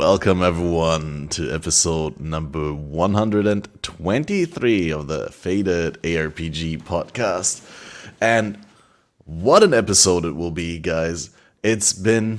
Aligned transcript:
Welcome, 0.00 0.42
everyone, 0.42 1.28
to 1.32 1.52
episode 1.52 2.18
number 2.18 2.72
123 2.72 4.90
of 4.90 5.08
the 5.08 5.30
Fated 5.30 6.02
ARPG 6.02 6.82
podcast. 6.84 7.62
And 8.18 8.58
what 9.26 9.62
an 9.62 9.74
episode 9.74 10.24
it 10.24 10.34
will 10.34 10.52
be, 10.52 10.78
guys. 10.78 11.28
It's 11.62 11.92
been 11.92 12.38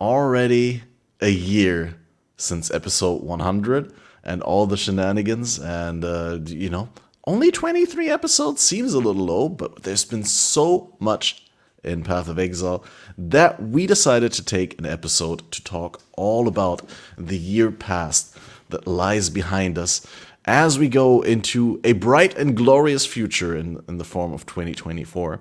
already 0.00 0.84
a 1.20 1.28
year 1.28 1.96
since 2.38 2.70
episode 2.70 3.24
100 3.24 3.92
and 4.24 4.40
all 4.40 4.64
the 4.64 4.78
shenanigans. 4.78 5.58
And, 5.58 6.02
uh, 6.02 6.38
you 6.46 6.70
know, 6.70 6.88
only 7.26 7.50
23 7.50 8.08
episodes 8.08 8.62
seems 8.62 8.94
a 8.94 9.00
little 9.00 9.26
low, 9.26 9.50
but 9.50 9.82
there's 9.82 10.06
been 10.06 10.24
so 10.24 10.96
much 10.98 11.44
in 11.82 12.02
Path 12.02 12.28
of 12.28 12.38
Exile 12.38 12.84
that 13.16 13.62
we 13.62 13.86
decided 13.86 14.32
to 14.32 14.44
take 14.44 14.78
an 14.78 14.86
episode 14.86 15.50
to 15.52 15.62
talk 15.62 16.02
all 16.12 16.48
about 16.48 16.88
the 17.16 17.38
year 17.38 17.70
past 17.70 18.36
that 18.68 18.86
lies 18.86 19.30
behind 19.30 19.78
us 19.78 20.06
as 20.44 20.78
we 20.78 20.88
go 20.88 21.20
into 21.22 21.80
a 21.84 21.92
bright 21.92 22.36
and 22.36 22.56
glorious 22.56 23.04
future 23.04 23.54
in, 23.56 23.82
in 23.88 23.98
the 23.98 24.04
form 24.04 24.32
of 24.32 24.46
2024. 24.46 25.40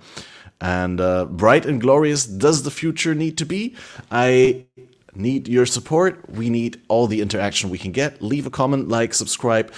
And 0.62 1.00
uh, 1.00 1.26
bright 1.26 1.66
and 1.66 1.80
glorious 1.80 2.26
does 2.26 2.64
the 2.64 2.72
future 2.72 3.16
need 3.16 3.38
to 3.38 3.46
be? 3.46 3.76
I 4.12 4.66
need 5.16 5.48
your 5.48 5.66
support. 5.66 6.30
We 6.30 6.50
need 6.50 6.82
all 6.88 7.08
the 7.08 7.22
interaction 7.22 7.70
we 7.70 7.78
can 7.78 7.92
get. 7.92 8.22
Leave 8.22 8.46
a 8.46 8.50
comment, 8.50 8.88
like, 8.88 9.14
subscribe. 9.14 9.74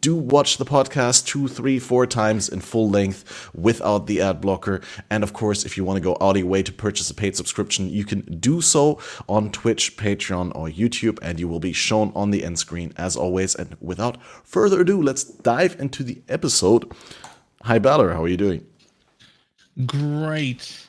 Do 0.00 0.14
watch 0.14 0.56
the 0.56 0.64
podcast 0.64 1.26
two, 1.26 1.48
three, 1.48 1.78
four 1.78 2.06
times 2.06 2.48
in 2.48 2.60
full 2.60 2.88
length 2.90 3.50
without 3.54 4.06
the 4.06 4.20
ad 4.20 4.40
blocker. 4.40 4.80
And 5.10 5.22
of 5.22 5.32
course, 5.32 5.64
if 5.64 5.76
you 5.76 5.84
want 5.84 5.96
to 5.96 6.02
go 6.02 6.16
out 6.20 6.36
of 6.36 6.38
your 6.38 6.46
way 6.46 6.62
to 6.62 6.72
purchase 6.72 7.10
a 7.10 7.14
paid 7.14 7.36
subscription, 7.36 7.88
you 7.88 8.04
can 8.04 8.20
do 8.38 8.60
so 8.60 8.98
on 9.28 9.50
Twitch, 9.50 9.96
Patreon, 9.96 10.54
or 10.54 10.68
YouTube, 10.68 11.18
and 11.22 11.40
you 11.40 11.48
will 11.48 11.60
be 11.60 11.72
shown 11.72 12.12
on 12.14 12.30
the 12.30 12.44
end 12.44 12.58
screen 12.58 12.92
as 12.96 13.16
always. 13.16 13.54
And 13.54 13.76
without 13.80 14.22
further 14.44 14.80
ado, 14.80 15.00
let's 15.00 15.24
dive 15.24 15.76
into 15.78 16.02
the 16.02 16.22
episode. 16.28 16.92
Hi, 17.62 17.78
Balor. 17.78 18.12
How 18.12 18.24
are 18.24 18.28
you 18.28 18.36
doing? 18.36 18.66
Great. 19.86 20.86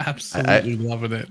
Absolutely 0.00 0.74
I, 0.74 0.88
loving 0.88 1.12
it. 1.12 1.28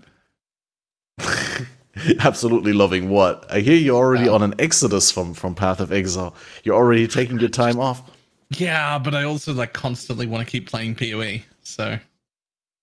Absolutely 2.19 2.73
loving 2.73 3.09
what? 3.09 3.45
I 3.51 3.59
hear 3.59 3.75
you're 3.75 3.95
already 3.95 4.27
on 4.27 4.43
an 4.43 4.53
exodus 4.59 5.11
from 5.11 5.33
from 5.33 5.55
Path 5.55 5.79
of 5.79 5.91
Exile. 5.91 6.35
You're 6.63 6.75
already 6.75 7.07
taking 7.07 7.39
your 7.39 7.49
time 7.49 7.79
off. 7.79 8.11
Yeah, 8.51 8.97
but 8.99 9.13
I 9.13 9.23
also 9.23 9.53
like 9.53 9.73
constantly 9.73 10.25
want 10.25 10.45
to 10.45 10.51
keep 10.51 10.69
playing 10.69 10.95
PoE. 10.95 11.41
So 11.63 11.99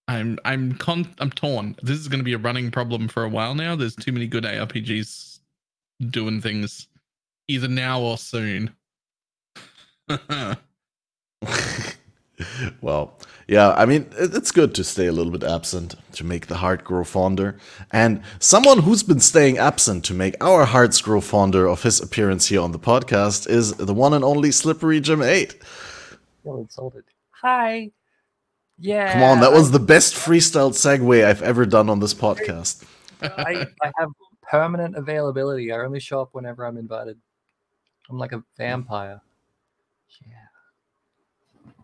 I'm 0.09 0.39
I'm 0.45 0.75
con 0.75 1.09
I'm 1.19 1.31
torn. 1.31 1.77
This 1.83 1.99
is 1.99 2.09
going 2.09 2.21
to 2.21 2.25
be 2.25 2.35
a 2.35 2.39
running 2.39 2.71
problem 2.71 3.09
for 3.09 3.25
a 3.25 3.29
while 3.29 3.55
now. 3.55 3.77
There's 3.77 3.97
too 3.97 4.12
many 4.12 4.27
good 4.27 4.45
ARPGs 4.45 5.41
doing 6.11 6.41
things 6.41 6.89
either 7.49 7.69
now 7.69 8.01
or 8.01 8.19
soon. 8.19 8.75
well, 12.81 13.19
yeah, 13.47 13.73
I 13.73 13.84
mean, 13.84 14.06
it's 14.17 14.50
good 14.50 14.75
to 14.77 14.84
stay 14.84 15.06
a 15.06 15.12
little 15.12 15.33
bit 15.33 15.42
absent 15.42 15.95
to 16.12 16.25
make 16.25 16.47
the 16.47 16.56
heart 16.56 16.83
grow 16.84 17.05
fonder. 17.05 17.59
And 17.92 18.23
someone 18.39 18.81
who's 18.81 19.03
been 19.03 19.20
staying 19.20 19.59
absent 19.59 20.05
to 20.06 20.14
make 20.14 20.42
our 20.42 20.64
hearts 20.64 21.00
grow 21.00 21.20
fonder 21.20 21.67
of 21.67 21.83
his 21.83 22.00
appearance 22.00 22.47
here 22.47 22.61
on 22.61 22.72
the 22.72 22.78
podcast 22.78 23.49
is 23.49 23.75
the 23.75 23.94
one 23.94 24.15
and 24.15 24.25
only 24.25 24.50
Slippery 24.50 25.00
Jim 25.00 25.22
8. 25.22 25.62
Feel 26.43 26.59
insulted. 26.59 27.05
Hi. 27.43 27.91
Yeah. 28.78 29.12
Come 29.12 29.22
on, 29.22 29.41
that 29.41 29.53
was 29.53 29.71
the 29.71 29.78
best 29.78 30.15
freestyle 30.15 30.72
segue 30.72 31.25
I've 31.25 31.43
ever 31.43 31.66
done 31.66 31.91
on 31.91 32.00
this 32.00 32.15
podcast. 32.15 32.84
I, 33.21 33.66
I 33.82 33.93
have 33.99 34.11
permanent 34.43 34.97
availability. 34.97 35.71
I 35.71 35.78
only 35.78 36.00
show 36.00 36.21
up 36.21 36.31
whenever 36.32 36.65
I'm 36.65 36.76
invited. 36.76 37.19
I'm 38.09 38.19
like 38.19 38.32
a 38.32 38.43
vampire. 38.56 39.21
Yeah. 40.26 40.34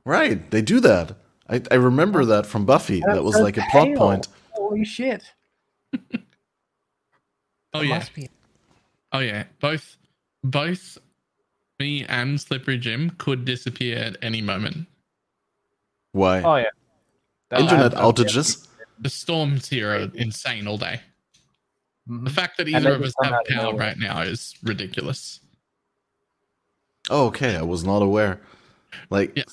Right, 0.05 0.51
they 0.51 0.63
do 0.63 0.81
that. 0.81 1.17
I, 1.51 1.61
I 1.71 1.75
remember 1.75 2.25
that 2.25 2.47
from 2.47 2.65
Buffy. 2.65 3.03
That 3.07 3.25
was 3.25 3.39
like 3.39 3.57
a 3.57 3.65
plot 3.71 3.89
point. 3.97 4.29
Holy 4.53 4.85
shit! 4.85 5.25
oh 7.75 7.81
yeah. 7.81 8.05
Oh 9.13 9.19
yeah. 9.19 9.45
Both 9.61 9.97
both 10.45 10.97
me 11.81 12.05
and 12.09 12.41
Slippery 12.41 12.79
Jim 12.79 13.11
could 13.19 13.45
disappear 13.45 13.99
at 13.99 14.17
any 14.23 14.41
moment. 14.41 14.87
Why? 16.13 16.43
Oh 16.43 16.57
yeah. 16.57 16.71
That 17.51 17.61
Internet 17.61 17.93
outages. 17.93 18.69
The 19.01 19.11
storms 19.11 19.69
here 19.69 19.91
are 19.91 20.11
insane 20.15 20.69
all 20.69 20.79
day. 20.79 21.01
Mm-hmm. 22.09 22.25
The 22.25 22.31
fact 22.31 22.59
that 22.59 22.69
either 22.69 22.95
of 22.95 23.03
us 23.03 23.15
have 23.23 23.35
power 23.49 23.75
right 23.75 23.99
now 23.99 24.21
is 24.23 24.55
ridiculous. 24.63 25.41
Oh, 27.09 27.27
okay. 27.27 27.57
I 27.57 27.63
was 27.63 27.83
not 27.83 28.03
aware. 28.03 28.41
Like, 29.09 29.33
yeah. 29.37 29.45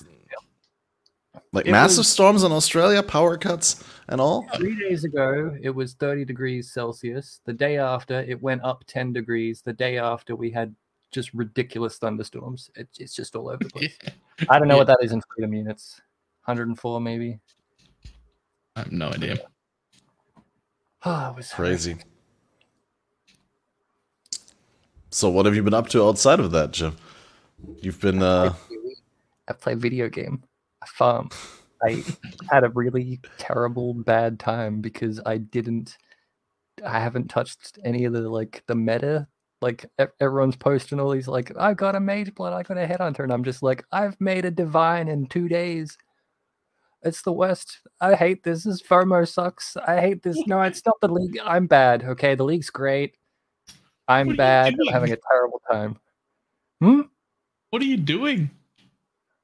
Like 1.54 1.66
it 1.66 1.72
massive 1.72 2.00
was, 2.00 2.10
storms 2.10 2.44
in 2.44 2.52
Australia, 2.52 3.02
power 3.02 3.38
cuts, 3.38 3.84
and 4.10 4.20
all. 4.20 4.46
Three 4.56 4.78
days 4.78 5.04
ago, 5.04 5.56
it 5.62 5.70
was 5.70 5.94
30 5.94 6.26
degrees 6.26 6.72
Celsius. 6.72 7.40
The 7.46 7.54
day 7.54 7.78
after, 7.78 8.20
it 8.22 8.42
went 8.42 8.64
up 8.64 8.84
10 8.88 9.14
degrees. 9.14 9.62
The 9.62 9.74
day 9.74 9.98
after, 9.98 10.36
we 10.36 10.52
had 10.52 10.76
just 11.12 11.34
ridiculous 11.34 11.98
thunderstorms. 11.98 12.70
It, 12.76 12.90
it's 13.00 13.16
just 13.16 13.36
all 13.36 13.50
over 13.50 13.64
the 13.64 13.70
place. 13.70 13.98
I 14.50 14.60
don't 14.60 14.68
know 14.68 14.76
yeah. 14.76 14.80
what 14.80 14.88
that 14.88 15.00
is 15.02 15.14
in 15.14 15.22
freedom 15.34 15.54
units. 15.54 16.02
104, 16.46 17.00
maybe. 17.00 17.40
I 18.76 18.80
have 18.80 18.92
no 18.92 19.10
idea. 19.10 19.38
Oh, 21.06 21.30
it 21.30 21.36
was 21.38 21.52
crazy. 21.54 21.96
So, 25.12 25.30
what 25.30 25.46
have 25.46 25.56
you 25.56 25.62
been 25.62 25.76
up 25.76 25.88
to 25.90 26.04
outside 26.04 26.40
of 26.40 26.52
that, 26.52 26.72
Jim? 26.72 26.98
You've 27.82 28.02
been. 28.02 28.22
uh 28.22 28.56
I 29.48 29.54
play 29.54 29.76
video 29.76 30.10
game 30.10 30.44
farm. 30.88 31.30
I 31.84 32.04
had 32.50 32.64
a 32.64 32.70
really 32.70 33.22
terrible 33.38 33.94
bad 33.94 34.40
time 34.40 34.82
because 34.82 35.22
I 35.26 35.38
didn't 35.38 35.96
I 36.86 37.00
haven't 37.00 37.30
touched 37.30 37.78
any 37.84 38.06
of 38.06 38.14
the 38.14 38.30
like 38.30 38.64
the 38.68 38.76
meta. 38.76 39.28
Like 39.62 39.86
everyone's 40.20 40.56
posting 40.56 41.00
all 41.00 41.12
these 41.12 41.28
like 41.28 41.52
I've 41.58 41.78
got 41.78 41.96
a 41.96 42.00
mage 42.00 42.34
blood, 42.36 42.54
I 42.54 42.64
got 42.64 42.78
a 42.78 42.88
headhunter, 42.88 43.24
and 43.24 43.34
I'm 43.34 43.44
just 43.44 43.64
like 43.64 43.84
I've 43.92 44.20
made 44.22 44.46
a 44.46 44.52
divine 44.52 45.08
in 45.08 45.28
two 45.28 45.48
days. 45.48 45.98
It's 47.04 47.22
the 47.22 47.32
worst. 47.32 47.80
I 48.02 48.16
hate 48.16 48.44
this. 48.44 48.64
This 48.64 48.82
FOMO 48.82 49.28
sucks. 49.28 49.78
I 49.78 50.02
hate 50.02 50.24
this. 50.24 50.38
No, 50.48 50.62
it's 50.62 50.84
not 50.86 51.00
the 51.02 51.08
league. 51.08 51.40
I'm 51.44 51.68
bad. 51.68 52.04
Okay, 52.04 52.36
the 52.36 52.44
league's 52.44 52.70
great. 52.70 53.16
I'm 54.08 54.36
bad. 54.36 54.74
I'm 54.74 54.94
having 54.94 55.12
a 55.12 55.18
terrible 55.32 55.62
time. 55.72 56.00
Hmm. 56.82 57.02
What 57.70 57.82
are 57.82 57.86
you 57.86 57.98
doing? 57.98 58.50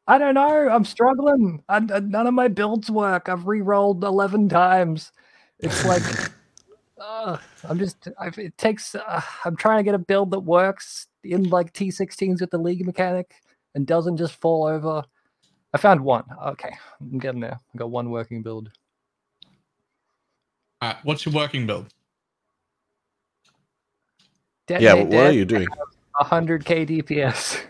I 0.07 0.17
don't 0.17 0.33
know. 0.33 0.69
I'm 0.69 0.85
struggling. 0.85 1.63
and 1.69 2.11
none 2.11 2.27
of 2.27 2.33
my 2.33 2.47
builds 2.47 2.89
work. 2.89 3.29
I've 3.29 3.47
re-rolled 3.47 4.03
eleven 4.03 4.49
times. 4.49 5.11
It's 5.59 5.85
like 5.85 6.03
uh, 7.01 7.37
I'm 7.67 7.79
just. 7.79 8.09
I've, 8.19 8.37
it 8.37 8.57
takes. 8.57 8.95
Uh, 8.95 9.21
I'm 9.45 9.55
trying 9.55 9.77
to 9.77 9.83
get 9.83 9.95
a 9.95 9.99
build 9.99 10.31
that 10.31 10.41
works 10.41 11.07
in 11.23 11.49
like 11.49 11.73
T16s 11.73 12.41
with 12.41 12.51
the 12.51 12.57
league 12.57 12.85
mechanic 12.85 13.33
and 13.75 13.87
doesn't 13.87 14.17
just 14.17 14.35
fall 14.35 14.65
over. 14.65 15.03
I 15.73 15.77
found 15.77 16.01
one. 16.01 16.25
Okay, 16.47 16.75
I'm 16.99 17.19
getting 17.19 17.41
there. 17.41 17.59
I 17.73 17.77
got 17.77 17.89
one 17.89 18.09
working 18.09 18.43
build. 18.43 18.69
All 20.81 20.89
right, 20.89 20.97
what's 21.03 21.25
your 21.25 21.33
working 21.33 21.65
build? 21.65 21.87
Dead 24.67 24.81
yeah, 24.81 24.93
what 24.93 25.27
are 25.27 25.31
you 25.31 25.45
doing? 25.45 25.67
100k 26.21 27.03
DPS. 27.03 27.63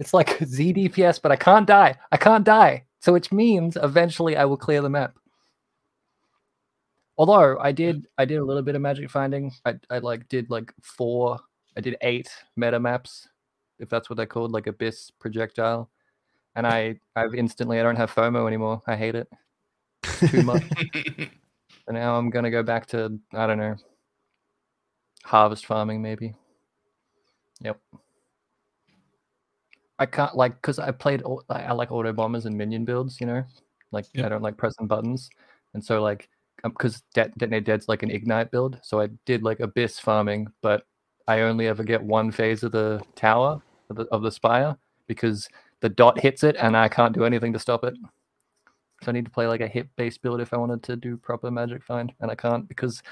It's 0.00 0.14
like 0.14 0.38
Z 0.44 0.74
DPS, 0.74 1.22
but 1.22 1.30
I 1.30 1.36
can't 1.36 1.66
die. 1.66 1.94
I 2.10 2.16
can't 2.16 2.44
die. 2.44 2.84
So 2.98 3.12
which 3.12 3.30
means 3.30 3.78
eventually 3.80 4.36
I 4.36 4.44
will 4.44 4.56
clear 4.56 4.82
the 4.82 4.90
map. 4.90 5.16
Although 7.16 7.58
I 7.60 7.70
did 7.70 8.06
I 8.18 8.24
did 8.24 8.38
a 8.38 8.44
little 8.44 8.62
bit 8.62 8.74
of 8.74 8.82
magic 8.82 9.10
finding. 9.10 9.52
I, 9.64 9.74
I 9.90 9.98
like 9.98 10.28
did 10.28 10.50
like 10.50 10.72
four 10.82 11.38
I 11.76 11.80
did 11.80 11.96
eight 12.00 12.30
meta 12.56 12.80
maps, 12.80 13.28
if 13.78 13.88
that's 13.88 14.10
what 14.10 14.16
they're 14.16 14.26
called, 14.26 14.52
like 14.52 14.66
abyss 14.66 15.10
projectile. 15.10 15.90
And 16.56 16.66
I 16.66 16.98
I've 17.14 17.34
instantly 17.34 17.78
I 17.78 17.82
don't 17.82 17.96
have 17.96 18.12
FOMO 18.12 18.46
anymore. 18.46 18.82
I 18.86 18.96
hate 18.96 19.14
it. 19.14 19.28
Too 20.02 20.42
much. 20.42 20.64
and 20.94 21.30
now 21.90 22.16
I'm 22.16 22.30
gonna 22.30 22.50
go 22.50 22.62
back 22.62 22.86
to 22.86 23.18
I 23.34 23.46
don't 23.46 23.58
know 23.58 23.76
harvest 25.24 25.66
farming 25.66 26.00
maybe. 26.00 26.34
Yep. 27.60 27.78
I 30.00 30.06
can't 30.06 30.34
like 30.34 30.54
because 30.56 30.78
I 30.78 30.90
played 30.90 31.22
I 31.50 31.72
like 31.72 31.92
auto 31.92 32.12
bombers 32.12 32.46
and 32.46 32.56
minion 32.56 32.84
builds, 32.86 33.20
you 33.20 33.26
know, 33.26 33.44
like 33.92 34.06
yep. 34.14 34.26
I 34.26 34.28
don't 34.30 34.42
like 34.42 34.56
pressing 34.56 34.86
buttons, 34.86 35.28
and 35.74 35.84
so 35.84 36.02
like 36.02 36.28
because 36.64 36.96
um, 36.96 37.00
De- 37.14 37.32
detonate 37.36 37.64
dead's 37.64 37.86
like 37.86 38.02
an 38.02 38.10
ignite 38.10 38.50
build, 38.50 38.80
so 38.82 39.00
I 39.00 39.08
did 39.26 39.42
like 39.42 39.60
abyss 39.60 40.00
farming, 40.00 40.48
but 40.62 40.84
I 41.28 41.42
only 41.42 41.66
ever 41.68 41.84
get 41.84 42.02
one 42.02 42.30
phase 42.30 42.62
of 42.62 42.72
the 42.72 43.02
tower 43.14 43.60
of 43.90 43.96
the, 43.96 44.04
of 44.06 44.22
the 44.22 44.30
spire 44.30 44.76
because 45.06 45.48
the 45.80 45.88
dot 45.88 46.18
hits 46.18 46.44
it 46.44 46.56
and 46.58 46.76
I 46.76 46.88
can't 46.88 47.14
do 47.14 47.24
anything 47.24 47.52
to 47.52 47.58
stop 47.58 47.84
it. 47.84 47.94
So 49.02 49.10
I 49.10 49.12
need 49.12 49.26
to 49.26 49.30
play 49.30 49.46
like 49.46 49.60
a 49.60 49.68
hit 49.68 49.88
based 49.96 50.22
build 50.22 50.40
if 50.40 50.52
I 50.52 50.56
wanted 50.56 50.82
to 50.84 50.96
do 50.96 51.16
proper 51.18 51.50
magic 51.50 51.84
find, 51.84 52.12
and 52.20 52.30
I 52.30 52.34
can't 52.34 52.66
because 52.66 53.02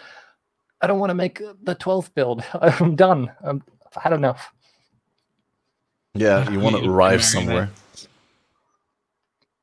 I 0.81 0.87
don't 0.87 1.01
want 1.01 1.11
to 1.11 1.15
make 1.15 1.39
the 1.39 1.77
12th 1.77 2.15
build. 2.15 2.43
I'm 2.55 2.97
done. 2.97 3.31
I'm, 3.45 3.63
I've 3.95 4.03
had 4.03 4.13
enough. 4.15 4.53
Yeah, 6.19 6.51
you 6.51 6.61
want 6.61 6.77
to 6.77 6.89
arrive 6.89 7.25
somewhere. 7.25 7.71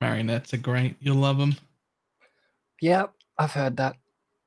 Marionettes 0.02 0.54
are 0.54 0.58
great. 0.58 0.96
You'll 1.00 1.18
love 1.18 1.38
them. 1.38 1.56
Yeah, 2.82 3.06
I've 3.38 3.52
heard 3.52 3.78
that. 3.78 3.96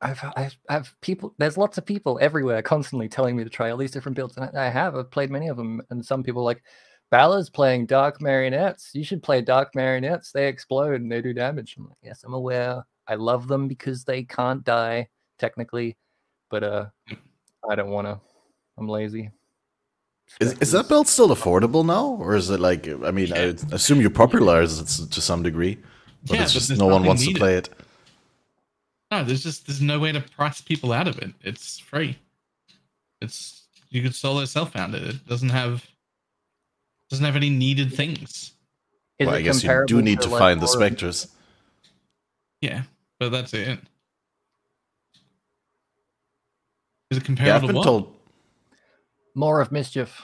I've, 0.00 0.20
I've, 0.36 0.56
I've 0.68 0.94
people. 1.00 1.34
There's 1.38 1.56
lots 1.56 1.78
of 1.78 1.84
people 1.84 2.18
everywhere 2.20 2.62
constantly 2.62 3.08
telling 3.08 3.36
me 3.36 3.44
to 3.44 3.50
try 3.50 3.70
all 3.70 3.76
these 3.76 3.90
different 3.90 4.16
builds, 4.16 4.36
and 4.36 4.56
I, 4.56 4.66
I 4.66 4.70
have. 4.70 4.94
I've 4.94 5.10
played 5.10 5.30
many 5.30 5.48
of 5.48 5.56
them, 5.56 5.82
and 5.90 6.04
some 6.04 6.22
people 6.22 6.44
like, 6.44 6.62
Balor's 7.10 7.48
playing 7.48 7.86
Dark 7.86 8.20
Marionettes. 8.20 8.90
You 8.92 9.02
should 9.02 9.22
play 9.22 9.40
Dark 9.40 9.74
Marionettes. 9.74 10.30
They 10.30 10.46
explode 10.46 11.00
and 11.00 11.10
they 11.10 11.22
do 11.22 11.32
damage. 11.32 11.76
I'm 11.78 11.88
like, 11.88 11.96
yes, 12.02 12.22
I'm 12.24 12.34
aware. 12.34 12.84
I 13.06 13.14
love 13.14 13.48
them 13.48 13.66
because 13.66 14.04
they 14.04 14.24
can't 14.24 14.62
die 14.62 15.08
technically, 15.38 15.96
but 16.50 16.62
uh, 16.62 16.86
I 17.68 17.74
don't 17.74 17.90
want 17.90 18.06
to. 18.06 18.20
I'm 18.76 18.88
lazy. 18.88 19.30
Is, 20.40 20.52
is 20.60 20.72
that 20.72 20.88
belt 20.88 21.08
still 21.08 21.28
affordable 21.30 21.84
now, 21.84 22.06
or 22.20 22.36
is 22.36 22.48
it 22.50 22.60
like? 22.60 22.86
I 22.88 23.10
mean, 23.10 23.32
I 23.32 23.54
assume 23.72 24.00
you 24.00 24.08
popularized 24.10 24.80
it 24.80 25.10
to 25.10 25.20
some 25.20 25.42
degree, 25.42 25.78
but 26.26 26.36
Yeah, 26.36 26.42
it's 26.44 26.52
just 26.52 26.68
there's 26.68 26.78
no 26.78 26.86
one 26.86 27.02
nothing 27.02 27.06
wants 27.08 27.26
to 27.26 27.34
play 27.34 27.54
it. 27.56 27.68
No, 29.10 29.24
there's 29.24 29.42
just 29.42 29.66
there's 29.66 29.80
no 29.80 29.98
way 29.98 30.12
to 30.12 30.20
price 30.20 30.60
people 30.60 30.92
out 30.92 31.08
of 31.08 31.18
it. 31.18 31.32
It's 31.42 31.78
free. 31.78 32.18
It's 33.20 33.62
you 33.90 34.02
could 34.02 34.14
solo 34.14 34.44
self 34.44 34.72
found 34.72 34.94
it. 34.94 35.02
It 35.02 35.26
doesn't 35.26 35.48
have 35.48 35.84
doesn't 37.10 37.24
have 37.24 37.34
any 37.36 37.50
needed 37.50 37.92
things. 37.92 38.52
Is 39.18 39.26
well, 39.26 39.34
I 39.34 39.42
guess 39.42 39.64
you 39.64 39.84
do 39.86 40.00
need 40.02 40.20
to 40.20 40.28
like, 40.28 40.38
find 40.38 40.60
the 40.60 40.66
more 40.66 40.74
of- 40.76 40.80
specters. 40.80 41.26
Yeah, 42.60 42.82
but 43.18 43.30
that's 43.30 43.54
it. 43.54 43.78
Is 47.10 47.16
it 47.16 47.22
Yeah, 47.22 47.26
comparable 47.26 47.54
I've 47.54 47.60
to 47.62 47.66
been 47.68 47.76
what? 47.76 47.84
told. 47.84 48.14
More 49.38 49.60
of 49.60 49.70
mischief, 49.70 50.20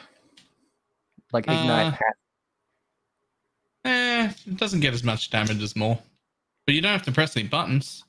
like 1.32 1.44
ignite. 1.44 1.94
Uh. 1.94 3.88
Eh, 3.88 4.32
it 4.44 4.56
doesn't 4.56 4.80
get 4.80 4.92
as 4.92 5.04
much 5.04 5.30
damage 5.30 5.62
as 5.62 5.76
more. 5.76 6.00
But 6.66 6.74
you 6.74 6.80
don't 6.80 6.90
have 6.90 7.04
to 7.04 7.12
press 7.12 7.36
any 7.36 7.46
buttons. 7.46 8.02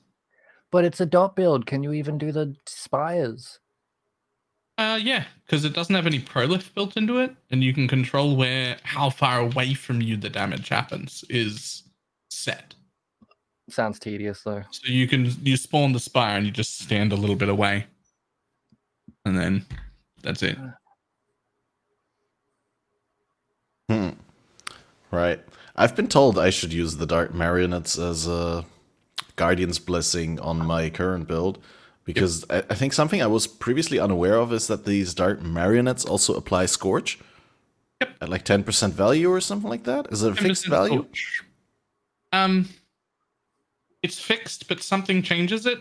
But 0.72 0.84
it's 0.84 1.00
a 1.00 1.06
dot 1.06 1.36
build. 1.36 1.64
Can 1.64 1.84
you 1.84 1.92
even 1.92 2.18
do 2.18 2.32
the 2.32 2.56
spires? 2.66 3.60
Uh, 4.78 4.98
yeah, 5.00 5.26
because 5.44 5.64
it 5.64 5.74
doesn't 5.74 5.94
have 5.94 6.08
any 6.08 6.18
prolift 6.18 6.74
built 6.74 6.96
into 6.96 7.18
it, 7.18 7.36
and 7.52 7.62
you 7.62 7.72
can 7.72 7.86
control 7.86 8.34
where 8.34 8.76
how 8.82 9.08
far 9.08 9.38
away 9.38 9.74
from 9.74 10.00
you 10.00 10.16
the 10.16 10.28
damage 10.28 10.70
happens 10.70 11.24
is 11.30 11.84
set. 12.30 12.74
Sounds 13.70 14.00
tedious 14.00 14.42
though. 14.42 14.64
So 14.72 14.88
you 14.88 15.06
can 15.06 15.32
you 15.44 15.56
spawn 15.56 15.92
the 15.92 16.00
spire 16.00 16.36
and 16.36 16.46
you 16.46 16.50
just 16.50 16.80
stand 16.80 17.12
a 17.12 17.16
little 17.16 17.36
bit 17.36 17.48
away, 17.48 17.86
and 19.24 19.38
then 19.38 19.64
that's 20.24 20.42
it. 20.42 20.58
Hmm. 23.88 24.10
Right. 25.10 25.40
I've 25.76 25.94
been 25.94 26.08
told 26.08 26.38
I 26.38 26.50
should 26.50 26.72
use 26.72 26.96
the 26.96 27.06
Dark 27.06 27.34
Marionettes 27.34 27.98
as 27.98 28.26
a 28.26 28.64
Guardian's 29.36 29.78
Blessing 29.78 30.40
on 30.40 30.64
my 30.64 30.90
current 30.90 31.28
build. 31.28 31.58
Because 32.04 32.44
I, 32.48 32.58
I 32.70 32.74
think 32.74 32.92
something 32.92 33.20
I 33.20 33.26
was 33.26 33.46
previously 33.46 33.98
unaware 33.98 34.36
of 34.36 34.52
is 34.52 34.68
that 34.68 34.84
these 34.84 35.12
Dark 35.12 35.42
Marionettes 35.42 36.04
also 36.04 36.34
apply 36.34 36.66
Scorch. 36.66 37.18
Yep. 38.00 38.10
At 38.20 38.28
like 38.28 38.44
10% 38.44 38.92
value 38.92 39.30
or 39.30 39.40
something 39.40 39.70
like 39.70 39.84
that? 39.84 40.12
Is 40.12 40.22
it 40.22 40.32
a 40.32 40.34
fixed 40.36 40.66
value? 40.66 40.98
scorch. 40.98 41.42
Um, 42.32 42.68
it's 44.02 44.20
fixed, 44.20 44.68
but 44.68 44.82
something 44.82 45.22
changes 45.22 45.66
it. 45.66 45.78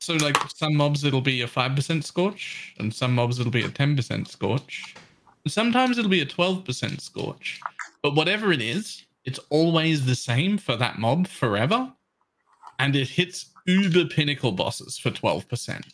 So, 0.00 0.14
like 0.14 0.36
some 0.54 0.76
mobs, 0.76 1.02
it'll 1.04 1.20
be 1.20 1.40
a 1.40 1.48
five 1.48 1.74
percent 1.74 2.04
scorch, 2.04 2.74
and 2.78 2.92
some 2.92 3.14
mobs 3.14 3.40
it'll 3.40 3.50
be 3.50 3.64
a 3.64 3.70
ten 3.70 3.96
percent 3.96 4.28
scorch. 4.28 4.94
Sometimes 5.46 5.98
it'll 5.98 6.10
be 6.10 6.22
a 6.22 6.26
twelve 6.26 6.64
percent 6.64 7.00
scorch. 7.00 7.60
But 8.02 8.14
whatever 8.14 8.52
it 8.52 8.60
is, 8.60 9.04
it's 9.24 9.40
always 9.50 10.04
the 10.04 10.14
same 10.14 10.58
for 10.58 10.76
that 10.76 10.98
mob 10.98 11.26
forever, 11.26 11.92
and 12.78 12.96
it 12.96 13.08
hits 13.08 13.46
uber 13.66 14.06
pinnacle 14.06 14.52
bosses 14.52 14.98
for 14.98 15.10
twelve 15.10 15.48
percent. 15.48 15.86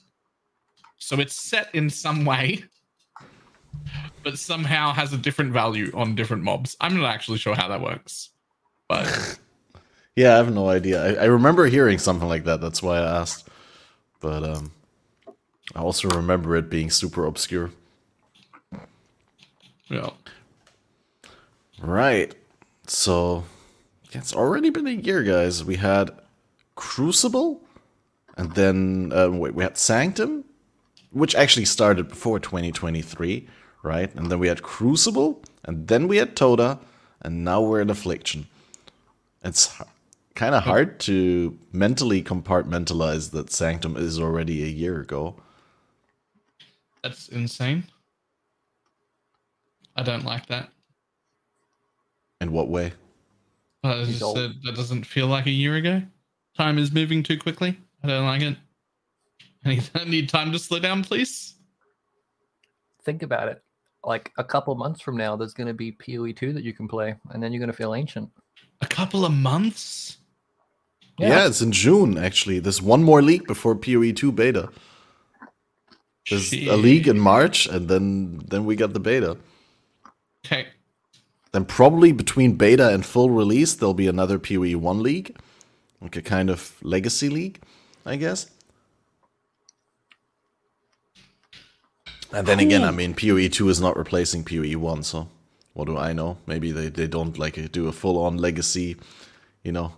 So 0.99 1.19
it's 1.19 1.35
set 1.35 1.75
in 1.75 1.89
some 1.91 2.25
way 2.25 2.65
but 4.23 4.39
somehow 4.39 4.93
has 4.93 5.13
a 5.13 5.17
different 5.17 5.53
value 5.53 5.91
on 5.95 6.15
different 6.15 6.43
mobs. 6.43 6.77
I'm 6.81 6.97
not 6.97 7.07
actually 7.07 7.39
sure 7.39 7.55
how 7.55 7.69
that 7.69 7.81
works, 7.81 8.31
but 8.89 9.39
Yeah, 10.17 10.35
I 10.35 10.37
have 10.37 10.53
no 10.53 10.69
idea. 10.69 11.03
I, 11.03 11.23
I 11.23 11.25
remember 11.27 11.67
hearing 11.67 11.99
something 11.99 12.29
like 12.29 12.45
that. 12.45 12.61
That's 12.61 12.83
why 12.83 12.99
I 12.99 13.21
asked. 13.21 13.49
But 14.21 14.45
um, 14.45 14.73
I 15.75 15.81
also 15.81 16.09
remember 16.09 16.57
it 16.57 16.69
being 16.69 16.91
super 16.91 17.25
obscure. 17.25 17.71
Yeah, 19.91 20.11
Right. 21.81 22.35
So 22.87 23.45
it's 24.13 24.35
already 24.35 24.71
been 24.71 24.87
a 24.87 24.91
year, 24.91 25.23
guys. 25.23 25.65
We 25.65 25.77
had 25.77 26.11
Crucible, 26.75 27.63
and 28.37 28.55
then 28.55 29.13
uh, 29.15 29.31
wait, 29.31 29.55
we 29.55 29.63
had 29.63 29.79
Sanctum, 29.79 30.45
which 31.11 31.35
actually 31.35 31.65
started 31.65 32.09
before 32.09 32.39
2023, 32.39 33.49
right? 33.83 34.15
And 34.15 34.31
then 34.31 34.39
we 34.39 34.49
had 34.49 34.63
Crucible, 34.63 35.43
and 35.65 35.89
then 35.89 36.09
we 36.09 36.19
had 36.19 36.37
Toda, 36.37 36.79
and 37.23 37.45
now 37.45 37.61
we're 37.61 37.81
in 37.81 37.91
Affliction. 37.91 38.47
It's 39.43 39.75
kind 40.35 40.55
of 40.55 40.65
hard 40.65 41.01
to 41.01 41.59
mentally 41.73 42.23
compartmentalize 42.23 43.31
that 43.31 43.51
Sanctum 43.51 43.97
is 43.97 44.19
already 44.19 44.63
a 44.63 44.69
year 44.69 45.01
ago. 45.01 45.37
that's 47.03 47.29
insane. 47.29 47.85
I 49.97 50.03
don't 50.03 50.25
like 50.25 50.47
that. 50.47 50.71
In 52.41 52.53
what 52.53 52.69
way? 52.69 52.93
Uh, 53.85 53.99
He's 54.05 54.19
just, 54.19 54.23
old. 54.23 54.39
uh, 54.39 54.49
that 54.65 54.75
doesn't 54.75 55.05
feel 55.05 55.27
like 55.27 55.47
a 55.47 55.51
year 55.51 55.77
ago. 55.77 56.03
Time 56.57 56.79
is 56.79 56.93
moving 56.93 57.23
too 57.23 57.39
quickly. 57.39 57.79
I 58.03 58.09
don't 58.09 58.27
like 58.27 58.43
it. 58.43 58.57
I 59.65 59.69
need, 59.71 59.91
I 59.95 60.05
need 60.05 60.29
time 60.29 60.53
to 60.53 60.59
slow 60.59 60.79
down, 60.79 61.05
please. 61.05 61.55
Think 63.05 63.23
about 63.23 63.49
it. 63.49 63.63
Like 64.05 64.33
a 64.39 64.45
couple 64.45 64.75
months 64.75 65.01
from 65.01 65.17
now, 65.17 65.37
there's 65.37 65.53
going 65.53 65.67
to 65.67 65.75
be 65.75 65.93
PoE 65.93 66.33
two 66.33 66.53
that 66.55 66.65
you 66.65 66.73
can 66.73 66.89
play, 66.89 67.15
and 67.31 67.43
then 67.43 67.53
you're 67.53 67.61
going 67.61 67.71
to 67.71 67.77
feel 67.77 67.95
ancient. 67.95 68.31
A 68.81 68.87
couple 68.87 69.27
of 69.27 69.33
months. 69.33 70.19
Yeah. 71.19 71.47
it's 71.47 71.61
in 71.61 71.71
June, 71.73 72.17
actually. 72.17 72.61
There's 72.61 72.81
one 72.81 73.03
more 73.03 73.21
league 73.21 73.47
before 73.47 73.75
PoE 73.75 74.13
2 74.13 74.33
beta. 74.33 74.71
There's 76.31 76.51
a 76.53 76.77
league 76.77 77.09
in 77.09 77.19
March, 77.19 77.67
and 77.67 77.89
then 77.89 78.41
then 78.49 78.65
we 78.65 78.77
got 78.77 78.93
the 78.95 79.01
beta. 79.01 79.37
Okay. 80.45 80.67
Then 81.53 81.65
probably 81.65 82.13
between 82.13 82.53
beta 82.55 82.91
and 82.91 83.05
full 83.05 83.31
release, 83.31 83.75
there'll 83.75 83.95
be 83.95 84.07
another 84.07 84.39
PoE 84.39 84.77
one 84.79 85.03
league, 85.03 85.37
like 86.01 86.17
a 86.17 86.23
kind 86.23 86.49
of 86.49 86.77
legacy 86.83 87.29
league, 87.29 87.61
I 88.07 88.17
guess. 88.17 88.49
And 92.33 92.47
then 92.47 92.61
again, 92.61 92.85
I 92.85 92.93
mean, 92.93 93.15
PoE 93.15 93.49
two 93.49 93.69
is 93.69 93.81
not 93.81 93.97
replacing 93.97 94.45
PoE 94.45 94.79
one, 94.79 95.03
so 95.03 95.29
what 95.73 95.87
do 95.87 95.97
I 95.97 96.13
know? 96.13 96.39
Maybe 96.47 96.71
they, 96.71 96.89
they 96.89 97.09
don't 97.09 97.37
like 97.37 97.73
do 97.73 97.89
a 97.89 97.93
full 97.93 98.23
on 98.23 98.37
legacy, 98.37 98.97
you 99.65 99.73
know, 99.73 99.95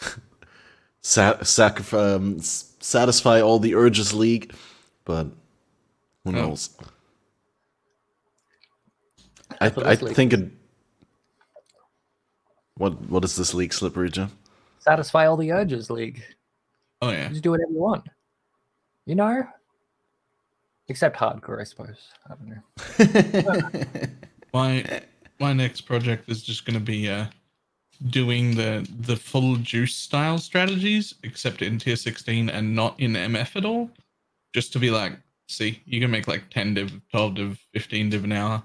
sa- 1.00 1.42
sac- 1.42 1.92
um, 1.92 2.38
satisfy 2.40 3.40
all 3.40 3.58
the 3.58 3.74
urges 3.74 4.14
league, 4.14 4.52
but 5.04 5.26
who 6.24 6.30
knows? 6.32 6.70
I, 9.60 9.66
I 9.66 9.96
think 9.96 10.32
it. 10.32 10.50
What 12.76 13.08
what 13.08 13.24
is 13.24 13.36
this 13.36 13.54
league, 13.54 13.72
Slippery 13.72 14.10
Jim? 14.10 14.30
Satisfy 14.78 15.26
all 15.26 15.36
the 15.36 15.52
urges, 15.52 15.90
league. 15.90 16.22
Oh 17.02 17.10
yeah. 17.10 17.28
Just 17.28 17.42
do 17.42 17.50
whatever 17.50 17.72
you 17.72 17.80
want. 17.80 18.06
You 19.06 19.14
know, 19.14 19.46
except 20.88 21.16
hardcore, 21.16 21.60
I 21.60 21.64
suppose. 21.64 22.08
I 22.28 22.34
don't 22.34 22.48
know. 22.48 24.06
my 24.52 25.02
my 25.38 25.52
next 25.52 25.82
project 25.82 26.28
is 26.30 26.42
just 26.42 26.64
going 26.64 26.78
to 26.78 26.84
be 26.84 27.08
uh 27.08 27.26
doing 28.10 28.54
the 28.54 28.86
the 29.00 29.16
full 29.16 29.56
juice 29.56 29.94
style 29.94 30.38
strategies 30.38 31.14
except 31.22 31.62
in 31.62 31.78
tier 31.78 31.96
16 31.96 32.50
and 32.50 32.74
not 32.76 32.98
in 33.00 33.12
mf 33.12 33.56
at 33.56 33.64
all 33.64 33.90
just 34.52 34.70
to 34.72 34.78
be 34.78 34.90
like 34.90 35.14
see 35.48 35.80
you 35.86 35.98
can 35.98 36.10
make 36.10 36.28
like 36.28 36.44
10 36.50 36.74
div 36.74 37.00
12 37.10 37.34
div 37.34 37.58
15 37.72 38.10
div 38.10 38.24
an 38.24 38.32
hour 38.32 38.62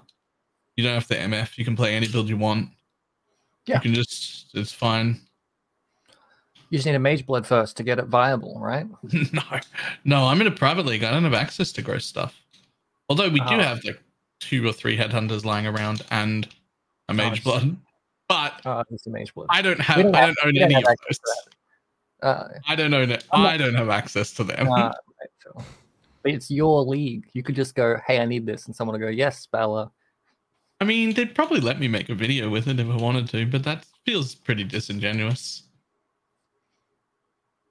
you 0.76 0.84
don't 0.84 0.94
have 0.94 1.06
to 1.06 1.16
mf 1.16 1.56
you 1.58 1.64
can 1.64 1.76
play 1.76 1.94
any 1.94 2.08
build 2.08 2.28
you 2.28 2.36
want 2.36 2.68
Yeah. 3.66 3.76
you 3.76 3.80
can 3.82 3.94
just 3.94 4.46
it's 4.54 4.72
fine 4.72 5.20
You 6.70 6.78
just 6.78 6.86
need 6.86 6.94
a 6.94 6.98
mage 6.98 7.26
blood 7.26 7.46
first 7.46 7.76
to 7.76 7.82
get 7.82 7.98
it 7.98 8.06
viable, 8.06 8.58
right? 8.60 8.86
no 9.32 9.42
no 10.04 10.26
i'm 10.26 10.40
in 10.40 10.46
a 10.46 10.50
private 10.50 10.86
league 10.86 11.04
i 11.04 11.10
don't 11.10 11.24
have 11.24 11.34
access 11.34 11.72
to 11.72 11.82
gross 11.82 12.06
stuff 12.06 12.34
although 13.08 13.28
we 13.28 13.40
do 13.40 13.46
Oh. 13.56 13.58
have 13.60 13.84
like 13.84 14.00
two 14.40 14.66
or 14.66 14.72
three 14.72 14.96
headhunters 14.96 15.44
lying 15.44 15.66
around 15.66 16.02
and 16.10 16.48
a 17.08 17.14
mage 17.14 17.32
Nice. 17.32 17.40
blood 17.44 17.76
but 18.28 18.60
Oh, 18.64 18.82
it's 18.90 19.06
a 19.06 19.10
mage 19.10 19.34
blood. 19.34 19.48
I 19.50 19.60
don't 19.60 19.78
have. 19.80 19.98
don't 19.98 20.14
I 20.16 20.20
have- 20.20 20.34
don't 20.36 20.46
own 20.46 20.54
don't 20.54 20.62
any 20.72 20.76
of 20.76 20.84
those. 20.84 21.18
Uh, 22.22 22.48
I 22.66 22.74
don't 22.76 22.94
own 22.94 23.10
it. 23.10 23.24
Not- 23.30 23.46
I 23.46 23.56
don't 23.58 23.74
have 23.74 23.90
access 23.90 24.32
to 24.34 24.44
them. 24.44 24.68
uh, 24.72 24.74
Right, 25.20 25.30
so- 25.42 25.62
But 26.22 26.32
it's 26.32 26.50
your 26.50 26.82
league. 26.82 27.26
You 27.34 27.42
could 27.42 27.54
just 27.56 27.74
go, 27.74 27.98
"Hey, 28.06 28.20
I 28.20 28.24
need 28.24 28.46
this," 28.46 28.66
and 28.66 28.74
someone 28.74 28.98
will 28.98 29.06
go, 29.06 29.10
"Yes, 29.10 29.44
Bella." 29.46 29.90
I 30.82 30.84
mean, 30.84 31.14
they'd 31.14 31.32
probably 31.32 31.60
let 31.60 31.78
me 31.78 31.86
make 31.86 32.08
a 32.08 32.14
video 32.14 32.50
with 32.50 32.66
it 32.66 32.80
if 32.80 32.88
I 32.90 32.96
wanted 32.96 33.28
to, 33.28 33.46
but 33.46 33.62
that 33.62 33.86
feels 34.04 34.34
pretty 34.34 34.64
disingenuous. 34.64 35.62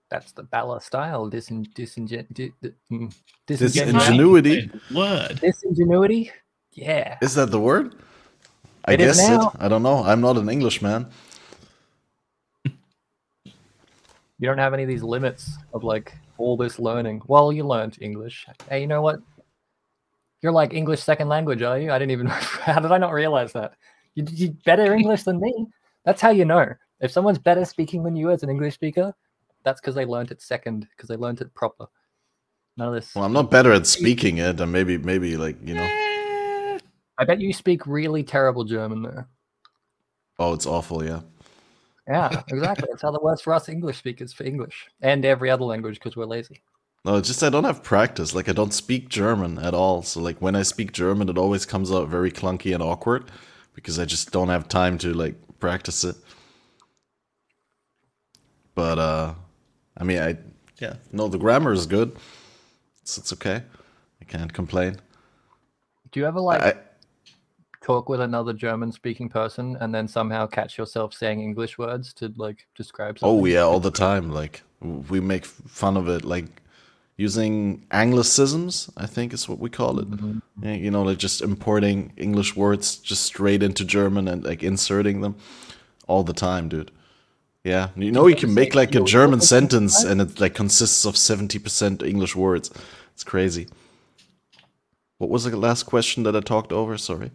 That's 0.09 0.31
the 0.31 0.43
Bella 0.43 0.79
style. 0.79 1.29
Disin, 1.29 1.67
disingen, 1.73 2.25
di, 2.31 2.53
di, 2.63 2.71
mm, 2.89 3.13
Disingenuity. 3.45 3.91
disingenuity. 3.91 4.59
Ingenuity? 4.63 4.71
Word. 4.95 5.41
Disingenuity. 5.41 6.31
Yeah. 6.71 7.17
Is 7.21 7.35
that 7.35 7.51
the 7.51 7.59
word? 7.59 7.95
I 8.85 8.93
It 8.93 9.01
is 9.01 9.17
guess 9.17 9.29
it. 9.29 9.41
I 9.59 9.67
don't 9.67 9.83
know. 9.83 10.05
I'm 10.05 10.21
not 10.21 10.37
an 10.37 10.49
Englishman. 10.49 11.07
You 14.39 14.47
don't 14.47 14.57
have 14.57 14.73
any 14.73 14.83
of 14.83 14.89
these 14.89 15.03
limits 15.03 15.51
of 15.73 15.83
like 15.83 16.17
all 16.37 16.55
this 16.55 16.79
learning. 16.79 17.23
Well, 17.27 17.51
you 17.51 17.67
learned 17.67 17.97
English. 17.99 18.47
Hey, 18.69 18.79
you 18.79 18.87
know 18.87 19.01
what? 19.01 19.19
You're 20.41 20.51
like 20.51 20.73
English 20.73 21.01
second 21.01 21.29
language, 21.29 21.61
are 21.61 21.77
you? 21.77 21.91
I 21.91 21.99
didn't 21.99 22.11
even. 22.11 22.27
How 22.27 22.79
did 22.79 22.91
I 22.91 22.97
not 22.97 23.13
realize 23.13 23.53
that? 23.53 23.73
You 24.15 24.25
you 24.29 24.57
better 24.65 24.93
English 24.93 25.23
than 25.23 25.39
me. 25.39 25.67
That's 26.03 26.21
how 26.21 26.31
you 26.31 26.45
know. 26.45 26.73
If 26.99 27.11
someone's 27.11 27.37
better 27.37 27.63
speaking 27.63 28.03
than 28.03 28.15
you 28.15 28.31
as 28.31 28.43
an 28.43 28.49
English 28.49 28.73
speaker, 28.73 29.13
that's 29.63 29.79
because 29.79 29.95
they 29.95 30.05
learned 30.05 30.31
it 30.31 30.41
second, 30.41 30.87
because 30.95 31.07
they 31.07 31.15
learned 31.15 31.41
it 31.41 31.53
proper. 31.53 31.85
None 32.77 32.89
of 32.89 32.93
this. 32.93 33.13
Well, 33.15 33.23
I'm 33.23 33.33
not 33.33 33.51
better 33.51 33.71
at 33.71 33.87
speaking 33.87 34.39
it, 34.39 34.59
and 34.59 34.71
maybe, 34.71 34.97
maybe 34.97 35.37
like 35.37 35.57
you 35.63 35.75
know. 35.75 36.79
I 37.17 37.23
bet 37.25 37.39
you 37.39 37.53
speak 37.53 37.85
really 37.85 38.23
terrible 38.23 38.63
German 38.63 39.03
there. 39.03 39.27
Oh, 40.39 40.53
it's 40.53 40.65
awful. 40.65 41.03
Yeah. 41.05 41.21
Yeah, 42.07 42.41
exactly. 42.47 42.87
That's 42.89 43.03
how 43.03 43.13
it 43.13 43.23
works 43.23 43.41
for 43.41 43.53
us 43.53 43.69
English 43.69 43.99
speakers 43.99 44.33
for 44.33 44.43
English 44.43 44.87
and 45.01 45.23
every 45.23 45.51
other 45.51 45.65
language 45.65 45.95
because 45.95 46.15
we're 46.15 46.25
lazy. 46.25 46.61
No, 47.03 47.15
it's 47.15 47.27
just 47.27 47.43
I 47.43 47.49
don't 47.49 47.63
have 47.63 47.83
practice. 47.83 48.35
Like 48.35 48.47
I 48.47 48.53
don't 48.53 48.73
speak 48.73 49.09
German 49.09 49.57
at 49.57 49.73
all. 49.73 50.03
So 50.03 50.19
like 50.21 50.39
when 50.39 50.55
I 50.55 50.61
speak 50.61 50.91
German, 50.91 51.29
it 51.29 51.37
always 51.37 51.65
comes 51.65 51.91
out 51.91 52.09
very 52.09 52.31
clunky 52.31 52.73
and 52.73 52.83
awkward 52.83 53.31
because 53.73 53.97
I 53.97 54.05
just 54.05 54.31
don't 54.31 54.49
have 54.49 54.67
time 54.67 54.97
to 54.99 55.13
like 55.13 55.35
practice 55.59 56.03
it. 56.03 56.15
But 58.75 58.99
uh 58.99 59.33
I 59.97 60.03
mean 60.03 60.19
I 60.19 60.37
yeah, 60.79 60.95
no 61.11 61.27
the 61.27 61.39
grammar 61.39 61.73
is 61.73 61.87
good. 61.87 62.15
It's 63.01 63.17
it's 63.17 63.33
okay. 63.33 63.63
I 64.21 64.25
can't 64.25 64.53
complain. 64.53 64.97
Do 66.11 66.19
you 66.19 66.27
ever 66.27 66.39
like 66.39 66.61
I, 66.61 66.73
talk 67.81 68.09
with 68.09 68.21
another 68.21 68.53
German 68.53 68.91
speaking 68.91 69.27
person 69.27 69.75
and 69.81 69.93
then 69.93 70.07
somehow 70.07 70.45
catch 70.45 70.77
yourself 70.77 71.15
saying 71.15 71.41
English 71.41 71.79
words 71.79 72.13
to 72.13 72.31
like 72.37 72.67
describe 72.75 73.17
something? 73.17 73.41
oh 73.41 73.45
yeah, 73.45 73.61
all 73.61 73.79
the 73.79 73.89
time. 73.89 74.31
Like 74.31 74.61
we 74.81 75.19
make 75.19 75.45
fun 75.45 75.97
of 75.97 76.07
it 76.07 76.23
like 76.23 76.61
using 77.21 77.85
anglicisms, 77.91 78.89
I 78.97 79.05
think 79.05 79.31
is 79.33 79.47
what 79.47 79.59
we 79.59 79.69
call 79.69 79.99
it. 79.99 80.09
Mhm. 80.09 80.41
Yeah, 80.63 80.73
you 80.73 80.89
know, 80.89 81.03
like 81.03 81.19
just 81.19 81.41
importing 81.41 82.13
English 82.17 82.55
words 82.55 82.95
just 82.95 83.23
straight 83.23 83.61
into 83.61 83.85
German 83.85 84.27
and 84.27 84.43
like 84.43 84.63
inserting 84.63 85.21
them 85.21 85.35
all 86.07 86.23
the 86.23 86.33
time, 86.33 86.67
dude. 86.67 86.91
Yeah, 87.63 87.89
you 87.95 88.11
know, 88.11 88.25
you 88.27 88.35
can 88.35 88.53
make 88.55 88.73
like 88.73 88.95
a 88.95 89.03
German 89.17 89.41
sentence 89.41 90.03
and 90.03 90.19
it 90.19 90.39
like 90.39 90.55
consists 90.55 91.05
of 91.05 91.15
seventy 91.15 91.59
percent 91.59 92.01
English 92.01 92.35
words. 92.35 92.71
It's 93.13 93.23
crazy. 93.23 93.67
What 95.19 95.29
was 95.29 95.43
the 95.43 95.55
last 95.55 95.83
question 95.83 96.23
that 96.23 96.35
I 96.35 96.41
talked 96.41 96.73
over? 96.73 96.97
Sorry. 96.97 97.29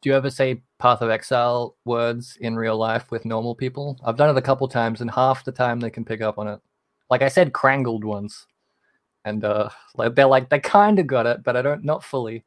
Do 0.00 0.10
you 0.10 0.16
ever 0.16 0.30
say 0.30 0.62
Path 0.78 1.02
of 1.02 1.10
Exile 1.10 1.76
words 1.84 2.36
in 2.40 2.56
real 2.56 2.76
life 2.76 3.12
with 3.12 3.24
normal 3.24 3.54
people? 3.54 3.96
I've 4.04 4.16
done 4.16 4.30
it 4.30 4.38
a 4.38 4.48
couple 4.48 4.66
times, 4.68 5.00
and 5.00 5.10
half 5.10 5.44
the 5.44 5.52
time 5.52 5.78
they 5.78 5.90
can 5.90 6.04
pick 6.04 6.20
up 6.20 6.38
on 6.38 6.48
it. 6.48 6.60
Like 7.10 7.22
I 7.22 7.28
said, 7.28 7.52
crangled 7.52 8.04
once, 8.04 8.46
and 9.24 9.44
uh, 9.44 9.68
like 9.96 10.14
they're 10.14 10.26
like 10.26 10.48
they 10.48 10.60
kind 10.60 10.98
of 10.98 11.06
got 11.06 11.26
it, 11.26 11.42
but 11.42 11.56
I 11.56 11.62
don't, 11.62 11.84
not 11.84 12.04
fully. 12.04 12.44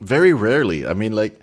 Very 0.00 0.32
rarely. 0.32 0.86
I 0.86 0.92
mean, 0.92 1.12
like, 1.12 1.40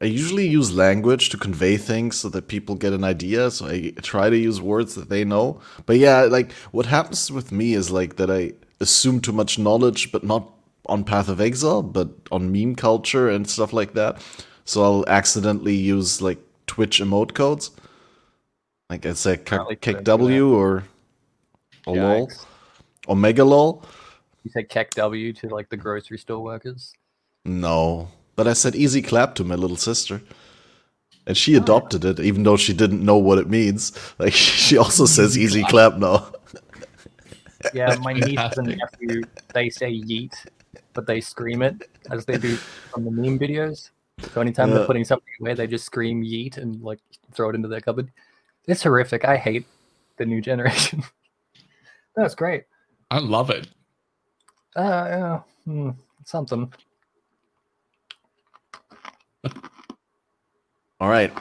I 0.00 0.06
usually 0.06 0.48
use 0.48 0.74
language 0.74 1.28
to 1.30 1.36
convey 1.36 1.76
things 1.76 2.16
so 2.16 2.28
that 2.30 2.48
people 2.48 2.74
get 2.74 2.92
an 2.92 3.04
idea. 3.04 3.50
So 3.50 3.66
I 3.66 3.92
try 4.02 4.30
to 4.30 4.36
use 4.36 4.60
words 4.60 4.94
that 4.96 5.08
they 5.08 5.24
know. 5.24 5.60
But 5.86 5.98
yeah, 5.98 6.22
like, 6.22 6.52
what 6.72 6.86
happens 6.86 7.30
with 7.30 7.52
me 7.52 7.74
is 7.74 7.90
like 7.90 8.16
that 8.16 8.30
I 8.30 8.54
assume 8.80 9.20
too 9.20 9.32
much 9.32 9.58
knowledge, 9.58 10.10
but 10.10 10.24
not 10.24 10.50
on 10.86 11.04
Path 11.04 11.28
of 11.28 11.40
Exile, 11.40 11.82
but 11.82 12.08
on 12.32 12.50
meme 12.50 12.74
culture 12.74 13.30
and 13.30 13.48
stuff 13.48 13.72
like 13.72 13.94
that. 13.94 14.20
So 14.64 14.82
I'll 14.82 15.04
accidentally 15.06 15.74
use 15.74 16.20
like 16.20 16.38
Twitch 16.66 17.00
emote 17.00 17.34
codes. 17.34 17.70
Like 18.90 19.06
I 19.06 19.12
say, 19.12 19.36
KEKW 19.36 20.50
or, 20.50 20.84
or 21.86 21.96
lol. 21.96 22.30
Omega 23.08 23.44
lol. 23.44 23.84
You 24.44 24.50
said 24.50 24.68
KEKW 24.68 25.38
to 25.40 25.48
like 25.48 25.68
the 25.68 25.76
grocery 25.76 26.18
store 26.18 26.42
workers. 26.42 26.92
No, 27.44 28.08
but 28.36 28.46
I 28.48 28.52
said 28.54 28.74
easy 28.74 29.02
clap 29.02 29.34
to 29.36 29.44
my 29.44 29.54
little 29.54 29.76
sister. 29.76 30.20
And 31.26 31.36
she 31.36 31.54
adopted 31.54 32.04
it, 32.04 32.18
even 32.18 32.42
though 32.42 32.56
she 32.56 32.72
didn't 32.72 33.04
know 33.04 33.16
what 33.16 33.38
it 33.38 33.48
means. 33.48 33.92
Like 34.18 34.32
she 34.66 34.76
also 34.76 35.04
oh 35.04 35.06
says 35.06 35.38
easy 35.38 35.62
clap 35.64 35.96
now. 35.96 36.32
Yeah, 37.72 37.94
my 38.00 38.12
niece 38.14 38.38
and 38.56 38.68
Fantastic. 38.68 38.78
nephew, 39.00 39.22
they 39.54 39.70
say 39.70 39.92
yeet, 39.92 40.34
but 40.94 41.06
they 41.06 41.20
scream 41.20 41.62
it 41.62 41.88
as 42.10 42.24
they 42.24 42.38
do 42.38 42.58
on 42.94 43.04
the 43.04 43.10
meme 43.10 43.38
videos. 43.38 43.90
So 44.34 44.40
anytime 44.40 44.68
Yeah. 44.70 44.78
they're 44.78 44.86
putting 44.86 45.04
something 45.04 45.28
away, 45.40 45.54
they 45.54 45.66
just 45.68 45.84
scream 45.84 46.22
yeet 46.24 46.56
and 46.56 46.82
like 46.82 46.98
throw 47.32 47.50
it 47.50 47.54
into 47.54 47.68
their 47.68 47.80
cupboard. 47.80 48.10
It's 48.66 48.82
horrific. 48.82 49.24
I 49.24 49.36
hate 49.36 49.66
the 50.16 50.26
new 50.26 50.40
generation. 50.40 51.02
That's 52.16 52.34
great. 52.34 52.64
I 53.10 53.18
love 53.18 53.50
it. 53.50 53.68
Uh, 54.74 54.80
yeah, 54.82 55.40
hmm, 55.64 55.90
something. 56.24 56.72
All 61.00 61.08
right. 61.08 61.32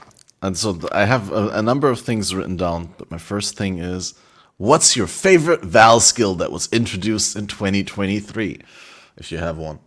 And 0.41 0.57
so 0.57 0.73
th- 0.73 0.91
I 0.91 1.05
have 1.05 1.31
a, 1.31 1.49
a 1.49 1.61
number 1.61 1.89
of 1.89 1.99
things 1.99 2.33
written 2.33 2.57
down, 2.57 2.95
but 2.97 3.11
my 3.11 3.19
first 3.19 3.55
thing 3.55 3.77
is 3.77 4.15
what's 4.57 4.97
your 4.97 5.07
favorite 5.07 5.61
Vaal 5.61 6.01
skill 6.01 6.33
that 6.35 6.51
was 6.51 6.67
introduced 6.73 7.35
in 7.35 7.47
2023? 7.47 8.59
If 9.17 9.31
you 9.31 9.37
have 9.37 9.57
one. 9.57 9.79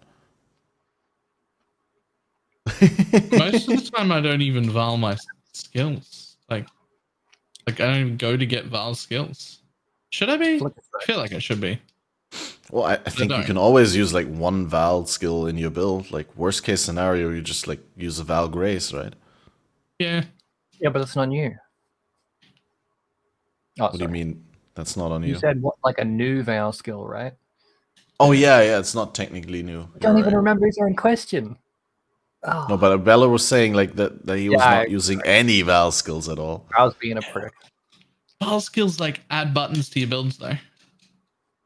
Most 2.80 3.68
of 3.68 3.84
the 3.84 3.90
time, 3.94 4.12
I 4.12 4.20
don't 4.20 4.42
even 4.42 4.70
vaal 4.70 4.96
my 4.96 5.16
skills. 5.52 6.36
Like, 6.48 6.66
like 7.66 7.80
I 7.80 7.86
don't 7.86 8.00
even 8.00 8.16
go 8.16 8.36
to 8.36 8.46
get 8.46 8.66
vaal 8.66 8.94
skills. 8.94 9.58
Should 10.10 10.30
I 10.30 10.36
be? 10.36 10.62
I 10.64 11.04
feel 11.04 11.18
like 11.18 11.32
I 11.32 11.40
should 11.40 11.60
be. 11.60 11.80
Well, 12.70 12.84
I, 12.84 12.94
I 12.94 13.10
think 13.10 13.30
you 13.32 13.42
can 13.44 13.58
always 13.58 13.94
use 13.94 14.12
like 14.14 14.26
one 14.26 14.68
Vaal 14.68 15.06
skill 15.06 15.46
in 15.46 15.56
your 15.58 15.70
build. 15.70 16.10
Like 16.10 16.34
worst 16.36 16.64
case 16.64 16.80
scenario, 16.80 17.30
you 17.30 17.42
just 17.42 17.68
like 17.68 17.80
use 17.96 18.18
a 18.18 18.24
Vaal 18.24 18.50
Grace, 18.50 18.92
right? 18.92 19.12
Yeah. 19.98 20.24
Yeah, 20.80 20.88
but 20.90 21.02
it's 21.02 21.14
not 21.14 21.28
new. 21.28 21.54
Oh, 23.80 23.84
What 23.84 23.92
do 23.92 23.98
you 23.98 24.08
mean? 24.08 24.44
That's 24.74 24.96
not 24.96 25.12
on 25.12 25.22
you. 25.22 25.30
You 25.34 25.38
said 25.38 25.60
what, 25.62 25.74
like 25.84 25.98
a 25.98 26.04
new 26.04 26.42
Vaal 26.42 26.74
skill, 26.74 27.06
right? 27.06 27.32
oh 28.20 28.32
yeah, 28.32 28.60
yeah. 28.62 28.78
It's 28.78 28.94
not 28.94 29.14
technically 29.14 29.62
new. 29.62 29.80
I 29.94 29.98
don't 29.98 30.12
You're 30.16 30.20
even 30.20 30.32
right. 30.34 30.38
remember 30.38 30.66
his 30.66 30.78
own 30.82 30.94
question. 30.96 31.56
Oh, 32.44 32.66
No, 32.68 32.76
but 32.76 32.98
Bella 32.98 33.28
was 33.28 33.46
saying 33.46 33.72
like 33.74 33.94
that, 33.96 34.24
that 34.26 34.38
he 34.38 34.48
was 34.48 34.60
Yeah, 34.60 34.70
not 34.70 34.78
I- 34.82 34.86
using 34.86 35.20
any 35.24 35.62
Vaal 35.62 35.92
skills 35.92 36.28
at 36.28 36.38
all. 36.38 36.66
I 36.76 36.84
was 36.84 36.94
being 36.94 37.18
a 37.18 37.22
prick. 37.22 37.52
Vaal 38.42 38.60
skills 38.60 38.98
like 39.00 39.20
add 39.30 39.52
buttons 39.54 39.88
to 39.90 40.00
your 40.00 40.08
builds 40.08 40.38
though. 40.38 40.56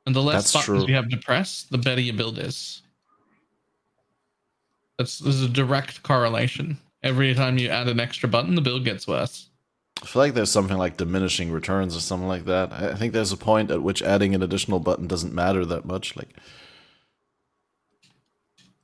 And 0.08 0.16
the 0.16 0.22
less 0.22 0.50
That's 0.50 0.66
buttons 0.66 0.84
true. 0.84 0.88
you 0.88 0.94
have 0.94 1.10
to 1.10 1.18
press, 1.18 1.64
the 1.64 1.76
better 1.76 2.00
your 2.00 2.14
build 2.14 2.38
is. 2.38 2.80
That's 4.96 5.18
there's 5.18 5.42
a 5.42 5.48
direct 5.50 6.02
correlation. 6.02 6.78
Every 7.02 7.34
time 7.34 7.58
you 7.58 7.68
add 7.68 7.88
an 7.88 8.00
extra 8.00 8.26
button, 8.26 8.54
the 8.54 8.62
build 8.62 8.86
gets 8.86 9.06
worse. 9.06 9.50
I 10.02 10.06
feel 10.06 10.22
like 10.22 10.32
there's 10.32 10.50
something 10.50 10.78
like 10.78 10.96
diminishing 10.96 11.52
returns 11.52 11.94
or 11.94 12.00
something 12.00 12.26
like 12.26 12.46
that. 12.46 12.72
I 12.72 12.92
I 12.92 12.94
think 12.94 13.12
there's 13.12 13.32
a 13.32 13.36
point 13.36 13.70
at 13.70 13.82
which 13.82 14.00
adding 14.00 14.34
an 14.34 14.42
additional 14.42 14.80
button 14.80 15.06
doesn't 15.08 15.34
matter 15.34 15.66
that 15.66 15.84
much. 15.84 16.16
Like, 16.16 16.30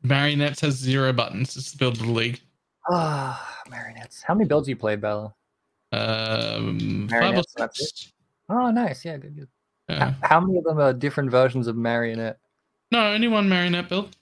Marionettes 0.02 0.60
has 0.60 0.74
zero 0.74 1.14
buttons. 1.14 1.56
It's 1.56 1.72
the 1.72 1.78
build 1.78 1.94
of 1.94 2.02
the 2.02 2.12
league. 2.12 2.42
Ah, 2.90 3.62
marionettes. 3.70 4.20
How 4.20 4.34
many 4.34 4.46
builds 4.46 4.68
you 4.68 4.76
played, 4.76 5.00
Bella? 5.00 5.34
Um, 5.90 7.08
five 7.10 7.38
or 7.38 7.44
six. 7.56 8.12
Oh, 8.50 8.70
nice. 8.70 9.06
Yeah, 9.06 9.16
good, 9.16 9.34
good. 9.34 9.48
Yeah. 9.88 10.10
H- 10.10 10.14
How 10.22 10.40
many 10.40 10.58
of 10.58 10.64
them 10.64 10.78
are 10.80 10.92
different 10.92 11.30
versions 11.30 11.66
of 11.66 11.76
marionette? 11.76 12.38
No, 12.90 13.12
only 13.12 13.28
one 13.28 13.48
marionette 13.48 13.88
build. 13.88 14.16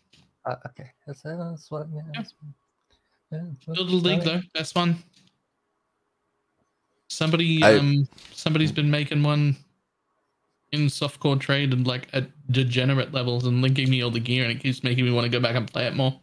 Uh, 0.45 0.57
okay, 0.67 0.91
that's, 1.07 1.25
uh, 1.25 1.37
that's 1.51 1.71
what. 1.71 1.87
Yeah, 1.95 2.01
that's, 2.15 2.35
yeah, 3.31 3.39
that's- 3.39 3.77
Build 3.77 3.79
of 3.79 3.89
the 3.89 3.95
league 4.09 4.21
alright. 4.27 4.43
though. 4.43 4.59
Best 4.59 4.75
one. 4.75 4.97
Somebody 7.09 7.63
I- 7.63 7.77
um 7.77 8.09
somebody's 8.33 8.73
been 8.73 8.91
making 8.91 9.23
one 9.23 9.55
in 10.73 10.87
softcore 10.87 11.39
trade 11.39 11.73
and 11.75 11.87
like 11.87 12.09
at 12.15 12.25
degenerate 12.51 13.13
levels 13.13 13.45
and 13.47 13.61
linking 13.61 13.91
me 13.91 14.03
all 14.03 14.11
the 14.11 14.19
gear 14.19 14.45
and 14.45 14.53
it 14.53 14.61
keeps 14.63 14.83
making 14.83 15.05
me 15.05 15.11
want 15.13 15.25
to 15.25 15.29
go 15.31 15.39
back 15.39 15.55
and 15.55 15.71
play 15.71 15.87
it 15.87 15.95
more. 15.95 16.19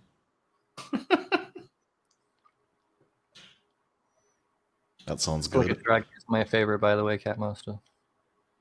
that 5.05 5.19
sounds 5.22 5.53
Look 5.53 5.67
good. 5.67 5.77
at 5.77 5.84
Drag 5.84 6.03
is 6.17 6.24
my 6.27 6.43
favorite, 6.43 6.79
by 6.79 6.96
the 6.96 7.03
way, 7.03 7.17
Catmaster. 7.17 7.79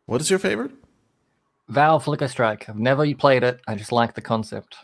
What 0.09 0.23
is 0.23 0.31
your 0.31 0.39
favorite? 0.39 0.71
Vaal 1.71 2.03
Flicker 2.03 2.29
Strike. 2.29 2.67
I've 2.67 2.79
never 2.79 3.15
played 3.15 3.43
it. 3.43 3.61
I 3.69 3.75
just 3.75 3.93
like 3.93 4.15
the 4.15 4.23
concept. 4.23 4.75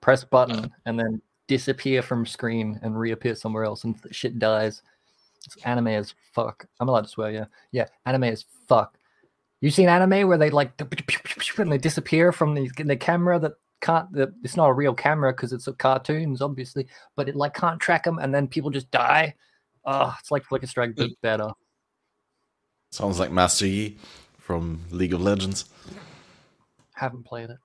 Press 0.00 0.22
button 0.22 0.72
and 0.86 0.96
then 0.96 1.20
disappear 1.48 2.00
from 2.00 2.24
screen 2.24 2.78
and 2.84 2.96
reappear 2.96 3.34
somewhere 3.34 3.64
else, 3.64 3.82
and 3.82 3.96
shit 4.12 4.38
dies. 4.38 4.82
It's 5.44 5.56
anime 5.64 5.88
as 5.88 6.14
fuck. 6.32 6.64
I'm 6.78 6.88
allowed 6.88 7.06
to 7.06 7.08
swear, 7.08 7.32
yeah. 7.32 7.46
Yeah, 7.72 7.86
anime 8.06 8.22
as 8.22 8.44
fuck. 8.68 8.96
You 9.60 9.68
seen 9.68 9.88
anime 9.88 10.28
where 10.28 10.38
they 10.38 10.50
like 10.50 10.80
and 11.58 11.72
they 11.72 11.78
disappear 11.78 12.30
from 12.30 12.54
the 12.54 12.70
the 12.84 12.96
camera 12.96 13.40
that 13.40 13.54
can't. 13.80 14.12
The, 14.12 14.32
it's 14.44 14.56
not 14.56 14.68
a 14.68 14.74
real 14.74 14.94
camera 14.94 15.32
because 15.32 15.52
it's 15.52 15.66
a 15.66 15.72
cartoons, 15.72 16.40
obviously, 16.40 16.86
but 17.16 17.28
it 17.28 17.34
like 17.34 17.52
can't 17.52 17.80
track 17.80 18.04
them, 18.04 18.20
and 18.20 18.32
then 18.32 18.46
people 18.46 18.70
just 18.70 18.92
die. 18.92 19.34
Oh, 19.84 20.14
it's 20.20 20.30
like 20.30 20.44
Flicker 20.44 20.68
Strike, 20.68 20.94
but 20.94 21.10
better. 21.20 21.50
Sounds 22.90 23.18
like 23.18 23.30
Master 23.30 23.66
Yi 23.66 23.96
from 24.38 24.80
League 24.90 25.12
of 25.12 25.20
Legends. 25.20 25.66
Haven't 26.94 27.24
played 27.24 27.50
it. 27.50 27.58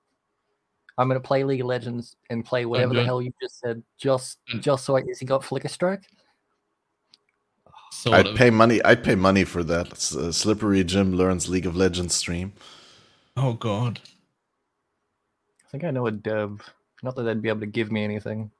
I'm 0.96 1.08
gonna 1.08 1.18
play 1.20 1.42
League 1.42 1.60
of 1.60 1.66
Legends 1.66 2.14
and 2.30 2.44
play 2.44 2.66
whatever 2.66 2.94
the 2.94 3.04
hell 3.04 3.20
you 3.20 3.32
just 3.42 3.58
said, 3.58 3.82
just 3.98 4.38
Mm. 4.52 4.60
just 4.62 4.84
so 4.84 4.96
I 4.96 5.00
is 5.00 5.18
he 5.18 5.26
got 5.26 5.42
Flicker 5.44 5.68
Strike? 5.68 6.04
Sort 7.90 8.16
I'd 8.16 8.26
of. 8.28 8.36
pay 8.36 8.50
money. 8.50 8.82
I'd 8.84 9.02
pay 9.02 9.14
money 9.14 9.44
for 9.44 9.64
that. 9.64 9.92
Uh, 9.92 10.30
Slippery 10.30 10.84
Jim 10.84 11.14
learns 11.14 11.48
League 11.48 11.66
of 11.66 11.74
Legends 11.76 12.14
stream. 12.14 12.52
Oh 13.36 13.54
god. 13.54 14.00
I 15.66 15.70
think 15.70 15.82
I 15.84 15.90
know 15.90 16.06
a 16.06 16.12
dev. 16.12 16.60
Not 17.02 17.16
that 17.16 17.22
they'd 17.24 17.42
be 17.42 17.48
able 17.48 17.60
to 17.60 17.66
give 17.66 17.90
me 17.90 18.04
anything. 18.04 18.50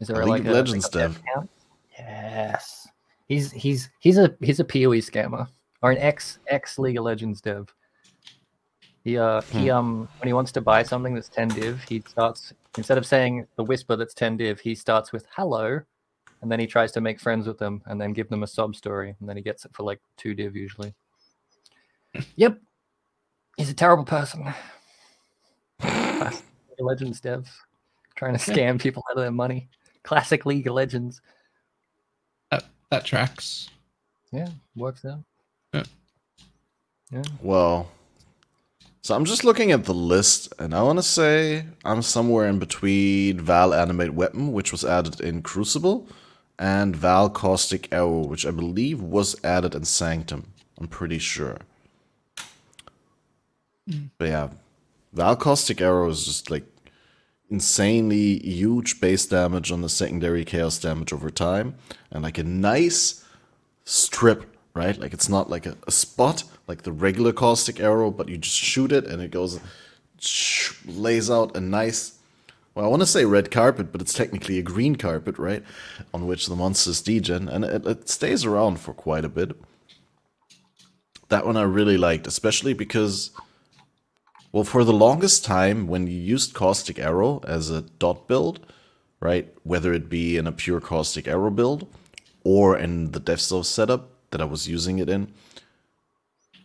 Is 0.00 0.08
there 0.08 0.20
A 0.20 0.26
like 0.26 0.40
League 0.42 0.46
a 0.46 0.50
of 0.50 0.56
Legends 0.56 0.84
like 0.86 0.94
a 0.94 0.98
dev. 0.98 1.16
account? 1.20 1.50
Yes. 1.96 2.88
He's 3.28 3.52
he's 3.52 3.90
he's 4.00 4.16
a 4.18 4.34
he's 4.40 4.58
a 4.58 4.64
PoE 4.64 5.00
scammer 5.00 5.46
or 5.82 5.90
an 5.90 5.98
ex 5.98 6.38
ex 6.48 6.78
League 6.78 6.96
of 6.96 7.04
Legends 7.04 7.40
dev. 7.40 7.72
He 9.04 9.18
uh 9.18 9.42
Hmm. 9.42 9.58
he 9.58 9.70
um 9.70 10.08
when 10.18 10.26
he 10.26 10.32
wants 10.32 10.50
to 10.52 10.60
buy 10.60 10.82
something 10.82 11.14
that's 11.14 11.28
10 11.28 11.48
div, 11.48 11.82
he 11.88 12.02
starts 12.08 12.52
instead 12.76 12.98
of 12.98 13.06
saying 13.06 13.46
the 13.56 13.64
whisper 13.64 13.96
that's 13.96 14.14
10 14.14 14.38
div, 14.38 14.60
he 14.60 14.74
starts 14.74 15.12
with 15.12 15.26
hello 15.36 15.80
and 16.40 16.50
then 16.50 16.58
he 16.58 16.66
tries 16.66 16.92
to 16.92 17.00
make 17.00 17.20
friends 17.20 17.46
with 17.46 17.58
them 17.58 17.82
and 17.86 18.00
then 18.00 18.12
give 18.12 18.28
them 18.28 18.42
a 18.42 18.46
sob 18.46 18.74
story 18.74 19.14
and 19.20 19.28
then 19.28 19.36
he 19.36 19.42
gets 19.42 19.64
it 19.64 19.72
for 19.74 19.82
like 19.82 20.00
2 20.16 20.34
div 20.34 20.56
usually. 20.56 20.94
yep. 22.36 22.58
He's 23.56 23.70
a 23.70 23.74
terrible 23.74 24.04
person. 24.04 24.46
Classic 25.80 26.44
League 26.68 26.80
of 26.80 26.86
Legends 26.86 27.20
dev 27.20 27.48
trying 28.16 28.36
to 28.36 28.52
scam 28.52 28.80
people 28.80 29.04
out 29.10 29.16
of 29.16 29.22
their 29.22 29.30
money. 29.30 29.68
Classic 30.02 30.44
League 30.46 30.66
of 30.66 30.74
Legends. 30.74 31.20
That 32.90 33.04
tracks. 33.04 33.68
Yeah, 34.32 34.48
works 34.74 35.04
out. 35.04 35.20
Yeah. 35.72 35.84
Yeah. 37.10 37.22
Well, 37.42 37.90
so 39.02 39.14
I'm 39.14 39.24
just 39.24 39.44
looking 39.44 39.72
at 39.72 39.84
the 39.84 39.94
list, 39.94 40.52
and 40.58 40.74
I 40.74 40.82
want 40.82 40.98
to 40.98 41.02
say 41.02 41.64
I'm 41.84 42.02
somewhere 42.02 42.46
in 42.46 42.58
between 42.58 43.40
Vaal 43.40 43.74
Animate 43.74 44.12
Weapon, 44.14 44.52
which 44.52 44.72
was 44.72 44.84
added 44.84 45.20
in 45.20 45.42
Crucible, 45.42 46.06
and 46.58 46.94
Vaal 46.94 47.32
Caustic 47.32 47.88
Arrow, 47.92 48.26
which 48.26 48.44
I 48.44 48.50
believe 48.50 49.00
was 49.00 49.42
added 49.44 49.74
in 49.74 49.84
Sanctum. 49.84 50.52
I'm 50.78 50.88
pretty 50.88 51.18
sure. 51.18 51.58
Hmm. 53.88 54.06
But 54.18 54.28
yeah, 54.28 54.48
Vaal 55.14 55.38
Caustic 55.38 55.80
Arrow 55.80 56.10
is 56.10 56.24
just 56.24 56.50
like 56.50 56.64
insanely 57.50 58.38
huge 58.40 59.00
base 59.00 59.26
damage 59.26 59.72
on 59.72 59.80
the 59.80 59.88
secondary 59.88 60.44
chaos 60.44 60.78
damage 60.78 61.12
over 61.12 61.30
time, 61.30 61.74
and 62.10 62.22
like 62.22 62.38
a 62.38 62.44
nice 62.44 63.24
strip, 63.84 64.56
right? 64.74 64.98
Like 64.98 65.14
it's 65.14 65.28
not 65.28 65.48
like 65.48 65.66
a, 65.66 65.76
a 65.86 65.90
spot 65.90 66.44
like 66.66 66.82
the 66.82 66.92
regular 66.92 67.32
caustic 67.32 67.80
arrow, 67.80 68.10
but 68.10 68.28
you 68.28 68.36
just 68.36 68.56
shoot 68.56 68.92
it 68.92 69.06
and 69.06 69.22
it 69.22 69.30
goes, 69.30 69.58
lays 70.86 71.30
out 71.30 71.56
a 71.56 71.60
nice, 71.60 72.18
well, 72.74 72.84
I 72.84 72.88
want 72.88 73.00
to 73.00 73.06
say 73.06 73.24
red 73.24 73.50
carpet, 73.50 73.90
but 73.90 74.02
it's 74.02 74.12
technically 74.12 74.58
a 74.58 74.62
green 74.62 74.96
carpet, 74.96 75.38
right? 75.38 75.64
On 76.12 76.26
which 76.26 76.46
the 76.46 76.54
monsters 76.54 77.00
degen, 77.00 77.48
and 77.48 77.64
it, 77.64 77.86
it 77.86 78.08
stays 78.08 78.44
around 78.44 78.78
for 78.80 78.92
quite 78.92 79.24
a 79.24 79.28
bit. 79.30 79.56
That 81.30 81.46
one 81.46 81.56
I 81.56 81.62
really 81.62 81.96
liked, 81.96 82.26
especially 82.26 82.74
because, 82.74 83.30
well, 84.52 84.64
for 84.64 84.84
the 84.84 84.92
longest 84.92 85.44
time, 85.44 85.86
when 85.86 86.06
you 86.06 86.18
used 86.18 86.54
caustic 86.54 86.98
arrow 86.98 87.40
as 87.44 87.70
a 87.70 87.82
dot 87.82 88.26
build, 88.28 88.60
right? 89.20 89.52
Whether 89.62 89.92
it 89.92 90.08
be 90.08 90.36
in 90.36 90.46
a 90.46 90.52
pure 90.52 90.80
caustic 90.80 91.28
arrow 91.28 91.50
build 91.50 91.86
or 92.44 92.78
in 92.78 93.12
the 93.12 93.20
DevSource 93.20 93.66
setup 93.66 94.10
that 94.30 94.40
I 94.40 94.44
was 94.44 94.68
using 94.68 94.98
it 94.98 95.08
in, 95.08 95.32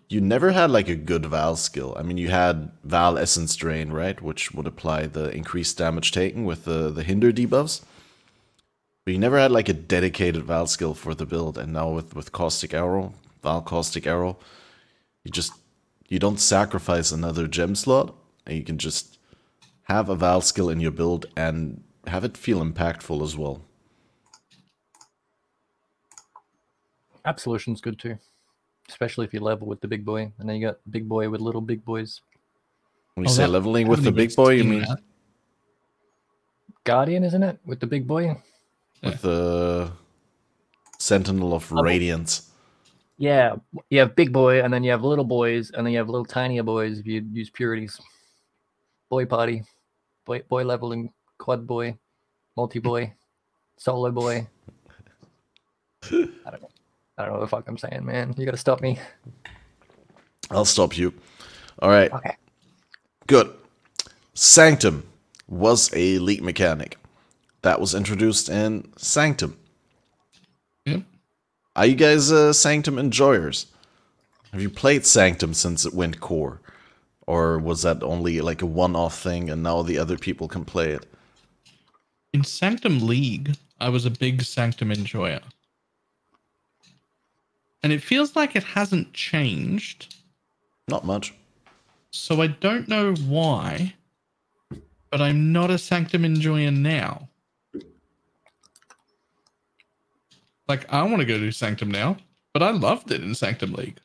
you 0.08 0.22
never 0.22 0.52
had 0.52 0.70
like 0.70 0.88
a 0.88 0.96
good 0.96 1.24
Vaal 1.24 1.58
skill. 1.58 1.96
I 1.98 2.04
mean, 2.04 2.18
you 2.18 2.30
had 2.30 2.72
Vaal 2.88 3.20
Essence 3.20 3.56
Drain, 3.56 3.92
right? 3.92 4.22
Which 4.22 4.54
would 4.54 4.68
apply 4.68 5.08
the 5.08 5.30
increased 5.32 5.78
damage 5.78 6.12
taken 6.12 6.46
with 6.46 6.66
the, 6.66 6.90
the 6.90 7.04
hinder 7.04 7.32
debuffs. 7.32 7.82
But 9.04 9.14
you 9.14 9.20
never 9.20 9.40
had 9.40 9.52
like 9.52 9.68
a 9.68 9.74
dedicated 9.74 10.46
Vaal 10.46 10.70
skill 10.70 10.94
for 10.94 11.14
the 11.14 11.26
build. 11.26 11.58
And 11.58 11.74
now 11.74 11.90
with, 11.90 12.16
with 12.16 12.32
Caustic 12.32 12.74
Arrow, 12.74 13.14
Vaal 13.44 13.66
Caustic 13.66 14.08
Arrow, 14.08 14.38
you 15.24 15.32
just 15.32 15.54
you 16.14 16.20
don't 16.20 16.40
sacrifice 16.40 17.12
another 17.12 17.48
gem 17.48 17.74
slot, 17.74 18.14
and 18.46 18.56
you 18.56 18.64
can 18.64 18.78
just 18.78 19.18
have 19.86 20.10
a 20.10 20.16
Vaal 20.16 20.44
skill 20.44 20.70
in 20.70 20.80
your 20.80 20.92
build 20.92 21.26
and 21.36 21.84
have 22.06 22.24
it 22.24 22.38
feel 22.38 22.64
impactful 22.64 23.24
as 23.24 23.36
well. 23.36 23.64
Absolution's 27.26 27.82
good 27.82 27.98
too. 27.98 28.18
Especially 28.88 29.26
if 29.26 29.34
you 29.34 29.40
level 29.40 29.66
with 29.68 29.82
the 29.82 29.88
big 29.88 30.06
boy. 30.06 30.32
And 30.38 30.48
then 30.48 30.58
you 30.58 30.68
got 30.68 30.78
big 30.92 31.10
boy 31.10 31.30
with 31.30 31.42
little 31.42 31.62
big 31.62 31.84
boys. 31.84 32.22
When 33.16 33.26
you 33.26 33.30
Oh, 33.32 33.34
say 33.34 33.44
that- 33.44 33.50
leveling 33.50 33.88
with 33.88 34.04
the 34.04 34.12
big 34.12 34.36
boy, 34.36 34.50
you 34.52 34.64
mean 34.66 34.82
that. 34.82 35.00
Guardian, 36.84 37.24
isn't 37.24 37.42
it? 37.44 37.60
With 37.66 37.80
the 37.80 37.88
big 37.88 38.06
boy? 38.08 38.40
with 39.02 39.22
the 39.22 39.92
Sentinel 41.00 41.54
of 41.54 41.70
Level. 41.72 41.84
Radiance? 41.84 42.50
Yeah. 43.24 43.56
You 43.90 44.00
have 44.00 44.18
big 44.18 44.34
boy 44.34 44.62
and 44.62 44.74
then 44.74 44.84
you 44.84 44.92
have 44.92 45.02
little 45.02 45.24
boys 45.24 45.72
and 45.72 45.86
then 45.88 45.94
you 45.94 45.98
have 46.00 46.10
little 46.10 46.26
tinier 46.26 46.62
boys 46.62 47.00
if 47.00 47.06
you 47.08 47.26
use 47.32 47.50
purities. 47.50 47.98
Boy 49.10 49.26
party. 49.26 49.64
Boy 50.26 50.42
boy 50.50 50.64
leveling, 50.66 51.10
quad 51.38 51.66
boy, 51.66 51.98
multi 52.58 52.80
boy, 52.80 53.14
solo 53.78 54.12
boy. 54.12 54.46
I 56.04 56.10
don't 56.12 56.62
know. 56.62 56.70
I 57.18 57.24
don't 57.24 57.28
know 57.28 57.32
what 57.34 57.40
the 57.40 57.48
fuck 57.48 57.68
I'm 57.70 57.78
saying, 57.78 58.04
man. 58.04 58.34
You 58.38 58.44
gotta 58.44 58.58
stop 58.58 58.82
me. 58.82 59.00
I'll 60.52 60.66
stop 60.66 60.98
you. 60.98 61.14
All 61.80 61.90
right, 61.90 62.12
Okay. 62.12 62.36
good. 63.28 63.54
Sanctum 64.34 65.04
was 65.48 65.90
a 65.96 66.20
league 66.20 66.44
mechanic 66.44 66.98
that 67.62 67.80
was 67.80 67.94
introduced 67.96 68.50
in 68.50 68.92
Sanctum. 68.98 69.58
Are 71.76 71.88
you 71.88 71.96
guys 71.96 72.32
uh, 72.32 72.54
Sanctum 72.54 73.00
enjoyers? 73.00 73.66
Have 74.52 74.62
you 74.62 74.70
played 74.70 75.06
Sanctum 75.08 75.56
since 75.56 75.86
it 75.86 75.94
went 75.94 76.20
core? 76.20 76.62
Or 77.26 77.58
was 77.58 77.82
that 77.82 78.04
only 78.04 78.42
like 78.42 78.62
a 78.62 78.68
one 78.68 78.96
off 78.96 79.20
thing 79.20 79.50
and 79.50 79.64
now 79.64 79.82
the 79.82 79.98
other 79.98 80.18
people 80.18 80.48
can 80.48 80.66
play 80.66 80.92
it? 80.92 81.08
In 82.32 82.44
Sanctum 82.44 83.08
League, 83.08 83.56
I 83.80 83.90
was 83.90 84.06
a 84.06 84.12
big 84.12 84.44
Sanctum 84.44 84.92
enjoyer. 84.92 85.42
And 87.82 87.92
it 87.92 88.04
feels 88.04 88.36
like 88.36 88.56
it 88.56 88.64
hasn't 88.64 89.14
changed. 89.14 90.16
Not 90.88 91.06
much. 91.06 91.34
So 92.12 92.42
I 92.42 92.48
don't 92.48 92.88
know 92.88 93.16
why, 93.16 93.96
but 95.10 95.22
I'm 95.22 95.52
not 95.52 95.72
a 95.72 95.80
Sanctum 95.80 96.24
enjoyer 96.24 96.70
now. 96.72 97.30
Like, 100.68 100.92
I 100.92 101.04
want 101.04 101.20
to 101.20 101.26
go 101.26 101.38
do 101.38 101.52
Sanctum 101.52 101.92
now, 101.92 102.18
but 102.54 102.64
I 102.64 102.72
loved 102.72 103.12
it 103.12 103.22
in 103.22 103.36
Sanctum 103.36 103.74
League. 103.74 104.00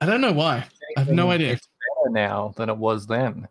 I 0.00 0.06
don't 0.06 0.20
know 0.20 0.32
why. 0.32 0.66
I 0.96 1.00
have 1.00 1.10
no 1.10 1.30
idea. 1.30 1.52
It's 1.52 1.68
better 1.96 2.12
now 2.12 2.54
than 2.56 2.68
it 2.68 2.76
was 2.76 3.06
then. 3.06 3.48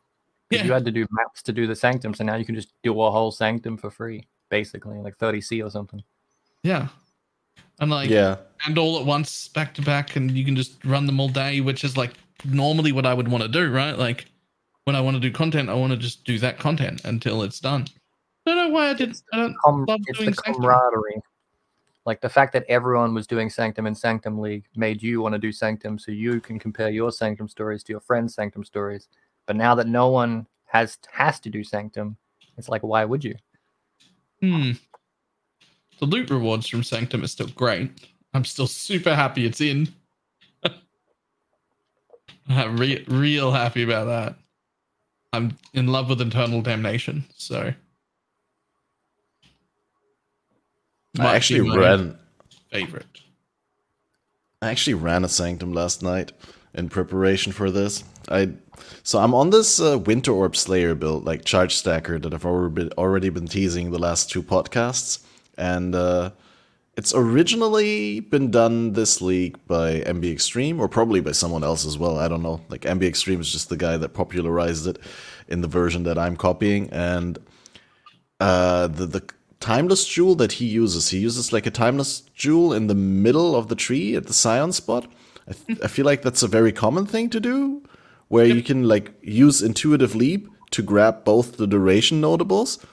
Yeah. 0.50 0.63
You 0.63 0.72
had 0.72 0.86
to 0.86 0.92
do 0.92 1.06
maps 1.12 1.42
to 1.44 1.52
do 1.52 1.68
the 1.68 1.76
sanctum, 1.76 2.13
so 2.13 2.24
now 2.24 2.36
you 2.36 2.46
can 2.46 2.56
just 2.56 2.72
do 2.82 3.02
a 3.02 3.12
whole 3.12 3.32
sanctum 3.32 3.76
for 3.78 3.92
free, 3.92 4.26
basically, 4.50 4.98
like 5.00 5.18
30c 5.18 5.66
or 5.66 5.70
something. 5.70 6.02
Yeah. 6.63 6.88
And 7.80 7.92
like, 7.92 8.10
yeah. 8.10 8.38
and 8.66 8.78
all 8.78 8.98
at 8.98 9.06
once, 9.06 9.50
back 9.50 9.74
to 9.76 9.82
back, 9.82 10.16
and 10.16 10.32
you 10.32 10.46
can 10.46 10.56
just 10.56 10.84
run 10.86 11.06
them 11.06 11.20
all 11.20 11.28
day, 11.28 11.60
which 11.60 11.84
is 11.84 11.98
like 11.98 12.13
normally 12.46 12.94
what 12.94 13.06
I 13.06 13.13
would 13.13 13.28
want 13.28 13.44
to 13.44 13.50
do, 13.50 13.70
right? 13.70 13.98
Like, 13.98 14.26
when 14.86 14.96
I 14.96 15.02
want 15.02 15.16
to 15.16 15.20
do 15.20 15.32
content, 15.32 15.70
I 15.70 15.74
want 15.74 15.92
to 15.92 15.98
just 15.98 16.24
do 16.24 16.40
that 16.40 16.60
content 16.60 17.02
until 17.04 17.44
it's 17.44 17.60
done. 17.60 17.88
I 18.48 18.56
don't 18.56 18.68
know 18.70 18.70
why 18.74 18.90
I 18.90 18.94
didn't. 18.94 19.22
I 19.34 19.38
don't 19.38 19.56
Com- 19.64 19.86
love 19.88 20.00
it's 20.08 20.18
doing 20.20 20.32
the 20.32 20.36
Sanctum. 20.36 20.64
camaraderie. 20.64 21.22
Like 22.06 22.22
the 22.22 22.30
fact 22.30 22.54
that 22.54 22.64
everyone 22.70 23.14
was 23.14 23.28
doing 23.28 23.50
Sanctum 23.50 23.86
and 23.86 23.98
Sanctum 23.98 24.40
League 24.40 24.64
made 24.76 25.04
you 25.04 25.22
want 25.22 25.34
to 25.34 25.40
do 25.40 25.52
Sanctum 25.52 26.00
so 26.00 26.12
you 26.14 26.40
can 26.40 26.58
compare 26.58 26.90
your 26.90 27.12
Sanctum 27.12 27.50
stories 27.50 27.84
to 27.84 27.92
your 27.92 28.00
friends' 28.00 28.36
Sanctum 28.36 28.64
stories. 28.64 29.10
But 29.46 29.58
now 29.58 29.76
that 29.76 29.88
no 29.88 30.08
one 30.08 30.48
has 30.66 30.98
has 31.12 31.42
to 31.42 31.50
do 31.50 31.62
Sanctum, 31.64 32.16
it's 32.58 32.70
like 32.70 32.84
why 32.84 33.04
would 33.04 33.26
you? 33.26 33.36
Hmm. 34.42 34.72
The 36.00 36.06
loot 36.06 36.30
rewards 36.30 36.68
from 36.68 36.84
Sanctum 36.84 37.24
are 37.24 37.28
still 37.28 37.48
great. 37.48 37.92
I'm 38.34 38.46
still 38.46 38.68
super 38.68 39.14
happy 39.14 39.46
it's 39.46 39.60
in. 39.60 39.90
I'm 42.50 42.78
re- 42.78 43.04
real 43.10 43.52
happy 43.52 43.84
about 43.84 44.06
that. 44.06 44.36
I'm 45.34 45.58
in 45.74 45.88
love 45.88 46.08
with 46.08 46.22
Eternal 46.22 46.62
Damnation, 46.62 47.26
so. 47.36 47.74
I 51.07 51.07
Might 51.18 51.32
be 51.32 51.36
actually 51.36 51.78
ran. 51.78 52.18
favorite. 52.72 53.06
I 54.62 54.70
actually 54.70 54.96
ran 54.96 55.24
a 55.24 55.30
Sanctum 55.30 55.74
last 55.74 56.02
night 56.02 56.32
in 56.74 56.90
preparation 56.90 57.52
for 57.52 57.70
this. 57.70 58.04
I 58.30 58.54
so 59.04 59.20
I'm 59.20 59.34
on 59.34 59.50
this 59.50 59.80
uh, 59.80 59.98
Winter 60.00 60.32
Orb 60.32 60.56
Slayer 60.56 60.96
build, 60.96 61.26
like 61.26 61.46
charge 61.46 61.76
stacker 61.76 62.20
that 62.20 62.34
I've 62.34 62.46
already 62.46 62.74
been, 62.74 62.92
already 62.98 63.30
been 63.30 63.48
teasing 63.48 63.92
the 63.92 64.00
last 64.00 64.30
two 64.30 64.44
podcasts, 64.44 65.24
and 65.58 65.96
uh, 65.96 66.32
it's 66.96 67.14
originally 67.16 68.20
been 68.20 68.52
done 68.52 68.94
this 68.94 69.22
league 69.22 69.58
by 69.68 70.02
mbXtreme 70.02 70.80
or 70.80 70.88
probably 70.88 71.22
by 71.22 71.32
someone 71.32 71.64
else 71.64 71.86
as 71.86 71.98
well. 71.98 72.18
I 72.18 72.28
don't 72.28 72.44
know. 72.44 72.62
Like 72.70 72.82
mbXtreme 72.82 73.40
is 73.40 73.52
just 73.52 73.70
the 73.70 73.78
guy 73.78 73.98
that 73.98 74.14
popularized 74.14 74.88
it 74.88 75.00
in 75.48 75.62
the 75.62 75.68
version 75.68 76.04
that 76.04 76.18
I'm 76.18 76.36
copying, 76.36 76.90
and 76.92 77.38
uh, 78.40 78.88
the 78.88 79.06
the 79.06 79.30
timeless 79.60 80.06
jewel 80.06 80.36
that 80.36 80.54
he 80.54 80.65
uses, 80.65 81.10
he 81.10 81.20
uses 81.20 81.52
like 81.52 81.65
a 81.65 81.72
timeless 81.72 82.22
jewel 82.36 82.74
in 82.74 82.88
the 82.88 82.96
middle 82.96 83.56
of 83.56 83.67
the 83.67 83.76
tree 83.76 84.15
at 84.15 84.28
the 84.28 84.34
Scion 84.34 84.72
spot. 84.72 85.08
I, 85.48 85.54
th- 85.54 85.80
I 85.84 85.88
feel 85.88 86.06
like 86.06 86.22
that's 86.22 86.43
a 86.43 86.48
very 86.48 86.72
common 86.72 87.06
thing 87.06 87.30
to 87.30 87.39
do, 87.39 87.84
where 88.28 88.46
you 88.46 88.62
can 88.62 88.84
like 88.84 89.13
use 89.22 89.62
intuitive 89.62 90.15
leap 90.15 90.48
to 90.72 90.82
grab 90.82 91.24
both 91.24 91.58
the 91.58 91.67
duration 91.67 92.20
notables, 92.20 92.86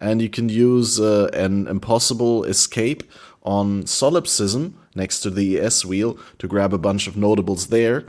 and 0.00 0.22
you 0.22 0.28
can 0.28 0.48
use 0.48 1.00
uh, 1.00 1.28
an 1.32 1.66
impossible 1.66 2.44
escape 2.44 3.02
on 3.42 3.86
solipsism 3.86 4.78
next 4.94 5.20
to 5.20 5.30
the 5.30 5.58
ES 5.58 5.84
wheel 5.84 6.18
to 6.38 6.46
grab 6.46 6.72
a 6.72 6.78
bunch 6.78 7.06
of 7.06 7.16
notables 7.16 7.68
there, 7.68 8.06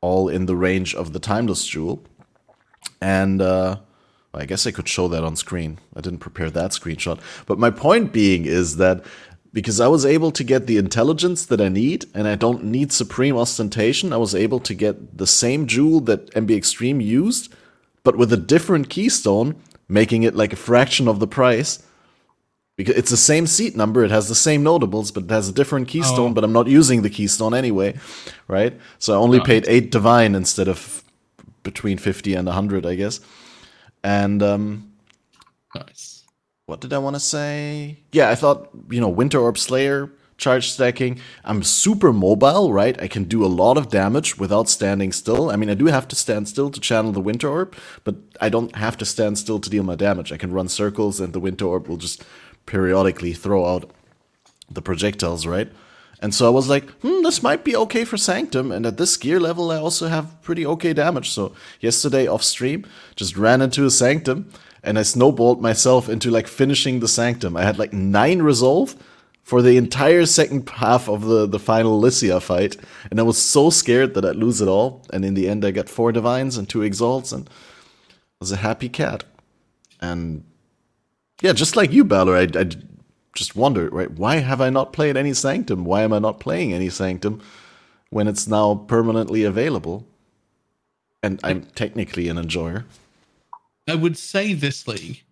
all 0.00 0.28
in 0.28 0.46
the 0.46 0.56
range 0.56 0.94
of 0.94 1.12
the 1.12 1.20
timeless 1.20 1.66
jewel. 1.66 2.04
And 3.00 3.40
uh, 3.40 3.78
I 4.34 4.44
guess 4.44 4.66
I 4.66 4.70
could 4.70 4.88
show 4.88 5.08
that 5.08 5.24
on 5.24 5.36
screen. 5.36 5.78
I 5.96 6.00
didn't 6.00 6.18
prepare 6.20 6.50
that 6.50 6.72
screenshot. 6.72 7.18
But 7.46 7.58
my 7.58 7.70
point 7.70 8.12
being 8.12 8.44
is 8.44 8.76
that 8.76 9.02
because 9.52 9.80
I 9.80 9.88
was 9.88 10.04
able 10.04 10.30
to 10.32 10.44
get 10.44 10.66
the 10.66 10.76
intelligence 10.76 11.46
that 11.46 11.60
I 11.60 11.68
need, 11.68 12.04
and 12.14 12.28
I 12.28 12.34
don't 12.34 12.64
need 12.64 12.92
supreme 12.92 13.36
ostentation, 13.36 14.12
I 14.12 14.18
was 14.18 14.34
able 14.34 14.60
to 14.60 14.74
get 14.74 15.16
the 15.16 15.26
same 15.26 15.66
jewel 15.66 16.00
that 16.00 16.30
mbXtreme 16.34 17.02
used, 17.02 17.52
but 18.04 18.16
with 18.16 18.32
a 18.32 18.36
different 18.36 18.90
keystone, 18.90 19.56
making 19.88 20.22
it 20.22 20.34
like 20.36 20.52
a 20.52 20.56
fraction 20.56 21.08
of 21.08 21.18
the 21.18 21.26
price. 21.26 21.82
Because 22.76 22.94
it's 22.96 23.10
the 23.10 23.16
same 23.16 23.46
seat 23.48 23.74
number, 23.74 24.04
it 24.04 24.10
has 24.12 24.28
the 24.28 24.34
same 24.36 24.62
notables, 24.62 25.10
but 25.10 25.24
it 25.24 25.30
has 25.30 25.48
a 25.48 25.52
different 25.52 25.88
keystone, 25.88 26.30
Oh. 26.30 26.34
but 26.34 26.44
I'm 26.44 26.52
not 26.52 26.68
using 26.68 27.02
the 27.02 27.10
keystone 27.10 27.54
anyway, 27.54 27.98
right? 28.46 28.78
So 29.00 29.14
I 29.14 29.16
only 29.16 29.38
Right. 29.38 29.46
paid 29.46 29.64
8 29.66 29.90
divine 29.90 30.34
instead 30.36 30.68
of 30.68 31.02
between 31.64 31.98
50 31.98 32.34
and 32.34 32.46
100, 32.46 32.86
I 32.86 32.94
guess. 32.94 33.18
And 34.04 34.42
um, 34.42 34.92
Nice. 35.74 36.24
what 36.66 36.80
did 36.80 36.92
I 36.92 36.98
want 36.98 37.16
to 37.16 37.20
say? 37.20 37.98
Yeah, 38.12 38.30
I 38.30 38.34
thought, 38.34 38.70
you 38.90 39.00
know, 39.00 39.08
Winter 39.08 39.38
Orb 39.40 39.58
Slayer, 39.58 40.10
charge 40.38 40.70
stacking. 40.70 41.20
I'm 41.44 41.62
super 41.62 42.12
mobile, 42.12 42.72
right? 42.72 43.00
I 43.02 43.08
can 43.08 43.24
do 43.24 43.44
a 43.44 43.48
lot 43.48 43.76
of 43.76 43.90
damage 43.90 44.38
without 44.38 44.68
standing 44.68 45.12
still. 45.12 45.50
I 45.50 45.56
mean, 45.56 45.68
I 45.70 45.74
do 45.74 45.86
have 45.86 46.06
to 46.08 46.16
stand 46.16 46.48
still 46.48 46.70
to 46.70 46.80
channel 46.80 47.12
the 47.12 47.20
Winter 47.20 47.48
Orb, 47.48 47.74
but 48.04 48.16
I 48.40 48.48
don't 48.48 48.74
have 48.76 48.96
to 48.98 49.04
stand 49.04 49.38
still 49.38 49.58
to 49.58 49.68
deal 49.70 49.82
my 49.82 49.96
damage. 49.96 50.32
I 50.32 50.36
can 50.36 50.52
run 50.52 50.68
circles 50.68 51.20
and 51.20 51.32
the 51.32 51.40
Winter 51.40 51.66
Orb 51.66 51.88
will 51.88 51.96
just 51.96 52.24
periodically 52.66 53.32
throw 53.32 53.66
out 53.66 53.90
the 54.70 54.82
projectiles, 54.82 55.46
right? 55.46 55.70
And 56.20 56.34
so 56.34 56.46
I 56.46 56.50
was 56.50 56.68
like, 56.68 56.90
hmm, 57.00 57.22
this 57.22 57.42
might 57.42 57.64
be 57.64 57.76
okay 57.76 58.04
for 58.04 58.16
Sanctum. 58.16 58.72
And 58.72 58.84
at 58.84 58.96
this 58.96 59.16
gear 59.16 59.38
level, 59.38 59.70
I 59.70 59.76
also 59.76 60.08
have 60.08 60.40
pretty 60.42 60.66
okay 60.66 60.92
damage. 60.92 61.30
So 61.30 61.52
yesterday 61.80 62.26
off 62.26 62.42
stream, 62.42 62.84
just 63.14 63.36
ran 63.36 63.62
into 63.62 63.84
a 63.84 63.90
Sanctum 63.90 64.50
and 64.82 64.98
I 64.98 65.02
snowballed 65.02 65.60
myself 65.60 66.08
into 66.08 66.30
like 66.30 66.48
finishing 66.48 67.00
the 67.00 67.08
Sanctum. 67.08 67.56
I 67.56 67.62
had 67.62 67.78
like 67.78 67.92
nine 67.92 68.42
resolve 68.42 68.96
for 69.42 69.62
the 69.62 69.76
entire 69.76 70.26
second 70.26 70.68
half 70.68 71.08
of 71.08 71.22
the, 71.22 71.46
the 71.46 71.58
final 71.58 71.98
Lycia 71.98 72.40
fight. 72.40 72.76
And 73.10 73.18
I 73.18 73.22
was 73.22 73.40
so 73.40 73.70
scared 73.70 74.14
that 74.14 74.24
I'd 74.24 74.36
lose 74.36 74.60
it 74.60 74.68
all. 74.68 75.06
And 75.12 75.24
in 75.24 75.34
the 75.34 75.48
end, 75.48 75.64
I 75.64 75.70
got 75.70 75.88
four 75.88 76.12
Divines 76.12 76.56
and 76.56 76.68
two 76.68 76.82
Exalts 76.82 77.32
and 77.32 77.48
was 78.40 78.52
a 78.52 78.56
happy 78.56 78.88
cat. 78.88 79.24
And 80.00 80.44
yeah, 81.40 81.52
just 81.52 81.76
like 81.76 81.92
you, 81.92 82.04
Balor, 82.04 82.36
I, 82.36 82.42
I 82.42 82.66
just 83.38 83.56
wonder, 83.56 83.88
right? 83.90 84.10
Why 84.10 84.36
have 84.36 84.60
I 84.60 84.68
not 84.68 84.92
played 84.92 85.16
any 85.16 85.32
Sanctum? 85.32 85.84
Why 85.84 86.02
am 86.02 86.12
I 86.12 86.18
not 86.18 86.40
playing 86.40 86.72
any 86.72 86.88
Sanctum 86.88 87.40
when 88.10 88.26
it's 88.26 88.48
now 88.48 88.74
permanently 88.74 89.44
available? 89.44 90.06
And 91.22 91.40
I'm 91.42 91.62
technically 91.62 92.28
an 92.28 92.38
enjoyer. 92.38 92.84
I 93.88 93.94
would 93.94 94.18
say 94.18 94.54
this 94.54 94.86
league 94.86 95.22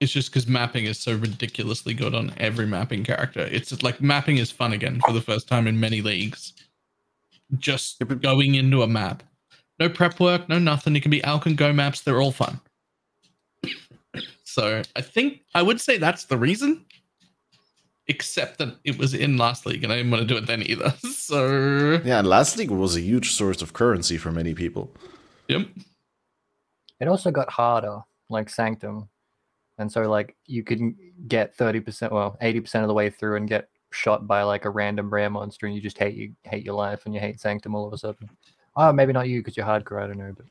is 0.00 0.12
just 0.12 0.30
because 0.30 0.46
mapping 0.46 0.84
is 0.84 0.98
so 0.98 1.14
ridiculously 1.16 1.94
good 1.94 2.14
on 2.14 2.32
every 2.36 2.66
mapping 2.66 3.04
character. 3.04 3.48
It's 3.50 3.82
like 3.82 4.00
mapping 4.00 4.36
is 4.36 4.50
fun 4.50 4.72
again 4.72 5.00
for 5.04 5.12
the 5.12 5.20
first 5.20 5.48
time 5.48 5.66
in 5.66 5.80
many 5.80 6.00
leagues. 6.00 6.52
Just 7.58 8.02
going 8.20 8.54
into 8.54 8.82
a 8.82 8.86
map. 8.86 9.22
No 9.80 9.88
prep 9.88 10.20
work, 10.20 10.48
no 10.48 10.58
nothing. 10.58 10.94
It 10.94 11.00
can 11.00 11.10
be 11.10 11.24
Alc 11.24 11.46
and 11.46 11.56
Go 11.56 11.72
maps. 11.72 12.02
They're 12.02 12.20
all 12.20 12.32
fun. 12.32 12.60
so 14.44 14.82
I 14.94 15.00
think 15.00 15.40
I 15.54 15.62
would 15.62 15.80
say 15.80 15.98
that's 15.98 16.24
the 16.24 16.38
reason. 16.38 16.84
Except 18.06 18.58
that 18.58 18.76
it 18.84 18.98
was 18.98 19.14
in 19.14 19.38
last 19.38 19.64
league 19.64 19.82
and 19.82 19.92
I 19.92 19.96
didn't 19.96 20.10
want 20.10 20.22
to 20.22 20.26
do 20.28 20.36
it 20.36 20.46
then 20.46 20.62
either. 20.62 20.94
So 21.24 22.02
Yeah, 22.04 22.18
and 22.18 22.28
last 22.28 22.58
league 22.58 22.70
was 22.70 22.96
a 22.96 23.00
huge 23.00 23.32
source 23.32 23.62
of 23.62 23.72
currency 23.72 24.18
for 24.18 24.30
many 24.30 24.52
people. 24.54 24.94
yep. 25.48 25.66
It 27.00 27.08
also 27.08 27.30
got 27.30 27.50
harder, 27.50 28.00
like 28.28 28.50
Sanctum. 28.50 29.08
And 29.78 29.90
so 29.90 30.02
like 30.02 30.36
you 30.46 30.62
can 30.62 30.96
get 31.28 31.56
30%, 31.56 32.10
well, 32.12 32.36
80% 32.42 32.82
of 32.82 32.88
the 32.88 32.94
way 32.94 33.08
through 33.10 33.36
and 33.36 33.48
get 33.48 33.68
shot 33.90 34.26
by 34.26 34.42
like 34.42 34.64
a 34.64 34.70
random 34.70 35.08
rare 35.08 35.30
monster 35.30 35.66
and 35.66 35.74
you 35.74 35.80
just 35.80 35.98
hate 35.98 36.14
you 36.14 36.34
hate 36.42 36.64
your 36.64 36.74
life 36.74 37.06
and 37.06 37.14
you 37.14 37.20
hate 37.20 37.40
Sanctum 37.40 37.74
all 37.74 37.86
of 37.86 37.92
a 37.92 37.98
sudden. 37.98 38.28
Oh, 38.76 38.92
maybe 38.92 39.12
not 39.12 39.28
you 39.28 39.40
because 39.40 39.56
you're 39.56 39.66
hardcore, 39.66 40.02
I 40.02 40.06
don't 40.08 40.18
know, 40.18 40.32
but 40.36 40.46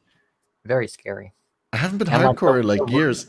very 0.66 0.88
scary. 0.88 1.34
I 1.72 1.78
haven't 1.78 1.98
been 1.98 2.10
And, 2.10 2.24
hardcore 2.24 2.60
in 2.60 2.68
like 2.68 2.90
years. 2.90 3.28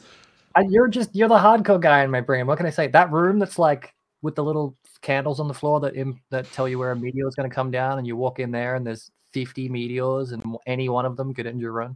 I, 0.55 0.63
you're 0.63 0.89
just 0.89 1.15
you're 1.15 1.29
the 1.29 1.37
hardcore 1.37 1.81
guy 1.81 2.05
in 2.05 2.11
my 2.11 2.21
brain. 2.21 2.47
What 2.47 2.59
can 2.59 2.67
I 2.67 2.71
say? 2.71 2.87
That 2.89 3.11
room 3.11 3.39
that's 3.39 3.59
like 3.59 3.94
with 4.25 4.35
the 4.35 4.43
little 4.43 4.75
candles 5.03 5.39
on 5.39 5.49
the 5.49 5.55
floor 5.55 5.81
that 5.81 5.95
Im- 5.97 6.19
that 6.31 6.51
tell 6.51 6.67
you 6.67 6.79
where 6.79 6.93
a 6.93 6.97
meteor 6.97 7.29
is 7.29 7.35
going 7.35 7.49
to 7.49 7.55
come 7.55 7.71
down, 7.71 7.99
and 7.99 8.07
you 8.07 8.17
walk 8.17 8.41
in 8.41 8.51
there 8.51 8.75
and 8.75 8.87
there's 8.87 9.11
50 9.33 9.69
meteors, 9.69 10.33
and 10.33 10.43
any 10.67 10.89
one 10.89 11.05
of 11.05 11.19
them 11.19 11.35
could 11.35 11.47
end 11.47 11.61
your 11.61 11.73
run. 11.73 11.95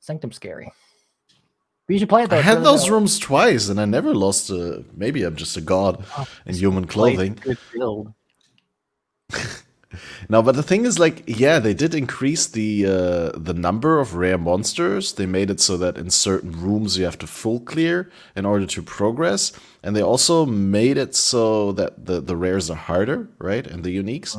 Sanctum 0.00 0.30
scary. 0.30 0.70
But 1.86 1.94
you 1.94 1.98
should 2.00 2.10
play 2.10 2.24
it 2.24 2.30
though. 2.30 2.36
I 2.36 2.42
had 2.42 2.58
really 2.58 2.64
those 2.64 2.90
rooms 2.90 3.18
twice 3.18 3.70
and 3.70 3.80
I 3.80 3.86
never 3.86 4.14
lost 4.14 4.50
a. 4.50 4.84
Maybe 4.94 5.22
I'm 5.22 5.36
just 5.36 5.56
a 5.56 5.62
god 5.62 6.04
Oh, 6.18 6.28
in 6.44 6.54
human 6.54 6.86
clothing. 6.86 7.38
good 9.96 10.18
build. 10.20 10.30
No, 10.30 10.42
but 10.42 10.54
the 10.56 10.62
thing 10.62 10.86
is, 10.86 10.98
like, 10.98 11.22
yeah, 11.26 11.58
they 11.58 11.74
did 11.74 11.94
increase 11.94 12.46
the 12.46 12.86
uh, 12.86 13.38
the 13.38 13.54
number 13.54 14.00
of 14.00 14.14
rare 14.14 14.38
monsters. 14.38 15.12
They 15.12 15.26
made 15.26 15.50
it 15.50 15.60
so 15.60 15.76
that 15.76 15.96
in 15.96 16.10
certain 16.10 16.52
rooms 16.52 16.98
you 16.98 17.04
have 17.04 17.18
to 17.18 17.26
full 17.26 17.60
clear 17.60 18.10
in 18.34 18.46
order 18.46 18.66
to 18.66 18.82
progress, 18.82 19.52
and 19.82 19.94
they 19.94 20.02
also 20.02 20.46
made 20.46 20.96
it 20.96 21.14
so 21.14 21.72
that 21.72 22.06
the 22.06 22.20
the 22.20 22.36
rares 22.36 22.70
are 22.70 22.76
harder, 22.76 23.28
right, 23.38 23.66
and 23.66 23.84
the 23.84 23.96
uniques. 23.96 24.36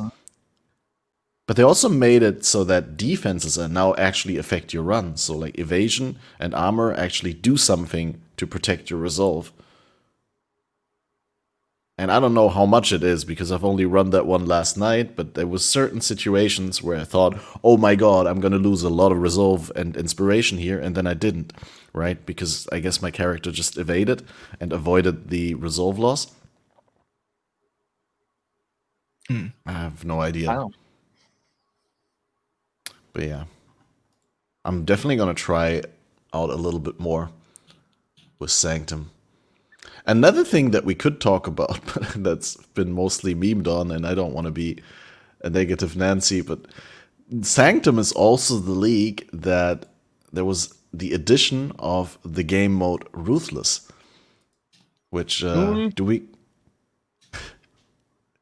But 1.48 1.56
they 1.56 1.62
also 1.62 1.88
made 1.88 2.22
it 2.22 2.44
so 2.44 2.62
that 2.64 2.98
defenses 2.98 3.58
are 3.58 3.68
now 3.68 3.94
actually 3.94 4.36
affect 4.36 4.74
your 4.74 4.82
run. 4.82 5.16
So 5.16 5.34
like 5.34 5.58
evasion 5.58 6.18
and 6.38 6.54
armor 6.54 6.92
actually 6.92 7.32
do 7.32 7.56
something 7.56 8.20
to 8.36 8.46
protect 8.46 8.90
your 8.90 9.00
resolve. 9.00 9.50
And 12.00 12.12
I 12.12 12.20
don't 12.20 12.32
know 12.34 12.48
how 12.48 12.64
much 12.64 12.92
it 12.92 13.02
is 13.02 13.24
because 13.24 13.50
I've 13.50 13.64
only 13.64 13.84
run 13.84 14.10
that 14.10 14.24
one 14.24 14.46
last 14.46 14.76
night, 14.78 15.16
but 15.16 15.34
there 15.34 15.48
was 15.48 15.64
certain 15.64 16.00
situations 16.00 16.80
where 16.80 16.96
I 16.96 17.02
thought, 17.04 17.36
"Oh 17.64 17.76
my 17.76 17.96
god, 17.96 18.26
I'm 18.28 18.40
going 18.40 18.52
to 18.52 18.58
lose 18.58 18.84
a 18.84 18.88
lot 18.88 19.10
of 19.10 19.18
resolve 19.20 19.72
and 19.74 19.96
inspiration 19.96 20.58
here," 20.58 20.78
and 20.78 20.94
then 20.96 21.08
I 21.08 21.14
didn't, 21.14 21.52
right? 21.92 22.24
Because 22.24 22.68
I 22.70 22.78
guess 22.78 23.02
my 23.02 23.10
character 23.10 23.50
just 23.50 23.76
evaded 23.76 24.22
and 24.60 24.72
avoided 24.72 25.28
the 25.30 25.54
resolve 25.56 25.98
loss. 25.98 26.28
Hmm. 29.28 29.48
I 29.66 29.72
have 29.72 30.04
no 30.04 30.20
idea. 30.20 30.48
Wow. 30.48 30.70
But 33.12 33.24
yeah, 33.24 33.44
I'm 34.64 34.84
definitely 34.84 35.16
gonna 35.16 35.34
try 35.34 35.82
out 36.32 36.50
a 36.50 36.54
little 36.54 36.80
bit 36.80 37.00
more 37.00 37.30
with 38.38 38.50
Sanctum. 38.50 39.10
Another 40.08 40.44
thing 40.44 40.72
that 40.72 40.86
we 40.86 40.96
could 40.96 41.20
talk 41.20 41.46
about, 41.48 41.80
but 41.94 42.08
that's 42.16 42.56
been 42.74 42.92
mostly 42.92 43.34
memed 43.34 43.68
on, 43.68 43.92
and 43.92 44.06
I 44.06 44.14
don't 44.14 44.34
want 44.34 44.46
to 44.46 44.52
be 44.52 44.82
a 45.44 45.50
negative 45.50 45.96
Nancy, 45.96 46.42
but 46.42 46.66
Sanctum 47.42 47.98
is 47.98 48.12
also 48.12 48.58
the 48.58 48.72
league 48.72 49.28
that 49.32 49.86
there 50.32 50.46
was 50.46 50.74
the 50.94 51.12
addition 51.14 51.72
of 51.78 52.18
the 52.24 52.44
game 52.44 52.72
mode 52.74 53.06
Ruthless, 53.12 53.88
which 55.10 55.44
uh, 55.44 55.76
Mm. 55.76 55.94
do 55.94 56.04
we 56.04 56.24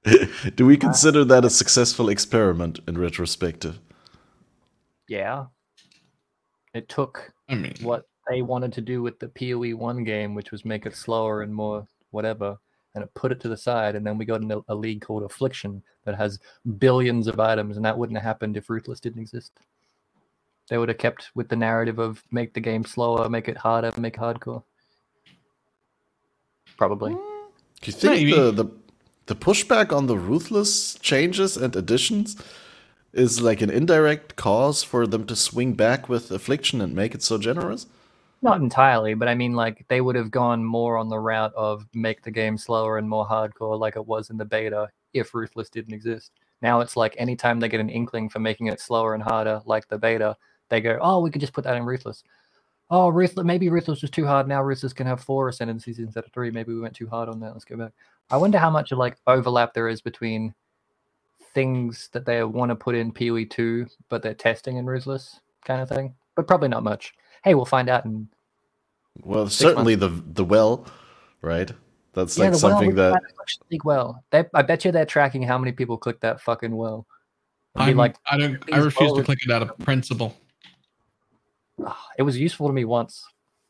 do 0.56 0.66
we 0.66 0.76
consider 0.76 1.24
that 1.24 1.44
a 1.44 1.50
successful 1.50 2.08
experiment 2.08 2.80
in 2.88 2.98
retrospective? 2.98 3.80
yeah. 5.08 5.46
It 6.74 6.88
took 6.88 7.32
I 7.48 7.54
mean, 7.56 7.74
what 7.82 8.04
they 8.28 8.42
wanted 8.42 8.72
to 8.74 8.80
do 8.80 9.02
with 9.02 9.18
the 9.18 9.28
PoE 9.28 9.76
one 9.76 10.04
game, 10.04 10.34
which 10.34 10.50
was 10.50 10.64
make 10.64 10.86
it 10.86 10.96
slower 10.96 11.42
and 11.42 11.54
more 11.54 11.86
whatever, 12.10 12.58
and 12.94 13.04
it 13.04 13.14
put 13.14 13.32
it 13.32 13.40
to 13.40 13.48
the 13.48 13.56
side. 13.56 13.94
And 13.94 14.06
then 14.06 14.18
we 14.18 14.24
got 14.24 14.42
in 14.42 14.50
a, 14.50 14.60
a 14.68 14.74
league 14.74 15.02
called 15.02 15.22
Affliction 15.22 15.82
that 16.04 16.16
has 16.16 16.40
billions 16.78 17.26
of 17.26 17.40
items, 17.40 17.76
and 17.76 17.84
that 17.84 17.96
wouldn't 17.96 18.16
have 18.16 18.24
happened 18.24 18.56
if 18.56 18.70
Ruthless 18.70 19.00
didn't 19.00 19.22
exist. 19.22 19.52
They 20.68 20.78
would 20.78 20.88
have 20.88 20.98
kept 20.98 21.30
with 21.34 21.48
the 21.48 21.56
narrative 21.56 21.98
of 21.98 22.22
make 22.32 22.54
the 22.54 22.60
game 22.60 22.84
slower, 22.84 23.28
make 23.28 23.48
it 23.48 23.56
harder, 23.56 23.92
make 23.98 24.14
it 24.14 24.20
hardcore. 24.20 24.64
Probably. 26.76 27.12
Hmm. 27.12 27.36
Do 27.82 27.90
you 27.90 27.92
think 27.92 28.14
Maybe. 28.14 28.32
the, 28.32 28.50
the 28.50 28.70
the 29.26 29.36
pushback 29.36 29.92
on 29.92 30.06
the 30.06 30.16
ruthless 30.16 30.94
changes 31.00 31.56
and 31.56 31.74
additions 31.74 32.36
is 33.12 33.40
like 33.40 33.60
an 33.60 33.70
indirect 33.70 34.36
cause 34.36 34.84
for 34.84 35.06
them 35.06 35.26
to 35.26 35.34
swing 35.34 35.74
back 35.74 36.08
with 36.08 36.30
affliction 36.30 36.80
and 36.80 36.94
make 36.94 37.14
it 37.14 37.22
so 37.22 37.36
generous? 37.36 37.86
Not 38.42 38.60
entirely, 38.60 39.14
but 39.14 39.28
I 39.28 39.34
mean, 39.34 39.54
like 39.54 39.84
they 39.88 40.00
would 40.00 40.14
have 40.16 40.30
gone 40.30 40.64
more 40.64 40.98
on 40.98 41.08
the 41.08 41.18
route 41.18 41.52
of 41.54 41.86
make 41.94 42.22
the 42.22 42.30
game 42.30 42.58
slower 42.58 42.98
and 42.98 43.08
more 43.08 43.26
hardcore, 43.26 43.78
like 43.78 43.96
it 43.96 44.06
was 44.06 44.30
in 44.30 44.36
the 44.36 44.44
beta, 44.44 44.88
if 45.14 45.34
Ruthless 45.34 45.70
didn't 45.70 45.94
exist. 45.94 46.32
Now 46.62 46.80
it's 46.80 46.96
like 46.96 47.14
anytime 47.18 47.60
they 47.60 47.68
get 47.68 47.80
an 47.80 47.90
inkling 47.90 48.28
for 48.28 48.38
making 48.38 48.66
it 48.68 48.80
slower 48.80 49.14
and 49.14 49.22
harder, 49.22 49.62
like 49.64 49.88
the 49.88 49.98
beta, 49.98 50.36
they 50.68 50.80
go, 50.80 50.98
"Oh, 51.00 51.20
we 51.20 51.30
could 51.30 51.40
just 51.40 51.52
put 51.54 51.64
that 51.64 51.76
in 51.76 51.84
Ruthless." 51.84 52.22
Oh, 52.90 53.08
Ruthless, 53.08 53.46
maybe 53.46 53.68
Ruthless 53.70 54.02
was 54.02 54.10
too 54.10 54.26
hard. 54.26 54.46
Now 54.48 54.62
Ruthless 54.62 54.92
can 54.92 55.06
have 55.06 55.20
four 55.22 55.48
ascendancies 55.48 55.98
instead 55.98 56.24
of 56.24 56.32
three. 56.32 56.50
Maybe 56.50 56.72
we 56.72 56.80
went 56.80 56.94
too 56.94 57.08
hard 57.08 57.28
on 57.28 57.40
that. 57.40 57.52
Let's 57.52 57.64
go 57.64 57.76
back. 57.76 57.92
I 58.30 58.36
wonder 58.36 58.58
how 58.58 58.70
much 58.70 58.92
of 58.92 58.98
like 58.98 59.16
overlap 59.26 59.74
there 59.74 59.88
is 59.88 60.00
between 60.02 60.54
things 61.54 62.10
that 62.12 62.26
they 62.26 62.44
want 62.44 62.70
to 62.70 62.76
put 62.76 62.94
in 62.94 63.12
PoE 63.12 63.44
two, 63.44 63.86
but 64.08 64.22
they're 64.22 64.34
testing 64.34 64.76
in 64.76 64.86
Ruthless 64.86 65.40
kind 65.64 65.80
of 65.80 65.88
thing. 65.88 66.14
But 66.36 66.46
probably 66.46 66.68
not 66.68 66.84
much. 66.84 67.14
Hey, 67.46 67.54
we'll 67.54 67.64
find 67.64 67.88
out 67.88 68.04
in 68.04 68.28
Well, 69.22 69.48
certainly 69.48 69.94
the 69.94 70.08
the 70.08 70.44
well, 70.44 70.84
right? 71.42 71.70
That's 72.12 72.36
like 72.36 72.50
the 72.50 72.58
something 72.58 72.96
well, 72.96 73.12
that 73.12 73.22
Affliction 73.22 73.80
well. 73.84 74.24
They, 74.30 74.44
I 74.52 74.62
bet 74.62 74.84
you 74.84 74.90
they're 74.90 75.06
tracking 75.06 75.42
how 75.42 75.56
many 75.56 75.70
people 75.70 75.96
click 75.96 76.18
that 76.20 76.40
fucking 76.40 76.74
well. 76.74 77.06
I'm, 77.76 77.96
like 77.96 78.16
I 78.28 78.36
don't. 78.36 78.58
I 78.72 78.78
these 78.78 78.86
refuse 78.86 79.12
to 79.12 79.22
click 79.22 79.38
it 79.44 79.52
out 79.52 79.62
of 79.62 79.78
principle. 79.78 80.36
"Ah, 81.84 82.08
it 82.18 82.24
was 82.24 82.36
useful 82.36 82.66
to 82.66 82.72
me 82.72 82.84
once. 82.84 83.24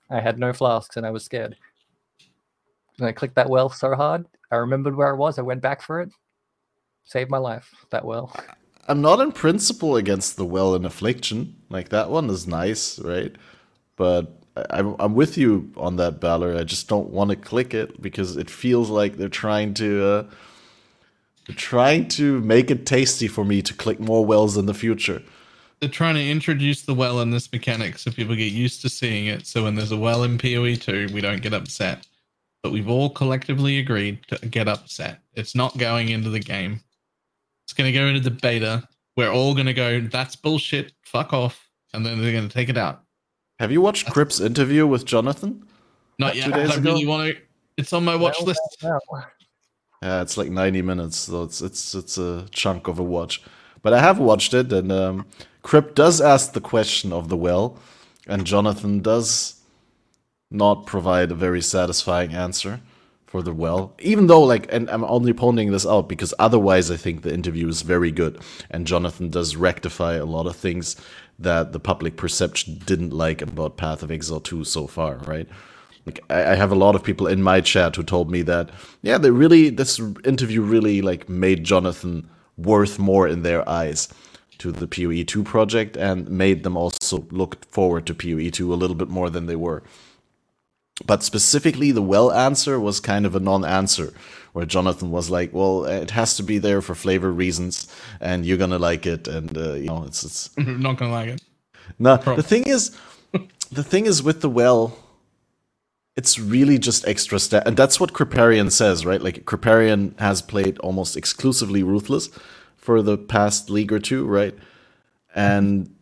I 0.09 0.21
had 0.21 0.39
no 0.39 0.55
flasks 0.55 0.97
and 0.97 1.05
I 1.05 1.11
was 1.11 1.25
scared. 1.25 1.55
And 2.99 3.07
I 3.07 3.13
clicked 3.13 3.35
that 3.35 3.51
well 3.51 3.69
so 3.69 3.95
hard. 3.95 4.25
I 4.51 4.57
remembered 4.57 4.97
where 4.97 5.09
I 5.09 5.17
was. 5.19 5.39
I 5.39 5.43
went 5.43 5.61
back 5.61 5.83
for 5.83 6.01
it. 6.01 6.09
Saved 7.05 7.29
my 7.29 7.39
life. 7.39 7.75
That 7.91 8.07
well. 8.07 8.35
I'm 8.89 9.03
not 9.03 9.21
in 9.21 9.33
principle 9.33 9.97
against 9.97 10.39
the 10.39 10.47
well 10.47 10.75
in 10.75 10.87
affliction. 10.87 11.57
Like 11.69 11.91
that 11.91 12.09
one 12.09 12.31
is 12.31 12.47
nice, 12.47 12.99
right? 13.01 13.37
But 13.97 14.33
I, 14.57 14.65
I'm 14.71 14.97
I'm 14.99 15.15
with 15.15 15.37
you 15.37 15.73
on 15.77 15.97
that, 15.97 16.21
Balor. 16.21 16.57
I 16.57 16.65
just 16.65 16.89
don't 16.89 17.11
want 17.11 17.31
to 17.31 17.37
click 17.37 17.75
it 17.75 18.01
because 18.01 18.37
it 18.37 18.51
feels 18.51 18.91
like 18.91 19.17
they're 19.17 19.29
trying 19.29 19.75
to 19.75 20.07
uh, 20.07 20.23
they're 21.47 21.57
trying 21.57 22.09
to 22.09 22.41
make 22.41 22.71
it 22.71 22.87
tasty 22.87 23.29
for 23.29 23.45
me 23.45 23.63
to 23.63 23.75
click 23.75 24.01
more 24.01 24.25
wells 24.25 24.57
in 24.57 24.67
the 24.67 24.75
future. 24.75 25.23
They're 25.81 25.91
trying 25.91 26.15
to 26.15 26.31
introduce 26.31 26.83
the 26.83 26.95
well 26.95 27.21
in 27.21 27.31
this 27.31 27.53
mechanic 27.53 27.99
so 27.99 28.11
people 28.11 28.35
get 28.35 28.53
used 28.53 28.81
to 28.83 28.89
seeing 28.89 29.27
it. 29.27 29.47
So 29.47 29.65
when 29.65 29.75
there's 29.75 29.93
a 29.93 29.97
well 29.97 30.23
in 30.23 30.39
PoE 30.39 30.75
two, 30.75 31.09
we 31.13 31.21
don't 31.21 31.43
get 31.43 31.53
upset. 31.53 32.07
But 32.63 32.73
we've 32.73 32.89
all 32.89 33.11
collectively 33.11 33.79
agreed 33.79 34.21
to 34.29 34.45
get 34.47 34.67
upset. 34.69 35.21
It's 35.35 35.55
not 35.55 35.77
going 35.79 36.09
into 36.09 36.31
the 36.31 36.41
game. 36.41 36.81
It's 37.65 37.73
going 37.73 37.93
to 37.93 37.99
go 37.99 38.07
into 38.07 38.21
the 38.21 38.31
beta. 38.31 38.89
We're 39.17 39.31
all 39.31 39.55
going 39.55 39.67
to 39.67 39.75
go. 39.75 40.01
That's 40.01 40.35
bullshit. 40.35 40.93
Fuck 41.03 41.33
off. 41.33 41.69
And 41.93 42.05
then 42.05 42.21
they're 42.21 42.33
going 42.33 42.49
to 42.49 42.53
take 42.53 42.69
it 42.69 42.77
out. 42.77 43.03
Have 43.59 43.73
you 43.73 43.81
watched 43.81 44.07
Kripp's 44.09 44.41
interview 44.41 44.87
with 44.87 45.05
Jonathan? 45.05 45.65
Not 46.19 46.37
yet. 46.37 46.53
I 46.53 46.61
ago? 46.63 46.81
really 46.81 47.07
want 47.07 47.35
to. 47.35 47.41
It's 47.77 47.93
on 47.93 48.05
my 48.05 48.17
watch 48.17 48.37
Well, 48.39 48.47
list. 48.49 48.61
well, 48.83 49.01
well. 49.11 49.27
Yeah, 50.03 50.23
it's 50.23 50.37
like 50.37 50.51
90 50.51 50.83
minutes, 50.83 51.17
so 51.17 51.43
it's 51.43 51.63
it's 51.63 51.95
it's 51.95 52.19
a 52.19 52.47
chunk 52.51 52.87
of 52.89 52.99
a 52.99 53.03
watch. 53.03 53.43
But 53.83 53.93
I 53.95 54.01
have 54.01 54.19
watched 54.19 54.53
it, 54.55 54.73
and 54.73 54.93
um, 54.93 55.27
Crip 55.63 55.95
does 55.95 56.21
ask 56.21 56.53
the 56.53 56.61
question 56.61 57.13
of 57.13 57.29
the 57.29 57.37
well, 57.37 57.79
and 58.27 58.45
Jonathan 58.47 59.01
does 59.01 59.61
not 60.51 60.87
provide 60.87 61.31
a 61.33 61.35
very 61.35 61.63
satisfying 61.63 62.33
answer 62.35 62.81
for 63.27 63.43
the 63.43 63.53
well. 63.53 63.95
Even 64.01 64.27
though, 64.27 64.43
like, 64.43 64.73
and 64.73 64.89
I'm 64.91 65.05
only 65.05 65.33
pointing 65.33 65.73
this 65.73 65.87
out 65.87 66.09
because 66.09 66.33
otherwise, 66.39 66.91
I 66.91 66.97
think 66.97 67.23
the 67.23 67.33
interview 67.35 67.67
is 67.69 67.83
very 67.83 68.11
good, 68.13 68.41
and 68.71 68.87
Jonathan 68.87 69.31
does 69.31 69.57
rectify 69.57 70.15
a 70.15 70.25
lot 70.25 70.47
of 70.47 70.57
things 70.57 70.97
that 71.39 71.73
the 71.73 71.81
public 71.81 72.17
perception 72.17 72.81
didn't 72.87 73.13
like 73.13 73.43
about 73.43 73.77
Path 73.77 74.03
of 74.03 74.11
Exile 74.11 74.41
2 74.41 74.65
so 74.65 74.87
far, 74.87 75.17
right? 75.19 75.49
Like 76.07 76.21
I, 76.31 76.53
I 76.53 76.55
have 76.55 76.73
a 76.73 76.77
lot 76.77 76.95
of 76.95 77.03
people 77.03 77.27
in 77.27 77.43
my 77.43 77.61
chat 77.61 77.97
who 77.97 78.03
told 78.03 78.31
me 78.31 78.43
that 78.43 78.71
yeah, 79.03 79.19
they 79.19 79.31
really 79.31 79.71
this 79.71 80.01
interview 80.25 80.63
really 80.63 81.03
like 81.03 81.29
made 81.29 81.65
Jonathan 81.65 82.31
worth 82.57 82.99
more 82.99 83.29
in 83.29 83.43
their 83.43 83.69
eyes 83.69 84.09
to 84.59 84.73
the 84.73 84.87
PoE 84.87 85.25
two 85.25 85.43
project 85.43 85.97
and 85.97 86.31
made 86.31 86.63
them 86.63 86.77
also 86.77 87.27
look 87.31 87.65
forward 87.67 88.07
to 88.07 88.15
PoE 88.15 88.51
two 88.51 88.73
a 88.73 88.77
little 88.77 88.97
bit 88.97 89.09
more 89.09 89.29
than 89.29 89.47
they 89.47 89.57
were. 89.57 89.83
But 91.05 91.23
specifically, 91.23 91.93
the 91.93 92.01
well 92.01 92.33
answer 92.33 92.81
was 92.81 93.01
kind 93.01 93.27
of 93.27 93.35
a 93.37 93.41
non-answer, 93.41 94.15
where 94.57 94.65
Jonathan 94.65 95.11
was 95.11 95.29
like, 95.29 95.53
"Well, 95.53 95.85
it 95.85 96.13
has 96.13 96.35
to 96.39 96.43
be 96.43 96.57
there 96.57 96.81
for 96.81 96.95
flavor 96.95 97.31
reasons, 97.31 97.89
and 98.23 98.47
you're 98.47 98.57
gonna 98.57 98.79
like 98.79 99.05
it, 99.05 99.29
and 99.29 99.55
uh, 99.55 99.75
you 99.75 99.89
know, 99.89 100.05
it's 100.05 100.25
it's 100.25 100.49
not 100.57 100.97
to 100.97 101.09
like 101.09 101.29
it. 101.29 101.43
no, 101.99 102.17
the 102.17 102.43
thing 102.43 102.63
is, 102.67 102.97
the 103.71 103.85
thing 103.85 104.07
is 104.07 104.23
with 104.23 104.41
the 104.41 104.49
well, 104.49 104.97
it's 106.17 106.39
really 106.39 106.79
just 106.79 107.07
extra 107.07 107.39
step, 107.39 107.67
and 107.67 107.77
that's 107.77 108.01
what 108.01 108.15
Kripparrian 108.15 108.73
says, 108.73 109.05
right? 109.05 109.21
Like 109.21 109.45
Kripparrian 109.45 110.19
has 110.19 110.41
played 110.41 110.79
almost 110.79 111.19
exclusively 111.19 111.83
Ruthless 111.83 112.31
for 112.79 113.03
the 113.03 113.19
past 113.19 113.69
league 113.69 113.93
or 113.93 113.99
two, 113.99 114.25
right? 114.25 114.55
And 115.35 115.95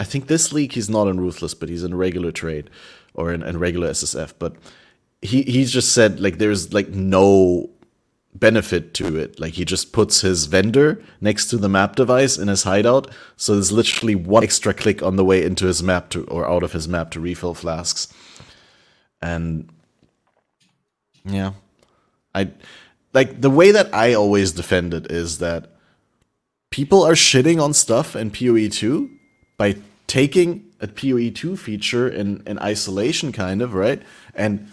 I 0.00 0.04
think 0.04 0.26
this 0.26 0.52
league 0.52 0.72
he's 0.72 0.90
not 0.90 1.06
in 1.06 1.20
Ruthless, 1.20 1.54
but 1.54 1.68
he's 1.68 1.84
in 1.84 1.94
regular 1.94 2.32
trade 2.32 2.68
or 3.14 3.32
in, 3.32 3.44
in 3.44 3.60
regular 3.60 3.90
SSF. 3.90 4.32
But 4.40 4.56
he 5.22 5.42
he's 5.42 5.72
just 5.72 5.92
said 5.92 6.20
like 6.20 6.38
there's 6.38 6.72
like 6.72 6.88
no 6.88 7.70
benefit 8.34 8.94
to 8.94 9.16
it. 9.16 9.38
Like 9.40 9.54
he 9.54 9.64
just 9.64 9.92
puts 9.92 10.20
his 10.20 10.46
vendor 10.46 11.02
next 11.20 11.46
to 11.46 11.56
the 11.56 11.68
map 11.68 11.96
device 11.96 12.38
in 12.38 12.48
his 12.48 12.62
hideout, 12.62 13.10
so 13.36 13.54
there's 13.54 13.72
literally 13.72 14.14
one 14.14 14.44
extra 14.44 14.72
click 14.72 15.02
on 15.02 15.16
the 15.16 15.24
way 15.24 15.44
into 15.44 15.66
his 15.66 15.82
map 15.82 16.10
to 16.10 16.24
or 16.24 16.48
out 16.48 16.62
of 16.62 16.72
his 16.72 16.88
map 16.88 17.10
to 17.12 17.20
refill 17.20 17.54
flasks. 17.54 18.12
And 19.20 19.68
yeah, 21.24 21.52
I 22.34 22.50
like 23.12 23.40
the 23.40 23.50
way 23.50 23.72
that 23.72 23.92
I 23.94 24.14
always 24.14 24.52
defend 24.52 24.94
it 24.94 25.10
is 25.10 25.38
that 25.38 25.72
people 26.70 27.02
are 27.02 27.14
shitting 27.14 27.62
on 27.62 27.74
stuff 27.74 28.14
in 28.16 28.30
PoE 28.30 28.68
2 28.68 29.10
by 29.58 29.76
taking 30.06 30.64
a 30.80 30.86
PoE 30.86 31.30
2 31.30 31.56
feature 31.56 32.08
in, 32.08 32.42
in 32.46 32.58
isolation, 32.60 33.32
kind 33.32 33.60
of, 33.60 33.74
right? 33.74 34.02
And 34.34 34.68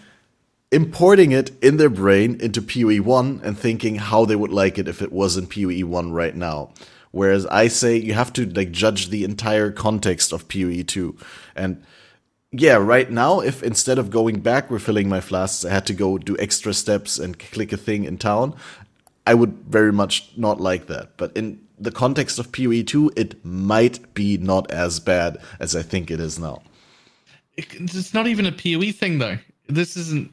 importing 0.70 1.32
it 1.32 1.50
in 1.62 1.78
their 1.78 1.88
brain 1.88 2.38
into 2.40 2.60
PoE 2.60 3.02
1 3.02 3.40
and 3.42 3.58
thinking 3.58 3.96
how 3.96 4.24
they 4.24 4.36
would 4.36 4.52
like 4.52 4.78
it 4.78 4.88
if 4.88 5.00
it 5.00 5.12
was 5.12 5.36
in 5.36 5.46
PoE 5.46 5.86
1 5.86 6.12
right 6.12 6.36
now. 6.36 6.70
Whereas 7.10 7.46
I 7.46 7.68
say 7.68 7.96
you 7.96 8.14
have 8.14 8.32
to 8.34 8.44
like 8.44 8.70
judge 8.70 9.08
the 9.08 9.24
entire 9.24 9.70
context 9.70 10.32
of 10.32 10.48
PoE 10.48 10.82
2. 10.82 11.16
And 11.56 11.82
yeah, 12.52 12.76
right 12.76 13.10
now, 13.10 13.40
if 13.40 13.62
instead 13.62 13.98
of 13.98 14.10
going 14.10 14.40
back 14.40 14.70
refilling 14.70 15.08
my 15.08 15.20
flasks, 15.20 15.64
I 15.64 15.70
had 15.70 15.86
to 15.86 15.94
go 15.94 16.18
do 16.18 16.36
extra 16.38 16.74
steps 16.74 17.18
and 17.18 17.38
click 17.38 17.72
a 17.72 17.76
thing 17.76 18.04
in 18.04 18.18
town, 18.18 18.54
I 19.26 19.34
would 19.34 19.52
very 19.68 19.92
much 19.92 20.30
not 20.36 20.60
like 20.60 20.86
that. 20.86 21.16
But 21.16 21.36
in 21.36 21.60
the 21.78 21.90
context 21.90 22.38
of 22.38 22.52
PoE 22.52 22.82
2, 22.82 23.12
it 23.16 23.44
might 23.44 24.14
be 24.14 24.36
not 24.36 24.70
as 24.70 25.00
bad 25.00 25.38
as 25.60 25.76
I 25.76 25.82
think 25.82 26.10
it 26.10 26.20
is 26.20 26.38
now. 26.38 26.62
It's 27.56 28.14
not 28.14 28.26
even 28.26 28.46
a 28.46 28.52
PoE 28.52 28.92
thing 28.92 29.18
though. 29.18 29.38
This 29.66 29.96
isn't. 29.96 30.32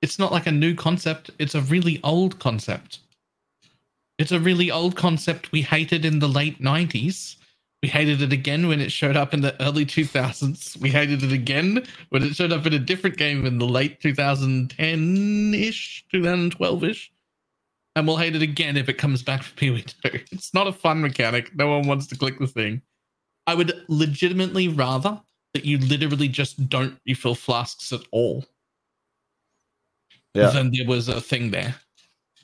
It's 0.00 0.18
not 0.18 0.32
like 0.32 0.46
a 0.46 0.52
new 0.52 0.74
concept. 0.74 1.30
It's 1.38 1.54
a 1.54 1.60
really 1.60 2.00
old 2.04 2.38
concept. 2.38 3.00
It's 4.18 4.32
a 4.32 4.40
really 4.40 4.70
old 4.70 4.96
concept 4.96 5.52
we 5.52 5.62
hated 5.62 6.04
in 6.04 6.18
the 6.18 6.28
late 6.28 6.60
nineties. 6.60 7.36
We 7.82 7.88
hated 7.88 8.20
it 8.20 8.32
again 8.32 8.66
when 8.66 8.80
it 8.80 8.90
showed 8.90 9.16
up 9.16 9.32
in 9.32 9.40
the 9.40 9.60
early 9.62 9.86
2000s. 9.86 10.80
We 10.80 10.90
hated 10.90 11.22
it 11.22 11.30
again 11.30 11.86
when 12.08 12.24
it 12.24 12.34
showed 12.34 12.50
up 12.50 12.66
in 12.66 12.74
a 12.74 12.78
different 12.78 13.16
game 13.16 13.46
in 13.46 13.58
the 13.58 13.68
late 13.68 14.00
2010 14.00 15.54
ish, 15.54 16.04
2012 16.10 16.84
ish. 16.84 17.12
And 17.94 18.06
we'll 18.06 18.16
hate 18.16 18.34
it 18.34 18.42
again 18.42 18.76
if 18.76 18.88
it 18.88 18.98
comes 18.98 19.22
back 19.22 19.44
for 19.44 19.54
PoE 19.54 19.82
2. 20.02 20.20
It's 20.32 20.52
not 20.52 20.66
a 20.66 20.72
fun 20.72 21.00
mechanic. 21.00 21.54
No 21.54 21.68
one 21.68 21.86
wants 21.86 22.08
to 22.08 22.16
click 22.16 22.38
the 22.40 22.48
thing. 22.48 22.82
I 23.46 23.54
would 23.54 23.84
legitimately 23.88 24.68
rather 24.68 25.20
that 25.54 25.64
you 25.64 25.78
literally 25.78 26.28
just 26.28 26.68
don't 26.68 26.98
refill 27.06 27.34
flasks 27.36 27.92
at 27.92 28.02
all. 28.10 28.44
Yeah. 30.38 30.50
Then 30.50 30.70
there 30.72 30.86
was 30.86 31.08
a 31.08 31.20
thing 31.20 31.50
there 31.50 31.74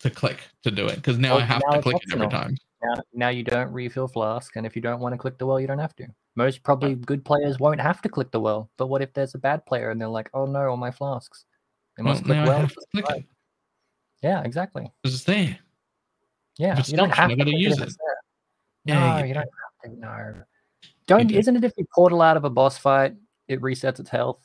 to 0.00 0.10
click 0.10 0.38
to 0.62 0.70
do 0.70 0.86
it 0.86 0.96
because 0.96 1.18
now 1.18 1.34
Well, 1.34 1.42
I 1.42 1.46
have 1.46 1.62
now 1.66 1.72
to 1.72 1.78
it's 1.78 1.82
click 1.84 1.96
it 1.96 2.12
every 2.12 2.26
optional. 2.26 2.42
time. 2.42 2.56
Now, 2.82 3.02
now 3.14 3.28
you 3.30 3.42
don't 3.42 3.72
refill 3.72 4.08
flask, 4.08 4.56
and 4.56 4.66
if 4.66 4.76
you 4.76 4.82
don't 4.82 5.00
want 5.00 5.14
to 5.14 5.18
click 5.18 5.38
the 5.38 5.46
well, 5.46 5.58
you 5.58 5.66
don't 5.66 5.78
have 5.78 5.96
to. 5.96 6.06
Most 6.36 6.62
probably 6.62 6.96
good 6.96 7.24
players 7.24 7.58
won't 7.58 7.80
have 7.80 8.02
to 8.02 8.08
click 8.08 8.30
the 8.30 8.40
well. 8.40 8.68
But 8.76 8.88
what 8.88 9.00
if 9.00 9.12
there's 9.14 9.34
a 9.34 9.38
bad 9.38 9.64
player 9.64 9.90
and 9.90 10.00
they're 10.00 10.08
like, 10.08 10.28
"Oh 10.34 10.44
no, 10.46 10.68
all 10.68 10.76
my 10.76 10.90
flasks." 10.90 11.46
They 11.96 12.02
Well, 12.02 12.12
must 12.14 12.24
click 12.24 12.46
well. 12.46 12.66
to 12.68 12.74
click 12.92 13.04
it 13.18 13.24
Yeah, 14.22 14.42
exactly. 14.42 14.92
because 15.02 15.14
it's 15.14 15.24
there. 15.24 15.58
Yeah, 16.58 16.78
it's 16.78 16.90
you 16.90 16.96
don't 16.96 17.10
have 17.10 17.28
to 17.30 17.34
I 17.34 17.36
gotta 17.36 17.50
click 17.50 17.62
use 17.62 17.78
if 17.78 17.88
it. 17.88 17.94
Yeah, 18.84 19.16
no, 19.16 19.18
you 19.22 19.28
you 19.28 19.34
don't 19.34 19.48
have 19.84 19.92
to. 19.92 20.00
No. 20.00 20.34
Don't. 21.06 21.26
do. 21.28 21.36
Isn't 21.38 21.56
it 21.56 21.64
if 21.64 21.72
you 21.78 21.86
portal 21.94 22.20
out 22.20 22.36
of 22.36 22.44
a 22.44 22.50
boss 22.50 22.76
fight, 22.76 23.14
it 23.48 23.60
resets 23.60 24.00
its 24.00 24.10
health? 24.10 24.40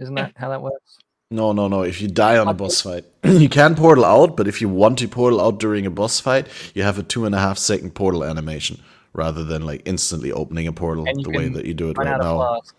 Isn't 0.00 0.16
Yeah. 0.16 0.24
that 0.26 0.32
how 0.36 0.48
that 0.50 0.60
works? 0.60 0.98
No, 1.30 1.52
no, 1.52 1.68
no. 1.68 1.82
If 1.82 2.00
you 2.00 2.08
die 2.08 2.38
on 2.38 2.48
a 2.48 2.54
boss 2.54 2.80
fight, 2.80 3.04
you 3.24 3.50
can 3.50 3.74
portal 3.74 4.04
out, 4.04 4.36
but 4.36 4.48
if 4.48 4.62
you 4.62 4.68
want 4.68 4.98
to 5.00 5.08
portal 5.08 5.40
out 5.40 5.58
during 5.58 5.84
a 5.84 5.90
boss 5.90 6.20
fight, 6.20 6.46
you 6.74 6.82
have 6.82 6.98
a 6.98 7.02
two 7.02 7.26
and 7.26 7.34
a 7.34 7.38
half 7.38 7.58
second 7.58 7.94
portal 7.94 8.24
animation 8.24 8.80
rather 9.12 9.44
than 9.44 9.66
like 9.66 9.82
instantly 9.84 10.32
opening 10.32 10.66
a 10.66 10.72
portal 10.72 11.04
the 11.04 11.30
way 11.30 11.48
that 11.48 11.66
you 11.66 11.74
do 11.74 11.90
it 11.90 11.98
right 11.98 12.18
now. 12.18 12.36
flask, 12.36 12.74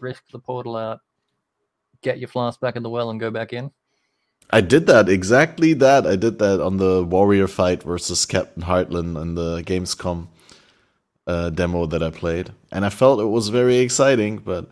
risk 0.00 0.22
the 0.32 0.38
portal 0.38 0.76
out, 0.76 1.00
get 2.02 2.18
your 2.18 2.28
flask 2.28 2.58
back 2.60 2.74
in 2.74 2.82
the 2.82 2.90
well, 2.90 3.10
and 3.10 3.20
go 3.20 3.30
back 3.30 3.52
in. 3.52 3.70
I 4.50 4.60
did 4.60 4.86
that 4.86 5.08
exactly 5.08 5.72
that. 5.74 6.04
I 6.04 6.16
did 6.16 6.40
that 6.40 6.60
on 6.60 6.78
the 6.78 7.04
warrior 7.04 7.46
fight 7.46 7.84
versus 7.84 8.26
Captain 8.26 8.64
Heartland 8.64 9.20
in 9.20 9.34
the 9.36 9.62
Gamescom 9.62 10.26
uh, 11.26 11.50
demo 11.50 11.86
that 11.86 12.02
I 12.02 12.10
played, 12.10 12.52
and 12.72 12.84
I 12.84 12.90
felt 12.90 13.20
it 13.20 13.26
was 13.26 13.48
very 13.48 13.78
exciting. 13.78 14.38
But 14.38 14.68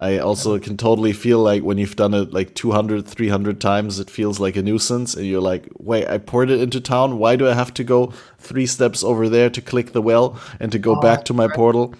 I 0.00 0.18
also 0.18 0.58
can 0.58 0.76
totally 0.76 1.12
feel 1.12 1.38
like 1.40 1.62
when 1.62 1.78
you've 1.78 1.94
done 1.96 2.14
it 2.14 2.32
like 2.32 2.54
200, 2.54 3.06
300 3.06 3.60
times, 3.60 3.98
it 4.00 4.10
feels 4.10 4.40
like 4.40 4.56
a 4.56 4.62
nuisance, 4.62 5.14
and 5.14 5.26
you're 5.26 5.40
like, 5.42 5.68
"Wait, 5.78 6.08
I 6.08 6.18
poured 6.18 6.50
it 6.50 6.60
into 6.60 6.80
town. 6.80 7.18
Why 7.18 7.36
do 7.36 7.46
I 7.48 7.54
have 7.54 7.72
to 7.74 7.84
go 7.84 8.12
three 8.38 8.66
steps 8.66 9.04
over 9.04 9.28
there 9.28 9.50
to 9.50 9.60
click 9.60 9.92
the 9.92 10.02
well 10.02 10.40
and 10.58 10.72
to 10.72 10.78
go 10.78 10.94
Oh, 10.94 10.96
back 10.96 11.24
to 11.26 11.34
my 11.34 11.46
right. 11.46 11.56
portal?" 11.56 11.94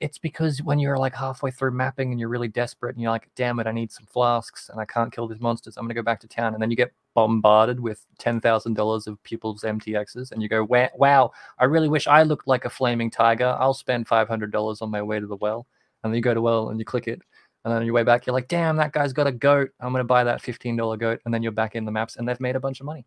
It's 0.00 0.16
because 0.16 0.62
when 0.62 0.78
you're 0.78 0.96
like 0.96 1.14
halfway 1.14 1.50
through 1.50 1.72
mapping 1.72 2.10
and 2.10 2.18
you're 2.18 2.30
really 2.30 2.48
desperate 2.48 2.94
and 2.96 3.02
you're 3.02 3.10
like, 3.10 3.28
damn 3.36 3.60
it, 3.60 3.66
I 3.66 3.72
need 3.72 3.92
some 3.92 4.06
flasks 4.06 4.70
and 4.70 4.80
I 4.80 4.86
can't 4.86 5.12
kill 5.12 5.28
these 5.28 5.40
monsters. 5.40 5.76
I'm 5.76 5.84
going 5.84 5.90
to 5.90 5.94
go 5.94 6.02
back 6.02 6.20
to 6.20 6.28
town. 6.28 6.54
And 6.54 6.62
then 6.62 6.70
you 6.70 6.76
get 6.76 6.94
bombarded 7.14 7.78
with 7.80 8.06
$10,000 8.18 9.06
of 9.06 9.22
people's 9.24 9.62
MTXs 9.62 10.32
and 10.32 10.42
you 10.42 10.48
go, 10.48 10.64
wow, 10.64 11.32
I 11.58 11.64
really 11.64 11.88
wish 11.90 12.06
I 12.06 12.22
looked 12.22 12.48
like 12.48 12.64
a 12.64 12.70
flaming 12.70 13.10
tiger. 13.10 13.54
I'll 13.60 13.74
spend 13.74 14.08
$500 14.08 14.80
on 14.80 14.90
my 14.90 15.02
way 15.02 15.20
to 15.20 15.26
the 15.26 15.36
well. 15.36 15.66
And 16.02 16.12
then 16.12 16.16
you 16.16 16.22
go 16.22 16.34
to 16.34 16.40
well 16.40 16.70
and 16.70 16.78
you 16.78 16.84
click 16.84 17.08
it. 17.08 17.20
And 17.64 17.72
then 17.72 17.80
on 17.80 17.84
your 17.84 17.94
way 17.94 18.04
back, 18.04 18.26
you're 18.26 18.32
like, 18.32 18.48
damn, 18.48 18.76
that 18.76 18.92
guy's 18.92 19.12
got 19.12 19.26
a 19.26 19.32
goat. 19.32 19.70
I'm 19.80 19.92
going 19.92 20.00
to 20.00 20.04
buy 20.04 20.24
that 20.24 20.40
$15 20.40 20.98
goat. 20.98 21.20
And 21.24 21.34
then 21.34 21.42
you're 21.42 21.52
back 21.52 21.74
in 21.74 21.84
the 21.84 21.92
maps 21.92 22.16
and 22.16 22.26
they've 22.26 22.40
made 22.40 22.56
a 22.56 22.60
bunch 22.60 22.80
of 22.80 22.86
money. 22.86 23.04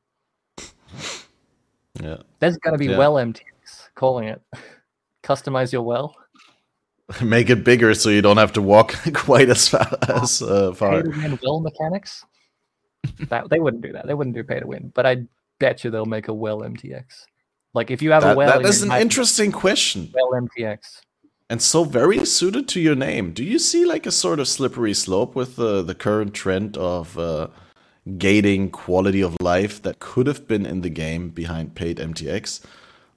Yeah, 2.01 2.17
There's 2.39 2.57
going 2.57 2.73
to 2.73 2.77
be 2.77 2.87
Yeah. 2.87 2.97
well 2.97 3.13
MTX 3.15 3.89
calling 3.95 4.27
it. 4.27 4.41
Customize 5.23 5.71
your 5.71 5.83
well. 5.83 6.15
make 7.21 7.49
it 7.49 7.63
bigger 7.63 7.93
so 7.93 8.09
you 8.09 8.21
don't 8.21 8.37
have 8.37 8.53
to 8.53 8.61
walk 8.61 8.95
quite 9.13 9.49
as 9.49 9.67
far 9.67 9.87
as 10.09 10.41
uh, 10.41 10.71
pay 10.71 10.75
far. 10.77 11.03
to 11.03 11.09
win 11.09 11.39
well 11.43 11.59
mechanics. 11.59 12.25
that 13.29 13.49
they 13.49 13.59
wouldn't 13.59 13.83
do 13.83 13.91
that. 13.93 14.07
They 14.07 14.13
wouldn't 14.13 14.35
do 14.35 14.43
pay 14.43 14.59
to 14.59 14.67
win. 14.67 14.91
But 14.93 15.05
I 15.05 15.23
bet 15.59 15.83
you 15.83 15.91
they'll 15.91 16.05
make 16.05 16.27
a 16.27 16.33
well 16.33 16.59
MTX. 16.61 17.25
Like 17.73 17.91
if 17.91 18.01
you 18.01 18.11
have 18.11 18.23
a 18.23 18.35
well, 18.35 18.59
that 18.59 18.67
is 18.67 18.83
an 18.83 18.91
interesting 18.91 19.51
question. 19.51 20.11
well 20.13 20.31
MTX. 20.31 21.01
And 21.53 21.61
so 21.61 21.83
very 21.83 22.25
suited 22.25 22.67
to 22.67 22.79
your 22.79 22.95
name. 22.95 23.31
Do 23.31 23.43
you 23.43 23.59
see 23.59 23.85
like 23.85 24.07
a 24.07 24.11
sort 24.11 24.39
of 24.39 24.47
slippery 24.47 24.95
slope 24.95 25.35
with 25.35 25.55
the 25.55 25.83
the 25.83 25.93
current 25.93 26.33
trend 26.33 26.75
of 26.77 27.15
uh, 27.15 27.49
gating 28.17 28.71
quality 28.71 29.21
of 29.21 29.37
life 29.39 29.79
that 29.83 29.99
could 29.99 30.25
have 30.25 30.47
been 30.47 30.65
in 30.65 30.81
the 30.81 30.89
game 30.89 31.29
behind 31.29 31.75
paid 31.75 31.97
MTX? 31.97 32.65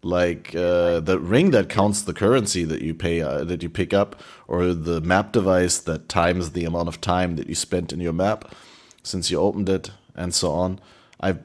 Like 0.03 0.55
uh, 0.55 1.01
the 1.01 1.19
ring 1.19 1.51
that 1.53 1.71
counts 1.71 2.03
the 2.03 2.13
currency 2.13 2.65
that 2.65 2.83
you 2.83 2.93
pay 2.93 3.23
uh, 3.23 3.43
that 3.45 3.63
you 3.63 3.71
pick 3.71 3.95
up, 3.95 4.21
or 4.47 4.75
the 4.75 5.01
map 5.01 5.33
device 5.33 5.79
that 5.79 6.11
times 6.11 6.51
the 6.51 6.67
amount 6.67 6.89
of 6.89 7.01
time 7.01 7.37
that 7.37 7.49
you 7.49 7.55
spent 7.55 7.91
in 7.91 8.01
your 8.01 8.13
map 8.13 8.55
since 9.03 9.31
you 9.31 9.41
opened 9.41 9.71
it, 9.71 9.93
and 10.15 10.35
so 10.35 10.53
on. 10.53 10.79
I've 11.21 11.41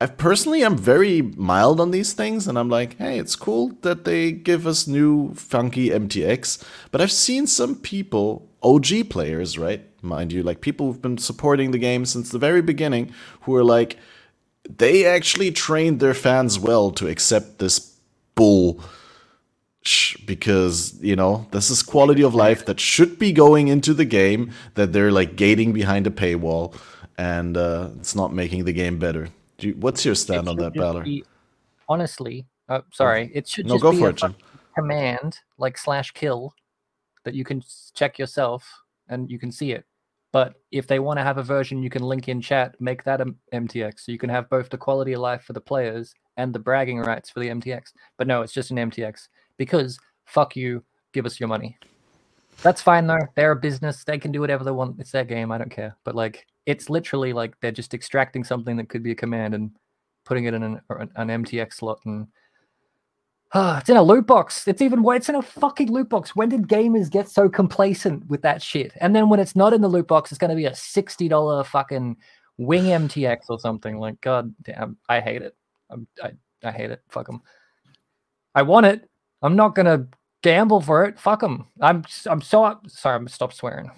I 0.00 0.06
personally 0.06 0.62
am 0.62 0.76
very 0.76 1.22
mild 1.22 1.80
on 1.80 1.90
these 1.90 2.12
things, 2.12 2.46
and 2.46 2.56
I'm 2.56 2.68
like, 2.68 2.96
hey, 2.98 3.18
it's 3.18 3.34
cool 3.34 3.72
that 3.82 4.04
they 4.04 4.30
give 4.30 4.64
us 4.64 4.86
new 4.86 5.34
funky 5.34 5.90
MTX. 5.90 6.64
But 6.92 7.00
I've 7.00 7.10
seen 7.10 7.48
some 7.48 7.74
people, 7.74 8.48
OG 8.62 9.10
players, 9.10 9.58
right, 9.58 9.84
mind 10.00 10.32
you, 10.32 10.44
like 10.44 10.60
people 10.60 10.86
who've 10.86 11.02
been 11.02 11.18
supporting 11.18 11.72
the 11.72 11.78
game 11.78 12.04
since 12.04 12.30
the 12.30 12.38
very 12.38 12.62
beginning, 12.62 13.12
who 13.42 13.56
are 13.56 13.64
like, 13.64 13.98
they 14.68 15.04
actually 15.04 15.50
trained 15.50 15.98
their 15.98 16.14
fans 16.14 16.60
well 16.60 16.92
to 16.92 17.08
accept 17.08 17.58
this 17.58 17.96
bull. 18.36 18.80
Because 20.26 21.00
you 21.00 21.16
know 21.16 21.46
this 21.50 21.70
is 21.70 21.82
quality 21.82 22.22
of 22.22 22.34
life 22.34 22.66
that 22.66 22.78
should 22.78 23.18
be 23.18 23.32
going 23.32 23.68
into 23.68 23.94
the 23.94 24.04
game 24.04 24.52
that 24.74 24.92
they're 24.92 25.12
like 25.12 25.34
gating 25.34 25.72
behind 25.72 26.06
a 26.06 26.10
paywall, 26.10 26.74
and 27.16 27.56
uh, 27.56 27.88
it's 27.98 28.14
not 28.14 28.34
making 28.34 28.66
the 28.66 28.72
game 28.74 28.98
better. 28.98 29.30
Do 29.58 29.68
you, 29.68 29.74
what's 29.74 30.04
your 30.04 30.14
stand 30.14 30.48
on 30.48 30.56
that, 30.56 30.74
Balor? 30.74 31.02
be- 31.02 31.24
honestly, 31.88 32.46
uh, 32.68 32.80
sorry, 32.92 33.30
it 33.34 33.48
should 33.48 33.66
No, 33.66 33.74
just 33.74 33.82
go 33.82 33.90
be 33.90 33.98
for 33.98 34.06
a 34.06 34.10
it, 34.10 34.16
Jim. 34.16 34.36
command 34.76 35.38
like 35.58 35.76
slash 35.76 36.12
kill 36.12 36.54
that 37.24 37.34
you 37.34 37.44
can 37.44 37.62
check 37.94 38.18
yourself 38.18 38.70
and 39.08 39.30
you 39.30 39.38
can 39.38 39.50
see 39.50 39.72
it. 39.72 39.84
But 40.30 40.54
if 40.70 40.86
they 40.86 40.98
want 41.00 41.18
to 41.18 41.24
have 41.24 41.38
a 41.38 41.42
version 41.42 41.82
you 41.82 41.90
can 41.90 42.02
link 42.02 42.28
in 42.28 42.40
chat, 42.40 42.78
make 42.80 43.02
that 43.04 43.20
a 43.20 43.34
MTX 43.52 44.00
so 44.00 44.12
you 44.12 44.18
can 44.18 44.30
have 44.30 44.48
both 44.48 44.68
the 44.68 44.76
quality 44.78 45.14
of 45.14 45.20
life 45.20 45.42
for 45.42 45.54
the 45.54 45.60
players 45.60 46.14
and 46.36 46.54
the 46.54 46.58
bragging 46.58 46.98
rights 47.00 47.30
for 47.30 47.40
the 47.40 47.48
MTX. 47.48 47.92
But 48.16 48.26
no, 48.26 48.42
it's 48.42 48.52
just 48.52 48.70
an 48.70 48.76
MTX 48.76 49.28
because 49.56 49.98
fuck 50.26 50.54
you, 50.54 50.84
give 51.12 51.26
us 51.26 51.40
your 51.40 51.48
money. 51.48 51.76
That's 52.62 52.82
fine 52.82 53.06
though. 53.06 53.26
They're 53.34 53.52
a 53.52 53.56
business. 53.56 54.04
They 54.04 54.18
can 54.18 54.30
do 54.30 54.40
whatever 54.40 54.62
they 54.64 54.70
want. 54.70 55.00
It's 55.00 55.12
their 55.12 55.24
game. 55.24 55.50
I 55.50 55.58
don't 55.58 55.70
care. 55.70 55.96
But 56.04 56.14
like, 56.14 56.46
it's 56.68 56.90
literally 56.90 57.32
like 57.32 57.58
they're 57.60 57.72
just 57.72 57.94
extracting 57.94 58.44
something 58.44 58.76
that 58.76 58.90
could 58.90 59.02
be 59.02 59.12
a 59.12 59.14
command 59.14 59.54
and 59.54 59.70
putting 60.26 60.44
it 60.44 60.52
in 60.52 60.62
an, 60.62 60.80
an, 60.90 61.10
an 61.16 61.28
MTX 61.42 61.72
slot 61.72 61.98
and 62.04 62.28
Ah, 63.54 63.78
it's 63.80 63.88
in 63.88 63.96
a 63.96 64.02
loot 64.02 64.26
box. 64.26 64.68
It's 64.68 64.82
even 64.82 65.02
it's 65.08 65.30
in 65.30 65.34
a 65.34 65.40
fucking 65.40 65.90
loot 65.90 66.10
box. 66.10 66.36
When 66.36 66.50
did 66.50 66.68
gamers 66.68 67.10
get 67.10 67.30
so 67.30 67.48
complacent 67.48 68.26
with 68.28 68.42
that 68.42 68.60
shit? 68.62 68.92
And 69.00 69.16
then 69.16 69.30
when 69.30 69.40
it's 69.40 69.56
not 69.56 69.72
in 69.72 69.80
the 69.80 69.88
loot 69.88 70.06
box, 70.06 70.30
it's 70.30 70.38
going 70.38 70.50
to 70.50 70.56
be 70.56 70.66
a 70.66 70.74
sixty 70.74 71.26
dollar 71.26 71.64
fucking 71.64 72.18
wing 72.58 72.84
MTX 72.84 73.38
or 73.48 73.58
something. 73.58 73.98
Like, 73.98 74.20
god 74.20 74.54
damn, 74.62 74.98
I 75.08 75.20
hate 75.20 75.40
it. 75.40 75.56
I'm, 75.88 76.06
I 76.22 76.32
I 76.62 76.70
hate 76.70 76.90
it. 76.90 77.00
Fuck 77.08 77.26
them. 77.26 77.40
I 78.54 78.60
want 78.60 78.84
it. 78.84 79.08
I'm 79.40 79.56
not 79.56 79.74
gonna 79.74 80.06
gamble 80.42 80.82
for 80.82 81.06
it. 81.06 81.18
Fuck 81.18 81.40
them. 81.40 81.68
I'm 81.80 82.04
I'm 82.26 82.42
so 82.42 82.64
up- 82.64 82.90
sorry. 82.90 83.16
I'm 83.16 83.28
stop 83.28 83.54
swearing. 83.54 83.90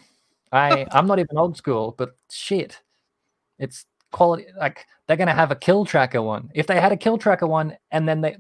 I 0.53 0.87
I'm 0.93 1.07
not 1.07 1.19
even 1.19 1.37
old 1.39 1.57
school, 1.57 1.95
but 1.97 2.11
shit, 2.31 2.81
it's 3.59 3.85
quality. 4.13 4.47
Like 4.59 4.87
they're 5.07 5.17
gonna 5.17 5.35
have 5.35 5.51
a 5.51 5.57
kill 5.57 5.85
tracker 5.85 6.23
one. 6.23 6.51
If 6.55 6.67
they 6.67 6.81
had 6.81 6.93
a 6.93 6.97
kill 6.97 7.19
tracker 7.19 7.47
one, 7.47 7.77
and 7.91 8.09
then 8.09 8.21
they 8.21 8.37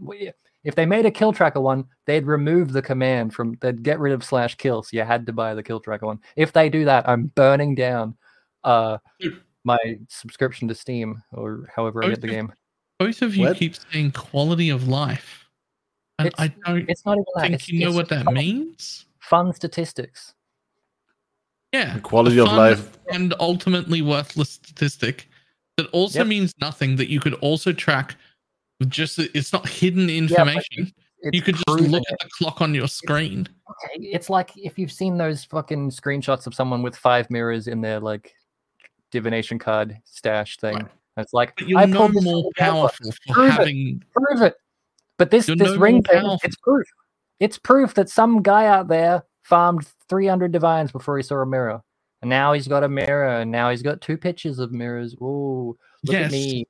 if 0.64 0.75
they 0.75 0.85
made 0.87 1.07
a 1.07 1.11
kill 1.11 1.33
tracker 1.33 1.61
one, 1.61 1.85
they'd 2.07 2.27
remove 2.27 2.73
the 2.73 2.83
command 2.83 3.33
from 3.35 3.57
they'd 3.61 3.83
get 3.83 3.99
rid 4.01 4.12
of 4.12 4.25
slash 4.25 4.57
kill. 4.57 4.83
So 4.83 4.90
you 4.96 5.03
had 5.05 5.25
to 5.27 5.33
buy 5.33 5.55
the 5.55 5.62
kill 5.62 5.81
tracker 5.81 6.07
one. 6.07 6.18
If 6.37 6.53
they 6.53 6.68
do 6.68 6.85
that, 6.85 7.09
I'm 7.09 7.27
burning 7.29 7.75
down 7.75 8.16
uh 8.64 8.99
my 9.64 9.79
subscription 10.09 10.68
to 10.68 10.74
Steam 10.74 11.22
or 11.32 11.68
however 11.74 12.03
I 12.05 12.09
get 12.09 12.20
the 12.20 12.26
Okay. 12.28 12.37
game. 12.37 12.53
Both 12.99 13.22
of 13.22 13.37
you 13.37 13.47
What? 13.47 13.57
keep 13.57 13.76
saying 13.76 14.12
quality 14.12 14.70
of 14.70 14.89
life. 14.89 15.47
And 16.18 16.28
It's- 16.28 16.41
I 16.43 16.49
don't 16.66 16.89
It's 16.89 17.05
not 17.07 17.14
even 17.14 17.24
that. 17.37 17.43
think 17.43 17.55
It's, 17.55 17.68
you 17.68 17.84
know 17.84 17.93
what 17.93 18.09
that 18.09 18.24
fun, 18.24 18.34
means. 18.34 19.07
Fun 19.20 19.53
statistics. 19.53 20.34
Yeah. 21.73 21.95
The 21.95 22.01
quality 22.01 22.39
a 22.39 22.45
of 22.45 22.53
life. 22.53 22.99
And 23.12 23.35
ultimately 23.41 24.03
worthless 24.03 24.51
statistic 24.51 25.29
that 25.77 25.87
also 25.91 26.21
Yep. 26.21 26.27
means 26.29 26.55
nothing 26.61 26.97
that 26.97 27.09
you 27.11 27.21
could 27.21 27.35
also 27.35 27.73
track 27.73 28.16
with 28.79 28.91
just 28.91 29.18
it's 29.18 29.53
not 29.53 29.68
hidden 29.68 30.09
information. 30.11 30.93
It's 31.23 31.37
you 31.37 31.43
could 31.43 31.57
just 31.57 31.68
look 31.68 32.03
it. 32.09 32.12
at 32.12 32.18
the 32.21 32.29
clock 32.39 32.61
on 32.62 32.75
your 32.75 32.89
screen. 32.89 33.47
Okay, 33.68 34.03
it's 34.07 34.31
like 34.31 34.53
if 34.57 34.79
you've 34.79 34.93
seen 34.93 35.18
those 35.18 35.45
fucking 35.45 35.91
screenshots 35.91 36.47
of 36.47 36.55
someone 36.55 36.83
with 36.83 36.97
five 36.97 37.29
mirrors 37.31 37.66
in 37.68 37.81
their 37.81 38.01
like 38.01 38.33
divination 39.11 39.59
card 39.59 39.99
stash 40.05 40.57
thing. 40.57 40.77
Right. 40.77 40.87
It's 41.18 41.33
like 41.35 41.55
But 41.57 41.68
you're 41.68 41.79
I 41.81 41.85
no 41.87 41.99
pulled 41.99 42.14
this 42.14 42.25
more 42.25 42.43
from 42.43 42.43
the 42.43 42.62
game, 42.64 42.73
but 42.73 42.73
powerful 42.73 43.12
for 43.12 43.33
Prove 43.35 43.59
it. 43.59 44.03
prove 44.14 44.43
it. 44.43 44.55
But 45.18 45.31
this 45.31 45.49
You're 45.49 45.57
this 45.57 45.73
no 45.73 45.77
ring 45.77 46.03
thing, 46.03 46.39
it's 46.43 46.57
proof. 46.57 46.87
It's 47.41 47.59
proof 47.59 47.95
that 47.95 48.09
some 48.09 48.41
guy 48.43 48.66
out 48.66 48.89
there 48.89 49.23
farmed 49.51 49.86
300 50.09 50.53
divines 50.53 50.92
before 50.92 51.18
he 51.18 51.24
saw 51.24 51.36
a 51.42 51.46
mirror. 51.46 51.82
And 52.22 52.30
now 52.30 52.55
he's 52.55 52.68
got 52.68 52.84
a 52.84 52.90
mirror, 52.90 53.28
and 53.40 53.53
now 53.53 53.70
he's 53.70 53.82
got 53.82 54.01
two 54.03 54.18
pictures 54.18 54.61
of 54.61 54.72
mirrors. 54.72 55.14
Ooh, 55.22 55.76
look 56.07 56.14
Yes. 56.14 56.26
at 56.26 56.32
me. 56.32 56.66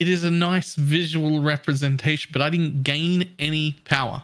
it 0.00 0.08
is 0.08 0.24
a 0.24 0.30
nice 0.30 0.74
visual 0.76 1.42
representation, 1.42 2.30
but 2.32 2.42
I 2.42 2.50
didn't 2.50 2.82
gain 2.84 3.30
any 3.38 3.72
power. 3.86 4.22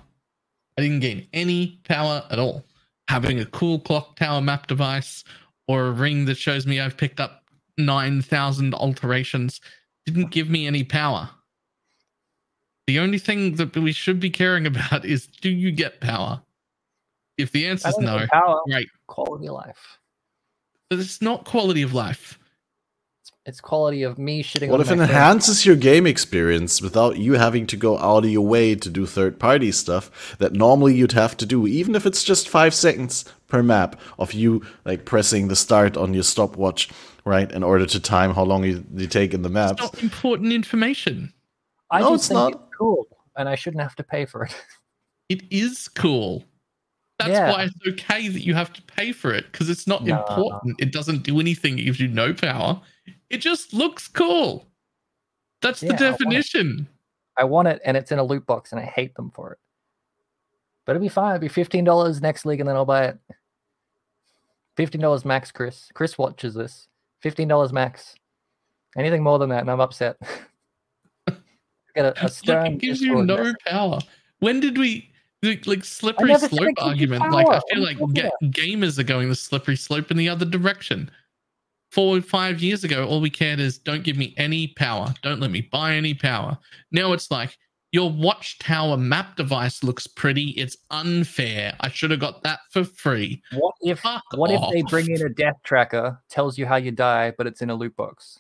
I 0.79 0.83
didn't 0.83 1.01
gain 1.01 1.29
any 1.33 1.81
power 1.85 2.25
at 2.31 2.39
all. 2.41 2.65
Having 3.09 3.41
a 3.41 3.47
cool 3.47 3.81
clock 3.81 4.17
tower 4.17 4.43
map 4.43 4.67
device 4.69 5.25
or 5.69 5.87
a 5.87 5.93
ring 5.93 6.27
that 6.27 6.37
shows 6.39 6.67
me 6.67 6.81
I've 6.81 6.97
picked 6.99 7.21
up 7.21 7.45
9,000 7.79 8.75
alterations 8.75 9.61
didn't 10.07 10.31
give 10.33 10.51
me 10.51 10.67
any 10.67 10.85
power. 10.85 11.31
The 12.87 12.99
only 12.99 13.19
thing 13.19 13.57
that 13.57 13.77
we 13.77 13.93
should 13.93 14.21
be 14.21 14.31
caring 14.31 14.67
about 14.73 15.05
is 15.05 15.27
do 15.29 15.51
you 15.51 15.71
get 15.73 16.01
power? 16.01 16.43
If 17.39 17.53
the 17.53 17.67
answer 17.67 17.89
is 17.89 17.99
no, 17.99 18.19
think 18.19 18.31
power, 18.31 18.61
great. 18.69 18.89
quality 19.07 19.47
of 19.47 19.55
life. 19.55 19.99
But 20.91 20.99
it's 20.99 21.23
not 21.23 21.45
quality 21.45 21.83
of 21.83 21.95
life. 21.95 22.39
It's, 23.23 23.31
it's 23.47 23.61
quality 23.61 24.03
of 24.03 24.19
me 24.19 24.43
shitting 24.43 24.69
What 24.69 24.81
on 24.81 24.81
if 24.83 24.91
it 24.91 24.97
my 24.97 25.07
friends. 25.07 25.11
enhances 25.11 25.65
your 25.65 25.77
game 25.77 26.07
experience 26.07 26.83
without 26.83 27.17
you 27.19 27.35
having 27.35 27.67
to 27.69 27.77
go 27.77 27.97
out 27.99 28.25
of 28.25 28.31
your 28.31 28.47
way 28.47 28.75
to 28.75 28.91
do 28.91 29.07
third 29.07 29.39
party 29.39 29.73
stuff 29.73 30.37
that 30.39 30.53
normally 30.53 30.95
you'd 30.95 31.13
have 31.13 31.37
to 31.39 31.47
do, 31.47 31.67
even 31.67 31.95
if 31.95 32.05
it's 32.07 32.25
just 32.25 32.49
five 32.49 32.75
seconds 32.75 33.25
per 33.47 33.63
map 33.63 33.99
of 34.19 34.33
you 34.33 34.63
like 34.85 35.05
pressing 35.05 35.49
the 35.49 35.57
start 35.57 35.97
on 35.97 36.13
your 36.13 36.23
stopwatch, 36.25 36.91
right, 37.25 37.51
in 37.53 37.63
order 37.63 37.87
to 37.87 38.01
time 38.01 38.35
how 38.35 38.43
long 38.45 38.65
you, 38.65 38.85
you 38.95 39.07
take 39.07 39.33
in 39.33 39.43
the 39.43 39.49
It's 39.49 39.55
maps. 39.55 39.81
not 39.83 40.03
important 40.03 40.53
information. 40.53 41.33
I 41.91 42.01
No, 42.01 42.11
just 42.11 42.25
it's 42.25 42.29
think 42.29 42.39
not. 42.39 42.53
it's 42.53 42.77
cool, 42.79 43.07
and 43.37 43.49
I 43.49 43.55
shouldn't 43.55 43.83
have 43.83 43.97
to 43.97 44.03
pay 44.05 44.27
for 44.27 44.45
it. 44.45 44.55
It 45.29 45.45
is 45.53 45.87
cool. 45.87 46.45
That's 47.21 47.31
Yeah. 47.31 47.51
why 47.53 47.65
it's 47.65 47.75
okay 48.03 48.29
that 48.29 48.41
you 48.41 48.55
have 48.55 48.73
to 48.73 48.83
pay 48.83 49.13
for 49.13 49.33
it 49.35 49.51
because 49.53 49.69
it's 49.71 49.87
not 49.87 50.05
No. 50.05 50.19
important. 50.21 50.81
It 50.81 50.93
doesn't 50.93 51.23
do 51.23 51.39
anything. 51.41 51.79
It 51.79 51.83
gives 51.85 52.01
you 52.01 52.09
no 52.09 52.33
power. 52.35 52.81
It 53.29 53.39
just 53.39 53.73
looks 53.73 54.09
cool. 54.09 54.67
That's 55.63 55.83
Yeah, 55.83 55.95
the 55.97 56.07
I 56.07 56.11
want 56.11 56.19
definition. 56.19 56.89
I 57.37 57.45
want 57.45 57.69
it, 57.69 57.81
and 57.85 57.97
it's 57.97 58.11
in 58.13 58.19
a 58.19 58.25
loot 58.25 58.47
box, 58.47 58.73
and 58.73 58.81
I 58.81 58.85
hate 58.85 59.15
them 59.15 59.31
for 59.31 59.53
it. 59.53 59.59
But 60.87 60.97
it'll 60.97 61.03
be 61.05 61.09
fine. 61.09 61.35
It'll 61.37 61.41
be 61.43 61.49
fifteen 61.49 61.85
dollars 61.85 62.21
next 62.21 62.45
league, 62.47 62.61
and 62.61 62.69
then 62.69 62.77
I'll 62.77 62.85
buy 62.85 63.05
it. 63.07 63.19
Fifteen 64.77 65.01
dollars 65.01 65.25
max, 65.25 65.53
Chris. 65.53 65.89
Chris 65.95 66.17
watches 66.17 66.55
this. 66.55 66.89
Fifteen 67.21 67.49
dollars 67.49 67.73
max. 67.73 68.15
Anything 68.97 69.23
more 69.23 69.39
than 69.39 69.51
that, 69.51 69.61
and 69.61 69.71
I'm 69.71 69.81
upset. 69.81 70.17
Get 71.95 72.05
a, 72.05 72.25
a 72.25 72.29
stern. 72.29 72.75
it 72.75 72.79
gives 72.79 73.01
you 73.01 73.23
no 73.25 73.53
power. 73.67 73.99
When 74.39 74.61
did 74.61 74.79
we 74.79 75.10
like, 75.43 75.67
like 75.67 75.85
slippery 75.85 76.35
slope 76.37 76.53
it 76.53 76.77
gives 76.77 76.79
you 76.79 76.89
argument? 76.89 77.33
Like 77.33 77.49
I 77.49 77.61
feel 77.73 77.83
like 77.83 77.99
ga- 78.15 78.31
gamers 78.45 78.99
are 78.99 79.05
going 79.05 79.29
the 79.29 79.35
slippery 79.35 79.77
slope 79.77 80.11
in 80.11 80.17
the 80.17 80.29
other 80.29 80.45
direction. 80.45 81.11
Four 81.91 82.19
or 82.19 82.21
five 82.21 82.61
years 82.61 82.85
ago, 82.85 83.07
all 83.07 83.21
we 83.21 83.31
cared 83.31 83.59
is 83.59 83.79
don't 83.79 84.05
give 84.05 84.17
me 84.17 84.35
any 84.37 84.69
power. 84.69 85.13
Don't 85.23 85.41
let 85.41 85.51
me 85.51 85.63
buy 85.63 85.95
any 85.95 86.15
power. 86.15 86.57
Now 86.93 87.13
it's 87.13 87.31
like 87.31 87.59
your 87.93 88.11
watchtower 88.11 88.97
map 88.97 89.37
device 89.37 89.83
looks 89.83 90.07
pretty. 90.07 90.51
It's 90.51 90.77
unfair. 90.91 91.75
I 91.81 91.89
should 91.89 92.13
have 92.13 92.21
got 92.21 92.43
that 92.45 92.61
for 92.71 92.85
free. 92.85 93.43
What 93.53 93.75
if 93.81 94.01
Fuck 94.01 94.23
what 94.35 94.51
if 94.53 94.61
they 94.71 94.83
bring 94.83 95.11
in 95.11 95.27
a 95.27 95.29
death 95.29 95.57
tracker, 95.65 96.23
tells 96.29 96.57
you 96.57 96.67
how 96.67 96.77
you 96.77 96.93
die, 96.93 97.33
but 97.37 97.49
it's 97.49 97.63
in 97.63 97.71
a 97.71 97.75
loot 97.75 97.97
box? 97.97 98.39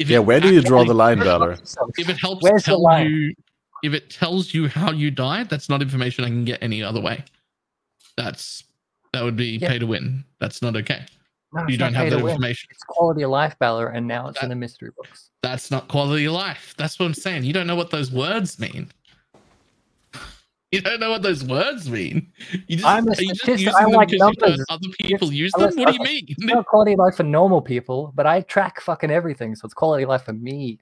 If 0.00 0.10
Yeah, 0.10 0.18
where 0.18 0.40
do 0.40 0.52
you 0.52 0.62
draw 0.62 0.84
the 0.84 0.94
line, 0.94 1.20
Balor? 1.20 1.58
If 1.96 2.08
it 2.08 2.18
helps 2.18 2.42
Where's 2.42 2.64
tell 2.64 2.82
you, 3.04 3.34
if 3.82 3.94
it 3.94 4.10
tells 4.10 4.54
you 4.54 4.68
how 4.68 4.92
you 4.92 5.10
died, 5.10 5.48
that's 5.48 5.68
not 5.68 5.82
information 5.82 6.24
I 6.24 6.28
can 6.28 6.44
get 6.44 6.62
any 6.62 6.82
other 6.82 7.00
way. 7.00 7.24
That's 8.16 8.64
that 9.12 9.22
would 9.22 9.36
be 9.36 9.56
Yeah. 9.58 9.68
pay 9.68 9.78
to 9.78 9.86
win. 9.86 10.24
That's 10.40 10.62
not 10.62 10.76
okay. 10.76 11.04
No, 11.52 11.66
you 11.68 11.76
don't 11.76 11.92
have 11.92 12.08
that 12.10 12.18
information. 12.18 12.68
It's 12.70 12.82
quality 12.84 13.22
of 13.22 13.30
life, 13.30 13.58
Balor, 13.58 13.88
and 13.88 14.06
now 14.06 14.28
it's 14.28 14.42
in 14.42 14.48
the 14.48 14.54
mystery 14.54 14.90
box. 14.96 15.30
That's 15.42 15.70
not 15.70 15.88
quality 15.88 16.24
of 16.24 16.32
life. 16.32 16.74
That's 16.78 16.98
what 16.98 17.04
I'm 17.06 17.14
saying. 17.14 17.44
You 17.44 17.52
don't 17.52 17.66
know 17.66 17.76
what 17.76 17.90
those 17.90 18.10
words 18.10 18.58
mean. 18.58 18.90
You 20.72 20.80
don't 20.80 21.00
know 21.00 21.10
what 21.10 21.20
those 21.20 21.44
words 21.44 21.90
mean. 21.90 22.32
You 22.66 22.76
just, 22.78 22.88
I'm 22.88 23.06
a 23.06 23.10
are 23.10 23.20
you 23.20 23.28
just 23.34 23.42
statistician. 23.42 23.74
using 23.74 23.94
I 23.94 23.94
like 23.94 24.08
numbers. 24.12 24.64
other 24.70 24.88
people 25.02 25.30
use 25.30 25.52
them? 25.52 25.64
What 25.76 25.88
do 25.88 25.92
you 25.92 26.00
mean? 26.00 26.24
It's 26.28 26.42
not 26.44 26.64
quality 26.64 26.94
of 26.94 26.98
life 26.98 27.16
for 27.16 27.24
normal 27.24 27.60
people, 27.60 28.10
but 28.14 28.24
I 28.26 28.40
track 28.40 28.80
fucking 28.80 29.10
everything, 29.10 29.54
so 29.54 29.66
it's 29.66 29.74
quality 29.74 30.04
of 30.04 30.08
life 30.08 30.22
for 30.22 30.32
me. 30.32 30.78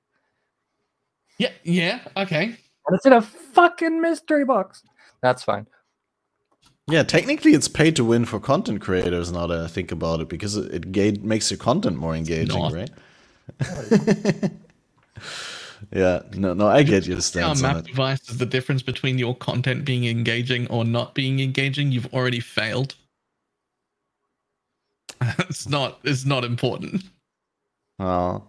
Yeah, 1.38 1.50
yeah, 1.64 2.02
okay. 2.16 2.56
And 2.90 2.96
it's 2.96 3.06
in 3.06 3.12
a 3.12 3.22
fucking 3.22 4.00
mystery 4.00 4.44
box. 4.44 4.82
That's 5.22 5.44
fine. 5.44 5.68
Yeah, 6.88 7.04
technically 7.04 7.52
it's 7.52 7.68
pay 7.68 7.92
to 7.92 8.04
win 8.04 8.24
for 8.24 8.40
content 8.40 8.80
creators 8.80 9.30
now 9.30 9.46
that 9.46 9.60
I 9.60 9.68
think 9.68 9.92
about 9.92 10.20
it 10.20 10.28
because 10.28 10.56
it, 10.56 10.74
it 10.74 10.90
ga- 10.90 11.20
makes 11.22 11.52
your 11.52 11.58
content 11.58 11.98
more 11.98 12.16
engaging, 12.16 12.58
not. 12.58 12.72
right? 12.72 12.90
yeah, 15.92 16.22
no, 16.34 16.52
no, 16.52 16.66
I 16.66 16.82
get 16.82 17.06
your 17.06 17.18
Our 17.18 17.22
stance 17.22 17.62
on 17.62 17.74
map 17.74 17.84
it. 17.84 17.86
device 17.86 18.28
is 18.28 18.38
the 18.38 18.46
difference 18.46 18.82
between 18.82 19.18
your 19.18 19.36
content 19.36 19.84
being 19.84 20.04
engaging 20.06 20.66
or 20.66 20.84
not 20.84 21.14
being 21.14 21.38
engaging. 21.38 21.92
You've 21.92 22.12
already 22.12 22.40
failed. 22.40 22.96
it's 25.38 25.68
not. 25.68 26.00
It's 26.02 26.24
not 26.24 26.44
important. 26.44 27.04
Oh. 28.00 28.42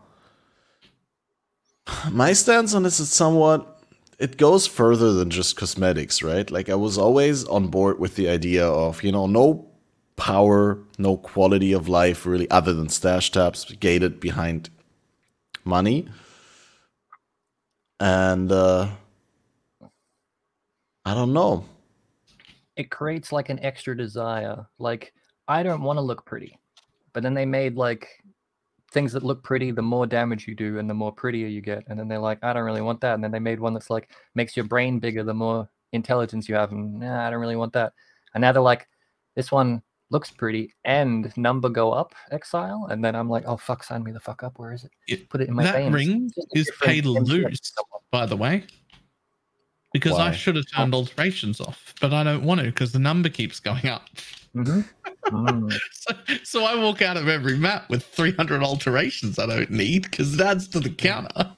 My 2.10 2.34
stance 2.34 2.74
on 2.74 2.82
this 2.82 3.00
is 3.00 3.10
somewhat. 3.12 3.81
It 4.22 4.38
goes 4.38 4.68
further 4.68 5.14
than 5.14 5.32
just 5.32 5.56
cosmetics, 5.58 6.22
right? 6.22 6.50
Like, 6.52 6.70
I 6.70 6.76
was 6.76 6.96
always 6.96 7.44
on 7.46 7.70
board 7.70 7.98
with 7.98 8.16
the 8.16 8.30
idea 8.30 8.68
of, 8.68 9.04
you 9.04 9.12
know, 9.12 9.26
no 9.26 9.68
power, 10.16 10.78
no 11.00 11.18
quality 11.18 11.74
of 11.74 11.90
life 11.90 12.28
really, 12.28 12.48
other 12.52 12.72
than 12.72 12.88
stash 12.88 13.32
tabs 13.32 13.66
gated 13.80 14.20
behind 14.20 14.70
money. 15.66 16.08
And, 18.00 18.52
uh, 18.52 18.90
I 21.04 21.16
don't 21.16 21.34
know. 21.34 21.66
It 22.76 22.92
creates 22.92 23.32
like 23.32 23.50
an 23.50 23.60
extra 23.64 23.98
desire. 23.98 24.68
Like, 24.78 25.16
I 25.48 25.64
don't 25.64 25.82
want 25.82 25.98
to 25.98 26.02
look 26.02 26.28
pretty. 26.28 26.60
But 27.14 27.24
then 27.24 27.34
they 27.34 27.48
made 27.48 27.76
like 27.76 28.21
things 28.92 29.14
that 29.14 29.24
look 29.24 29.44
pretty, 29.44 29.72
the 29.72 29.82
more 29.82 30.06
damage 30.06 30.48
you 30.48 30.56
do 30.56 30.78
and 30.78 30.90
the 30.90 30.94
more 30.94 31.12
prettier 31.12 31.48
you 31.48 31.62
get. 31.62 31.84
And 31.88 31.98
then 31.98 32.08
they're 32.08 32.20
like, 32.20 32.40
I 32.44 32.54
don't 32.54 32.64
really 32.66 32.82
want 32.82 33.02
that. 33.02 33.16
And 33.16 33.24
then 33.24 33.32
they 33.32 33.40
made 33.40 33.60
one 33.60 33.74
that's 33.74 33.90
like 33.90 34.10
makes 34.36 34.56
your 34.58 34.66
brain 34.66 35.00
bigger 35.00 35.24
the 35.24 35.34
more 35.34 35.70
intelligence 35.94 36.48
you 36.50 36.56
have. 36.56 36.72
And 36.72 37.00
nah, 37.00 37.26
I 37.26 37.30
don't 37.30 37.40
really 37.40 37.56
want 37.56 37.74
that. 37.74 37.94
And 38.34 38.42
now 38.42 38.52
they're 38.52 38.62
like, 38.62 38.88
this 39.36 39.52
one 39.52 39.82
looks 40.10 40.30
pretty 40.30 40.74
and 40.84 41.32
number 41.38 41.70
go 41.70 41.94
up, 41.94 42.14
exile. 42.32 42.88
And 42.92 43.04
then 43.04 43.16
I'm 43.16 43.30
like, 43.30 43.46
oh 43.48 43.56
fuck, 43.56 43.82
sign 43.84 44.04
me 44.04 44.12
the 44.12 44.20
fuck 44.20 44.44
up. 44.44 44.60
Where 44.60 44.74
is 44.74 44.84
it? 44.84 44.92
It- 45.08 45.30
Put 45.30 45.40
it 45.42 45.48
in 45.48 45.56
my 45.56 45.64
that 45.64 45.76
veins. 45.76 45.94
ring 45.94 46.32
is 46.54 46.70
paid 46.82 46.88
pay 46.88 47.02
to 47.02 47.08
MCF 47.20 47.28
lose, 47.28 47.60
someone. 47.76 48.02
by 48.12 48.26
the 48.26 48.36
way. 48.36 48.66
Because 49.94 50.18
I 50.18 50.32
should 50.32 50.56
have 50.56 50.66
turned 50.74 50.94
alterations 50.94 51.60
off, 51.60 51.94
but 52.00 52.14
I 52.14 52.24
don't 52.24 52.44
want 52.44 52.62
to 52.62 52.68
because 52.68 52.94
the 52.94 53.00
number 53.00 53.28
keeps 53.28 53.60
going 53.60 53.88
up. 53.88 54.10
Mhm. 54.56 54.86
Mm. 55.26 55.80
So, 55.94 56.14
so 56.44 56.64
I 56.66 56.76
walk 56.76 57.02
out 57.02 57.16
of 57.16 57.28
every 57.28 57.58
map 57.58 57.90
with 57.90 58.04
300 58.04 58.64
alterations 58.64 59.38
I 59.38 59.46
don't 59.46 59.70
need 59.70 60.04
because 60.04 60.34
it 60.34 60.42
adds 60.42 60.68
to 60.70 60.80
the 60.80 60.90
counter. 60.90 61.56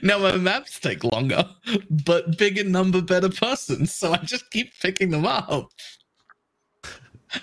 Now 0.00 0.18
my 0.18 0.36
maps 0.36 0.78
take 0.78 1.04
longer, 1.04 1.44
but 1.90 2.38
bigger 2.38 2.64
number, 2.64 3.02
better 3.02 3.28
persons. 3.28 3.92
So 3.92 4.12
I 4.12 4.18
just 4.18 4.50
keep 4.50 4.72
picking 4.80 5.10
them 5.10 5.26
up. 5.26 5.70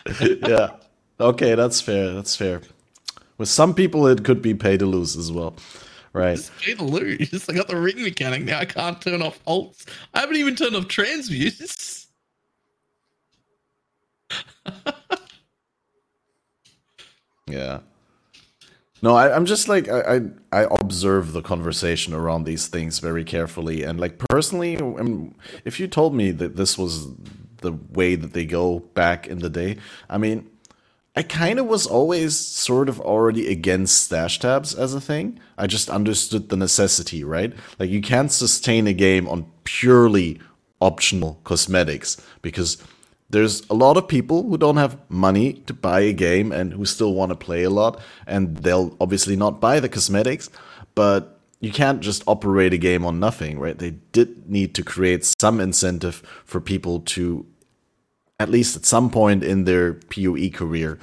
yeah. 0.21 0.71
Okay, 1.19 1.55
that's 1.55 1.81
fair. 1.81 2.13
That's 2.13 2.35
fair. 2.35 2.61
With 3.37 3.49
some 3.49 3.73
people, 3.73 4.07
it 4.07 4.23
could 4.23 4.41
be 4.41 4.53
pay 4.53 4.77
to 4.77 4.85
lose 4.85 5.15
as 5.15 5.31
well, 5.31 5.55
right? 6.13 6.35
Just 6.37 6.57
pay 6.59 6.75
to 6.75 6.83
lose. 6.83 7.49
I 7.49 7.53
got 7.53 7.67
the 7.67 7.77
ring 7.77 8.01
mechanic 8.01 8.43
now. 8.43 8.59
I 8.59 8.65
can't 8.65 9.01
turn 9.01 9.21
off 9.21 9.43
alts. 9.45 9.85
I 10.13 10.19
haven't 10.21 10.37
even 10.37 10.55
turned 10.55 10.75
off 10.75 10.87
transmutes. 10.87 12.07
Yeah. 17.47 17.79
No, 19.01 19.15
I, 19.15 19.33
I'm 19.35 19.45
just 19.45 19.67
like 19.69 19.87
I, 19.87 20.17
I 20.51 20.61
I 20.61 20.67
observe 20.81 21.31
the 21.31 21.41
conversation 21.41 22.13
around 22.13 22.43
these 22.43 22.67
things 22.67 22.99
very 22.99 23.23
carefully, 23.23 23.83
and 23.83 23.99
like 23.99 24.17
personally, 24.29 24.77
if 25.63 25.79
you 25.79 25.87
told 25.87 26.13
me 26.13 26.31
that 26.31 26.57
this 26.57 26.77
was 26.77 27.07
the 27.61 27.71
way 27.91 28.15
that 28.15 28.33
they 28.33 28.45
go 28.45 28.79
back 28.79 29.25
in 29.25 29.39
the 29.39 29.49
day, 29.49 29.77
I 30.09 30.17
mean, 30.17 30.49
I 31.15 31.23
kind 31.23 31.59
of 31.59 31.65
was 31.65 31.85
always 31.87 32.37
sort 32.37 32.87
of 32.87 33.01
already 33.01 33.51
against 33.51 34.05
stash 34.05 34.39
tabs 34.39 34.73
as 34.75 34.93
a 34.93 35.01
thing. 35.01 35.39
I 35.57 35.67
just 35.67 35.89
understood 35.89 36.49
the 36.49 36.55
necessity, 36.55 37.23
right? 37.23 37.53
Like 37.77 37.89
you 37.89 38.01
can't 38.01 38.31
sustain 38.31 38.87
a 38.87 38.93
game 38.93 39.27
on 39.27 39.51
purely 39.63 40.39
optional 40.81 41.39
cosmetics 41.43 42.17
because 42.41 42.77
there's 43.29 43.67
a 43.69 43.73
lot 43.73 43.97
of 43.97 44.07
people 44.07 44.43
who 44.43 44.57
don't 44.57 44.77
have 44.77 44.97
money 45.09 45.53
to 45.53 45.73
buy 45.73 46.01
a 46.01 46.13
game 46.13 46.51
and 46.51 46.73
who 46.73 46.85
still 46.85 47.13
want 47.13 47.29
to 47.29 47.35
play 47.35 47.63
a 47.63 47.69
lot 47.69 47.99
and 48.25 48.57
they'll 48.57 48.95
obviously 48.99 49.35
not 49.35 49.59
buy 49.59 49.79
the 49.79 49.89
cosmetics 49.89 50.49
but 50.95 51.39
you 51.59 51.71
can't 51.71 51.99
just 51.99 52.23
operate 52.27 52.73
a 52.73 52.77
game 52.77 53.05
on 53.05 53.19
nothing 53.19 53.59
right 53.59 53.77
they 53.79 53.91
did 54.11 54.49
need 54.49 54.73
to 54.73 54.83
create 54.83 55.25
some 55.39 55.59
incentive 55.59 56.23
for 56.45 56.59
people 56.59 57.01
to 57.01 57.45
at 58.39 58.49
least 58.49 58.75
at 58.75 58.85
some 58.85 59.09
point 59.09 59.43
in 59.43 59.65
their 59.65 59.93
PoE 59.93 60.49
career 60.49 60.99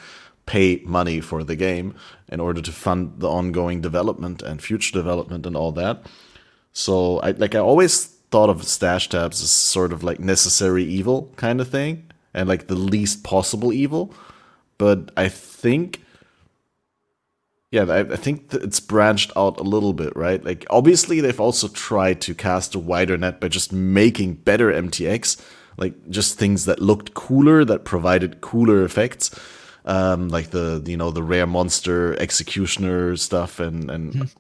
pay 0.46 0.80
money 0.84 1.20
for 1.20 1.44
the 1.44 1.56
game 1.56 1.94
in 2.28 2.40
order 2.40 2.62
to 2.62 2.72
fund 2.72 3.14
the 3.18 3.28
ongoing 3.28 3.80
development 3.80 4.42
and 4.42 4.62
future 4.62 4.92
development 4.92 5.44
and 5.46 5.56
all 5.56 5.72
that 5.72 6.06
so 6.72 7.20
I 7.20 7.30
like 7.32 7.54
I 7.54 7.58
always 7.58 8.06
thought 8.30 8.50
of 8.50 8.64
stash 8.64 9.08
tabs 9.08 9.42
as 9.42 9.50
sort 9.50 9.92
of 9.92 10.04
like 10.04 10.20
necessary 10.20 10.84
evil 10.84 11.32
kind 11.36 11.60
of 11.60 11.68
thing 11.68 12.10
and 12.34 12.48
like 12.48 12.66
the 12.66 12.74
least 12.74 13.24
possible 13.24 13.72
evil. 13.72 14.14
But 14.78 15.10
I 15.16 15.28
think 15.28 16.02
Yeah, 17.70 17.84
I, 17.84 18.00
I 18.00 18.16
think 18.16 18.54
it's 18.54 18.80
branched 18.80 19.32
out 19.36 19.58
a 19.58 19.64
little 19.64 19.92
bit, 19.92 20.14
right? 20.16 20.42
Like, 20.44 20.64
obviously, 20.70 21.20
they've 21.20 21.40
also 21.40 21.68
tried 21.68 22.20
to 22.22 22.34
cast 22.34 22.74
a 22.74 22.78
wider 22.78 23.18
net 23.18 23.40
by 23.40 23.48
just 23.48 23.72
making 23.72 24.34
better 24.34 24.70
MTX, 24.72 25.40
like 25.76 25.94
just 26.08 26.38
things 26.38 26.64
that 26.64 26.80
looked 26.80 27.14
cooler, 27.14 27.64
that 27.64 27.84
provided 27.84 28.40
cooler 28.40 28.84
effects, 28.84 29.30
um, 29.84 30.28
like 30.28 30.50
the 30.50 30.82
you 30.86 30.96
know 30.96 31.10
the 31.10 31.22
rare 31.22 31.46
monster 31.46 32.18
executioner 32.20 33.16
stuff 33.16 33.60
and 33.60 33.90
and 33.90 34.12
mm. 34.12 34.30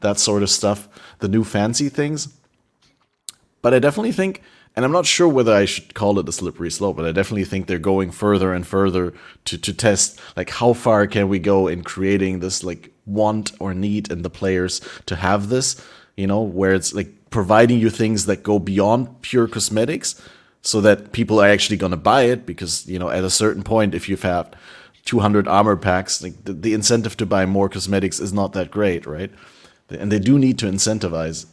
that 0.00 0.18
sort 0.18 0.42
of 0.42 0.50
stuff, 0.50 0.88
the 1.20 1.28
new 1.28 1.44
fancy 1.44 1.88
things. 1.88 2.28
But 3.62 3.74
I 3.74 3.78
definitely 3.78 4.12
think 4.12 4.42
and 4.76 4.84
I'm 4.84 4.92
not 4.92 5.06
sure 5.06 5.26
whether 5.26 5.54
I 5.54 5.64
should 5.64 5.94
call 5.94 6.18
it 6.18 6.28
a 6.28 6.32
slippery 6.32 6.70
slope, 6.70 6.96
but 6.96 7.06
I 7.06 7.12
definitely 7.12 7.46
think 7.46 7.66
they're 7.66 7.78
going 7.78 8.10
further 8.10 8.52
and 8.52 8.66
further 8.66 9.14
to 9.46 9.56
to 9.56 9.72
test 9.72 10.20
like 10.36 10.50
how 10.50 10.74
far 10.74 11.06
can 11.06 11.28
we 11.28 11.38
go 11.38 11.66
in 11.66 11.82
creating 11.82 12.40
this 12.40 12.62
like 12.62 12.92
want 13.06 13.52
or 13.58 13.72
need 13.72 14.10
in 14.10 14.20
the 14.20 14.30
players 14.30 14.82
to 15.06 15.16
have 15.16 15.48
this, 15.48 15.82
you 16.16 16.26
know, 16.26 16.42
where 16.42 16.74
it's 16.74 16.92
like 16.92 17.30
providing 17.30 17.80
you 17.80 17.88
things 17.88 18.26
that 18.26 18.42
go 18.42 18.58
beyond 18.58 19.22
pure 19.22 19.48
cosmetics 19.48 20.20
so 20.66 20.80
that 20.80 21.12
people 21.12 21.40
are 21.40 21.48
actually 21.48 21.76
going 21.76 21.90
to 21.90 21.96
buy 21.96 22.22
it 22.22 22.44
because, 22.44 22.86
you 22.86 22.98
know, 22.98 23.08
at 23.08 23.24
a 23.24 23.30
certain 23.30 23.62
point 23.62 23.94
if 23.94 24.08
you've 24.08 24.22
had 24.22 24.56
200 25.04 25.46
armor 25.46 25.76
packs, 25.76 26.22
like 26.22 26.44
the, 26.44 26.52
the 26.52 26.74
incentive 26.74 27.16
to 27.16 27.26
buy 27.26 27.46
more 27.46 27.68
cosmetics 27.68 28.18
is 28.18 28.32
not 28.32 28.52
that 28.52 28.70
great, 28.70 29.06
right? 29.06 29.30
And 29.88 30.10
they 30.10 30.18
do 30.18 30.38
need 30.38 30.58
to 30.58 30.66
incentivize 30.66 31.46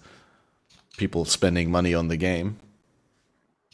people 0.98 1.26
spending 1.26 1.70
money 1.70 1.94
on 1.94 2.08
the 2.08 2.18
game 2.18 2.60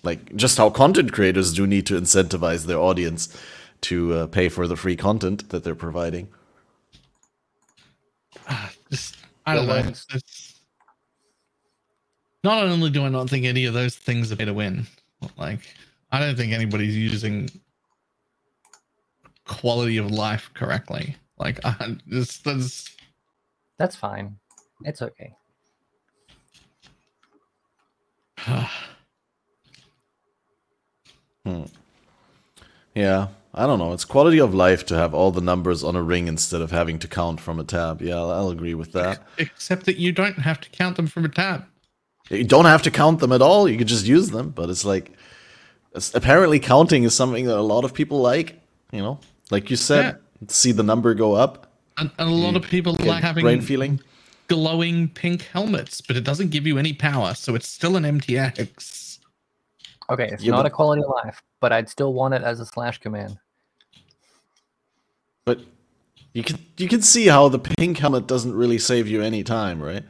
like 0.03 0.35
just 0.35 0.57
how 0.57 0.69
content 0.69 1.11
creators 1.11 1.53
do 1.53 1.67
need 1.67 1.85
to 1.87 1.99
incentivize 1.99 2.65
their 2.65 2.77
audience 2.77 3.35
to 3.81 4.13
uh, 4.13 4.27
pay 4.27 4.49
for 4.49 4.67
the 4.67 4.75
free 4.75 4.95
content 4.95 5.49
that 5.49 5.63
they're 5.63 5.75
providing. 5.75 6.29
Uh, 8.47 8.69
just, 8.91 9.17
I 9.45 9.55
don't 9.55 9.67
know. 9.67 9.75
It's, 9.75 10.61
not 12.43 12.63
only 12.63 12.89
do 12.89 13.03
I 13.03 13.09
not 13.09 13.29
think 13.29 13.45
any 13.45 13.65
of 13.65 13.73
those 13.73 13.95
things 13.95 14.31
are 14.31 14.37
going 14.37 14.47
to 14.47 14.53
win, 14.53 14.87
like 15.37 15.59
I 16.11 16.19
don't 16.19 16.35
think 16.35 16.53
anybody's 16.53 16.95
using 16.95 17.49
quality 19.45 19.97
of 19.97 20.11
life 20.11 20.49
correctly. 20.53 21.15
Like 21.37 21.59
I 21.65 21.97
just 22.07 22.43
that's 22.43 22.95
that's 23.77 23.95
fine. 23.95 24.37
It's 24.83 25.01
okay. 25.01 25.35
Hmm. 31.45 31.63
Yeah, 32.93 33.29
I 33.53 33.65
don't 33.65 33.79
know. 33.79 33.93
It's 33.93 34.03
quality 34.03 34.39
of 34.39 34.53
life 34.53 34.85
to 34.87 34.95
have 34.95 35.13
all 35.13 35.31
the 35.31 35.41
numbers 35.41 35.85
on 35.85 35.95
a 35.95 36.03
ring 36.03 36.27
instead 36.27 36.61
of 36.61 36.69
having 36.71 36.99
to 36.99 37.07
count 37.07 37.39
from 37.39 37.59
a 37.59 37.63
tab. 37.63 38.01
Yeah, 38.01 38.17
I'll, 38.17 38.31
I'll 38.31 38.49
agree 38.49 38.73
with 38.73 38.91
that. 38.91 39.23
Except 39.37 39.85
that 39.85 39.95
you 39.95 40.11
don't 40.11 40.39
have 40.39 40.59
to 40.61 40.69
count 40.69 40.97
them 40.97 41.07
from 41.07 41.23
a 41.23 41.29
tab. 41.29 41.65
You 42.29 42.43
don't 42.43 42.65
have 42.65 42.83
to 42.83 42.91
count 42.91 43.19
them 43.19 43.31
at 43.31 43.41
all. 43.41 43.67
You 43.67 43.77
could 43.77 43.87
just 43.87 44.05
use 44.05 44.29
them. 44.29 44.49
But 44.51 44.69
it's 44.69 44.85
like, 44.85 45.11
it's, 45.93 46.13
apparently, 46.13 46.59
counting 46.59 47.03
is 47.03 47.15
something 47.15 47.45
that 47.45 47.57
a 47.57 47.61
lot 47.61 47.83
of 47.83 47.93
people 47.93 48.21
like. 48.21 48.59
You 48.91 49.01
know, 49.01 49.19
like 49.51 49.69
you 49.69 49.75
said, 49.75 50.05
yeah. 50.41 50.47
see 50.47 50.71
the 50.71 50.83
number 50.83 51.13
go 51.13 51.33
up. 51.33 51.71
And, 51.97 52.09
and 52.17 52.29
a 52.29 52.33
lot 52.33 52.55
of 52.55 52.63
people 52.63 52.95
like 52.99 53.21
having 53.21 53.43
brain 53.43 53.61
feeling 53.61 53.99
glowing 54.49 55.07
pink 55.07 55.43
helmets, 55.43 56.01
but 56.01 56.17
it 56.17 56.25
doesn't 56.25 56.49
give 56.49 56.67
you 56.67 56.77
any 56.77 56.91
power, 56.91 57.33
so 57.33 57.55
it's 57.55 57.69
still 57.69 57.95
an 57.95 58.03
MTX. 58.03 59.19
Okay, 60.09 60.27
it's 60.31 60.43
yeah, 60.43 60.51
not 60.51 60.63
but, 60.63 60.65
a 60.65 60.69
quality 60.71 61.03
of 61.03 61.09
life, 61.23 61.41
but 61.61 61.71
I'd 61.71 61.87
still 61.87 62.13
want 62.13 62.33
it 62.33 62.41
as 62.41 62.59
a 62.59 62.65
slash 62.65 62.97
command. 62.97 63.37
But 65.45 65.61
you 66.33 66.43
can 66.43 66.59
you 66.77 66.87
can 66.87 67.01
see 67.01 67.27
how 67.27 67.47
the 67.47 67.59
pink 67.59 67.99
helmet 67.99 68.27
doesn't 68.27 68.53
really 68.53 68.79
save 68.79 69.07
you 69.07 69.21
any 69.21 69.43
time, 69.43 69.81
right? 69.81 70.03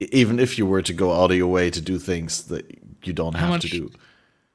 Even 0.00 0.38
if 0.38 0.58
you 0.58 0.66
were 0.66 0.82
to 0.82 0.92
go 0.92 1.12
out 1.12 1.30
of 1.30 1.36
your 1.36 1.48
way 1.48 1.70
to 1.70 1.80
do 1.80 1.98
things 1.98 2.44
that 2.44 2.78
you 3.04 3.12
don't 3.12 3.34
how 3.34 3.40
have 3.40 3.50
much, 3.50 3.62
to 3.62 3.68
do. 3.68 3.90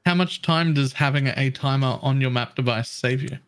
How 0.04 0.14
much 0.14 0.42
time 0.42 0.74
does 0.74 0.94
having 0.94 1.28
a 1.28 1.50
timer 1.50 1.98
on 2.02 2.20
your 2.20 2.30
map 2.30 2.54
device 2.56 2.88
save 2.88 3.22
you? 3.22 3.38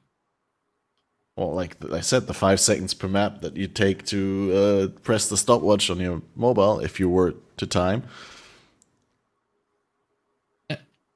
Well, 1.37 1.55
like 1.55 1.77
I 1.93 2.01
said, 2.01 2.27
the 2.27 2.35
five 2.35 2.59
seconds 2.59 2.95
per 2.95 3.07
map 3.07 3.43
that 3.43 3.57
you 3.57 3.69
take 3.69 4.05
to 4.07 4.53
uh, 4.95 5.01
press 5.03 5.29
the 5.29 5.37
stopwatch 5.37 5.89
on 5.89 6.01
your 6.01 6.21
mobile 6.35 6.81
if 6.81 6.99
you 6.99 7.09
were 7.09 7.35
to 7.59 7.67
time. 7.67 8.03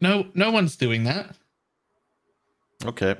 No, 0.00 0.26
no 0.34 0.50
one's 0.50 0.76
doing 0.76 1.04
that. 1.04 1.36
Okay. 2.84 3.14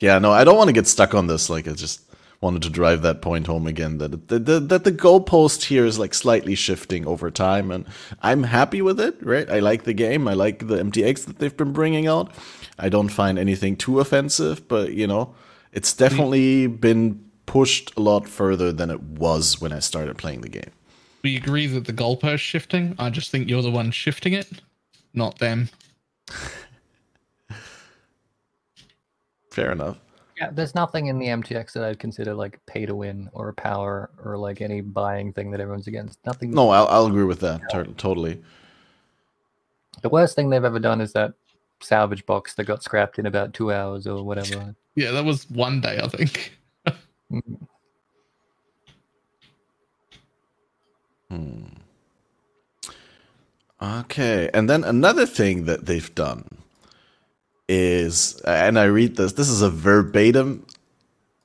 Yeah, 0.00 0.18
no, 0.18 0.32
I 0.32 0.44
don't 0.44 0.56
want 0.56 0.68
to 0.68 0.72
get 0.72 0.88
stuck 0.88 1.14
on 1.14 1.28
this. 1.28 1.48
Like, 1.48 1.68
I 1.68 1.72
just 1.72 2.05
wanted 2.46 2.62
to 2.62 2.70
drive 2.70 3.02
that 3.02 3.20
point 3.20 3.46
home 3.46 3.66
again 3.66 3.98
that 3.98 4.28
the, 4.28 4.38
the, 4.38 4.60
that 4.60 4.84
the 4.84 4.92
goalpost 4.92 5.64
here 5.64 5.84
is 5.84 5.98
like 5.98 6.14
slightly 6.14 6.54
shifting 6.54 7.06
over 7.06 7.30
time, 7.30 7.70
and 7.70 7.86
I'm 8.22 8.44
happy 8.44 8.80
with 8.80 9.00
it. 9.00 9.16
Right? 9.20 9.48
I 9.50 9.58
like 9.58 9.84
the 9.84 9.92
game. 9.92 10.28
I 10.28 10.34
like 10.34 10.66
the 10.66 10.76
MTX 10.76 11.26
that 11.26 11.38
they've 11.38 11.56
been 11.56 11.72
bringing 11.72 12.06
out. 12.06 12.32
I 12.78 12.88
don't 12.88 13.08
find 13.08 13.38
anything 13.38 13.76
too 13.76 14.00
offensive, 14.00 14.66
but 14.68 14.92
you 14.92 15.06
know, 15.06 15.34
it's 15.72 15.92
definitely 15.92 16.66
been 16.66 17.24
pushed 17.46 17.92
a 17.96 18.00
lot 18.00 18.28
further 18.28 18.72
than 18.72 18.90
it 18.90 19.02
was 19.02 19.60
when 19.60 19.72
I 19.72 19.78
started 19.78 20.18
playing 20.18 20.40
the 20.40 20.48
game. 20.48 20.70
We 21.22 21.36
agree 21.36 21.66
that 21.66 21.86
the 21.86 21.92
goalpost 21.92 22.38
shifting. 22.38 22.94
I 22.98 23.10
just 23.10 23.30
think 23.30 23.48
you're 23.48 23.62
the 23.62 23.70
one 23.70 23.90
shifting 23.90 24.32
it 24.32 24.48
not 25.16 25.38
them. 25.38 25.70
Fair 29.50 29.72
enough. 29.72 29.96
Yeah, 30.38 30.50
there's 30.50 30.74
nothing 30.74 31.06
in 31.06 31.18
the 31.18 31.26
MTX 31.26 31.72
that 31.72 31.84
I'd 31.84 31.98
consider 31.98 32.34
like 32.34 32.60
pay 32.66 32.84
to 32.84 32.94
win 32.94 33.30
or 33.32 33.52
power 33.54 34.10
or 34.22 34.36
like 34.36 34.60
any 34.60 34.82
buying 34.82 35.32
thing 35.32 35.50
that 35.50 35.60
everyone's 35.60 35.86
against. 35.86 36.18
Nothing. 36.26 36.50
No, 36.50 36.68
I'll, 36.68 36.86
I'll 36.88 37.06
agree 37.06 37.24
with 37.24 37.40
that 37.40 37.62
yeah. 37.72 37.84
totally. 37.96 38.42
The 40.02 40.10
worst 40.10 40.36
thing 40.36 40.50
they've 40.50 40.62
ever 40.62 40.78
done 40.78 41.00
is 41.00 41.14
that 41.14 41.32
salvage 41.80 42.26
box 42.26 42.54
that 42.54 42.64
got 42.64 42.82
scrapped 42.82 43.18
in 43.18 43.26
about 43.26 43.54
two 43.54 43.72
hours 43.72 44.06
or 44.06 44.22
whatever. 44.22 44.74
Yeah, 44.94 45.10
that 45.12 45.24
was 45.24 45.48
one 45.50 45.80
day, 45.80 45.98
I 46.02 46.08
think. 46.08 46.58
hmm. 47.30 47.40
hmm. 51.30 51.64
Okay, 53.80 54.50
and 54.52 54.68
then 54.68 54.84
another 54.84 55.26
thing 55.26 55.64
that 55.64 55.86
they've 55.86 56.14
done 56.14 56.46
is, 57.68 58.40
and 58.46 58.78
I 58.78 58.84
read 58.84 59.16
this. 59.16 59.32
This 59.32 59.48
is 59.48 59.62
a 59.62 59.70
verbatim 59.70 60.66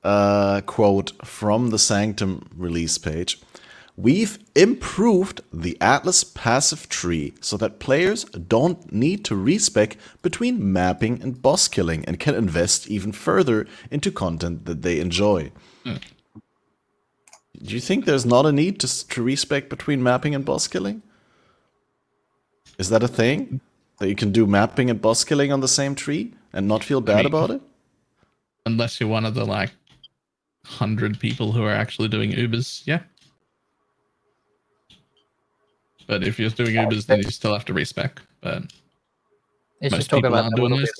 uh, 0.02 0.60
quote 0.62 1.12
from 1.24 1.70
the 1.70 1.78
Sanctum 1.78 2.48
release 2.56 2.98
page. 2.98 3.40
We've 3.96 4.38
improved 4.54 5.42
the 5.52 5.76
Atlas 5.80 6.24
passive 6.24 6.88
tree 6.88 7.34
so 7.40 7.58
that 7.58 7.78
players 7.78 8.24
don't 8.24 8.90
need 8.90 9.24
to 9.26 9.36
respec 9.36 9.98
between 10.22 10.72
mapping 10.72 11.22
and 11.22 11.40
boss 11.40 11.68
killing 11.68 12.04
and 12.06 12.18
can 12.18 12.34
invest 12.34 12.88
even 12.88 13.12
further 13.12 13.66
into 13.90 14.10
content 14.10 14.64
that 14.64 14.80
they 14.80 14.98
enjoy. 14.98 15.52
Mm. 15.84 16.02
Do 17.62 17.74
you 17.74 17.80
think 17.80 18.06
there's 18.06 18.24
not 18.24 18.46
a 18.46 18.50
need 18.50 18.80
to, 18.80 19.08
to 19.08 19.22
respec 19.22 19.68
between 19.68 20.02
mapping 20.02 20.34
and 20.34 20.44
boss 20.44 20.66
killing? 20.66 21.02
Is 22.78 22.88
that 22.88 23.02
a 23.02 23.08
thing? 23.08 23.60
That 24.02 24.08
you 24.08 24.16
can 24.16 24.32
do 24.32 24.48
mapping 24.48 24.90
and 24.90 25.00
boss 25.00 25.22
killing 25.22 25.52
on 25.52 25.60
the 25.60 25.68
same 25.68 25.94
tree 25.94 26.34
and 26.52 26.66
not 26.66 26.82
feel 26.82 27.00
bad 27.00 27.18
I 27.18 27.18
mean, 27.18 27.26
about 27.26 27.50
it? 27.52 27.62
Unless 28.66 28.98
you're 28.98 29.08
one 29.08 29.24
of 29.24 29.34
the 29.34 29.44
like 29.44 29.70
hundred 30.66 31.20
people 31.20 31.52
who 31.52 31.62
are 31.62 31.70
actually 31.70 32.08
doing 32.08 32.32
Ubers, 32.32 32.82
yeah. 32.84 33.02
But 36.08 36.26
if 36.26 36.40
you're 36.40 36.50
doing 36.50 36.74
Ubers, 36.74 37.06
then 37.06 37.18
you 37.18 37.30
still 37.30 37.52
have 37.52 37.64
to 37.66 37.72
respec. 37.72 38.20
But 38.40 38.64
it's 39.80 39.94
just 39.94 40.10
talking 40.10 40.26
about 40.26 40.50
doing 40.56 40.76
this. 40.76 40.90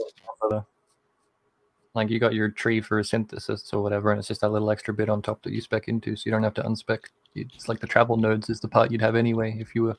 Like 1.95 2.09
you 2.09 2.21
got 2.21 2.35
your 2.35 2.51
tree 2.51 2.81
for 2.81 3.03
synthesis 3.03 3.69
or 3.73 3.83
whatever, 3.83 4.13
and 4.13 4.21
it's 4.21 4.29
just 4.29 4.43
that 4.43 4.51
little 4.51 4.71
extra 4.71 4.95
bit 4.95 5.09
on 5.09 5.23
top 5.23 5.43
that 5.43 5.53
you 5.53 5.61
spec 5.61 5.89
into, 5.89 6.15
so 6.15 6.23
you 6.27 6.31
don't 6.31 6.45
have 6.45 6.55
to 6.55 6.63
unspec. 6.63 7.01
It's 7.35 7.69
like 7.69 7.81
the 7.81 7.89
travel 7.89 8.17
nodes 8.17 8.49
is 8.49 8.61
the 8.61 8.69
part 8.69 8.93
you'd 8.93 9.01
have 9.01 9.17
anyway 9.17 9.57
if 9.59 9.75
you 9.75 9.83
were 9.83 9.97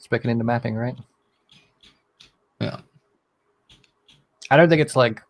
Specking 0.00 0.26
into 0.26 0.44
mapping, 0.44 0.76
right? 0.76 0.96
Yeah. 2.60 2.80
I 4.50 4.56
don't 4.56 4.68
think 4.68 4.80
it's 4.80 4.96
like 4.96 5.22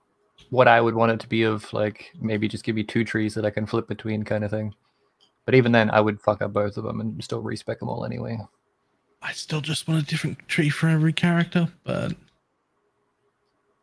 what 0.51 0.69
I 0.69 0.81
would 0.81 0.95
want 0.95 1.13
it 1.13 1.21
to 1.21 1.29
be 1.29 1.43
of 1.43 1.71
like 1.73 2.11
maybe 2.21 2.49
just 2.49 2.65
give 2.65 2.77
me 2.77 2.85
two 2.85 3.05
trees 3.05 3.35
that 3.35 3.45
I 3.45 3.51
can 3.51 3.67
flip 3.67 3.89
between 3.89 4.23
kind 4.23 4.45
of 4.45 4.51
thing. 4.51 4.75
But 5.45 5.55
even 5.55 5.73
then, 5.73 5.91
I 5.91 6.01
would 6.01 6.21
fuck 6.21 6.43
up 6.43 6.53
both 6.53 6.77
of 6.77 6.85
them 6.85 7.01
and 7.01 7.23
still 7.25 7.41
respec 7.41 7.81
them 7.81 7.89
all 7.89 8.05
anyway. 8.05 8.39
I 9.23 9.33
still 9.33 9.61
just 9.61 9.89
want 9.89 10.03
a 10.03 10.07
different 10.07 10.47
tree 10.47 10.69
for 10.69 10.89
every 10.89 11.13
character, 11.13 11.69
but 11.85 12.13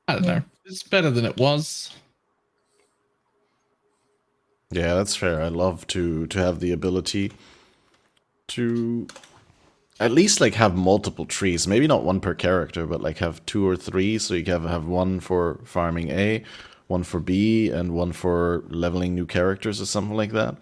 I 0.08 0.14
don't 0.14 0.26
know. 0.26 0.42
It's 0.66 0.84
better 0.84 1.10
than 1.10 1.26
it 1.26 1.38
was. 1.38 1.92
Yeah, 4.72 4.94
that's 4.96 5.16
fair. 5.16 5.42
I 5.42 5.48
love 5.48 5.86
to 5.88 6.28
to 6.28 6.40
have 6.40 6.60
the 6.60 6.72
ability 6.72 7.32
to 8.50 9.08
at 10.00 10.12
least 10.12 10.42
like 10.42 10.56
have 10.56 10.76
multiple 10.76 11.26
trees. 11.26 11.68
Maybe 11.68 11.88
not 11.88 12.04
one 12.04 12.20
per 12.20 12.34
character, 12.34 12.86
but 12.86 13.02
like 13.02 13.20
have 13.20 13.46
two 13.46 13.68
or 13.68 13.76
three. 13.76 14.18
So 14.18 14.34
you 14.34 14.44
have 14.46 14.64
have 14.64 14.86
one 14.86 15.20
for 15.20 15.60
farming 15.64 16.12
A, 16.12 16.44
one 16.88 17.04
for 17.04 17.20
B 17.20 17.70
and 17.70 17.94
one 17.94 18.12
for 18.12 18.64
leveling 18.68 19.16
new 19.16 19.26
characters 19.26 19.82
or 19.82 19.86
something 19.86 20.18
like 20.18 20.32
that, 20.32 20.56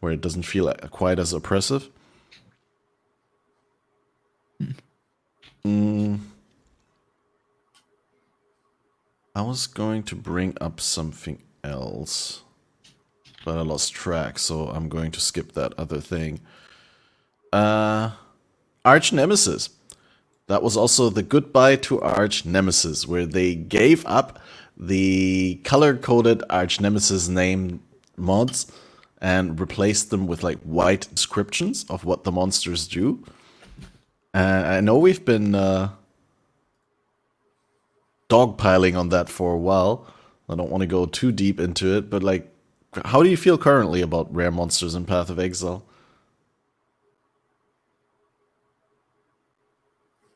where 0.00 0.12
it 0.12 0.20
doesn't 0.20 0.42
feel 0.42 0.72
quite 0.90 1.18
as 1.18 1.32
oppressive. 1.32 1.90
Mm. 5.64 6.20
I 9.34 9.42
was 9.42 9.66
going 9.66 10.02
to 10.04 10.14
bring 10.14 10.56
up 10.60 10.80
something 10.80 11.42
else, 11.62 12.42
but 13.44 13.58
I 13.58 13.62
lost 13.62 13.92
track, 13.92 14.38
so 14.38 14.68
I'm 14.68 14.88
going 14.88 15.10
to 15.10 15.20
skip 15.20 15.52
that 15.52 15.74
other 15.76 16.00
thing. 16.00 16.40
Uh, 17.52 18.12
Arch 18.86 19.12
Nemesis. 19.12 19.68
That 20.46 20.62
was 20.62 20.76
also 20.76 21.10
the 21.10 21.24
goodbye 21.24 21.74
to 21.76 22.00
Arch 22.00 22.44
Nemesis, 22.46 23.04
where 23.04 23.26
they 23.26 23.56
gave 23.56 24.06
up 24.06 24.38
the 24.76 25.60
color 25.64 25.96
coded 25.96 26.44
Arch 26.48 26.80
Nemesis 26.80 27.26
name 27.26 27.82
mods 28.16 28.70
and 29.20 29.58
replaced 29.58 30.10
them 30.10 30.28
with 30.28 30.44
like 30.44 30.60
white 30.60 31.08
descriptions 31.12 31.84
of 31.88 32.04
what 32.04 32.22
the 32.22 32.30
monsters 32.30 32.86
do. 32.86 33.24
Uh, 34.32 34.62
I 34.66 34.80
know 34.80 34.98
we've 34.98 35.24
been 35.24 35.56
uh, 35.56 35.90
dogpiling 38.28 38.96
on 38.96 39.08
that 39.08 39.28
for 39.28 39.52
a 39.52 39.58
while. 39.58 40.06
I 40.48 40.54
don't 40.54 40.70
want 40.70 40.82
to 40.82 40.86
go 40.86 41.06
too 41.06 41.32
deep 41.32 41.58
into 41.58 41.96
it, 41.96 42.08
but 42.08 42.22
like, 42.22 42.48
how 43.04 43.24
do 43.24 43.28
you 43.28 43.36
feel 43.36 43.58
currently 43.58 44.00
about 44.00 44.32
rare 44.32 44.52
monsters 44.52 44.94
in 44.94 45.06
Path 45.06 45.28
of 45.28 45.40
Exile? 45.40 45.84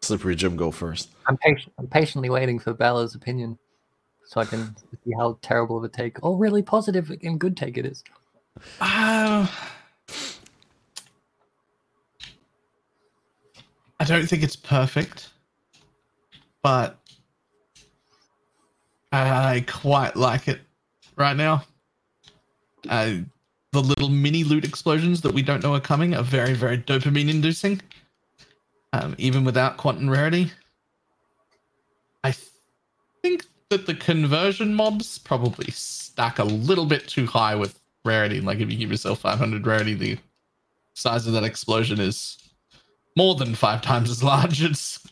Slippery 0.00 0.36
Jim, 0.36 0.56
go 0.56 0.70
first. 0.70 1.10
I'm 1.26 1.36
patient. 1.36 1.72
I'm 1.78 1.88
patiently 1.88 2.30
waiting 2.30 2.58
for 2.58 2.72
Bella's 2.72 3.14
opinion, 3.14 3.58
so 4.24 4.40
I 4.40 4.44
can 4.44 4.74
see 5.04 5.12
how 5.18 5.38
terrible 5.42 5.76
of 5.76 5.84
a 5.84 5.88
take, 5.88 6.22
or 6.22 6.36
really 6.36 6.62
positive 6.62 7.10
and 7.22 7.40
good 7.40 7.56
take 7.56 7.76
it 7.76 7.86
is. 7.86 8.04
Uh, 8.80 9.46
I 13.98 14.04
don't 14.04 14.26
think 14.26 14.42
it's 14.42 14.56
perfect, 14.56 15.30
but 16.62 16.98
I 19.12 19.64
quite 19.66 20.16
like 20.16 20.48
it 20.48 20.60
right 21.16 21.36
now. 21.36 21.64
Uh, 22.88 23.16
the 23.72 23.82
little 23.82 24.08
mini 24.08 24.44
loot 24.44 24.64
explosions 24.64 25.20
that 25.22 25.34
we 25.34 25.42
don't 25.42 25.62
know 25.62 25.74
are 25.74 25.80
coming 25.80 26.14
are 26.14 26.22
very, 26.22 26.54
very 26.54 26.78
dopamine 26.78 27.28
inducing 27.28 27.80
um, 28.96 29.14
even 29.18 29.44
without 29.44 29.76
quantum 29.76 30.08
rarity. 30.08 30.50
I 32.24 32.34
think 33.22 33.44
that 33.70 33.86
the 33.86 33.94
conversion 33.94 34.74
mobs 34.74 35.18
probably 35.18 35.70
stack 35.70 36.38
a 36.38 36.44
little 36.44 36.86
bit 36.86 37.06
too 37.08 37.26
high 37.26 37.54
with 37.54 37.78
rarity. 38.04 38.40
Like 38.40 38.60
if 38.60 38.70
you 38.70 38.78
give 38.78 38.90
yourself 38.90 39.20
500 39.20 39.66
rarity, 39.66 39.94
the 39.94 40.18
size 40.94 41.26
of 41.26 41.32
that 41.34 41.44
explosion 41.44 42.00
is 42.00 42.38
more 43.16 43.34
than 43.34 43.54
five 43.54 43.82
times 43.82 44.10
as 44.10 44.22
large. 44.22 44.62
It's 44.70 45.06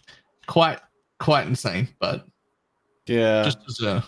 quite 0.47 0.79
quite 1.19 1.47
insane. 1.47 1.89
But 1.99 2.27
yeah, 3.07 3.45
just 3.45 3.59
as 3.69 3.81
a 3.81 4.05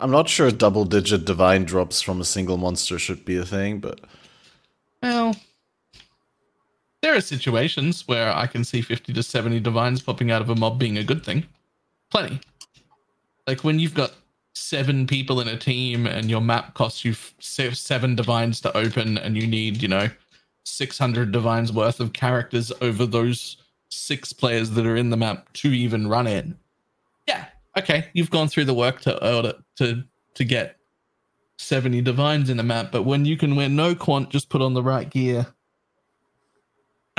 I'm 0.00 0.10
not 0.10 0.28
sure 0.28 0.50
double 0.50 0.84
digit 0.84 1.24
divine 1.24 1.64
drops 1.64 2.00
from 2.00 2.20
a 2.20 2.24
single 2.24 2.56
monster 2.56 2.98
should 2.98 3.24
be 3.24 3.36
a 3.36 3.44
thing, 3.44 3.80
but 3.80 4.00
well, 5.02 5.36
there 7.02 7.14
are 7.14 7.20
situations 7.20 8.06
where 8.06 8.34
I 8.34 8.46
can 8.46 8.64
see 8.64 8.82
50 8.82 9.12
to 9.12 9.22
70 9.22 9.60
divines 9.60 10.02
popping 10.02 10.30
out 10.30 10.42
of 10.42 10.50
a 10.50 10.54
mob 10.54 10.78
being 10.78 10.98
a 10.98 11.04
good 11.04 11.24
thing. 11.24 11.46
Plenty. 12.10 12.40
Like 13.46 13.64
when 13.64 13.78
you've 13.78 13.94
got 13.94 14.12
seven 14.54 15.06
people 15.06 15.40
in 15.40 15.48
a 15.48 15.56
team 15.56 16.06
and 16.06 16.28
your 16.28 16.40
map 16.40 16.74
costs 16.74 17.04
you 17.04 17.14
seven 17.40 18.14
divines 18.14 18.60
to 18.60 18.76
open 18.76 19.16
and 19.16 19.36
you 19.36 19.46
need, 19.46 19.82
you 19.82 19.88
know, 19.88 20.08
600 20.64 21.32
divines 21.32 21.72
worth 21.72 22.00
of 22.00 22.12
characters 22.12 22.70
over 22.80 23.06
those 23.06 23.56
six 23.88 24.32
players 24.32 24.70
that 24.70 24.86
are 24.86 24.96
in 24.96 25.10
the 25.10 25.16
map 25.16 25.52
to 25.54 25.68
even 25.72 26.06
run 26.06 26.26
it. 26.26 26.46
Yeah, 27.26 27.46
okay, 27.76 28.08
you've 28.12 28.30
gone 28.30 28.48
through 28.48 28.66
the 28.66 28.74
work 28.74 29.00
to 29.02 29.34
order 29.34 29.54
to 29.76 30.04
to 30.34 30.44
get 30.44 30.76
70 31.58 32.02
divines 32.02 32.50
in 32.50 32.60
a 32.60 32.62
map, 32.62 32.92
but 32.92 33.02
when 33.02 33.24
you 33.24 33.36
can 33.36 33.56
wear 33.56 33.68
no 33.68 33.94
quant, 33.94 34.30
just 34.30 34.48
put 34.48 34.62
on 34.62 34.74
the 34.74 34.82
right 34.82 35.10
gear 35.10 35.46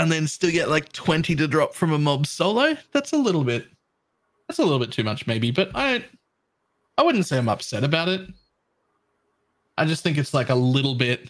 and 0.01 0.11
then 0.11 0.27
still 0.27 0.51
get 0.51 0.69
like 0.69 0.91
20 0.93 1.35
to 1.35 1.47
drop 1.47 1.75
from 1.75 1.93
a 1.93 1.99
mob 1.99 2.25
solo? 2.27 2.75
That's 2.91 3.13
a 3.13 3.17
little 3.17 3.43
bit 3.43 3.67
that's 4.47 4.59
a 4.59 4.63
little 4.63 4.79
bit 4.79 4.91
too 4.91 5.03
much 5.03 5.27
maybe 5.27 5.51
but 5.51 5.71
i 5.75 6.03
i 6.97 7.03
wouldn't 7.03 7.25
say 7.25 7.37
i'm 7.37 7.47
upset 7.47 7.83
about 7.85 8.09
it. 8.09 8.27
I 9.77 9.85
just 9.85 10.03
think 10.03 10.17
it's 10.17 10.33
like 10.33 10.49
a 10.49 10.55
little 10.55 10.95
bit 10.95 11.29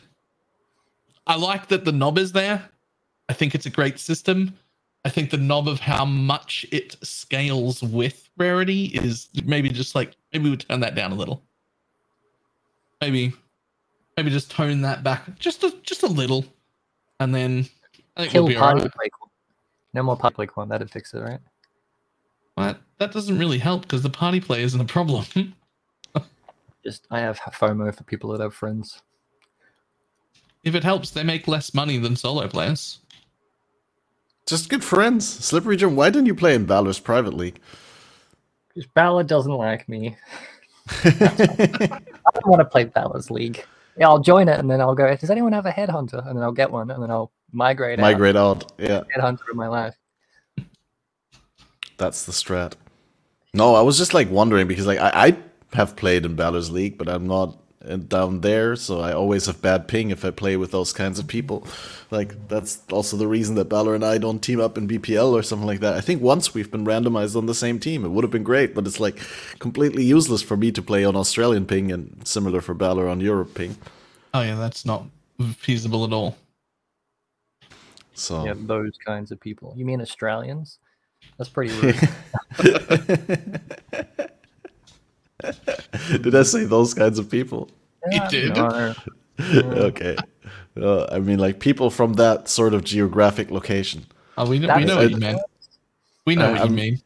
i 1.27 1.35
like 1.35 1.67
that 1.67 1.85
the 1.85 1.91
knob 1.91 2.17
is 2.17 2.31
there. 2.31 2.63
I 3.29 3.33
think 3.33 3.55
it's 3.55 3.67
a 3.67 3.69
great 3.71 3.99
system. 3.99 4.57
I 5.05 5.09
think 5.09 5.29
the 5.31 5.37
knob 5.37 5.67
of 5.67 5.79
how 5.79 6.05
much 6.05 6.65
it 6.71 6.97
scales 7.03 7.83
with 7.83 8.29
rarity 8.37 8.85
is 8.85 9.29
maybe 9.45 9.69
just 9.69 9.95
like 9.95 10.15
maybe 10.33 10.49
we 10.49 10.57
turn 10.57 10.79
that 10.81 10.95
down 10.95 11.11
a 11.11 11.15
little. 11.15 11.43
Maybe 13.01 13.33
maybe 14.17 14.31
just 14.31 14.51
tone 14.51 14.81
that 14.81 15.03
back 15.03 15.37
just 15.39 15.63
a 15.63 15.75
just 15.83 16.03
a 16.03 16.07
little 16.07 16.45
and 17.19 17.35
then 17.35 17.67
I 18.15 18.21
think 18.21 18.31
Kill 18.31 18.45
we'll 18.45 18.57
party 18.57 18.81
right. 18.81 18.91
play. 18.91 19.09
No 19.93 20.03
more 20.03 20.17
party 20.17 20.35
play 20.35 20.47
one. 20.53 20.69
That'd 20.69 20.89
fix 20.91 21.13
it, 21.13 21.19
right? 21.19 21.39
But 22.55 22.79
that 22.97 23.11
doesn't 23.11 23.39
really 23.39 23.57
help 23.57 23.83
because 23.83 24.03
the 24.03 24.09
party 24.09 24.39
play 24.39 24.63
isn't 24.63 24.79
a 24.79 24.85
problem. 24.85 25.25
Just 26.83 27.07
I 27.11 27.19
have 27.19 27.39
FOMO 27.39 27.95
for 27.95 28.03
people 28.03 28.31
that 28.31 28.41
have 28.41 28.53
friends. 28.53 29.01
If 30.63 30.75
it 30.75 30.83
helps, 30.83 31.11
they 31.11 31.23
make 31.23 31.47
less 31.47 31.73
money 31.73 31.97
than 31.97 32.15
solo 32.15 32.47
players. 32.47 32.99
Just 34.47 34.69
good 34.69 34.83
friends. 34.83 35.27
Slippery 35.27 35.77
Jim, 35.77 35.95
why 35.95 36.09
didn't 36.09 36.25
you 36.25 36.35
play 36.35 36.55
in 36.55 36.65
Balor's 36.65 36.99
private 36.99 37.33
league? 37.33 37.59
Because 38.67 38.89
Balor 38.93 39.23
doesn't 39.23 39.51
like 39.51 39.87
me. 39.87 40.17
I 41.03 41.99
don't 42.33 42.47
want 42.47 42.59
to 42.59 42.65
play 42.65 42.85
Balor's 42.85 43.31
league. 43.31 43.63
Yeah, 43.97 44.07
I'll 44.07 44.19
join 44.19 44.49
it 44.49 44.59
and 44.59 44.69
then 44.69 44.81
I'll 44.81 44.95
go. 44.95 45.15
Does 45.15 45.29
anyone 45.29 45.53
have 45.53 45.65
a 45.65 45.71
headhunter? 45.71 46.25
And 46.27 46.37
then 46.37 46.43
I'll 46.43 46.51
get 46.51 46.71
one 46.71 46.89
and 46.91 47.01
then 47.01 47.11
I'll 47.11 47.31
migrate 47.51 47.99
migrate 47.99 48.35
out. 48.35 48.63
out. 48.63 48.71
Yeah, 48.77 49.01
headhunter 49.15 49.49
in 49.51 49.57
my 49.57 49.67
life. 49.67 49.95
That's 51.97 52.25
the 52.25 52.31
strat. 52.31 52.73
No, 53.53 53.75
I 53.75 53.81
was 53.81 53.97
just 53.97 54.13
like 54.13 54.29
wondering 54.31 54.67
because 54.67 54.87
like 54.87 54.99
I, 54.99 55.11
I 55.13 55.37
have 55.75 55.95
played 55.95 56.25
in 56.25 56.35
Balor's 56.35 56.71
League, 56.71 56.97
but 56.97 57.07
I'm 57.07 57.27
not 57.27 57.57
uh, 57.87 57.97
down 57.97 58.41
there, 58.41 58.75
so 58.75 58.99
I 58.99 59.13
always 59.13 59.47
have 59.47 59.61
bad 59.61 59.87
ping 59.87 60.11
if 60.11 60.23
I 60.23 60.31
play 60.31 60.55
with 60.55 60.71
those 60.71 60.93
kinds 60.93 61.19
of 61.19 61.27
people. 61.27 61.67
Like 62.09 62.47
that's 62.47 62.81
also 62.91 63.17
the 63.17 63.27
reason 63.27 63.55
that 63.55 63.69
Balor 63.69 63.95
and 63.95 64.05
I 64.05 64.17
don't 64.17 64.39
team 64.39 64.59
up 64.59 64.77
in 64.77 64.87
BPL 64.87 65.31
or 65.31 65.43
something 65.43 65.67
like 65.67 65.79
that. 65.79 65.95
I 65.95 66.01
think 66.01 66.21
once 66.21 66.53
we've 66.53 66.71
been 66.71 66.85
randomized 66.85 67.35
on 67.35 67.45
the 67.45 67.55
same 67.55 67.79
team, 67.79 68.05
it 68.05 68.09
would 68.09 68.23
have 68.23 68.31
been 68.31 68.43
great, 68.43 68.73
but 68.75 68.85
it's 68.85 68.99
like 68.99 69.19
completely 69.59 70.03
useless 70.03 70.41
for 70.41 70.55
me 70.55 70.71
to 70.71 70.81
play 70.81 71.03
on 71.03 71.15
Australian 71.15 71.65
ping 71.65 71.91
and 71.91 72.25
similar 72.25 72.61
for 72.61 72.73
Balor 72.73 73.07
on 73.07 73.19
Europe 73.19 73.53
ping. 73.53 73.77
Oh 74.33 74.41
yeah, 74.41 74.55
that's 74.55 74.85
not 74.85 75.05
feasible 75.57 76.05
at 76.05 76.13
all. 76.13 76.37
So 78.13 78.45
yeah, 78.45 78.53
those 78.57 78.97
kinds 79.05 79.31
of 79.31 79.39
people. 79.39 79.73
You 79.75 79.85
mean 79.85 80.01
Australians? 80.01 80.79
That's 81.37 81.49
pretty 81.49 81.73
rude. 81.81 81.95
did 86.21 86.35
I 86.35 86.43
say 86.43 86.65
those 86.65 86.93
kinds 86.93 87.19
of 87.19 87.29
people? 87.29 87.69
Yeah, 88.11 88.29
you 88.31 88.51
did. 88.51 88.95
okay. 89.75 90.17
Uh, 90.79 91.05
I 91.11 91.19
mean, 91.19 91.39
like 91.39 91.59
people 91.59 91.89
from 91.89 92.13
that 92.13 92.47
sort 92.47 92.73
of 92.73 92.83
geographic 92.83 93.51
location. 93.51 94.05
Oh, 94.37 94.49
we 94.49 94.59
know, 94.59 94.75
we 94.75 94.85
know 94.85 94.97
what 94.97 95.11
you 95.11 95.17
mean. 95.17 95.39
We 96.25 96.35
know 96.35 96.51
what 96.51 96.63
you 96.63 96.71
mean. 96.71 97.01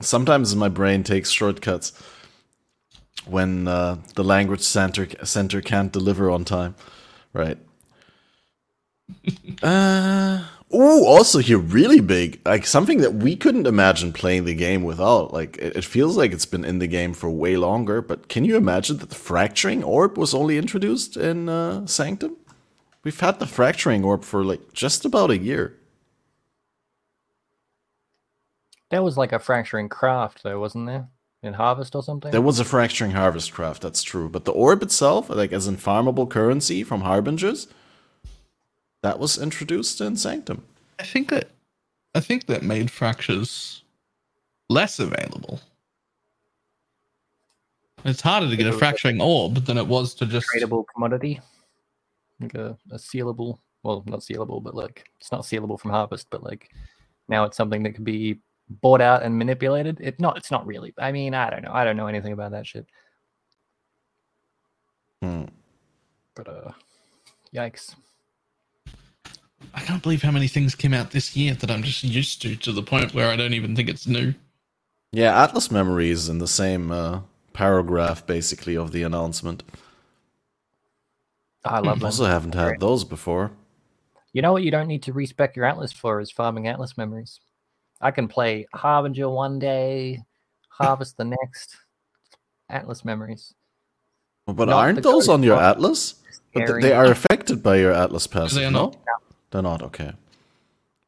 Sometimes 0.00 0.54
my 0.54 0.68
brain 0.68 1.02
takes 1.02 1.30
shortcuts 1.30 1.92
when 3.26 3.68
uh, 3.68 3.98
the 4.14 4.24
language 4.24 4.62
center 4.62 5.08
center 5.24 5.60
can't 5.60 5.92
deliver 5.92 6.30
on 6.30 6.44
time, 6.44 6.74
right? 7.32 7.58
uh, 9.62 10.44
oh, 10.70 11.06
also 11.06 11.38
here, 11.38 11.58
really 11.58 12.00
big, 12.00 12.40
like 12.44 12.66
something 12.66 12.98
that 12.98 13.14
we 13.14 13.36
couldn't 13.36 13.66
imagine 13.66 14.12
playing 14.12 14.44
the 14.44 14.54
game 14.54 14.82
without. 14.82 15.32
Like 15.32 15.58
it, 15.58 15.76
it, 15.76 15.84
feels 15.84 16.16
like 16.16 16.32
it's 16.32 16.46
been 16.46 16.64
in 16.64 16.78
the 16.78 16.86
game 16.86 17.14
for 17.14 17.30
way 17.30 17.56
longer. 17.56 18.00
But 18.02 18.28
can 18.28 18.44
you 18.44 18.56
imagine 18.56 18.98
that 18.98 19.10
the 19.10 19.14
fracturing 19.14 19.84
orb 19.84 20.16
was 20.16 20.34
only 20.34 20.58
introduced 20.58 21.16
in 21.16 21.48
uh, 21.48 21.86
Sanctum? 21.86 22.36
We've 23.04 23.18
had 23.18 23.40
the 23.40 23.46
fracturing 23.46 24.04
orb 24.04 24.24
for 24.24 24.44
like 24.44 24.72
just 24.72 25.04
about 25.04 25.30
a 25.30 25.38
year. 25.38 25.76
That 28.90 29.02
was 29.02 29.16
like 29.16 29.32
a 29.32 29.38
fracturing 29.38 29.88
craft, 29.88 30.42
though, 30.42 30.60
wasn't 30.60 30.86
there? 30.86 31.08
In 31.42 31.54
Harvest 31.54 31.96
or 31.96 32.02
something? 32.02 32.30
There 32.30 32.42
was 32.42 32.60
a 32.60 32.64
fracturing 32.64 33.12
harvest 33.12 33.52
craft, 33.52 33.82
that's 33.82 34.02
true. 34.02 34.28
But 34.28 34.44
the 34.44 34.52
orb 34.52 34.82
itself, 34.82 35.28
like 35.28 35.50
as 35.52 35.66
in 35.66 35.76
farmable 35.76 36.30
currency 36.30 36.84
from 36.84 37.00
Harbingers, 37.00 37.66
that 39.02 39.18
was 39.18 39.38
introduced 39.38 40.00
in 40.00 40.16
Sanctum. 40.16 40.64
I 40.98 41.04
think 41.04 41.30
that 41.30 41.50
I 42.14 42.20
think 42.20 42.46
that 42.46 42.62
made 42.62 42.90
fractures 42.90 43.82
less 44.68 44.98
available. 44.98 45.60
It's 48.04 48.20
harder 48.20 48.48
to 48.48 48.56
get 48.56 48.66
a 48.66 48.72
fracturing 48.72 49.20
orb 49.20 49.64
than 49.64 49.78
it 49.78 49.86
was 49.86 50.14
to 50.14 50.26
just. 50.26 50.46
tradable 50.54 50.84
commodity, 50.92 51.40
like 52.40 52.54
a, 52.54 52.76
a 52.90 52.96
sealable. 52.96 53.58
Well, 53.82 54.02
not 54.06 54.20
sealable, 54.20 54.62
but 54.62 54.74
like 54.74 55.08
it's 55.20 55.32
not 55.32 55.42
sealable 55.42 55.78
from 55.78 55.92
harvest, 55.92 56.28
but 56.30 56.42
like 56.42 56.70
now 57.28 57.44
it's 57.44 57.56
something 57.56 57.82
that 57.84 57.94
can 57.94 58.04
be 58.04 58.40
bought 58.68 59.00
out 59.00 59.22
and 59.22 59.36
manipulated. 59.36 59.98
It 60.00 60.20
not. 60.20 60.36
It's 60.36 60.50
not 60.50 60.66
really. 60.66 60.94
I 60.98 61.12
mean, 61.12 61.34
I 61.34 61.50
don't 61.50 61.62
know. 61.62 61.72
I 61.72 61.84
don't 61.84 61.96
know 61.96 62.08
anything 62.08 62.32
about 62.32 62.52
that 62.52 62.66
shit. 62.66 62.86
Hmm. 65.22 65.44
But 66.34 66.48
uh, 66.48 66.70
yikes. 67.54 67.94
I 69.74 69.80
can't 69.80 70.02
believe 70.02 70.22
how 70.22 70.30
many 70.30 70.48
things 70.48 70.74
came 70.74 70.94
out 70.94 71.10
this 71.10 71.36
year 71.36 71.54
that 71.54 71.70
I'm 71.70 71.82
just 71.82 72.04
used 72.04 72.42
to 72.42 72.56
to 72.56 72.72
the 72.72 72.82
point 72.82 73.14
where 73.14 73.30
I 73.30 73.36
don't 73.36 73.54
even 73.54 73.74
think 73.74 73.88
it's 73.88 74.06
new. 74.06 74.34
Yeah, 75.12 75.42
Atlas 75.42 75.70
Memories 75.70 76.28
in 76.28 76.38
the 76.38 76.48
same 76.48 76.90
uh, 76.90 77.20
paragraph, 77.52 78.26
basically, 78.26 78.76
of 78.76 78.92
the 78.92 79.02
announcement. 79.02 79.62
I 81.64 81.80
love 81.80 82.00
them. 82.00 82.06
Also, 82.06 82.24
haven't 82.24 82.54
had 82.54 82.80
those 82.80 83.04
before. 83.04 83.52
You 84.32 84.42
know 84.42 84.52
what 84.52 84.62
you 84.62 84.70
don't 84.70 84.88
need 84.88 85.02
to 85.04 85.12
respec 85.12 85.54
your 85.54 85.66
Atlas 85.66 85.92
for 85.92 86.20
is 86.20 86.30
farming 86.30 86.66
Atlas 86.66 86.96
memories. 86.96 87.40
I 88.00 88.10
can 88.10 88.26
play 88.26 88.66
Harbinger 88.74 89.28
one 89.28 89.58
day, 89.58 90.22
Harvest 90.68 91.16
the 91.16 91.24
next. 91.24 91.76
Atlas 92.68 93.04
memories. 93.04 93.54
But 94.46 94.68
Not 94.68 94.78
aren't 94.78 95.02
those 95.02 95.28
on 95.28 95.42
your. 95.42 95.60
Atlas? 95.60 96.16
But 96.54 96.80
they 96.80 96.92
are 96.92 97.06
affected 97.06 97.62
by 97.62 97.76
your 97.76 97.92
Atlas 97.92 98.26
pass. 98.26 98.52
They 98.52 98.64
are 98.64 98.70
no? 98.70 98.86
not. 98.86 99.21
They're 99.52 99.62
not, 99.62 99.82
okay. 99.82 100.12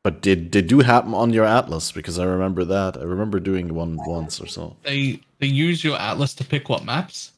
But 0.05 0.21
did 0.21 0.53
they 0.53 0.61
do 0.63 0.81
happen 0.81 1.15
on 1.15 1.33
your 1.33 1.47
Atlas? 1.47 1.91
Because 1.91 2.19
I 2.19 2.25
remember 2.25 2.65
that. 2.67 2.99
I 2.99 3.03
remember 3.05 3.41
doing 3.41 3.73
one 3.75 3.99
once 4.07 4.39
or 4.41 4.47
so. 4.47 4.77
They 4.85 5.21
they 5.39 5.47
use 5.47 5.83
your 5.83 5.99
atlas 5.99 6.35
to 6.35 6.45
pick 6.45 6.69
what 6.69 6.85
maps, 6.85 7.33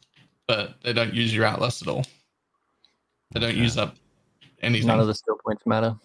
but 0.47 0.75
they 0.83 0.93
don't 0.93 1.15
use 1.15 1.33
your 1.35 1.45
atlas 1.45 1.81
at 1.81 1.89
all. 1.89 2.05
They 3.33 3.41
don't 3.41 3.51
Okay. 3.51 3.59
use 3.61 3.79
up 3.79 3.95
anything. 4.63 4.89
None 4.89 5.01
of 5.01 5.07
the 5.07 5.15
skill 5.15 5.39
points 5.45 5.65
matter. 5.65 5.97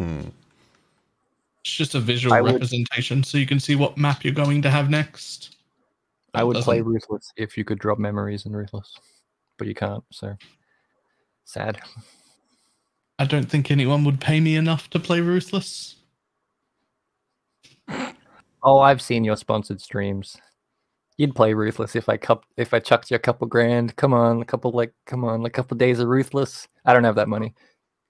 Hmm. 0.00 0.20
It's 1.64 1.72
just 1.72 1.94
a 1.94 2.00
visual 2.00 2.34
I 2.34 2.40
would- 2.40 2.52
representation, 2.52 3.22
so 3.22 3.38
you 3.38 3.46
can 3.46 3.60
see 3.60 3.74
what 3.76 3.96
map 3.96 4.24
you're 4.24 4.34
going 4.34 4.60
to 4.62 4.70
have 4.70 4.90
next. 4.90 5.56
I 6.34 6.42
would 6.42 6.56
play 6.56 6.78
doesn't- 6.78 6.92
Ruthless 6.92 7.32
if 7.36 7.56
you 7.56 7.64
could 7.64 7.78
drop 7.78 7.98
memories 7.98 8.44
in 8.44 8.54
Ruthless, 8.54 8.98
but 9.56 9.66
you 9.68 9.74
can't. 9.74 10.02
So 10.10 10.36
sad. 11.44 11.80
I 13.18 13.24
don't 13.26 13.48
think 13.48 13.70
anyone 13.70 14.04
would 14.04 14.20
pay 14.20 14.40
me 14.40 14.56
enough 14.56 14.90
to 14.90 14.98
play 14.98 15.20
Ruthless. 15.20 15.96
Oh, 18.62 18.78
I've 18.80 19.02
seen 19.02 19.24
your 19.24 19.36
sponsored 19.36 19.80
streams. 19.80 20.36
You'd 21.16 21.34
play 21.34 21.54
Ruthless 21.54 21.94
if 21.94 22.08
I 22.08 22.16
cup 22.16 22.44
if 22.56 22.74
I 22.74 22.80
chucked 22.80 23.10
you 23.10 23.14
a 23.16 23.20
couple 23.20 23.46
grand. 23.46 23.94
Come 23.96 24.12
on, 24.12 24.42
a 24.42 24.44
couple 24.44 24.72
like 24.72 24.92
come 25.06 25.24
on, 25.24 25.44
a 25.46 25.50
couple 25.50 25.76
days 25.76 26.00
of 26.00 26.08
Ruthless. 26.08 26.66
I 26.84 26.92
don't 26.92 27.04
have 27.04 27.14
that 27.16 27.28
money. 27.28 27.54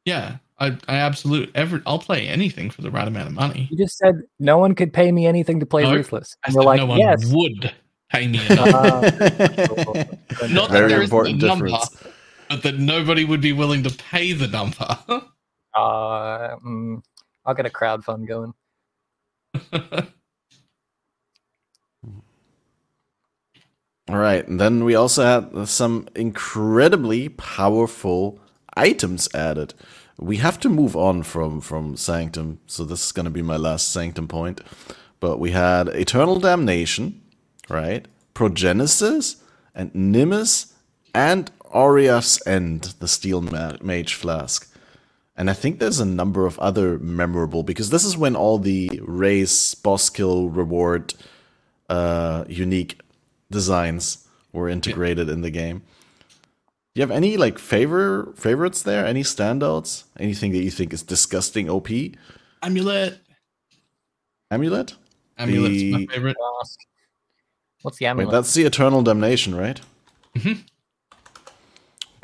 Yeah, 0.06 0.36
I 0.58 0.68
I 0.88 0.96
absolutely 0.96 1.54
ever 1.54 1.82
I'll 1.86 1.98
play 1.98 2.26
anything 2.28 2.70
for 2.70 2.80
the 2.82 2.90
right 2.90 3.06
amount 3.06 3.26
of 3.28 3.34
money. 3.34 3.68
You 3.70 3.76
just 3.76 3.98
said 3.98 4.22
no 4.38 4.56
one 4.58 4.74
could 4.74 4.92
pay 4.92 5.12
me 5.12 5.26
anything 5.26 5.60
to 5.60 5.66
play 5.66 5.82
No, 5.82 5.94
Ruthless. 5.94 6.36
I 6.44 6.48
And 6.48 6.54
said 6.54 6.60
you're 6.60 6.64
like, 6.66 6.78
no 6.78 6.86
one 6.86 6.98
yes. 6.98 7.30
would 7.30 7.72
pay 8.10 8.26
me 8.28 8.40
enough. 8.50 8.68
Uh, 8.74 9.00
Not 10.48 10.70
that 10.70 10.70
Very 10.70 10.88
there 10.88 10.88
isn't 10.88 11.00
a 11.00 11.02
important 11.02 11.42
number, 11.42 11.66
difference. 11.66 11.96
But 12.54 12.62
that 12.64 12.78
nobody 12.78 13.24
would 13.24 13.40
be 13.42 13.52
willing 13.52 13.82
to 13.84 13.90
pay 13.90 14.32
the 14.32 14.48
number. 14.48 14.86
uh, 15.74 16.56
mm, 16.58 17.02
I'll 17.46 17.54
get 17.54 17.66
a 17.66 17.70
crowd 17.70 18.04
fund 18.04 18.28
going. 18.28 18.54
All 24.08 24.18
right, 24.18 24.46
and 24.48 24.60
then 24.60 24.84
we 24.84 24.94
also 24.94 25.24
had 25.24 25.68
some 25.68 26.08
incredibly 26.14 27.28
powerful 27.30 28.40
items 28.76 29.28
added. 29.34 29.74
We 30.18 30.38
have 30.38 30.60
to 30.60 30.70
move 30.70 30.96
on 30.96 31.24
from 31.24 31.60
from 31.60 31.96
Sanctum, 31.96 32.60
so 32.68 32.84
this 32.84 33.04
is 33.06 33.12
going 33.12 33.24
to 33.26 33.32
be 33.32 33.42
my 33.42 33.56
last 33.58 33.92
Sanctum 33.92 34.28
point. 34.28 34.62
But 35.20 35.40
we 35.40 35.52
had 35.52 35.88
Eternal 35.88 36.40
Damnation, 36.40 37.20
right? 37.68 38.06
Progenesis 38.36 39.42
and 39.74 39.92
Nimis 39.94 40.72
and 41.14 41.50
Oriath's 41.74 42.44
End, 42.46 42.94
the 43.00 43.08
Steel 43.08 43.40
Ma- 43.42 43.76
Mage 43.82 44.14
Flask. 44.14 44.70
And 45.36 45.50
I 45.50 45.52
think 45.52 45.80
there's 45.80 45.98
a 45.98 46.04
number 46.06 46.46
of 46.46 46.58
other 46.60 46.98
memorable 47.00 47.64
because 47.64 47.90
this 47.90 48.04
is 48.04 48.16
when 48.16 48.36
all 48.36 48.58
the 48.58 49.00
race, 49.04 49.74
boss 49.74 50.08
kill, 50.08 50.48
reward, 50.48 51.12
uh, 51.88 52.44
unique 52.48 53.00
designs 53.50 54.26
were 54.52 54.68
integrated 54.68 55.28
in 55.28 55.40
the 55.42 55.50
game. 55.50 55.82
Do 56.94 57.00
you 57.00 57.02
have 57.02 57.10
any 57.10 57.36
like 57.36 57.58
favor 57.58 58.32
favorites 58.36 58.82
there? 58.82 59.04
Any 59.04 59.24
standouts? 59.24 60.04
Anything 60.20 60.52
that 60.52 60.62
you 60.62 60.70
think 60.70 60.92
is 60.92 61.02
disgusting 61.02 61.68
OP? 61.68 61.88
Amulet. 62.62 63.18
Amulet? 64.52 64.94
Amulet's 65.36 65.74
The- 65.82 65.92
my 65.92 66.06
favorite. 66.06 66.36
Ask. 66.60 66.78
What's 67.82 67.98
the 67.98 68.04
Wait, 68.04 68.10
amulet? 68.10 68.30
that's 68.30 68.54
the 68.54 68.62
Eternal 68.62 69.02
Damnation, 69.02 69.56
right? 69.56 69.80
Mhm. 70.36 70.62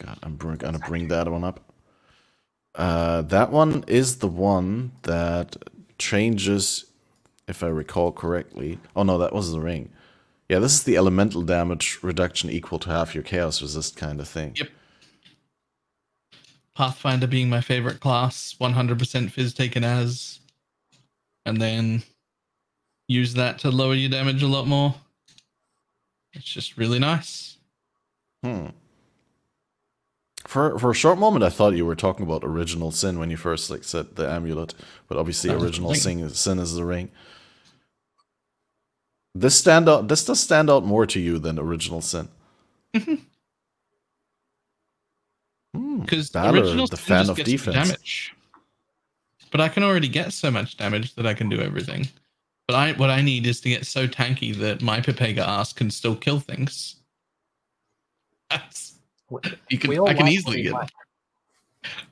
God, 0.00 0.18
I'm 0.22 0.36
br- 0.36 0.56
gonna 0.56 0.78
bring 0.78 1.08
that 1.08 1.30
one 1.30 1.44
up. 1.44 1.60
Uh, 2.74 3.22
that 3.22 3.52
one 3.52 3.84
is 3.86 4.16
the 4.16 4.28
one 4.28 4.92
that 5.02 5.56
changes, 5.98 6.86
if 7.46 7.62
I 7.62 7.68
recall 7.68 8.10
correctly. 8.10 8.78
Oh 8.96 9.02
no, 9.02 9.18
that 9.18 9.32
was 9.32 9.52
the 9.52 9.60
ring. 9.60 9.90
Yeah, 10.48 10.58
this 10.58 10.72
is 10.72 10.84
the 10.84 10.96
elemental 10.96 11.42
damage 11.42 11.98
reduction 12.02 12.50
equal 12.50 12.78
to 12.80 12.90
half 12.90 13.14
your 13.14 13.22
chaos 13.22 13.62
resist 13.62 13.96
kind 13.96 14.20
of 14.20 14.28
thing. 14.28 14.54
Yep. 14.56 14.68
Pathfinder 16.74 17.26
being 17.26 17.50
my 17.50 17.60
favorite 17.60 18.00
class, 18.00 18.56
100% 18.60 18.96
phys 19.30 19.54
taken 19.54 19.84
as, 19.84 20.40
and 21.44 21.60
then 21.60 22.02
use 23.06 23.34
that 23.34 23.58
to 23.58 23.70
lower 23.70 23.94
your 23.94 24.10
damage 24.10 24.42
a 24.42 24.48
lot 24.48 24.66
more. 24.66 24.94
It's 26.32 26.44
just 26.44 26.76
really 26.76 26.98
nice. 26.98 27.58
Hmm. 28.42 28.68
For 30.50 30.76
for 30.80 30.90
a 30.90 30.94
short 30.94 31.16
moment, 31.16 31.44
I 31.44 31.48
thought 31.48 31.76
you 31.76 31.86
were 31.86 31.94
talking 31.94 32.26
about 32.26 32.42
original 32.42 32.90
sin 32.90 33.20
when 33.20 33.30
you 33.30 33.36
first 33.36 33.70
like 33.70 33.84
said 33.84 34.16
the 34.16 34.28
amulet, 34.28 34.74
but 35.06 35.16
obviously 35.16 35.50
original 35.50 35.94
sin 35.94 36.18
is, 36.18 36.40
sin 36.40 36.58
is 36.58 36.74
the 36.74 36.84
ring. 36.84 37.08
This 39.32 39.56
stand 39.56 39.88
out. 39.88 40.08
This 40.08 40.24
does 40.24 40.40
stand 40.40 40.68
out 40.68 40.84
more 40.84 41.06
to 41.06 41.20
you 41.20 41.38
than 41.38 41.56
original 41.56 42.00
sin. 42.00 42.30
Mhm. 42.92 43.20
Hmm, 45.72 46.00
Because 46.00 46.30
Balor, 46.30 46.62
original 46.62 46.88
the 46.88 46.96
sin 46.96 47.06
fan 47.06 47.18
just 47.26 47.30
of 47.30 47.36
gets 47.36 47.50
defense. 47.50 47.74
damage. 47.88 48.34
But 49.52 49.60
I 49.60 49.68
can 49.68 49.84
already 49.84 50.08
get 50.08 50.32
so 50.32 50.50
much 50.50 50.76
damage 50.76 51.14
that 51.14 51.26
I 51.26 51.34
can 51.34 51.48
do 51.48 51.60
everything. 51.60 52.08
But 52.66 52.74
I 52.74 52.92
what 52.94 53.08
I 53.10 53.22
need 53.22 53.46
is 53.46 53.60
to 53.60 53.68
get 53.68 53.86
so 53.86 54.08
tanky 54.08 54.52
that 54.56 54.82
my 54.82 55.00
Pepega 55.00 55.46
ass 55.46 55.72
can 55.72 55.92
still 55.92 56.16
kill 56.16 56.40
things. 56.40 56.96
That's 58.50 58.89
you 59.68 59.78
can 59.78 59.90
we 59.90 59.98
all 59.98 60.08
I 60.08 60.14
can 60.14 60.26
like 60.26 60.32
easily 60.34 60.62
get 60.62 60.72
like. 60.72 60.90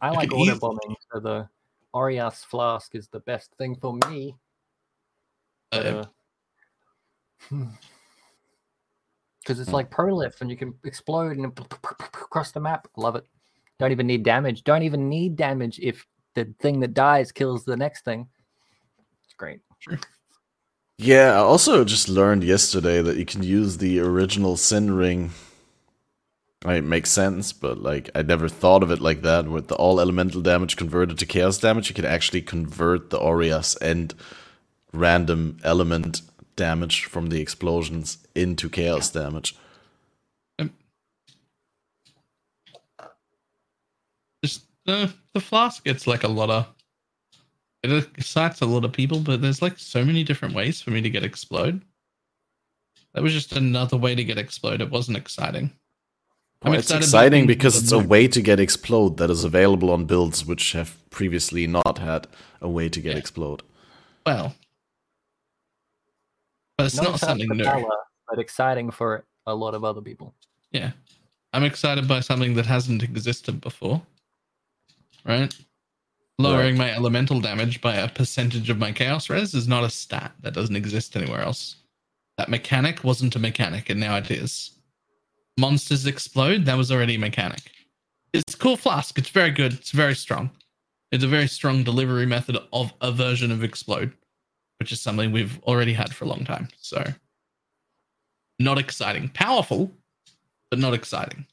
I 0.01 0.09
I 0.09 0.11
like 0.11 0.31
can 0.31 0.39
auto 0.39 0.53
easily- 0.53 0.59
bombing, 0.61 0.97
so 1.13 1.21
the 1.21 1.49
Oriath's 1.95 2.45
flask 2.45 2.95
is 2.95 3.09
the 3.09 3.21
best 3.21 3.51
thing 3.59 3.77
for 3.77 3.95
me. 4.09 4.35
But, 5.71 5.87
uh, 5.87 6.05
because 9.41 9.61
it's 9.61 9.69
Hmm. 9.69 9.75
like 9.75 9.91
prolif 9.91 10.41
and 10.41 10.51
you 10.51 10.57
can 10.57 10.75
explode 10.85 11.37
and 11.37 11.47
across 11.47 12.53
the 12.53 12.61
map. 12.61 12.89
Love 12.97 13.17
it. 13.17 13.25
Don't 13.79 13.93
even 13.93 14.07
need 14.07 14.23
damage. 14.23 14.65
Don't 14.65 14.83
even 14.83 15.09
need 15.09 15.37
damage 15.37 15.79
if 15.81 16.07
the 16.35 16.53
thing 16.61 16.81
that 16.81 16.95
dies 16.95 17.33
kills 17.33 17.65
the 17.65 17.77
next 17.77 18.05
thing. 18.05 18.29
It's 19.25 19.35
great. 19.35 19.61
Yeah, 20.99 21.33
I 21.33 21.37
also 21.37 21.85
just 21.85 22.09
learned 22.09 22.43
yesterday 22.43 23.01
that 23.03 23.17
you 23.17 23.25
can 23.25 23.43
use 23.43 23.79
the 23.79 24.01
original 24.01 24.57
sin 24.57 24.91
ring. 24.91 25.31
It 26.67 26.83
makes 26.83 27.11
sense, 27.11 27.53
but 27.53 27.79
like 27.79 28.11
I 28.17 28.23
never 28.23 28.49
thought 28.49 28.83
of 28.83 28.91
it 28.91 29.01
like 29.01 29.23
that. 29.23 29.47
With 29.47 29.69
the 29.69 29.77
all 29.77 30.01
elemental 30.01 30.41
damage 30.41 30.77
converted 30.77 31.19
to 31.19 31.27
chaos 31.27 31.59
damage, 31.59 31.89
you 31.89 31.95
can 31.95 32.05
actually 32.05 32.43
convert 32.43 33.11
the 33.11 33.19
Oriath's 33.19 33.77
and 33.77 34.13
random 34.93 35.59
element 35.63 36.23
damage 36.57 37.05
from 37.05 37.29
the 37.29 37.41
explosions 37.41 38.19
into 38.35 38.69
chaos 38.69 39.09
damage. 39.11 39.55
Um, 40.59 40.73
just 44.45 44.65
the 44.85 45.15
the 45.35 45.41
flask 45.41 45.85
gets 45.85 46.09
like 46.09 46.25
a 46.25 46.29
lot 46.29 46.51
of 46.51 46.67
it 47.85 48.09
excites 48.17 48.61
a 48.61 48.67
lot 48.67 48.85
of 48.85 48.93
people, 48.93 49.21
but 49.21 49.41
there's 49.41 49.63
like 49.63 49.79
so 49.79 50.05
many 50.05 50.25
different 50.25 50.57
ways 50.57 50.81
for 50.81 50.91
me 50.91 51.01
to 51.03 51.11
get 51.11 51.23
explode. 51.23 51.83
That 53.15 53.23
was 53.23 53.33
just 53.33 53.53
another 53.53 53.97
way 53.97 54.17
to 54.17 54.25
get 54.25 54.39
explode. 54.39 54.81
It 54.81 54.91
wasn't 54.91 55.17
exciting. 55.19 55.71
I'm 56.63 56.73
Well, 56.73 56.81
it's 56.81 56.91
exciting 56.91 57.47
because 57.47 57.81
it's 57.81 57.93
a 57.93 57.99
way 58.01 58.27
to 58.29 58.43
get 58.43 58.59
explode 58.59 59.17
that 59.19 59.31
is 59.31 59.45
available 59.45 59.91
on 59.91 60.07
builds 60.07 60.45
which 60.45 60.73
have 60.73 60.97
previously 61.11 61.67
not 61.67 61.99
had 61.99 62.27
a 62.61 62.69
way 62.69 62.89
to 62.89 63.01
get 63.01 63.13
Yeah. 63.13 63.19
explode. 63.19 63.63
Well, 64.27 64.55
but 66.77 66.87
it's 66.87 66.97
not, 66.97 67.15
exciting 67.15 67.29
something 67.29 67.49
for 67.49 67.55
new. 67.55 67.65
Bella, 67.65 67.97
but 68.29 68.39
exciting 68.39 68.91
for 68.91 69.25
a 69.47 69.55
lot 69.55 69.75
of 69.75 69.85
other 69.85 70.01
people. 70.01 70.35
Yeah. 70.73 70.93
I'm 71.53 71.65
excited 71.65 72.07
by 72.09 72.21
something 72.21 72.55
that 72.55 72.67
hasn't 72.67 73.03
existed 73.03 73.61
before. 73.61 74.03
Right? 75.25 75.55
Lowering 76.39 76.77
my 76.77 76.93
elemental 76.93 77.41
damage 77.41 77.81
by 77.81 77.97
a 77.97 78.09
percentage 78.09 78.69
of 78.71 78.79
my 78.79 78.93
chaos 78.93 79.31
res 79.31 79.55
is 79.55 79.67
not 79.67 79.83
a 79.85 79.91
stat 79.91 80.33
that 80.41 80.55
doesn't 80.55 80.77
exist 80.77 81.17
anywhere 81.17 81.41
else. 81.41 81.77
That 82.37 82.49
mechanic 82.49 83.03
wasn't 83.03 83.35
a 83.35 83.41
mechanic, 83.41 83.91
and 83.91 83.99
now 83.99 84.17
it 84.17 84.31
is. 84.31 84.73
Monsters 85.59 86.07
explode, 86.07 86.65
that 86.67 86.77
was 86.77 86.93
already 86.93 87.17
a 87.17 87.19
mechanic. 87.19 87.73
It's 88.33 88.55
cool 88.55 88.77
flask, 88.77 89.19
it's 89.19 89.31
very 89.31 89.51
good, 89.51 89.73
it's 89.73 89.91
very 89.91 90.15
strong. 90.15 90.51
It's 91.11 91.25
a 91.25 91.29
very 91.29 91.49
strong 91.49 91.83
delivery 91.83 92.27
method 92.27 92.57
of 92.73 92.93
a 93.01 93.11
version 93.11 93.51
of 93.51 93.65
explode, 93.65 94.13
which 94.79 94.93
is 94.93 95.01
something 95.01 95.33
we've 95.33 95.59
already 95.65 95.93
had 95.93 96.15
for 96.15 96.27
a 96.27 96.29
long 96.29 96.45
time. 96.45 96.69
So 96.79 97.03
not 98.61 98.79
exciting. 98.79 99.31
Powerful, 99.31 99.91
but 100.71 100.79
not 100.79 100.95
exciting. 100.95 101.45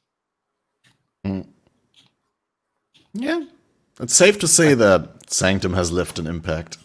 Yeah, 3.12 3.44
it's 3.98 4.14
safe 4.14 4.38
to 4.38 4.46
say 4.46 4.74
that 4.74 5.30
Sanctum 5.32 5.72
has 5.72 5.90
left 5.90 6.20
an 6.20 6.28
impact. 6.28 6.78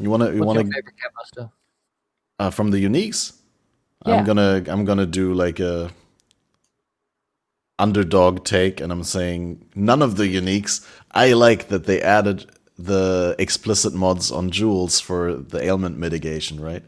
You 0.00 0.10
wanna, 0.10 0.32
you 0.32 0.42
wanna, 0.42 0.62
your 0.62 0.72
favorite 0.72 0.94
Catmaster? 1.36 1.50
uh, 2.40 2.50
from 2.50 2.72
the 2.72 2.82
uniques. 2.82 3.34
Yeah. 4.06 4.16
I'm 4.16 4.24
gonna, 4.24 4.64
I'm 4.66 4.84
gonna 4.84 5.06
do 5.06 5.34
like 5.34 5.60
a 5.60 5.92
underdog 7.78 8.44
take, 8.44 8.80
and 8.80 8.92
I'm 8.92 9.04
saying 9.04 9.66
none 9.74 10.02
of 10.02 10.16
the 10.16 10.24
uniques. 10.24 10.86
I 11.10 11.32
like 11.32 11.68
that 11.68 11.84
they 11.84 12.00
added 12.00 12.50
the 12.78 13.36
explicit 13.38 13.94
mods 13.94 14.30
on 14.30 14.50
jewels 14.50 15.00
for 15.00 15.34
the 15.34 15.62
ailment 15.62 15.98
mitigation, 15.98 16.60
right? 16.60 16.82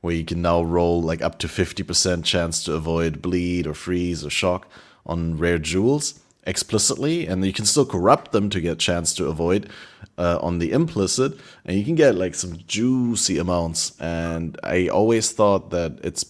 Where 0.00 0.14
you 0.14 0.24
can 0.24 0.42
now 0.42 0.62
roll 0.62 1.02
like 1.02 1.22
up 1.22 1.38
to 1.40 1.46
50% 1.46 2.24
chance 2.24 2.62
to 2.64 2.74
avoid 2.74 3.22
bleed 3.22 3.66
or 3.66 3.74
freeze 3.74 4.24
or 4.24 4.30
shock 4.30 4.68
on 5.06 5.36
rare 5.36 5.58
jewels 5.58 6.20
explicitly, 6.44 7.26
and 7.26 7.44
you 7.44 7.52
can 7.52 7.64
still 7.64 7.86
corrupt 7.86 8.32
them 8.32 8.50
to 8.50 8.60
get 8.60 8.78
chance 8.78 9.14
to 9.14 9.26
avoid 9.26 9.68
uh, 10.18 10.38
on 10.40 10.58
the 10.58 10.72
implicit, 10.72 11.38
and 11.64 11.76
you 11.78 11.84
can 11.84 11.94
get 11.94 12.14
like 12.14 12.34
some 12.34 12.58
juicy 12.66 13.38
amounts. 13.38 13.98
And 14.00 14.58
I 14.62 14.88
always 14.88 15.32
thought 15.32 15.70
that 15.70 15.98
it's 16.02 16.24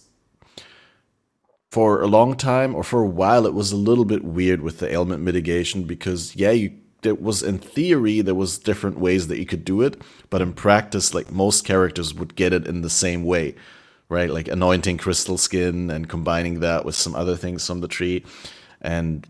for 1.71 2.03
a 2.03 2.07
long 2.07 2.37
time 2.37 2.75
or 2.75 2.83
for 2.83 3.01
a 3.01 3.07
while 3.07 3.47
it 3.47 3.55
was 3.55 3.73
a 3.73 3.77
little 3.77 4.05
bit 4.05 4.25
weird 4.25 4.61
with 4.61 4.79
the 4.79 4.93
ailment 4.93 5.23
mitigation 5.23 5.85
because 5.85 6.35
yeah 6.37 6.51
you 6.51 6.73
there 7.03 7.15
was 7.15 7.43
in 7.43 7.59
theory 7.59 8.21
there 8.21 8.35
was 8.35 8.59
different 8.59 8.99
ways 8.99 9.29
that 9.29 9.39
you 9.39 9.47
could 9.47 9.65
do 9.65 9.81
it 9.81 10.01
but 10.29 10.43
in 10.43 10.53
practice 10.53 11.15
like 11.15 11.31
most 11.31 11.65
characters 11.65 12.13
would 12.13 12.35
get 12.35 12.53
it 12.53 12.67
in 12.67 12.83
the 12.83 12.91
same 12.91 13.25
way 13.25 13.55
right? 14.11 14.29
Like 14.29 14.49
anointing 14.49 14.99
crystal 14.99 15.39
skin 15.39 15.89
and 15.91 16.09
combining 16.09 16.61
that 16.61 16.85
with 16.85 16.97
some 16.97 17.15
other 17.15 17.37
things 17.37 17.67
from 17.67 17.81
the 17.81 17.89
tree. 17.89 18.25
And 18.83 19.27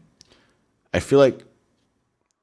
i 0.93 0.99
feel 0.99 1.21
like 1.21 1.45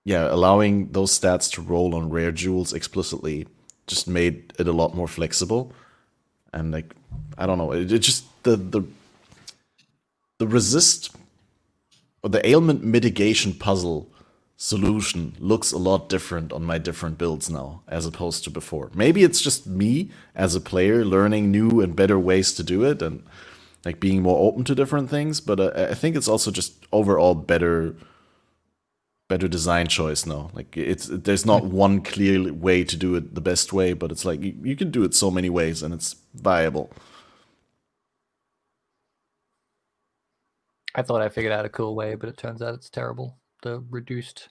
yeah 0.05 0.31
allowing 0.31 0.89
those 0.93 1.19
stats 1.19 1.51
to 1.51 1.61
roll 1.61 1.93
on 1.95 2.09
rare 2.09 2.31
jewels 2.31 2.71
explicitly 2.71 3.45
just 3.87 4.07
made 4.07 4.53
it 4.57 4.67
a 4.69 4.71
lot 4.71 4.95
more 4.95 5.07
flexible. 5.07 5.73
And 6.53 6.71
like 6.71 6.95
i 7.37 7.45
don't 7.45 7.57
know 7.57 7.71
it, 7.73 7.91
it 7.91 7.99
just 7.99 8.23
the 8.43 8.55
the 8.55 8.83
the 10.37 10.47
resist 10.47 11.15
or 12.23 12.29
the 12.29 12.45
ailment 12.47 12.83
mitigation 12.83 13.53
puzzle 13.53 14.11
solution 14.57 15.35
looks 15.39 15.71
a 15.71 15.77
lot 15.77 16.09
different 16.09 16.51
on 16.51 16.63
my 16.63 16.79
different 16.79 17.17
builds 17.17 17.49
now 17.49 17.81
as 17.87 18.05
opposed 18.05 18.43
to 18.43 18.49
before. 18.49 18.89
Maybe 18.93 19.23
it's 19.23 19.41
just 19.41 19.67
me 19.67 20.11
as 20.35 20.55
a 20.55 20.61
player 20.61 21.05
learning 21.05 21.51
new 21.51 21.79
and 21.79 21.95
better 21.95 22.17
ways 22.17 22.53
to 22.55 22.63
do 22.63 22.83
it 22.83 23.01
and 23.01 23.23
like 23.85 23.99
being 23.99 24.23
more 24.23 24.47
open 24.47 24.63
to 24.65 24.75
different 24.75 25.09
things, 25.09 25.39
but 25.39 25.59
uh, 25.59 25.87
I 25.91 25.93
think 25.93 26.15
it's 26.15 26.27
also 26.27 26.51
just 26.51 26.85
overall 26.91 27.35
better 27.35 27.95
better 29.29 29.47
design 29.47 29.87
choice 29.87 30.25
now. 30.25 30.49
Like 30.53 30.75
it's 30.75 31.07
there's 31.07 31.45
not 31.45 31.65
one 31.65 32.01
clear 32.01 32.51
way 32.51 32.83
to 32.83 32.97
do 32.97 33.15
it 33.15 33.35
the 33.35 33.41
best 33.41 33.71
way, 33.73 33.93
but 33.93 34.11
it's 34.11 34.25
like 34.25 34.41
you, 34.41 34.55
you 34.63 34.75
can 34.75 34.89
do 34.89 35.03
it 35.03 35.13
so 35.13 35.29
many 35.29 35.49
ways 35.49 35.83
and 35.83 35.93
it's 35.93 36.15
viable. 36.33 36.91
I 40.97 41.01
thought 41.03 41.21
I 41.21 41.29
figured 41.29 41.53
out 41.53 41.63
a 41.65 41.69
cool 41.69 41.95
way, 41.95 42.15
but 42.15 42.27
it 42.27 42.37
turns 42.37 42.61
out 42.61 42.73
it's 42.73 42.89
terrible. 42.89 43.37
The 43.61 43.83
reduced 43.89 44.49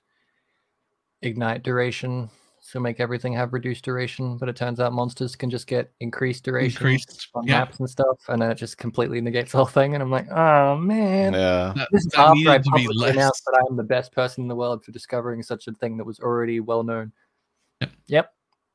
ignite 1.23 1.63
duration, 1.65 2.31
so 2.61 2.79
make 2.81 3.01
everything 3.01 3.33
have 3.35 3.53
reduced 3.53 3.85
duration, 3.85 4.39
but 4.39 4.49
it 4.49 4.57
turns 4.57 4.79
out 4.81 4.93
monsters 4.93 5.35
can 5.37 5.51
just 5.51 5.67
get 5.67 5.93
increased 6.01 6.45
duration 6.45 6.77
Increased. 6.79 7.29
on 7.35 7.47
Yeah. 7.47 7.59
maps 7.61 7.79
and 7.81 7.91
stuff, 7.91 8.17
and 8.29 8.41
then 8.41 8.51
it 8.51 8.57
just 8.57 8.79
completely 8.79 9.21
negates 9.21 9.53
the 9.53 9.59
whole 9.59 9.67
thing. 9.67 9.95
And 9.95 10.03
I'm 10.03 10.11
like, 10.11 10.31
oh 10.31 10.77
man. 10.77 11.33
Yeah. 11.33 11.73
That, 11.77 11.89
This 11.93 12.07
is 12.07 12.13
that 12.13 12.21
after 12.21 12.31
I 12.31 12.35
needed 12.35 12.53
to 12.53 12.63
be 12.63 12.71
publicly 12.71 12.95
less. 13.07 13.15
announced 13.15 13.45
that 13.47 13.61
I 13.61 13.71
am 13.71 13.77
the 13.77 13.83
best 13.85 14.13
person 14.13 14.43
in 14.45 14.49
the 14.49 14.57
world 14.57 14.85
for 14.85 14.93
discovering 14.93 15.43
such 15.43 15.67
a 15.69 15.73
thing 15.73 15.97
that 15.97 16.05
was 16.05 16.21
already 16.21 16.61
well 16.61 16.83
known. 16.85 17.13
Yep. 17.81 17.91
Yep. 18.07 18.33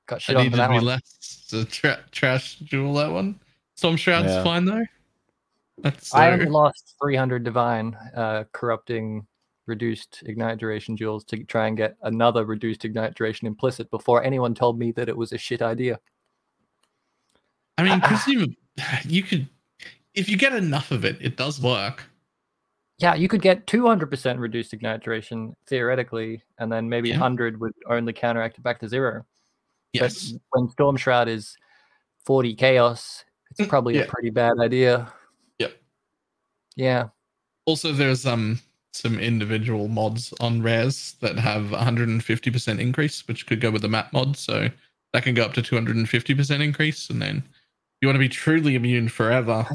Got 0.08 0.22
shit 0.22 0.34
That 0.36 0.40
on 0.40 0.44
needed 0.46 0.52
for 0.52 0.58
to 0.58 0.62
that 0.64 0.70
be 0.70 0.76
one. 0.76 0.86
less. 0.86 1.48
The 1.52 1.66
tra- 1.66 2.04
trash 2.12 2.56
jewel 2.60 2.94
that 2.96 3.12
one. 3.12 3.40
Storm 3.76 3.96
Shroud's 3.98 4.28
Yeah. 4.30 4.44
fine 4.44 4.66
though. 4.66 4.84
That's 5.80 6.14
I 6.14 6.36
lost 6.36 6.96
300 7.02 7.44
divine 7.44 7.96
uh, 8.16 8.44
corrupting 8.52 9.26
reduced 9.68 10.24
ignite 10.26 10.58
duration 10.58 10.98
jewels 10.98 11.24
to 11.26 11.44
try 11.46 11.68
and 11.68 11.78
get 11.78 11.96
another 12.04 12.46
reduced 12.46 12.84
ignite 12.86 13.16
duration 13.16 13.48
implicit 13.48 13.90
before 13.92 14.24
anyone 14.24 14.54
told 14.54 14.78
me 14.78 14.92
that 14.92 15.08
it 15.10 15.16
was 15.16 15.32
a 15.32 15.38
shit 15.38 15.62
idea. 15.62 16.00
I 17.78 17.84
mean, 17.84 18.00
because 18.02 18.28
you 18.28 18.48
you 19.06 19.24
could 19.24 19.48
if 20.14 20.28
you 20.30 20.38
get 20.38 20.54
enough 20.54 20.92
of 20.92 21.06
it, 21.06 21.18
it 21.22 21.38
does 21.38 21.62
work. 21.62 22.04
Yeah, 22.98 23.16
you 23.16 23.28
could 23.28 23.42
get 23.42 23.66
200% 23.66 24.38
reduced 24.38 24.74
ignite 24.74 25.02
duration 25.04 25.56
theoretically, 25.66 26.44
and 26.60 26.72
then 26.72 26.88
maybe 26.88 27.10
Yeah. 27.10 27.16
100 27.16 27.60
would 27.60 27.74
only 27.90 28.14
counteract 28.14 28.60
it 28.60 28.62
back 28.62 28.80
to 28.82 28.88
zero. 28.88 29.26
Yes. 29.94 30.32
But 30.34 30.42
when 30.52 30.70
Storm 30.70 30.98
Shroud 30.98 31.28
is 31.28 31.58
40 32.26 32.54
chaos, 32.56 33.26
it's 33.50 33.60
Mm, 33.62 33.70
probably 33.70 33.96
yeah. 33.96 34.02
a 34.04 34.08
pretty 34.08 34.30
bad 34.30 34.60
idea. 34.60 35.12
Yeah. 36.82 37.10
Also, 37.68 37.94
there's 37.94 38.26
um 38.26 38.60
some 38.92 39.20
individual 39.20 39.88
mods 39.88 40.34
on 40.40 40.64
rares 40.64 41.16
that 41.22 41.38
have 41.38 41.66
150% 41.66 42.80
increase, 42.80 43.26
which 43.28 43.46
could 43.46 43.62
go 43.62 43.70
with 43.70 43.84
the 43.84 43.88
map 43.88 44.12
mod. 44.12 44.36
So 44.36 44.68
that 45.14 45.24
can 45.24 45.36
go 45.36 45.44
up 45.44 45.54
to 45.54 45.62
250% 45.62 46.60
increase, 46.60 47.10
and 47.12 47.22
then 47.22 47.44
you 48.02 48.08
want 48.08 48.16
to 48.16 48.20
be 48.20 48.28
truly 48.28 48.74
immune 48.74 49.10
forever. 49.10 49.68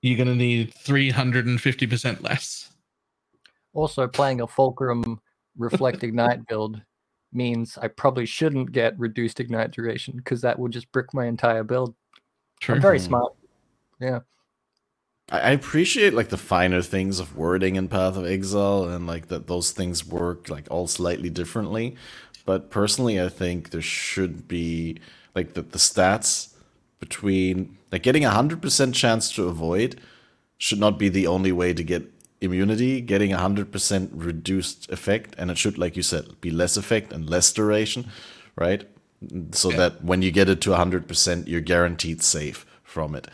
You're 0.00 0.16
gonna 0.16 0.34
need 0.34 0.72
350% 0.74 2.22
less. 2.22 2.70
Also, 3.74 4.08
playing 4.08 4.40
a 4.40 4.46
Fulcrum 4.46 5.20
Reflect 5.58 6.02
Ignite 6.02 6.46
build 6.46 6.80
means 7.34 7.76
I 7.76 7.88
probably 7.88 8.24
shouldn't 8.24 8.72
get 8.72 8.98
reduced 8.98 9.40
ignite 9.40 9.72
duration 9.72 10.16
because 10.16 10.40
that 10.40 10.58
will 10.58 10.68
just 10.68 10.90
brick 10.90 11.12
my 11.12 11.26
entire 11.26 11.64
build. 11.64 11.94
True. 12.60 12.76
I'm 12.76 12.80
very 12.80 12.98
smart. 12.98 13.34
Yeah. 14.00 14.20
I 15.38 15.50
appreciate 15.52 16.12
like 16.12 16.28
the 16.28 16.36
finer 16.36 16.82
things 16.82 17.18
of 17.18 17.36
wording 17.36 17.76
in 17.76 17.88
Path 17.88 18.16
of 18.16 18.26
Exile 18.26 18.84
and 18.84 19.06
like 19.06 19.28
that 19.28 19.46
those 19.46 19.70
things 19.70 20.06
work 20.06 20.48
like 20.50 20.66
all 20.70 20.86
slightly 20.86 21.30
differently. 21.30 21.96
But 22.44 22.70
personally, 22.70 23.20
I 23.20 23.28
think 23.28 23.70
there 23.70 23.80
should 23.80 24.46
be 24.46 24.98
like 25.34 25.54
the, 25.54 25.62
the 25.62 25.78
stats 25.78 26.52
between 27.00 27.78
like 27.90 28.02
getting 28.02 28.24
a 28.24 28.30
hundred 28.30 28.60
percent 28.60 28.94
chance 28.94 29.32
to 29.32 29.48
avoid 29.48 30.00
should 30.58 30.78
not 30.78 30.98
be 30.98 31.08
the 31.08 31.26
only 31.26 31.52
way 31.52 31.72
to 31.72 31.82
get 31.82 32.12
immunity. 32.42 33.00
Getting 33.00 33.32
a 33.32 33.38
hundred 33.38 33.72
percent 33.72 34.10
reduced 34.12 34.90
effect, 34.90 35.34
and 35.38 35.50
it 35.50 35.56
should, 35.56 35.78
like 35.78 35.96
you 35.96 36.02
said, 36.02 36.40
be 36.40 36.50
less 36.50 36.76
effect 36.76 37.12
and 37.12 37.28
less 37.30 37.50
duration, 37.52 38.10
right? 38.56 38.84
So 39.52 39.70
Yeah. 39.70 39.76
that 39.76 40.04
when 40.04 40.20
you 40.20 40.30
get 40.30 40.48
it 40.50 40.60
to 40.62 40.74
hundred 40.74 41.08
percent, 41.08 41.48
you're 41.48 41.60
guaranteed 41.62 42.22
safe 42.22 42.66
from 42.82 43.14
it. 43.14 43.28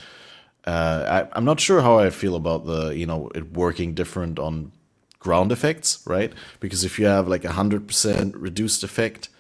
Uh, 0.69 1.25
I, 1.33 1.37
I'm 1.39 1.47
not 1.47 1.61
sure 1.61 1.81
how 1.81 1.99
I 1.99 2.11
feel 2.11 2.37
about 2.37 2.67
the 2.67 2.89
you 2.89 3.07
know 3.07 3.31
it 3.35 3.53
working 3.53 3.95
different 3.95 4.39
on 4.39 4.73
ground 5.19 5.51
effects, 5.51 6.01
right? 6.07 6.31
Because 6.61 6.85
if 6.85 6.99
you 6.99 7.07
have 7.07 7.27
like 7.27 7.47
a 7.47 7.53
hundred 7.53 7.87
percent 7.87 8.37
reduced 8.37 8.85
effect 8.85 9.31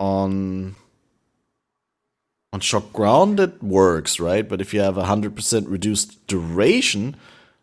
on 0.00 0.74
on 2.52 2.58
shock 2.58 2.92
ground, 2.92 3.38
it 3.38 3.62
works, 3.62 4.18
right? 4.18 4.48
But 4.48 4.60
if 4.60 4.74
you 4.74 4.80
have 4.80 4.98
a 4.98 5.04
hundred 5.04 5.36
percent 5.36 5.68
reduced 5.68 6.26
duration, 6.26 7.14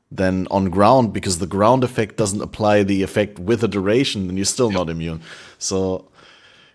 then 0.10 0.48
on 0.50 0.70
ground, 0.70 1.12
because 1.12 1.40
the 1.40 1.54
ground 1.58 1.84
effect 1.84 2.16
doesn't 2.16 2.42
apply 2.42 2.84
the 2.84 3.04
effect 3.04 3.38
with 3.38 3.66
a 3.66 3.68
duration, 3.68 4.28
then 4.28 4.38
you're 4.38 4.46
still 4.46 4.72
not 4.72 4.90
immune. 4.90 5.20
So 5.58 6.10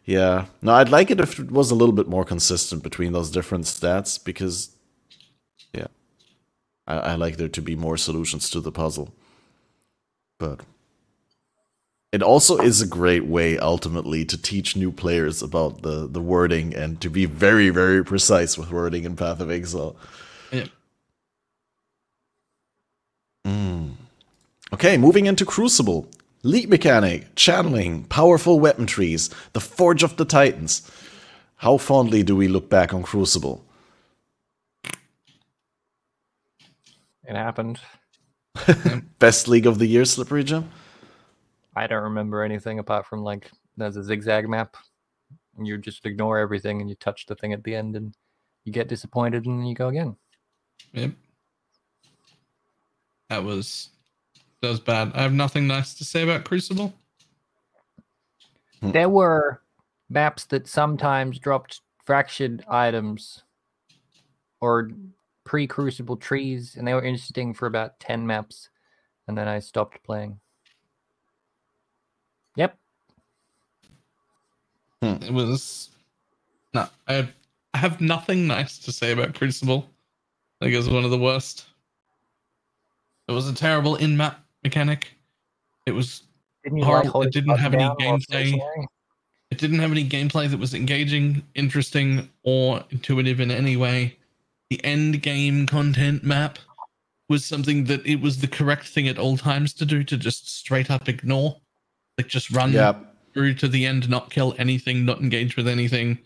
yeah, 0.05 0.45
no, 0.61 0.74
I'd 0.74 0.91
like 0.91 1.11
it 1.11 1.20
if 1.20 1.39
it 1.39 1.51
was 1.51 1.70
a 1.70 1.74
little 1.74 1.95
bit 1.95 2.07
more 2.07 2.26
consistent 2.26 2.83
between 2.83 3.12
those 3.12 3.31
different 3.31 3.64
stats 3.64 4.22
because 4.22 4.76
I, 6.91 7.12
I 7.12 7.14
like 7.14 7.36
there 7.36 7.49
to 7.49 7.62
be 7.62 7.76
more 7.76 7.97
solutions 7.97 8.51
to 8.51 8.61
the 8.61 8.72
puzzle. 8.72 9.14
But 10.38 10.61
it 12.12 12.22
also 12.22 12.59
is 12.59 12.80
a 12.80 12.86
great 12.86 13.26
way 13.26 13.59
ultimately 13.59 14.24
to 14.24 14.41
teach 14.41 14.76
new 14.76 14.91
players 14.91 15.43
about 15.43 15.82
the 15.82 16.09
the 16.09 16.20
wording 16.20 16.74
and 16.74 17.01
to 17.01 17.09
be 17.09 17.26
very 17.26 17.70
very 17.70 18.05
precise 18.05 18.59
with 18.59 18.72
wording 18.72 19.05
in 19.05 19.16
Path 19.16 19.41
of 19.41 19.51
Exile. 19.51 19.97
Yeah. 20.51 20.66
Mm. 23.47 23.93
Okay, 24.72 24.97
moving 24.99 25.26
into 25.26 25.45
Crucible. 25.45 26.09
Lead 26.43 26.70
mechanic, 26.70 27.34
channeling, 27.34 28.05
powerful 28.05 28.59
weapon 28.59 28.86
trees, 28.86 29.28
the 29.53 29.61
Forge 29.61 30.03
of 30.03 30.16
the 30.16 30.24
Titans. 30.24 30.91
How 31.57 31.76
fondly 31.76 32.22
do 32.22 32.34
we 32.34 32.49
look 32.49 32.70
back 32.70 32.95
on 32.95 33.03
Crucible? 33.03 33.62
It 37.31 37.37
happened. 37.37 37.78
Best 39.20 39.47
League 39.47 39.66
of 39.66 39.78
the 39.78 39.87
Year, 39.87 40.05
Slippery 40.05 40.43
Jim? 40.43 40.68
I 41.76 41.87
don't 41.87 42.03
remember 42.03 42.43
anything 42.43 42.81
apart 42.81 43.07
from 43.07 43.22
like 43.22 43.49
there's 43.76 43.97
a 43.97 44.03
zigzag 44.03 44.49
map, 44.49 44.76
and 45.57 45.64
you 45.64 45.78
just 45.78 46.05
ignore 46.07 46.39
everything 46.39 46.81
and 46.81 46.91
you 46.91 46.97
touch 46.97 47.26
the 47.26 47.37
thing 47.37 47.53
at 47.53 47.62
the 47.62 47.72
end 47.72 47.95
and 47.95 48.16
you 48.64 48.72
get 48.72 48.89
disappointed 48.89 49.47
and 49.47 49.68
you 49.68 49.76
go 49.76 49.87
again. 49.87 50.16
Yep. 50.93 51.12
That 53.28 53.45
was 53.45 53.91
that 54.61 54.68
was 54.68 54.81
bad. 54.81 55.12
I 55.14 55.22
have 55.22 55.33
nothing 55.33 55.68
nice 55.68 55.95
to 55.95 56.05
say 56.05 56.24
about 56.24 56.43
Crucible. 56.43 56.93
Hmm. 58.81 58.91
There 58.91 59.09
were 59.09 59.62
maps 60.09 60.47
that 60.47 60.66
sometimes 60.66 61.39
dropped 61.39 61.81
fractured 62.05 62.64
items 62.68 63.45
or 64.61 64.91
pre 65.51 65.66
crucible 65.66 66.16
trees, 66.16 66.76
and 66.76 66.86
they 66.86 66.94
were 66.94 67.03
interesting 67.03 67.53
for 67.53 67.66
about 67.66 67.98
10 67.98 68.24
maps, 68.24 68.68
and 69.26 69.36
then 69.36 69.48
I 69.48 69.59
stopped 69.59 70.01
playing. 70.05 70.38
Yep. 72.55 72.78
Hmm. 75.03 75.14
It 75.20 75.32
was 75.32 75.88
no. 76.72 76.86
I 77.09 77.28
I 77.74 77.78
have 77.78 78.01
nothing 78.01 78.46
nice 78.46 78.78
to 78.78 78.92
say 78.92 79.11
about 79.11 79.34
Crucible. 79.34 79.90
I 80.61 80.66
think 80.66 80.74
it 80.74 80.78
was 80.78 80.88
one 80.88 81.05
of 81.05 81.11
the 81.11 81.18
worst. 81.18 81.66
It 83.26 83.32
was 83.32 83.48
a 83.48 83.55
terrible 83.55 83.96
in-map 83.96 84.38
mechanic. 84.62 85.11
It 85.84 85.92
was 85.92 86.22
Didn't 86.62 86.78
you 86.78 86.84
Horrible. 86.84 87.20
like 87.20 87.28
It 87.28 87.32
didn't 87.32 87.57
have 87.57 87.74
any 87.74 87.82
button 87.88 87.98
down 87.98 88.11
while 88.12 88.42
gameplay. 88.42 88.84
it 89.51 89.59
didn't 89.59 89.80
have 89.80 89.90
any 89.90 90.09
gameplay 90.09 90.48
that 90.48 90.61
was 90.61 90.74
engaging, 90.74 91.42
interesting, 91.57 92.28
or 92.44 92.84
intuitive 92.90 93.40
in 93.40 93.51
any 93.51 93.76
way. 93.76 94.16
The 94.71 94.83
end 94.85 95.21
game 95.23 95.66
content 95.66 96.23
map 96.25 96.59
was 97.29 97.45
something 97.45 97.85
that 97.85 98.05
it 98.07 98.21
was 98.21 98.39
the 98.41 98.47
correct 98.49 98.87
thing 98.87 99.09
at 99.09 99.18
all 99.18 99.37
times 99.37 99.73
to 99.75 99.85
do 99.85 100.03
to 100.05 100.16
just 100.16 100.49
straight 100.59 100.91
up 100.91 101.09
ignore. 101.09 101.61
Like 102.16 102.29
just 102.29 102.51
run 102.51 102.73
Yeah. 102.73 102.95
through 103.35 103.55
to 103.55 103.68
the 103.68 103.87
end, 103.87 104.09
not 104.09 104.31
kill 104.31 104.55
anything, 104.59 105.05
not 105.05 105.21
engage 105.21 105.57
with 105.57 105.68
anything. 105.68 106.18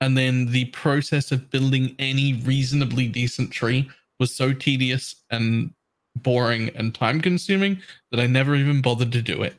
And 0.00 0.16
then 0.16 0.46
the 0.46 0.66
process 0.66 1.32
of 1.32 1.50
building 1.50 1.94
any 1.98 2.34
reasonably 2.34 3.08
decent 3.08 3.50
tree 3.50 3.90
was 4.20 4.34
so 4.34 4.52
tedious 4.52 5.16
and 5.30 5.72
boring 6.16 6.70
and 6.70 6.94
time 6.94 7.20
consuming 7.20 7.80
that 8.10 8.20
I 8.20 8.26
never 8.26 8.54
even 8.54 8.80
bothered 8.82 9.12
to 9.12 9.22
do 9.22 9.42
it. 9.42 9.54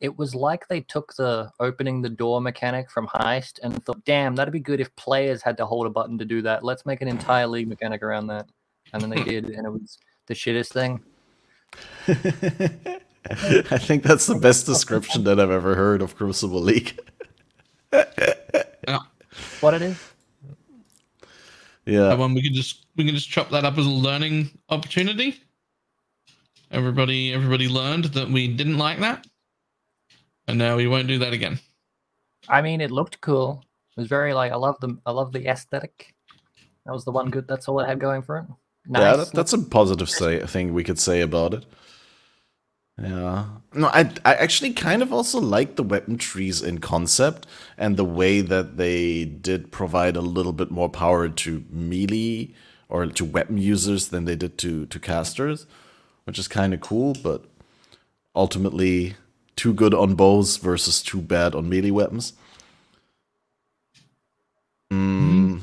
It 0.00 0.16
was 0.16 0.34
like 0.34 0.66
they 0.68 0.80
took 0.80 1.14
the 1.14 1.50
opening 1.60 2.00
the 2.00 2.08
door 2.08 2.40
mechanic 2.40 2.90
from 2.90 3.06
Heist 3.06 3.60
and 3.62 3.84
thought, 3.84 4.04
damn, 4.04 4.34
that'd 4.34 4.52
be 4.52 4.60
good 4.60 4.80
if 4.80 4.94
players 4.96 5.42
had 5.42 5.56
to 5.58 5.66
hold 5.66 5.86
a 5.86 5.90
button 5.90 6.16
to 6.18 6.24
do 6.24 6.40
that. 6.42 6.64
Let's 6.64 6.86
make 6.86 7.02
an 7.02 7.08
entire 7.08 7.46
league 7.46 7.68
mechanic 7.68 8.02
around 8.02 8.28
that. 8.28 8.46
And 8.92 9.02
then 9.02 9.10
they 9.10 9.22
did, 9.24 9.50
and 9.50 9.66
it 9.66 9.70
was 9.70 9.98
the 10.26 10.34
shittest 10.34 10.72
thing. 10.72 11.00
I 13.70 13.78
think 13.78 14.02
that's 14.02 14.26
the 14.26 14.34
best 14.34 14.66
description 14.66 15.24
that 15.24 15.38
I've 15.38 15.50
ever 15.50 15.74
heard 15.74 16.02
of 16.02 16.16
Crucible 16.16 16.60
League. 16.60 16.98
What 19.60 19.74
it 19.74 19.82
is? 19.82 20.12
Yeah. 21.84 22.10
And 22.10 22.20
when 22.20 22.34
we 22.34 22.42
can 22.42 22.54
just 22.54 22.86
we 22.96 23.04
can 23.04 23.14
just 23.14 23.28
chop 23.28 23.50
that 23.50 23.64
up 23.64 23.76
as 23.78 23.86
a 23.86 23.90
learning 23.90 24.50
opportunity. 24.68 25.40
Everybody 26.70 27.32
everybody 27.32 27.68
learned 27.68 28.06
that 28.06 28.28
we 28.28 28.48
didn't 28.48 28.78
like 28.78 29.00
that. 29.00 29.26
And 30.48 30.58
now 30.58 30.76
we 30.76 30.86
won't 30.86 31.08
do 31.08 31.18
that 31.18 31.32
again. 31.32 31.60
I 32.48 32.62
mean, 32.62 32.80
it 32.80 32.90
looked 32.90 33.20
cool. 33.20 33.64
It 33.96 34.00
was 34.00 34.08
very 34.08 34.34
like 34.34 34.52
I 34.52 34.56
love 34.56 34.76
the 34.80 34.98
I 35.06 35.12
love 35.12 35.32
the 35.32 35.46
aesthetic. 35.46 36.14
That 36.86 36.92
was 36.92 37.04
the 37.04 37.12
one 37.12 37.30
good. 37.30 37.46
That's 37.46 37.68
all 37.68 37.80
it 37.80 37.86
had 37.86 38.00
going 38.00 38.22
for 38.22 38.38
it. 38.38 38.44
Nice. 38.86 39.02
Yeah, 39.02 39.16
that, 39.16 39.32
that's 39.32 39.52
a 39.52 39.58
positive 39.58 40.08
say 40.08 40.44
thing 40.46 40.72
we 40.72 40.84
could 40.84 40.98
say 40.98 41.20
about 41.20 41.54
it. 41.54 41.66
Yeah. 43.00 43.46
No, 43.74 43.88
I 43.88 44.10
I 44.24 44.34
actually 44.34 44.72
kind 44.72 45.02
of 45.02 45.12
also 45.12 45.40
like 45.40 45.76
the 45.76 45.82
weapon 45.82 46.18
trees 46.18 46.62
in 46.62 46.78
concept 46.78 47.46
and 47.78 47.96
the 47.96 48.04
way 48.04 48.40
that 48.40 48.76
they 48.76 49.24
did 49.24 49.70
provide 49.72 50.16
a 50.16 50.20
little 50.20 50.52
bit 50.52 50.70
more 50.70 50.88
power 50.88 51.28
to 51.28 51.64
melee 51.70 52.54
or 52.88 53.06
to 53.06 53.24
weapon 53.24 53.58
users 53.58 54.08
than 54.08 54.24
they 54.24 54.36
did 54.36 54.58
to 54.58 54.86
to 54.86 54.98
casters, 54.98 55.66
which 56.24 56.38
is 56.38 56.48
kind 56.48 56.74
of 56.74 56.80
cool, 56.80 57.14
but 57.22 57.44
ultimately 58.34 59.14
too 59.60 59.74
good 59.74 59.92
on 59.92 60.14
bows 60.14 60.56
versus 60.56 61.02
too 61.02 61.20
bad 61.20 61.54
on 61.54 61.68
melee 61.68 61.90
weapons. 61.90 62.32
Mm, 64.90 65.60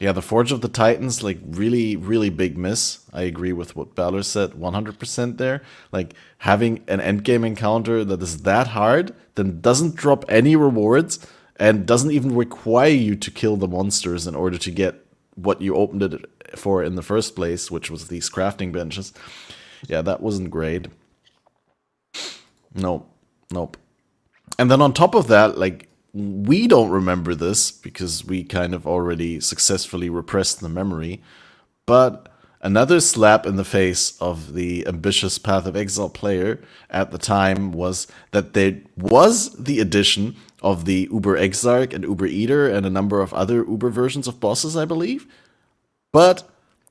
yeah, 0.00 0.10
the 0.10 0.20
Forge 0.20 0.50
of 0.50 0.62
the 0.62 0.68
Titans, 0.68 1.22
like 1.22 1.38
really, 1.46 1.94
really 1.94 2.28
big 2.28 2.58
miss. 2.58 2.98
I 3.12 3.22
agree 3.22 3.52
with 3.52 3.76
what 3.76 3.94
Balor 3.94 4.24
said, 4.24 4.54
100% 4.54 5.38
there. 5.38 5.62
Like 5.92 6.14
having 6.38 6.82
an 6.88 6.98
endgame 6.98 7.46
encounter 7.46 8.04
that 8.04 8.20
is 8.20 8.42
that 8.42 8.66
hard, 8.68 9.14
then 9.36 9.60
doesn't 9.60 9.94
drop 9.94 10.24
any 10.28 10.56
rewards 10.56 11.24
and 11.54 11.86
doesn't 11.86 12.10
even 12.10 12.34
require 12.34 12.88
you 12.88 13.14
to 13.14 13.30
kill 13.30 13.56
the 13.56 13.68
monsters 13.68 14.26
in 14.26 14.34
order 14.34 14.58
to 14.58 14.72
get 14.72 15.06
what 15.36 15.62
you 15.62 15.76
opened 15.76 16.02
it 16.02 16.28
for 16.56 16.82
in 16.82 16.96
the 16.96 17.02
first 17.02 17.36
place, 17.36 17.70
which 17.70 17.92
was 17.92 18.08
these 18.08 18.28
crafting 18.28 18.72
benches. 18.72 19.12
Yeah, 19.86 20.02
that 20.02 20.20
wasn't 20.20 20.50
great. 20.50 20.88
Nope. 22.74 23.06
Nope. 23.52 23.76
And 24.58 24.70
then 24.70 24.82
on 24.82 24.92
top 24.92 25.14
of 25.14 25.26
that, 25.28 25.58
like 25.58 25.88
we 26.12 26.66
don't 26.66 26.90
remember 26.90 27.34
this 27.34 27.70
because 27.70 28.24
we 28.24 28.42
kind 28.44 28.74
of 28.74 28.86
already 28.86 29.40
successfully 29.40 30.10
repressed 30.10 30.60
the 30.60 30.68
memory. 30.68 31.22
But 31.86 32.28
another 32.60 33.00
slap 33.00 33.46
in 33.46 33.56
the 33.56 33.64
face 33.64 34.16
of 34.20 34.54
the 34.54 34.86
ambitious 34.86 35.38
Path 35.38 35.66
of 35.66 35.76
Exile 35.76 36.10
player 36.10 36.60
at 36.88 37.10
the 37.10 37.18
time 37.18 37.72
was 37.72 38.06
that 38.32 38.54
there 38.54 38.80
was 38.96 39.54
the 39.54 39.80
addition 39.80 40.36
of 40.62 40.84
the 40.84 41.08
Uber 41.10 41.36
Exarch 41.36 41.94
and 41.94 42.04
Uber 42.04 42.26
Eater 42.26 42.68
and 42.68 42.84
a 42.84 42.90
number 42.90 43.20
of 43.20 43.32
other 43.32 43.64
Uber 43.64 43.90
versions 43.90 44.28
of 44.28 44.40
bosses, 44.40 44.76
I 44.76 44.84
believe. 44.84 45.26
But 46.12 46.48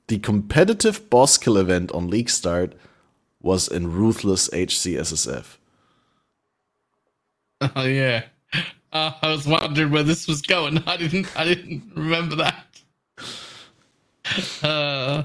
the 0.08 0.18
competitive 0.18 1.08
boss 1.08 1.38
kill 1.38 1.56
event 1.56 1.92
on 1.92 2.10
League 2.10 2.30
Start 2.30 2.74
was 3.40 3.68
in 3.68 3.92
Ruthless 3.92 4.48
HCSSF. 4.50 5.56
Oh 7.60 7.84
yeah. 7.84 8.24
Uh, 8.92 9.12
I 9.22 9.28
was 9.30 9.46
wondering 9.46 9.90
where 9.92 10.02
this 10.02 10.26
was 10.26 10.42
going. 10.42 10.78
I 10.86 10.96
didn't 10.96 11.28
I 11.38 11.44
didn't 11.44 11.92
remember 11.94 12.36
that. 12.36 12.66
Uh, 14.62 15.24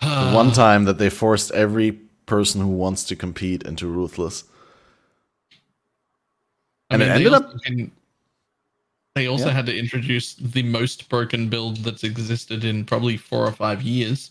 The 0.00 0.32
one 0.34 0.50
time 0.52 0.84
that 0.86 0.98
they 0.98 1.10
forced 1.10 1.50
every 1.52 1.92
person 2.26 2.60
who 2.62 2.68
wants 2.68 3.04
to 3.04 3.14
compete 3.14 3.62
into 3.64 3.86
Ruthless. 3.86 4.44
I 6.90 6.94
And 6.94 7.02
it 7.02 7.08
ended 7.10 7.32
they 7.32 7.36
up- 7.36 7.62
can- 7.62 7.92
They 9.14 9.26
also 9.28 9.46
Yeah. 9.48 9.52
had 9.52 9.66
to 9.66 9.76
introduce 9.78 10.34
the 10.34 10.62
most 10.62 11.08
broken 11.08 11.48
build 11.48 11.76
that's 11.84 12.02
existed 12.02 12.64
in 12.64 12.84
probably 12.84 13.16
four 13.16 13.46
or 13.46 13.52
five 13.52 13.82
years, 13.82 14.30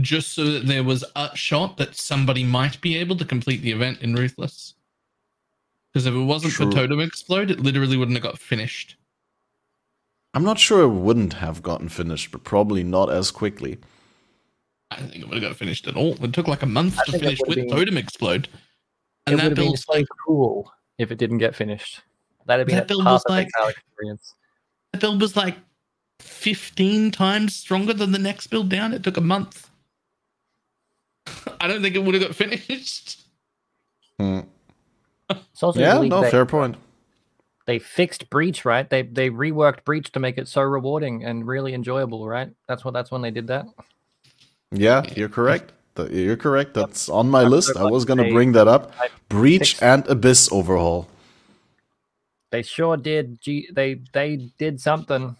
just 0.00 0.32
so 0.34 0.44
that 0.52 0.66
there 0.66 0.84
was 0.84 1.04
a 1.16 1.34
shot 1.34 1.76
that 1.78 1.96
somebody 1.96 2.44
might 2.44 2.80
be 2.80 2.96
able 2.98 3.16
to 3.16 3.24
complete 3.24 3.62
the 3.62 3.72
event 3.72 4.00
in 4.02 4.14
Ruthless. 4.14 4.74
Because 5.98 6.06
if 6.06 6.14
it 6.14 6.18
wasn't 6.26 6.52
True. 6.52 6.66
for 6.66 6.72
Totem 6.72 7.00
Explode, 7.00 7.50
it 7.50 7.58
literally 7.58 7.96
wouldn't 7.96 8.16
have 8.16 8.22
got 8.22 8.38
finished. 8.38 8.94
I'm 10.32 10.44
not 10.44 10.56
sure 10.60 10.82
it 10.82 10.90
wouldn't 10.90 11.32
have 11.32 11.60
gotten 11.60 11.88
finished, 11.88 12.30
but 12.30 12.44
probably 12.44 12.84
not 12.84 13.10
as 13.10 13.32
quickly. 13.32 13.78
I 14.92 15.00
don't 15.00 15.08
think 15.10 15.24
it 15.24 15.28
would 15.28 15.42
have 15.42 15.50
got 15.50 15.58
finished 15.58 15.88
at 15.88 15.96
all. 15.96 16.12
It 16.24 16.32
took 16.32 16.46
like 16.46 16.62
a 16.62 16.66
month 16.66 17.00
I 17.00 17.04
to 17.10 17.18
finish 17.18 17.40
with 17.48 17.56
been- 17.56 17.68
Totem 17.68 17.96
Explode. 17.96 18.44
it 18.46 18.50
And 19.26 19.34
would 19.34 19.38
that 19.40 19.44
have 19.46 19.54
been 19.56 19.76
so 19.76 19.92
like 19.92 20.06
cool 20.24 20.72
if 20.98 21.10
it 21.10 21.18
didn't 21.18 21.38
get 21.38 21.56
finished. 21.56 22.00
That'd 22.46 22.68
be 22.68 22.74
That 22.74 22.84
a 22.84 22.86
build 22.86 23.04
was 23.04 23.24
like- 23.28 23.48
experience. 23.58 24.36
that 24.92 25.00
build 25.00 25.20
was 25.20 25.34
like 25.34 25.56
15 26.20 27.10
times 27.10 27.56
stronger 27.56 27.92
than 27.92 28.12
the 28.12 28.20
next 28.20 28.46
build 28.46 28.68
down. 28.68 28.92
It 28.92 29.02
took 29.02 29.16
a 29.16 29.20
month. 29.20 29.68
I 31.60 31.66
don't 31.66 31.82
think 31.82 31.96
it 31.96 32.04
would 32.04 32.14
have 32.14 32.22
got 32.22 32.36
finished. 32.36 33.24
Hmm. 34.20 34.42
It's 35.30 35.62
also 35.62 35.80
Yeah, 35.80 36.00
no, 36.00 36.22
they, 36.22 36.30
fair 36.30 36.46
point. 36.46 36.76
they 37.66 37.78
fixed 37.78 38.30
Breach, 38.30 38.64
right? 38.64 38.88
They 38.88 39.02
they 39.02 39.30
reworked 39.30 39.84
Breach 39.84 40.10
to 40.12 40.20
make 40.20 40.38
it 40.38 40.48
so 40.48 40.62
rewarding 40.62 41.24
and 41.24 41.46
really 41.46 41.74
enjoyable, 41.74 42.26
right? 42.26 42.50
That's 42.66 42.84
what 42.84 42.94
that's 42.94 43.10
when 43.10 43.22
they 43.22 43.30
did 43.30 43.46
that. 43.48 43.66
Yeah, 44.72 45.02
you're 45.16 45.28
correct. 45.28 45.72
You're 46.10 46.36
correct. 46.36 46.74
That's 46.74 47.08
on 47.08 47.28
my 47.28 47.42
I'm 47.42 47.50
list. 47.50 47.74
so 47.74 47.80
I 47.80 47.90
was 47.90 48.04
going 48.04 48.18
to 48.18 48.24
they- 48.24 48.32
bring 48.32 48.52
that 48.52 48.68
up. 48.68 48.92
I 49.00 49.08
Breach 49.28 49.58
fixed- 49.74 49.82
and 49.82 50.06
Abyss 50.08 50.48
overhaul. 50.52 51.08
They 52.50 52.62
sure 52.62 52.96
did. 52.96 53.40
G- 53.42 53.68
they 53.72 54.00
they 54.12 54.50
did 54.58 54.80
something. 54.80 55.36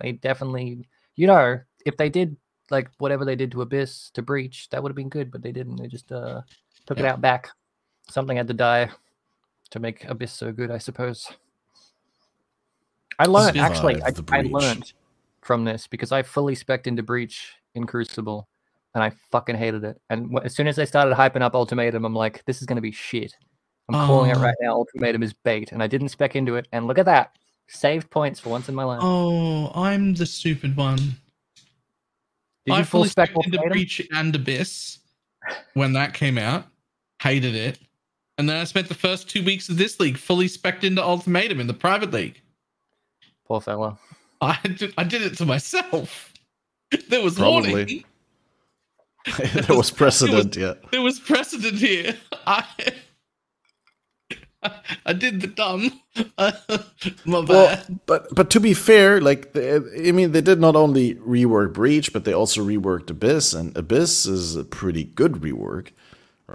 They 0.00 0.12
definitely, 0.12 0.86
you 1.16 1.26
know, 1.26 1.60
if 1.86 1.96
they 1.96 2.10
did 2.10 2.36
like 2.70 2.90
whatever 2.98 3.24
they 3.24 3.36
did 3.36 3.52
to 3.52 3.62
Abyss 3.62 4.10
to 4.14 4.22
Breach, 4.22 4.68
that 4.70 4.82
would 4.82 4.90
have 4.90 4.96
been 4.96 5.08
good. 5.08 5.30
But 5.30 5.42
they 5.42 5.52
didn't. 5.52 5.76
They 5.76 5.86
just 5.86 6.10
uh 6.12 6.42
took 6.86 6.98
it 6.98 7.06
out 7.06 7.20
back. 7.22 7.48
Something 8.10 8.36
had 8.36 8.48
to 8.48 8.54
die 8.54 8.90
to 9.72 9.80
make 9.80 10.04
Abyss 10.04 10.32
so 10.32 10.52
good, 10.52 10.70
I 10.70 10.78
suppose. 10.78 11.28
I 13.18 13.26
learned 13.26 13.56
actually. 13.58 14.00
I, 14.02 14.12
I 14.30 14.42
learned 14.42 14.92
from 15.42 15.64
this 15.64 15.86
because 15.86 16.12
I 16.12 16.22
fully 16.22 16.54
spec 16.54 16.86
into 16.86 17.02
Breach 17.02 17.52
in 17.74 17.86
Crucible, 17.86 18.48
and 18.94 19.02
I 19.02 19.12
fucking 19.30 19.56
hated 19.56 19.84
it. 19.84 20.00
And 20.10 20.30
wh- 20.32 20.44
as 20.44 20.54
soon 20.54 20.66
as 20.66 20.76
they 20.76 20.86
started 20.86 21.14
hyping 21.14 21.42
up 21.42 21.54
Ultimatum, 21.54 22.04
I'm 22.04 22.14
like, 22.14 22.44
this 22.44 22.60
is 22.60 22.66
gonna 22.66 22.80
be 22.80 22.92
shit. 22.92 23.34
I'm 23.88 24.06
calling 24.06 24.30
it 24.30 24.36
Oh. 24.36 24.40
right 24.42 24.54
now. 24.60 24.72
Ultimatum 24.74 25.22
is 25.22 25.32
bait, 25.32 25.72
and 25.72 25.82
I 25.82 25.86
didn't 25.86 26.08
spec 26.10 26.36
into 26.36 26.54
it. 26.56 26.68
And 26.72 26.86
look 26.86 26.98
at 26.98 27.06
that, 27.06 27.36
saved 27.68 28.10
points 28.10 28.40
for 28.40 28.50
once 28.50 28.68
in 28.68 28.74
my 28.74 28.84
life. 28.84 29.00
Oh, 29.02 29.70
I'm 29.74 30.14
the 30.14 30.26
stupid 30.26 30.76
one. 30.76 30.98
Did 32.64 32.74
I 32.74 32.78
you 32.78 32.84
fully 32.84 33.08
spec 33.08 33.30
spec 33.30 33.46
into 33.46 33.58
Breach 33.68 34.06
and 34.12 34.34
Abyss 34.34 34.98
when 35.74 35.92
that 35.94 36.14
came 36.14 36.38
out. 36.38 36.66
Hated 37.20 37.54
it. 37.54 37.78
And 38.38 38.48
then 38.48 38.56
I 38.56 38.64
spent 38.64 38.88
the 38.88 38.94
first 38.94 39.28
two 39.28 39.44
weeks 39.44 39.68
of 39.68 39.76
this 39.76 40.00
league 40.00 40.16
fully 40.16 40.48
spec 40.48 40.84
into 40.84 41.02
Ultimatum 41.02 41.60
in 41.60 41.66
the 41.66 41.74
private 41.74 42.12
league. 42.12 42.40
Poor 43.46 43.60
fella. 43.60 43.98
I 44.40 44.58
did, 44.76 44.94
I 44.98 45.04
did 45.04 45.22
it 45.22 45.36
to 45.38 45.46
myself. 45.46 46.28
There 47.08 47.22
was 47.22 47.36
Probably. 47.36 47.70
warning. 47.70 48.04
there 49.66 49.76
was 49.76 49.90
precedent, 49.90 50.56
yeah. 50.56 50.74
There 50.90 51.00
was 51.00 51.18
precedent 51.20 51.78
here. 51.78 52.14
I 52.46 52.66
I 55.06 55.12
did 55.12 55.40
the 55.40 55.46
dumb. 55.48 56.00
My 56.28 56.52
Well, 57.24 57.46
bad. 57.46 58.00
but 58.06 58.28
but 58.34 58.50
to 58.50 58.60
be 58.60 58.74
fair, 58.74 59.20
like 59.20 59.52
the, 59.54 59.90
I 60.06 60.12
mean, 60.12 60.32
they 60.32 60.40
did 60.42 60.60
not 60.60 60.76
only 60.76 61.14
rework 61.16 61.72
Breach, 61.72 62.12
but 62.12 62.24
they 62.24 62.32
also 62.32 62.64
reworked 62.64 63.10
Abyss, 63.10 63.54
and 63.54 63.76
Abyss 63.76 64.26
is 64.26 64.54
a 64.54 64.64
pretty 64.64 65.04
good 65.04 65.34
rework, 65.34 65.92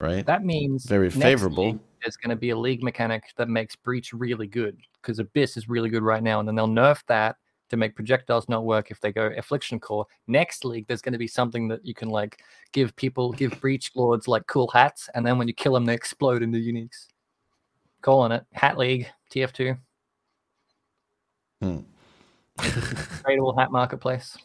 right? 0.01 0.25
That 0.25 0.43
means 0.43 0.85
Very 0.85 1.09
favorable. 1.09 1.79
There's 2.03 2.17
going 2.17 2.29
to 2.29 2.35
be 2.35 2.51
a 2.51 2.57
league 2.57 2.83
mechanic 2.83 3.23
that 3.37 3.49
makes 3.49 3.75
Breach 3.75 4.13
really 4.13 4.47
good 4.47 4.77
because 5.01 5.19
Abyss 5.19 5.57
is 5.57 5.67
really 5.67 5.89
good 5.89 6.03
right 6.03 6.21
now, 6.21 6.39
and 6.39 6.47
then 6.47 6.55
they'll 6.55 6.67
nerf 6.67 7.01
that 7.07 7.37
to 7.69 7.77
make 7.77 7.95
projectiles 7.95 8.47
not 8.47 8.65
work 8.65 8.91
if 8.91 9.01
they 9.01 9.11
go 9.11 9.31
Affliction 9.37 9.79
Core. 9.79 10.05
Next 10.27 10.63
league, 10.63 10.87
there's 10.87 11.01
going 11.01 11.13
to 11.13 11.19
be 11.19 11.27
something 11.27 11.67
that 11.67 11.85
you 11.85 11.93
can 11.93 12.09
like 12.09 12.41
give 12.71 12.95
people, 12.95 13.31
give 13.31 13.59
Breach 13.59 13.91
Lords 13.95 14.27
like 14.27 14.45
cool 14.47 14.67
hats, 14.69 15.09
and 15.15 15.25
then 15.25 15.37
when 15.37 15.47
you 15.47 15.53
kill 15.53 15.73
them, 15.73 15.85
they 15.85 15.93
explode 15.93 16.43
into 16.43 16.59
uniques. 16.59 17.07
Calling 18.01 18.31
it 18.31 18.45
Hat 18.53 18.77
League 18.77 19.07
TF2. 19.33 19.77
Hmm. 21.61 21.79
Tradable 22.57 23.57
hat 23.57 23.71
marketplace. 23.71 24.37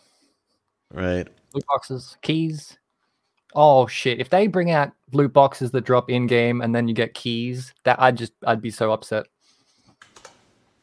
right. 0.93 1.29
loot 1.55 1.67
boxes, 1.67 2.17
keys. 2.23 2.79
Oh 3.55 3.87
shit! 3.87 4.21
If 4.21 4.31
they 4.31 4.47
bring 4.47 4.71
out 4.71 4.93
loot 5.13 5.33
boxes 5.33 5.71
that 5.73 5.85
drop 5.85 6.11
in 6.11 6.27
game 6.27 6.61
and 6.63 6.75
then 6.75 6.89
you 6.89 6.95
get 6.95 7.15
keys, 7.15 7.73
that 7.85 8.01
I'd 8.01 8.17
just 8.17 8.33
I'd 8.47 8.63
be 8.63 8.71
so 8.71 8.93
upset. 8.93 9.27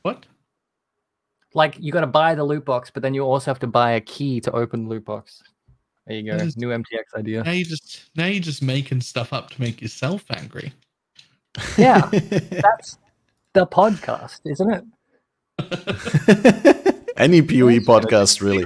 What? 0.03 0.25
Like 1.53 1.77
you 1.79 1.91
got 1.91 2.01
to 2.01 2.07
buy 2.07 2.35
the 2.35 2.43
loot 2.43 2.65
box, 2.65 2.91
but 2.91 3.01
then 3.01 3.13
you 3.13 3.23
also 3.23 3.49
have 3.49 3.59
to 3.59 3.67
buy 3.67 3.91
a 3.91 4.01
key 4.01 4.39
to 4.41 4.51
open 4.51 4.83
the 4.83 4.89
loot 4.89 5.05
box. 5.05 5.41
There 6.05 6.17
you 6.17 6.31
go, 6.31 6.37
is- 6.37 6.57
new 6.57 6.69
MTX 6.69 7.15
idea. 7.17 7.43
Now 7.43 7.51
you 7.51 7.65
just 7.65 8.09
now 8.15 8.25
you're 8.25 8.41
just 8.41 8.61
making 8.61 9.01
stuff 9.01 9.33
up 9.33 9.49
to 9.51 9.61
make 9.61 9.81
yourself 9.81 10.23
angry. 10.29 10.73
Yeah, 11.77 12.07
that's 12.11 12.99
the 13.53 13.65
podcast, 13.65 14.41
isn't 14.45 14.85
it? 15.59 16.85
Any 17.19 17.41
PoE 17.41 17.79
podcast, 17.81 18.41
really. 18.41 18.63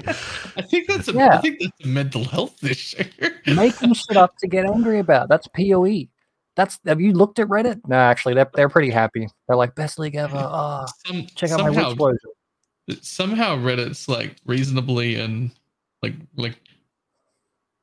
I 0.55 0.61
think 0.61 0.87
that's 0.87 1.07
a 1.07 1.13
I 1.13 1.15
Yeah. 1.15 1.41
think 1.41 1.59
that's 1.59 1.83
a 1.83 1.87
mental 1.87 2.23
health 2.23 2.63
issue. 2.63 3.03
Making 3.47 3.93
shit 3.93 4.15
up 4.15 4.37
to 4.37 4.47
get 4.47 4.65
angry 4.65 4.99
about. 4.99 5.27
That's 5.27 5.47
Poe. 5.47 5.87
That's 6.55 6.79
have 6.85 7.01
you 7.01 7.13
looked 7.13 7.39
at 7.39 7.47
Reddit? 7.47 7.81
No, 7.87 7.95
actually, 7.95 8.35
they're 8.35 8.49
they're 8.53 8.69
pretty 8.69 8.91
happy. 8.91 9.27
They're 9.47 9.57
like 9.57 9.73
best 9.73 9.97
league 9.97 10.15
ever. 10.15 10.37
Ah, 10.37 10.85
Some, 11.07 11.25
check 11.35 11.49
out 11.51 11.59
my 11.61 11.65
somehow, 11.73 11.89
explosion. 11.89 12.19
somehow 13.01 13.57
Reddit's 13.57 14.07
like 14.07 14.35
reasonably 14.45 15.15
and 15.15 15.49
like 16.03 16.13
like 16.37 16.59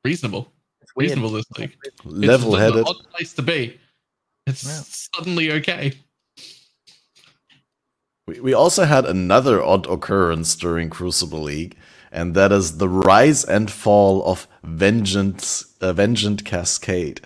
reasonable. 0.05 0.51
It's 0.81 0.95
weird. 0.95 1.09
Reasonable 1.11 1.31
this 1.31 1.45
league. 1.57 1.75
Level 2.05 2.55
headed 2.55 2.85
odd 2.87 2.95
place 3.13 3.33
to 3.33 3.41
be. 3.41 3.77
It's 4.47 4.63
Yeah. 4.63 4.81
suddenly 5.15 5.51
okay. 5.51 5.93
We, 8.31 8.39
we 8.39 8.53
also 8.53 8.85
had 8.85 9.05
another 9.05 9.61
odd 9.61 9.85
occurrence 9.87 10.55
during 10.55 10.89
Crucible 10.89 11.41
League, 11.41 11.75
and 12.13 12.33
that 12.33 12.53
is 12.53 12.77
the 12.77 12.87
rise 12.87 13.43
and 13.43 13.69
fall 13.69 14.23
of 14.23 14.47
Vengeance, 14.63 15.75
uh, 15.81 15.91
Vengeant 15.91 16.45
Cascade, 16.45 17.19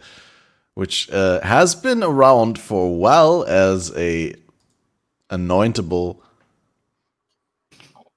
which 0.74 1.12
uh, 1.12 1.42
has 1.42 1.76
been 1.76 2.02
around 2.02 2.58
for 2.58 2.88
a 2.88 2.92
while 2.92 3.44
as 3.44 3.96
a 3.96 4.34
anointable 5.30 6.22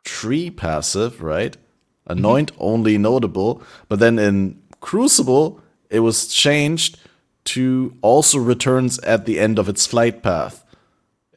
tree 0.05 0.49
passive, 0.49 1.22
right? 1.22 1.59
Anoint 2.07 2.53
only 2.59 2.97
notable, 2.97 3.62
but 3.89 3.99
then 3.99 4.18
in 4.18 4.62
Crucible, 4.80 5.61
it 5.91 6.01
was 6.01 6.28
changed 6.28 6.99
to 7.45 7.95
also 8.01 8.39
returns 8.39 8.99
at 9.01 9.26
the 9.26 9.39
end 9.39 9.59
of 9.59 9.68
its 9.68 9.86
flight 9.86 10.22
path 10.22 10.64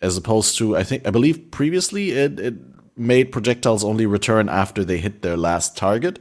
as 0.02 0.18
opposed 0.18 0.58
to 0.58 0.76
I 0.76 0.84
think 0.84 1.08
I 1.08 1.12
believe 1.12 1.52
previously 1.52 2.12
it, 2.12 2.40
it 2.40 2.56
made 2.98 3.32
projectiles 3.32 3.84
only 3.84 4.06
return 4.06 4.50
after 4.50 4.84
they 4.84 4.98
hit 4.98 5.22
their 5.22 5.38
last 5.38 5.78
target. 5.78 6.20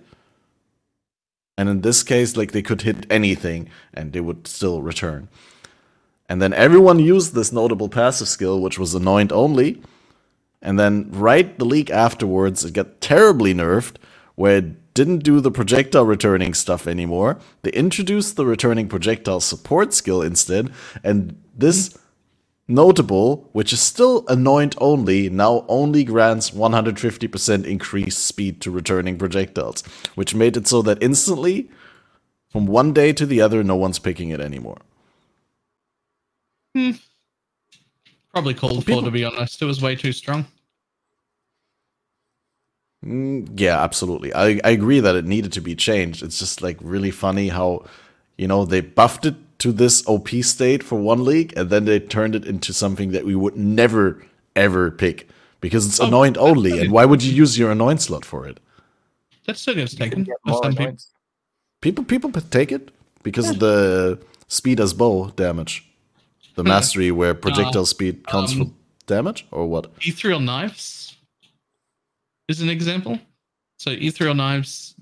And 1.58 1.68
in 1.68 1.80
this 1.82 2.02
case, 2.02 2.36
like 2.36 2.52
they 2.52 2.62
could 2.62 2.82
hit 2.82 3.06
anything 3.10 3.68
and 3.92 4.12
they 4.12 4.20
would 4.20 4.46
still 4.46 4.80
return. 4.80 5.28
And 6.28 6.40
then 6.40 6.54
everyone 6.54 7.00
used 7.00 7.34
this 7.34 7.52
notable 7.52 7.88
passive 7.88 8.28
skill, 8.28 8.60
which 8.60 8.78
was 8.78 8.94
anoint 8.94 9.32
only. 9.32 9.82
And 10.62 10.78
then 10.78 11.10
right 11.10 11.58
the 11.58 11.64
league 11.64 11.90
afterwards, 11.90 12.64
it 12.64 12.72
got 12.72 13.00
terribly 13.00 13.52
nerfed, 13.52 13.96
where 14.36 14.58
it 14.58 14.94
didn't 14.94 15.24
do 15.24 15.40
the 15.40 15.50
projectile 15.50 16.04
returning 16.04 16.54
stuff 16.54 16.86
anymore. 16.86 17.38
They 17.62 17.72
introduced 17.72 18.36
the 18.36 18.46
returning 18.46 18.88
projectile 18.88 19.40
support 19.40 19.92
skill 19.92 20.22
instead, 20.22 20.72
and 21.02 21.42
this 21.56 21.98
notable, 22.70 23.48
which 23.52 23.72
is 23.72 23.80
still 23.80 24.24
anoint 24.28 24.74
only, 24.80 25.28
now 25.28 25.64
only 25.68 26.04
grants 26.04 26.50
150% 26.50 27.64
increased 27.66 28.24
speed 28.24 28.60
to 28.62 28.70
returning 28.70 29.18
projectiles, 29.18 29.82
which 30.14 30.34
made 30.34 30.56
it 30.56 30.66
so 30.66 30.80
that 30.82 31.02
instantly, 31.02 31.68
from 32.48 32.66
one 32.66 32.92
day 32.92 33.12
to 33.12 33.26
the 33.26 33.40
other, 33.40 33.62
no 33.64 33.76
one's 33.76 33.98
picking 33.98 34.30
it 34.30 34.40
anymore. 34.40 34.78
Probably 38.32 38.54
called 38.54 38.86
People- 38.86 39.00
for 39.02 39.06
to 39.06 39.10
be 39.10 39.24
honest. 39.24 39.60
It 39.60 39.66
was 39.66 39.82
way 39.82 39.96
too 39.96 40.12
strong. 40.12 40.46
Mm, 43.04 43.48
yeah, 43.58 43.82
absolutely. 43.82 44.32
I, 44.34 44.60
I 44.62 44.70
agree 44.70 45.00
that 45.00 45.16
it 45.16 45.24
needed 45.24 45.52
to 45.54 45.60
be 45.60 45.74
changed. 45.74 46.22
It's 46.22 46.38
just 46.38 46.62
like 46.62 46.76
really 46.80 47.10
funny 47.10 47.48
how, 47.48 47.86
you 48.36 48.46
know, 48.46 48.64
they 48.64 48.82
buffed 48.82 49.24
it 49.26 49.34
to 49.60 49.72
this 49.72 50.02
OP 50.06 50.28
state 50.42 50.82
for 50.82 50.96
one 50.98 51.24
league 51.24 51.52
and 51.56 51.70
then 51.70 51.84
they 51.84 52.00
turned 52.00 52.34
it 52.34 52.44
into 52.44 52.72
something 52.72 53.12
that 53.12 53.24
we 53.24 53.34
would 53.34 53.56
never, 53.56 54.22
ever 54.56 54.90
pick 54.90 55.28
because 55.60 55.86
it's 55.86 56.00
Oh, 56.00 56.06
anoint 56.06 56.36
only. 56.38 56.80
And 56.80 56.90
why 56.90 57.04
would 57.04 57.22
you 57.22 57.32
use 57.32 57.58
your 57.58 57.70
anoint 57.70 58.00
slot 58.02 58.24
for 58.24 58.46
it? 58.48 58.58
That 59.46 59.56
still 59.56 59.74
gets 59.74 59.92
You 59.92 59.98
taken. 59.98 60.24
get 60.24 60.36
by 60.44 60.50
more 60.52 60.62
some 60.64 60.74
people. 60.74 60.96
People 61.80 62.04
people 62.04 62.30
take 62.32 62.72
it 62.72 62.90
because 63.22 63.48
of 63.50 63.58
the 63.58 64.18
speed 64.48 64.80
as 64.80 64.92
bow 64.92 65.30
damage, 65.36 65.88
the 66.54 66.64
mastery 66.64 67.10
where 67.10 67.34
projectile 67.34 67.86
speed 67.86 68.26
counts 68.26 68.52
um, 68.52 68.58
for 68.58 68.70
damage 69.06 69.46
or 69.50 69.66
what? 69.66 69.90
Ethereal 70.02 70.40
knives 70.40 71.16
is 72.48 72.60
an 72.60 72.68
example. 72.68 73.18
So 73.78 73.90
ethereal 73.90 74.34
knives 74.34 74.94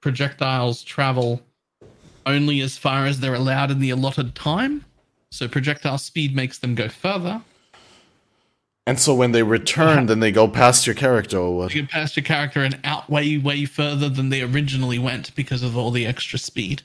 projectiles 0.00 0.82
travel 0.84 1.40
only 2.26 2.60
as 2.60 2.76
far 2.76 3.06
as 3.06 3.20
they're 3.20 3.34
allowed 3.34 3.70
in 3.70 3.80
the 3.80 3.90
allotted 3.90 4.34
time. 4.34 4.84
So 5.30 5.48
projectile 5.48 5.98
speed 5.98 6.34
makes 6.34 6.58
them 6.58 6.74
go 6.74 6.88
further. 6.88 7.42
And 8.86 9.00
so 9.00 9.14
when 9.14 9.32
they 9.32 9.42
return, 9.42 10.06
then 10.06 10.20
they 10.20 10.30
go 10.30 10.46
past 10.46 10.86
your 10.86 10.94
character 10.94 11.38
or 11.38 11.56
what? 11.56 11.74
You 11.74 11.82
get 11.82 11.90
past 11.90 12.16
your 12.16 12.24
character 12.24 12.62
and 12.62 12.78
out 12.84 13.08
way, 13.08 13.38
way 13.38 13.64
further 13.64 14.10
than 14.10 14.28
they 14.28 14.42
originally 14.42 14.98
went 14.98 15.34
because 15.34 15.62
of 15.62 15.76
all 15.76 15.90
the 15.90 16.06
extra 16.06 16.38
speed. 16.38 16.82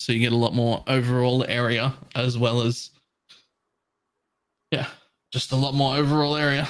So 0.00 0.12
you 0.12 0.18
get 0.18 0.32
a 0.32 0.36
lot 0.36 0.52
more 0.52 0.82
overall 0.88 1.44
area 1.44 1.94
as 2.16 2.36
well 2.36 2.62
as, 2.62 2.90
yeah, 4.72 4.88
just 5.32 5.52
a 5.52 5.56
lot 5.56 5.74
more 5.74 5.94
overall 5.96 6.36
area. 6.36 6.66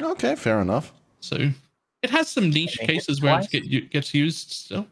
Okay, 0.00 0.36
fair 0.36 0.60
enough. 0.60 0.92
So 1.20 1.50
it 2.02 2.10
has 2.10 2.28
some 2.28 2.50
niche 2.50 2.76
Can 2.76 2.86
they 2.86 2.92
hit 2.92 3.00
cases 3.00 3.22
where 3.22 3.40
it 3.40 3.50
get, 3.50 3.90
gets 3.90 4.12
used 4.12 4.50
still. 4.50 4.86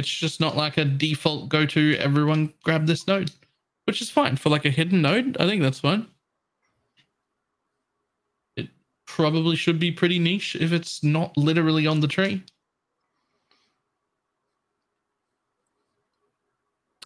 It's 0.00 0.08
just 0.08 0.40
not 0.40 0.56
like 0.56 0.78
a 0.78 0.84
default 0.86 1.50
go 1.50 1.66
to 1.66 1.94
everyone 1.98 2.54
grab 2.62 2.86
this 2.86 3.06
node, 3.06 3.30
which 3.84 4.00
is 4.00 4.08
fine 4.08 4.36
for 4.36 4.48
like 4.48 4.64
a 4.64 4.70
hidden 4.70 5.02
node. 5.02 5.36
I 5.38 5.46
think 5.46 5.60
that's 5.60 5.80
fine. 5.80 6.06
It 8.56 8.70
probably 9.04 9.56
should 9.56 9.78
be 9.78 9.92
pretty 9.92 10.18
niche 10.18 10.56
if 10.58 10.72
it's 10.72 11.04
not 11.04 11.36
literally 11.36 11.86
on 11.86 12.00
the 12.00 12.08
tree. 12.08 12.42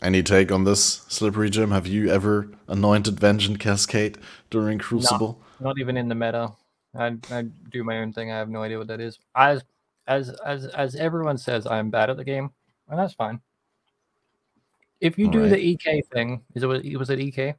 Any 0.01 0.23
take 0.23 0.53
on 0.53 0.63
this, 0.63 1.05
Slippery 1.09 1.51
Jim? 1.51 1.73
Have 1.73 1.89
you 1.89 2.09
ever 2.11 2.49
anointed 2.69 3.19
Vengeance 3.19 3.59
Cascade 3.59 4.19
during 4.51 4.79
Crucible? 4.79 5.43
Not 5.59 5.81
even 5.81 5.97
in 5.97 6.09
the 6.09 6.15
meta. 6.15 6.53
I, 6.95 7.17
I 7.33 7.43
do 7.73 7.83
my 7.83 7.99
own 7.99 8.13
thing. 8.13 8.31
I 8.31 8.37
have 8.37 8.49
no 8.49 8.63
idea 8.63 8.79
what 8.79 8.87
that 8.87 9.01
is. 9.01 9.19
As 9.35 9.65
as 10.07 10.31
as 10.47 10.67
as 10.67 10.95
everyone 10.95 11.39
says, 11.39 11.67
I'm 11.67 11.91
bad 11.91 12.09
at 12.09 12.19
the 12.19 12.25
game, 12.25 12.51
and 12.89 12.99
that's 12.99 13.15
fine. 13.15 13.41
If 15.01 15.19
you 15.19 15.31
do 15.31 15.45
Alright. 15.45 15.53
the 15.53 15.59
EK 15.59 16.03
thing, 16.13 16.43
is 16.55 16.63
it 16.63 16.67
was 16.67 17.11
it 17.11 17.21
EK? 17.21 17.55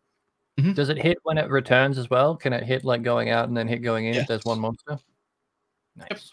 Mhm. 0.59 0.73
Does 0.73 0.89
it 0.89 0.97
hit 0.97 1.17
when 1.23 1.37
it 1.37 1.49
returns 1.49 1.97
as 1.97 2.09
well? 2.09 2.35
Can 2.35 2.53
it 2.53 2.63
hit 2.63 2.85
like 2.85 3.03
going 3.03 3.29
out 3.29 3.47
and 3.47 3.57
then 3.57 3.67
hit 3.67 3.81
going 3.81 4.05
in 4.05 4.15
if 4.15 4.27
there's 4.27 4.45
one 4.45 4.59
monster? 4.59 4.97
Nice. 5.95 6.31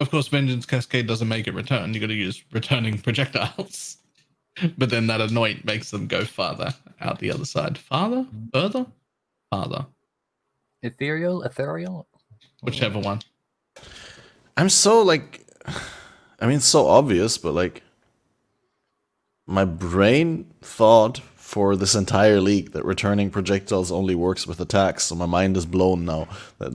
Of 0.00 0.10
course, 0.10 0.28
Vengeance 0.28 0.64
Cascade 0.64 1.08
doesn't 1.08 1.26
make 1.26 1.48
it 1.48 1.54
return. 1.54 1.92
You 1.92 2.00
got 2.00 2.06
to 2.06 2.14
use 2.14 2.44
returning 2.52 2.98
projectiles. 2.98 3.96
but 4.78 4.90
then 4.90 5.06
that 5.08 5.20
anoint 5.20 5.64
makes 5.64 5.90
them 5.90 6.06
go 6.06 6.24
farther 6.24 6.72
out 7.00 7.18
the 7.18 7.32
other 7.32 7.44
side. 7.44 7.76
Farther? 7.76 8.26
Further? 8.52 8.86
Farther. 9.50 9.86
Ethereal, 10.82 11.42
ethereal. 11.42 12.06
Whichever 12.62 13.00
one. 13.00 13.20
I'm 14.56 14.68
so 14.68 15.02
like, 15.02 15.44
I 16.40 16.46
mean, 16.46 16.56
it's 16.56 16.66
so 16.66 16.86
obvious, 16.86 17.38
but 17.38 17.54
like, 17.54 17.82
my 19.46 19.64
brain 19.64 20.46
thought 20.60 21.18
for 21.36 21.74
this 21.76 21.94
entire 21.94 22.40
league 22.40 22.72
that 22.72 22.84
returning 22.84 23.30
projectiles 23.30 23.90
only 23.90 24.14
works 24.14 24.46
with 24.46 24.60
attacks, 24.60 25.04
so 25.04 25.14
my 25.14 25.26
mind 25.26 25.56
is 25.56 25.64
blown 25.66 26.04
now 26.04 26.28
that 26.58 26.72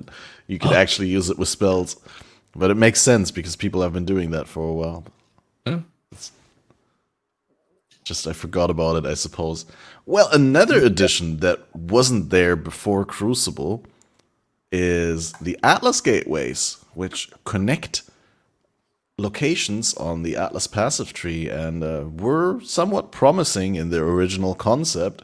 you 0.47 0.57
could 0.59 0.71
actually 0.83 1.07
use 1.07 1.29
it 1.29 1.37
with 1.37 1.47
spells. 1.47 1.95
But 2.55 2.71
it 2.71 2.75
makes 2.75 3.01
sense 3.01 3.31
because 3.31 3.55
people 3.55 3.81
have 3.81 3.93
been 3.93 4.05
doing 4.05 4.31
that 4.31 4.47
for 4.47 4.67
a 4.67 4.73
while. 4.73 5.05
Yeah. 5.65 5.79
Just 8.03 8.27
I 8.27 8.33
forgot 8.33 8.69
about 8.69 8.97
it, 8.97 9.05
I 9.05 9.13
suppose. 9.13 9.65
Well, 10.05 10.27
another 10.31 10.83
addition 10.83 11.37
that 11.37 11.73
wasn't 11.73 12.31
there 12.31 12.55
before 12.55 13.05
Crucible 13.05 13.85
is 14.71 15.31
the 15.33 15.57
Atlas 15.63 16.01
gateways, 16.01 16.83
which 16.95 17.31
connect 17.45 18.03
locations 19.17 19.93
on 19.95 20.23
the 20.23 20.35
Atlas 20.35 20.67
passive 20.67 21.13
tree 21.13 21.49
and 21.49 21.83
uh, 21.83 22.05
were 22.11 22.59
somewhat 22.61 23.11
promising 23.11 23.75
in 23.75 23.89
their 23.89 24.05
original 24.05 24.55
concept. 24.55 25.23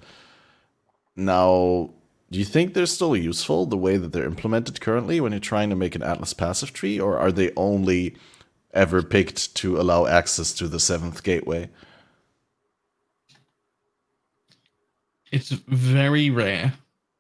Now, 1.15 1.91
do 2.31 2.37
you 2.37 2.45
think 2.45 2.73
they're 2.73 2.85
still 2.85 3.15
useful 3.15 3.65
the 3.65 3.77
way 3.77 3.97
that 3.97 4.13
they're 4.13 4.25
implemented 4.25 4.79
currently 4.79 5.19
when 5.19 5.31
you're 5.31 5.39
trying 5.39 5.69
to 5.71 5.75
make 5.75 5.95
an 5.95 6.03
Atlas 6.03 6.33
passive 6.33 6.73
tree, 6.73 6.99
or 6.99 7.17
are 7.17 7.31
they 7.31 7.51
only 7.57 8.15
ever 8.73 9.01
picked 9.01 9.55
to 9.55 9.79
allow 9.79 10.05
access 10.05 10.53
to 10.53 10.67
the 10.67 10.79
seventh 10.79 11.23
gateway? 11.23 11.69
It's 15.31 15.49
very 15.49 16.29
rare 16.29 16.73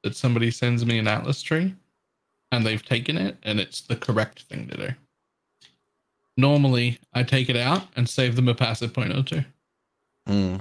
that 0.03 0.15
somebody 0.15 0.51
sends 0.51 0.85
me 0.85 0.99
an 0.99 1.07
Atlas 1.07 1.41
tree 1.41 1.75
and 2.51 2.65
they've 2.65 2.83
taken 2.83 3.17
it 3.17 3.37
and 3.43 3.59
it's 3.59 3.81
the 3.81 3.95
correct 3.95 4.43
thing 4.43 4.67
to 4.67 4.77
do. 4.77 4.89
Normally, 6.39 6.99
I 7.13 7.23
take 7.23 7.49
it 7.49 7.57
out 7.57 7.83
and 7.95 8.07
save 8.07 8.35
them 8.35 8.47
a 8.47 8.55
passive 8.55 8.93
point 8.93 9.13
or 9.13 9.23
two. 9.23 9.43
Hmm. 10.25 10.55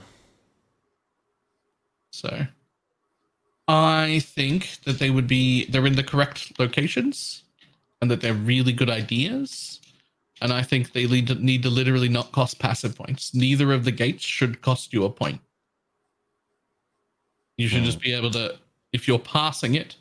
So 2.11 2.47
I 3.69 4.21
think 4.21 4.79
that 4.85 4.99
they 4.99 5.11
would 5.11 5.29
be 5.29 5.67
they're 5.67 5.87
in 5.87 5.95
the 5.95 6.03
correct 6.03 6.59
locations 6.59 7.45
and 8.01 8.11
that 8.11 8.21
they're 8.21 8.35
really 8.35 8.73
good 8.73 8.91
ideas. 8.91 9.81
And 10.41 10.53
I 10.53 10.63
think 10.63 10.93
they 10.93 11.07
need 11.07 11.27
to, 11.29 11.35
need 11.35 11.63
to 11.63 11.71
literally 11.71 12.09
not 12.09 12.33
cost 12.33 12.59
passive 12.59 12.97
points. 12.97 13.35
Neither 13.35 13.73
of 13.73 13.85
the 13.85 13.93
gates 13.93 14.25
should 14.25 14.63
cost 14.63 14.93
you 14.93 15.05
a 15.05 15.11
point. 15.11 15.41
You 17.57 17.67
should 17.69 17.83
just 17.83 18.01
be 18.01 18.15
able 18.15 18.31
to, 18.31 18.57
if 18.93 19.09
you're 19.09 19.19
passing 19.19 19.75
it, 19.75 19.97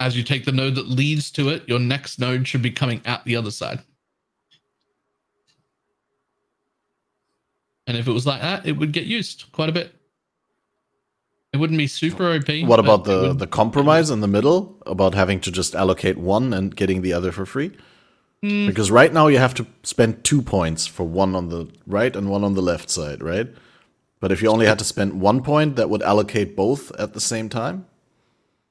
as 0.00 0.16
you 0.16 0.22
take 0.22 0.44
the 0.44 0.52
node 0.52 0.74
that 0.74 0.88
leads 0.88 1.30
to 1.30 1.48
it, 1.48 1.66
your 1.66 1.78
next 1.78 2.18
node 2.18 2.46
should 2.46 2.60
be 2.60 2.70
coming 2.70 3.00
out 3.06 3.24
the 3.24 3.36
other 3.36 3.50
side. 3.50 3.80
And 7.86 7.96
if 7.96 8.06
it 8.06 8.12
was 8.12 8.26
like 8.26 8.40
that, 8.40 8.66
it 8.66 8.72
would 8.72 8.92
get 8.92 9.04
used 9.04 9.46
quite 9.52 9.68
a 9.68 9.72
bit. 9.72 9.94
It 11.52 11.58
wouldn't 11.58 11.78
be 11.78 11.86
super 11.86 12.32
OP. 12.32 12.48
What 12.66 12.78
about 12.78 13.04
the, 13.04 13.34
the 13.34 13.46
compromise 13.46 14.08
in 14.08 14.20
the 14.20 14.28
middle 14.28 14.80
about 14.86 15.14
having 15.14 15.38
to 15.40 15.50
just 15.50 15.74
allocate 15.74 16.16
one 16.16 16.54
and 16.54 16.74
getting 16.74 17.02
the 17.02 17.12
other 17.12 17.30
for 17.30 17.44
free? 17.44 17.72
Hmm, 18.42 18.66
Because 18.66 18.90
right 18.90 19.12
now 19.12 19.26
you 19.26 19.38
have 19.38 19.52
to 19.54 19.66
spend 19.82 20.24
two 20.24 20.40
points 20.40 20.86
for 20.86 21.04
one 21.04 21.34
on 21.34 21.50
the 21.50 21.68
right 21.86 22.16
and 22.16 22.30
one 22.30 22.42
on 22.42 22.54
the 22.54 22.62
left 22.62 22.88
side, 22.88 23.22
right? 23.22 23.48
But 24.18 24.32
if 24.32 24.40
you 24.40 24.48
only 24.48 24.66
had 24.66 24.78
to 24.78 24.84
spend 24.84 25.20
one 25.20 25.42
point, 25.42 25.76
that 25.76 25.90
would 25.90 26.02
allocate 26.02 26.56
both 26.56 26.90
at 26.98 27.12
the 27.12 27.20
same 27.20 27.48
time? 27.48 27.86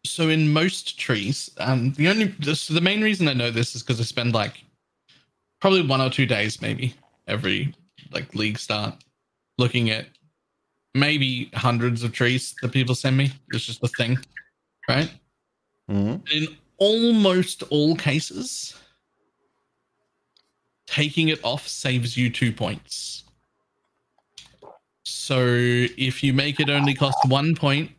so 0.03 0.29
in 0.29 0.51
most 0.51 0.97
trees, 0.99 1.51
um, 1.59 1.93
the 1.93 2.07
only 2.07 2.25
this, 2.39 2.67
the 2.67 2.81
main 2.81 3.01
reason 3.03 3.27
I 3.27 3.33
know 3.33 3.51
this 3.51 3.75
is 3.75 3.83
because 3.83 3.99
I 3.99 4.03
spend 4.03 4.33
like 4.33 4.63
probably 5.59 5.85
one 5.85 6.01
or 6.01 6.09
two 6.09 6.25
days, 6.25 6.59
maybe 6.59 6.95
every 7.27 7.75
like 8.11 8.35
league 8.35 8.57
start, 8.57 8.95
looking 9.57 9.89
at 9.89 10.07
maybe 10.93 11.49
hundreds 11.53 12.03
of 12.03 12.11
trees 12.11 12.55
that 12.61 12.71
people 12.71 12.95
send 12.95 13.17
me. 13.17 13.31
It's 13.49 13.65
just 13.65 13.83
a 13.83 13.87
thing, 13.87 14.17
right? 14.89 15.11
hmm 15.87 16.15
in 16.31 16.47
almost 16.77 17.61
all 17.69 17.95
cases, 17.95 18.75
taking 20.87 21.29
it 21.29 21.39
off 21.43 21.67
saves 21.67 22.17
you 22.17 22.29
two 22.29 22.51
points. 22.51 23.23
So 25.03 25.45
if 25.45 26.23
you 26.23 26.33
make 26.33 26.59
it 26.59 26.69
only 26.69 26.95
cost 26.95 27.17
one 27.27 27.55
point, 27.55 27.91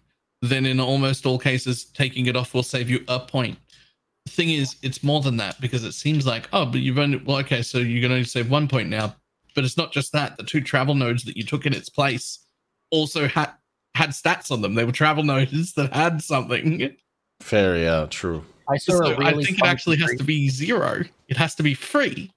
then 0.42 0.66
in 0.66 0.80
almost 0.80 1.24
all 1.26 1.38
cases, 1.38 1.84
taking 1.84 2.26
it 2.26 2.36
off 2.36 2.54
will 2.54 2.64
save 2.64 2.90
you 2.90 3.04
a 3.06 3.20
point. 3.20 3.56
The 4.26 4.32
thing 4.32 4.50
is, 4.50 4.76
it's 4.82 5.02
more 5.04 5.20
than 5.20 5.36
that 5.36 5.60
because 5.60 5.84
it 5.84 5.92
seems 5.92 6.26
like, 6.26 6.48
oh, 6.52 6.66
but 6.66 6.80
you've 6.80 6.98
only, 6.98 7.18
well, 7.18 7.38
okay, 7.38 7.62
so 7.62 7.78
you're 7.78 8.06
going 8.06 8.22
to 8.22 8.28
save 8.28 8.50
one 8.50 8.66
point 8.66 8.88
now. 8.88 9.14
But 9.54 9.64
it's 9.64 9.76
not 9.76 9.92
just 9.92 10.12
that. 10.12 10.36
The 10.36 10.44
two 10.44 10.60
travel 10.60 10.94
nodes 10.94 11.24
that 11.24 11.36
you 11.36 11.44
took 11.44 11.66
in 11.66 11.74
its 11.74 11.88
place 11.88 12.40
also 12.90 13.28
had 13.28 13.50
had 13.94 14.10
stats 14.10 14.50
on 14.50 14.62
them. 14.62 14.74
They 14.74 14.84
were 14.84 14.92
travel 14.92 15.24
nodes 15.24 15.74
that 15.74 15.92
had 15.92 16.22
something. 16.22 16.96
Fair, 17.40 17.76
yeah, 17.76 18.06
true. 18.08 18.44
I 18.68 18.76
saw 18.78 18.92
So 18.92 19.12
a 19.12 19.18
really 19.18 19.24
I 19.24 19.32
think 19.32 19.58
it 19.58 19.60
funky 19.60 19.68
actually 19.70 19.96
has 19.98 20.14
to 20.16 20.24
be 20.24 20.48
zero. 20.48 21.02
It 21.28 21.36
has 21.36 21.54
to 21.56 21.62
be 21.62 21.74
free. 21.74 22.30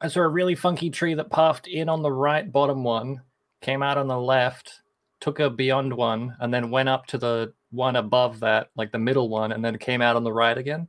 I 0.00 0.08
saw 0.08 0.20
a 0.20 0.28
really 0.28 0.54
funky 0.54 0.90
tree 0.90 1.14
that 1.14 1.30
puffed 1.30 1.66
in 1.66 1.88
on 1.88 2.02
the 2.02 2.12
right 2.12 2.50
bottom 2.50 2.84
one, 2.84 3.22
came 3.62 3.82
out 3.82 3.96
on 3.96 4.08
the 4.08 4.20
left, 4.20 4.82
took 5.20 5.40
a 5.40 5.48
beyond 5.48 5.92
one, 5.92 6.36
and 6.40 6.52
then 6.52 6.70
went 6.70 6.88
up 6.88 7.06
to 7.06 7.18
the 7.18 7.54
one 7.70 7.96
above 7.96 8.40
that, 8.40 8.68
like 8.76 8.92
the 8.92 8.98
middle 8.98 9.28
one, 9.28 9.52
and 9.52 9.64
then 9.64 9.78
came 9.78 10.02
out 10.02 10.16
on 10.16 10.24
the 10.24 10.32
right 10.32 10.58
again. 10.58 10.86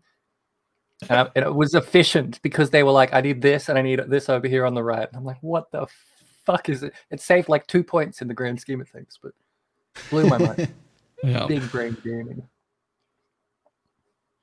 And, 1.10 1.20
I- 1.20 1.30
and 1.36 1.46
it 1.46 1.54
was 1.54 1.74
efficient 1.76 2.42
because 2.42 2.70
they 2.72 2.84
were 2.84 2.92
like, 2.92 3.14
I 3.14 3.22
need 3.22 3.42
this 3.42 3.70
and 3.70 3.78
I 3.78 3.82
need 3.82 4.00
this 4.08 4.30
over 4.30 4.48
here 4.48 4.66
on 4.66 4.74
the 4.74 4.84
right. 4.84 5.08
And 5.08 5.16
I'm 5.18 5.26
like, 5.26 5.38
what 5.42 5.72
the 5.72 5.86
fuck 6.46 6.70
is 6.70 6.84
it? 6.84 6.94
It 7.12 7.22
saved 7.22 7.50
like 7.50 7.68
two 7.68 7.84
points 7.84 8.22
in 8.22 8.28
the 8.28 8.34
grand 8.34 8.60
scheme 8.60 8.82
of 8.82 8.90
things, 8.90 9.20
but 9.22 9.34
blew 10.10 10.28
my 10.28 10.38
mind. 10.38 10.74
Yeah. 11.24 11.48
Big 11.48 11.72
brain 11.72 11.98
gaming. 12.04 12.44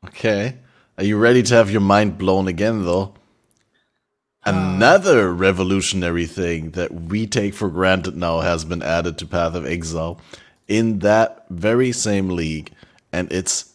Okay. 0.07 0.57
Are 0.99 1.05
you 1.05 1.17
ready 1.19 1.43
to 1.45 1.55
have 1.55 1.71
your 1.71 1.81
mind 1.81 2.19
blown 2.19 2.49
again, 2.49 2.85
though? 2.85 3.15
Uh. 4.45 4.51
Another 4.53 5.33
revolutionary 5.33 6.27
thing 6.27 6.73
that 6.73 6.93
we 6.93 7.27
take 7.29 7.55
for 7.55 7.69
granted 7.71 8.17
now 8.17 8.41
has 8.41 8.65
been 8.65 8.83
added 8.83 9.19
to 9.19 9.27
Path 9.27 9.55
of 9.55 9.65
Exile 9.65 10.21
in 10.67 10.99
that 10.99 11.47
very 11.51 11.93
same 11.93 12.29
league, 12.31 12.73
and 13.13 13.31
it's 13.33 13.73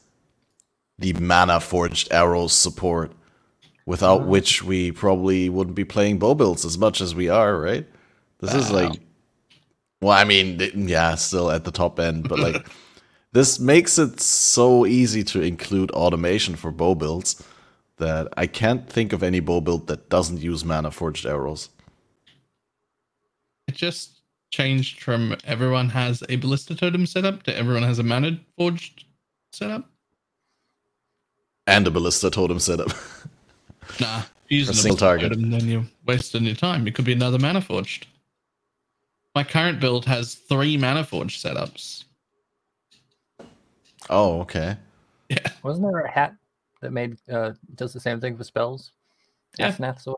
the 1.00 1.14
Mana 1.14 1.60
Forged 1.60 2.12
Arrows 2.12 2.54
support, 2.54 3.12
without 3.86 4.22
mm. 4.22 4.28
which 4.28 4.64
we 4.64 4.92
probably 4.92 5.50
wouldn't 5.50 5.76
be 5.76 5.86
playing 5.86 6.20
bow 6.20 6.36
builds 6.36 6.66
as 6.66 6.78
much 6.78 7.02
as 7.02 7.16
we 7.16 7.30
are, 7.30 7.60
right? 7.60 7.88
This 8.40 8.54
is 8.54 8.72
like, 8.72 8.94
well, 10.02 10.12
I 10.12 10.24
mean, 10.24 10.60
yeah, 10.88 11.16
still 11.16 11.52
at 11.52 11.66
the 11.66 11.72
top 11.72 12.00
end, 12.00 12.30
but 12.30 12.40
like, 12.40 12.68
this 13.34 13.60
makes 13.60 13.98
it 13.98 14.20
so 14.20 14.86
easy 14.86 15.24
to 15.26 15.42
include 15.42 15.92
automation 15.92 16.56
for 16.56 16.72
bow 16.72 16.96
builds 16.96 17.44
that 17.98 18.28
I 18.38 18.48
can't 18.48 18.90
think 18.90 19.14
of 19.14 19.24
any 19.24 19.40
bow 19.40 19.62
build 19.62 19.88
that 19.88 20.10
doesn't 20.10 20.42
use 20.42 20.64
mana 20.64 20.92
forged 20.92 21.26
arrows. 21.26 21.70
It 23.68 23.76
just 23.76 24.22
changed 24.52 25.02
from 25.02 25.36
everyone 25.44 25.90
has 25.90 26.24
a 26.28 26.38
ballista 26.38 26.76
totem 26.76 27.06
setup 27.06 27.44
to 27.44 27.56
everyone 27.56 27.84
has 27.84 28.00
a 28.00 28.04
mana 28.04 28.40
forged 28.58 29.06
setup. 29.52 29.90
And 31.70 31.88
a 31.88 31.92
ballista 31.92 32.30
totem 32.30 32.60
setup. 32.60 32.92
Nah, 34.00 34.22
using 34.48 34.76
A 34.76 34.78
a 34.78 34.82
single 34.82 34.98
target. 34.98 35.32
item, 35.32 35.50
then 35.50 35.68
you're 35.68 35.84
wasting 36.06 36.44
your 36.44 36.56
time. 36.56 36.88
It 36.88 36.94
could 36.96 37.06
be 37.06 37.12
another 37.12 37.40
mana 37.40 37.60
forged. 37.60 38.06
My 39.36 39.44
current 39.44 39.80
build 39.80 40.06
has 40.06 40.36
three 40.36 40.78
mana 40.78 41.04
forged 41.04 41.44
setups. 41.44 42.06
Oh, 44.10 44.40
okay. 44.42 44.78
Yeah. 45.28 45.40
Wasn't 45.64 45.86
there 45.86 46.00
a 46.02 46.10
hat 46.10 46.36
that 46.82 46.92
made 46.92 47.18
uh 47.32 47.54
does 47.76 47.92
the 47.94 48.00
same 48.00 48.22
thing 48.22 48.38
for 48.38 48.44
spells? 48.44 48.92
Yeah. 49.58 49.72
Snaps 49.74 50.08
or. 50.08 50.16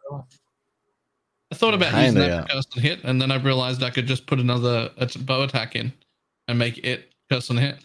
I 1.52 1.56
thought 1.56 1.74
about 1.74 1.94
using 1.94 2.16
Kinda, 2.16 2.20
that 2.20 2.28
yeah. 2.30 2.42
for 2.42 2.48
curse 2.50 2.68
and 2.76 2.84
hit, 2.84 3.04
and 3.04 3.22
then 3.22 3.32
I 3.32 3.38
realized 3.38 3.84
I 3.84 3.90
could 3.90 4.06
just 4.06 4.28
put 4.28 4.40
another 4.40 4.90
bow 5.22 5.44
attack 5.44 5.76
in 5.76 5.92
and 6.48 6.60
make 6.60 6.78
it 6.80 7.14
curse 7.32 7.50
and 7.50 7.58
hit. 7.58 7.78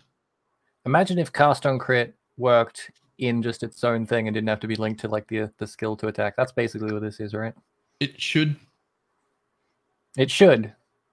Imagine 0.85 1.19
if 1.19 1.33
cast 1.33 1.65
on 1.65 1.79
crit 1.79 2.15
worked 2.37 2.91
in 3.19 3.43
just 3.43 3.63
its 3.63 3.83
own 3.85 4.07
thing 4.07 4.29
and 4.29 4.35
didn't 4.35 4.49
have 4.49 4.61
to 4.61 4.67
be 4.69 4.77
linked 4.77 5.01
to 5.01 5.09
like 5.09 5.27
the 5.29 5.51
the 5.59 5.67
skill 5.67 5.97
to 5.97 6.09
attack. 6.09 6.35
That's 6.37 6.53
basically 6.53 6.93
what 6.93 7.03
this 7.03 7.21
is, 7.21 7.35
right? 7.35 7.55
It 8.01 8.21
should. 8.21 8.57
It 10.19 10.31
should, 10.31 10.73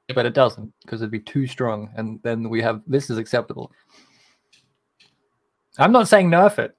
Yep. 0.10 0.16
but 0.16 0.26
it 0.26 0.34
doesn't 0.34 0.74
because 0.82 1.02
it'd 1.02 1.12
be 1.12 1.20
too 1.20 1.46
strong, 1.48 1.90
and 1.96 2.20
then 2.24 2.50
we 2.50 2.62
have 2.62 2.82
this 2.88 3.10
is 3.10 3.18
acceptable. 3.18 3.72
I'm 5.78 5.92
not 5.92 6.08
saying 6.08 6.30
nerf 6.30 6.60
it, 6.60 6.76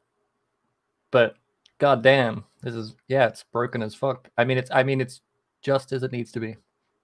but 1.11 1.37
goddamn, 1.79 2.45
this 2.63 2.75
is 2.75 2.95
yeah, 3.09 3.27
it's 3.27 3.45
broken 3.53 3.83
as 3.83 3.95
fuck. 3.95 4.29
I 4.39 4.45
mean, 4.45 4.57
it's 4.59 4.71
I 4.71 4.83
mean, 4.83 5.01
it's 5.01 5.21
just 5.63 5.93
as 5.93 6.03
it 6.03 6.13
needs 6.13 6.33
to 6.33 6.41
be. 6.41 6.57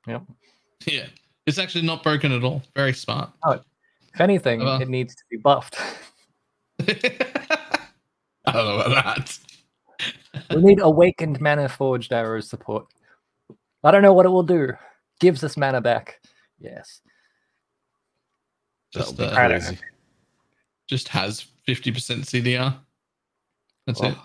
Yep. 0.07 0.23
Yeah, 0.87 1.07
it's 1.47 1.59
actually 1.59 1.85
not 1.87 2.03
broken 2.03 2.33
at 2.33 2.45
all. 2.45 2.63
Very 2.75 2.93
smart. 2.95 3.31
If 4.13 4.21
anything, 4.21 4.63
Uh, 4.63 4.79
it 4.81 4.89
needs 4.89 5.15
to 5.15 5.23
be 5.31 5.37
buffed. 5.37 5.77
I 8.47 8.53
don't 8.53 8.67
know 8.67 8.81
about 8.81 9.17
that. 9.17 9.39
we 10.57 10.63
need 10.63 10.81
awakened 10.81 11.41
mana 11.41 11.69
forged 11.69 12.13
arrows 12.13 12.49
support. 12.49 12.87
I 13.85 13.91
don't 13.91 14.03
know 14.03 14.13
what 14.13 14.27
it 14.27 14.31
will 14.31 14.43
do. 14.43 14.73
Gives 15.21 15.45
us 15.45 15.57
mana 15.57 15.81
back. 15.81 16.21
Yes. 16.59 17.01
Just, 18.93 19.17
That'll 19.17 19.59
be 19.59 19.67
uh, 19.67 19.73
just 20.89 21.09
has 21.09 21.47
50% 21.69 21.93
CDR. 22.25 22.77
That's 23.87 24.01
it. 24.01 24.17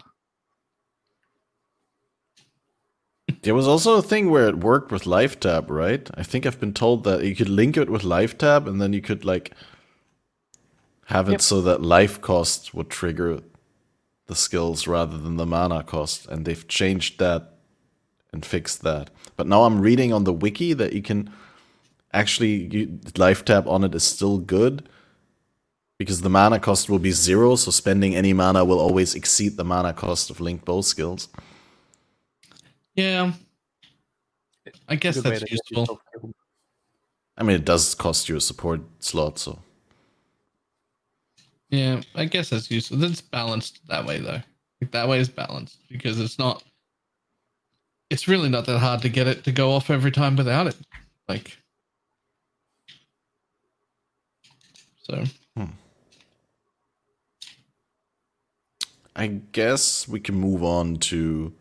There 3.43 3.53
was 3.53 3.67
also 3.67 3.97
a 3.97 4.01
thing 4.01 4.31
where 4.31 4.47
it 4.47 4.57
worked 4.57 4.91
with 4.91 5.05
Lifetap, 5.05 5.69
right? 5.69 6.09
I 6.15 6.23
think 6.23 6.47
I've 6.47 6.59
been 6.59 6.73
told 6.73 7.03
that 7.03 7.23
you 7.23 7.35
could 7.35 7.49
link 7.49 7.77
it 7.77 7.91
with 7.91 8.03
Lifetap, 8.03 8.65
and 8.65 8.81
then 8.81 8.91
you 8.91 9.01
could 9.01 9.23
like 9.23 9.51
have 11.05 11.29
it 11.29 11.33
Yep. 11.33 11.41
so 11.41 11.61
that 11.61 11.83
life 11.83 12.19
cost 12.21 12.73
would 12.73 12.89
trigger 12.89 13.41
the 14.27 14.35
skills 14.35 14.87
rather 14.87 15.17
than 15.17 15.37
the 15.37 15.45
mana 15.45 15.83
cost, 15.83 16.27
and 16.27 16.45
they've 16.45 16.67
changed 16.67 17.19
that 17.19 17.53
and 18.33 18.45
fixed 18.45 18.81
that. 18.83 19.09
But 19.35 19.47
now 19.47 19.63
I'm 19.63 19.81
reading 19.81 20.13
on 20.13 20.23
the 20.23 20.33
wiki 20.33 20.73
that 20.73 20.93
you 20.93 21.01
can 21.01 21.31
actually 22.13 22.73
you, 22.73 22.99
Lifetap 23.17 23.67
on 23.67 23.83
it 23.83 23.93
is 23.93 24.03
still 24.03 24.37
good 24.37 24.89
because 25.97 26.21
the 26.21 26.29
mana 26.29 26.59
cost 26.59 26.89
will 26.89 26.99
be 26.99 27.11
zero, 27.11 27.55
so 27.55 27.71
spending 27.71 28.15
any 28.15 28.33
mana 28.33 28.65
will 28.65 28.79
always 28.79 29.15
exceed 29.15 29.57
the 29.57 29.63
mana 29.63 29.93
cost 29.93 30.29
of 30.29 30.41
linked 30.41 30.65
bow 30.65 30.81
skills. 30.81 31.29
Yeah. 32.95 33.33
I 34.87 34.95
guess 34.95 35.15
good 35.15 35.25
that's 35.25 35.51
useful. 35.51 35.99
I 37.37 37.43
mean, 37.43 37.57
it 37.57 37.65
does 37.65 37.93
cost 37.95 38.29
you 38.29 38.37
a 38.37 38.41
support 38.41 38.81
slot, 38.99 39.39
so 39.39 39.59
Yeah, 41.69 42.01
I 42.13 42.25
guess 42.25 42.49
that's 42.49 42.69
useful. 42.69 42.97
That's 42.97 43.21
balanced 43.21 43.81
that 43.87 44.05
way 44.05 44.19
though. 44.19 44.41
Like, 44.81 44.91
that 44.91 45.07
way 45.07 45.19
is 45.19 45.29
balanced 45.29 45.79
because 45.89 46.19
it's 46.19 46.37
not. 46.37 46.63
It's 48.09 48.27
really 48.27 48.49
not 48.49 48.65
that 48.65 48.79
hard 48.79 49.01
to 49.01 49.09
get 49.09 49.27
it 49.27 49.43
to 49.45 49.51
go 49.51 49.71
off 49.71 49.89
every 49.89 50.11
time 50.11 50.35
without 50.35 50.67
it. 50.67 50.77
Like. 51.27 51.57
So 55.03 55.23
I 59.15 59.27
guess 59.27 60.07
we 60.07 60.19
can 60.19 60.35
move 60.35 60.61
on 60.61 60.97
to 60.97 61.53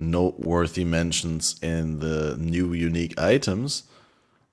noteworthy 0.00 0.84
mentions 0.84 1.56
in 1.62 2.00
the 2.00 2.36
new 2.36 2.72
unique 2.72 3.18
items. 3.18 3.84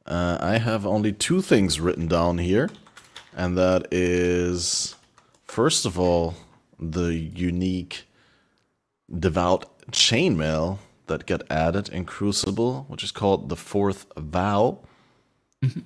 Uh, 0.05 0.37
I 0.39 0.57
have 0.57 0.85
only 0.85 1.13
two 1.13 1.41
things 1.41 1.79
written 1.79 2.07
down 2.07 2.37
here, 2.37 2.69
and 3.35 3.57
that 3.57 3.87
is, 3.91 4.95
first 5.45 5.85
of 5.85 5.99
all, 5.99 6.35
the 6.79 7.13
unique 7.13 8.05
devout 9.19 9.65
chainmail 9.91 10.79
that 11.07 11.25
got 11.25 11.41
added 11.51 11.89
in 11.89 12.05
Crucible, 12.05 12.85
which 12.87 13.03
is 13.03 13.11
called 13.11 13.49
the 13.49 13.55
Fourth 13.55 14.05
Vow, 14.17 14.79
Mhm. 15.63 15.85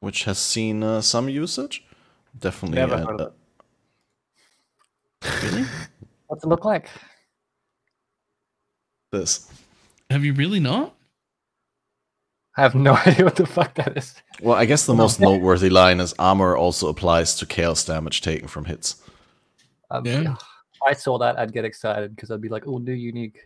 which 0.00 0.24
has 0.24 0.38
seen 0.38 0.82
uh, 0.82 1.00
some 1.00 1.28
usage. 1.28 1.84
Definitely. 2.38 2.76
Never 2.76 2.98
heard 2.98 3.20
of 3.20 3.32
uh, 5.22 5.30
really? 5.42 5.64
What's 6.28 6.44
it 6.44 6.48
look 6.48 6.64
like? 6.64 6.88
This. 9.12 9.50
have 10.08 10.24
you 10.24 10.32
really 10.34 10.60
not? 10.60 10.94
I 12.60 12.64
have 12.64 12.74
no 12.74 12.92
idea 13.06 13.24
what 13.24 13.36
the 13.36 13.46
fuck 13.46 13.74
that 13.76 13.96
is. 13.96 14.14
Well, 14.42 14.54
I 14.54 14.66
guess 14.66 14.84
the 14.84 14.92
most 14.92 15.18
noteworthy 15.18 15.70
line 15.70 15.98
is 15.98 16.14
armor 16.18 16.58
also 16.58 16.88
applies 16.88 17.34
to 17.36 17.46
chaos 17.46 17.82
damage 17.86 18.20
taken 18.20 18.48
from 18.48 18.66
hits. 18.66 19.02
Um, 19.90 20.04
Yeah. 20.04 20.20
yeah. 20.20 20.36
I 20.86 20.92
saw 20.92 21.16
that, 21.18 21.38
I'd 21.38 21.54
get 21.54 21.64
excited 21.64 22.14
because 22.14 22.30
I'd 22.30 22.40
be 22.42 22.48
like, 22.50 22.66
"Oh, 22.66 22.78
new 22.78 22.92
unique," 22.92 23.38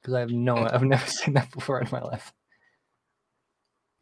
because 0.00 0.14
I 0.14 0.20
have 0.20 0.30
no, 0.30 0.56
I've 0.58 0.82
never 0.94 1.06
seen 1.06 1.34
that 1.34 1.50
before 1.50 1.80
in 1.80 1.88
my 1.90 2.00
life. 2.02 2.32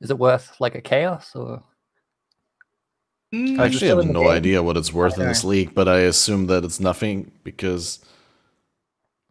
Is 0.01 0.11
it 0.11 0.19
worth 0.19 0.61
like 0.61 0.75
a 0.75 0.81
chaos 0.81 1.35
or? 1.37 1.63
Mm, 3.33 3.59
I 3.61 3.67
actually 3.67 3.89
have 3.89 4.05
no 4.05 4.23
game? 4.23 4.31
idea 4.31 4.63
what 4.63 4.77
it's 4.77 4.93
worth 4.93 5.19
in 5.19 5.27
this 5.29 5.45
league, 5.45 5.75
but 5.75 5.87
I 5.89 6.01
assume 6.01 6.47
that 6.47 6.65
it's 6.65 6.81
nothing 6.81 7.31
because 7.45 7.99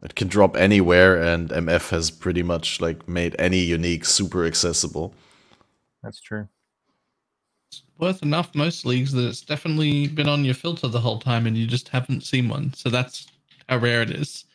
it 0.04 0.16
can 0.16 0.28
drop 0.28 0.56
anywhere, 0.56 1.22
and 1.22 1.50
MF 1.50 1.90
has 1.90 2.12
pretty 2.12 2.44
much 2.44 2.82
like 2.82 3.08
made 3.08 3.36
any 3.40 3.60
unique 3.60 4.06
super 4.06 4.46
accessible. 4.46 5.14
That's 6.04 6.22
true. 6.22 6.48
worth 8.00 8.22
enough 8.22 8.54
most 8.56 8.86
leagues 8.86 9.12
that 9.12 9.28
it's 9.28 9.42
definitely 9.42 10.08
been 10.08 10.30
on 10.30 10.46
your 10.46 10.54
filter 10.54 10.88
the 10.88 11.00
whole 11.00 11.20
time 11.20 11.48
and 11.48 11.58
you 11.58 11.66
just 11.66 11.90
haven't 11.90 12.24
seen 12.24 12.48
one. 12.48 12.74
So 12.74 12.90
that's 12.90 13.28
how 13.68 13.78
rare 13.78 14.02
it 14.02 14.12
is. 14.12 14.46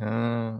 Uh, 0.00 0.58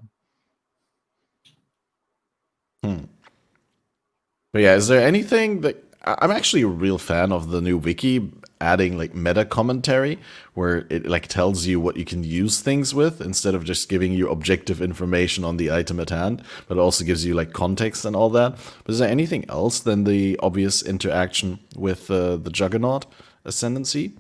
But 4.53 4.63
yeah, 4.63 4.75
is 4.75 4.89
there 4.89 5.07
anything 5.07 5.61
that 5.61 5.77
I'm 6.05 6.31
actually 6.31 6.63
a 6.63 6.69
real 6.69 6.99
fan 6.99 7.33
of 7.33 7.51
the 7.51 7.61
new 7.61 7.77
wiki 7.77 8.31
adding 8.61 8.99
like 8.99 9.15
meta 9.15 9.45
commentary 9.45 10.19
where 10.55 10.87
it 10.91 11.07
like 11.07 11.29
tells 11.29 11.67
you 11.67 11.81
what 11.81 11.97
you 11.97 12.05
can 12.05 12.25
use 12.25 12.61
things 12.61 12.95
with 12.95 13.21
instead 13.21 13.55
of 13.55 13.65
just 13.65 13.89
giving 13.89 14.13
you 14.13 14.29
objective 14.29 14.83
information 14.83 15.45
on 15.45 15.57
the 15.57 15.71
item 15.71 16.01
at 16.01 16.11
hand, 16.11 16.43
but 16.67 16.77
it 16.77 16.81
also 16.81 17.05
gives 17.05 17.25
you 17.25 17.35
like 17.35 17.53
context 17.53 18.05
and 18.05 18.17
all 18.17 18.31
that. 18.31 18.57
But 18.85 18.93
is 18.93 18.99
there 18.99 19.09
anything 19.09 19.45
else 19.49 19.81
than 19.81 20.05
the 20.05 20.39
obvious 20.43 20.83
interaction 20.83 21.59
with 21.77 22.11
uh, 22.11 22.37
the 22.37 22.51
Juggernaut 22.51 23.07
ascendancy? 23.45 24.15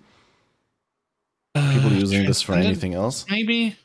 People 1.54 1.90
Uh, 1.90 1.98
using 1.98 2.26
this 2.26 2.42
for 2.42 2.54
anything 2.54 2.94
else? 2.94 3.26
Maybe. 3.28 3.76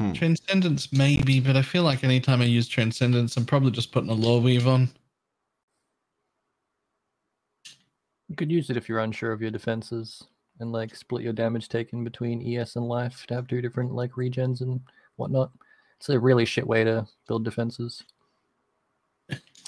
Hmm. 0.00 0.12
Transcendence, 0.12 0.92
maybe, 0.92 1.40
but 1.40 1.56
I 1.56 1.62
feel 1.62 1.82
like 1.82 2.04
anytime 2.04 2.42
I 2.42 2.44
use 2.44 2.68
Transcendence, 2.68 3.36
I'm 3.38 3.46
probably 3.46 3.70
just 3.70 3.92
putting 3.92 4.10
a 4.10 4.14
Loreweave 4.14 4.66
on. 4.66 4.90
You 8.28 8.36
could 8.36 8.50
use 8.50 8.70
it 8.70 8.76
if 8.76 8.88
you're 8.88 8.98
unsure 8.98 9.32
of 9.32 9.40
your 9.40 9.50
defenses 9.50 10.24
and 10.58 10.72
like 10.72 10.94
split 10.94 11.22
your 11.22 11.32
damage 11.32 11.68
taken 11.68 12.02
between 12.02 12.42
ES 12.58 12.76
and 12.76 12.88
life 12.88 13.24
to 13.28 13.34
have 13.34 13.46
two 13.46 13.60
different 13.60 13.94
like 13.94 14.12
regens 14.12 14.60
and 14.60 14.80
whatnot. 15.16 15.50
It's 15.98 16.08
a 16.08 16.18
really 16.18 16.44
shit 16.44 16.66
way 16.66 16.84
to 16.84 17.06
build 17.28 17.44
defenses. 17.44 18.02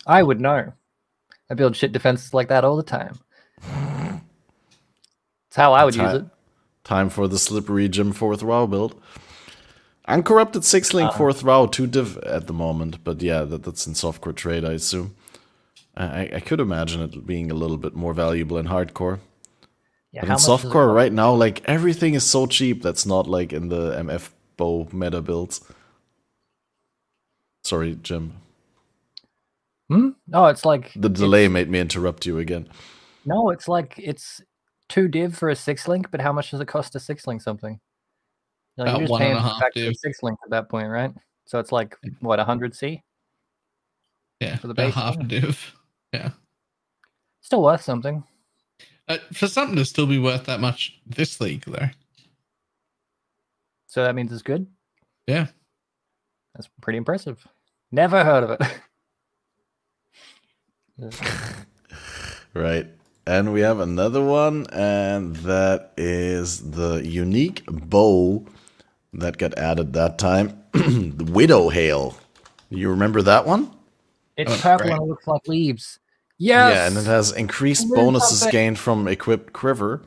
I 0.07 0.23
would 0.23 0.41
know. 0.41 0.73
I 1.51 1.55
build 1.55 1.77
shit 1.77 1.93
defenses 1.93 2.35
like 2.35 2.49
that 2.49 2.65
all 2.65 2.77
the 2.77 2.83
time. 2.83 3.19
It's 5.49 5.57
how 5.57 5.73
I 5.73 5.85
would 5.85 5.95
That's 5.95 6.15
use 6.15 6.23
it. 6.23 6.29
Time 6.85 7.11
for 7.11 7.29
the 7.29 7.39
slippery 7.39 7.89
Jim 7.89 8.13
Fourth 8.13 8.41
Vow 8.41 8.67
build. 8.67 9.01
Uncorrupted 10.07 10.65
six 10.65 10.95
link 10.95 11.11
Uh-uh. 11.11 11.17
Fourth 11.17 11.41
Vow 11.43 11.67
two 11.67 11.87
div 11.87 12.17
at 12.19 12.47
the 12.47 12.53
moment, 12.53 13.05
but 13.05 13.21
yeah, 13.23 13.45
that, 13.45 13.63
that's 13.63 13.87
in 13.87 13.93
softcore 13.93 14.35
trade, 14.35 14.65
I 14.65 14.73
assume. 14.73 15.15
I, 15.99 16.05
I- 16.05 16.31
I 16.37 16.41
could 16.41 16.61
imagine 16.61 17.03
it 17.03 17.27
being 17.27 17.51
a 17.51 17.55
little 17.55 17.77
bit 17.77 17.95
more 17.95 18.15
valuable 18.15 18.57
in 18.59 18.67
hardcore. 18.69 19.19
Yeah, 20.13 20.23
but 20.23 20.29
in 20.29 20.33
much 20.33 20.41
softcore 20.43 20.95
right 20.95 21.13
now, 21.13 21.35
like 21.35 21.63
everything 21.67 22.15
is 22.15 22.25
so 22.25 22.47
cheap 22.47 22.83
that's 22.83 23.05
not 23.05 23.27
like 23.27 23.53
in 23.53 23.69
the 23.69 23.93
MF 23.99 24.31
bow 24.57 24.89
meta 24.93 25.21
builds. 25.21 25.61
Sorry, 27.65 27.97
Jim. 28.03 28.33
Hmm? 29.91 30.11
No, 30.27 30.47
it's 30.47 30.65
like 30.65 30.93
The 30.95 31.09
it's- 31.09 31.19
delay 31.21 31.49
made 31.49 31.69
me 31.69 31.81
interrupt 31.81 32.27
you 32.27 32.39
again. 32.39 32.69
No, 33.25 33.51
it's 33.51 33.69
like 33.69 33.95
it's 33.99 34.41
two 34.89 35.09
div 35.09 35.37
for 35.37 35.51
a 35.51 35.57
six 35.57 35.87
link, 35.89 36.11
but 36.11 36.21
how 36.21 36.33
much 36.33 36.51
does 36.51 36.61
it 36.61 36.69
cost 36.69 36.93
to 36.93 37.01
six 37.01 37.27
link 37.27 37.43
something? 37.43 37.79
You're, 38.77 38.87
like, 38.87 38.95
About 38.95 39.01
you're 39.01 39.09
just 39.09 39.11
one 39.11 39.23
and 39.23 39.39
a 39.39 39.41
half 39.43 39.73
div. 39.75 39.97
six 39.97 40.23
links 40.23 40.41
at 40.45 40.51
that 40.51 40.69
point, 40.71 40.89
right? 40.89 41.13
So 41.47 41.59
it's 41.59 41.73
like 41.73 41.97
what 42.21 42.39
100 42.39 42.75
C, 42.75 43.03
Yeah, 44.41 44.57
For 44.57 44.69
the 44.69 44.73
about 44.73 44.87
base 44.87 44.95
half 44.95 45.15
a 45.17 45.19
one? 45.19 45.29
div. 45.29 45.75
Yeah. 46.13 46.31
still 47.41 47.63
worth 47.63 47.83
something. 47.83 48.25
Uh, 49.09 49.19
for 49.33 49.47
something 49.49 49.77
to 49.77 49.85
still 49.85 50.07
be 50.07 50.19
worth 50.19 50.45
that 50.45 50.61
much 50.61 50.99
this 51.07 51.41
league, 51.41 51.65
though. 51.67 51.89
So 53.87 54.05
that 54.05 54.15
means 54.15 54.33
it's 54.33 54.43
good. 54.43 54.67
Yeah. 55.27 55.47
That's 56.55 56.69
pretty 56.81 56.99
impressive. 56.99 57.47
Never 57.91 58.23
heard 58.25 58.45
of 58.45 58.51
it. 61.01 61.15
Right. 62.55 62.87
And 63.27 63.53
we 63.53 63.61
have 63.61 63.79
another 63.79 64.25
one, 64.25 64.67
and 64.73 65.37
that 65.37 65.93
is 65.97 66.71
the 66.73 66.95
unique 67.07 67.63
bow 67.67 68.47
that 69.13 69.37
got 69.37 69.57
added 69.59 69.93
that 69.93 70.19
time. 70.19 70.61
the 70.73 71.25
Widowhail. 71.31 72.17
You 72.71 72.89
remember 72.91 73.23
that 73.23 73.47
one? 73.47 73.71
It's 74.39 74.53
Oh, 74.53 74.57
purple 74.57 74.87
great. 74.87 74.93
and 74.95 75.03
it 75.03 75.09
looks 75.09 75.27
like 75.27 75.47
leaves. 75.49 75.99
Yes. 76.39 76.75
Yeah, 76.75 76.87
and 76.87 76.97
it 76.97 77.05
has 77.05 77.33
increased 77.33 77.85
Really 77.91 77.97
bonuses 77.97 78.47
gained 78.51 78.79
from 78.79 79.07
equipped 79.09 79.53
quiver. 79.53 80.03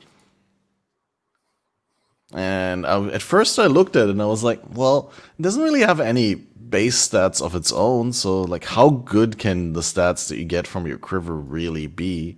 And 2.34 2.86
I, 2.86 3.08
at 3.10 3.22
first 3.22 3.60
I 3.60 3.68
looked 3.68 3.95
at 3.98 4.08
it 4.08 4.12
and 4.12 4.22
I 4.22 4.26
was 4.26 4.44
like, 4.44 4.62
well, 4.74 5.12
it 5.38 5.41
doesn't 5.41 5.62
really 5.62 5.82
have 5.82 5.99
any 5.99 6.36
base 6.36 7.10
stats 7.10 7.41
of 7.41 7.53
its 7.56 7.74
own. 7.74 8.14
So, 8.14 8.41
like, 8.44 8.64
how 8.64 8.90
good 8.90 9.38
can 9.38 9.74
the 9.74 9.82
stats 9.82 10.30
that 10.30 10.38
you 10.38 10.45
get 10.45 10.66
from 10.66 10.88
your 10.88 10.98
quiver 10.98 11.36
really 11.36 11.88
be? 11.88 12.38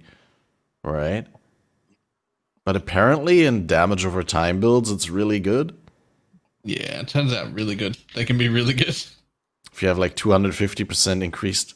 Right? 0.84 1.28
But 2.66 2.76
apparently, 2.76 3.46
in 3.46 3.68
damage 3.68 4.06
over 4.06 4.24
time 4.24 4.60
builds, 4.60 4.90
it's 4.90 5.10
really 5.10 5.40
good. 5.40 5.78
Yeah, 6.64 7.02
it 7.02 7.10
turns 7.10 7.34
out 7.34 7.54
really 7.54 7.76
good. 7.76 7.98
They 8.16 8.26
can 8.26 8.38
be 8.38 8.50
really 8.50 8.74
good. 8.74 8.98
If 9.72 9.82
you 9.82 9.88
have 9.90 10.00
like 10.00 10.16
250% 10.16 11.24
increased 11.24 11.76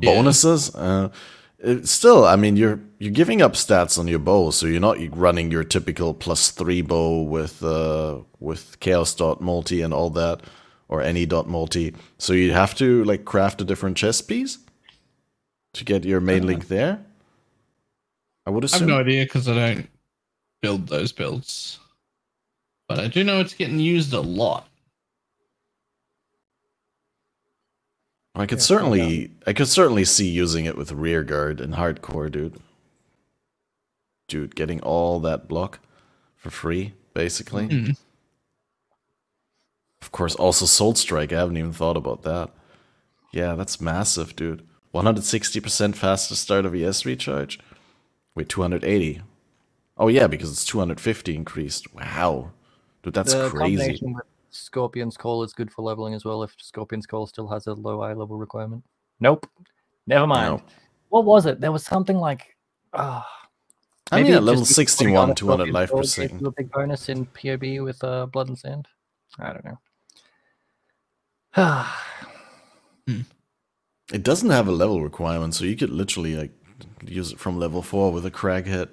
Yeah. 0.00 0.12
bonuses, 0.14 0.74
uh, 0.74 1.08
it, 1.58 1.86
still, 1.88 2.24
I 2.24 2.36
mean, 2.36 2.56
you're 2.56 2.80
you're 2.98 3.12
giving 3.12 3.40
up 3.42 3.52
stats 3.54 3.98
on 3.98 4.08
your 4.08 4.18
bow, 4.18 4.50
so 4.50 4.66
you're 4.66 4.80
not 4.80 4.98
running 5.16 5.50
your 5.50 5.64
typical 5.64 6.12
plus 6.14 6.50
three 6.50 6.82
bow 6.82 7.22
with 7.22 7.62
uh, 7.62 8.18
with 8.40 8.78
chaos 8.80 9.14
dot 9.14 9.40
multi 9.40 9.82
and 9.82 9.94
all 9.94 10.10
that, 10.10 10.40
or 10.88 11.00
any 11.00 11.26
dot 11.26 11.48
multi. 11.48 11.94
So 12.18 12.32
you 12.32 12.52
have 12.52 12.74
to 12.76 13.04
like 13.04 13.24
craft 13.24 13.60
a 13.60 13.64
different 13.64 13.96
chest 13.96 14.28
piece 14.28 14.58
to 15.74 15.84
get 15.84 16.04
your 16.04 16.20
main 16.20 16.38
Uh-huh. 16.40 16.46
link 16.48 16.68
there. 16.68 16.98
I 18.46 18.50
would 18.50 18.64
assume. 18.64 18.76
I 18.76 18.80
have 18.80 18.88
no 18.88 19.00
idea 19.00 19.24
because 19.24 19.48
I 19.48 19.54
don't 19.54 19.88
build 20.60 20.88
those 20.88 21.12
builds. 21.12 21.78
But 22.88 23.00
I 23.00 23.08
do 23.08 23.24
know 23.24 23.40
it's 23.40 23.54
getting 23.54 23.80
used 23.80 24.12
a 24.12 24.20
lot. 24.20 24.68
I 28.34 28.46
could 28.46 28.58
Yeah, 28.58 28.64
certainly, 28.64 29.30
I 29.46 29.52
could 29.52 29.68
certainly 29.68 30.04
see 30.04 30.28
using 30.28 30.64
it 30.64 30.76
with 30.76 30.92
rear 30.92 31.22
guard 31.22 31.60
and 31.60 31.74
hardcore, 31.74 32.30
dude. 32.30 32.58
Dude, 34.26 34.56
getting 34.56 34.80
all 34.80 35.20
that 35.20 35.46
block 35.46 35.78
for 36.36 36.50
free, 36.50 36.94
basically. 37.12 37.68
Mm. 37.68 37.96
Of 40.02 40.10
course, 40.12 40.34
also 40.34 40.66
Soul 40.66 40.94
Strike. 40.94 41.32
I 41.32 41.38
haven't 41.38 41.56
even 41.56 41.72
thought 41.72 41.96
about 41.96 42.22
that. 42.22 42.50
Yeah, 43.32 43.54
that's 43.54 43.80
massive, 43.80 44.34
dude. 44.36 44.66
160% 44.94 45.94
faster 45.94 46.34
start 46.34 46.66
of 46.66 46.74
ES 46.74 47.04
recharge. 47.04 47.58
Wait, 48.34 48.48
280. 48.48 49.22
Oh 49.96 50.08
yeah, 50.08 50.26
because 50.26 50.50
it's 50.50 50.64
250 50.64 51.34
increased. 51.34 51.94
Wow, 51.94 52.50
dude, 53.02 53.14
that's 53.14 53.32
the 53.32 53.48
crazy. 53.48 53.76
combination 53.76 54.14
with 54.14 54.24
Scorpion's 54.54 55.16
Call 55.16 55.42
is 55.42 55.52
good 55.52 55.70
for 55.70 55.82
leveling 55.82 56.14
as 56.14 56.24
well. 56.24 56.42
If 56.42 56.54
Scorpion's 56.58 57.06
Call 57.06 57.26
still 57.26 57.48
has 57.48 57.66
a 57.66 57.74
low 57.74 58.02
eye 58.02 58.14
level 58.14 58.38
requirement. 58.38 58.84
Nope. 59.20 59.46
Never 60.06 60.26
mind. 60.26 60.58
No. 60.58 60.62
What 61.08 61.24
was 61.24 61.46
it? 61.46 61.60
There 61.60 61.72
was 61.72 61.84
something 61.84 62.16
like. 62.16 62.56
ah, 62.92 63.26
I 64.10 64.16
mean, 64.16 64.24
maybe 64.24 64.36
at 64.36 64.42
level 64.42 64.62
just 64.62 64.76
because 64.76 64.94
putting 64.96 65.14
61, 65.14 65.22
on 65.22 65.30
a 65.30 65.34
200 65.34 65.70
life 65.70 65.90
Call 65.90 66.00
per 66.00 66.04
second. 66.04 66.46
A 66.46 66.50
big 66.50 66.70
bonus 66.70 67.08
in 67.08 67.26
POB 67.26 67.80
with 67.84 68.02
uh, 68.04 68.26
Blood 68.26 68.48
and 68.48 68.58
Sand. 68.58 68.88
I 69.38 69.52
don't 69.52 69.64
know. 69.64 69.78
It 74.12 74.22
doesn't 74.22 74.50
have 74.50 74.68
a 74.68 74.72
level 74.72 75.00
requirement, 75.00 75.54
so 75.54 75.64
you 75.64 75.76
could 75.76 75.90
literally 75.90 76.36
like 76.36 76.52
use 77.02 77.32
it 77.32 77.38
from 77.38 77.58
level 77.58 77.80
four 77.80 78.12
with 78.12 78.26
a 78.26 78.30
Craghead 78.30 78.90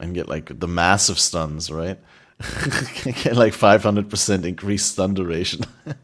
and 0.00 0.14
get 0.14 0.28
like 0.28 0.58
the 0.58 0.66
massive 0.66 1.18
stuns, 1.18 1.70
right? 1.70 1.98
get 3.04 3.36
like 3.36 3.52
500% 3.54 4.44
increased 4.44 4.92
stun 4.92 5.14
duration. 5.14 5.60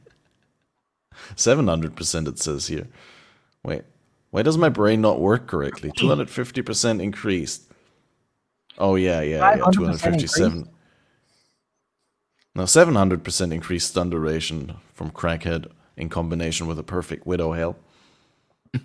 700% 1.35 2.29
it 2.29 2.39
says 2.39 2.67
here. 2.67 2.87
Wait, 3.65 3.83
why 4.31 4.43
does 4.43 4.57
my 4.59 4.69
brain 4.69 5.01
not 5.01 5.21
work 5.21 5.47
correctly? 5.47 5.91
250% 5.93 7.03
increased. 7.03 7.63
Oh 8.79 8.95
yeah, 8.95 9.21
yeah, 9.21 9.55
yeah, 9.57 9.63
500% 9.63 9.73
257. 9.73 10.69
No, 12.55 12.63
700% 12.65 13.53
increased 13.53 13.89
stun 13.91 14.11
duration 14.11 14.77
from 14.95 15.11
Craghead 15.11 15.71
in 15.97 16.09
combination 16.09 16.67
with 16.67 16.79
a 16.79 16.83
perfect 16.83 17.27
Widowhail. 17.27 17.77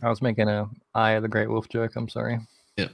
I 0.03 0.09
was 0.09 0.21
making 0.21 0.49
a 0.49 0.69
Eye 0.93 1.11
of 1.11 1.21
the 1.23 1.29
Great 1.29 1.49
Wolf 1.49 1.69
joke. 1.69 1.95
I'm 1.95 2.09
sorry. 2.09 2.39
Yep. 2.77 2.91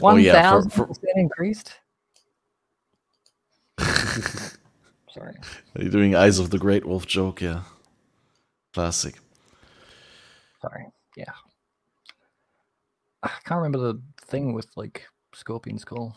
Oh, 0.00 0.04
One 0.04 0.20
yeah, 0.20 0.32
for- 0.32 0.38
thousand 0.40 0.70
for- 0.70 0.86
percent 0.86 1.12
increased. 1.16 1.74
Sorry. 5.12 5.34
Are 5.76 5.82
you 5.82 5.90
doing 5.90 6.14
Eyes 6.14 6.38
of 6.38 6.50
the 6.50 6.58
Great 6.58 6.86
Wolf 6.86 7.06
joke? 7.06 7.40
Yeah. 7.40 7.62
Classic. 8.72 9.14
Sorry. 10.62 10.86
Yeah. 11.16 11.32
Ah, 13.22 13.36
I 13.36 13.48
can't 13.48 13.58
remember 13.62 13.78
the 13.78 14.00
thing 14.26 14.52
with 14.52 14.68
like 14.76 15.06
Scorpion's 15.34 15.84
Call. 15.84 16.16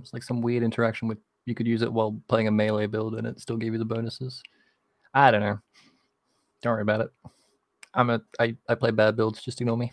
It's 0.00 0.12
like 0.12 0.22
some 0.22 0.40
weird 0.40 0.62
interaction 0.62 1.08
with 1.08 1.18
you 1.46 1.54
could 1.54 1.66
use 1.66 1.82
it 1.82 1.92
while 1.92 2.20
playing 2.28 2.48
a 2.48 2.50
melee 2.50 2.86
build 2.86 3.14
and 3.14 3.26
it 3.26 3.40
still 3.40 3.56
gave 3.56 3.72
you 3.72 3.78
the 3.78 3.84
bonuses. 3.84 4.42
I 5.14 5.30
don't 5.30 5.40
know. 5.40 5.58
Don't 6.62 6.72
worry 6.72 6.82
about 6.82 7.02
it. 7.02 7.10
I'm 7.94 8.10
a 8.10 8.20
I, 8.38 8.56
I 8.68 8.74
play 8.74 8.90
bad 8.90 9.16
builds, 9.16 9.42
just 9.42 9.60
ignore 9.60 9.76
me. 9.76 9.92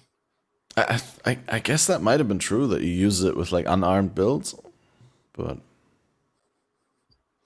I, 0.76 1.02
I 1.26 1.38
I 1.48 1.60
guess 1.60 1.88
that 1.88 2.02
might 2.02 2.20
have 2.20 2.28
been 2.28 2.40
true 2.40 2.68
that 2.68 2.82
you 2.82 2.90
use 2.90 3.24
it 3.24 3.38
with 3.38 3.52
like 3.52 3.66
unarmed 3.68 4.16
builds, 4.16 4.56
but 5.34 5.60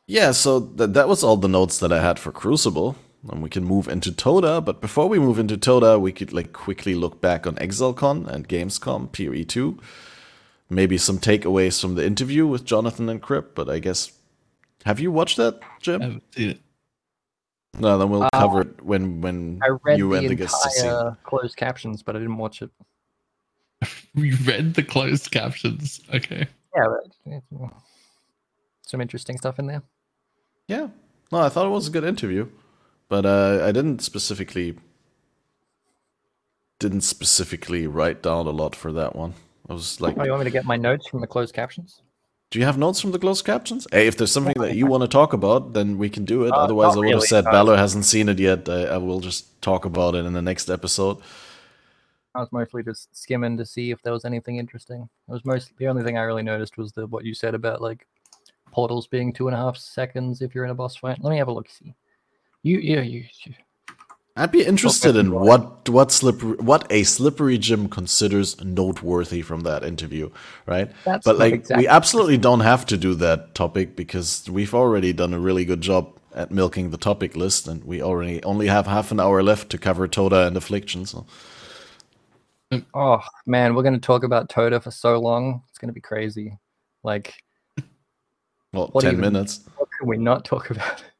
yeah. 0.08 0.32
So 0.32 0.60
that 0.60 0.94
that 0.94 1.08
was 1.08 1.24
all 1.24 1.38
the 1.38 1.48
notes 1.48 1.80
that 1.80 1.92
I 1.92 2.02
had 2.02 2.18
for 2.20 2.32
Crucible, 2.32 2.96
and 3.32 3.42
we 3.44 3.50
can 3.50 3.64
move 3.64 3.88
into 3.88 4.12
Toda. 4.12 4.62
But 4.62 4.82
before 4.82 5.08
we 5.08 5.20
move 5.20 5.40
into 5.40 5.58
Toda, 5.58 6.00
we 6.00 6.12
could 6.12 6.34
like 6.34 6.54
quickly 6.54 6.96
look 6.96 7.22
back 7.22 7.46
on 7.46 7.56
ExileCon 7.56 8.28
and 8.28 8.48
Gamescom 8.48 9.12
PoE 9.12 9.44
two. 9.44 9.80
Maybe 10.70 10.98
some 10.98 11.18
takeaways 11.20 11.80
from 11.80 11.96
the 11.96 12.06
interview 12.06 12.46
with 12.46 12.66
Jonathan 12.66 13.08
and 13.10 13.22
Kripp. 13.22 13.56
But 13.56 13.70
I 13.70 13.80
guess 13.80 14.12
have 14.86 15.00
you 15.00 15.12
watched 15.12 15.38
that, 15.38 15.60
Jim? 15.82 16.02
I 16.02 16.06
haven't 16.06 16.34
seen 16.34 16.50
it. 16.52 16.60
no, 17.80 17.98
then 17.98 18.10
we'll 18.10 18.24
Uh, 18.24 18.30
cover 18.34 18.62
it 18.62 18.82
when 18.84 19.22
when 19.22 19.60
I 19.64 19.70
read 19.84 19.98
you 20.00 20.10
the 20.12 20.18
and 20.18 20.30
the 20.30 20.36
guests 20.36 20.62
to 20.64 20.70
see. 20.72 20.88
entire 20.88 21.18
closed 21.24 21.56
captions, 21.56 22.04
but 22.04 22.16
I 22.16 22.20
didn't 22.20 22.38
watch 22.38 22.62
it. 22.62 22.70
We 24.16 24.34
read 24.46 24.74
the 24.74 24.82
closed 24.84 25.30
captions. 25.32 26.02
Okay. 26.14 26.48
Yeah, 26.76 26.88
but, 27.30 27.72
some 28.82 29.00
interesting 29.02 29.38
stuff 29.38 29.60
in 29.60 29.68
there. 29.68 29.84
Yeah. 30.68 30.90
No, 31.32 31.40
I 31.40 31.50
thought 31.50 31.66
it 31.66 31.70
was 31.70 31.88
a 31.88 31.92
good 31.92 32.04
interview, 32.04 32.48
but 33.10 33.26
uh, 33.26 33.64
I 33.64 33.72
didn't 33.72 34.02
specifically 34.02 34.78
didn't 36.80 37.02
specifically 37.02 37.88
write 37.88 38.22
down 38.22 38.46
a 38.46 38.52
lot 38.52 38.76
for 38.76 38.92
that 38.94 39.16
one. 39.16 39.34
I 39.68 39.74
was 39.74 40.00
like, 40.00 40.18
Oh, 40.18 40.24
you 40.24 40.32
want 40.32 40.42
me 40.42 40.46
to 40.46 40.52
get 40.52 40.66
my 40.66 40.78
notes 40.78 41.08
from 41.08 41.22
the 41.22 41.28
closed 41.28 41.54
captions? 41.54 42.02
"Do 42.50 42.60
you 42.60 42.66
have 42.66 42.78
notes 42.78 43.02
from 43.02 43.12
the 43.12 43.20
closed 43.20 43.44
captions?" 43.46 43.88
Hey, 43.92 44.08
if 44.08 44.16
there's 44.16 44.32
something 44.32 44.54
that 44.62 44.76
you 44.76 44.86
want 44.88 45.02
to 45.02 45.08
talk 45.08 45.34
about, 45.34 45.74
then 45.74 45.98
we 45.98 46.10
can 46.10 46.24
do 46.24 46.46
it. 46.46 46.52
Uh, 46.54 46.58
Otherwise, 46.58 46.96
I 46.96 47.00
would 47.00 47.12
have 47.14 47.24
said 47.24 47.44
no. 47.46 47.52
Balor 47.52 47.78
hasn't 47.78 48.06
seen 48.06 48.30
it 48.30 48.40
yet. 48.40 48.70
I, 48.70 48.86
I 48.86 48.98
will 48.98 49.20
just 49.20 49.62
talk 49.62 49.84
about 49.86 50.16
it 50.16 50.26
in 50.26 50.32
the 50.34 50.42
next 50.42 50.70
episode. 50.70 51.18
I 52.36 52.40
was 52.40 52.52
mostly 52.52 52.84
just 52.84 53.14
skimming 53.18 53.58
to 53.58 53.66
see 53.66 53.92
if 53.92 54.02
there 54.04 54.14
was 54.14 54.24
anything 54.24 54.58
interesting. 54.58 55.10
It 55.28 55.32
was 55.32 55.44
most 55.44 55.76
the 55.78 55.88
only 55.88 56.04
thing 56.04 56.18
I 56.18 56.22
really 56.22 56.44
noticed 56.44 56.78
was 56.78 56.94
the 56.94 57.08
what 57.08 57.26
you 57.26 57.34
said 57.34 57.54
about 57.56 57.82
like 57.82 58.08
portals 58.72 59.08
being 59.08 59.34
two 59.34 59.48
and 59.48 59.56
a 59.56 59.60
half 59.60 59.78
seconds 59.78 60.42
if 60.42 60.54
you're 60.54 60.66
in 60.66 60.72
a 60.72 60.76
boss 60.76 60.96
fight. 60.96 61.18
Let 61.22 61.32
me 61.32 61.38
have 61.38 61.48
a 61.48 61.54
look. 61.54 61.70
See, 61.70 61.96
you 62.64 62.80
yeah 62.80 63.02
you. 63.02 63.26
you- 63.46 63.54
I'd 64.40 64.52
be 64.52 64.64
interested 64.64 65.16
in 65.16 65.32
what 65.32 65.90
what 65.90 66.12
slippery 66.12 66.58
what 66.58 66.86
a 66.92 67.04
slippery 67.04 67.58
Jim 67.58 67.90
considers 67.90 68.64
noteworthy 68.64 69.42
from 69.42 69.62
that 69.62 69.84
interview, 69.84 70.30
right? 70.68 70.92
That's 71.06 71.26
but 71.26 71.40
like 71.40 71.54
exactly 71.54 71.84
we 71.84 71.88
absolutely 71.88 72.38
don't 72.38 72.60
have 72.60 72.86
to 72.86 72.98
do 72.98 73.16
that 73.16 73.56
topic 73.56 73.96
because 73.96 74.48
we've 74.48 74.76
already 74.76 75.12
done 75.12 75.34
a 75.34 75.40
really 75.40 75.66
good 75.66 75.82
job 75.82 76.20
at 76.36 76.52
milking 76.52 76.92
the 76.92 76.98
topic 76.98 77.36
list, 77.36 77.68
and 77.68 77.84
we 77.84 78.00
already 78.00 78.44
only 78.44 78.68
have 78.68 78.86
half 78.86 79.12
an 79.12 79.20
hour 79.20 79.42
left 79.42 79.72
to 79.72 79.80
cover 79.80 80.08
Toda 80.08 80.46
and 80.46 80.56
Affliction. 80.56 81.08
So 81.08 81.26
Oh 82.94 83.22
man, 83.46 83.74
we're 83.74 83.84
gonna 83.84 83.98
talk 83.98 84.24
about 84.24 84.50
Toda 84.50 84.80
for 84.80 84.92
so 84.92 85.20
long. 85.20 85.64
It's 85.70 85.80
gonna 85.80 85.94
be 85.94 86.02
crazy. 86.02 86.58
Like 87.04 87.34
What 88.86 89.02
10 89.02 89.12
even- 89.14 89.22
minutes. 89.22 89.62
What 89.78 89.90
can 89.98 90.08
we 90.08 90.18
not 90.18 90.46
talk 90.46 90.70
about? 90.70 91.04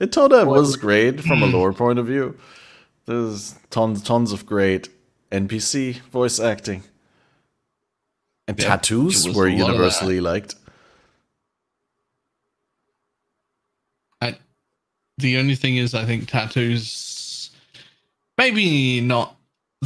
It 0.00 0.12
Toda 0.12 0.44
was 0.44 0.76
great 0.76 1.20
from 1.20 1.42
a 1.42 1.46
lore 1.46 1.72
point 1.82 1.98
of 1.98 2.06
view. 2.06 2.36
There's 3.06 3.54
tons, 3.70 4.02
tons 4.02 4.32
of 4.32 4.46
great 4.46 4.88
NPC 5.30 6.00
voice 6.10 6.38
acting. 6.40 6.82
And 8.48 8.58
Yeah, 8.58 8.68
tattoos 8.68 9.26
were 9.28 9.46
a 9.48 9.50
lot 9.50 9.52
of 9.52 9.58
that. 9.58 9.72
universally 9.72 10.20
liked. 10.20 10.54
I, 14.20 14.36
the 15.18 15.36
only 15.38 15.54
thing 15.54 15.76
is, 15.76 15.94
I 15.94 16.04
think 16.04 16.28
tattoos, 16.28 17.50
maybe 18.38 19.00
not 19.00 19.36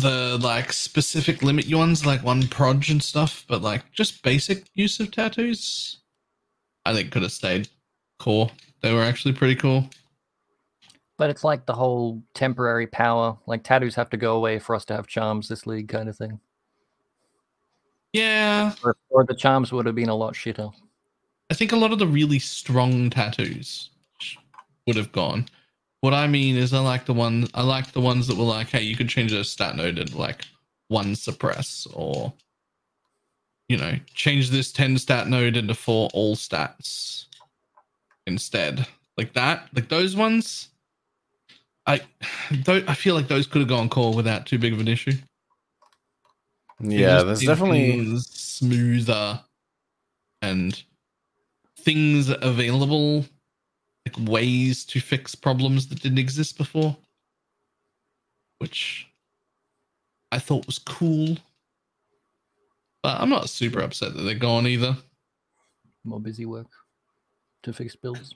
the 0.01 0.39
like 0.43 0.73
specific 0.73 1.43
limit 1.43 1.70
ones 1.70 2.07
like 2.07 2.23
one 2.23 2.47
proj 2.49 2.91
and 2.91 3.03
stuff, 3.03 3.45
but 3.49 3.62
like 3.62 3.91
just 3.93 4.23
basic 4.23 4.65
use 4.75 5.01
of 5.01 5.11
tattoos, 5.11 5.99
I 6.85 6.95
think 6.95 7.11
could 7.11 7.23
have 7.23 7.33
stayed 7.33 7.69
core. 8.19 8.51
They 8.83 8.93
were 8.93 9.03
actually 9.03 9.35
pretty 9.35 9.57
cool. 9.57 9.89
But 11.16 11.31
it's 11.31 11.43
like 11.45 11.66
the 11.66 11.75
whole 11.75 12.23
temporary 12.35 12.87
power. 12.87 13.37
Like 13.47 13.65
tattoos 13.65 13.97
have 13.97 14.11
to 14.11 14.16
go 14.16 14.37
away 14.37 14.59
for 14.59 14.75
us 14.75 14.85
to 14.87 14.95
have 14.95 15.07
charms 15.07 15.49
this 15.49 15.66
league 15.66 15.89
kind 15.89 16.09
of 16.09 16.16
thing. 16.16 16.39
Yeah, 18.12 18.75
Or, 18.83 18.97
or 19.11 19.25
the 19.25 19.35
charms 19.35 19.70
would 19.73 19.85
have 19.87 19.95
been 19.95 20.09
a 20.09 20.15
lot 20.15 20.35
shitter. 20.35 20.73
I 21.51 21.55
think 21.55 21.73
a 21.73 21.77
lot 21.77 21.93
of 21.93 21.99
the 21.99 22.07
really 22.07 22.39
strong 22.39 23.11
tattoos 23.11 23.91
would 24.87 24.97
have 24.97 25.12
gone. 25.12 25.47
What 26.01 26.15
I 26.15 26.27
mean 26.29 26.57
is, 26.57 26.73
I 26.73 26.79
like 26.79 27.07
the 27.07 27.15
one. 27.15 27.49
I 27.55 27.62
like 27.62 27.93
the 27.93 28.01
ones 28.01 28.27
that 28.29 28.37
were 28.37 28.45
like, 28.45 28.69
hey, 28.69 28.83
you 28.83 28.97
could 28.97 29.09
change 29.09 29.33
a 29.33 29.43
stat 29.45 29.77
node 29.77 29.99
and 29.99 30.15
like 30.15 30.45
one 30.89 31.16
suppress, 31.16 31.87
or 31.93 32.33
you 33.69 33.77
know, 33.77 33.95
change 34.15 34.51
this 34.51 34.73
ten 34.73 34.97
stat 34.97 35.29
node 35.29 35.57
into 35.57 35.75
four 35.75 36.09
all 36.15 36.37
stats 36.37 37.27
instead, 38.27 38.87
like 39.16 39.33
that. 39.33 39.69
Like 39.75 39.89
those 39.89 40.15
ones, 40.15 40.69
I 41.87 42.01
don't. 42.62 42.89
I 42.89 42.95
feel 42.95 43.15
like 43.15 43.29
those 43.29 43.47
could 43.47 43.61
have 43.61 43.69
gone 43.69 43.89
core 43.89 44.15
without 44.15 44.47
too 44.47 44.59
big 44.59 44.73
of 44.73 44.81
an 44.81 44.89
issue. 44.89 45.15
Yeah, 46.81 47.23
there's 47.25 47.41
definitely. 47.41 48.19
smoother 48.20 49.41
and 50.43 50.81
things 51.81 52.29
available, 52.29 53.25
like 54.09 54.29
ways 54.29 54.85
to 54.87 55.01
fix 55.01 55.35
problems 55.35 55.87
that 55.89 56.01
didn't 56.03 56.19
exist 56.19 56.59
before, 56.59 56.97
which 58.59 59.09
I 60.33 60.39
thought 60.39 60.67
was 60.67 60.79
cool. 60.79 61.37
But 63.03 63.21
I'm 63.21 63.31
not 63.31 63.49
super 63.49 63.81
upset 63.81 64.15
that 64.15 64.23
they're 64.23 64.35
gone 64.35 64.67
either. 64.67 64.97
More 66.05 66.21
busy 66.21 66.47
work 66.47 66.69
to 67.63 67.73
fix 67.73 67.95
builds. 67.95 68.35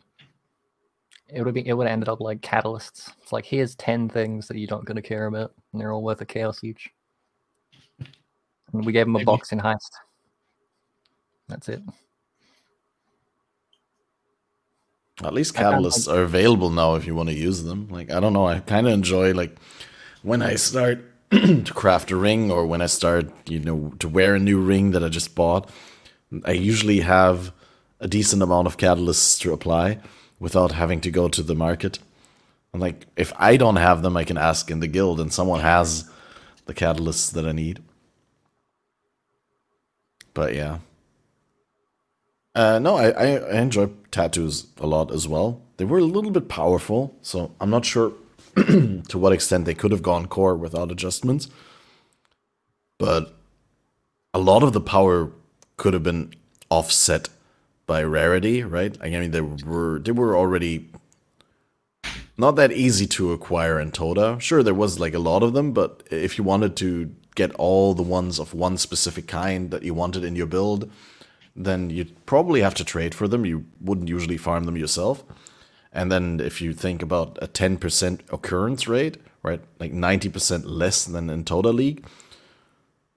It 1.29 1.39
would 1.39 1.47
have 1.47 1.55
been. 1.55 1.67
It 1.67 1.73
would 1.73 1.87
have 1.87 1.93
ended 1.93 2.09
up 2.09 2.21
like 2.21 2.41
catalysts. 2.41 3.11
It's 3.23 3.33
like 3.33 3.45
here's 3.45 3.75
ten 3.75 4.09
things 4.09 4.47
that 4.49 4.59
you're 4.59 4.71
not 4.71 4.85
going 4.85 4.97
to 4.97 5.03
care 5.03 5.27
about, 5.27 5.55
and 5.73 5.81
they're 5.81 5.93
all 5.93 6.03
worth 6.03 6.21
a 6.21 6.27
chaos 6.27 6.63
each. 6.63 6.91
And 8.73 8.85
we 8.85 8.93
gave 8.93 9.07
them 9.07 9.17
a 9.17 9.19
Maybe. 9.19 9.27
box 9.27 9.53
in 9.53 9.59
heist. 9.59 9.91
That's 11.49 11.69
it. 11.69 11.83
At 15.25 15.35
least 15.35 15.55
catalysts 15.55 16.13
are 16.13 16.23
available 16.23 16.71
now 16.71 16.95
if 16.95 17.07
you 17.07 17.15
want 17.15 17.29
to 17.29 17.35
use 17.35 17.63
them. 17.63 17.89
Like 17.89 18.11
I 18.11 18.21
don't 18.21 18.33
know, 18.33 18.47
I 18.47 18.61
kind 18.61 18.87
of 18.87 18.93
enjoy 18.93 19.33
like 19.33 19.57
when 20.23 20.43
I 20.43 20.57
start 20.57 21.05
to 21.31 21.73
craft 21.75 22.11
a 22.11 22.17
ring 22.17 22.51
or 22.51 22.67
when 22.67 22.83
I 22.83 22.87
start, 22.87 23.31
you 23.49 23.61
know, 23.61 23.93
to 24.01 24.09
wear 24.09 24.35
a 24.35 24.41
new 24.41 24.61
ring 24.61 24.91
that 24.93 25.05
I 25.05 25.09
just 25.09 25.35
bought. 25.35 25.71
I 26.45 26.53
usually 26.53 27.01
have 27.01 27.53
a 28.01 28.09
decent 28.09 28.43
amount 28.43 28.67
of 28.67 28.77
catalysts 28.77 29.39
to 29.41 29.53
apply 29.53 30.01
without 30.41 30.73
having 30.73 31.01
to 31.03 31.11
go 31.11 31.29
to 31.29 31.43
the 31.43 31.55
market. 31.55 31.99
And 32.73 32.83
like 32.83 33.07
if 33.17 33.33
I 33.37 33.57
don't 33.57 33.77
have 33.77 34.03
them, 34.03 34.17
I 34.17 34.25
can 34.25 34.37
ask 34.37 34.71
in 34.71 34.81
the 34.81 34.89
guild 34.89 35.21
and 35.21 35.33
someone 35.33 35.61
has 35.61 36.11
the 36.67 36.75
catalysts 36.75 37.33
that 37.33 37.47
I 37.47 37.53
need. 37.53 37.83
But 40.35 40.55
yeah. 40.55 40.79
Uh, 42.55 42.79
no, 42.79 42.97
I, 42.97 43.11
I, 43.11 43.27
I 43.37 43.61
enjoy 43.61 43.91
tattoos 44.11 44.67
a 44.79 44.87
lot 44.87 45.11
as 45.11 45.27
well. 45.27 45.63
They 45.79 45.85
were 45.85 45.99
a 45.99 46.05
little 46.05 46.31
bit 46.31 46.49
powerful, 46.49 47.17
so 47.23 47.53
I'm 47.61 47.71
not 47.71 47.85
sure 47.85 48.13
to 48.57 49.19
what 49.19 49.33
extent 49.33 49.65
they 49.65 49.75
could 49.75 49.91
have 49.91 50.03
gone 50.03 50.27
core 50.27 50.55
without 50.57 50.91
adjustments. 50.91 51.49
But 52.99 53.35
a 54.35 54.39
lot 54.39 54.63
of 54.63 54.73
the 54.73 54.81
power 54.81 55.31
could 55.77 55.95
have 55.95 56.03
been 56.03 56.35
offset 56.71 57.29
by 57.87 58.03
rarity, 58.05 58.63
right? 58.63 58.97
I 59.03 59.09
mean, 59.09 59.31
they 59.31 59.41
were 59.41 59.99
they 59.99 60.13
were 60.13 60.37
already 60.37 60.91
not 62.39 62.53
that 62.53 62.73
easy 62.73 63.07
to 63.07 63.33
acquire 63.33 63.81
in 63.81 63.91
Toda. 63.91 64.39
Sure, 64.41 64.63
there 64.63 64.75
was 64.75 65.01
like 65.01 65.15
a 65.15 65.19
lot 65.19 65.43
of 65.43 65.53
them, 65.53 65.73
but 65.73 66.03
if 66.11 66.39
you 66.39 66.45
wanted 66.45 66.77
to 66.77 67.15
get 67.35 67.53
all 67.55 67.95
the 67.95 68.03
ones 68.03 68.39
of 68.39 68.55
one 68.55 68.77
specific 68.77 69.27
kind 69.27 69.71
that 69.71 69.83
you 69.83 69.95
wanted 69.95 70.23
in 70.25 70.37
your 70.37 70.47
build, 70.47 70.91
then 71.55 71.91
you'd 71.91 72.27
probably 72.27 72.61
have 72.61 72.75
to 72.75 72.85
trade 72.85 73.15
for 73.15 73.29
them. 73.29 73.45
You 73.45 73.67
wouldn't 73.81 74.09
usually 74.09 74.37
farm 74.37 74.65
them 74.65 74.77
yourself. 74.77 75.25
And 75.93 76.11
then 76.11 76.41
if 76.41 76.63
you 76.63 76.73
think 76.73 77.03
about 77.03 77.39
a 77.43 77.47
10% 77.47 78.21
occurrence 78.33 78.89
rate, 78.89 79.19
right, 79.43 79.61
like 79.79 79.93
90% 79.93 80.63
less 80.65 81.05
than 81.05 81.29
in 81.29 81.45
Total 81.45 81.73
League, 81.73 82.05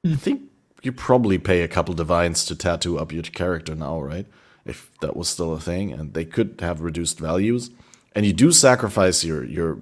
I 0.03 0.09
hmm. 0.09 0.15
think 0.15 0.41
you 0.81 0.91
probably 0.91 1.37
pay 1.37 1.61
a 1.61 1.67
couple 1.67 1.93
divines 1.93 2.45
to 2.45 2.55
tattoo 2.55 2.99
up 2.99 3.11
your 3.11 3.23
character 3.23 3.73
now, 3.73 3.99
right? 4.01 4.27
If 4.65 4.91
that 4.99 5.15
was 5.15 5.29
still 5.29 5.53
a 5.53 5.59
thing, 5.59 5.91
and 5.93 6.13
they 6.13 6.25
could 6.25 6.57
have 6.59 6.81
reduced 6.81 7.19
values. 7.19 7.71
And 8.13 8.25
you 8.25 8.33
do 8.33 8.51
sacrifice 8.51 9.23
your 9.23 9.43
your 9.43 9.79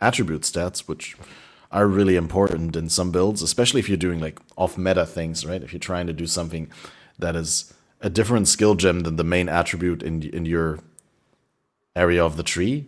attribute 0.00 0.42
stats, 0.42 0.80
which 0.80 1.16
are 1.70 1.86
really 1.86 2.16
important 2.16 2.76
in 2.76 2.88
some 2.88 3.10
builds, 3.10 3.42
especially 3.42 3.80
if 3.80 3.88
you're 3.88 3.96
doing 3.96 4.20
like 4.20 4.38
off 4.56 4.78
meta 4.78 5.04
things, 5.04 5.44
right? 5.44 5.62
If 5.62 5.72
you're 5.72 5.80
trying 5.80 6.06
to 6.06 6.12
do 6.12 6.26
something 6.26 6.70
that 7.18 7.36
is 7.36 7.72
a 8.04 8.10
different 8.10 8.46
skill 8.46 8.74
gem 8.74 9.00
than 9.00 9.16
the 9.16 9.24
main 9.24 9.48
attribute 9.48 10.02
in 10.02 10.22
in 10.22 10.44
your 10.44 10.78
area 11.96 12.24
of 12.24 12.36
the 12.36 12.42
tree. 12.42 12.86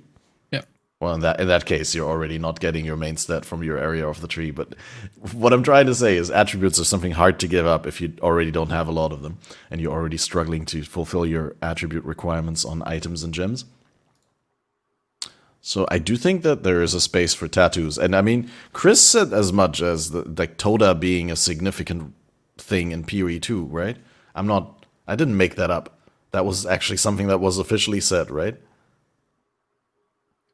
Yeah. 0.52 0.62
Well, 1.01 1.14
in 1.14 1.20
that 1.20 1.40
in 1.40 1.48
that 1.48 1.64
case, 1.64 1.94
you're 1.94 2.09
already 2.09 2.38
not 2.38 2.60
getting 2.60 2.84
your 2.84 2.97
main 2.97 3.16
stat 3.16 3.44
from 3.44 3.64
your 3.64 3.78
area 3.78 4.06
of 4.06 4.20
the 4.20 4.28
tree. 4.28 4.51
But 4.51 4.74
what 5.32 5.52
I'm 5.52 5.62
trying 5.62 5.86
to 5.86 5.94
say 5.94 6.16
is, 6.16 6.30
attributes 6.30 6.78
are 6.78 6.84
something 6.84 7.12
hard 7.12 7.40
to 7.40 7.48
give 7.48 7.66
up 7.66 7.86
if 7.86 8.01
you 8.01 8.12
already 8.20 8.51
don't 8.51 8.70
have 8.70 8.88
a 8.88 8.93
lot 8.93 9.12
of 9.12 9.22
them, 9.22 9.38
and 9.70 9.80
you're 9.80 9.93
already 9.93 10.18
struggling 10.18 10.66
to 10.66 10.82
fulfill 10.82 11.24
your 11.24 11.56
attribute 11.62 12.05
requirements 12.05 12.64
on 12.64 12.82
items 12.86 13.22
and 13.22 13.32
gems. 13.32 13.64
So 15.62 15.86
I 15.90 15.98
do 15.98 16.16
think 16.16 16.43
that 16.43 16.62
there 16.62 16.82
is 16.82 16.94
a 16.94 17.01
space 17.01 17.34
for 17.34 17.48
tattoos, 17.48 17.98
and 17.98 18.14
I 18.14 18.20
mean, 18.20 18.51
Chris 18.72 19.01
said 19.01 19.32
as 19.32 19.51
much 19.52 19.80
as 19.80 20.10
the, 20.10 20.22
like 20.22 20.59
Toda 20.59 20.94
being 20.94 21.30
a 21.30 21.36
significant 21.36 22.14
thing 22.59 22.93
in 22.93 23.02
PoE 23.05 23.38
too, 23.38 23.64
right? 23.64 23.97
I'm 24.34 24.47
not. 24.47 24.76
I 25.06 25.16
didn't 25.16 25.36
make 25.36 25.54
that 25.56 25.70
up. 25.70 25.98
That 26.32 26.44
was 26.44 26.66
actually 26.66 26.96
something 26.98 27.28
that 27.28 27.38
was 27.38 27.58
officially 27.58 28.00
said, 28.00 28.30
right? 28.30 28.56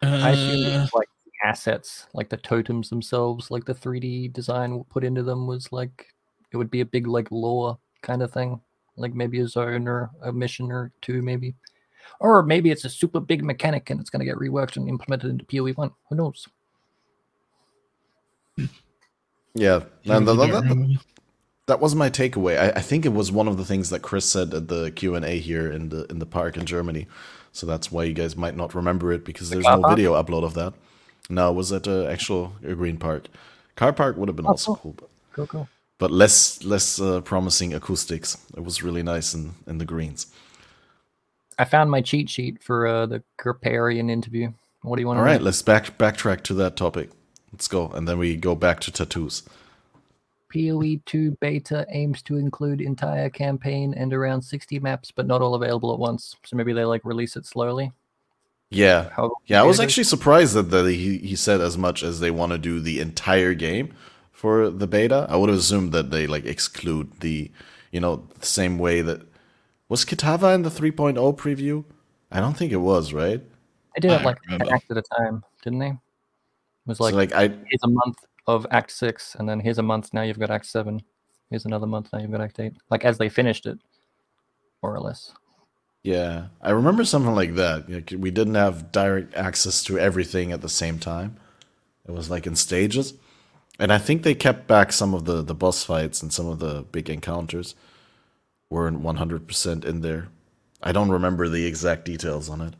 I 0.02 0.30
assume 0.30 0.82
Uh, 0.82 0.86
like 0.94 1.08
the 1.24 1.30
assets, 1.48 2.06
like 2.12 2.28
the 2.28 2.36
totems 2.36 2.90
themselves, 2.90 3.50
like 3.50 3.64
the 3.64 3.74
3D 3.74 4.28
design 4.32 4.84
put 4.90 5.04
into 5.04 5.22
them 5.22 5.46
was 5.46 5.70
like 5.72 6.06
it 6.50 6.56
would 6.56 6.70
be 6.70 6.80
a 6.80 6.84
big 6.84 7.06
like 7.06 7.30
lore 7.30 7.78
kind 8.02 8.22
of 8.22 8.32
thing, 8.32 8.60
like 8.96 9.14
maybe 9.14 9.38
a 9.40 9.48
zone 9.48 9.88
or 9.88 10.10
a 10.22 10.32
mission 10.32 10.70
or 10.72 10.92
two, 11.00 11.22
maybe, 11.22 11.54
or 12.20 12.42
maybe 12.42 12.70
it's 12.70 12.84
a 12.84 12.90
super 12.90 13.20
big 13.20 13.44
mechanic 13.44 13.88
and 13.90 14.00
it's 14.00 14.10
going 14.10 14.20
to 14.20 14.26
get 14.26 14.36
reworked 14.36 14.76
and 14.76 14.88
implemented 14.88 15.30
into 15.30 15.44
PoE 15.44 15.72
one. 15.74 15.92
Who 16.10 16.16
knows? 16.16 16.46
Yeah, 19.54 19.80
I 20.08 20.16
and 20.16 20.26
the- 20.26 20.34
really 20.34 20.50
the- 20.50 20.60
the- 20.60 20.68
remember. 20.68 21.00
That 21.66 21.80
was 21.80 21.94
my 21.94 22.10
takeaway. 22.10 22.59
I, 22.59 22.70
I 22.78 22.80
think 22.80 23.06
it 23.06 23.12
was 23.12 23.30
one 23.30 23.47
of 23.48 23.56
the 23.56 23.64
things 23.64 23.90
that 23.90 24.02
Chris 24.02 24.26
said 24.28 24.52
at 24.52 24.68
the 24.68 24.90
Q 24.90 25.14
and 25.14 25.24
A 25.24 25.39
here 25.39 25.70
in 25.70 25.90
the 25.90 26.05
in 26.06 26.18
the 26.18 26.26
park 26.26 26.56
in 26.56 26.66
Germany. 26.66 27.06
So 27.52 27.66
that's 27.66 27.93
why 27.93 28.05
you 28.05 28.14
guys 28.14 28.36
might 28.36 28.56
not 28.56 28.74
remember 28.74 29.12
it 29.12 29.24
because 29.24 29.51
there's 29.51 29.64
no 29.64 29.80
park? 29.80 29.97
video 29.97 30.20
upload 30.20 30.43
of 30.43 30.55
that. 30.55 30.72
No, 31.30 31.51
it 31.51 31.55
was 31.55 31.70
at 31.72 31.84
the 31.84 32.09
actual 32.10 32.52
Green 32.62 32.97
Park. 32.97 33.28
Car 33.76 33.93
park 33.93 34.16
would 34.16 34.28
have 34.28 34.36
been 34.36 34.47
Oh, 34.47 34.51
also 34.51 34.74
cool. 34.74 34.80
cool, 34.82 34.94
but, 34.98 35.10
Cool, 35.34 35.47
cool. 35.47 35.68
but 35.98 36.10
less 36.10 36.62
less 36.64 37.01
uh, 37.01 37.20
promising 37.20 37.72
acoustics. 37.74 38.36
It 38.56 38.64
was 38.64 38.82
really 38.82 39.02
nice 39.02 39.32
in 39.32 39.55
in 39.66 39.78
the 39.78 39.84
greens. 39.84 40.26
I 41.59 41.64
found 41.64 41.90
my 41.90 42.01
cheat 42.01 42.28
sheet 42.28 42.62
for 42.62 42.86
uh, 42.86 43.06
the 43.06 43.22
Kripparrian 43.39 44.10
interview. 44.10 44.52
What 44.82 44.97
do 44.97 45.02
you 45.02 45.06
want 45.06 45.20
All 45.20 45.24
right, 45.24 45.40
let's 45.40 45.62
back 45.62 45.97
backtrack 45.97 46.43
to 46.44 46.55
that 46.55 46.76
topic. 46.76 47.10
Let's 47.52 47.68
go, 47.68 47.89
and 47.89 48.09
then 48.09 48.18
we 48.18 48.34
go 48.36 48.55
back 48.56 48.80
to 48.80 48.90
tattoos. 48.90 49.43
PoE 50.52 51.00
2 51.06 51.36
beta 51.40 51.86
aims 51.90 52.22
to 52.22 52.36
include 52.36 52.80
entire 52.80 53.30
campaign 53.30 53.94
and 53.94 54.12
around 54.12 54.42
60 54.42 54.78
maps, 54.80 55.10
but 55.10 55.26
not 55.26 55.40
all 55.40 55.54
available 55.54 55.92
at 55.92 55.98
once. 55.98 56.36
So 56.44 56.56
maybe 56.56 56.72
they 56.72 56.84
like 56.84 57.04
release 57.04 57.36
it 57.36 57.46
slowly. 57.46 57.92
Yeah, 58.70 59.10
How 59.10 59.32
Yeah, 59.46 59.62
I 59.62 59.66
was 59.66 59.80
actually 59.80 60.04
surprised 60.04 60.54
that, 60.54 60.70
that 60.70 60.86
he, 60.88 61.18
he 61.18 61.36
said 61.36 61.60
as 61.60 61.76
much 61.76 62.02
as 62.02 62.20
they 62.20 62.30
want 62.30 62.52
to 62.52 62.58
do 62.58 62.80
the 62.80 63.00
entire 63.00 63.52
game 63.54 63.94
for 64.30 64.70
the 64.70 64.86
beta. 64.86 65.26
I 65.28 65.36
would 65.36 65.50
have 65.50 65.58
assumed 65.58 65.92
that 65.92 66.10
they 66.10 66.26
like 66.26 66.46
exclude 66.46 67.20
the, 67.20 67.50
you 67.90 68.00
know, 68.00 68.26
the 68.38 68.46
same 68.46 68.78
way 68.78 69.02
that 69.02 69.22
Was 69.88 70.04
Kitava 70.04 70.54
in 70.54 70.62
the 70.62 70.70
3.0 70.70 71.14
preview? 71.36 71.84
I 72.30 72.40
don't 72.40 72.56
think 72.56 72.72
it 72.72 72.76
was, 72.76 73.12
right? 73.12 73.42
They 73.94 74.00
did 74.00 74.10
it 74.10 74.22
like 74.22 74.38
an 74.48 74.68
act 74.70 74.90
at 74.90 74.96
a 74.96 75.02
time, 75.02 75.44
didn't 75.62 75.78
they? 75.78 75.90
It 75.90 75.98
was 76.86 76.98
So, 76.98 77.04
like, 77.04 77.14
like 77.14 77.32
I 77.34 77.54
it's 77.68 77.84
a 77.84 77.88
month 77.88 78.16
of 78.47 78.66
Act 78.70 78.90
Six, 78.90 79.35
and 79.39 79.48
then 79.48 79.60
here's 79.60 79.78
a 79.78 79.82
month. 79.82 80.12
Now 80.12 80.23
you've 80.23 80.39
got 80.39 80.51
Act 80.51 80.66
Seven. 80.66 81.02
Here's 81.51 81.66
another 81.66 81.86
month. 81.86 82.10
Now 82.12 82.20
you've 82.20 82.31
got 82.32 82.40
Act 82.40 82.60
Eight. 82.60 82.74
Like 82.90 83.05
as 83.05 83.19
they 83.19 83.28
finished 83.28 83.66
it, 83.66 83.78
more 84.82 84.94
or 84.94 85.01
less. 85.01 85.32
yeah, 86.02 86.47
I 86.60 86.70
remember 86.70 87.05
something 87.05 87.35
like 87.35 87.55
that. 87.56 87.89
Like, 87.90 88.12
we 88.19 88.31
didn't 88.31 88.56
have 88.56 88.90
direct 88.93 89.35
access 89.36 89.85
to 89.85 89.98
everything 89.98 90.52
at 90.52 90.60
the 90.62 90.69
same 90.69 90.98
time. 90.98 91.36
It 92.06 92.12
was 92.12 92.31
like 92.31 92.47
in 92.47 92.56
stages. 92.56 93.14
And 93.78 93.93
I 93.93 93.98
think 93.98 94.23
they 94.23 94.35
kept 94.35 94.66
back 94.66 94.93
some 94.93 95.14
of 95.14 95.24
the 95.24 95.43
the 95.43 95.55
boss 95.55 95.85
fights 95.85 96.23
and 96.23 96.32
some 96.32 96.48
of 96.48 96.59
the 96.59 96.82
big 96.93 97.09
encounters 97.10 97.74
weren't 98.70 99.02
100% 99.02 99.85
in 99.85 100.01
there. 100.01 100.28
I 100.82 100.93
don't 100.93 101.10
remember 101.10 101.48
the 101.48 101.66
exact 101.66 102.05
details 102.05 102.48
on 102.48 102.60
it, 102.60 102.74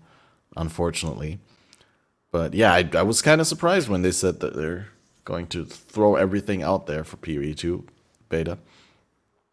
unfortunately. 0.57 1.41
But 2.31 2.55
yeah, 2.55 2.73
I, 2.73 2.89
I 2.95 3.03
was 3.03 3.23
kind 3.23 3.41
of 3.41 3.47
surprised 3.47 3.89
when 3.89 4.03
they 4.03 4.13
said 4.13 4.41
that 4.41 4.57
they're 4.57 4.89
going 5.25 5.47
to 5.49 5.65
throw 5.65 6.17
everything 6.17 6.63
out 6.63 6.87
there 6.87 7.05
for 7.05 7.17
PoE2 7.19 7.85
beta. 8.29 8.59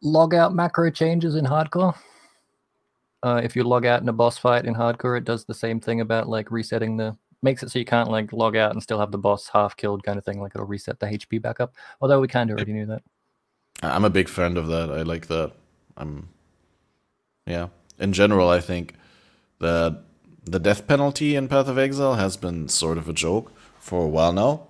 Log 0.01 0.33
out 0.33 0.53
macro 0.53 0.89
changes 0.89 1.35
in 1.35 1.45
hardcore. 1.45 1.95
Uh, 3.21 3.41
if 3.43 3.55
you 3.55 3.63
log 3.63 3.85
out 3.85 4.01
in 4.01 4.07
a 4.07 4.13
boss 4.13 4.37
fight 4.37 4.65
in 4.65 4.73
hardcore, 4.73 5.17
it 5.17 5.25
does 5.25 5.45
the 5.45 5.53
same 5.53 5.79
thing 5.79 6.01
about 6.01 6.29
like 6.29 6.51
resetting 6.51 6.95
the 6.95 7.15
makes 7.41 7.63
it 7.63 7.71
so 7.71 7.79
you 7.79 7.85
can't 7.85 8.09
like 8.09 8.33
log 8.33 8.55
out 8.55 8.71
and 8.71 8.83
still 8.83 8.99
have 8.99 9.11
the 9.11 9.17
boss 9.17 9.49
half 9.51 9.75
killed 9.75 10.03
kind 10.03 10.17
of 10.17 10.25
thing. 10.25 10.41
Like 10.41 10.53
it'll 10.55 10.67
reset 10.67 10.99
the 10.99 11.05
HP 11.05 11.41
back 11.41 11.59
up. 11.59 11.73
Although 12.01 12.19
we 12.19 12.27
kind 12.27 12.49
of 12.49 12.57
already 12.57 12.73
knew 12.73 12.85
that. 12.87 13.01
I'm 13.81 14.05
a 14.05 14.09
big 14.09 14.27
fan 14.27 14.57
of 14.57 14.67
that. 14.67 14.91
I 14.91 15.03
like 15.03 15.27
that. 15.27 15.53
I'm, 15.95 16.29
yeah. 17.45 17.67
In 17.97 18.13
general, 18.13 18.49
I 18.49 18.59
think 18.59 18.93
that 19.59 20.03
the 20.43 20.59
death 20.59 20.87
penalty 20.87 21.35
in 21.35 21.47
Path 21.47 21.67
of 21.67 21.77
Exile 21.77 22.15
has 22.15 22.37
been 22.37 22.67
sort 22.67 22.97
of 22.97 23.07
a 23.07 23.13
joke 23.13 23.51
for 23.79 24.03
a 24.03 24.07
while 24.07 24.33
now. 24.33 24.67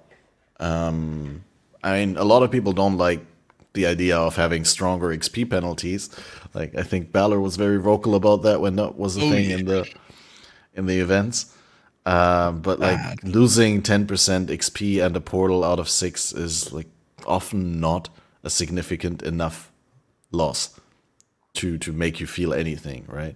Um, 0.60 1.44
I 1.84 2.00
mean, 2.00 2.18
a 2.18 2.24
lot 2.24 2.44
of 2.44 2.52
people 2.52 2.74
don't 2.74 2.98
like 2.98 3.26
the 3.74 3.86
idea 3.86 4.18
of 4.18 4.36
having 4.36 4.66
stronger 4.66 5.08
XP 5.10 5.50
penalties. 5.50 6.10
Like, 6.54 6.76
I 6.76 6.84
think 6.84 7.12
Balor 7.12 7.40
was 7.40 7.56
very 7.56 7.78
vocal 7.78 8.16
about 8.16 8.42
that 8.44 8.60
when 8.62 8.76
that 8.78 8.98
was 8.98 9.16
a 9.18 9.22
Oh, 9.22 9.30
thing 9.30 9.50
yeah. 9.50 9.58
in 9.58 9.66
the 9.66 9.90
in 10.74 10.86
the 10.86 11.00
events. 11.00 11.54
Um, 12.06 12.62
but 12.62 12.80
like 12.80 12.98
Bad. 12.98 13.24
losing 13.24 13.82
10% 13.82 14.08
XP 14.48 15.04
and 15.06 15.16
a 15.16 15.22
portal 15.22 15.64
out 15.64 15.80
of 15.80 15.90
six 15.90 16.32
is 16.34 16.72
like 16.74 16.88
often 17.28 17.80
not 17.80 18.10
a 18.44 18.50
significant 18.50 19.22
enough 19.22 19.72
loss 20.32 20.80
to 21.54 21.78
to 21.78 21.92
make 21.92 22.20
you 22.20 22.28
feel 22.28 22.54
anything, 22.54 23.06
right? 23.08 23.36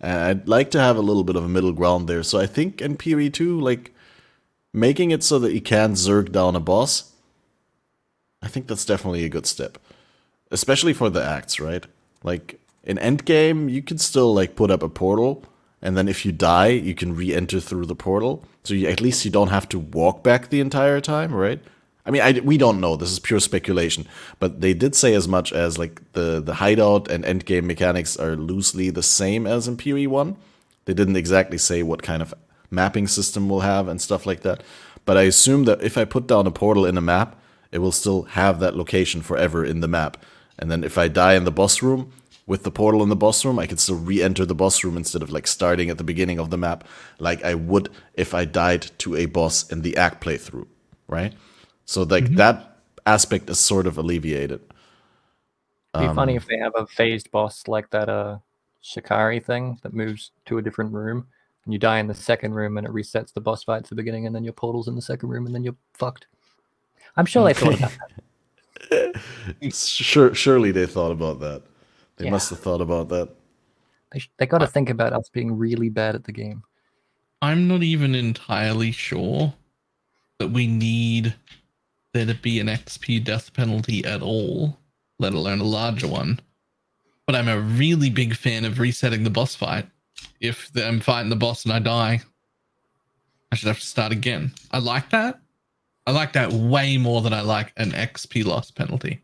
And 0.00 0.18
I'd 0.20 0.48
like 0.48 0.70
to 0.72 0.80
have 0.80 0.96
a 0.96 1.00
little 1.00 1.24
bit 1.24 1.36
of 1.36 1.44
a 1.44 1.48
middle 1.48 1.72
ground 1.72 2.08
there. 2.08 2.22
So 2.22 2.38
I 2.38 2.46
think 2.46 2.80
in 2.80 2.96
PoE 2.96 3.28
2, 3.28 3.58
like 3.60 3.91
making 4.72 5.10
it 5.10 5.22
so 5.22 5.38
that 5.38 5.52
you 5.52 5.60
can 5.60 5.94
zerg 5.94 6.32
down 6.32 6.56
a 6.56 6.60
boss, 6.60 7.12
I 8.42 8.48
think 8.48 8.66
that's 8.66 8.84
definitely 8.84 9.24
a 9.24 9.28
good 9.28 9.46
step. 9.46 9.78
Especially 10.50 10.92
for 10.92 11.10
the 11.10 11.24
acts, 11.24 11.60
right? 11.60 11.86
Like 12.22 12.60
in 12.82 12.98
endgame, 12.98 13.70
you 13.70 13.82
can 13.82 13.98
still 13.98 14.34
like 14.34 14.56
put 14.56 14.70
up 14.70 14.82
a 14.82 14.88
portal, 14.88 15.44
and 15.80 15.96
then 15.96 16.08
if 16.08 16.24
you 16.24 16.32
die, 16.32 16.68
you 16.68 16.94
can 16.94 17.16
re-enter 17.16 17.60
through 17.60 17.86
the 17.86 17.94
portal. 17.94 18.44
So 18.64 18.74
you, 18.74 18.88
at 18.88 19.00
least 19.00 19.24
you 19.24 19.30
don't 19.30 19.48
have 19.48 19.68
to 19.70 19.78
walk 19.78 20.22
back 20.22 20.48
the 20.48 20.60
entire 20.60 21.00
time, 21.00 21.34
right? 21.34 21.60
I 22.04 22.10
mean, 22.10 22.22
I, 22.22 22.40
we 22.40 22.58
don't 22.58 22.80
know. 22.80 22.96
This 22.96 23.12
is 23.12 23.20
pure 23.20 23.38
speculation, 23.40 24.06
but 24.40 24.60
they 24.60 24.74
did 24.74 24.96
say 24.96 25.14
as 25.14 25.28
much 25.28 25.52
as 25.52 25.78
like 25.78 26.00
the 26.12 26.40
the 26.40 26.54
hideout 26.54 27.08
and 27.08 27.24
endgame 27.24 27.64
mechanics 27.64 28.16
are 28.16 28.34
loosely 28.36 28.90
the 28.90 29.02
same 29.02 29.46
as 29.46 29.68
in 29.68 29.76
PoE 29.76 30.08
one. 30.08 30.36
They 30.84 30.94
didn't 30.94 31.16
exactly 31.16 31.58
say 31.58 31.84
what 31.84 32.02
kind 32.02 32.20
of 32.20 32.34
mapping 32.72 33.06
system 33.08 33.48
we'll 33.48 33.60
have 33.60 33.88
and 33.88 34.00
stuff 34.00 34.26
like 34.26 34.42
that. 34.42 34.62
But 35.04 35.16
I 35.16 35.22
assume 35.22 35.64
that 35.64 35.82
if 35.82 35.98
I 35.98 36.04
put 36.04 36.26
down 36.26 36.46
a 36.46 36.50
portal 36.50 36.86
in 36.86 36.96
a 36.98 37.02
map, 37.02 37.38
it 37.72 37.78
will 37.78 37.92
still 37.92 38.22
have 38.22 38.60
that 38.60 38.76
location 38.76 39.22
forever 39.22 39.64
in 39.64 39.80
the 39.80 39.88
map. 39.88 40.16
And 40.58 40.70
then 40.70 40.84
if 40.84 40.98
I 40.98 41.08
die 41.08 41.34
in 41.34 41.44
the 41.44 41.52
boss 41.52 41.82
room 41.82 42.12
with 42.46 42.64
the 42.64 42.70
portal 42.70 43.02
in 43.02 43.08
the 43.08 43.16
boss 43.16 43.44
room, 43.44 43.58
I 43.58 43.66
can 43.66 43.78
still 43.78 43.96
re-enter 43.96 44.44
the 44.46 44.54
boss 44.54 44.84
room 44.84 44.96
instead 44.96 45.22
of 45.22 45.30
like 45.30 45.46
starting 45.46 45.90
at 45.90 45.98
the 45.98 46.04
beginning 46.04 46.38
of 46.38 46.50
the 46.50 46.58
map, 46.58 46.84
like 47.18 47.42
I 47.44 47.54
would 47.54 47.90
if 48.14 48.34
I 48.34 48.44
died 48.44 48.90
to 48.98 49.16
a 49.16 49.26
boss 49.26 49.70
in 49.70 49.82
the 49.82 49.96
act 49.96 50.22
playthrough, 50.24 50.66
right? 51.08 51.34
So 51.86 52.02
like 52.02 52.34
that 52.36 52.78
aspect 53.06 53.50
is 53.50 53.58
sort 53.58 53.86
of 53.86 53.98
alleviated. 53.98 54.60
It'd 55.94 55.98
be 55.98 56.08
funny 56.08 56.36
Um, 56.36 56.36
if 56.36 56.46
they 56.46 56.58
have 56.58 56.74
a 56.76 56.86
phased 56.86 57.30
boss 57.30 57.68
like 57.68 57.90
that 57.90 58.08
uh 58.08 58.38
Shikari 58.82 59.40
thing 59.40 59.78
that 59.82 59.94
moves 59.94 60.32
to 60.46 60.58
a 60.58 60.62
different 60.62 60.92
room 60.92 61.28
and 61.64 61.72
you 61.72 61.78
die 61.78 61.98
in 61.98 62.06
the 62.06 62.14
second 62.14 62.54
room 62.54 62.76
and 62.78 62.86
it 62.86 62.92
resets 62.92 63.32
the 63.32 63.40
boss 63.40 63.62
fight 63.64 63.84
to 63.84 63.90
the 63.90 63.94
beginning 63.94 64.26
and 64.26 64.34
then 64.34 64.44
your 64.44 64.52
portal's 64.52 64.88
in 64.88 64.94
the 64.96 65.02
second 65.02 65.28
room 65.28 65.46
and 65.46 65.54
then 65.54 65.62
you're 65.62 65.76
fucked. 65.94 66.26
I'm 67.16 67.26
sure 67.26 67.44
they 67.44 67.54
thought 67.54 67.78
about 67.78 67.92
that. 67.92 69.14
Sure, 69.72 70.34
surely 70.34 70.70
they 70.72 70.86
thought 70.86 71.12
about 71.12 71.40
that. 71.40 71.62
They 72.16 72.26
Yeah. 72.26 72.30
must 72.32 72.50
have 72.50 72.58
thought 72.60 72.80
about 72.80 73.08
that. 73.10 73.30
They, 74.12 74.18
sh- 74.18 74.30
they 74.36 74.46
got 74.46 74.58
to 74.58 74.66
think 74.66 74.90
about 74.90 75.12
us 75.12 75.28
being 75.30 75.56
really 75.56 75.88
bad 75.88 76.14
at 76.14 76.24
the 76.24 76.32
game. 76.32 76.62
I'm 77.40 77.68
not 77.68 77.82
even 77.82 78.14
entirely 78.14 78.90
sure 78.92 79.54
that 80.38 80.48
we 80.48 80.66
need 80.66 81.34
there 82.12 82.26
to 82.26 82.34
be 82.34 82.60
an 82.60 82.66
XP 82.66 83.24
death 83.24 83.52
penalty 83.54 84.04
at 84.04 84.20
all, 84.20 84.78
let 85.18 85.32
alone 85.32 85.60
a 85.60 85.64
larger 85.64 86.08
one. 86.08 86.40
But 87.26 87.36
I'm 87.36 87.48
a 87.48 87.60
really 87.60 88.10
big 88.10 88.34
fan 88.36 88.64
of 88.64 88.78
resetting 88.78 89.24
the 89.24 89.30
boss 89.30 89.54
fight. 89.54 89.86
If 90.40 90.70
I'm 90.76 91.00
fighting 91.00 91.30
the 91.30 91.36
boss 91.36 91.64
and 91.64 91.72
I 91.72 91.78
die, 91.78 92.20
I 93.50 93.54
should 93.54 93.68
have 93.68 93.80
to 93.80 93.86
start 93.86 94.12
again. 94.12 94.52
I 94.70 94.78
like 94.78 95.10
that. 95.10 95.38
I 96.06 96.10
like 96.10 96.32
that 96.32 96.52
way 96.52 96.98
more 96.98 97.20
than 97.22 97.32
I 97.32 97.42
like 97.42 97.72
an 97.76 97.92
XP 97.92 98.44
loss 98.44 98.70
penalty. 98.70 99.22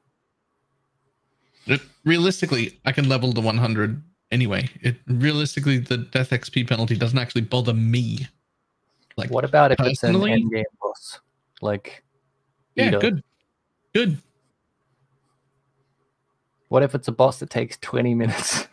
It, 1.66 1.80
realistically, 2.04 2.78
I 2.84 2.92
can 2.92 3.08
level 3.08 3.32
to 3.32 3.40
100 3.40 4.02
anyway. 4.30 4.68
It 4.80 4.96
realistically 5.06 5.78
the 5.78 5.98
death 5.98 6.30
XP 6.30 6.68
penalty 6.68 6.96
doesn't 6.96 7.18
actually 7.18 7.42
bother 7.42 7.74
me. 7.74 8.26
Like 9.16 9.30
What 9.30 9.44
about 9.44 9.72
if 9.72 9.80
it's 9.80 10.02
an 10.02 10.10
personally- 10.12 10.32
end 10.32 10.50
game 10.52 10.64
boss? 10.80 11.20
Like, 11.60 12.04
yeah, 12.76 12.92
good, 12.92 13.24
good. 13.92 14.18
What 16.68 16.84
if 16.84 16.94
it's 16.94 17.08
a 17.08 17.12
boss 17.12 17.40
that 17.40 17.50
takes 17.50 17.76
20 17.78 18.14
minutes? 18.14 18.68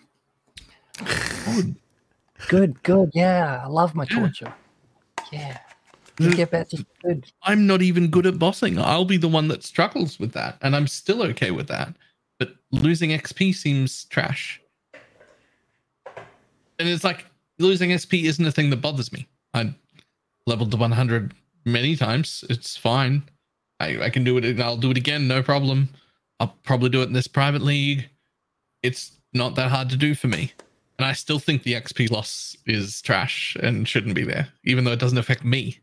Good. 1.46 1.76
Good, 2.48 2.82
good. 2.84 3.12
Yeah, 3.14 3.62
I 3.64 3.68
love 3.68 3.96
my 3.96 4.06
torture. 4.06 4.54
Yeah. 5.32 5.60
You 6.20 6.34
get 6.34 6.52
better. 6.52 6.78
Good. 7.04 7.32
I'm 7.44 7.68
not 7.68 7.82
even 7.82 8.08
good 8.08 8.26
at 8.26 8.40
bossing. 8.40 8.80
I'll 8.80 9.06
be 9.06 9.18
the 9.18 9.28
one 9.28 9.50
that 9.50 9.64
struggles 9.64 10.18
with 10.20 10.32
that, 10.32 10.58
and 10.62 10.76
I'm 10.76 10.88
still 10.88 11.22
okay 11.24 11.52
with 11.52 11.68
that. 11.68 11.94
But 12.40 12.56
losing 12.72 13.10
XP 13.10 13.54
seems 13.54 14.06
trash. 14.06 14.62
And 16.80 16.90
it's 16.90 17.04
like 17.04 17.26
losing 17.60 17.90
XP 17.92 18.24
isn't 18.24 18.46
a 18.46 18.52
thing 18.52 18.70
that 18.70 18.78
bothers 18.78 19.12
me. 19.12 19.28
I 19.54 19.74
leveled 20.46 20.72
to 20.72 20.78
100 20.78 21.34
many 21.66 21.96
times. 21.96 22.44
It's 22.50 22.78
fine. 22.78 23.24
I, 23.80 24.04
I 24.04 24.10
can 24.10 24.24
do 24.24 24.38
it 24.38 24.46
and 24.46 24.62
I'll 24.62 24.78
do 24.78 24.92
it 24.92 24.98
again, 24.98 25.28
no 25.28 25.42
problem. 25.44 25.90
I'll 26.40 26.56
probably 26.64 26.90
do 26.90 27.02
it 27.02 27.08
in 27.08 27.14
this 27.14 27.28
private 27.28 27.62
league. 27.62 28.10
It's 28.84 29.12
not 29.34 29.56
that 29.56 29.70
hard 29.70 29.90
to 29.90 29.98
do 29.98 30.16
for 30.16 30.28
me. 30.28 30.54
And 30.98 31.06
I 31.06 31.14
still 31.14 31.40
think 31.40 31.64
the 31.64 31.74
XP 31.74 32.10
loss 32.10 32.56
is 32.66 33.02
trash 33.02 33.58
and 33.62 33.88
shouldn't 33.88 34.16
be 34.16 34.24
there, 34.24 34.48
even 34.64 34.84
though 34.84 34.92
it 34.94 35.00
doesn't 35.00 35.18
affect 35.18 35.44
me. 35.44 35.80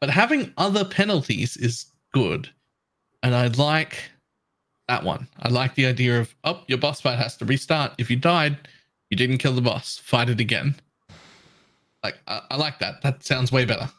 But 0.00 0.08
having 0.10 0.52
other 0.56 0.84
penalties 0.84 1.56
is 1.58 1.86
good. 2.12 2.48
And 3.22 3.34
I 3.34 3.48
like 3.48 3.98
that 4.88 5.04
one. 5.04 5.28
I 5.40 5.50
like 5.50 5.74
the 5.74 5.86
idea 5.86 6.18
of, 6.18 6.34
oh, 6.44 6.62
your 6.66 6.78
boss 6.78 7.00
fight 7.00 7.18
has 7.18 7.36
to 7.36 7.44
restart. 7.44 7.92
If 7.98 8.10
you 8.10 8.16
died, 8.16 8.56
you 9.10 9.16
didn't 9.16 9.38
kill 9.38 9.52
the 9.52 9.60
boss, 9.60 9.98
fight 9.98 10.30
it 10.30 10.40
again. 10.40 10.74
Like, 12.02 12.18
I, 12.26 12.40
I 12.50 12.56
like 12.56 12.78
that. 12.78 13.02
That 13.02 13.22
sounds 13.22 13.52
way 13.52 13.66
better. 13.66 13.90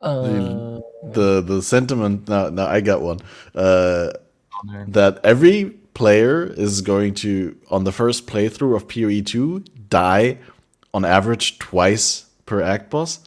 Uh, 0.00 0.80
The 1.14 1.40
the 1.40 1.62
sentiment 1.62 2.28
now 2.28 2.50
now 2.50 2.66
I 2.66 2.80
got 2.80 3.02
one. 3.02 3.18
Uh, 3.54 4.10
no. 4.10 4.27
That 4.88 5.20
every 5.24 5.70
player 5.94 6.44
is 6.44 6.80
going 6.80 7.14
to 7.14 7.56
on 7.70 7.84
the 7.84 7.92
first 7.92 8.26
playthrough 8.26 8.76
of 8.76 8.88
PoE 8.88 9.22
two 9.22 9.64
die 9.88 10.38
on 10.94 11.04
average 11.04 11.58
twice 11.58 12.26
per 12.46 12.62
act 12.62 12.90
boss. 12.90 13.20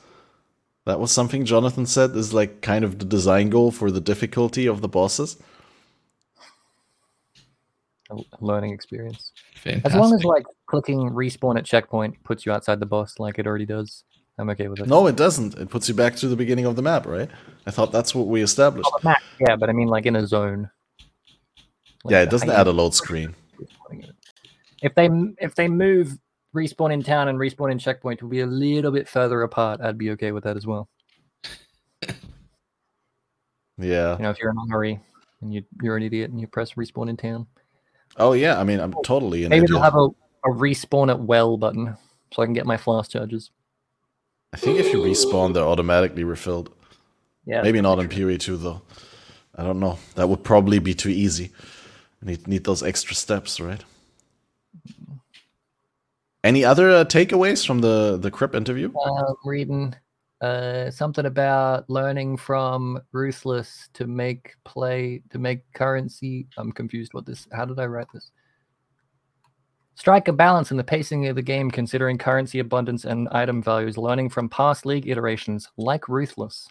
That 0.86 1.00
was 1.00 1.12
something 1.12 1.46
Jonathan 1.46 1.86
said 1.86 2.16
is 2.16 2.34
like 2.34 2.62
kind 2.62 2.84
of 2.84 2.98
the 2.98 3.06
design 3.06 3.50
goal 3.50 3.72
for 3.72 3.92
the 3.92 4.02
difficulty 4.02 4.68
of 4.68 4.82
the 4.82 4.88
bosses. 4.88 5.38
A 8.10 8.14
l- 8.14 8.26
learning 8.40 8.74
experience. 8.74 9.32
Fantastic. 9.56 9.86
As 9.86 9.96
long 9.96 10.14
as 10.14 10.24
like 10.24 10.46
clicking 10.66 11.12
respawn 11.12 11.58
at 11.58 11.66
checkpoint 11.66 12.24
puts 12.24 12.46
you 12.46 12.52
outside 12.52 12.80
the 12.80 12.86
boss 12.88 13.20
like 13.20 13.38
it 13.38 13.46
already 13.46 13.68
does, 13.68 14.04
I'm 14.40 14.50
okay 14.50 14.68
with 14.68 14.80
it. 14.80 14.88
No, 14.88 15.06
it 15.06 15.16
doesn't. 15.16 15.58
It 15.60 15.70
puts 15.70 15.88
you 15.88 15.94
back 15.94 16.16
to 16.16 16.28
the 16.28 16.36
beginning 16.36 16.66
of 16.66 16.76
the 16.76 16.82
map, 16.82 17.06
right? 17.06 17.30
I 17.68 17.72
thought 17.72 17.92
that's 17.92 18.16
what 18.16 18.28
we 18.28 18.42
established. 18.42 18.90
Oh, 18.92 18.98
the 19.02 19.10
map, 19.10 19.22
yeah, 19.40 19.56
but 19.56 19.70
I 19.70 19.74
mean 19.74 19.88
like 19.88 20.08
in 20.08 20.16
a 20.16 20.26
zone. 20.26 20.72
Like, 22.04 22.12
yeah, 22.12 22.22
it 22.22 22.30
doesn't 22.30 22.50
add 22.50 22.68
a 22.68 22.72
load 22.72 22.94
screen. 22.94 23.36
If 24.82 24.96
they 24.96 25.10
if 25.40 25.56
they 25.56 25.68
move 25.68 26.18
respawn 26.56 26.92
in 26.92 27.04
town 27.04 27.28
and 27.28 27.38
respawn 27.38 27.72
in 27.72 27.80
checkpoint 27.80 28.22
will 28.22 28.30
be 28.30 28.42
a 28.42 28.46
little 28.46 28.92
bit 28.92 29.08
further 29.08 29.44
apart, 29.44 29.80
I'd 29.82 29.98
be 29.98 30.12
okay 30.12 30.32
with 30.32 30.44
that 30.44 30.58
as 30.58 30.66
well. 30.66 30.90
Yeah. 33.78 34.16
You 34.18 34.24
know, 34.24 34.30
if 34.30 34.38
you're 34.40 34.52
in 34.52 34.58
a 34.58 34.72
hurry 34.72 35.00
and 35.42 35.52
you 35.52 35.64
you're 35.82 35.98
an 35.98 36.04
idiot 36.04 36.30
and 36.30 36.40
you 36.40 36.46
press 36.46 36.74
respawn 36.74 37.10
in 37.10 37.18
town, 37.18 37.48
Oh 38.18 38.34
yeah. 38.34 38.60
I 38.60 38.64
mean, 38.64 38.80
I'm 38.80 38.94
totally 39.04 39.48
maybe 39.48 39.66
they'll 39.68 39.82
have 39.82 39.96
a, 39.96 40.10
a 40.46 40.50
respawn 40.50 41.10
at 41.10 41.20
well 41.20 41.58
button 41.58 41.98
so 42.32 42.42
I 42.42 42.46
can 42.46 42.54
get 42.54 42.66
my 42.66 42.78
flask 42.78 43.12
charges. 43.12 43.50
I 44.54 44.58
think 44.58 44.80
if 44.80 44.92
you 44.92 45.00
respawn, 45.00 45.54
they're 45.54 45.64
automatically 45.64 46.24
refilled. 46.24 46.72
Yeah, 47.46 47.62
Maybe 47.64 47.82
not 47.82 48.00
in 48.00 48.08
PoE 48.08 48.38
2 48.38 48.58
though. 48.58 48.82
I 49.56 49.64
don't 49.64 49.80
know. 49.80 49.98
That 50.16 50.30
would 50.30 50.44
probably 50.44 50.80
be 50.80 50.94
too 50.94 51.10
easy. 51.10 51.52
Need 52.24 52.48
need 52.48 52.64
those 52.64 52.84
extra 52.84 53.16
steps, 53.16 53.60
right? 53.60 53.84
Any 56.44 56.66
other 56.66 56.90
uh, 56.90 57.06
takeaways 57.06 57.66
from 57.66 57.82
the 57.82 58.18
the 58.18 58.32
Kripp 58.32 58.56
interview? 58.56 58.92
um, 58.98 59.36
reading 59.44 59.96
uh, 60.42 60.90
something 60.90 61.26
about 61.26 61.90
learning 61.90 62.36
from 62.38 63.00
ruthless 63.12 63.90
to 63.94 64.08
make 64.08 64.56
play 64.64 65.22
to 65.30 65.40
make 65.40 65.62
currency. 65.74 66.48
I'm 66.58 66.72
confused. 66.72 67.14
What 67.14 67.26
this? 67.26 67.48
How 67.52 67.66
did 67.66 67.80
I 67.80 67.86
write 67.86 68.08
this? 68.14 68.32
Strike 69.96 70.28
a 70.30 70.34
balance 70.34 70.72
in 70.72 70.78
the 70.78 70.84
pacing 70.84 71.28
of 71.28 71.36
the 71.36 71.42
game, 71.44 71.70
considering 71.70 72.18
currency 72.18 72.60
abundance 72.60 73.06
and 73.06 73.30
item 73.30 73.62
values. 73.62 73.98
Learning 73.98 74.30
from 74.30 74.50
past 74.50 74.86
league 74.86 75.08
iterations, 75.08 75.70
like 75.78 76.10
ruthless. 76.10 76.68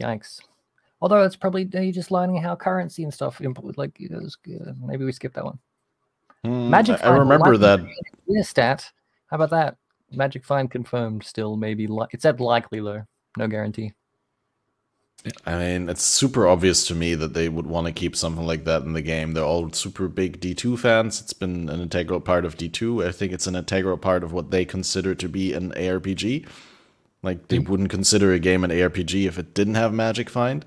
Yikes. 0.00 0.40
Although 1.00 1.24
it's 1.24 1.36
probably 1.36 1.68
uh, 1.74 1.80
you're 1.80 1.92
just 1.92 2.10
learning 2.10 2.42
how 2.42 2.54
currency 2.56 3.02
and 3.02 3.12
stuff 3.12 3.40
like 3.40 3.96
it 3.98 4.10
was, 4.10 4.36
uh, 4.48 4.72
maybe 4.84 5.04
we 5.04 5.12
skip 5.12 5.32
that 5.34 5.44
one. 5.44 5.58
Hmm, 6.44 6.70
Magic. 6.70 7.02
I, 7.04 7.16
remember 7.16 7.56
that. 7.56 7.80
Yeah, 8.26 8.42
stat. 8.42 8.90
How 9.28 9.36
about 9.36 9.50
that? 9.50 9.76
Magic 10.10 10.44
find 10.44 10.70
confirmed. 10.70 11.24
Still, 11.24 11.56
maybe 11.56 11.86
li- 11.86 12.06
it 12.12 12.22
said 12.22 12.40
likely 12.40 12.80
though. 12.80 13.04
No 13.36 13.46
guarantee. 13.46 13.92
I 15.44 15.58
mean, 15.58 15.90
it's 15.90 16.02
super 16.02 16.46
obvious 16.46 16.86
to 16.86 16.94
me 16.94 17.14
that 17.14 17.34
they 17.34 17.50
would 17.50 17.66
want 17.66 17.86
to 17.86 17.92
keep 17.92 18.16
something 18.16 18.46
like 18.46 18.64
that 18.64 18.82
in 18.82 18.94
the 18.94 19.02
game. 19.02 19.34
They're 19.34 19.44
all 19.44 19.70
super 19.70 20.08
big 20.08 20.40
D2 20.40 20.78
fans. 20.78 21.20
It's 21.20 21.34
been 21.34 21.68
an 21.68 21.78
integral 21.78 22.20
part 22.20 22.46
of 22.46 22.56
D2. 22.56 23.06
I 23.06 23.12
think 23.12 23.32
it's 23.32 23.46
an 23.46 23.54
integral 23.54 23.98
part 23.98 24.24
of 24.24 24.32
what 24.32 24.50
they 24.50 24.64
consider 24.64 25.14
to 25.14 25.28
be 25.28 25.52
an 25.52 25.72
ARPG. 25.72 26.46
Like 27.22 27.48
they 27.48 27.58
wouldn't 27.58 27.90
consider 27.90 28.32
a 28.32 28.38
game 28.38 28.64
an 28.64 28.70
ARPG 28.70 29.26
if 29.26 29.38
it 29.38 29.52
didn't 29.52 29.74
have 29.74 29.92
Magic 29.92 30.30
Find 30.30 30.64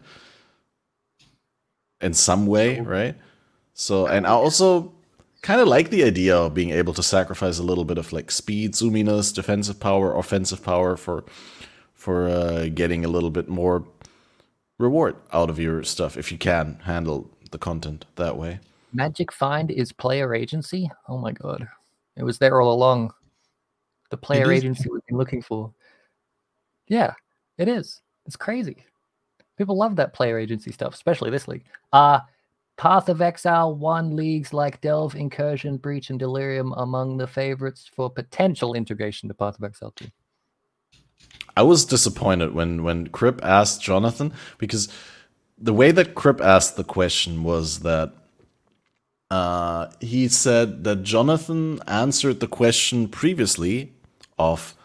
in 2.04 2.14
some 2.14 2.46
way, 2.46 2.80
right? 2.82 3.16
So, 3.74 4.06
and 4.06 4.28
I 4.28 4.32
also 4.32 4.94
kind 5.42 5.60
of 5.60 5.68
like 5.68 5.90
the 5.90 6.04
idea 6.04 6.36
of 6.38 6.54
being 6.54 6.72
able 6.72 6.94
to 6.94 7.04
sacrifice 7.04 7.60
a 7.60 7.64
little 7.64 7.86
bit 7.86 7.98
of 7.98 8.14
like 8.14 8.30
speed, 8.30 8.74
zoominess, 8.74 9.34
defensive 9.34 9.80
power, 9.80 10.16
offensive 10.16 10.64
power 10.64 10.98
for 10.98 11.24
for 11.94 12.28
uh, 12.28 12.68
getting 12.74 13.06
a 13.06 13.08
little 13.08 13.30
bit 13.30 13.48
more 13.48 13.86
reward 14.78 15.16
out 15.32 15.50
of 15.50 15.58
your 15.58 15.84
stuff 15.84 16.18
if 16.18 16.32
you 16.32 16.38
can 16.38 16.80
handle 16.84 17.30
the 17.52 17.58
content 17.58 18.06
that 18.16 18.38
way. 18.38 18.60
Magic 18.92 19.32
find 19.32 19.72
is 19.72 19.92
player 19.92 20.36
agency. 20.36 20.92
Oh 21.08 21.18
my 21.18 21.32
god, 21.32 21.68
it 22.18 22.24
was 22.24 22.38
there 22.38 22.62
all 22.62 22.74
along. 22.74 23.14
The 24.10 24.18
player 24.18 24.52
agency 24.52 24.90
we've 24.92 25.06
been 25.08 25.18
looking 25.18 25.42
for. 25.42 25.74
Yeah, 26.88 27.14
it 27.58 27.68
is. 27.68 28.02
It's 28.26 28.36
crazy. 28.36 28.86
People 29.58 29.78
love 29.78 29.96
that 29.98 30.14
player 30.14 30.38
agency 30.38 30.72
stuff, 30.72 30.94
especially 30.94 31.30
this 31.30 31.48
league. 31.48 31.64
Uh 31.92 32.20
Path 32.76 33.08
of 33.08 33.22
Exile 33.22 33.76
won 33.76 34.16
leagues 34.16 34.52
like 34.52 34.82
Delve, 34.82 35.16
Incursion, 35.16 35.78
Breach, 35.78 36.10
and 36.10 36.18
Delirium 36.18 36.74
among 36.74 37.18
the 37.18 37.28
favorites 37.28 37.90
for 37.94 38.10
potential 38.10 38.74
integration 38.74 39.30
to 39.30 39.36
Path 39.36 39.58
of 39.58 39.64
Exile 39.64 39.94
2. 39.96 40.08
I 41.56 41.62
was 41.62 41.86
disappointed 41.86 42.54
when 42.54 42.84
when 42.84 43.10
Kripp 43.10 43.40
asked 43.44 43.82
Jonathan 43.82 44.34
because 44.58 44.90
the 45.58 45.74
way 45.74 45.92
that 45.92 46.16
Kripp 46.16 46.42
asked 46.42 46.78
the 46.78 46.84
question 46.84 47.44
was 47.44 47.82
that 47.82 48.12
uh, 49.30 49.90
he 50.00 50.28
said 50.28 50.84
that 50.84 51.04
Jonathan 51.04 51.80
answered 51.88 52.40
the 52.40 52.48
question 52.48 53.08
previously 53.08 53.94
of 54.40 54.76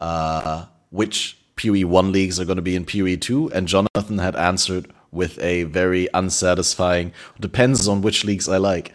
uh, 0.00 0.66
which 0.90 1.37
PoE 1.58 1.86
one 1.86 2.12
leagues 2.12 2.38
are 2.40 2.44
going 2.44 2.56
to 2.56 2.62
be 2.62 2.76
in 2.76 2.84
PoE 2.84 3.16
two, 3.16 3.50
and 3.52 3.68
Jonathan 3.68 4.18
had 4.18 4.36
answered 4.36 4.92
with 5.10 5.38
a 5.40 5.64
very 5.64 6.08
unsatisfying 6.14 7.12
depends 7.40 7.88
on 7.88 8.02
which 8.02 8.24
leagues 8.24 8.48
I 8.48 8.58
like, 8.58 8.92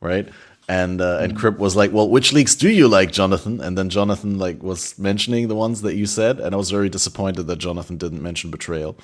right? 0.00 0.28
And 0.68 1.00
uh, 1.00 1.18
and 1.22 1.36
Kripp 1.36 1.58
was 1.58 1.76
like, 1.76 1.92
"Well, 1.92 2.08
which 2.10 2.32
leagues 2.32 2.54
do 2.54 2.70
you 2.70 2.88
like, 2.88 3.10
Jonathan?" 3.10 3.60
And 3.60 3.76
then 3.78 3.88
Jonathan 3.88 4.38
like 4.38 4.62
was 4.62 4.98
mentioning 4.98 5.48
the 5.48 5.54
ones 5.54 5.80
that 5.82 5.96
you 5.96 6.04
said, 6.06 6.40
and 6.40 6.54
I 6.54 6.58
was 6.58 6.70
very 6.70 6.90
disappointed 6.90 7.44
that 7.44 7.56
Jonathan 7.58 7.96
didn't 7.96 8.22
mention 8.22 8.50
Betrayal, 8.50 8.96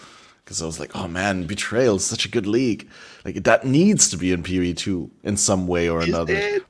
because 0.44 0.60
I 0.60 0.66
was 0.66 0.78
like, 0.78 0.94
"Oh 0.94 1.08
man, 1.08 1.46
Betrayal 1.46 1.96
is 1.96 2.04
such 2.04 2.26
a 2.26 2.28
good 2.28 2.46
league. 2.46 2.88
Like 3.24 3.44
that 3.44 3.64
needs 3.64 4.10
to 4.10 4.18
be 4.18 4.30
in 4.32 4.42
PoE 4.42 4.74
two 4.74 5.10
in 5.22 5.38
some 5.38 5.66
way 5.66 5.88
or 5.88 6.00
another." 6.02 6.60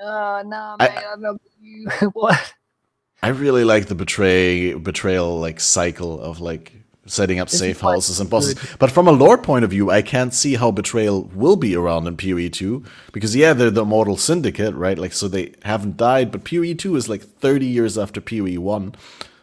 Oh, 0.00 0.42
no, 0.46 0.76
I- 0.78 0.88
man, 0.88 1.04
I, 1.10 1.14
love 1.16 1.40
you. 1.60 1.88
what? 2.12 2.54
I 3.22 3.28
really 3.28 3.64
like 3.64 3.86
the 3.86 3.94
betray 3.94 4.74
betrayal 4.74 5.40
like 5.40 5.60
cycle 5.60 6.20
of 6.20 6.40
like 6.40 6.72
setting 7.06 7.40
up 7.40 7.48
This 7.48 7.58
safe 7.58 7.80
houses 7.80 8.20
and 8.20 8.30
bosses. 8.30 8.54
good. 8.54 8.78
But 8.78 8.90
from 8.90 9.08
a 9.08 9.12
lore 9.12 9.38
point 9.38 9.64
of 9.64 9.70
view, 9.70 9.90
I 9.90 10.02
can't 10.02 10.32
see 10.32 10.54
how 10.54 10.70
betrayal 10.70 11.24
will 11.34 11.56
be 11.56 11.74
around 11.74 12.06
in 12.06 12.16
PoE 12.16 12.48
two 12.48 12.84
because 13.12 13.34
yeah, 13.34 13.52
they're 13.52 13.70
the 13.70 13.82
immortal 13.82 14.16
syndicate, 14.16 14.74
right? 14.74 14.98
Like 14.98 15.12
so 15.12 15.26
they 15.26 15.54
haven't 15.64 15.96
died, 15.96 16.30
but 16.30 16.44
PoE 16.44 16.74
two 16.74 16.96
is 16.96 17.08
like 17.08 17.22
thirty 17.22 17.66
years 17.66 17.98
after 17.98 18.20
PoE 18.20 18.60
one, 18.60 18.94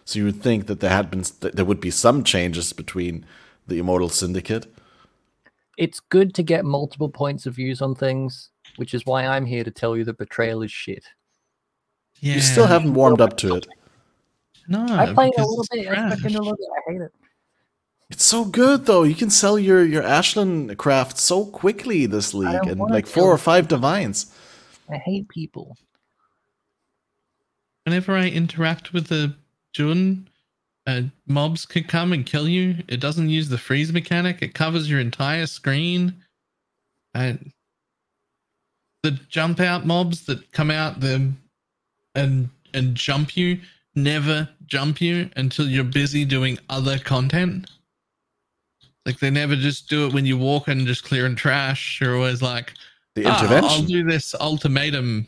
so 0.06 0.20
you 0.20 0.26
would 0.26 0.42
think 0.42 0.68
that 0.68 0.80
there 0.80 0.92
had 0.92 1.12
been 1.12 1.24
that 1.42 1.56
there 1.56 1.66
would 1.66 1.82
be 1.82 1.92
some 1.92 2.24
changes 2.24 2.72
between 2.72 3.26
the 3.68 3.80
immortal 3.80 4.10
syndicate. 4.10 4.68
It's 5.78 6.00
good 6.00 6.34
to 6.36 6.44
get 6.44 6.64
multiple 6.64 7.10
points 7.10 7.46
of 7.46 7.56
views 7.56 7.82
on 7.82 7.96
things, 7.96 8.52
which 8.78 8.94
is 8.94 9.06
why 9.06 9.26
I'm 9.26 9.46
here 9.46 9.66
to 9.66 9.72
tell 9.72 9.98
you 9.98 10.06
that 10.06 10.18
betrayal 10.18 10.62
is 10.62 10.72
shit. 10.72 11.04
Yeah. 12.20 12.36
You 12.36 12.42
still 12.42 12.66
haven't 12.66 12.94
warmed 12.94 13.22
up 13.22 13.38
to 13.38 13.56
it. 13.56 13.68
No, 14.68 14.86
I 14.88 15.14
played 15.14 15.34
a 15.38 15.42
little 15.42 15.62
it's 15.62 15.70
bit. 15.70 15.88
I 15.88 15.94
trash. 15.94 16.14
fucking 16.14 16.36
a 16.36 16.40
little 16.40 16.58
bit. 16.58 16.68
I 16.76 16.92
hate 16.92 17.02
it. 17.02 17.12
It's 18.10 18.26
so 18.26 18.46
good 18.46 18.86
though. 18.86 19.04
You 19.04 19.16
can 19.16 19.30
sell 19.30 19.58
your 19.58 19.84
your 19.84 20.04
Aisling 20.04 20.76
craft 20.78 21.18
so 21.18 21.46
quickly 21.46 22.06
this 22.06 22.34
league, 22.34 22.66
and 22.66 22.80
like 22.80 23.08
four 23.08 23.32
or 23.32 23.38
five 23.38 23.68
divines. 23.68 24.34
I 24.90 24.98
hate 24.98 25.28
people. 25.30 25.76
Whenever 27.84 28.16
I 28.16 28.28
interact 28.28 28.94
with 28.94 29.08
the 29.08 29.36
Jun, 29.74 30.28
uh, 30.88 31.02
mobs 31.28 31.66
could 31.66 31.88
come 31.88 32.14
and 32.14 32.26
kill 32.26 32.48
you. 32.48 32.78
It 32.88 33.00
doesn't 33.00 33.30
use 33.30 33.50
the 33.50 33.58
freeze 33.58 33.92
mechanic. 33.92 34.42
It 34.42 34.54
covers 34.54 34.90
your 34.90 35.00
entire 35.00 35.48
screen. 35.48 36.24
And 37.14 37.52
the 39.04 39.12
jump 39.12 39.60
out 39.60 39.86
mobs 39.86 40.26
that 40.26 40.52
come 40.52 40.72
out 40.72 41.00
them 41.00 41.40
and 42.16 42.50
and 42.74 42.96
jump 42.96 43.38
you 43.38 43.60
never 43.96 44.48
jump 44.66 45.00
you 45.02 45.30
until 45.36 45.68
you're 45.68 45.84
busy 45.84 46.26
doing 46.26 46.60
other 46.70 47.00
content. 47.00 47.70
Like 49.06 49.20
they 49.20 49.30
never 49.30 49.56
just 49.56 49.90
do 49.90 50.08
it 50.08 50.14
when 50.14 50.26
you 50.26 50.38
walk 50.38 50.68
and 50.68 50.86
just 50.86 51.04
clearing 51.04 51.36
trash. 51.36 52.00
You're 52.02 52.16
always 52.16 52.42
like, 52.42 52.74
The 53.14 53.26
"Ah, 53.26 53.40
intervention. 53.40 53.70
I'll 53.70 53.88
do 53.88 54.04
this 54.04 54.34
ultimatum, 54.36 55.28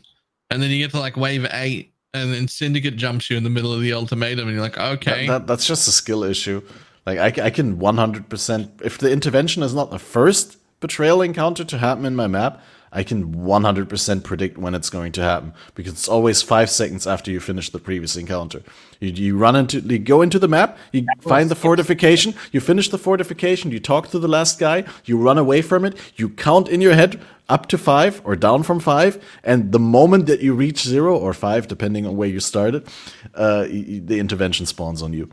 and 0.50 0.62
then 0.62 0.70
you 0.70 0.78
get 0.78 0.90
to 0.92 1.00
like 1.00 1.16
wave 1.16 1.46
eight, 1.52 1.92
and 2.12 2.32
then 2.32 2.48
Syndicate 2.48 2.96
jumps 2.96 3.30
you 3.30 3.36
in 3.36 3.44
the 3.44 3.50
middle 3.50 3.72
of 3.72 3.80
the 3.80 3.92
ultimatum, 3.92 4.48
and 4.48 4.54
you're 4.54 4.62
like, 4.62 4.78
okay, 4.78 5.26
That, 5.28 5.46
that's 5.46 5.66
just 5.66 5.86
a 5.86 5.92
skill 5.92 6.24
issue. 6.24 6.60
Like 7.06 7.38
I, 7.38 7.46
I 7.46 7.50
can 7.50 7.78
100% 7.78 8.82
if 8.82 8.98
the 8.98 9.10
intervention 9.10 9.62
is 9.62 9.72
not 9.74 9.90
the 9.90 9.98
first 9.98 10.58
betrayal 10.80 11.22
encounter 11.22 11.64
to 11.64 11.78
happen 11.78 12.04
in 12.04 12.16
my 12.16 12.26
map, 12.26 12.62
I 12.92 13.02
can 13.02 13.34
100% 13.34 14.24
predict 14.24 14.58
when 14.58 14.74
it's 14.74 14.90
going 14.90 15.12
to 15.12 15.22
happen 15.22 15.52
because 15.74 15.92
it's 15.92 16.08
always 16.08 16.42
5 16.42 16.70
seconds 16.70 17.06
after 17.06 17.30
you 17.30 17.40
finish 17.40 17.70
the 17.70 17.78
previous 17.78 18.16
encounter. 18.16 18.62
You, 19.00 19.10
you 19.10 19.36
run 19.38 19.56
into 19.56 19.80
you 19.80 19.98
go 19.98 20.22
into 20.22 20.38
the 20.38 20.48
map, 20.48 20.78
you 20.92 21.06
find 21.20 21.50
the 21.50 21.54
fortification, 21.54 22.34
you 22.52 22.60
finish 22.60 22.88
the 22.88 22.98
fortification, 22.98 23.70
you 23.70 23.80
talk 23.80 24.08
to 24.08 24.18
the 24.18 24.28
last 24.28 24.58
guy, 24.58 24.84
you 25.04 25.18
run 25.18 25.38
away 25.38 25.62
from 25.62 25.84
it, 25.84 25.96
you 26.16 26.28
count 26.30 26.68
in 26.68 26.80
your 26.80 26.94
head 26.94 27.20
up 27.48 27.66
to 27.68 27.78
5 27.78 28.22
or 28.24 28.36
down 28.36 28.62
from 28.62 28.80
5 28.80 29.22
and 29.44 29.72
the 29.72 29.78
moment 29.78 30.26
that 30.26 30.40
you 30.40 30.54
reach 30.54 30.82
0 30.82 31.16
or 31.16 31.32
5 31.32 31.68
depending 31.68 32.06
on 32.06 32.16
where 32.16 32.28
you 32.28 32.40
started, 32.40 32.86
uh, 33.34 33.66
y- 33.70 33.84
y- 33.88 34.00
the 34.04 34.18
intervention 34.18 34.66
spawns 34.66 35.02
on 35.02 35.12
you. 35.12 35.30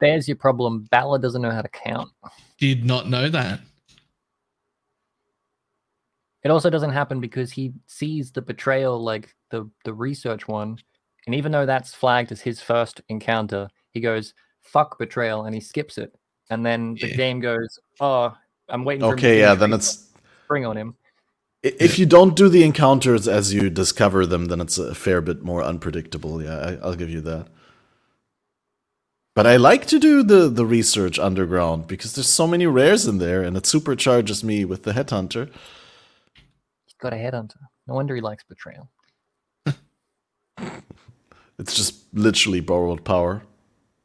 There's 0.00 0.28
your 0.28 0.36
problem. 0.36 0.86
Balor 0.90 1.18
doesn't 1.18 1.42
know 1.42 1.50
how 1.50 1.62
to 1.62 1.68
count. 1.68 2.10
did 2.58 2.84
not 2.84 3.08
know 3.08 3.28
that. 3.28 3.60
It 6.44 6.50
also 6.50 6.70
doesn't 6.70 6.90
happen 6.92 7.20
because 7.20 7.50
he 7.52 7.72
sees 7.86 8.30
the 8.30 8.42
betrayal, 8.42 9.02
like 9.02 9.34
the 9.50 9.68
the 9.84 9.92
research 9.92 10.46
one, 10.48 10.78
and 11.26 11.34
even 11.34 11.52
though 11.52 11.66
that's 11.66 11.94
flagged 11.94 12.30
as 12.32 12.40
his 12.40 12.60
first 12.60 13.00
encounter, 13.08 13.68
he 13.92 14.00
goes 14.00 14.34
"fuck 14.62 14.98
betrayal" 14.98 15.44
and 15.46 15.54
he 15.54 15.60
skips 15.60 15.98
it, 15.98 16.14
and 16.50 16.64
then 16.64 16.94
the 17.00 17.08
Yeah. 17.08 17.16
game 17.16 17.40
goes, 17.40 17.78
"Oh, 18.00 18.34
I'm 18.68 18.84
waiting." 18.84 19.02
for 19.02 19.14
him 19.14 19.16
to 19.18 19.26
Okay, 19.26 19.40
yeah, 19.40 19.54
then 19.54 19.70
research, 19.72 19.94
it's 19.96 20.06
spring 20.44 20.64
on 20.66 20.76
him, 20.76 20.94
If 21.64 21.98
you 21.98 22.06
don't 22.06 22.36
do 22.36 22.48
the 22.48 22.62
encounters 22.62 23.26
as 23.26 23.52
you 23.52 23.68
discover 23.68 24.24
them, 24.24 24.46
then 24.46 24.60
it's 24.60 24.78
a 24.78 24.94
fair 24.94 25.20
bit 25.20 25.42
more 25.42 25.62
unpredictable. 25.64 26.40
Yeah, 26.40 26.56
I, 26.56 26.76
I'll 26.86 26.94
give 26.94 27.10
you 27.10 27.20
that. 27.22 27.48
But 29.34 29.46
I 29.46 29.56
like 29.56 29.86
to 29.86 29.98
do 29.98 30.22
the, 30.22 30.48
the 30.48 30.64
research 30.66 31.18
underground 31.18 31.86
because 31.88 32.14
there's 32.14 32.28
so 32.28 32.46
many 32.46 32.66
rares 32.66 33.06
in 33.08 33.18
there, 33.18 33.42
and 33.42 33.56
it 33.56 33.64
supercharges 33.64 34.42
me 34.44 34.64
with 34.64 34.84
the 34.84 34.92
headhunter. 34.92 35.50
Got 37.00 37.12
a 37.12 37.16
headhunter. 37.16 37.60
No 37.86 37.94
wonder 37.94 38.14
he 38.14 38.20
likes 38.20 38.44
betrayal. 38.44 38.90
It's 41.60 41.74
just 41.74 42.04
literally 42.14 42.60
borrowed 42.60 43.04
power. 43.04 43.42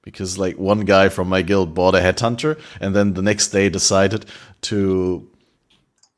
Because 0.01 0.39
like 0.39 0.57
one 0.57 0.81
guy 0.81 1.07
from 1.09 1.29
my 1.29 1.43
guild 1.43 1.75
bought 1.75 1.95
a 1.95 1.99
headhunter 1.99 2.59
and 2.81 2.95
then 2.95 3.13
the 3.13 3.21
next 3.21 3.49
day 3.49 3.69
decided 3.69 4.25
to 4.61 5.29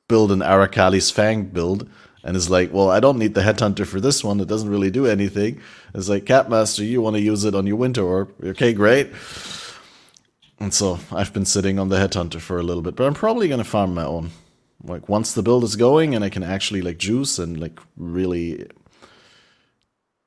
build 0.07 0.31
an 0.31 0.39
Arakaali's 0.39 1.11
Fang 1.11 1.43
build 1.43 1.89
and 2.23 2.35
is 2.35 2.49
like, 2.49 2.73
well, 2.73 2.89
I 2.89 2.99
don't 2.99 3.19
need 3.19 3.35
the 3.35 3.41
headhunter 3.41 3.85
for 3.85 3.99
this 4.01 4.23
one. 4.23 4.39
It 4.39 4.47
doesn't 4.47 4.69
really 4.69 4.89
do 4.89 5.05
anything. 5.05 5.61
It's 5.93 6.09
like, 6.09 6.23
Catmaster, 6.25 6.87
you 6.87 7.01
want 7.01 7.15
to 7.17 7.21
use 7.21 7.45
it 7.45 7.53
on 7.53 7.67
your 7.67 7.75
winter 7.75 8.03
orb. 8.03 8.33
Okay, 8.43 8.73
great. 8.73 9.11
And 10.59 10.73
so 10.73 10.99
I've 11.11 11.33
been 11.33 11.45
sitting 11.45 11.77
on 11.77 11.89
the 11.89 11.97
headhunter 11.97 12.39
for 12.39 12.57
a 12.57 12.63
little 12.63 12.81
bit, 12.81 12.95
but 12.95 13.05
I'm 13.05 13.13
probably 13.13 13.47
gonna 13.47 13.63
farm 13.63 13.93
my 13.93 14.05
own. 14.05 14.31
Like 14.85 15.09
once 15.09 15.33
the 15.33 15.43
build 15.43 15.63
is 15.63 15.75
going 15.75 16.13
and 16.15 16.23
I 16.23 16.29
can 16.29 16.43
actually 16.43 16.81
like 16.81 16.97
juice 16.97 17.39
and 17.39 17.59
like 17.59 17.79
really 17.97 18.67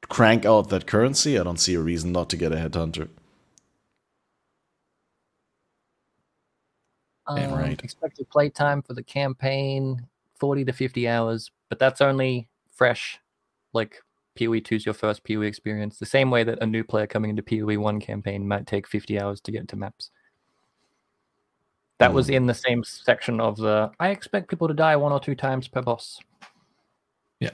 crank 0.09 0.44
out 0.44 0.68
that 0.70 0.86
currency, 0.86 1.39
I 1.39 1.44
don't 1.44 1.60
see 1.60 1.74
a 1.74 1.80
reason 1.80 2.12
not 2.12 2.30
to 2.30 2.36
get 2.36 2.52
a 2.52 2.56
headhunter. 2.56 3.09
Damn 7.35 7.52
Um, 7.52 7.59
right. 7.59 7.82
Expected 7.82 8.28
playtime 8.30 8.82
for 8.82 8.94
the 8.94 9.02
campaign 9.02 10.06
40 10.39 10.64
to 10.64 10.72
50 10.72 11.09
hours, 11.09 11.51
but 11.68 11.78
that's 11.78 12.01
only 12.01 12.48
fresh. 12.72 13.20
Like 13.74 14.01
PoE 14.39 14.60
2 14.60 14.76
is 14.76 14.86
your 14.86 14.94
first 14.94 15.24
PoE 15.24 15.43
experience, 15.43 15.98
the 15.98 16.06
same 16.06 16.30
way 16.30 16.44
that 16.44 16.62
a 16.62 16.66
new 16.66 16.85
player 16.85 17.06
coming 17.06 17.30
into 17.30 17.43
PoE 17.43 17.78
1 17.78 18.01
campaign 18.01 18.48
might 18.48 18.66
take 18.66 18.86
50 18.86 19.20
hours 19.20 19.40
to 19.43 19.52
get 19.52 19.68
to 19.68 19.76
maps. 19.76 20.10
That 21.99 22.12
was 22.15 22.29
Mm. 22.29 22.35
in 22.35 22.47
the 22.47 22.55
same 22.55 22.85
section 22.85 23.41
of 23.41 23.57
the 23.57 23.91
I 23.99 24.11
expect 24.11 24.49
people 24.49 24.69
to 24.69 24.75
die 24.75 24.97
one 24.97 25.12
or 25.12 25.19
two 25.20 25.35
times 25.35 25.66
per 25.66 25.83
boss. 25.83 26.20
Yeah. 27.41 27.51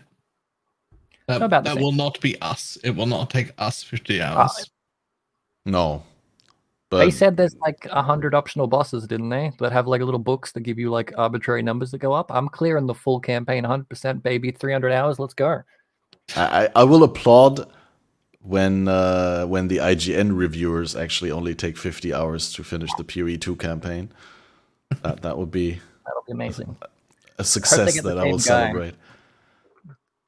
That, 1.27 1.41
about 1.43 1.65
that 1.65 1.79
will 1.79 1.93
not 1.93 2.21
be 2.21 2.41
us. 2.43 2.77
It 2.85 2.91
will 2.91 3.07
not 3.07 3.31
take 3.31 3.53
us 3.59 3.83
50 3.83 4.21
hours. 4.21 4.71
No. 5.65 6.03
But 6.91 6.99
they 6.99 7.11
said 7.11 7.37
there's 7.37 7.57
like 7.57 7.89
a 7.91 8.03
hundred 8.03 8.35
optional 8.35 8.66
bosses, 8.66 9.07
didn't 9.07 9.31
they? 9.31 9.51
That 9.59 9.73
have 9.73 9.87
like 9.87 10.03
little 10.03 10.21
books 10.21 10.53
that 10.53 10.61
give 10.61 10.79
you 10.79 10.91
like 10.91 11.12
arbitrary 11.16 11.62
numbers 11.62 11.91
that 11.93 11.99
go 11.99 12.12
up. 12.12 12.31
I'm 12.31 12.49
clearing 12.49 12.87
the 12.87 12.95
full 12.95 13.21
campaign, 13.21 13.65
100% 13.65 14.23
baby, 14.23 14.51
300 14.51 14.93
hours. 14.93 15.19
Let's 15.19 15.35
go. 15.35 15.62
I, 16.37 16.66
I 16.66 16.69
I 16.77 16.85
will 16.85 17.03
applaud 17.03 17.66
when 18.43 18.89
uh, 18.89 19.47
when 19.47 19.69
the 19.69 19.79
IGN 19.79 20.37
reviewers 20.37 20.95
actually 20.95 21.31
only 21.31 21.55
take 21.55 21.79
50 21.79 22.12
hours 22.12 22.53
to 22.53 22.62
finish 22.62 22.91
the 22.99 23.05
PoE 23.05 23.37
2 23.39 23.57
campaigin. 23.57 24.12
That 25.03 25.23
that 25.23 25.37
would 25.39 25.51
be 25.51 25.81
That'll 26.07 26.25
be 26.27 26.33
amazing. 26.33 26.77
a 27.39 27.45
success 27.45 28.01
that 28.03 28.19
I 28.19 28.25
will 28.25 28.39
guy. 28.39 28.39
celebrate. 28.39 28.95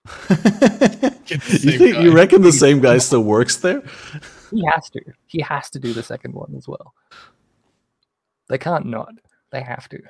You 1.29 1.79
think 1.79 1.99
you 1.99 2.13
reckon 2.13 2.43
the 2.43 2.53
same 2.53 2.81
guy 2.81 2.99
still 2.99 3.25
works 3.25 3.57
there? 3.57 3.83
He 4.53 4.65
has 4.73 4.89
to. 4.91 5.01
He 5.27 5.41
has 5.41 5.69
to 5.71 5.81
do 5.81 5.93
the 5.93 6.03
second 6.03 6.35
one 6.35 6.55
as 6.57 6.69
well. 6.69 6.95
They 8.49 8.59
can't 8.59 8.87
not. 8.87 9.13
They 9.51 9.61
have 9.61 9.89
to. 9.89 10.01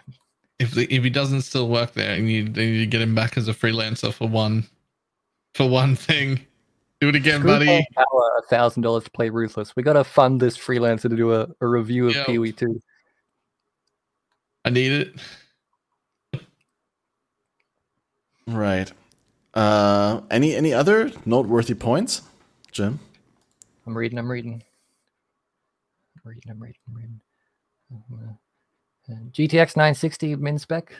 if 0.58 0.72
the, 0.72 0.92
if 0.94 1.02
he 1.02 1.08
doesn't 1.08 1.40
still 1.42 1.68
work 1.68 1.94
there, 1.94 2.14
and 2.14 2.30
you, 2.30 2.44
need 2.44 2.54
to 2.54 2.86
get 2.86 3.00
him 3.00 3.14
back 3.14 3.38
as 3.38 3.48
a 3.48 3.54
freelancer 3.54 4.12
for 4.12 4.28
one 4.28 4.66
for 5.54 5.68
one 5.68 5.96
thing. 5.96 6.40
Do 7.00 7.08
it 7.08 7.14
again, 7.14 7.40
Screw 7.40 7.52
buddy. 7.52 7.86
Power 7.94 8.38
a 8.38 8.42
thousand 8.48 8.82
dollars 8.82 9.04
to 9.04 9.10
play 9.10 9.30
Ruthless. 9.30 9.74
We 9.76 9.82
got 9.82 9.94
to 9.94 10.04
fund 10.04 10.40
this 10.40 10.58
freelancer 10.58 11.08
to 11.08 11.16
do 11.16 11.32
a, 11.32 11.48
a 11.62 11.66
review 11.66 12.08
of 12.08 12.26
Pee 12.26 12.38
Wee 12.38 12.52
two. 12.52 12.80
I 14.66 14.70
need 14.70 14.90
it. 14.90 16.42
Right. 18.48 18.90
Uh, 19.54 20.22
any 20.28 20.56
any 20.56 20.74
other 20.74 21.12
noteworthy 21.24 21.74
points, 21.74 22.22
Jim? 22.72 22.98
I'm 23.86 23.96
reading. 23.96 24.18
I'm 24.18 24.28
reading. 24.30 24.62
I'm 26.16 26.28
reading. 26.28 26.50
I'm 26.50 26.60
reading. 26.60 26.80
I'm 26.88 26.94
reading. 26.96 27.20
Uh, 29.08 29.12
uh, 29.12 29.16
GTX 29.30 29.76
960 29.76 30.34
min 30.34 30.58
spec. 30.58 30.92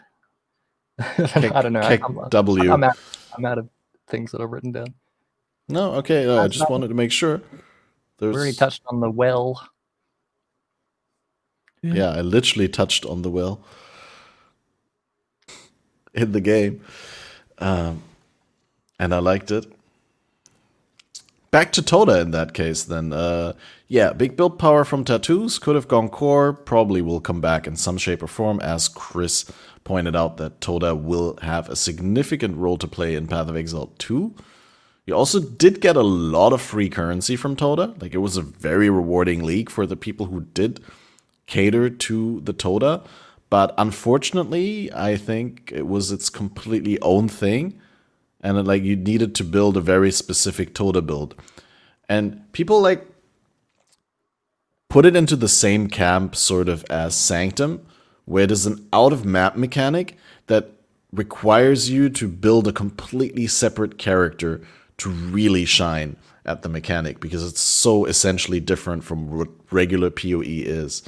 I 1.00 1.60
don't 1.62 1.72
know. 1.72 1.80
I- 1.80 1.96
Kick 1.96 2.04
I'm, 2.08 2.28
W. 2.30 2.72
I'm 2.72 2.84
out. 2.84 2.96
I'm 3.36 3.44
out 3.44 3.58
of 3.58 3.68
things 4.06 4.30
that 4.30 4.40
I've 4.40 4.50
written 4.52 4.70
down. 4.70 4.94
no, 5.68 5.94
okay. 5.94 6.24
uh, 6.24 6.44
I 6.44 6.46
just 6.48 6.60
not- 6.60 6.70
wanted 6.70 6.88
to 6.88 6.94
make 6.94 7.10
sure. 7.10 7.42
We 8.20 8.28
already 8.28 8.52
touched 8.52 8.82
on 8.86 9.00
the 9.00 9.10
well. 9.10 9.60
Yeah, 11.94 12.10
I 12.10 12.20
literally 12.20 12.68
touched 12.68 13.04
on 13.04 13.22
the 13.22 13.30
well 13.30 13.60
in 16.14 16.32
the 16.32 16.40
game, 16.40 16.82
um, 17.58 18.02
and 18.98 19.14
I 19.14 19.18
liked 19.18 19.50
it. 19.50 19.66
Back 21.50 21.72
to 21.72 21.82
Toda 21.82 22.20
in 22.20 22.32
that 22.32 22.54
case, 22.54 22.84
then. 22.84 23.12
Uh, 23.12 23.52
yeah, 23.88 24.12
big 24.12 24.36
build 24.36 24.58
power 24.58 24.84
from 24.84 25.04
tattoos 25.04 25.58
could 25.58 25.76
have 25.76 25.86
gone 25.86 26.08
core. 26.08 26.52
Probably 26.52 27.00
will 27.00 27.20
come 27.20 27.40
back 27.40 27.66
in 27.66 27.76
some 27.76 27.98
shape 27.98 28.22
or 28.22 28.26
form, 28.26 28.58
as 28.60 28.88
Chris 28.88 29.50
pointed 29.84 30.16
out 30.16 30.36
that 30.38 30.60
Toda 30.60 30.94
will 30.94 31.38
have 31.42 31.68
a 31.68 31.76
significant 31.76 32.56
role 32.56 32.76
to 32.78 32.88
play 32.88 33.14
in 33.14 33.28
Path 33.28 33.48
of 33.48 33.56
Exile 33.56 33.92
2. 33.98 34.34
You 35.06 35.14
also 35.14 35.38
did 35.38 35.80
get 35.80 35.96
a 35.96 36.02
lot 36.02 36.52
of 36.52 36.60
free 36.60 36.88
currency 36.88 37.36
from 37.36 37.54
Toda. 37.54 37.94
Like 38.00 38.12
it 38.12 38.18
was 38.18 38.36
a 38.36 38.42
very 38.42 38.90
rewarding 38.90 39.44
league 39.44 39.70
for 39.70 39.86
the 39.86 39.96
people 39.96 40.26
who 40.26 40.40
did 40.40 40.80
cater 41.46 41.90
to 41.90 42.40
the 42.40 42.52
Toda. 42.52 43.02
But 43.48 43.74
unfortunately, 43.78 44.92
I 44.92 45.16
think 45.16 45.72
it 45.74 45.86
was 45.86 46.10
its 46.10 46.28
completely 46.28 47.00
own 47.00 47.28
thing. 47.28 47.80
And 48.40 48.58
it, 48.58 48.64
like 48.64 48.82
you 48.82 48.96
needed 48.96 49.34
to 49.36 49.44
build 49.44 49.76
a 49.76 49.80
very 49.80 50.10
specific 50.10 50.74
Toda 50.74 51.02
build. 51.02 51.34
And 52.08 52.50
people 52.52 52.80
like 52.80 53.06
put 54.88 55.06
it 55.06 55.16
into 55.16 55.36
the 55.36 55.48
same 55.48 55.88
camp 55.88 56.36
sort 56.36 56.68
of 56.68 56.84
as 56.90 57.14
Sanctum, 57.14 57.86
where 58.24 58.44
it 58.44 58.50
is 58.50 58.66
an 58.66 58.88
out 58.92 59.12
of 59.12 59.24
map 59.24 59.56
mechanic 59.56 60.16
that 60.46 60.70
requires 61.12 61.88
you 61.90 62.08
to 62.10 62.28
build 62.28 62.68
a 62.68 62.72
completely 62.72 63.46
separate 63.46 63.98
character 63.98 64.60
to 64.98 65.08
really 65.08 65.64
shine 65.64 66.16
at 66.44 66.62
the 66.62 66.68
mechanic 66.68 67.20
because 67.20 67.46
it's 67.46 67.60
so 67.60 68.04
essentially 68.04 68.60
different 68.60 69.04
from 69.04 69.36
what 69.36 69.48
regular 69.70 70.10
PoE 70.10 70.42
is. 70.44 71.02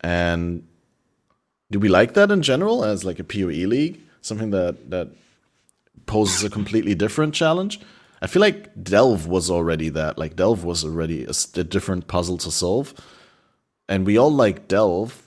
And 0.00 0.66
do 1.70 1.78
we 1.78 1.88
like 1.88 2.14
that 2.14 2.30
in 2.30 2.42
general 2.42 2.84
as 2.84 3.04
like 3.04 3.18
a 3.18 3.24
PoE 3.24 3.66
league? 3.66 4.00
Something 4.20 4.50
that 4.50 4.90
that 4.90 5.08
poses 6.06 6.44
a 6.44 6.50
completely 6.50 6.94
different 6.94 7.34
challenge? 7.34 7.80
I 8.20 8.26
feel 8.26 8.40
like 8.40 8.74
Delve 8.82 9.26
was 9.26 9.50
already 9.50 9.88
that. 9.90 10.18
Like 10.18 10.34
Delve 10.34 10.64
was 10.64 10.84
already 10.84 11.24
a 11.24 11.64
different 11.64 12.08
puzzle 12.08 12.38
to 12.38 12.50
solve. 12.50 12.94
And 13.88 14.04
we 14.04 14.18
all 14.18 14.32
like 14.32 14.68
Delve. 14.68 15.22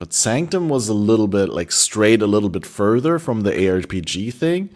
But 0.00 0.12
Sanctum 0.12 0.68
was 0.68 0.88
a 0.88 0.94
little 0.94 1.28
bit 1.28 1.50
like 1.50 1.70
strayed 1.70 2.22
a 2.22 2.26
little 2.26 2.48
bit 2.48 2.66
further 2.66 3.18
from 3.18 3.42
the 3.42 3.52
ARPG 3.52 4.34
thing 4.34 4.70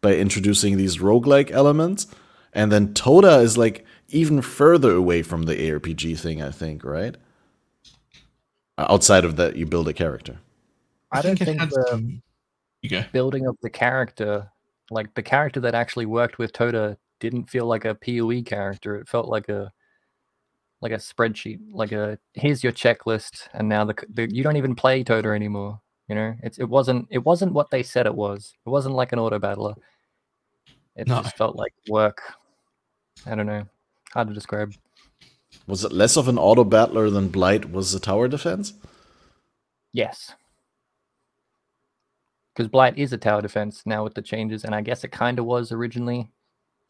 by 0.00 0.16
introducing 0.16 0.76
these 0.76 0.98
roguelike 0.98 1.50
elements. 1.50 2.06
And 2.52 2.72
then 2.72 2.94
Toda 2.94 3.38
is 3.38 3.58
like 3.58 3.84
even 4.08 4.42
further 4.42 4.92
away 4.92 5.22
from 5.22 5.44
the 5.44 5.54
ARPG 5.54 6.18
thing, 6.18 6.42
I 6.42 6.50
think, 6.50 6.84
right? 6.84 7.16
Uh, 8.78 8.86
outside 8.88 9.24
of 9.24 9.36
that, 9.36 9.56
you 9.56 9.66
build 9.66 9.88
a 9.88 9.92
character. 9.92 10.38
I 11.10 11.20
don't 11.22 11.40
it 11.40 11.44
think 11.44 11.60
the 11.60 11.86
some- 11.90 12.22
You 12.82 13.04
building 13.12 13.46
of 13.46 13.56
the 13.62 13.70
character, 13.70 14.50
like 14.90 15.12
the 15.14 15.22
character 15.22 15.60
that 15.60 15.74
actually 15.74 16.06
worked 16.06 16.38
with 16.38 16.52
Toda, 16.52 16.96
didn't 17.20 17.44
feel 17.50 17.66
like 17.66 17.84
a 17.84 17.94
PoE 17.94 18.42
character. 18.42 18.96
It 18.96 19.08
felt 19.08 19.28
like 19.28 19.48
a 19.48 19.72
like 20.80 20.92
a 20.92 20.96
spreadsheet, 20.96 21.60
like 21.70 21.92
a 21.92 22.18
here's 22.34 22.64
your 22.64 22.72
checklist, 22.72 23.48
and 23.54 23.68
now 23.68 23.84
the, 23.84 23.94
the 24.12 24.28
you 24.34 24.42
don't 24.42 24.56
even 24.56 24.74
play 24.74 25.04
Toda 25.04 25.28
anymore. 25.28 25.80
You 26.08 26.16
know, 26.16 26.34
it's 26.42 26.58
it 26.58 26.68
wasn't 26.68 27.06
it 27.10 27.24
wasn't 27.24 27.52
what 27.52 27.70
they 27.70 27.82
said 27.84 28.06
it 28.06 28.14
was. 28.14 28.54
It 28.66 28.70
wasn't 28.70 28.94
like 28.96 29.12
an 29.12 29.18
auto 29.20 29.38
battler. 29.38 29.74
It 30.96 31.06
No. 31.06 31.22
just 31.22 31.36
felt 31.36 31.56
like 31.56 31.72
work. 31.88 32.20
I 33.26 33.34
don't 33.34 33.46
know. 33.46 33.64
Hard 34.12 34.28
to 34.28 34.34
describe. 34.34 34.74
Was 35.66 35.84
it 35.84 35.92
less 35.92 36.16
of 36.16 36.28
an 36.28 36.38
auto 36.38 36.64
battler 36.64 37.10
than 37.10 37.28
Blight 37.28 37.70
was 37.70 37.92
the 37.92 38.00
tower 38.00 38.28
defense? 38.28 38.74
Yes. 39.92 40.34
Because 42.54 42.68
Blight 42.68 42.98
is 42.98 43.12
a 43.12 43.18
tower 43.18 43.42
defense 43.42 43.82
now 43.86 44.04
with 44.04 44.14
the 44.14 44.22
changes, 44.22 44.64
and 44.64 44.74
I 44.74 44.80
guess 44.80 45.04
it 45.04 45.12
kind 45.12 45.38
of 45.38 45.44
was 45.44 45.72
originally. 45.72 46.30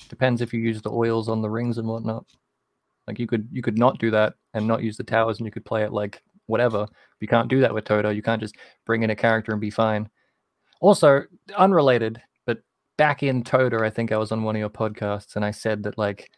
Depends 0.09 0.41
if 0.41 0.53
you 0.53 0.61
use 0.61 0.83
the 0.83 0.91
oils 0.91 1.29
on 1.29 1.43
the 1.43 1.51
rings 1.51 1.79
and 1.79 1.87
whatnot. 1.87 2.27
Like 3.07 3.19
you 3.19 3.27
could 3.27 3.49
you 3.53 3.63
could 3.63 3.79
not 3.79 3.99
do 3.99 4.11
that 4.11 4.35
and 4.55 4.67
not 4.67 4.83
use 4.83 4.97
the 4.97 5.05
towers, 5.05 5.39
and 5.39 5.47
you 5.47 5.53
could 5.53 5.65
play 5.65 5.83
it 5.83 5.93
like 5.93 6.23
whatever. 6.47 6.87
You 7.21 7.29
can't 7.29 7.49
do 7.49 7.61
that 7.61 7.73
with 7.73 7.85
Toto. 7.85 8.11
You 8.11 8.23
can't 8.23 8.41
just 8.41 8.57
bring 8.85 9.03
in 9.03 9.11
a 9.11 9.17
character 9.17 9.53
and 9.53 9.61
be 9.61 9.71
fine. 9.71 10.09
Also, 10.81 11.23
unrelated, 11.57 12.21
but 12.45 12.59
back 12.99 13.23
in 13.23 13.45
Toda, 13.45 13.85
I 13.85 13.91
think 13.91 14.11
I 14.11 14.17
was 14.17 14.33
on 14.33 14.43
one 14.43 14.57
of 14.57 14.61
your 14.61 14.71
podcasts 14.71 15.37
and 15.37 15.45
I 15.45 15.53
said 15.53 15.85
that 15.85 15.99
like 15.99 16.31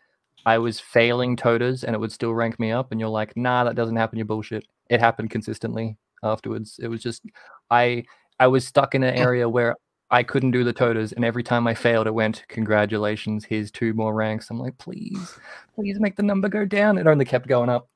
I 0.47 0.59
was 0.59 0.81
failing 0.81 1.37
TotAs 1.37 1.85
and 1.85 1.95
it 1.95 1.99
would 1.99 2.13
still 2.13 2.35
rank 2.35 2.59
me 2.59 2.71
up, 2.71 2.91
and 2.91 3.01
you're 3.01 3.09
like, 3.09 3.37
nah, 3.37 3.65
that 3.65 3.77
doesn't 3.77 3.97
happen. 3.97 4.19
You're 4.19 4.27
bullshit. 4.27 4.67
It 4.91 5.01
happened 5.01 5.31
consistently 5.31 5.97
afterwards. 6.23 6.79
It 6.83 6.89
was 6.89 7.03
just 7.03 7.23
I 7.71 8.05
I 8.39 8.47
was 8.47 8.67
stuck 8.67 8.95
in 8.95 9.03
an 9.03 9.15
area 9.15 9.49
where 9.49 9.77
I 10.11 10.23
couldn't 10.23 10.51
do 10.51 10.65
the 10.65 10.75
TotAs, 10.75 11.13
and 11.13 11.25
every 11.25 11.43
time 11.43 11.67
I 11.67 11.75
failed, 11.75 12.07
it 12.07 12.15
went, 12.15 12.45
congratulations, 12.49 13.45
here's 13.45 13.71
two 13.71 13.95
more 13.95 14.15
ranks. 14.15 14.51
I'm 14.51 14.61
like, 14.61 14.77
please, 14.79 15.39
please 15.75 15.99
make 15.99 16.17
the 16.17 16.23
number 16.23 16.49
go 16.49 16.65
down. 16.65 16.99
It 16.99 17.07
only 17.07 17.25
kept 17.25 17.49
going 17.49 17.71
up. 17.71 17.89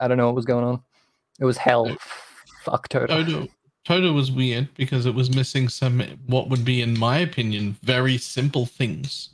I 0.00 0.08
don't 0.08 0.16
know 0.16 0.26
what 0.26 0.36
was 0.36 0.44
going 0.44 0.64
on. 0.64 0.82
It 1.40 1.44
was 1.44 1.56
hell. 1.56 1.94
Fuck 2.62 2.88
Toda. 2.88 3.08
Toto, 3.08 3.48
Toto 3.84 4.12
was 4.12 4.30
weird 4.30 4.68
because 4.76 5.04
it 5.06 5.14
was 5.14 5.34
missing 5.34 5.68
some, 5.68 6.00
what 6.26 6.48
would 6.48 6.64
be, 6.64 6.80
in 6.80 6.98
my 6.98 7.18
opinion, 7.18 7.76
very 7.82 8.18
simple 8.18 8.64
things 8.64 9.30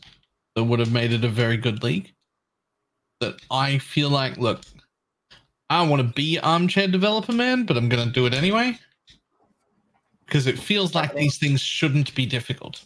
that 0.55 0.65
would 0.65 0.81
have 0.81 0.93
made 0.93 1.12
it 1.12 1.24
a 1.24 1.28
very 1.28 1.57
good 1.57 1.82
league. 1.82 2.12
That 3.24 3.40
I 3.51 3.78
feel 3.78 4.10
like, 4.10 4.36
look, 4.36 4.60
I 5.70 5.82
want 5.86 6.02
to 6.02 6.09
be 6.14 6.38
armchair 6.38 6.88
developer 6.88 7.32
man, 7.32 7.64
but 7.64 7.78
I'm 7.78 7.88
going 7.88 8.06
to 8.06 8.12
do 8.12 8.26
it 8.26 8.34
anyway 8.34 8.78
because 10.26 10.46
it 10.46 10.59
feels 10.59 10.94
like 10.94 11.14
these 11.14 11.38
things 11.38 11.60
shouldn't 11.60 12.14
be 12.14 12.26
difficult. 12.26 12.84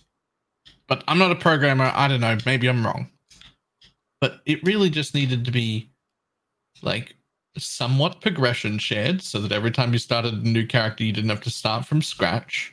But 0.86 1.02
I'm 1.08 1.18
not 1.18 1.32
a 1.32 1.36
programmer. 1.36 1.90
I 1.92 2.08
don't 2.08 2.20
know. 2.20 2.38
Maybe 2.46 2.68
I'm 2.68 2.86
wrong. 2.86 3.10
But 4.20 4.40
it 4.46 4.62
really 4.64 4.90
just 4.90 5.14
needed 5.14 5.44
to 5.44 5.50
be 5.50 5.90
like 6.82 7.16
somewhat 7.56 8.20
progression 8.20 8.78
shared 8.78 9.22
so 9.22 9.40
that 9.40 9.52
every 9.52 9.70
time 9.70 9.92
you 9.92 9.98
started 9.98 10.34
a 10.34 10.48
new 10.48 10.66
character, 10.66 11.04
you 11.04 11.12
didn't 11.12 11.30
have 11.30 11.42
to 11.42 11.50
start 11.50 11.84
from 11.84 12.02
scratch. 12.02 12.72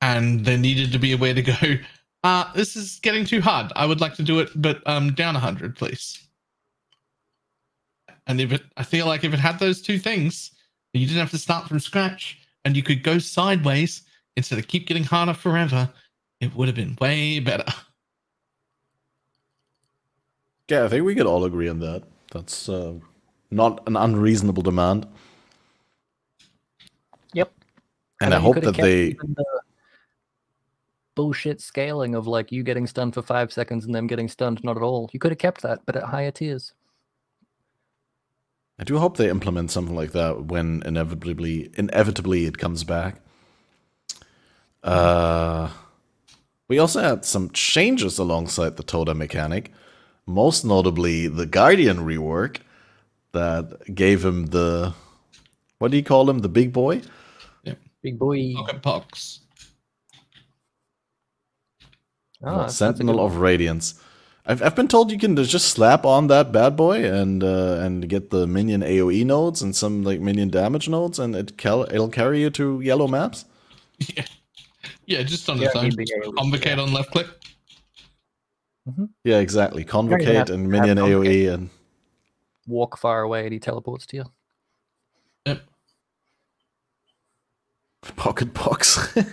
And 0.00 0.44
there 0.44 0.58
needed 0.58 0.90
to 0.92 0.98
be 0.98 1.12
a 1.12 1.18
way 1.18 1.32
to 1.32 1.42
go, 1.42 1.54
uh, 2.24 2.52
this 2.54 2.76
is 2.76 2.98
getting 3.00 3.24
too 3.24 3.40
hard. 3.40 3.72
I 3.76 3.86
would 3.86 4.00
like 4.00 4.14
to 4.14 4.22
do 4.22 4.40
it, 4.40 4.50
but 4.56 4.82
um, 4.86 5.14
down 5.14 5.34
100, 5.34 5.76
please. 5.76 6.18
And 8.26 8.40
if 8.40 8.52
it, 8.52 8.62
I 8.76 8.82
feel 8.84 9.06
like 9.06 9.24
if 9.24 9.34
it 9.34 9.40
had 9.40 9.58
those 9.58 9.82
two 9.82 9.98
things, 9.98 10.52
you 10.92 11.06
didn't 11.06 11.20
have 11.20 11.30
to 11.30 11.38
start 11.38 11.68
from 11.68 11.80
scratch 11.80 12.38
and 12.64 12.76
you 12.76 12.82
could 12.82 13.02
go 13.02 13.18
sideways 13.18 14.02
instead 14.36 14.58
of 14.58 14.68
keep 14.68 14.86
getting 14.86 15.04
harder 15.04 15.34
forever, 15.34 15.90
it 16.40 16.54
would 16.54 16.68
have 16.68 16.76
been 16.76 16.96
way 17.00 17.40
better. 17.40 17.64
Yeah, 20.68 20.84
I 20.84 20.88
think 20.88 21.04
we 21.04 21.14
could 21.14 21.26
all 21.26 21.44
agree 21.44 21.68
on 21.68 21.80
that. 21.80 22.04
That's 22.30 22.68
uh, 22.68 22.94
not 23.50 23.86
an 23.86 23.96
unreasonable 23.96 24.62
demand. 24.62 25.06
Yep. 27.34 27.52
And 28.22 28.32
I, 28.32 28.38
mean, 28.38 28.44
hope 28.44 28.62
that 28.62 28.76
they. 28.76 29.10
the 29.12 29.44
bullshit 31.14 31.60
scaling 31.60 32.14
of 32.14 32.26
like 32.26 32.50
you 32.50 32.62
getting 32.62 32.86
stunned 32.86 33.12
for 33.12 33.22
five 33.22 33.52
seconds 33.52 33.84
and 33.84 33.94
them 33.94 34.06
getting 34.06 34.28
stunned 34.28 34.62
not 34.64 34.76
at 34.76 34.82
all. 34.82 35.10
You 35.12 35.20
could 35.20 35.32
have 35.32 35.38
kept 35.38 35.62
that, 35.62 35.80
but 35.84 35.96
at 35.96 36.04
higher 36.04 36.30
tiers. 36.30 36.72
I 38.82 38.84
do 38.84 38.98
hope 38.98 39.16
they 39.16 39.30
implement 39.30 39.70
something 39.70 39.94
like 39.94 40.10
that 40.10 40.46
when 40.46 40.82
inevitably, 40.84 41.70
inevitably 41.74 42.46
it 42.46 42.58
comes 42.58 42.82
back. 42.82 43.20
Uh, 44.82 45.68
we 46.66 46.80
also 46.80 47.00
had 47.00 47.24
some 47.24 47.50
changes 47.50 48.18
alongside 48.18 48.76
the 48.76 48.82
Toda 48.82 49.14
mechanic, 49.14 49.70
most 50.26 50.64
notably 50.64 51.28
the 51.28 51.46
Guardian 51.46 51.98
rework 51.98 52.56
that 53.30 53.94
gave 53.94 54.24
him 54.24 54.46
the 54.46 54.94
what 55.78 55.92
do 55.92 55.96
you 55.96 56.02
call 56.02 56.28
him? 56.28 56.40
The 56.40 56.48
big 56.48 56.72
boy? 56.72 57.02
Big 58.02 58.18
boy. 58.18 58.52
Pocket 58.56 58.82
pox. 58.82 59.42
Ah, 62.42 62.66
Sentinel 62.66 63.20
of 63.20 63.36
Radiance. 63.36 64.01
I've, 64.44 64.60
I've 64.62 64.74
been 64.74 64.88
told 64.88 65.12
you 65.12 65.18
can 65.18 65.36
just 65.36 65.68
slap 65.68 66.04
on 66.04 66.26
that 66.26 66.50
bad 66.50 66.76
boy 66.76 67.04
and 67.04 67.44
uh, 67.44 67.78
and 67.80 68.08
get 68.08 68.30
the 68.30 68.46
minion 68.46 68.80
AOE 68.82 69.24
nodes 69.24 69.62
and 69.62 69.74
some 69.74 70.02
like 70.02 70.20
minion 70.20 70.50
damage 70.50 70.88
nodes, 70.88 71.18
and 71.20 71.36
it 71.36 71.56
cal- 71.56 71.84
it'll 71.84 72.08
carry 72.08 72.40
you 72.40 72.50
to 72.50 72.80
yellow 72.80 73.06
maps. 73.08 73.44
Yeah. 74.16 74.24
Yeah, 75.06 75.22
just 75.22 75.48
on 75.48 75.58
Yeah, 75.58 75.66
its 75.68 75.76
own. 75.76 75.84
need 75.84 75.96
the 75.96 76.06
AoE, 76.24 76.34
Convocate 76.36 76.78
on 76.80 76.92
left 76.92 77.12
click. 77.12 77.28
Yeah, 79.22 79.38
exactly. 79.38 79.82
have 79.82 79.90
Convocate 79.90 80.46
to 80.48 80.54
and 80.54 80.68
minion 80.68 80.98
AOE 80.98 81.52
and 81.54 81.70
walk 82.66 82.98
far 82.98 83.22
away 83.22 83.44
and 83.44 83.52
he 83.52 83.60
teleports 83.60 84.06
to 84.06 84.16
you. 84.16 84.24
Yep. 85.46 85.62
pocket 88.16 88.52
box. 88.54 88.98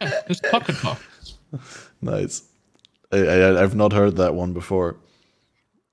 Yeah, 0.00 0.20
just 0.26 0.42
pocket 0.44 0.74
pox. 0.76 1.00
nice. 2.00 2.42
I, 3.12 3.18
I 3.18 3.62
I've 3.62 3.74
not 3.74 3.92
heard 3.92 4.16
that 4.16 4.34
one 4.34 4.52
before. 4.52 4.96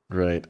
Right. 0.09 0.45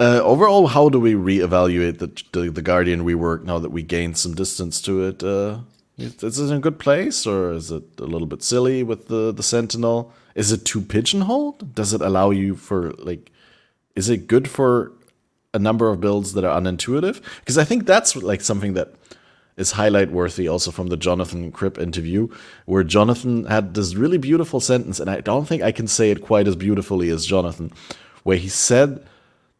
Uh, 0.00 0.20
overall, 0.24 0.66
how 0.68 0.88
do 0.88 0.98
we 0.98 1.14
reevaluate 1.14 1.98
the, 1.98 2.10
the 2.32 2.50
the 2.50 2.62
Guardian 2.62 3.04
rework 3.04 3.44
now 3.44 3.58
that 3.58 3.70
we 3.70 3.82
gained 3.82 4.16
some 4.16 4.34
distance 4.34 4.80
to 4.82 5.04
it? 5.04 5.22
Uh, 5.22 5.60
is, 5.96 6.40
it 6.40 6.50
in 6.50 6.56
a 6.56 6.60
good 6.60 6.80
place, 6.80 7.26
or 7.26 7.52
is 7.52 7.70
it 7.70 7.84
a 7.98 8.04
little 8.04 8.26
bit 8.26 8.42
silly 8.42 8.82
with 8.82 9.06
the 9.08 9.32
the 9.32 9.42
Sentinel? 9.42 10.12
Is 10.34 10.50
it 10.50 10.64
too 10.64 10.80
pigeonholed? 10.80 11.74
Does 11.74 11.92
it 11.92 12.00
allow 12.00 12.30
you 12.30 12.56
for 12.56 12.92
like? 12.92 13.30
Is 13.94 14.08
it 14.08 14.26
good 14.26 14.48
for 14.50 14.92
a 15.52 15.58
number 15.60 15.88
of 15.88 16.00
builds 16.00 16.32
that 16.32 16.44
are 16.44 16.60
unintuitive? 16.60 17.22
Because 17.38 17.56
I 17.56 17.64
think 17.64 17.86
that's 17.86 18.16
like 18.16 18.40
something 18.40 18.74
that 18.74 18.94
is 19.56 19.72
highlight 19.72 20.10
worthy 20.10 20.48
also 20.48 20.70
from 20.70 20.88
the 20.88 20.96
Jonathan 20.96 21.52
Kripp 21.52 21.78
interview, 21.78 22.28
where 22.66 22.84
Jonathan 22.84 23.44
had 23.46 23.74
this 23.74 23.94
really 23.94 24.18
beautiful 24.18 24.60
sentence, 24.60 24.98
and 24.98 25.08
I 25.08 25.20
don't 25.20 25.46
think 25.46 25.62
I 25.62 25.72
can 25.72 25.86
say 25.86 26.10
it 26.10 26.22
quite 26.22 26.48
as 26.48 26.56
beautifully 26.56 27.10
as 27.10 27.26
Jonathan, 27.26 27.72
where 28.22 28.36
he 28.36 28.48
said 28.48 29.06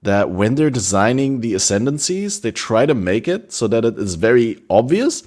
that 0.02 0.30
when 0.30 0.56
they're 0.56 0.70
designing 0.70 1.40
the 1.40 1.54
ascendancies, 1.54 2.40
they 2.40 2.52
try 2.52 2.86
to 2.86 2.94
make 2.94 3.26
it 3.28 3.52
so 3.52 3.68
that 3.68 3.84
it 3.84 3.96
is 3.98 4.16
very 4.16 4.62
obvious, 4.68 5.22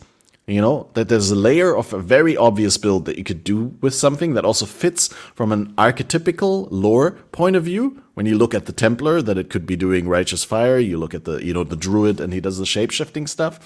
you 0.45 0.61
know, 0.61 0.89
that 0.93 1.09
there's 1.09 1.31
a 1.31 1.35
layer 1.35 1.75
of 1.75 1.93
a 1.93 1.99
very 1.99 2.37
obvious 2.37 2.77
build 2.77 3.05
that 3.05 3.17
you 3.17 3.23
could 3.23 3.43
do 3.43 3.75
with 3.81 3.93
something 3.93 4.33
that 4.33 4.45
also 4.45 4.65
fits 4.65 5.07
from 5.33 5.51
an 5.51 5.73
archetypical 5.73 6.67
lore 6.71 7.11
point 7.31 7.55
of 7.55 7.63
view. 7.63 8.01
When 8.13 8.25
you 8.25 8.37
look 8.37 8.53
at 8.53 8.65
the 8.65 8.71
Templar, 8.71 9.21
that 9.21 9.37
it 9.37 9.49
could 9.49 9.65
be 9.65 9.75
doing 9.75 10.07
righteous 10.07 10.43
fire, 10.43 10.77
you 10.77 10.97
look 10.97 11.13
at 11.13 11.25
the, 11.25 11.43
you 11.43 11.53
know, 11.53 11.63
the 11.63 11.75
druid 11.75 12.19
and 12.19 12.33
he 12.33 12.39
does 12.39 12.57
the 12.57 12.65
shape 12.65 12.91
shifting 12.91 13.27
stuff 13.27 13.59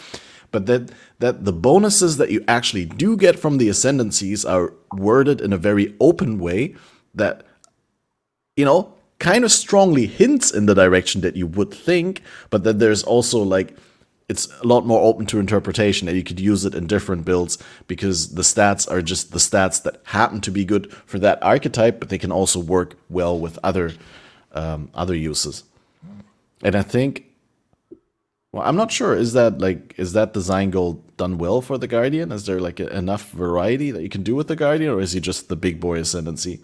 but 0.51 0.65
that 0.65 0.91
that 1.19 1.45
the 1.45 1.53
bonuses 1.53 2.17
that 2.17 2.29
you 2.29 2.43
actually 2.47 2.85
do 2.85 3.17
get 3.17 3.39
from 3.39 3.57
the 3.57 3.69
ascendancies 3.69 4.45
are 4.45 4.73
worded 4.93 5.41
in 5.41 5.53
a 5.53 5.57
very 5.57 5.95
open 5.99 6.39
way 6.39 6.75
that 7.15 7.43
you 8.55 8.65
know 8.65 8.93
kind 9.19 9.43
of 9.43 9.51
strongly 9.51 10.07
hints 10.07 10.51
in 10.51 10.65
the 10.65 10.75
direction 10.75 11.21
that 11.21 11.35
you 11.35 11.47
would 11.47 11.73
think 11.73 12.21
but 12.49 12.63
that 12.63 12.79
there's 12.79 13.03
also 13.03 13.39
like 13.41 13.75
it's 14.29 14.47
a 14.61 14.67
lot 14.67 14.85
more 14.85 15.01
open 15.01 15.25
to 15.25 15.39
interpretation 15.39 16.07
and 16.07 16.15
you 16.15 16.23
could 16.23 16.39
use 16.39 16.63
it 16.63 16.73
in 16.73 16.87
different 16.87 17.25
builds 17.25 17.57
because 17.87 18.35
the 18.35 18.41
stats 18.41 18.89
are 18.89 19.01
just 19.01 19.31
the 19.31 19.39
stats 19.39 19.83
that 19.83 20.01
happen 20.05 20.39
to 20.39 20.49
be 20.49 20.63
good 20.63 20.91
for 21.05 21.19
that 21.19 21.41
archetype 21.43 21.99
but 21.99 22.09
they 22.09 22.17
can 22.17 22.31
also 22.31 22.59
work 22.59 22.95
well 23.09 23.37
with 23.37 23.59
other 23.63 23.91
um, 24.53 24.89
other 24.93 25.15
uses. 25.15 25.63
And 26.63 26.75
i 26.75 26.81
think 26.81 27.30
well, 28.53 28.63
I'm 28.63 28.75
not 28.75 28.91
sure. 28.91 29.15
Is 29.15 29.33
that 29.33 29.59
like 29.59 29.95
is 29.97 30.13
that 30.13 30.33
design 30.33 30.69
goal 30.71 31.03
done 31.17 31.37
well 31.37 31.61
for 31.61 31.77
the 31.77 31.87
Guardian? 31.87 32.31
Is 32.31 32.45
there 32.45 32.59
like 32.59 32.79
a, 32.79 32.87
enough 32.95 33.29
variety 33.31 33.91
that 33.91 34.01
you 34.03 34.09
can 34.09 34.23
do 34.23 34.35
with 34.35 34.47
the 34.47 34.55
Guardian, 34.55 34.91
or 34.91 34.99
is 34.99 35.13
he 35.13 35.19
just 35.19 35.47
the 35.49 35.55
big 35.55 35.79
boy 35.79 35.99
ascendancy? 35.99 36.61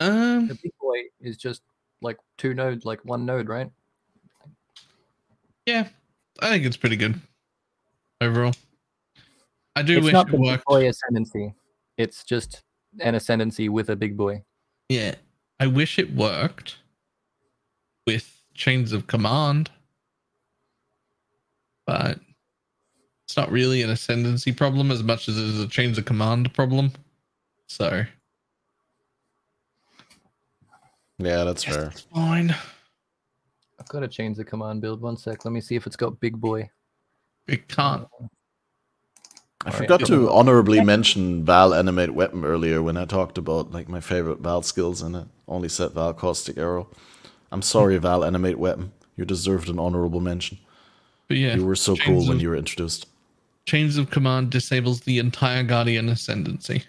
Um, 0.00 0.48
The 0.48 0.54
big 0.62 0.72
boy 0.80 0.98
is 1.20 1.36
just 1.36 1.62
like 2.02 2.18
two 2.36 2.52
nodes, 2.54 2.84
like 2.84 3.02
one 3.04 3.24
node, 3.24 3.48
right? 3.48 3.70
yeah, 5.64 5.88
I 6.40 6.50
think 6.50 6.64
it's 6.64 6.76
pretty 6.76 6.96
good 6.96 7.18
overall. 8.20 8.54
I 9.74 9.82
do 9.82 9.96
it's 9.96 10.04
wish 10.04 10.12
not 10.12 10.28
it 10.28 10.32
the 10.32 10.38
big 10.38 10.46
worked. 10.46 10.64
boy 10.66 10.88
ascendancy. 10.88 11.54
It's 11.96 12.22
just 12.24 12.62
an 13.00 13.14
ascendancy 13.14 13.68
with 13.68 13.88
a 13.90 13.96
big 13.96 14.16
boy. 14.16 14.42
Yeah, 14.88 15.14
I 15.58 15.66
wish 15.66 15.98
it 15.98 16.14
worked 16.14 16.76
with 18.06 18.42
chains 18.54 18.92
of 18.92 19.06
command, 19.06 19.70
but 21.86 22.18
it's 23.26 23.36
not 23.36 23.50
really 23.50 23.82
an 23.82 23.90
ascendancy 23.90 24.52
problem 24.52 24.90
as 24.90 25.02
much 25.02 25.28
as 25.28 25.38
it 25.38 25.44
is 25.44 25.60
a 25.60 25.68
chains 25.68 25.98
of 25.98 26.04
command 26.04 26.52
problem. 26.54 26.92
So 27.66 28.04
Yeah, 31.18 31.44
that's 31.44 31.66
yes, 31.66 31.74
fair. 31.74 31.86
it's 31.86 32.00
fine. 32.02 32.54
I've 33.80 33.88
got 33.88 34.00
to 34.00 34.08
change 34.08 34.36
the 34.36 34.44
command 34.44 34.80
build. 34.80 35.00
One 35.00 35.16
sec. 35.16 35.44
Let 35.44 35.52
me 35.52 35.60
see 35.60 35.76
if 35.76 35.86
it's 35.86 35.96
got 35.96 36.20
big 36.20 36.38
boy. 36.40 36.68
It 37.46 37.68
can't. 37.68 38.06
I 39.64 39.70
Alright. 39.70 39.74
forgot 39.78 40.04
to 40.06 40.30
honorably 40.30 40.80
mention 40.84 41.44
Vaal 41.44 41.76
animate 41.76 42.14
weapon 42.14 42.44
earlier 42.44 42.82
when 42.82 42.96
I 42.96 43.04
talked 43.04 43.38
about 43.38 43.72
like 43.72 43.88
my 43.88 44.00
favorite 44.00 44.42
Vaal 44.42 44.64
skills, 44.64 45.02
and 45.02 45.16
it 45.16 45.26
only 45.48 45.68
said 45.68 45.90
Vaal 45.90 46.16
caustic 46.16 46.58
arrow. 46.58 46.88
I'm 47.50 47.62
sorry, 47.62 47.98
Vaal 48.00 48.26
animate 48.26 48.58
weapon. 48.58 48.92
You 49.16 49.24
deserved 49.24 49.68
an 49.68 49.78
honorable 49.78 50.20
mention. 50.20 50.58
But 51.28 51.36
yeah, 51.38 51.56
You 51.56 51.66
were 51.66 51.76
so 51.76 51.96
chains 51.96 52.06
cool 52.06 52.28
when 52.28 52.40
you 52.40 52.48
were 52.50 52.56
introduced. 52.56 53.06
Chains 53.66 53.96
of 53.98 54.10
Command 54.10 54.50
disables 54.50 55.00
the 55.00 55.18
entire 55.18 55.62
Guardian 55.64 56.08
Ascendancy. 56.08 56.84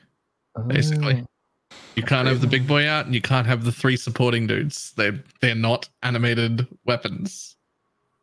Basically. 0.68 1.24
Oh, 1.24 1.76
You 1.96 2.04
can't 2.04 2.28
have 2.28 2.42
the 2.42 2.48
big 2.48 2.68
boy 2.68 2.88
out, 2.88 3.06
and 3.06 3.16
you 3.16 3.22
can't 3.22 3.48
have 3.48 3.64
the 3.64 3.72
three 3.72 3.98
supporting 3.98 4.46
dudes. 4.46 4.92
They 4.96 5.12
they're 5.42 5.56
not 5.56 5.90
animated 6.04 6.68
weapons. 6.86 7.56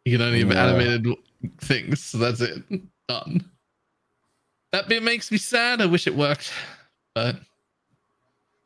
You 0.04 0.12
can 0.12 0.22
only 0.26 0.40
have 0.40 0.50
Yeah. 0.52 0.66
animated 0.66 1.06
things. 1.58 2.00
So 2.00 2.18
that's 2.18 2.40
it. 2.40 2.62
Done. 3.08 3.44
That 4.72 4.88
bit 4.88 5.02
makes 5.02 5.30
me 5.30 5.38
sad. 5.38 5.80
I 5.80 5.86
wish 5.86 6.06
it 6.06 6.14
worked, 6.14 6.52
but 7.14 7.36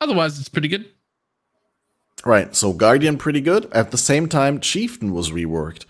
otherwise, 0.00 0.38
it's 0.38 0.48
pretty 0.48 0.68
good. 0.68 0.86
Right, 2.24 2.54
so 2.56 2.72
Guardian 2.72 3.16
pretty 3.16 3.40
good. 3.40 3.70
At 3.72 3.90
the 3.90 3.98
same 3.98 4.28
time, 4.28 4.60
Chieftain 4.60 5.12
was 5.12 5.30
reworked. 5.30 5.84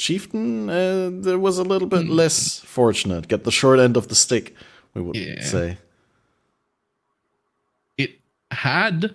Chieftain, 0.00 0.70
uh, 0.70 1.10
there 1.12 1.38
was 1.38 1.58
a 1.58 1.62
little 1.62 1.86
bit 1.86 2.06
Hmm. 2.06 2.12
less 2.12 2.58
fortunate. 2.60 3.28
Get 3.28 3.44
the 3.44 3.50
short 3.52 3.78
end 3.78 3.98
of 3.98 4.08
the 4.08 4.14
stick, 4.14 4.54
we 4.94 5.02
would 5.02 5.14
Yeah. 5.14 5.44
say. 5.44 5.76
It 7.98 8.18
had 8.50 9.14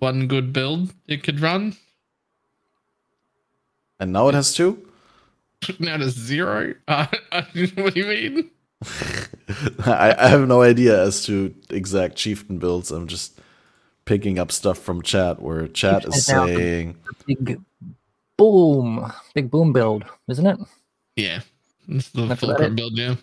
one 0.00 0.26
good 0.28 0.52
build 0.52 0.92
it 1.06 1.22
could 1.22 1.40
run. 1.40 1.76
And 3.98 4.12
now 4.12 4.28
it 4.28 4.34
has 4.34 4.52
two? 4.54 4.84
Now 5.80 5.96
to 5.96 6.10
zero. 6.10 6.74
Uh, 6.86 7.06
what 7.74 7.94
do 7.94 8.00
you 8.00 8.06
mean? 8.06 8.50
I, 9.86 10.14
I 10.18 10.28
have 10.28 10.46
no 10.46 10.60
idea 10.62 11.02
as 11.02 11.24
to 11.24 11.54
exact 11.70 12.16
Chieftain 12.16 12.58
builds. 12.58 12.90
I'm 12.92 13.08
just 13.08 13.40
picking 14.04 14.38
up 14.38 14.52
stuff 14.52 14.78
from 14.78 15.00
chat 15.02 15.40
where 15.40 15.66
chat 15.68 16.04
is 16.04 16.14
Chieftain 16.14 16.18
is 16.18 16.28
now- 16.28 16.46
saying. 16.46 16.96
Big 17.26 17.60
boom, 18.38 19.12
big 19.34 19.50
boom 19.50 19.72
build, 19.74 20.04
isn't 20.28 20.46
it? 20.46 20.58
Yeah, 21.16 21.40
it's 21.88 22.08
the 22.10 22.24
That's 22.24 22.42
about 22.42 22.56
fulcrum 22.56 22.72
it. 22.72 22.76
build. 22.76 22.96
Yeah. 22.96 23.16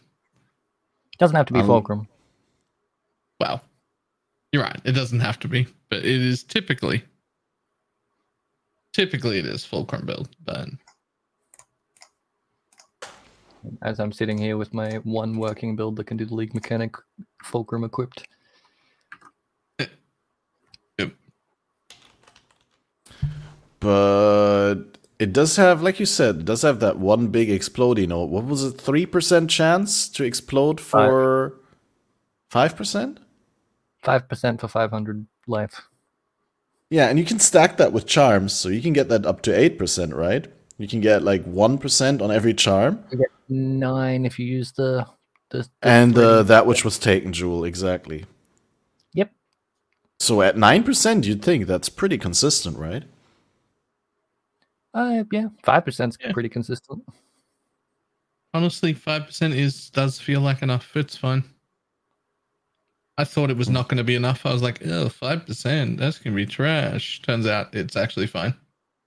Doesn't 1.18 1.36
have 1.36 1.48
to 1.48 1.54
be 1.54 1.62
Um, 1.62 1.66
fulcrum. 1.66 2.08
Well, 3.40 3.62
you're 4.52 4.62
right. 4.64 4.80
It 4.84 4.92
doesn't 4.92 5.22
have 5.22 5.40
to 5.40 5.48
be, 5.48 5.66
but 5.90 6.00
it 6.00 6.06
is 6.22 6.44
typically. 6.44 7.04
Typically, 8.94 9.40
it 9.40 9.46
is 9.46 9.66
fulcrum 9.66 10.06
build, 10.06 10.30
but 10.46 10.70
As 13.82 14.00
I'm 14.00 14.12
sitting 14.12 14.38
here 14.38 14.58
with 14.58 14.74
my 14.74 14.98
one 15.00 15.38
working 15.38 15.76
build 15.76 15.96
that 15.96 16.06
can 16.06 16.18
do 16.18 16.26
the 16.26 16.36
league 16.36 16.54
mechanic, 16.54 16.96
fulcrum 17.44 17.84
equipped. 17.84 18.28
But 23.80 24.95
it 25.20 25.34
does 25.34 25.56
have, 25.56 25.82
like 25.82 26.00
you 26.00 26.06
said, 26.06 26.38
it 26.38 26.46
does 26.46 26.62
have 26.64 26.80
that 26.80 26.98
one 26.98 27.28
big 27.28 27.50
exploding. 27.50 28.12
Or 28.12 28.28
what 28.28 28.46
was 28.46 28.64
it? 28.64 28.78
3% 28.78 29.50
chance 29.50 30.10
to 30.10 30.24
explode 30.24 30.80
for 30.82 31.56
5%? 32.52 33.18
Five 34.04 34.30
percent 34.30 34.62
for 34.62 34.68
five 34.68 34.92
hundred 34.92 35.26
life. 35.48 35.82
Yeah, 36.92 37.08
and 37.08 37.18
you 37.18 37.26
can 37.26 37.40
stack 37.40 37.78
that 37.78 37.92
with 37.92 38.06
charms, 38.06 38.54
so 38.54 38.70
you 38.70 38.80
can 38.80 38.94
get 38.94 39.10
that 39.10 39.26
up 39.26 39.42
to 39.42 39.52
8%, 39.52 40.14
right? 40.14 40.46
You 40.78 40.88
can 40.88 41.02
get 41.02 41.24
like 41.24 41.44
1% 41.44 42.22
on 42.22 42.32
every 42.32 42.54
charm. 42.54 43.04
You 43.12 43.18
get 43.18 43.28
nine 43.50 44.26
if 44.26 44.38
you 44.38 44.46
use 44.46 44.72
the 44.74 45.08
the, 45.50 45.60
the 45.60 45.70
And 45.82 46.18
uh, 46.18 46.44
that 46.44 46.68
which 46.68 46.86
was 46.86 47.00
taken, 47.00 47.34
Jewel, 47.34 47.66
exactly. 47.66 48.26
Yep. 49.14 49.32
So 50.20 50.42
at 50.44 50.56
9%, 50.56 51.26
you'd 51.26 51.42
think 51.42 51.66
that's 51.66 51.90
pretty 51.90 52.20
consistent, 52.20 52.78
right? 52.78 53.04
Uh, 54.96 55.24
yeah, 55.32 55.50
five 55.64 55.86
percent 55.86 56.18
Yeah. 56.24 56.32
pretty 56.32 56.50
consistent. 56.50 57.04
honestly, 58.54 58.94
five 58.94 59.26
percent 59.28 59.54
is 59.54 59.90
does 59.92 60.20
feel 60.20 60.40
like 60.42 60.62
enough. 60.64 60.96
It's 60.96 61.18
fine. 61.18 61.44
I 63.18 63.24
thought 63.24 63.50
it 63.50 63.58
was 63.58 63.70
not 63.70 63.88
going 63.88 63.98
to 63.98 64.04
be 64.04 64.16
enough. 64.16 64.46
I 64.46 64.52
was 64.52 64.62
like, 64.62 64.86
oh, 64.86 65.06
5%, 65.08 65.98
that's 65.98 66.18
going 66.20 66.34
to 66.34 66.36
be 66.36 66.46
trash. 66.46 67.22
Turns 67.22 67.48
out 67.48 67.74
it's 67.74 67.96
actually 67.96 68.28
fine. 68.28 68.54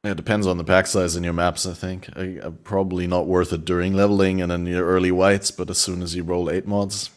It 0.03 0.17
depends 0.17 0.47
on 0.47 0.57
the 0.57 0.65
pack 0.65 0.87
size 0.87 1.15
in 1.15 1.25
your 1.25 1.35
maps, 1.35 1.67
I 1.67 1.75
think. 1.75 2.09
Uh, 2.17 2.49
probably 2.65 3.07
not 3.07 3.27
worth 3.27 3.53
it 3.53 3.67
during 3.67 3.93
leveling 3.93 4.41
and 4.41 4.51
in 4.51 4.65
your 4.65 4.87
early 4.87 5.11
whites, 5.11 5.51
but 5.51 5.69
as 5.69 5.77
soon 5.77 6.01
as 6.01 6.17
you 6.17 6.23
roll 6.23 6.49
8 6.51 6.67
mods, 6.67 7.11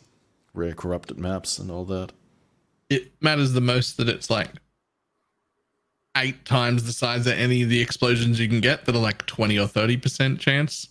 rare 0.53 0.73
corrupted 0.73 1.18
maps 1.18 1.57
and 1.60 1.72
all 1.72 1.85
that. 1.85 2.11
It 2.89 3.14
matters 3.22 3.53
the 3.53 3.61
most 3.61 3.95
that 3.95 4.10
it's 4.10 4.30
like 4.30 4.49
eight 6.17 6.45
times 6.45 6.83
the 6.83 6.93
size 6.93 7.27
of 7.27 7.33
any 7.33 7.63
of 7.63 7.69
the 7.69 7.81
explosions 7.81 8.39
you 8.39 8.47
can 8.47 8.61
get 8.61 8.85
that 8.85 8.95
are 8.95 8.99
like 8.99 9.25
20 9.25 9.57
or 9.57 9.67
30% 9.67 10.39
chance. 10.39 10.88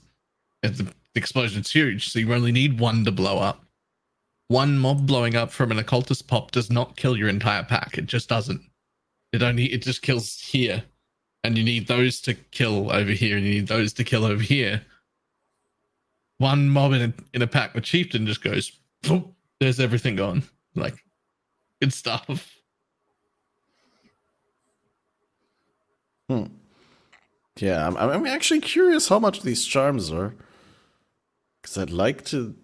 If 0.63 0.79
the 0.79 0.93
explosion's 1.15 1.71
huge, 1.71 2.09
so 2.09 2.19
you 2.19 2.33
only 2.33 2.53
need 2.53 2.81
one 2.81 3.05
to 3.05 3.13
blow 3.13 3.39
up. 3.39 3.65
One 4.49 4.79
mob 4.79 5.07
blowing 5.07 5.37
up 5.37 5.51
from 5.51 5.71
an 5.71 5.79
occultist 5.79 6.27
pop 6.27 6.51
does 6.51 6.71
not 6.71 6.97
kill 6.97 7.17
your 7.17 7.29
entire 7.29 7.63
pack. 7.63 7.97
It 7.99 8.07
just 8.07 8.29
doesn't. 8.29 8.61
It 9.33 9.43
only 9.43 9.67
it 9.67 9.83
just 9.83 10.03
kills 10.03 10.41
here. 10.41 10.83
And 11.45 11.57
you 11.57 11.65
need 11.65 11.87
those 11.87 12.21
to 12.23 12.35
kill 12.35 12.93
over 12.93 13.13
here, 13.13 13.37
and 13.37 13.47
you 13.47 13.55
need 13.55 13.69
those 13.69 13.93
to 13.95 14.05
kill 14.05 14.25
over 14.25 14.43
here. 14.43 14.83
One 16.39 16.69
mob 16.69 16.93
in 16.93 17.03
a, 17.03 17.13
in 17.33 17.43
a 17.43 17.47
pack 17.47 17.75
with 17.75 17.85
chieftain 17.85 18.27
just 18.27 18.43
goes, 18.43 18.73
there's 19.61 19.81
everything 19.81 20.17
gone. 20.17 20.43
Like 20.75 20.97
good 21.81 21.93
stuff. 21.95 22.60
Yeah, 27.59 27.87
I'm, 27.87 27.97
I'm 27.97 28.27
actually 28.27 28.61
curious 28.61 29.09
how 29.09 29.19
much 29.19 29.43
these 29.43 29.65
charms 29.65 30.11
are. 30.11 30.35
Because 31.63 31.77
I'd 31.79 31.91
like 31.91 32.25
to 32.27 32.55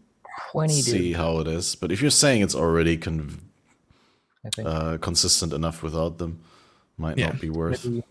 Twenty 0.53 0.75
see 0.75 1.09
dude, 1.09 1.17
how 1.17 1.39
it 1.41 1.49
is. 1.49 1.75
But 1.75 1.93
if 1.93 2.01
you're 2.01 2.11
saying 2.11 2.43
it's 2.43 2.55
already 2.55 2.97
con- 2.97 3.41
I 4.45 4.51
think. 4.51 4.69
uh, 4.69 4.99
consistent 4.99 5.53
enough 5.53 5.83
without 5.83 6.19
them, 6.19 6.41
might 6.97 7.19
Yeah. 7.19 7.27
not 7.29 7.41
be 7.41 7.51
worth. 7.51 7.85
Maybe 7.85 8.05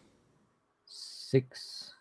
six 0.86 1.92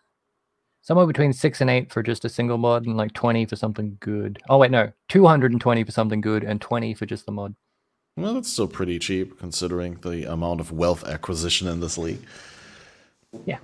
somewhere 0.81 1.07
between 1.07 1.33
six 1.33 1.61
and 1.61 1.69
eight 1.69 1.91
for 1.91 2.03
just 2.03 2.23
a 2.25 2.29
single 2.29 2.57
mod 2.59 2.85
and 2.85 2.95
like 2.95 3.11
20 3.13 3.45
for 3.47 3.55
something 3.55 3.97
good 3.99 4.39
oh 4.49 4.57
wait 4.59 4.69
no 4.69 4.91
220 5.09 5.83
for 5.83 5.91
something 5.91 6.21
good 6.21 6.43
and 6.43 6.61
20 6.61 6.93
for 6.93 7.07
just 7.07 7.25
the 7.25 7.31
mod 7.31 7.55
Well, 8.15 8.35
that's 8.35 8.51
still 8.53 8.67
pretty 8.67 8.99
cheap 8.99 9.39
considering 9.39 9.95
the 10.01 10.31
amount 10.31 10.59
of 10.61 10.71
wealth 10.71 11.03
acquisition 11.05 11.67
in 11.67 11.79
this 11.79 11.97
league. 11.97 12.21
Yeah 13.45 13.57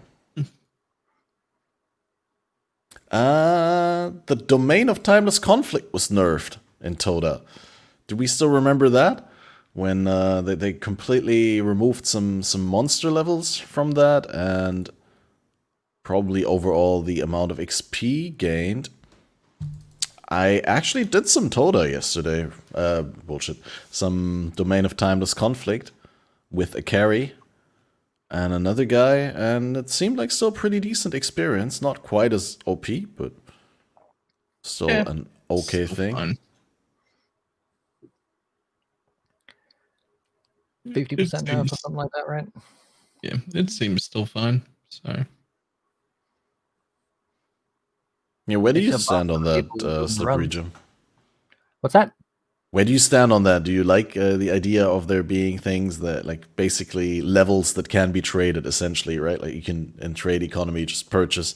Uh, 3.12 4.12
the 4.28 4.36
domain 4.36 4.88
of 4.88 5.04
timeless 5.04 5.38
conflict 5.38 5.92
was 5.92 6.08
nerfed 6.08 6.58
in 6.80 6.96
Toda. 6.96 7.42
Do 8.08 8.16
we 8.16 8.26
still 8.26 8.48
remember 8.48 8.88
that? 8.90 9.30
When 9.74 10.08
uh, 10.08 10.42
they, 10.42 10.56
they 10.56 10.74
completely 10.74 11.62
removed 11.62 12.06
some, 12.06 12.42
some 12.42 12.66
monster 12.66 13.12
levels 13.12 13.58
from 13.58 13.92
that 13.92 14.30
and 14.34 14.90
probably 16.04 16.44
overall 16.44 17.02
the 17.02 17.20
amount 17.22 17.52
of 17.52 17.58
XP 17.58 18.38
gained. 18.38 18.90
I 20.30 20.60
actually 20.60 21.04
did 21.04 21.28
some 21.28 21.50
Toda 21.50 21.90
yesterday. 21.90 22.48
Uh, 22.74 23.02
bullshit. 23.02 23.58
Some 23.92 24.54
domain 24.56 24.86
of 24.86 24.96
timeless 24.96 25.34
conflict 25.34 25.92
with 26.50 26.76
a 26.76 26.82
carry 26.82 27.34
and 28.32 28.54
another 28.54 28.86
guy, 28.86 29.18
and 29.18 29.76
it 29.76 29.90
seemed 29.90 30.18
like 30.18 30.32
still 30.32 30.52
pretty 30.52 30.80
decent 30.80 31.14
experience. 31.14 31.82
Not 31.82 32.02
quite 32.02 32.32
as 32.32 32.58
OP, 32.66 32.88
but 33.18 33.34
still 34.64 34.90
Yeah, 34.90 35.04
an 35.08 35.30
okay 35.50 35.86
Still 35.86 35.96
thing. 35.98 36.16
fine. 36.16 36.38
50% 40.88 41.44
It 41.44 41.46
now 41.46 41.62
or 41.62 41.68
something 41.68 41.96
like 41.96 42.10
that 42.16 42.28
right 42.28 42.48
Yeah, 43.22 43.36
it 43.54 43.70
seems 43.70 44.04
still 44.04 44.26
fine. 44.26 44.64
So 44.90 45.26
Yeah, 48.48 48.58
where 48.58 48.74
do 48.74 48.80
you 48.80 48.98
stand 48.98 49.30
on 49.30 49.44
that, 49.44 49.66
people 49.66 49.88
uh, 49.88 50.08
Slippery 50.08 50.44
run. 50.46 50.50
Jim? 50.50 50.72
what's 51.82 51.94
that 51.94 52.14
Where 52.72 52.86
do 52.86 52.94
you 52.94 53.00
stand 53.00 53.34
on 53.34 53.44
that? 53.44 53.64
Do 53.64 53.72
you 53.74 53.84
like 53.84 54.16
uh, 54.16 54.38
the 54.38 54.50
idea 54.50 54.86
of 54.88 55.08
there 55.10 55.24
being 55.24 55.58
things 55.58 56.00
that, 56.00 56.26
like, 56.26 56.56
basically 56.56 57.22
levels 57.22 57.74
that 57.74 57.90
can 57.90 58.14
be 58.14 58.22
traded, 58.22 58.66
essentially, 58.66 59.20
right? 59.20 59.42
Like, 59.42 59.54
you 59.54 59.62
can, 59.62 59.94
in 60.02 60.14
trade 60.14 60.42
economy, 60.42 60.86
just 60.86 61.10
purchase 61.10 61.54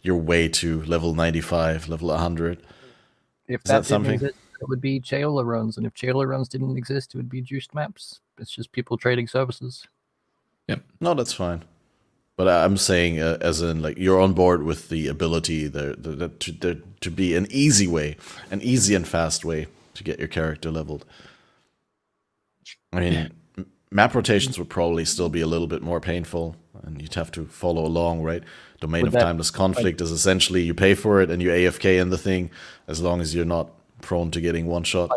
your 0.00 0.16
way 0.16 0.48
to 0.48 0.82
level 0.84 1.14
95, 1.14 1.88
level 1.90 2.08
100. 2.08 2.58
if 3.48 3.60
Is 3.64 3.64
that, 3.64 3.66
that 3.66 3.72
didn't 3.74 3.84
something? 3.84 4.14
exist 4.14 4.34
it 4.58 4.68
would 4.70 4.80
be 4.80 4.98
Chaola 4.98 5.44
runs 5.44 5.76
and 5.76 5.86
if 5.86 5.92
Chaola 5.92 6.26
runs 6.26 6.48
didn't 6.48 6.78
exist 6.78 7.14
it 7.14 7.18
would 7.18 7.28
be 7.28 7.42
juiced 7.42 7.74
maps 7.74 8.20
it's 8.38 8.50
just 8.50 8.72
people 8.72 8.96
trading 8.96 9.26
services 9.28 9.86
Yep. 10.68 10.80
No, 11.00 11.12
that's 11.14 11.34
fine. 11.34 11.62
But 12.36 12.48
I- 12.48 12.64
I'm 12.64 12.76
saying, 12.78 13.20
uh, 13.20 13.36
as 13.42 13.60
in, 13.62 13.82
like, 13.82 13.98
you're 13.98 14.20
on 14.20 14.32
board 14.32 14.62
with 14.64 14.88
the 14.88 15.06
ability 15.08 15.68
there, 15.68 15.94
there, 15.94 16.14
there, 16.14 16.28
to, 16.28 16.52
there 16.52 16.76
to 17.02 17.10
be 17.10 17.36
an 17.36 17.46
easy 17.50 17.86
way, 17.86 18.16
an 18.50 18.62
easy 18.62 18.94
and 18.94 19.06
fast 19.06 19.44
way 19.44 19.66
to 19.96 20.04
get 20.04 20.18
your 20.18 20.28
character 20.28 20.70
leveled. 20.70 21.04
I 22.92 23.00
mean, 23.00 23.12
Yeah. 23.12 23.64
map 23.90 24.14
rotations 24.14 24.58
would 24.58 24.68
probably 24.70 25.04
still 25.04 25.28
be 25.28 25.40
a 25.40 25.46
little 25.46 25.66
bit 25.66 25.82
more 25.82 26.00
painful, 26.00 26.56
and 26.82 27.00
you'd 27.00 27.14
have 27.14 27.30
to 27.32 27.44
follow 27.46 27.84
along, 27.84 28.22
right? 28.22 28.42
Domain 28.80 29.02
Would 29.02 29.08
of 29.08 29.12
that- 29.14 29.20
Timeless 29.22 29.50
Conflict 29.50 30.00
is 30.00 30.10
essentially 30.10 30.62
you 30.62 30.74
pay 30.74 30.94
for 30.94 31.20
it 31.20 31.30
and 31.30 31.42
you 31.42 31.50
AFK 31.50 31.98
in 31.98 32.10
the 32.10 32.18
thing, 32.18 32.50
as 32.86 33.00
long 33.00 33.20
as 33.20 33.34
you're 33.34 33.44
not 33.44 33.70
prone 34.02 34.30
to 34.32 34.40
getting 34.40 34.66
one 34.66 34.84
shot. 34.84 35.10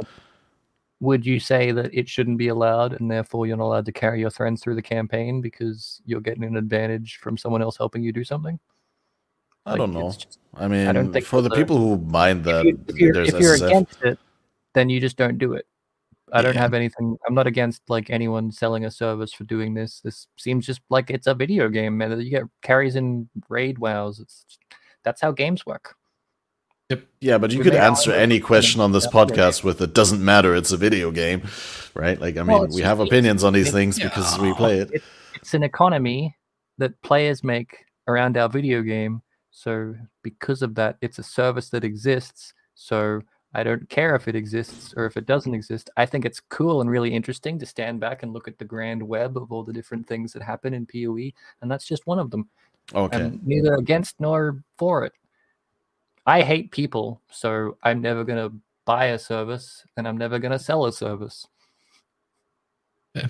Would 1.02 1.26
you 1.26 1.40
say 1.40 1.72
that 1.72 1.94
it 1.94 2.10
shouldn't 2.10 2.38
be 2.38 2.50
allowed, 2.50 3.00
and 3.00 3.10
therefore 3.10 3.48
you're 3.48 3.58
not 3.58 3.66
allowed 3.66 3.86
to 3.86 3.92
carry 3.92 4.20
your 4.20 4.30
friends 4.32 4.62
through 4.62 4.76
the 4.76 4.82
campaign 4.82 5.40
because 5.42 6.02
you're 6.06 6.20
getting 6.22 6.44
an 6.44 6.58
advantage 6.58 7.18
from 7.18 7.38
someone 7.38 7.62
else 7.62 7.78
helping 7.78 8.04
you 8.04 8.12
do 8.12 8.24
something? 8.24 8.60
I 9.66 9.72
Like, 9.72 9.78
don't 9.80 9.94
know. 9.94 10.12
just- 10.12 10.40
I 10.56 10.68
mean, 10.68 11.12
think 11.14 11.26
for 11.26 11.42
the 11.42 11.50
people 11.52 11.78
who 11.78 11.98
mind 11.98 12.44
that, 12.46 12.66
if, 12.66 12.76
you, 12.76 12.80
if 12.88 12.98
you're, 12.98 13.22
if 13.24 13.40
you're 13.40 13.56
against 13.56 14.02
it, 14.04 14.20
then 14.74 14.90
you 14.90 15.00
just 15.00 15.18
don't 15.18 15.38
do 15.38 15.54
it. 15.54 15.66
I 16.32 16.42
don't 16.44 16.54
Yeah. 16.54 16.62
have 16.62 16.74
anything. 16.76 17.18
I'm 17.28 17.34
not 17.34 17.48
against 17.48 17.82
like 17.90 18.10
anyone 18.12 18.52
selling 18.52 18.86
a 18.86 18.92
service 18.92 19.34
for 19.34 19.46
doing 19.46 19.74
this. 19.74 20.00
This 20.02 20.28
seems 20.38 20.66
just 20.66 20.82
like 20.90 21.10
it's 21.10 21.28
a 21.28 21.34
video 21.34 21.70
game, 21.70 21.98
man. 21.98 22.20
You 22.22 22.30
get 22.30 22.44
carries 22.62 22.96
in 22.96 23.28
raid 23.50 23.80
wows. 23.80 24.20
It's 24.20 24.46
that's 25.04 25.22
how 25.22 25.32
games 25.32 25.66
work. 25.66 25.96
Yep. 26.90 27.04
Yeah, 27.22 27.38
but 27.38 27.52
you 27.52 27.60
We 27.60 27.64
could 27.64 27.76
answer 27.76 28.12
any 28.12 28.40
question 28.40 28.82
on 28.82 28.92
this 28.92 29.06
it's 29.06 29.14
a 29.14 29.16
podcast 29.16 29.64
with 29.64 29.82
"It 29.82 29.94
doesn't 29.94 30.24
matter. 30.24 30.56
It's 30.56 30.72
a 30.72 30.78
video 30.78 31.12
game," 31.12 31.44
right? 31.94 32.20
Like, 32.20 32.38
I 32.38 32.42
mean, 32.44 32.58
Well, 32.60 32.68
we 32.74 32.82
have 32.82 33.00
opinions 33.00 33.44
on 33.44 33.54
these 33.54 33.68
it's- 33.70 33.74
things 33.76 34.00
because 34.00 34.38
we 34.40 34.54
play 34.54 34.80
it. 34.80 34.90
It, 34.94 35.04
it's 35.36 35.54
an 35.54 35.64
economy 35.64 36.36
that 36.80 37.00
players 37.02 37.44
make 37.44 37.86
around 38.08 38.38
our 38.38 38.50
video 38.50 38.82
game. 38.82 39.22
So 39.52 39.96
because 40.24 40.62
of 40.64 40.76
that, 40.76 40.98
it's 41.02 41.20
a 41.20 41.24
service 41.24 41.70
that 41.70 41.84
exists. 41.84 42.54
So 42.76 43.22
I 43.54 43.64
don't 43.64 43.90
care 43.90 44.16
if 44.16 44.28
it 44.28 44.36
exists 44.36 44.94
or 44.96 45.06
if 45.06 45.18
it 45.18 45.26
doesn't 45.26 45.56
exist. 45.56 45.90
I 45.98 46.06
think 46.06 46.24
it's 46.24 46.40
cool 46.40 46.82
and 46.82 46.90
really 46.90 47.14
interesting 47.14 47.58
to 47.60 47.66
stand 47.66 48.00
back 48.00 48.22
and 48.22 48.32
look 48.32 48.48
at 48.48 48.60
the 48.60 48.66
grand 48.66 49.02
web 49.02 49.38
of 49.38 49.52
all 49.52 49.64
the 49.64 49.74
different 49.74 50.08
things 50.08 50.34
that 50.34 50.44
happen 50.44 50.74
in 50.74 50.86
PoE, 50.86 51.32
and 51.62 51.72
that's 51.72 51.86
just 51.86 52.06
one 52.06 52.20
of 52.20 52.30
them. 52.30 52.48
Okay. 52.94 53.18
I'm 53.18 53.40
neither 53.44 53.76
against 53.76 54.20
nor 54.20 54.64
for 54.78 55.04
it. 55.06 55.14
I 56.26 56.42
hate 56.42 56.72
people, 56.72 57.22
so 57.30 57.78
I'm 57.84 58.02
never 58.02 58.24
going 58.24 58.50
to 58.50 58.56
buy 58.86 59.06
a 59.06 59.20
service 59.20 59.84
and 59.98 60.08
I'm 60.08 60.18
never 60.18 60.40
going 60.40 60.52
to 60.52 60.60
sell 60.60 60.86
a 60.86 60.92
service. 60.92 61.48
Yeah. 63.14 63.28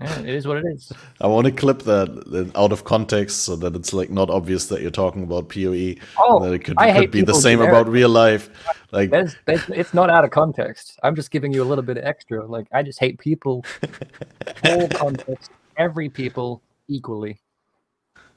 Yeah, 0.00 0.20
it 0.20 0.28
is 0.28 0.46
what 0.46 0.58
it 0.58 0.64
is. 0.66 0.92
I 1.20 1.26
want 1.26 1.46
to 1.46 1.52
clip 1.52 1.82
that 1.82 2.30
that 2.30 2.56
out 2.56 2.72
of 2.72 2.84
context 2.84 3.42
so 3.42 3.56
that 3.56 3.74
it's 3.74 3.92
like 3.92 4.10
not 4.10 4.30
obvious 4.30 4.66
that 4.66 4.80
you're 4.80 4.90
talking 4.90 5.22
about 5.24 5.48
PoE. 5.48 5.96
Oh, 6.18 6.38
that 6.44 6.52
it 6.52 6.60
could, 6.60 6.76
I 6.78 6.92
could 7.00 7.10
be 7.10 7.22
the 7.22 7.34
same 7.34 7.58
generic- 7.58 7.72
about 7.82 7.92
real 7.92 8.08
life. 8.08 8.48
Like, 8.92 9.10
There's, 9.10 9.36
there's, 9.44 9.68
it's 9.70 9.92
not 9.92 10.08
out 10.08 10.24
of 10.24 10.30
context. 10.30 10.98
I'm 11.02 11.14
just 11.16 11.30
giving 11.30 11.52
you 11.52 11.62
a 11.62 11.68
little 11.68 11.82
bit 11.84 11.96
of 11.96 12.04
extra. 12.04 12.46
Like 12.46 12.66
I 12.72 12.82
just 12.82 13.00
hate 13.00 13.18
people. 13.18 13.64
Whole 14.64 14.88
context. 14.88 15.50
Every 15.76 16.08
people 16.08 16.62
equally. 16.88 17.40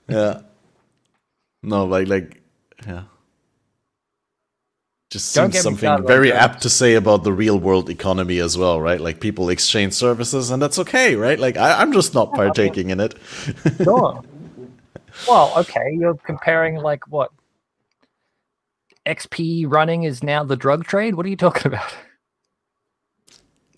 yeah. 0.07 0.41
No, 1.63 1.85
like, 1.85 2.07
like, 2.07 2.41
yeah. 2.88 3.03
Just 5.11 5.35
Don't 5.35 5.51
seems 5.51 5.61
something 5.63 5.79
started 5.79 6.07
very 6.07 6.29
jokes. 6.29 6.39
apt 6.41 6.61
to 6.61 6.69
say 6.69 6.95
about 6.95 7.23
the 7.25 7.33
real 7.33 7.59
world 7.59 7.89
economy 7.89 8.39
as 8.39 8.57
well, 8.57 8.79
right? 8.79 8.99
Like 8.99 9.19
people 9.19 9.49
exchange 9.49 9.93
services, 9.93 10.49
and 10.51 10.61
that's 10.61 10.79
okay, 10.79 11.15
right? 11.15 11.38
Like 11.38 11.57
I, 11.57 11.81
I'm 11.81 11.91
just 11.91 12.13
not 12.13 12.29
Yeah, 12.29 12.33
I 12.39 12.43
mean- 12.45 12.53
partaking 12.53 12.89
in 12.91 12.99
it. 13.01 13.15
Sure. 13.83 14.23
well, 15.27 15.53
okay. 15.57 15.91
You're 15.93 16.15
comparing 16.15 16.77
like 16.77 17.05
what? 17.09 17.31
XP 19.05 19.65
running 19.67 20.03
is 20.03 20.23
now 20.23 20.43
the 20.45 20.55
drug 20.55 20.85
trade. 20.85 21.15
What 21.15 21.25
are 21.25 21.29
you 21.29 21.35
talking 21.35 21.67
about? 21.73 21.91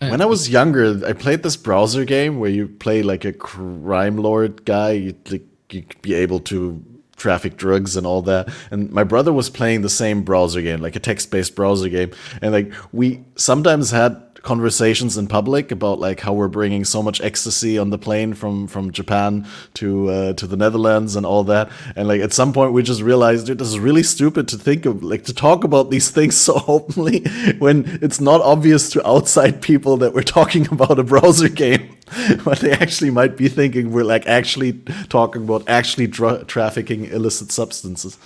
Uh, 0.01 0.09
when 0.09 0.21
I 0.21 0.25
was 0.25 0.49
uh, 0.49 0.51
younger, 0.51 1.03
I 1.07 1.13
played 1.13 1.41
this 1.43 1.55
browser 1.55 2.05
game 2.05 2.39
where 2.39 2.49
you 2.51 2.67
play 2.67 3.01
like 3.03 3.25
a 3.25 3.33
crime 3.33 4.17
lord 4.17 4.65
guy. 4.65 4.91
You 4.91 5.15
like 5.31 5.45
you 5.71 5.81
could 5.81 6.01
be 6.03 6.13
able 6.13 6.41
to 6.41 6.83
traffic 7.15 7.57
drugs 7.57 7.95
and 7.95 8.05
all 8.05 8.21
that. 8.23 8.49
And 8.71 8.91
my 8.91 9.03
brother 9.03 9.31
was 9.33 9.49
playing 9.49 9.81
the 9.81 9.89
same 9.89 10.23
browser 10.23 10.61
game, 10.61 10.81
like 10.81 10.95
a 10.95 10.99
text-based 10.99 11.55
browser 11.55 11.89
game. 11.89 12.11
And 12.41 12.51
like 12.51 12.73
we 12.91 13.23
sometimes 13.35 13.91
had 13.91 14.21
conversations 14.43 15.17
in 15.17 15.25
public 15.25 15.71
about 15.71 15.99
like 15.99 16.19
how 16.19 16.33
we're 16.33 16.49
bringing 16.49 16.83
so 16.83 17.01
much 17.01 17.21
ecstasy 17.21 17.77
on 17.77 17.89
the 17.89 17.97
plane 17.97 18.33
from 18.33 18.67
from 18.67 18.91
Japan 18.91 19.47
to 19.73 20.09
uh, 20.09 20.33
to 20.33 20.45
the 20.45 20.57
Netherlands 20.57 21.15
and 21.15 21.25
all 21.25 21.43
that. 21.45 21.71
And 21.95 22.07
like 22.07 22.21
at 22.21 22.33
some 22.33 22.53
point 22.53 22.73
we 22.73 22.83
just 22.83 23.01
realized, 23.01 23.47
dude, 23.47 23.57
this 23.57 23.69
is 23.69 23.79
really 23.79 24.03
stupid 24.03 24.47
to 24.49 24.57
think 24.57 24.85
of 24.85 25.01
like 25.01 25.23
to 25.23 25.33
talk 25.33 25.63
about 25.63 25.89
these 25.89 26.09
things 26.17 26.37
so 26.37 26.63
openly 26.67 27.23
when 27.57 27.99
it's 28.01 28.21
not 28.21 28.41
obvious 28.41 28.89
to 28.91 29.07
outside 29.07 29.61
people 29.61 29.97
that 29.97 30.13
we're 30.13 30.21
talking 30.21 30.67
about 30.71 30.99
a 30.99 31.03
browser 31.03 31.49
game. 31.49 31.97
but 32.45 32.59
they 32.59 32.71
actually 32.71 33.09
might 33.09 33.37
be 33.37 33.47
thinking 33.47 33.91
we're 33.91 34.03
like 34.03 34.27
actually 34.27 34.73
talking 35.09 35.43
about 35.43 35.67
actually 35.67 36.07
trafficking 36.07 37.05
illicit 37.05 37.51
substances. 37.51 38.17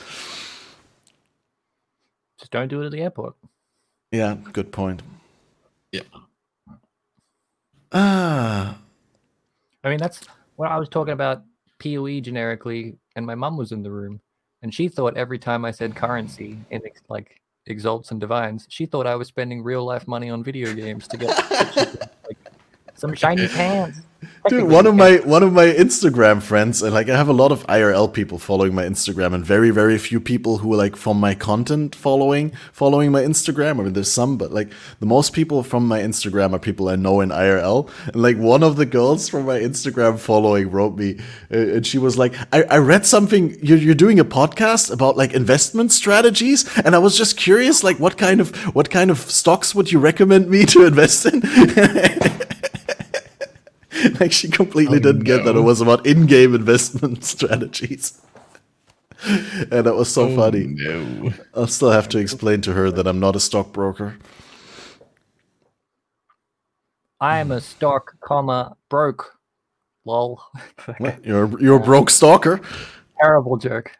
Just 2.40 2.52
don't 2.52 2.68
do 2.68 2.82
it 2.82 2.88
at 2.88 2.92
the 2.92 3.02
airport. 3.02 3.36
Yeah, 4.12 4.36
good 4.52 4.72
point. 4.72 5.02
Yep. 5.92 6.06
Ah, 7.94 8.78
I 9.84 9.90
mean, 9.90 10.00
that's 10.00 10.22
what 10.58 10.70
I 10.70 10.78
was 10.78 10.90
talking 10.90 11.14
about 11.14 11.44
PoE 11.82 12.20
generically, 12.20 12.98
and 13.16 13.26
my 13.26 13.36
mum 13.36 13.56
was 13.56 13.72
in 13.72 13.84
the 13.84 13.92
room, 13.92 14.20
and 14.62 14.74
she 14.74 14.90
thought 14.90 15.16
every 15.16 15.40
time 15.40 15.64
I 15.64 15.72
said 15.72 15.96
currency 15.96 16.58
in 16.70 16.86
ex- 16.86 17.02
like 17.08 17.40
exalts 17.68 18.12
and 18.12 18.20
divines, 18.20 18.66
she 18.70 18.86
thought 18.86 19.08
I 19.08 19.16
was 19.16 19.30
spending 19.30 19.64
real 19.64 19.86
life 19.86 20.06
money 20.08 20.30
on 20.30 20.44
video 20.44 20.74
games 20.74 21.08
to 21.08 21.18
get 21.18 21.30
like 22.26 22.27
some 22.98 23.14
shiny 23.14 23.48
pants. 23.48 24.02
dude, 24.50 24.64
one 24.64 24.88
of 24.88 24.96
my 24.96 25.18
one 25.18 25.44
of 25.44 25.54
my 25.54 25.66
Instagram 25.66 26.42
friends, 26.42 26.82
and 26.82 26.94
like 26.94 27.10
I 27.10 27.16
have 27.16 27.28
a 27.28 27.34
lot 27.34 27.52
of 27.52 27.66
IRL 27.68 28.12
people 28.12 28.40
following 28.40 28.74
my 28.74 28.84
Instagram, 28.84 29.34
and 29.34 29.46
very 29.46 29.70
very 29.70 29.98
few 30.00 30.20
people 30.20 30.58
who 30.58 30.74
are 30.74 30.78
like 30.78 30.96
from 30.96 31.20
my 31.20 31.36
content 31.36 31.96
following 31.96 32.52
following 32.72 33.12
my 33.12 33.22
Instagram. 33.22 33.80
I 33.80 33.84
mean, 33.84 33.94
there's 33.94 34.12
some, 34.12 34.38
but 34.38 34.52
like 34.52 34.72
the 35.00 35.06
most 35.06 35.34
people 35.34 35.62
from 35.62 35.88
my 35.88 36.00
Instagram 36.00 36.54
are 36.54 36.60
people 36.60 36.90
I 36.90 36.96
know 36.96 37.22
in 37.22 37.30
IRL. 37.30 37.90
And 38.08 38.16
like 38.16 38.38
one 38.38 38.64
of 38.64 38.76
the 38.78 38.86
girls 38.86 39.30
from 39.30 39.46
my 39.46 39.60
Instagram 39.60 40.18
following 40.18 40.72
wrote 40.72 40.98
me, 40.98 41.20
uh, 41.52 41.76
and 41.76 41.86
she 41.86 42.00
was 42.00 42.18
like, 42.18 42.34
I, 42.52 42.64
"I 42.64 42.78
read 42.78 43.06
something. 43.06 43.58
You're 43.62 43.78
you're 43.78 43.96
doing 43.96 44.20
a 44.20 44.26
podcast 44.26 44.92
about 44.92 45.18
like 45.18 45.34
investment 45.34 45.92
strategies, 45.92 46.66
and 46.80 46.96
I 46.96 46.98
was 46.98 47.16
just 47.16 47.38
curious, 47.38 47.84
like 47.84 48.00
what 48.00 48.18
kind 48.18 48.42
of 48.42 48.56
what 48.74 48.90
kind 48.90 49.12
of 49.12 49.20
stocks 49.20 49.76
would 49.76 49.92
you 49.92 50.00
recommend 50.00 50.50
me 50.50 50.66
to 50.66 50.86
invest 50.88 51.28
in?" 51.28 51.44
like 54.20 54.32
she 54.32 54.48
completely 54.50 54.98
Oh, 54.98 55.02
didn't 55.02 55.24
get 55.24 55.44
that 55.46 55.56
it 55.56 55.60
oh, 55.60 55.62
was 55.64 55.82
about 55.82 56.06
in-game 56.06 56.54
investment 56.56 57.24
strategies 57.36 58.20
and 59.26 59.86
that 59.86 59.96
was 59.96 60.12
so 60.14 60.28
Oh, 60.30 60.36
funny 60.36 60.68
No. 60.68 61.32
i'll 61.56 61.68
still 61.68 61.92
have 61.92 62.08
to 62.10 62.18
explain 62.20 62.62
to 62.62 62.74
her 62.74 62.92
that 62.92 63.08
i'm 63.08 63.20
not 63.20 63.36
a 63.36 63.40
stockbroker 63.40 64.18
I 67.20 67.40
am 67.40 67.52
a 67.52 67.60
stock, 67.62 68.14
comma 68.20 68.78
broke. 68.90 69.34
Lol. 70.06 70.40
What? 71.00 71.26
you're 71.26 71.60
you're 71.60 71.78
a 71.78 71.84
broke 71.84 72.10
stalker 72.12 72.62
Terrible 73.20 73.58
joke. 73.58 73.92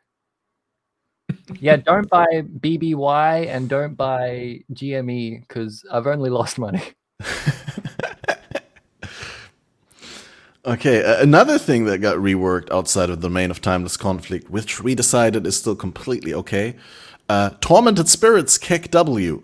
Yeah, 1.60 1.78
don't 1.78 2.08
buy 2.10 2.28
BBY 2.60 3.48
and 3.48 3.68
don't 3.68 3.96
buy 3.96 4.62
GME 4.74 5.42
because 5.42 5.84
I've 5.92 6.06
only 6.08 6.30
lost 6.30 6.60
money. 6.60 6.84
Okay 10.68 10.98
a- 11.00 11.22
another 11.22 11.58
thing 11.58 11.86
that 11.86 12.00
got 12.00 12.18
reworked 12.18 12.72
outside 12.72 13.10
of 13.10 13.22
the 13.22 13.28
domain 13.30 13.50
of 13.52 13.62
timeless 13.62 13.98
conflict 13.98 14.50
which 14.50 14.82
we 14.84 14.94
decided 14.94 15.48
is 15.48 15.58
still 15.58 15.76
completely 15.76 16.34
okay 16.34 16.76
uh, 17.30 17.50
tormented 17.62 18.08
spirits 18.10 18.58
KEKW 18.58 19.44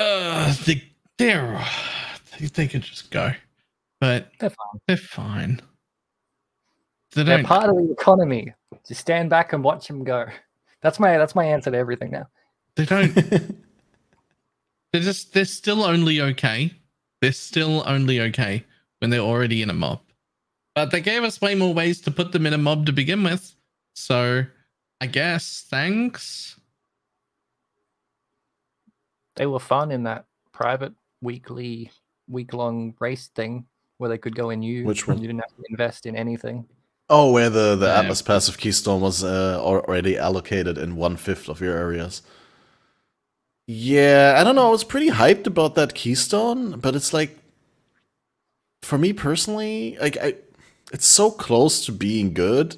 Uh, 0.00 0.54
they, 0.66 0.82
they're, 1.16 1.64
they, 2.38 2.46
they 2.46 2.66
could 2.66 2.82
just 2.82 3.10
go, 3.10 3.30
but 4.00 4.30
They're 4.40 4.50
fine. 4.50 4.80
they're 4.88 4.96
fine. 4.96 5.60
They 7.14 7.22
They're 7.22 7.44
part 7.44 7.70
of 7.70 7.76
the 7.76 7.90
economy. 7.92 8.52
Just 8.88 9.00
stand 9.00 9.30
back 9.30 9.52
and 9.52 9.62
watch 9.62 9.86
them 9.86 10.02
go. 10.02 10.26
That's 10.80 10.98
my 10.98 11.18
that's 11.18 11.34
my 11.36 11.44
answer 11.44 11.70
to 11.70 11.76
everything 11.78 12.10
now. 12.10 12.26
They 12.74 12.84
don't. 12.86 13.14
they're 14.92 15.02
just. 15.02 15.32
They're 15.34 15.44
still 15.44 15.84
only 15.84 16.20
okay. 16.20 16.72
They're 17.22 17.32
still 17.32 17.84
only 17.86 18.20
okay 18.20 18.64
when 18.98 19.10
they're 19.10 19.20
already 19.20 19.62
in 19.62 19.70
a 19.70 19.72
mob. 19.74 20.00
But 20.74 20.90
they 20.90 21.00
gave 21.00 21.22
us 21.22 21.40
way 21.40 21.54
more 21.54 21.72
ways 21.72 22.00
to 22.02 22.10
put 22.10 22.32
them 22.32 22.46
in 22.46 22.52
a 22.52 22.58
mob 22.58 22.84
to 22.86 22.92
begin 22.92 23.22
with. 23.22 23.54
So, 23.94 24.44
I 25.00 25.06
guess 25.06 25.64
thanks. 25.70 26.58
They 29.36 29.46
were 29.46 29.60
fun 29.60 29.92
in 29.92 30.02
that 30.02 30.24
private 30.52 30.92
weekly 31.22 31.90
week 32.28 32.52
long 32.52 32.94
race 32.98 33.28
thing 33.28 33.66
where 33.98 34.10
they 34.10 34.18
could 34.18 34.34
go 34.34 34.50
in 34.50 34.60
you 34.62 34.84
Which 34.84 35.06
one? 35.06 35.18
you 35.18 35.28
didn't 35.28 35.40
have 35.42 35.56
to 35.56 35.62
invest 35.70 36.06
in 36.06 36.16
anything. 36.16 36.66
oh 37.08 37.30
where 37.32 37.50
the 37.50 37.76
the 37.76 37.86
Yeah. 37.86 38.00
atlas 38.00 38.22
passive 38.22 38.58
keystone 38.58 39.00
was 39.00 39.22
uh, 39.24 39.58
already 39.60 40.16
allocated 40.16 40.78
in 40.78 40.96
one 40.96 41.16
fifth 41.16 41.48
of 41.48 41.60
your 41.60 41.76
areas 41.76 42.22
Yeah, 43.66 44.34
I 44.38 44.44
don't 44.44 44.56
know. 44.56 44.66
I 44.68 44.70
was 44.70 44.84
pretty 44.84 45.08
hyped 45.10 45.46
about 45.46 45.74
that 45.76 45.94
keystone, 45.94 46.78
but 46.80 46.96
it's 46.96 47.12
like, 47.12 47.38
for 48.82 48.98
me 48.98 49.12
personally, 49.12 49.96
like 50.00 50.16
I, 50.18 50.34
it's 50.92 51.06
so 51.06 51.30
close 51.30 51.84
to 51.86 51.92
being 51.92 52.34
good, 52.34 52.76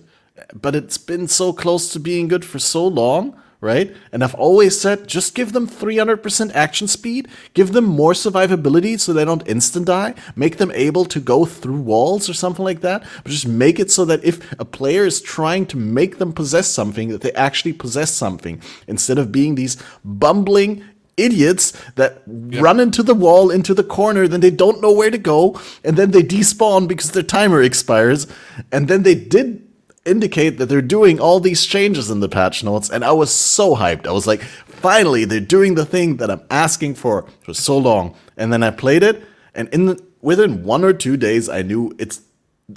but 0.55 0.75
it's 0.75 0.99
been 0.99 1.29
so 1.29 1.53
close 1.53 1.89
to 1.93 2.01
being 2.01 2.29
good 2.29 2.45
for 2.45 2.59
so 2.59 2.87
long, 2.87 3.41
right? 3.65 3.97
And 4.13 4.23
I've 4.23 4.35
always 4.35 4.79
said 4.79 5.09
just 5.09 5.35
give 5.35 5.55
them 5.55 5.67
300% 5.67 6.53
action 6.55 6.87
speed, 6.87 7.29
give 7.55 7.73
them 7.73 7.87
more 7.87 8.13
survivability 8.13 9.01
so 9.01 9.13
they 9.13 9.25
don't 9.25 9.49
instant 9.49 9.87
die, 9.87 10.15
make 10.37 10.59
them 10.59 10.71
able 10.75 11.07
to 11.07 11.19
go 11.19 11.47
through 11.47 11.81
walls 11.81 12.29
or 12.29 12.35
something 12.35 12.65
like 12.65 12.83
that, 12.83 13.03
but 13.23 13.33
just 13.33 13.49
make 13.49 13.81
it 13.81 13.91
so 13.91 14.05
that 14.05 14.23
if 14.23 14.53
a 14.61 14.67
player 14.67 15.07
is 15.07 15.23
trying 15.23 15.65
to 15.67 15.79
make 15.79 16.19
them 16.19 16.33
possess 16.33 16.71
something, 16.71 17.09
that 17.09 17.23
they 17.23 17.33
actually 17.33 17.73
possess 17.73 18.13
something 18.13 18.61
instead 18.87 19.19
of 19.19 19.33
being 19.33 19.55
these 19.55 19.79
bumbling 20.05 20.85
idiots 21.17 21.73
that 21.95 22.23
run 22.27 22.81
into 22.81 23.03
the 23.03 23.15
wall, 23.15 23.51
into 23.51 23.73
the 23.73 23.85
corner, 23.85 24.29
then 24.29 24.41
they 24.41 24.51
don't 24.51 24.83
know 24.83 24.93
where 24.93 25.11
to 25.11 25.19
go, 25.19 25.59
and 25.83 25.97
then 25.97 26.11
they 26.11 26.23
despawn 26.23 26.87
because 26.87 27.13
their 27.13 27.23
timer 27.23 27.63
expires, 27.63 28.27
and 28.71 28.89
then 28.89 29.05
they 29.05 29.15
did 29.15 29.64
indicate 30.05 30.59
that 30.59 30.67
they're 30.67 30.83
doing 30.83 31.19
all 31.19 31.41
these 31.41 31.65
changes 31.65 32.11
in 32.11 32.21
the 32.21 32.29
patch 32.29 32.63
notes, 32.63 32.91
and 32.91 33.05
I 33.05 33.13
was 33.13 33.33
so 33.33 33.75
hyped. 33.77 34.07
I 34.07 34.13
was 34.13 34.27
like, 34.27 34.43
finally, 34.43 35.25
they're 35.25 35.41
doing 35.41 35.75
the 35.75 35.87
thing 35.87 36.17
that 36.19 36.31
I'm 36.31 36.43
asking 36.51 36.97
for 36.97 37.27
for 37.41 37.55
so 37.55 37.79
long. 37.79 38.15
And 38.37 38.53
then 38.53 38.63
I 38.63 38.71
played 38.71 39.03
it, 39.03 39.25
and 39.55 39.69
in 39.69 39.87
the, 39.87 40.05
within 40.21 40.65
one 40.65 40.85
or 40.85 40.93
two 40.93 41.17
days, 41.17 41.49
I 41.49 41.63
knew 41.63 41.95
it's 41.99 42.21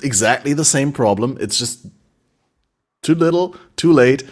exactly 0.03 0.53
the 0.53 0.65
same 0.65 0.91
problem. 0.91 1.37
It's 1.39 1.57
just 1.57 1.87
too 3.01 3.15
little, 3.15 3.55
too 3.75 3.91
late, 3.91 4.23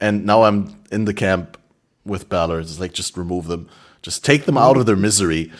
and 0.00 0.24
now 0.26 0.44
I'm 0.44 0.76
in 0.90 1.04
the 1.04 1.14
camp 1.14 1.58
with 2.04 2.28
Balor. 2.28 2.60
It's 2.60 2.80
like 2.80 2.92
just 2.92 3.16
remove 3.16 3.46
them, 3.46 3.68
just 4.02 4.24
take 4.24 4.44
them 4.44 4.58
out 4.58 4.76
of 4.76 4.86
their 4.86 4.96
misery. 4.96 5.52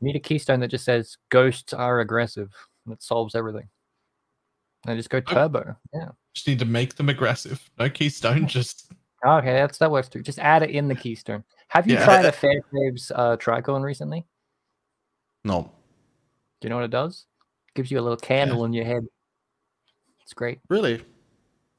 Need 0.00 0.16
a 0.16 0.20
keystone 0.20 0.60
that 0.60 0.68
just 0.68 0.84
says 0.84 1.16
ghosts 1.30 1.72
are 1.72 2.00
aggressive, 2.00 2.50
and 2.84 2.92
it 2.92 3.02
solves 3.02 3.34
everything. 3.34 3.68
And 4.86 4.98
just 4.98 5.10
go 5.10 5.20
turbo. 5.20 5.76
Yeah. 5.94 6.08
Just 6.34 6.48
need 6.48 6.58
to 6.58 6.64
make 6.64 6.96
them 6.96 7.08
aggressive. 7.08 7.70
No 7.78 7.88
keystone, 7.88 8.46
just 8.48 8.90
Okay, 9.24 9.52
that's 9.52 9.78
that 9.78 9.90
works 9.90 10.08
too. 10.08 10.22
Just 10.22 10.40
add 10.40 10.64
it 10.64 10.70
in 10.70 10.88
the 10.88 10.94
keystone. 10.96 11.44
Have 11.68 11.86
you 11.88 11.94
Yeah. 11.94 12.04
tried 12.04 12.24
a 12.24 12.32
Fair 12.32 12.60
Caves 12.74 13.12
uh, 13.14 13.36
tricorn 13.36 13.82
recently? 13.82 14.26
No, 15.44 15.70
Do 16.60 16.66
you 16.66 16.70
know 16.70 16.76
what 16.76 16.84
it 16.84 16.90
does? 16.90 17.26
gives 17.74 17.90
you 17.90 17.98
a 17.98 18.02
little 18.02 18.16
candle 18.18 18.64
in 18.64 18.72
your 18.72 18.84
head. 18.84 19.04
It's 20.22 20.34
great. 20.34 20.60
really. 20.68 21.04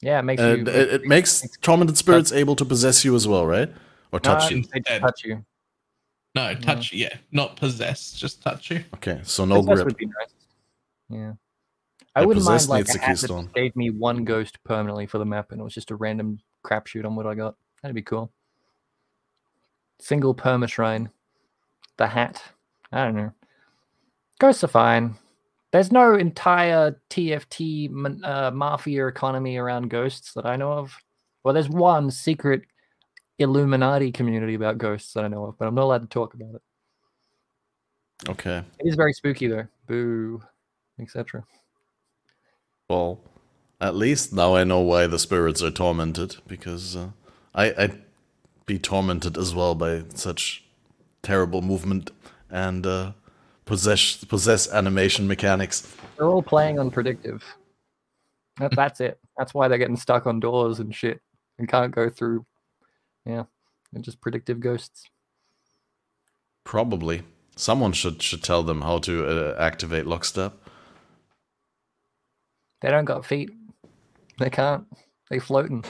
Yeah, 0.02 0.20
it 0.20 0.24
makes 0.24 0.42
And 0.42 0.68
you. 0.68 0.74
it, 0.74 0.94
it 0.94 1.06
makes 1.06 1.46
tormented 1.62 1.98
spirits 1.98 2.32
able 2.32 2.56
to 2.58 2.66
possess 2.66 3.06
you 3.06 3.16
as 3.16 3.28
well, 3.28 3.46
right? 3.46 3.72
Or 4.12 4.20
touch 4.20 4.44
I 4.52 4.56
you. 4.56 4.64
didn't 4.64 5.02
touch 5.02 5.24
you. 5.24 5.46
no 6.36 6.56
touch. 6.56 6.92
Yeah, 6.94 7.16
not 7.32 7.56
possess, 7.58 8.12
just 8.14 8.42
touch 8.42 8.72
you. 8.72 8.84
Okay, 8.96 9.22
so 9.24 9.46
no 9.46 9.62
Possess 9.62 9.76
grip. 9.76 9.86
would 9.86 9.98
be 9.98 10.06
nice. 10.08 10.34
Yeah. 11.10 11.34
I 12.16 12.26
wouldn't 12.26 12.46
mind 12.46 12.68
like 12.68 12.88
a 12.90 13.00
hat 13.00 13.18
that 13.18 13.50
gave 13.56 13.76
me 13.76 13.90
one 13.90 14.24
ghost 14.24 14.64
permanently 14.64 15.08
for 15.08 15.18
the 15.18 15.26
map, 15.26 15.52
and 15.52 15.60
it 15.60 15.64
was 15.64 15.74
just 15.74 15.92
a 15.92 15.96
random 15.96 16.40
crapshoot 16.64 17.06
on 17.06 17.16
what 17.16 17.26
I 17.26 17.34
got. 17.34 17.56
That'd 17.82 17.96
be 17.96 18.02
cool. 18.02 18.32
Single 20.00 20.36
perma 20.36 20.68
shrine. 20.68 21.10
The 21.98 22.08
hat. 22.08 22.42
I 22.92 23.06
don't 23.06 23.16
know. 23.16 23.32
Ghosts 24.40 24.64
are 24.64 24.68
fine. 24.68 25.16
There's 25.72 25.92
no 25.92 26.16
entire 26.16 27.00
TFT 27.10 28.24
uh, 28.24 28.52
mafia 28.52 29.08
economy 29.08 29.58
around 29.58 29.90
ghosts 29.90 30.34
that 30.34 30.46
I 30.46 30.56
know 30.56 30.74
of. 30.74 30.96
Well, 31.44 31.54
there's 31.54 31.70
one 31.70 32.12
secret 32.12 32.62
Illuminati 33.40 34.12
community 34.12 34.54
about 34.54 34.78
ghosts 34.78 35.14
that 35.14 35.26
I 35.26 35.28
know 35.28 35.46
of, 35.46 35.58
but 35.58 35.68
I'm 35.68 35.74
not 35.74 35.84
allowed 35.84 36.02
to 36.04 36.08
talk 36.08 36.36
about 36.36 36.56
it. 36.56 36.62
Okay. 38.30 38.64
It 38.80 38.88
is 38.88 38.96
very 38.96 39.14
spooky 39.14 39.48
though. 39.48 39.68
Boo, 39.88 40.42
etc. 41.00 41.44
Well, 42.90 43.22
at 43.80 43.96
least 43.96 44.34
now 44.34 44.56
I 44.56 44.64
know 44.64 44.80
why 44.80 45.08
the 45.08 45.20
spirits 45.20 45.62
are 45.64 45.72
tormented 45.72 46.38
because 46.48 46.96
uh, 46.96 47.10
I 47.54 47.74
I'd 47.78 48.02
be 48.66 48.80
tormented 48.80 49.38
as 49.38 49.54
well 49.54 49.76
by 49.76 50.04
such 50.14 50.64
terrible 51.22 51.62
movement 51.62 52.12
and 52.50 52.86
uh, 52.86 53.12
possess 53.66 54.24
possess 54.24 54.72
animation 54.72 55.28
mechanics. 55.28 55.88
They're 56.18 56.28
all 56.28 56.44
playing 56.44 56.80
on 56.80 56.92
predictive. 56.92 57.44
That, 58.60 58.76
that's 58.76 59.02
it. 59.02 59.20
That's 59.38 59.54
why 59.54 59.68
they're 59.68 59.80
getting 59.80 59.98
stuck 59.98 60.28
on 60.28 60.40
doors 60.40 60.80
and 60.80 60.94
shit 60.94 61.20
and 61.58 61.68
can't 61.68 61.94
go 61.94 62.10
through. 62.10 62.46
Yeah, 63.26 63.44
they're 63.92 64.02
just 64.02 64.22
predictive 64.22 64.60
ghosts. 64.60 65.06
Probably 66.64 67.24
someone 67.56 67.94
should 67.94 68.22
should 68.22 68.44
tell 68.44 68.64
them 68.64 68.82
how 68.82 69.00
to 69.00 69.26
uh, 69.26 69.56
activate 69.60 70.06
lockstep. 70.06 70.54
They 72.84 72.92
don't 72.92 73.06
got 73.06 73.26
feet. 73.26 73.50
They 74.40 74.50
can't. 74.50 74.86
They 75.30 75.40
floating. 75.40 75.86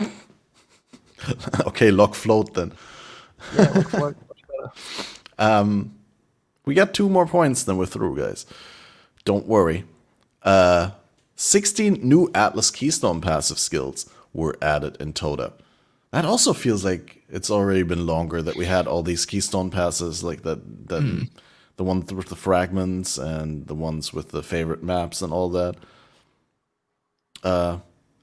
okay, 1.65 1.89
lock 1.89 2.13
float 2.13 2.53
then. 2.53 2.71
Yeah, 3.57 3.65
they 3.65 3.83
float. 3.83 4.15
Um, 5.39 5.95
we 6.63 6.75
got 6.75 6.93
two 6.93 7.09
more 7.09 7.25
points, 7.25 7.63
then 7.63 7.75
we're 7.75 7.87
through, 7.87 8.17
guys. 8.17 8.45
Don't 9.25 9.47
worry. 9.47 9.83
Uh, 10.43 10.91
16 11.35 11.99
new 12.01 12.29
Atlas 12.35 12.69
Keystone 12.69 13.19
passive 13.19 13.57
skills 13.57 14.09
were 14.31 14.55
added 14.61 14.95
in 15.01 15.11
Toda. 15.11 15.53
That 16.11 16.23
also 16.23 16.53
feels 16.53 16.85
like 16.85 17.23
it's 17.29 17.49
already 17.49 17.81
been 17.81 18.05
longer 18.05 18.43
that 18.43 18.55
we 18.55 18.65
had 18.65 18.87
all 18.87 19.01
these 19.01 19.25
Keystone 19.25 19.71
passes, 19.71 20.23
like 20.23 20.43
that, 20.43 20.87
that 20.87 21.27
the 21.75 21.83
ones 21.83 22.13
with 22.13 22.27
the 22.27 22.35
fragments 22.35 23.17
and 23.17 23.65
the 23.65 23.75
ones 23.75 24.13
with 24.13 24.29
the 24.29 24.43
favorite 24.43 24.83
maps 24.83 25.21
and 25.23 25.33
all 25.33 25.49
that. 25.49 25.75
Uh, 27.43 27.79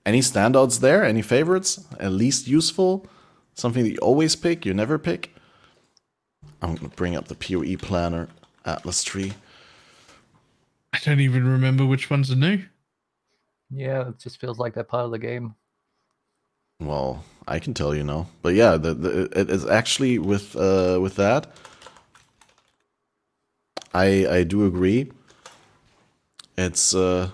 any 0.07 0.21
standouts 0.21 0.81
there? 0.81 1.05
Any 1.05 1.23
favorites? 1.23 1.87
At 1.99 2.13
least 2.13 2.49
useful? 2.49 3.07
Something 3.55 3.85
that 3.85 3.91
you 3.91 3.99
always 3.99 4.35
pick, 4.37 4.65
you 4.65 4.73
never 4.73 4.99
pick? 4.99 5.35
I'm 6.63 6.75
gonna 6.75 6.89
bring 6.89 7.17
up 7.17 7.29
the 7.29 7.35
PoE 7.35 7.77
planner 7.77 8.29
Atlas 8.65 9.03
tree. 9.05 9.35
I 10.93 10.99
don't 11.05 11.21
even 11.21 11.47
remember 11.47 11.87
which 11.87 12.11
ones 12.11 12.31
are 12.31 12.37
new. 12.37 12.65
Yeah, 13.71 14.09
it 14.09 14.19
just 14.19 14.41
feels 14.41 14.59
like 14.59 14.75
they're 14.75 14.85
part 14.85 15.05
of 15.05 15.11
the 15.11 15.19
game. 15.19 15.55
Well, 16.81 17.25
I 17.47 17.59
can 17.59 17.75
tell 17.75 17.95
you 17.95 18.03
now, 18.03 18.29
but 18.43 18.55
yeah, 18.55 18.77
the, 18.77 18.95
the, 18.95 19.23
it 19.39 19.51
is 19.51 19.67
actually 19.67 20.19
with 20.19 20.57
uh, 20.57 20.99
with 21.01 21.17
that. 21.17 21.53
I 23.93 24.27
I 24.27 24.45
do 24.45 24.67
agree. 24.67 25.13
It's 26.57 26.95
uh, 26.95 27.31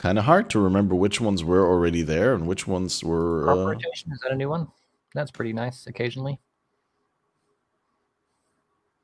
kind 0.00 0.18
of 0.18 0.24
hard 0.24 0.48
to 0.48 0.58
remember 0.58 0.94
which 0.94 1.20
ones 1.20 1.44
were 1.44 1.66
already 1.66 2.00
there 2.00 2.32
and 2.32 2.46
which 2.46 2.66
ones 2.66 3.04
were. 3.04 3.50
Uh, 3.50 3.66
rotation 3.66 4.10
is 4.12 4.20
that 4.20 4.32
a 4.32 4.34
new 4.34 4.48
one? 4.48 4.66
That's 5.14 5.30
pretty 5.30 5.52
nice. 5.52 5.86
Occasionally, 5.86 6.40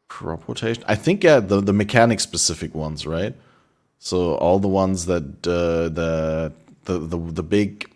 crop 0.09 0.49
rotation. 0.49 0.83
I 0.89 0.95
think 0.95 1.23
yeah, 1.23 1.39
the 1.41 1.61
the 1.61 1.75
mechanic 1.75 2.19
specific 2.21 2.75
ones, 2.75 3.07
right? 3.07 3.35
So 3.99 4.37
all 4.37 4.59
the 4.59 4.69
ones 4.69 5.05
that 5.05 5.47
uh, 5.47 5.91
the 6.01 6.53
the 6.85 6.99
the 6.99 7.19
the 7.19 7.43
big 7.43 7.91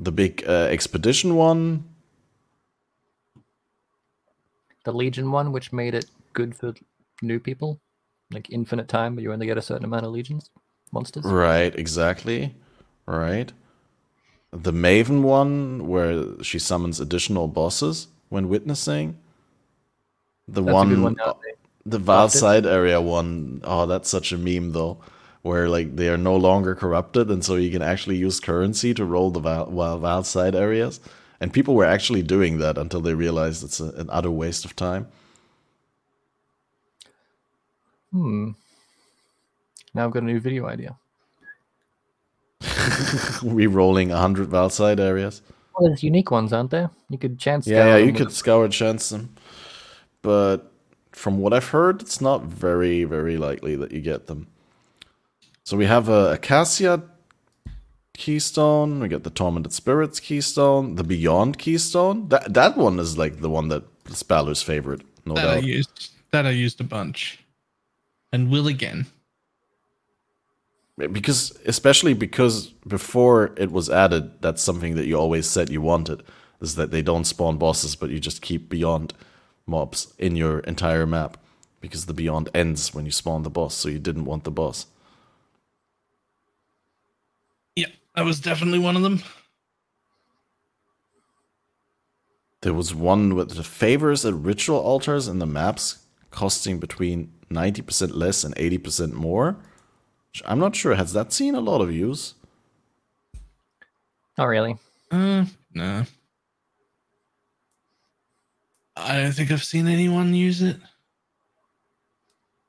the 0.00 0.12
big 0.12 0.44
uh, 0.46 0.68
expedition 0.76 1.36
one. 1.36 1.84
the 4.84 4.92
Legion 4.92 5.30
one, 5.30 5.50
which 5.50 5.72
made 5.72 5.94
it 5.94 6.04
good 6.34 6.54
for 6.54 6.74
new 7.22 7.40
people, 7.40 7.80
like 8.30 8.50
infinite 8.50 8.86
time, 8.86 9.14
but 9.14 9.22
you 9.22 9.32
only 9.32 9.46
get 9.46 9.56
a 9.56 9.62
certain 9.62 9.86
amount 9.86 10.04
of 10.04 10.12
legions 10.12 10.50
monsters. 10.94 11.24
Right, 11.24 11.74
exactly. 11.74 12.54
Right. 13.06 13.52
The 14.52 14.72
Maven 14.72 15.22
one, 15.22 15.88
where 15.88 16.42
she 16.42 16.58
summons 16.58 17.00
additional 17.00 17.48
bosses 17.48 18.08
when 18.28 18.48
witnessing. 18.48 19.18
The 20.46 20.62
That's 20.62 20.74
one, 20.74 21.02
one. 21.02 21.16
the 21.84 21.98
buffed 21.98 22.34
side 22.34 22.66
area 22.66 23.00
one, 23.00 23.60
oh, 23.64 23.86
that's 23.86 24.08
such 24.08 24.32
a 24.32 24.38
meme 24.38 24.72
though, 24.72 24.98
where 25.42 25.68
like 25.68 25.96
they 25.96 26.08
are 26.08 26.18
no 26.18 26.36
longer 26.36 26.74
corrupted, 26.74 27.30
and 27.30 27.44
so 27.44 27.56
you 27.56 27.70
can 27.70 27.82
actually 27.82 28.16
use 28.16 28.40
currency 28.40 28.94
to 28.94 29.04
roll 29.04 29.30
the 29.30 29.40
Vaal, 29.40 29.72
Vaal, 29.72 30.00
Vaalside 30.00 30.54
areas. 30.54 31.00
And 31.40 31.52
people 31.52 31.74
were 31.74 31.84
actually 31.84 32.22
doing 32.22 32.58
that 32.58 32.78
until 32.78 33.00
they 33.00 33.14
realized 33.14 33.64
it's 33.64 33.80
a, 33.80 33.88
an 33.96 34.08
utter 34.10 34.30
waste 34.30 34.64
of 34.64 34.76
time. 34.76 35.08
Hmm. 38.12 38.52
Now 39.94 40.04
I've 40.04 40.10
got 40.10 40.22
a 40.22 40.26
new 40.26 40.40
video 40.40 40.66
idea. 40.66 40.96
Re-rolling 43.42 44.08
100 44.10 44.48
Vaalside 44.48 45.00
areas. 45.00 45.42
Well, 45.78 45.88
there's 45.88 46.02
unique 46.02 46.30
ones, 46.30 46.52
aren't 46.52 46.70
there? 46.70 46.90
You 47.08 47.18
could 47.18 47.38
chance. 47.38 47.66
Yeah, 47.66 47.96
yeah, 47.96 47.96
you 47.96 48.12
could 48.12 48.26
with- 48.26 48.34
scour 48.34 48.68
chance 48.68 49.08
them, 49.08 49.34
but 50.22 50.70
from 51.12 51.38
what 51.38 51.52
I've 51.52 51.68
heard, 51.68 52.00
it's 52.02 52.20
not 52.20 52.42
very, 52.42 53.04
very 53.04 53.36
likely 53.36 53.76
that 53.76 53.92
you 53.92 54.00
get 54.00 54.26
them. 54.26 54.48
So 55.64 55.76
we 55.76 55.86
have 55.86 56.08
a 56.08 56.32
Acacia 56.32 57.02
keystone. 58.12 59.00
We 59.00 59.08
get 59.08 59.24
the 59.24 59.30
Tormented 59.30 59.72
Spirits 59.72 60.20
keystone, 60.20 60.94
the 60.96 61.04
Beyond 61.04 61.58
keystone. 61.58 62.28
That 62.28 62.52
that 62.54 62.76
one 62.76 62.98
is 62.98 63.16
like 63.18 63.40
the 63.40 63.50
one 63.50 63.68
that 63.68 63.84
Balor's 64.28 64.62
favorite, 64.62 65.02
no 65.24 65.34
that 65.34 65.48
I 65.48 65.54
doubt. 65.56 65.64
used. 65.64 66.10
That 66.30 66.46
I 66.46 66.50
used 66.50 66.80
a 66.80 66.84
bunch, 66.84 67.40
and 68.32 68.50
will 68.50 68.66
again. 68.66 69.06
Because 70.96 71.58
especially 71.66 72.14
because 72.14 72.68
before 72.86 73.52
it 73.56 73.72
was 73.72 73.90
added, 73.90 74.40
that's 74.40 74.62
something 74.62 74.94
that 74.94 75.06
you 75.06 75.18
always 75.18 75.46
said 75.48 75.68
you 75.68 75.80
wanted. 75.80 76.22
is 76.60 76.76
that 76.76 76.90
they 76.90 77.02
don't 77.02 77.24
spawn 77.24 77.58
bosses, 77.58 77.96
but 77.96 78.10
you 78.10 78.20
just 78.20 78.40
keep 78.40 78.68
beyond 78.68 79.12
mobs 79.66 80.14
in 80.18 80.36
your 80.36 80.60
entire 80.60 81.06
map 81.06 81.36
because 81.80 82.06
the 82.06 82.14
beyond 82.14 82.48
ends 82.54 82.94
when 82.94 83.04
you 83.04 83.10
spawn 83.10 83.42
the 83.42 83.50
boss, 83.50 83.74
so 83.74 83.88
you 83.88 83.98
didn't 83.98 84.24
want 84.24 84.44
the 84.44 84.50
boss. 84.50 84.86
Yeah, 87.76 87.88
that 88.14 88.24
was 88.24 88.40
definitely 88.40 88.78
one 88.78 88.96
of 88.96 89.02
them. 89.02 89.22
There 92.62 92.72
was 92.72 92.94
one 92.94 93.34
with 93.34 93.56
the 93.56 93.62
favors 93.62 94.24
at 94.24 94.32
ritual 94.32 94.78
altars 94.78 95.28
in 95.28 95.38
the 95.38 95.46
maps 95.46 95.98
costing 96.30 96.78
between 96.78 97.32
90% 97.50 98.14
less 98.14 98.42
and 98.42 98.56
80% 98.56 99.12
more. 99.12 99.58
I'm 100.44 100.58
not 100.58 100.74
sure. 100.74 100.94
Has 100.94 101.12
that 101.12 101.32
seen 101.32 101.54
a 101.54 101.60
lot 101.60 101.80
of 101.80 101.92
use? 101.92 102.34
Not 104.36 104.46
really. 104.46 104.76
Uh, 105.10 105.44
no. 105.72 106.04
I 108.96 109.16
don't 109.22 109.32
think 109.32 109.50
I've 109.50 109.64
seen 109.64 109.86
anyone 109.86 110.34
use 110.34 110.62
it. 110.62 110.76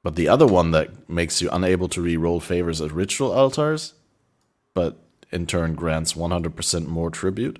But 0.03 0.15
the 0.15 0.27
other 0.27 0.45
one 0.45 0.71
that 0.71 1.09
makes 1.09 1.41
you 1.41 1.49
unable 1.51 1.87
to 1.89 2.01
re-roll 2.01 2.39
favors 2.39 2.81
at 2.81 2.91
ritual 2.91 3.31
altars, 3.31 3.93
but 4.75 4.97
in 5.31 5.47
turn 5.47 5.73
grants 5.73 6.13
100% 6.13 6.85
more 6.87 7.09
tribute. 7.09 7.59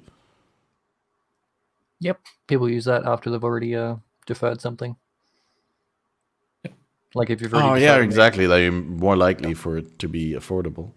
Yep. 2.00 2.20
People 2.48 2.70
use 2.70 2.86
that 2.86 3.06
after 3.06 3.32
they've 3.32 3.44
already 3.44 3.76
uh, 3.76 3.96
deferred 4.28 4.62
something. 4.62 4.96
Like 7.16 7.32
if 7.32 7.42
you've 7.42 7.54
already 7.54 7.70
Oh 7.70 7.76
yeah, 7.76 7.98
exactly. 7.98 8.48
They're 8.48 8.72
more 8.72 9.16
likely 9.18 9.54
for 9.56 9.78
it 9.78 10.00
to 10.00 10.08
be 10.10 10.34
affordable. 10.34 10.92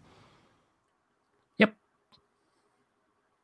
Yep. 1.58 1.74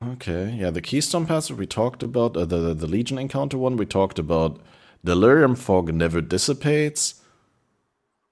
Okay, 0.04 0.50
yeah, 0.58 0.70
the 0.70 0.82
Keystone 0.82 1.26
Passage 1.26 1.56
we 1.56 1.66
talked 1.66 2.02
about, 2.02 2.36
uh, 2.36 2.44
the, 2.44 2.58
the 2.58 2.74
the 2.74 2.86
Legion 2.86 3.18
encounter 3.18 3.58
one 3.58 3.76
we 3.76 3.86
talked 3.86 4.18
about. 4.18 4.60
Delirium 5.04 5.56
fog 5.56 5.92
never 5.94 6.20
dissipates. 6.20 7.22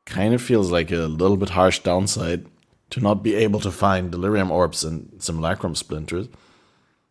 Kind 0.06 0.34
of 0.34 0.42
feels 0.42 0.70
like 0.70 0.90
a 0.92 1.06
little 1.08 1.36
bit 1.36 1.50
harsh 1.50 1.78
downside 1.80 2.46
to 2.90 3.00
not 3.00 3.22
be 3.22 3.34
able 3.34 3.60
to 3.60 3.70
find 3.72 4.10
delirium 4.12 4.50
orbs 4.50 4.84
and 4.84 5.10
simulacrum 5.22 5.74
splinters. 5.74 6.28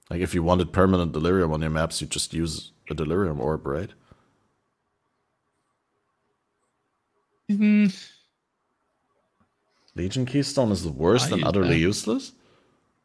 Like 0.09 0.21
if 0.21 0.35
you 0.35 0.43
wanted 0.43 0.73
permanent 0.73 1.13
delirium 1.13 1.53
on 1.53 1.61
your 1.61 1.71
maps, 1.71 2.01
you 2.01 2.07
just 2.07 2.33
use 2.33 2.71
a 2.89 2.93
delirium 2.93 3.41
orb, 3.41 3.65
right? 3.67 3.91
Mm, 7.57 8.07
Legion 9.95 10.25
Keystone 10.25 10.71
is 10.71 10.83
the 10.83 10.91
worst 10.91 11.31
I 11.31 11.35
and 11.35 11.43
utterly 11.45 11.69
that. 11.69 11.77
useless. 11.79 12.31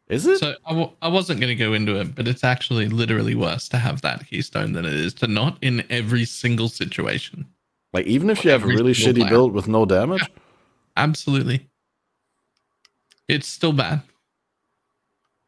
Is 0.08 0.26
it? 0.26 0.38
So 0.38 0.54
I 0.64 0.68
w- 0.70 0.92
I 1.02 1.08
wasn't 1.08 1.40
going 1.40 1.48
to 1.56 1.56
go 1.64 1.72
into 1.72 1.98
it, 2.00 2.14
but 2.14 2.28
it's 2.28 2.44
actually 2.44 2.88
literally 2.88 3.34
worse 3.34 3.68
to 3.70 3.76
have 3.78 4.02
that 4.02 4.24
keystone 4.28 4.72
than 4.72 4.84
it 4.84 4.94
is 4.94 5.12
to 5.14 5.26
not 5.26 5.58
in 5.62 5.82
every 5.90 6.24
single 6.24 6.68
situation. 6.68 7.44
like 7.92 8.06
even 8.06 8.30
if 8.30 8.44
you 8.44 8.50
have 8.52 8.62
a 8.62 8.66
really 8.66 8.92
shitty 8.92 9.16
plan. 9.18 9.28
build 9.30 9.52
with 9.52 9.66
no 9.66 9.84
damage. 9.84 10.22
Absolutely. 10.96 11.68
It's 13.28 13.48
still 13.48 13.72
bad. 13.72 14.02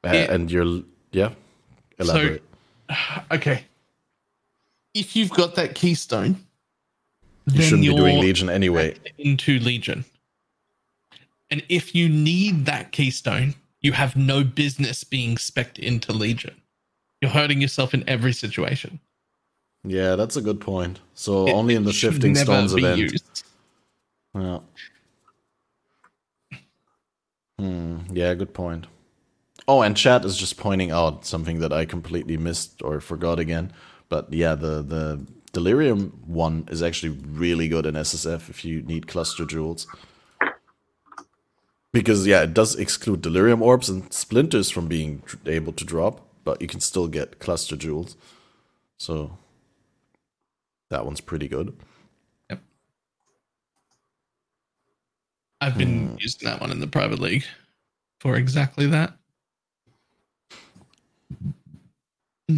Uh, 0.05 0.11
Yeah. 0.13 0.33
and 0.35 0.51
you're 0.51 0.83
yeah. 1.13 1.31
Elaborate. 1.99 2.43
Okay. 3.31 3.65
If 4.95 5.15
you've 5.15 5.31
got 5.31 5.55
that 5.57 5.75
keystone, 5.77 6.45
you 7.53 7.63
shouldn't 7.63 7.83
be 7.83 7.95
doing 7.95 8.19
Legion 8.21 8.49
anyway. 8.49 8.97
into 9.19 9.59
Legion. 9.59 10.05
And 11.51 11.63
if 11.69 11.95
you 11.95 12.09
need 12.09 12.67
that 12.67 12.93
keystone, 12.93 13.55
you 13.81 13.93
have 13.93 14.17
no 14.17 14.45
business 14.45 15.05
being 15.05 15.39
spec 15.39 15.79
into 15.79 16.13
Legion. 16.13 16.61
You're 17.21 17.31
hurting 17.31 17.61
yourself 17.61 17.95
in 17.95 18.09
every 18.09 18.33
situation. 18.33 19.01
Yeah, 19.85 20.17
that's 20.17 20.37
a 20.37 20.43
good 20.43 20.61
point. 20.61 21.01
So 21.15 21.47
It- 21.49 21.53
only 21.53 21.75
in 21.75 21.85
the 21.85 21.93
Shifting 21.93 22.35
Stones 22.35 22.75
event. 22.75 22.99
used. 22.99 23.45
Yeah. 24.35 24.59
Hmm. 27.59 27.99
Yeah, 28.13 28.35
good 28.35 28.55
point. 28.55 28.87
Oh, 29.67 29.83
and 29.83 29.97
chat 29.97 30.25
is 30.25 30.37
just 30.37 30.57
pointing 30.57 30.91
out 30.91 31.27
something 31.27 31.59
that 31.61 31.73
I 31.73 31.85
completely 31.85 32.37
missed 32.37 32.83
or 32.83 33.01
forgot 33.01 33.39
again. 33.39 33.73
But 34.09 34.33
yeah, 34.33 34.55
the 34.55 34.83
the 34.83 35.27
Delirium 35.53 36.21
one 36.27 36.67
is 36.71 36.83
actually 36.83 37.11
really 37.11 37.69
good 37.69 37.87
in 37.87 37.95
SSF 37.95 38.49
if 38.51 38.65
you 38.65 38.83
need 38.83 39.07
cluster 39.07 39.45
jewels. 39.45 39.87
Because 41.93 42.27
yeah, 42.27 42.43
it 42.43 42.53
does 42.55 42.77
exclude 42.77 43.23
Delirium 43.23 43.63
orbs 43.63 43.89
and 43.89 44.13
splinters 44.13 44.71
from 44.71 44.89
being 44.89 45.23
able 45.47 45.73
to 45.73 45.85
drop, 45.85 46.21
but 46.45 46.61
you 46.61 46.69
can 46.69 46.81
still 46.81 47.09
get 47.09 47.39
cluster 47.39 47.77
jewels. 47.77 48.17
So 48.99 49.39
that 50.91 51.07
one's 51.07 51.21
pretty 51.21 51.49
good. 51.49 51.77
Yep. 52.51 52.61
I've 55.61 55.79
been 55.79 56.17
using 56.19 56.47
that 56.49 56.61
one 56.61 56.71
in 56.71 56.81
the 56.81 56.87
private 56.87 57.19
league 57.21 57.45
for 58.21 58.37
exactly 58.37 58.87
that. 58.87 59.15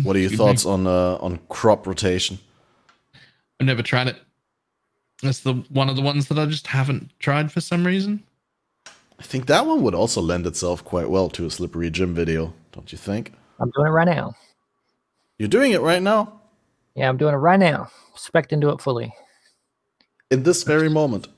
What 0.02 0.16
are 0.16 0.18
your 0.20 0.30
Excuse 0.30 0.30
me. 0.32 0.36
thoughts 0.36 0.66
on 0.66 0.86
uh, 0.86 1.18
on 1.20 1.40
crop 1.48 1.86
rotation? 1.86 2.38
I've 3.60 3.66
never 3.66 3.82
tried 3.82 4.08
it. 4.08 4.16
That's 5.22 5.40
the 5.40 5.52
one 5.68 5.90
of 5.90 5.96
the 5.96 6.02
ones 6.02 6.28
that 6.28 6.38
I 6.38 6.46
just 6.46 6.66
haven't 6.66 7.10
tried 7.18 7.52
for 7.52 7.60
some 7.60 7.86
reason. 7.86 8.24
I 9.18 9.22
think 9.22 9.46
that 9.46 9.66
one 9.66 9.82
would 9.82 9.94
also 9.94 10.22
lend 10.22 10.46
itself 10.46 10.82
quite 10.82 11.10
well 11.10 11.28
to 11.30 11.44
a 11.44 11.50
slippery 11.50 11.90
Jim 11.90 12.14
video, 12.14 12.54
don't 12.72 12.90
you 12.90 12.96
think? 12.96 13.34
I'm 13.58 13.70
doing 13.76 13.88
it 13.88 13.90
right 13.90 14.08
now. 14.08 14.34
You're 15.38 15.50
doing 15.50 15.72
it 15.72 15.82
right 15.82 16.02
now, 16.02 16.40
Yeah, 16.94 17.08
I'm 17.08 17.18
doing 17.18 17.34
it 17.34 17.38
right 17.38 17.60
now. 17.60 17.90
Spec 18.14 18.50
into 18.52 18.70
it 18.70 18.80
fully. 18.80 19.12
in 20.30 20.42
this 20.42 20.62
very 20.62 20.88
moment. 20.88 21.28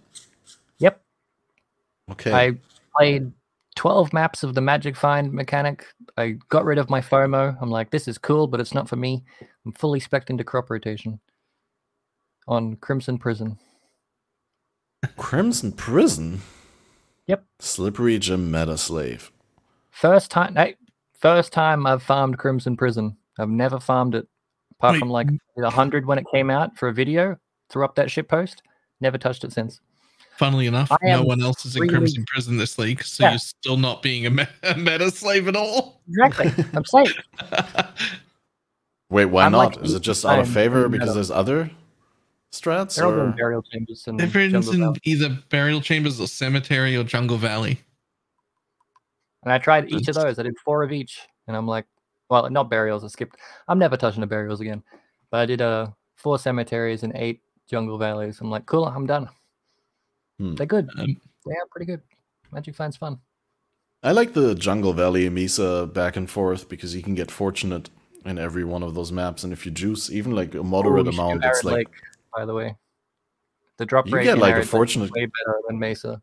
Yep. 0.78 1.00
Okay. 2.12 2.32
I 2.32 2.52
played 2.96 3.32
12 3.74 4.12
maps 4.12 4.44
of 4.44 4.54
the 4.54 4.60
Magic 4.60 4.94
Find 4.96 5.32
mechanic. 5.32 5.86
I 6.16 6.36
got 6.48 6.64
rid 6.64 6.78
of 6.78 6.88
my 6.90 7.00
FOMO. 7.00 7.56
I'm 7.60 7.70
like, 7.70 7.90
this 7.90 8.06
is 8.06 8.18
cool, 8.18 8.46
but 8.46 8.60
it's 8.60 8.74
not 8.74 8.88
for 8.88 8.96
me. 8.96 9.24
I'm 9.66 9.72
fully 9.72 9.98
spec 9.98 10.30
into 10.30 10.44
crop 10.44 10.70
rotation 10.70 11.18
on 12.48 12.76
Crimson 12.76 13.18
Prison. 13.18 13.58
Crimson 15.16 15.72
Prison. 15.72 16.40
Yep. 17.26 17.44
Slippery 17.60 18.18
Jim 18.18 18.50
meta 18.50 18.76
slave. 18.78 19.30
First 19.90 20.30
time, 20.30 20.54
hey, 20.56 20.76
first 21.18 21.52
time 21.52 21.86
I've 21.86 22.02
farmed 22.02 22.38
Crimson 22.38 22.76
Prison. 22.76 23.16
I've 23.38 23.48
never 23.48 23.80
farmed 23.80 24.14
it 24.14 24.26
apart 24.78 24.94
Wait, 24.94 24.98
from 25.00 25.10
like 25.10 25.28
a 25.58 25.70
hundred 25.70 26.06
when 26.06 26.18
it 26.18 26.26
came 26.32 26.50
out 26.50 26.76
for 26.76 26.88
a 26.88 26.92
video. 26.92 27.36
Threw 27.70 27.84
up 27.84 27.94
that 27.96 28.10
shit 28.10 28.28
post. 28.28 28.62
Never 29.00 29.18
touched 29.18 29.44
it 29.44 29.52
since. 29.52 29.80
Funnily 30.38 30.66
enough, 30.66 30.90
I 30.90 30.96
no 31.02 31.22
one 31.22 31.42
else 31.42 31.64
is 31.66 31.76
in 31.76 31.82
really- 31.82 31.94
Crimson 31.94 32.24
Prison 32.26 32.56
this 32.56 32.78
league, 32.78 33.02
so 33.02 33.24
Yeah. 33.24 33.30
you're 33.32 33.38
still 33.38 33.76
not 33.76 34.02
being 34.02 34.26
a, 34.26 34.30
me- 34.30 34.46
a 34.62 34.74
meta 34.76 35.10
slave 35.10 35.46
at 35.48 35.56
all. 35.56 36.00
Exactly. 36.08 36.64
I'm 36.74 36.84
safe. 36.84 37.14
Wait, 39.10 39.26
why 39.26 39.44
I'm 39.44 39.52
not? 39.52 39.76
like 39.76 39.84
Is 39.84 39.94
it 39.94 40.00
just 40.02 40.24
out 40.24 40.38
of 40.38 40.48
favor 40.48 40.88
because 40.88 41.08
meta. 41.08 41.14
there's 41.14 41.30
other 41.30 41.70
strats? 42.52 42.96
They're 42.96 43.06
Or? 43.06 43.32
burial 43.32 43.62
chambers 43.62 44.04
and 44.06 44.20
Everyone's 44.20 44.66
jungle 44.66 44.72
in 44.74 44.80
Valley. 44.80 45.00
either 45.04 45.38
burial 45.50 45.80
chambers 45.80 46.20
or 46.20 46.26
cemetery 46.26 46.96
or 46.96 47.04
jungle 47.04 47.36
valley. 47.38 47.80
And 49.42 49.52
I 49.52 49.58
tried 49.58 49.90
each 49.90 50.08
of 50.08 50.14
those. 50.14 50.38
I 50.38 50.44
did 50.44 50.56
four 50.64 50.82
of 50.82 50.92
each, 50.92 51.20
and 51.48 51.56
I'm 51.56 51.66
like, 51.66 51.86
well, 52.30 52.48
not 52.48 52.70
burials. 52.70 53.02
I 53.04 53.08
skipped. 53.08 53.36
I'm 53.68 53.78
never 53.78 53.96
touching 53.96 54.20
the 54.20 54.26
burials 54.26 54.60
again. 54.60 54.82
But 55.30 55.40
I 55.40 55.46
did 55.46 55.60
uh 55.60 55.88
four 56.16 56.38
cemeteries 56.38 57.02
and 57.02 57.12
eight 57.16 57.40
jungle 57.68 57.98
valleys. 57.98 58.40
I'm 58.40 58.50
like, 58.50 58.66
cool. 58.66 58.84
I'm 58.86 59.06
done. 59.06 59.28
Hmm. 60.38 60.54
They're 60.54 60.66
good. 60.66 60.88
Um, 60.98 61.16
They 61.46 61.52
are 61.54 61.66
pretty 61.70 61.86
good. 61.86 62.00
Magic 62.52 62.74
finds 62.76 62.96
fun. 62.96 63.18
I 64.04 64.12
like 64.12 64.32
the 64.34 64.54
Jungle 64.54 64.92
Valley 64.92 65.28
Mesa 65.28 65.86
back 65.86 66.16
and 66.16 66.28
forth 66.28 66.68
because 66.68 66.94
you 66.94 67.02
can 67.02 67.14
get 67.14 67.30
fortunate 67.30 67.88
in 68.24 68.38
every 68.38 68.64
one 68.64 68.82
of 68.82 68.94
those 68.94 69.10
maps, 69.12 69.42
and 69.44 69.52
if 69.52 69.64
you 69.66 69.72
juice 69.72 70.10
even 70.10 70.32
like 70.34 70.54
a 70.54 70.62
moderate 70.62 71.06
Ooh, 71.06 71.10
you 71.10 71.12
should 71.12 71.16
do 71.16 71.22
amount, 71.22 71.44
it's 71.44 71.44
Arid 71.44 71.64
like 71.64 71.74
Lake, 71.74 71.88
by 72.34 72.44
the 72.44 72.54
way. 72.54 72.76
The 73.78 73.86
drop 73.86 74.06
You 74.06 74.16
rate 74.16 74.24
get, 74.24 74.38
like, 74.38 74.50
a 74.50 74.52
Arid 74.52 74.56
Lake 74.58 74.64
is 74.64 74.70
fortunate- 74.70 75.10
way 75.12 75.26
better 75.26 75.58
than 75.68 75.78
Mesa 75.78 76.22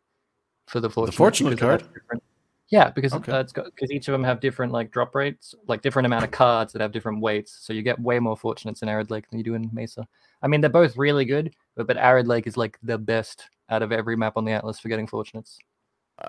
for 0.67 0.79
the 0.79 0.89
fortunate. 0.89 1.15
fortunate 1.15 1.49
because 1.51 1.81
card? 1.81 2.21
Yeah, 2.69 2.91
because 2.91 3.13
Okay. 3.13 3.31
uh, 3.31 3.39
it's 3.39 3.51
got 3.51 3.65
because 3.65 3.89
each 3.91 4.07
of 4.07 4.11
them 4.11 4.23
have 4.23 4.39
different 4.39 4.71
like 4.71 4.91
drop 4.91 5.15
rates, 5.15 5.55
like 5.67 5.81
different 5.81 6.05
amount 6.05 6.23
of 6.23 6.29
cards 6.31 6.71
that 6.73 6.81
have 6.83 6.91
different 6.91 7.19
weights. 7.19 7.51
So 7.65 7.73
you 7.73 7.81
get 7.81 7.99
way 7.99 8.19
more 8.19 8.37
fortunates 8.37 8.83
in 8.83 8.89
Arid 8.89 9.09
Lake 9.09 9.27
than 9.29 9.39
you 9.39 9.43
do 9.43 9.55
in 9.55 9.69
Mesa. 9.73 10.07
I 10.43 10.47
mean, 10.47 10.61
they're 10.61 10.69
both 10.69 10.95
really 10.95 11.25
good, 11.25 11.55
but 11.75 11.87
but 11.87 11.97
Arid 11.97 12.27
Lake 12.27 12.45
is 12.45 12.57
like 12.57 12.77
the 12.83 12.97
best 12.99 13.49
out 13.69 13.81
of 13.81 13.91
every 13.91 14.15
map 14.15 14.37
on 14.37 14.45
the 14.45 14.51
Atlas 14.51 14.79
for 14.79 14.87
getting 14.89 15.07
fortunates. 15.07 15.57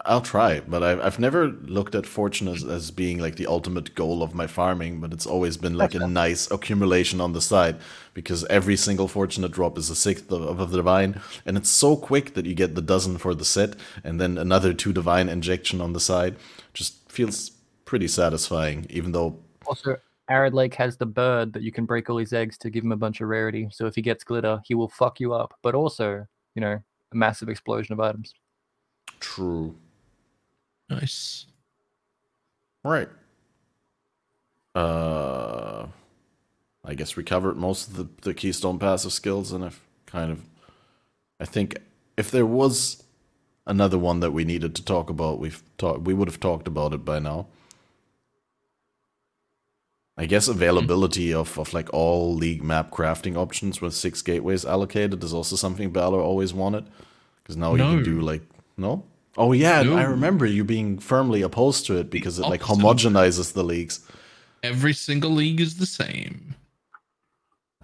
I'll 0.04 0.20
try, 0.20 0.60
but 0.60 0.84
I've 0.84 1.00
I've 1.00 1.18
never 1.18 1.48
looked 1.48 1.96
at 1.96 2.06
fortune 2.06 2.46
as, 2.46 2.62
as 2.62 2.92
being 2.92 3.18
like 3.18 3.36
the 3.36 3.48
ultimate 3.48 3.94
goal 3.96 4.22
of 4.22 4.34
my 4.34 4.46
farming, 4.46 5.00
but 5.00 5.12
it's 5.12 5.26
always 5.26 5.56
been 5.56 5.74
like 5.74 5.94
a 5.94 6.06
nice 6.06 6.48
accumulation 6.50 7.20
on 7.20 7.32
the 7.32 7.40
side 7.40 7.76
because 8.14 8.44
every 8.44 8.76
single 8.76 9.08
fortunate 9.08 9.50
drop 9.50 9.76
is 9.76 9.90
a 9.90 9.96
sixth 9.96 10.30
of, 10.30 10.42
of 10.42 10.60
a 10.60 10.76
divine, 10.76 11.20
and 11.44 11.56
it's 11.56 11.70
so 11.70 11.96
quick 11.96 12.34
that 12.34 12.46
you 12.46 12.54
get 12.54 12.76
the 12.76 12.82
dozen 12.82 13.18
for 13.18 13.34
the 13.34 13.44
set, 13.44 13.74
and 14.04 14.20
then 14.20 14.38
another 14.38 14.72
two 14.72 14.92
divine 14.92 15.28
injection 15.28 15.80
on 15.80 15.92
the 15.92 16.00
side. 16.00 16.36
Just 16.72 17.10
feels 17.10 17.50
pretty 17.84 18.06
satisfying, 18.06 18.86
even 18.90 19.10
though 19.10 19.40
Also, 19.66 19.96
Arid 20.28 20.54
Lake 20.54 20.74
has 20.76 20.96
the 20.96 21.06
bird 21.06 21.52
that 21.52 21.62
you 21.62 21.72
can 21.72 21.84
break 21.84 22.08
all 22.08 22.18
his 22.18 22.32
eggs 22.32 22.56
to 22.58 22.70
give 22.70 22.84
him 22.84 22.92
a 22.92 22.96
bunch 22.96 23.20
of 23.20 23.28
rarity. 23.28 23.68
So 23.72 23.86
if 23.86 23.96
he 23.96 24.02
gets 24.02 24.22
glitter, 24.22 24.60
he 24.64 24.74
will 24.74 24.88
fuck 24.88 25.18
you 25.18 25.34
up. 25.34 25.52
But 25.62 25.74
also, 25.74 26.24
you 26.54 26.60
know, 26.60 26.80
a 27.12 27.16
massive 27.16 27.48
explosion 27.48 27.92
of 27.92 28.00
items. 28.00 28.32
True. 29.18 29.76
Nice. 30.88 31.46
Right. 32.84 33.08
Uh, 34.74 35.86
I 36.84 36.94
guess 36.94 37.16
we 37.16 37.24
covered 37.24 37.56
most 37.56 37.88
of 37.88 37.96
the, 37.96 38.08
the 38.22 38.34
Keystone 38.34 38.78
passive 38.78 39.12
skills, 39.12 39.52
and 39.52 39.64
I've 39.64 39.80
kind 40.06 40.30
of, 40.30 40.44
I 41.38 41.44
think 41.44 41.78
if 42.16 42.30
there 42.30 42.46
was 42.46 43.02
another 43.66 43.98
one 43.98 44.20
that 44.20 44.32
we 44.32 44.44
needed 44.44 44.74
to 44.76 44.84
talk 44.84 45.10
about, 45.10 45.38
we've 45.38 45.62
talked, 45.78 46.02
we 46.02 46.14
would 46.14 46.28
have 46.28 46.40
talked 46.40 46.66
about 46.66 46.92
it 46.92 47.04
by 47.04 47.18
now. 47.18 47.46
I 50.16 50.26
guess 50.26 50.48
availability 50.48 51.32
of, 51.32 51.58
of 51.58 51.72
like 51.72 51.88
all 51.94 52.34
league 52.34 52.62
map 52.62 52.90
crafting 52.90 53.36
options 53.36 53.80
with 53.80 53.94
six 53.94 54.20
gateways 54.20 54.66
allocated 54.66 55.24
is 55.24 55.32
also 55.32 55.56
something 55.56 55.92
Balor 55.92 56.20
always 56.20 56.52
wanted. 56.52 56.84
Because 57.42 57.56
now 57.56 57.74
you 57.74 57.78
can 57.78 58.02
do 58.02 58.20
like 58.20 58.42
no? 58.80 59.04
Oh 59.36 59.52
yeah, 59.52 59.80
I 59.80 60.02
remember 60.02 60.44
you 60.44 60.64
being 60.64 60.98
firmly 60.98 61.42
opposed 61.42 61.86
to 61.86 61.96
it 61.96 62.10
because 62.10 62.38
it 62.38 62.42
like 62.42 62.62
homogenizes 62.62 63.52
the 63.52 63.62
leagues. 63.62 64.00
Every 64.62 64.92
single 64.92 65.30
league 65.30 65.60
is 65.60 65.76
the 65.76 65.86
same. 65.86 66.56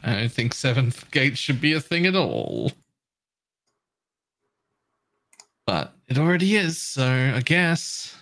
I 0.02 0.20
don't 0.20 0.32
think 0.32 0.55
seventh 0.55 1.10
gate 1.10 1.39
should 1.39 1.60
be 1.60 1.73
a 1.73 1.81
thing 1.81 2.05
at 2.06 2.16
all. 2.16 2.73
But 5.66 5.94
it 6.09 6.18
already 6.18 6.56
is, 6.56 6.78
so 6.78 7.32
I 7.35 7.40
guess. 7.40 8.14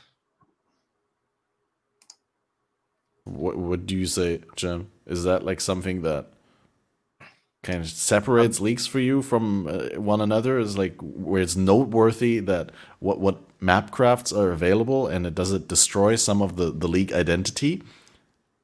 What 3.24 3.56
what 3.56 3.86
do 3.86 3.96
you 3.96 4.06
say, 4.06 4.42
Jim? 4.54 4.90
Is 5.06 5.24
that 5.24 5.44
like 5.44 5.60
something 5.60 6.02
that 6.02 6.33
kind 7.64 7.80
of 7.80 7.88
separates 7.88 8.60
leaks 8.60 8.86
for 8.86 9.00
you 9.00 9.22
from 9.22 9.66
uh, 9.66 10.00
one 10.00 10.20
another? 10.20 10.58
Is 10.58 10.78
like 10.78 10.96
where 11.00 11.42
it's 11.42 11.56
noteworthy 11.56 12.38
that 12.40 12.70
what 13.00 13.18
what 13.18 13.40
map 13.60 13.90
crafts 13.90 14.32
are 14.32 14.52
available, 14.52 15.08
and 15.08 15.26
it 15.26 15.34
does 15.34 15.52
it 15.52 15.66
destroy 15.66 16.14
some 16.14 16.40
of 16.40 16.56
the 16.56 16.70
the 16.70 16.86
league 16.86 17.12
identity 17.12 17.82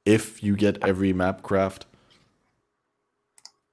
if 0.04 0.42
you 0.42 0.54
get 0.54 0.82
every 0.84 1.12
map 1.12 1.42
craft. 1.42 1.86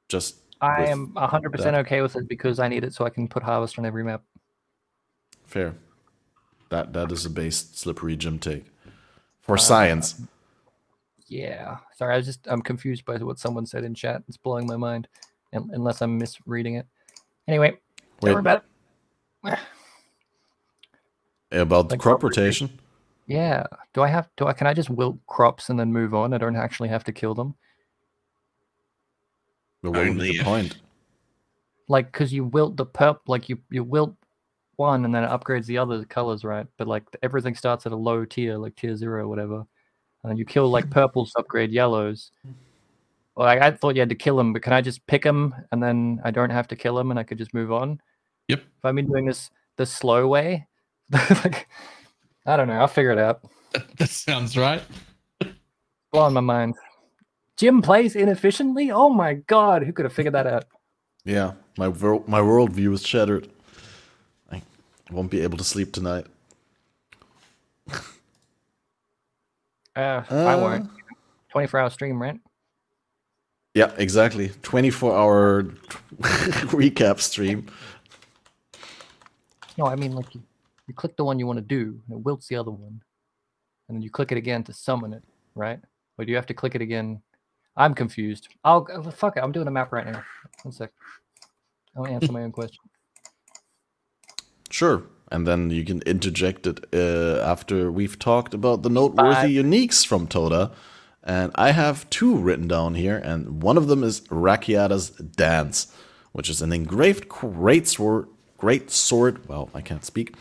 Just 0.09 0.37
I 0.61 0.85
am 0.85 1.09
100% 1.09 1.57
that. 1.57 1.75
okay 1.75 2.01
with 2.01 2.15
it 2.15 2.27
because 2.27 2.59
I 2.59 2.67
need 2.67 2.83
it 2.83 2.93
so 2.93 3.05
I 3.05 3.09
can 3.09 3.27
put 3.27 3.43
harvest 3.43 3.77
on 3.77 3.85
every 3.85 4.03
map. 4.03 4.23
fair. 5.45 5.75
That 6.69 6.93
that 6.93 7.11
is 7.11 7.25
a 7.25 7.29
base 7.29 7.69
slippery 7.73 8.17
Jim 8.17 8.39
take 8.39 8.65
for 9.39 9.57
science. 9.57 10.21
Yeah. 11.27 11.77
Sorry, 11.95 12.13
I 12.13 12.17
was 12.17 12.25
just 12.25 12.47
I'm 12.47 12.61
confused 12.61 13.05
by 13.05 13.17
what 13.17 13.39
someone 13.39 13.65
said 13.65 13.83
in 13.83 13.93
chat. 13.93 14.23
It's 14.27 14.37
blowing 14.37 14.65
my 14.67 14.77
mind, 14.77 15.07
unless 15.53 16.01
I'm 16.01 16.17
misreading 16.17 16.75
it. 16.75 16.87
Anyway, 17.47 17.77
don't 18.21 18.33
worry 18.33 18.39
about 18.39 18.63
it. 19.45 19.59
About 21.51 21.89
the 21.89 21.93
Like 21.93 22.01
crop 22.01 22.19
crop 22.19 22.23
rotation. 22.23 22.67
rotation. 22.67 22.81
Yeah. 23.27 23.63
Do 23.93 24.01
I 24.03 24.07
have? 24.07 24.29
Do 24.37 24.47
I? 24.47 24.53
Can 24.53 24.67
I 24.67 24.73
just 24.73 24.89
wilt 24.89 25.17
crops 25.27 25.69
and 25.69 25.79
then 25.79 25.91
move 25.93 26.13
on? 26.13 26.33
I 26.33 26.37
don't 26.37 26.55
actually 26.55 26.89
have 26.89 27.03
to 27.05 27.13
kill 27.13 27.33
them. 27.33 27.55
But 29.81 29.91
what 29.91 29.99
would 29.99 30.07
Only 30.09 30.27
be 30.31 30.33
the 30.33 30.39
if- 30.39 30.45
point? 30.45 30.77
Like, 31.89 32.11
cause 32.11 32.33
you 32.33 32.43
wilt 32.43 32.75
the 32.75 32.85
perp, 32.85 33.19
like 33.27 33.47
you 33.47 33.59
you 33.69 33.81
wilt 33.83 34.13
one 34.75 35.05
and 35.05 35.15
then 35.15 35.23
it 35.23 35.29
upgrades 35.29 35.65
the 35.67 35.77
other 35.77 36.03
colors, 36.03 36.43
right? 36.43 36.67
But 36.77 36.87
like 36.87 37.03
everything 37.23 37.55
starts 37.55 37.85
at 37.85 37.93
a 37.93 37.95
low 37.95 38.25
tier, 38.25 38.57
like 38.57 38.75
tier 38.75 38.95
zero 38.97 39.23
or 39.23 39.27
whatever, 39.29 39.63
and 40.27 40.33
then 40.33 40.37
you 40.37 40.43
kill 40.43 40.67
like 40.69 40.89
purples 40.89 41.31
to 41.31 41.39
upgrade 41.39 41.71
yellows. 41.71 42.31
Well, 43.35 43.47
I, 43.47 43.67
I 43.67 43.71
thought 43.71 43.95
you 43.95 44.01
had 44.01 44.09
to 44.09 44.15
kill 44.15 44.35
them, 44.35 44.51
but 44.51 44.61
can 44.61 44.73
I 44.73 44.81
just 44.81 45.07
pick 45.07 45.23
them 45.23 45.55
and 45.71 45.81
then 45.81 46.19
I 46.25 46.31
don't 46.31 46.49
have 46.49 46.67
to 46.67 46.75
kill 46.75 46.95
them 46.95 47.11
and 47.11 47.19
I 47.19 47.23
could 47.23 47.37
just 47.37 47.53
move 47.53 47.71
on? 47.71 48.01
Yep. 48.49 48.59
If 48.59 48.83
I've 48.83 48.93
been 48.93 49.07
doing 49.07 49.25
this 49.25 49.49
the 49.77 49.85
slow 49.85 50.27
way, 50.27 50.67
like 51.11 51.69
I 52.45 52.57
don't 52.57 52.67
know, 52.67 52.73
I'll 52.73 52.89
figure 52.89 53.11
it 53.11 53.17
out. 53.17 53.41
That, 53.71 53.95
that 53.95 54.09
sounds 54.09 54.57
right. 54.57 54.83
blowing 56.11 56.33
my 56.33 56.41
mind. 56.41 56.75
Jim 57.55 57.81
plays 57.81 58.17
inefficiently. 58.17 58.91
Oh 58.91 59.09
my 59.09 59.35
god, 59.35 59.83
who 59.83 59.93
could 59.93 60.03
have 60.03 60.13
figured 60.13 60.33
that 60.33 60.45
out? 60.45 60.65
Yeah, 61.23 61.53
my 61.77 61.87
wor- 61.87 62.23
my 62.27 62.41
worldview 62.41 62.93
is 62.93 63.07
shattered. 63.07 63.49
I 64.51 64.61
won't 65.09 65.31
be 65.31 65.39
able 65.39 65.57
to 65.57 65.63
sleep 65.63 65.93
tonight. 65.93 66.25
Uh, 69.97 70.23
I 70.29 70.55
won't. 70.55 70.89
Twenty-four 71.51 71.79
hour 71.79 71.89
stream, 71.89 72.21
right? 72.21 72.39
Yeah, 73.73 73.91
exactly. 73.97 74.49
24 74.63 75.15
hour 75.15 75.63
recap 76.73 77.19
stream. 77.19 77.67
No, 79.77 79.85
I 79.85 79.95
mean 79.95 80.13
like 80.13 80.33
you, 80.33 80.41
you 80.87 80.95
click 80.95 81.15
the 81.15 81.23
one 81.23 81.37
you 81.37 81.45
want 81.45 81.57
to 81.57 81.65
do, 81.65 81.99
and 82.07 82.17
it 82.17 82.25
wilts 82.25 82.47
the 82.47 82.55
other 82.55 82.71
one, 82.71 83.01
and 83.87 83.97
then 83.97 84.01
you 84.01 84.09
click 84.09 84.31
it 84.31 84.37
again 84.37 84.63
to 84.63 84.73
summon 84.73 85.13
it, 85.13 85.21
right? 85.53 85.79
Or 86.17 86.25
do 86.25 86.31
you 86.31 86.35
have 86.37 86.47
to 86.47 86.55
click 86.55 86.73
it 86.73 86.81
again? 86.81 87.21
I'm 87.75 87.93
confused. 87.93 88.47
I'll 88.63 88.87
uh, 88.91 89.11
fuck 89.11 89.37
it. 89.37 89.41
I'm 89.41 89.51
doing 89.51 89.67
a 89.67 89.71
map 89.71 89.91
right 89.91 90.07
now. 90.07 90.23
One 90.63 90.71
sec. 90.71 90.91
I'll 91.95 92.07
answer 92.07 92.31
my 92.31 92.41
own 92.41 92.51
question. 92.51 92.79
Sure. 94.71 95.03
And 95.29 95.45
then 95.45 95.69
you 95.69 95.83
can 95.83 96.01
interject 96.03 96.67
it 96.67 96.85
uh, 96.93 97.41
after 97.43 97.91
we've 97.91 98.17
talked 98.17 98.53
about 98.53 98.83
the 98.83 98.89
noteworthy 98.89 99.57
uniques 99.57 100.05
from 100.05 100.27
Toda. 100.27 100.71
And 101.23 101.51
I 101.55 101.71
have 101.71 102.09
two 102.09 102.37
written 102.37 102.69
down 102.69 102.95
here, 102.95 103.17
and 103.17 103.61
one 103.61 103.77
of 103.77 103.87
them 103.87 104.03
is 104.03 104.21
Rakiata's 104.21 105.09
Dance, 105.09 105.93
which 106.31 106.49
is 106.49 106.61
an 106.61 106.71
engraved 106.71 107.27
great 107.27 107.87
sword. 107.87 108.27
Great 108.57 108.89
sword. 108.89 109.47
Well, 109.47 109.69
I 109.73 109.81
can't 109.81 110.05
speak. 110.05 110.35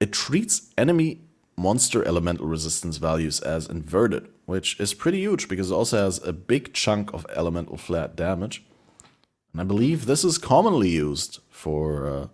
It 0.00 0.12
treats 0.12 0.72
enemy 0.76 1.20
monster 1.56 2.04
elemental 2.04 2.46
resistance 2.46 2.98
values 2.98 3.40
as 3.40 3.66
inverted, 3.66 4.28
which 4.44 4.78
is 4.78 4.92
pretty 4.92 5.20
huge 5.20 5.48
because 5.48 5.70
it 5.70 5.74
also 5.74 6.04
has 6.04 6.22
a 6.26 6.32
big 6.32 6.74
chunk 6.74 7.12
of 7.14 7.24
elemental 7.34 7.76
flat 7.76 8.14
damage. 8.14 8.64
And 9.52 9.60
I 9.60 9.64
believe 9.64 10.04
this 10.04 10.24
is 10.24 10.36
commonly 10.36 10.90
used 10.90 11.38
for 11.48 12.06
uh, 12.06 12.26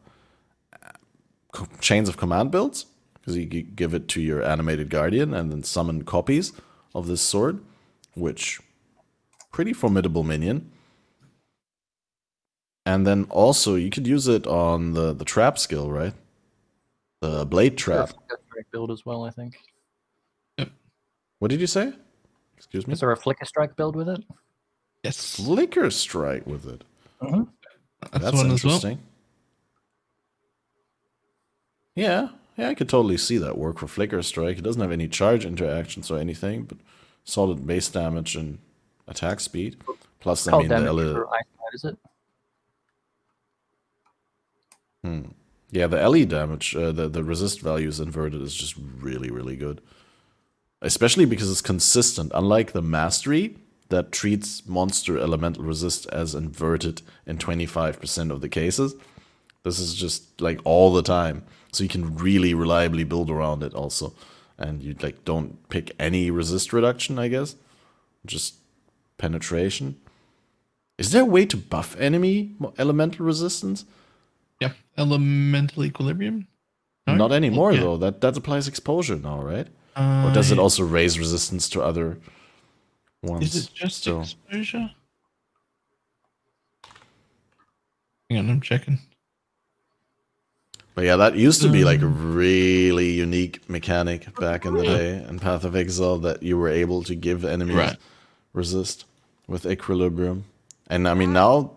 chains 1.81 2.09
of 2.09 2.17
command 2.17 2.51
builds 2.51 2.87
because 3.15 3.37
you 3.37 3.45
give 3.47 3.95
it 3.95 4.09
to 4.09 4.21
your 4.21 4.43
animated 4.43 4.91
guardian 4.91 5.33
and 5.35 5.53
then 5.53 5.63
summon 5.63 6.05
copies 6.05 6.53
of 6.95 7.07
this 7.07 7.21
sword, 7.21 7.61
which 8.15 8.61
pretty 9.53 9.73
formidable 9.73 10.23
minion. 10.23 10.71
And 12.85 13.07
then 13.07 13.27
also 13.31 13.77
you 13.77 13.91
could 13.91 14.07
use 14.07 14.27
it 14.27 14.47
on 14.47 14.95
the 14.95 15.13
the 15.13 15.25
trap 15.25 15.59
skill, 15.59 15.91
right? 15.91 16.15
The 17.21 17.47
blade 17.47 17.79
trap. 17.79 18.09
Strike 18.09 18.67
build 18.73 18.91
as 18.91 19.07
well, 19.07 19.25
I 19.25 19.31
think. 19.31 19.57
What 21.39 21.51
did 21.51 21.61
you 21.61 21.67
say? 21.67 21.93
Excuse 22.57 22.87
me. 22.87 22.93
Is 22.93 23.01
there 23.01 23.11
a 23.11 23.17
flicker 23.17 23.45
strike 23.45 23.77
build 23.77 23.97
with 23.97 24.09
it? 24.09 24.25
Yes. 25.03 25.37
Flicker 25.37 25.91
strike 25.91 26.47
with 26.47 26.67
it. 26.67 26.85
Mm-hmm. 27.21 27.43
That's, 28.13 28.25
That's 28.25 28.37
one 28.37 28.51
as 28.53 28.65
well. 28.65 28.99
Yeah, 31.95 32.31
yeah, 32.57 32.69
I 32.69 32.75
could 32.75 32.89
totally 32.89 33.17
see 33.17 33.39
that 33.39 33.59
work 33.59 33.79
for 33.79 33.87
Flicker 33.87 34.23
Strike. 34.23 34.59
It 34.59 34.63
doesn't 34.63 34.81
have 34.81 34.93
any 34.93 35.09
charge 35.09 35.45
interactions 35.45 36.11
or 36.11 36.19
anything, 36.19 36.65
but 36.65 36.79
solid 37.25 37.67
base 37.67 37.89
damage 37.89 38.37
and 38.37 38.59
attack 39.09 39.41
speed. 39.41 39.77
Plus, 40.21 40.47
I 40.49 40.53
mean, 40.59 40.69
the 40.69 40.77
damage 40.77 40.89
ele- 40.89 41.15
for 41.15 41.35
ice 41.35 41.45
Knight, 41.59 41.75
is 41.75 41.85
it? 41.85 41.99
yeah, 45.71 45.87
the 45.87 46.09
LE 46.09 46.25
damage, 46.25 46.77
uh, 46.77 46.93
the 46.93 47.09
the 47.09 47.25
resist 47.25 47.61
value 47.61 47.89
is 47.89 47.99
inverted 48.01 48.41
is 48.43 48.55
just 48.55 48.77
really, 49.01 49.31
really 49.31 49.57
good. 49.57 49.81
Especially 50.81 51.25
because 51.25 51.51
it's 51.51 51.61
consistent. 51.61 52.33
Unlike 52.35 52.73
the 52.73 52.83
Mastery 52.83 53.57
that 53.89 54.11
treats 54.13 54.67
monster 54.67 55.19
elemental 55.19 55.63
resist 55.65 56.07
as 56.07 56.35
inverted 56.35 57.03
in 57.27 57.39
25% 57.39 58.31
of 58.31 58.41
the 58.41 58.49
cases, 58.49 58.95
this 59.65 59.79
is 59.79 59.95
just 59.95 60.41
like 60.41 60.61
all 60.65 60.93
the 60.93 61.03
time. 61.03 61.45
So 61.73 61.83
you 61.83 61.89
can 61.89 62.15
really 62.17 62.53
reliably 62.55 63.05
build 63.05 63.31
around 63.31 63.63
it 63.63 63.75
also. 63.75 64.13
And 64.59 64.83
you 64.83 64.95
like 65.01 65.25
don't 65.25 65.67
pick 65.71 65.93
any 65.99 66.31
resist 66.31 66.73
reduction, 66.73 67.19
I 67.19 67.29
guess. 67.29 67.57
Just 68.27 68.57
penetration. 69.19 69.97
Is 70.99 71.11
there 71.11 71.23
a 71.23 71.27
way 71.27 71.47
to 71.47 71.57
buff 71.57 71.97
enemy 71.99 72.55
elemental 72.79 73.25
resistance? 73.27 73.85
Yep. 74.61 74.77
Elemental 74.99 75.85
equilibrium. 75.85 76.47
No? 77.07 77.17
Not 77.17 77.33
anymore 77.33 77.73
Yeah. 77.73 77.81
though. 77.81 77.97
That 77.97 78.21
that 78.21 78.37
applies 78.37 78.69
exposure 78.69 79.17
now, 79.17 79.43
right? 79.43 79.67
Or 79.97 80.31
does 80.33 80.53
it 80.53 80.59
Uh, 80.59 80.63
also 80.63 80.85
raise 80.85 81.19
resistance 81.19 81.69
to 81.71 81.83
other 81.83 82.19
ones? 83.23 83.55
Is 83.55 83.65
it 83.65 83.75
just 83.75 83.99
still? 83.99 84.21
exposure? 84.23 84.91
Hang 88.31 88.39
on, 88.39 88.51
I'm 88.51 88.61
checking. 88.61 88.99
But 90.95 91.05
yeah, 91.05 91.17
that 91.17 91.37
used 91.37 91.63
to 91.63 91.71
be 91.71 91.85
like 91.85 92.03
a 92.03 92.07
really 92.07 93.11
unique 93.13 93.69
mechanic 93.69 94.35
back 94.39 94.67
in 94.67 94.75
the 94.75 94.83
day 94.85 95.25
in 95.27 95.39
Path 95.39 95.65
of 95.65 95.75
Exile 95.75 96.19
that 96.19 96.43
you 96.43 96.59
were 96.59 96.69
able 96.69 97.03
to 97.05 97.15
give 97.15 97.45
enemies 97.45 97.77
Right. 97.77 97.97
resist 98.53 99.07
with 99.49 99.65
equilibrium. 99.65 100.45
And 100.89 101.09
I 101.09 101.15
mean 101.15 101.33
now 101.33 101.71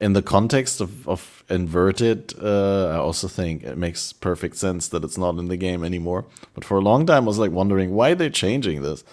in 0.00 0.14
the 0.14 0.22
context 0.22 0.80
of, 0.80 1.08
of 1.08 1.44
inverted, 1.48 2.34
uh, 2.42 2.88
I 2.88 2.96
also 2.96 3.28
think 3.28 3.62
it 3.62 3.78
makes 3.78 4.12
perfect 4.12 4.56
sense 4.56 4.88
that 4.88 5.04
it's 5.04 5.16
not 5.16 5.38
in 5.38 5.48
the 5.48 5.56
game 5.56 5.84
anymore. 5.84 6.24
But 6.54 6.64
for 6.64 6.76
a 6.76 6.80
long 6.80 7.06
time 7.06 7.24
I 7.24 7.26
was 7.28 7.38
like 7.38 7.52
wondering 7.52 7.94
why 7.94 8.14
they're 8.14 8.28
changing 8.30 8.82
this 8.82 9.04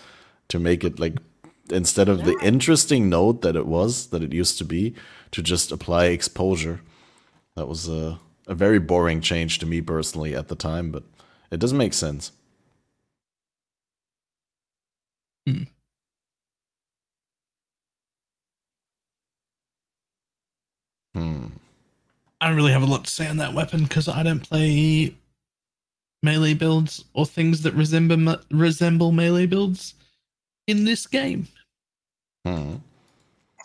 to 0.49 0.60
make 0.60 0.84
it 0.84 0.99
like 0.99 1.18
instead 1.72 2.10
of 2.10 2.26
the 2.26 2.35
interesting 2.41 3.07
note 3.10 3.43
that 3.43 3.56
it 3.56 3.68
was, 3.68 4.07
that 4.07 4.23
it 4.23 4.34
used 4.34 4.57
to 4.57 4.65
be, 4.65 4.95
to 5.31 5.41
just 5.43 5.72
apply 5.72 6.06
exposure. 6.06 6.81
That 7.60 7.68
was 7.68 7.90
a, 7.90 8.18
a 8.48 8.56
very 8.56 8.80
boring 8.80 9.19
change 9.19 9.60
to 9.60 9.65
me 9.65 9.81
personally 9.81 10.34
at 10.34 10.48
the 10.48 10.56
time, 10.56 10.91
but 10.91 11.03
it 11.52 11.60
does 11.60 11.73
make 11.73 11.94
sense. 11.94 12.31
Hmm. 15.45 15.64
I 22.40 22.48
don't 22.48 22.56
really 22.56 22.72
have 22.72 22.81
a 22.81 22.86
lot 22.86 23.03
to 23.03 23.11
say 23.11 23.27
on 23.27 23.36
that 23.38 23.53
weapon 23.53 23.84
because 23.84 24.07
I 24.07 24.23
don't 24.23 24.40
play 24.40 25.14
melee 26.23 26.53
builds 26.53 27.03
or 27.14 27.26
things 27.26 27.64
that 27.64 27.73
resemble 27.73 28.38
resemble 28.52 29.11
melee 29.11 29.48
builds 29.48 29.95
in 30.65 30.86
this 30.86 31.06
game. 31.06 31.49
Hmm. 32.45 32.76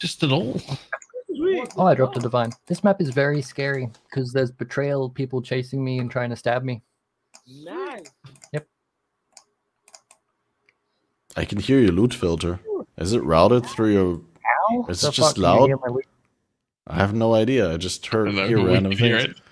Just 0.01 0.25
at 0.25 0.33
all. 0.33 0.61
Oh, 1.77 1.87
I 1.87 1.95
dropped 1.95 2.17
a 2.17 2.21
divine. 2.21 2.51
This 2.67 2.83
map 2.85 3.01
is 3.01 3.11
very 3.11 3.43
scary 3.43 3.89
because 4.09 4.33
there's 4.33 4.51
betrayal, 4.53 5.09
people 5.11 5.41
chasing 5.43 5.85
me 5.85 5.99
and 5.99 6.11
trying 6.11 6.31
to 6.31 6.37
stab 6.37 6.63
me. 6.65 6.83
Nice. 7.47 8.11
Yep. 8.53 8.67
I 11.37 11.45
can 11.45 11.59
hear 11.59 11.81
your 11.81 11.93
loot 11.93 12.15
filter. 12.15 12.61
Is 12.97 13.13
it 13.13 13.23
routed 13.25 13.67
through 13.67 13.93
your? 13.93 14.21
Ow! 14.71 14.87
Is 14.89 15.01
The 15.01 15.09
it 15.09 15.13
just 15.13 15.29
fuck, 15.29 15.35
can 15.35 15.43
you 15.43 15.49
loud? 15.49 15.67
hear 15.67 15.79
my 15.79 15.91
weak- 15.91 16.07
I 16.87 16.97
have 16.97 17.15
no 17.15 17.35
idea. 17.35 17.73
I 17.73 17.77
just 17.77 18.07
heard 18.07 18.29
I 18.29 18.33
don't 18.33 18.49
hear 18.49 18.61
we 18.63 18.73
random 18.73 18.93
can 18.93 19.05
hear 19.07 19.21
things. 19.21 19.35
it. 19.35 19.43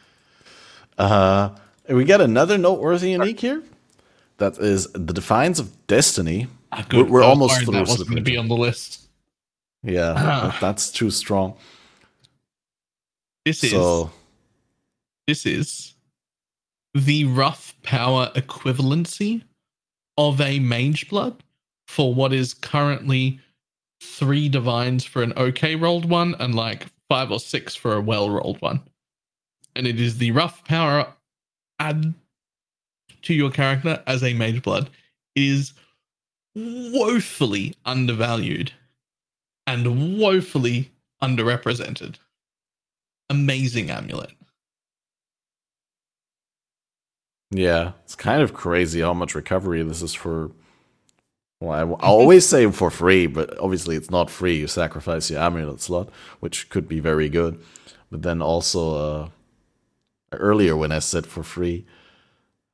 Uh, 0.98 1.50
we 1.88 2.04
got 2.04 2.20
another 2.20 2.58
noteworthy 2.58 3.10
unique 3.12 3.40
here. 3.40 3.62
That 4.38 4.58
is 4.58 4.90
the 4.92 5.12
Defiance 5.12 5.58
of 5.58 5.86
Destiny. 5.86 6.46
We're- 6.92 7.04
we're 7.04 7.22
almost 7.22 7.62
through 7.62 7.72
That 7.74 7.88
wasn't 7.88 8.08
going 8.10 8.16
to 8.24 8.30
be 8.30 8.36
on 8.36 8.48
the 8.48 8.56
list. 8.56 9.08
Yeah, 9.82 10.12
that- 10.14 10.60
that's 10.60 10.90
too 10.90 11.10
strong. 11.10 11.54
This 13.44 13.64
is 13.64 14.06
this 15.26 15.46
is 15.46 15.94
the 16.94 17.24
rough 17.24 17.74
power 17.82 18.30
equivalency 18.34 19.42
of 20.16 20.40
a 20.40 20.58
mage 20.58 21.08
blood 21.08 21.42
for 21.86 22.14
what 22.14 22.32
is 22.32 22.54
currently 22.54 23.40
three 24.02 24.48
divines 24.48 25.04
for 25.04 25.22
an 25.22 25.32
okay 25.36 25.74
rolled 25.74 26.08
one 26.08 26.34
and 26.38 26.54
like 26.54 26.86
five 27.08 27.30
or 27.30 27.40
six 27.40 27.74
for 27.74 27.94
a 27.94 28.00
well 28.00 28.30
rolled 28.30 28.60
one. 28.60 28.80
And 29.74 29.86
it 29.86 30.00
is 30.00 30.18
the 30.18 30.30
rough 30.32 30.64
power 30.64 31.12
add 31.78 32.14
to 33.22 33.34
your 33.34 33.50
character 33.50 34.02
as 34.06 34.22
a 34.22 34.34
mage 34.34 34.62
blood 34.62 34.90
is 35.34 35.72
woefully 36.54 37.74
undervalued 37.84 38.72
and 39.66 40.18
woefully 40.18 40.90
underrepresented. 41.22 42.16
Amazing 43.32 43.90
amulet. 43.90 44.32
Yeah, 47.50 47.92
it's 48.04 48.14
kind 48.14 48.42
of 48.42 48.52
crazy 48.52 49.00
how 49.00 49.14
much 49.14 49.34
recovery 49.34 49.82
this 49.82 50.02
is 50.02 50.12
for. 50.12 50.50
Well, 51.58 51.72
I, 51.72 51.80
I 52.04 52.08
always 52.08 52.46
say 52.46 52.70
for 52.70 52.90
free, 52.90 53.26
but 53.26 53.58
obviously 53.58 53.96
it's 53.96 54.10
not 54.10 54.28
free. 54.28 54.58
You 54.58 54.66
sacrifice 54.66 55.30
your 55.30 55.40
amulet 55.40 55.80
slot, 55.80 56.10
which 56.40 56.68
could 56.68 56.86
be 56.86 57.00
very 57.00 57.30
good. 57.30 57.58
But 58.10 58.20
then 58.20 58.42
also, 58.42 58.96
uh, 58.96 59.28
earlier 60.32 60.76
when 60.76 60.92
I 60.92 60.98
said 60.98 61.24
for 61.26 61.42
free, 61.42 61.86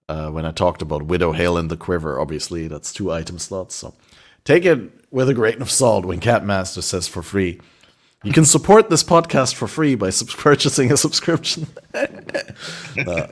uh, 0.09 0.31
when 0.31 0.45
I 0.45 0.51
talked 0.51 0.83
about 0.83 1.07
Widowhail 1.07 1.57
and 1.57 1.71
the 1.71 1.77
Quiver, 1.77 2.19
obviously 2.19 2.67
that's 2.67 2.93
two 2.93 3.13
item 3.13 3.39
slots. 3.39 3.77
So 3.77 3.95
take 4.43 4.65
it 4.65 4.91
with 5.13 5.29
a 5.29 5.35
grain 5.35 5.63
of 5.63 5.71
salt 5.71 6.05
when 6.05 6.19
Catmaster 6.19 6.83
says 6.83 7.07
for 7.07 7.23
free. 7.23 7.61
You 8.25 8.33
can 8.33 8.45
support 8.45 8.91
this 8.91 9.05
podcast 9.05 9.55
for 9.55 9.69
free 9.69 9.95
by 9.95 10.11
sub- 10.11 10.29
purchasing 10.39 10.93
a 10.93 10.97
subscription. 10.97 11.67
Uh, 13.07 13.29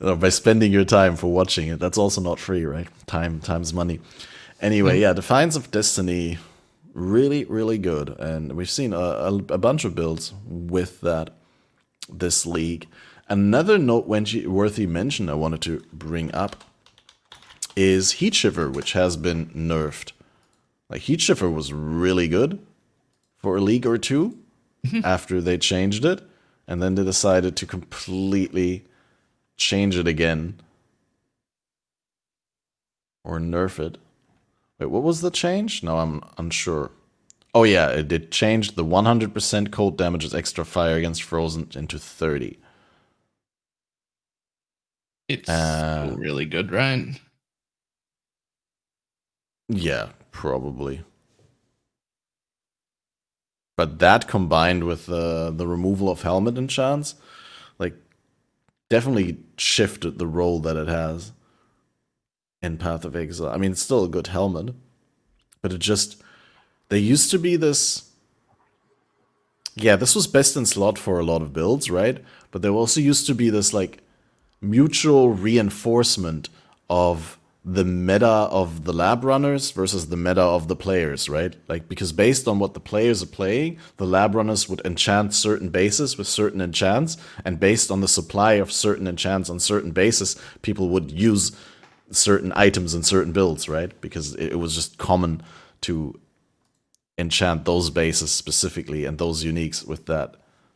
or 0.00 0.16
by 0.16 0.28
spending 0.28 0.72
your 0.72 0.84
time 0.84 1.16
for 1.16 1.32
watching 1.32 1.68
it. 1.68 1.80
That's 1.80 1.98
also 1.98 2.20
not 2.20 2.38
free, 2.38 2.64
right? 2.64 2.86
Time, 3.06 3.40
time's 3.40 3.74
money. 3.74 4.00
Anyway, 4.60 5.00
yeah, 5.00 5.12
Defiance 5.12 5.56
of 5.56 5.70
Destiny, 5.72 6.38
really, 6.94 7.44
really 7.44 7.78
good, 7.78 8.10
and 8.10 8.52
we've 8.52 8.70
seen 8.70 8.92
a, 8.92 8.96
a, 8.96 9.34
a 9.34 9.58
bunch 9.58 9.84
of 9.84 9.96
builds 9.96 10.32
with 10.46 11.00
that 11.00 11.30
this 12.08 12.46
league. 12.46 12.86
Another 13.28 13.76
noteworthy 13.76 14.86
mention 14.86 15.28
I 15.28 15.34
wanted 15.34 15.62
to 15.62 15.82
bring 15.92 16.32
up 16.32 16.62
is 17.74 18.14
Heatshiver, 18.14 18.72
which 18.72 18.92
has 18.92 19.16
been 19.16 19.46
nerfed. 19.46 20.12
Like 20.88 21.02
Heatshiver 21.02 21.52
was 21.52 21.72
really 21.72 22.28
good 22.28 22.60
for 23.42 23.56
a 23.56 23.60
league 23.60 23.86
or 23.86 23.98
two 23.98 24.38
after 25.04 25.40
they 25.40 25.58
changed 25.58 26.04
it, 26.04 26.22
and 26.66 26.82
then 26.82 26.94
they 26.94 27.04
decided 27.04 27.56
to 27.56 27.66
completely 27.66 28.84
change 29.56 29.96
it 29.96 30.06
again 30.08 30.60
or 33.24 33.38
nerf 33.38 33.78
it. 33.78 33.98
Wait, 34.78 34.86
what 34.90 35.02
was 35.02 35.20
the 35.20 35.30
change? 35.30 35.82
No, 35.82 35.98
I'm 35.98 36.22
unsure. 36.38 36.90
Oh 37.54 37.64
yeah, 37.64 37.88
it 37.90 38.08
did 38.08 38.30
change 38.32 38.74
the 38.74 38.84
100% 38.84 39.70
cold 39.70 39.98
damage 39.98 40.22
damages 40.22 40.34
extra 40.34 40.64
fire 40.64 40.96
against 40.96 41.22
frozen 41.22 41.68
into 41.74 41.98
30. 41.98 42.58
It's 45.28 45.48
Uh, 45.48 46.14
really 46.16 46.46
good, 46.46 46.72
right? 46.72 47.20
Yeah, 49.68 50.10
probably. 50.30 51.04
But 53.76 53.98
that 54.00 54.28
combined 54.28 54.84
with 54.84 55.08
uh, 55.08 55.50
the 55.50 55.66
removal 55.66 56.10
of 56.10 56.22
helmet 56.22 56.58
enchants, 56.58 57.14
like, 57.78 57.94
definitely 58.90 59.38
shifted 59.56 60.18
the 60.18 60.26
role 60.26 60.60
that 60.60 60.76
it 60.76 60.88
has 60.88 61.32
in 62.60 62.76
Path 62.76 63.04
of 63.04 63.16
Exile. 63.16 63.48
I 63.48 63.56
mean, 63.56 63.72
it's 63.72 63.82
still 63.82 64.04
a 64.04 64.08
good 64.08 64.28
helmet, 64.28 64.74
but 65.62 65.72
it 65.72 65.78
just. 65.78 66.22
There 66.88 66.98
used 66.98 67.30
to 67.30 67.38
be 67.38 67.56
this. 67.56 68.10
Yeah, 69.74 69.96
this 69.96 70.14
was 70.14 70.26
best 70.26 70.56
in 70.56 70.66
slot 70.66 70.98
for 70.98 71.18
a 71.18 71.24
lot 71.24 71.40
of 71.40 71.54
builds, 71.54 71.90
right? 71.90 72.22
But 72.50 72.60
there 72.60 72.72
also 72.72 73.00
used 73.00 73.26
to 73.26 73.34
be 73.34 73.48
this, 73.48 73.72
like, 73.72 74.02
mutual 74.60 75.30
reinforcement 75.30 76.50
of 76.90 77.38
the 77.64 77.84
meta 77.84 78.26
of 78.26 78.84
the 78.84 78.92
lab 78.92 79.22
runners 79.22 79.70
versus 79.70 80.08
the 80.08 80.16
meta 80.16 80.40
of 80.42 80.66
the 80.66 80.74
players, 80.74 81.28
right? 81.28 81.54
Like 81.68 81.88
because 81.88 82.12
based 82.12 82.48
on 82.48 82.58
what 82.58 82.74
the 82.74 82.80
players 82.80 83.22
are 83.22 83.26
playing, 83.26 83.78
the 83.98 84.06
lab 84.06 84.34
runners 84.34 84.68
would 84.68 84.80
enchant 84.84 85.32
certain 85.32 85.68
bases 85.68 86.18
with 86.18 86.26
certain 86.26 86.60
enchants, 86.60 87.16
and 87.44 87.60
based 87.60 87.90
on 87.90 88.00
the 88.00 88.08
supply 88.08 88.54
of 88.54 88.72
certain 88.72 89.06
enchants 89.06 89.48
on 89.48 89.60
certain 89.60 89.92
bases, 89.92 90.34
people 90.62 90.88
would 90.88 91.12
use 91.12 91.52
certain 92.10 92.52
items 92.56 92.94
in 92.94 93.02
certain 93.04 93.32
builds, 93.32 93.68
right? 93.68 93.98
Because 94.00 94.34
it, 94.34 94.52
it 94.52 94.58
was 94.58 94.74
just 94.74 94.98
common 94.98 95.40
to 95.82 96.18
enchant 97.16 97.64
those 97.64 97.90
bases 97.90 98.32
specifically 98.32 99.04
and 99.04 99.18
those 99.18 99.44
uniques 99.44 99.86
with 99.86 100.06
that 100.06 100.34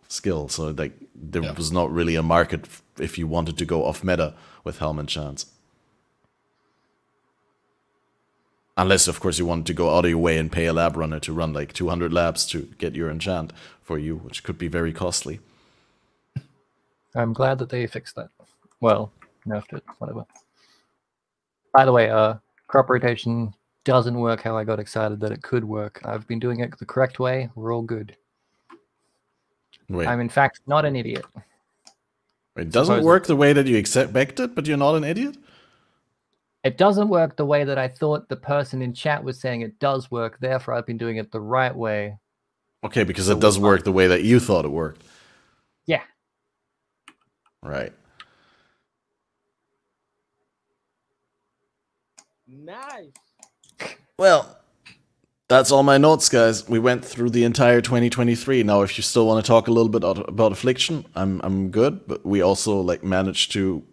skill. 0.08 0.48
So 0.48 0.68
like 0.68 0.92
there 1.16 1.42
Yeah. 1.42 1.52
was 1.52 1.72
not 1.72 1.90
really 1.92 2.14
a 2.14 2.22
market 2.22 2.68
if 3.00 3.18
you 3.18 3.26
wanted 3.26 3.58
to 3.58 3.64
go 3.64 3.84
off 3.84 4.04
meta 4.04 4.34
with 4.62 4.78
helm 4.78 5.00
enchants. 5.00 5.46
Unless, 8.76 9.08
of 9.08 9.20
course, 9.20 9.38
you 9.38 9.46
wanted 9.46 9.66
to 9.66 9.74
go 9.74 9.96
out 9.96 10.04
of 10.04 10.10
your 10.10 10.18
way 10.18 10.36
and 10.36 10.52
pay 10.52 10.66
a 10.66 10.72
lab 10.72 10.96
runner 10.96 11.18
to 11.20 11.32
run 11.32 11.52
like 11.52 11.72
200 11.72 12.12
labs 12.12 12.44
to 12.46 12.68
get 12.78 12.94
your 12.94 13.10
enchant 13.10 13.52
for 13.80 13.98
you, 13.98 14.16
which 14.16 14.42
could 14.42 14.58
be 14.58 14.68
very 14.68 14.92
costly. 14.92 15.40
I'm 17.14 17.32
glad 17.32 17.58
that 17.58 17.70
they 17.70 17.86
fixed 17.86 18.16
that. 18.16 18.28
Well, 18.80 19.12
nerfed 19.46 19.72
it, 19.78 19.84
whatever. 19.98 20.26
By 21.72 21.86
the 21.86 21.92
way, 21.92 22.10
uh, 22.10 22.34
crop 22.66 22.90
rotation 22.90 23.54
doesn't 23.84 24.18
work 24.18 24.42
how 24.42 24.56
I 24.56 24.64
got 24.64 24.78
excited 24.78 25.20
that 25.20 25.32
it 25.32 25.42
could 25.42 25.64
work. 25.64 26.00
I've 26.04 26.26
been 26.26 26.40
doing 26.40 26.60
it 26.60 26.78
the 26.78 26.84
correct 26.84 27.18
way. 27.18 27.48
We're 27.54 27.74
all 27.74 27.82
good. 27.82 28.16
Wait, 29.88 30.08
I'm 30.08 30.20
in 30.20 30.28
fact 30.28 30.60
not 30.66 30.84
an 30.84 30.96
idiot. 30.96 31.24
it 32.56 32.70
doesn't 32.70 32.96
supposed- 32.96 33.06
work 33.06 33.26
the 33.26 33.36
way 33.36 33.52
that 33.52 33.66
you 33.66 33.76
expected, 33.76 34.54
but 34.54 34.66
you're 34.66 34.76
not 34.76 34.96
an 34.96 35.04
idiot? 35.04 35.36
It 36.66 36.78
doesn't 36.78 37.08
work 37.08 37.36
the 37.36 37.46
way 37.46 37.62
that 37.62 37.78
I 37.78 37.86
thought 37.86 38.28
the 38.28 38.34
person 38.34 38.82
in 38.82 38.92
chat 38.92 39.22
was 39.22 39.40
saying 39.40 39.60
it 39.60 39.78
does 39.78 40.10
work. 40.10 40.40
Therefore, 40.40 40.74
I've 40.74 40.84
been 40.84 40.98
doing 40.98 41.16
it 41.18 41.30
the 41.30 41.40
right 41.40 41.74
way. 41.74 42.18
Okay, 42.82 43.04
because 43.04 43.26
So 43.26 43.36
it 43.36 43.40
does 43.40 43.56
we're 43.56 43.68
work 43.68 43.84
the 43.84 43.92
way 43.92 44.08
that 44.08 44.24
you 44.24 44.40
thought 44.40 44.64
it 44.64 44.72
worked. 44.72 45.04
Yeah. 45.86 46.02
Right. 47.62 47.92
Nice. 52.48 53.12
Well, 54.18 54.58
that's 55.48 55.70
all 55.70 55.84
my 55.84 55.98
notes, 55.98 56.28
guys. 56.28 56.68
We 56.68 56.80
went 56.80 57.04
through 57.04 57.30
the 57.30 57.44
entire 57.44 57.80
2023. 57.80 58.64
Now, 58.64 58.82
if 58.82 58.98
you 58.98 59.04
still 59.04 59.28
want 59.28 59.44
to 59.44 59.48
talk 59.48 59.68
a 59.68 59.70
little 59.70 59.88
bit 59.88 60.02
about 60.02 60.50
Affliction, 60.50 61.06
I'm 61.14 61.40
I'm 61.44 61.70
good. 61.70 62.08
But 62.08 62.26
we 62.26 62.40
also 62.40 62.80
like 62.80 63.04
managed 63.04 63.52
to 63.52 63.84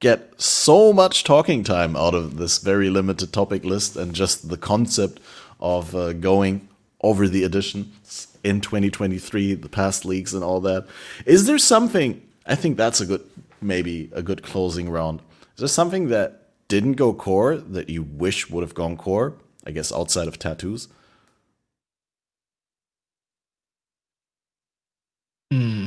get 0.00 0.40
so 0.40 0.92
much 0.92 1.24
talking 1.24 1.64
time 1.64 1.96
out 1.96 2.14
of 2.14 2.36
this 2.36 2.58
very 2.58 2.88
limited 2.88 3.32
topic 3.32 3.64
list 3.64 3.96
and 3.96 4.14
just 4.14 4.48
the 4.48 4.56
concept 4.56 5.20
of 5.60 5.94
uh, 5.94 6.12
going 6.12 6.68
over 7.00 7.28
the 7.28 7.44
editions 7.44 8.28
in 8.44 8.60
2023, 8.60 9.54
the 9.54 9.68
past 9.68 10.04
leagues 10.04 10.34
and 10.34 10.44
all 10.44 10.60
that. 10.60 10.86
Is 11.26 11.46
there 11.46 11.58
something? 11.58 12.22
I 12.46 12.54
think 12.54 12.76
that's 12.76 13.00
a 13.00 13.06
good, 13.06 13.24
maybe 13.60 14.10
a 14.12 14.22
good 14.22 14.42
closing 14.42 14.88
round. 14.88 15.20
Is 15.54 15.58
there 15.58 15.68
something 15.68 16.08
that 16.08 16.48
didn't 16.68 16.94
go 16.94 17.12
core 17.12 17.56
that 17.56 17.88
you 17.88 18.02
wish 18.02 18.48
would 18.50 18.62
have 18.62 18.74
gone 18.74 18.96
core? 18.96 19.34
I 19.66 19.70
guess 19.70 19.92
outside 19.92 20.28
of 20.28 20.38
tattoos. 20.38 20.88
Hmm. 25.50 25.86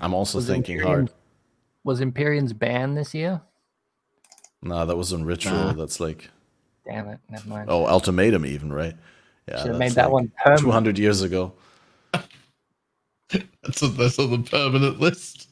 I'm 0.00 0.14
also 0.14 0.38
Was 0.38 0.46
thinking 0.46 0.80
hard. 0.80 1.10
Was 1.86 2.00
Empyrean's 2.00 2.52
ban 2.52 2.96
this 2.96 3.14
year? 3.14 3.40
Nah, 4.60 4.86
that 4.86 4.96
was 4.96 5.12
on 5.12 5.24
ritual. 5.24 5.52
Nah. 5.52 5.72
That's 5.72 6.00
like 6.00 6.28
Damn 6.84 7.08
it, 7.10 7.20
never 7.30 7.48
mind. 7.48 7.66
oh, 7.70 7.86
ultimatum 7.86 8.44
even, 8.44 8.72
right? 8.72 8.96
Yeah, 9.46 9.58
Should 9.58 9.68
have 9.68 9.78
made 9.78 9.92
that 9.92 10.06
like 10.06 10.12
one 10.12 10.32
permanent. 10.42 10.64
200 10.64 10.98
years 10.98 11.22
ago. 11.22 11.52
That's 13.30 13.82
on, 13.84 13.96
that's 13.96 14.18
on 14.18 14.30
the 14.30 14.38
permanent 14.38 15.00
list. 15.00 15.48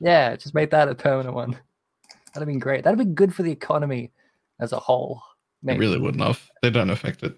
Yeah, 0.00 0.34
just 0.36 0.54
make 0.54 0.70
that 0.70 0.88
a 0.88 0.94
permanent 0.94 1.34
one. 1.34 1.50
That'd 1.52 2.42
have 2.42 2.46
been 2.46 2.58
great. 2.58 2.82
That'd 2.84 2.98
have 2.98 3.06
been 3.06 3.14
good 3.14 3.34
for 3.34 3.42
the 3.44 3.52
economy 3.52 4.12
as 4.60 4.72
a 4.72 4.78
whole. 4.78 5.22
It 5.66 5.78
really 5.78 5.98
wouldn't 5.98 6.22
have. 6.22 6.40
They 6.62 6.70
don't 6.70 6.90
affect 6.90 7.22
it 7.22 7.36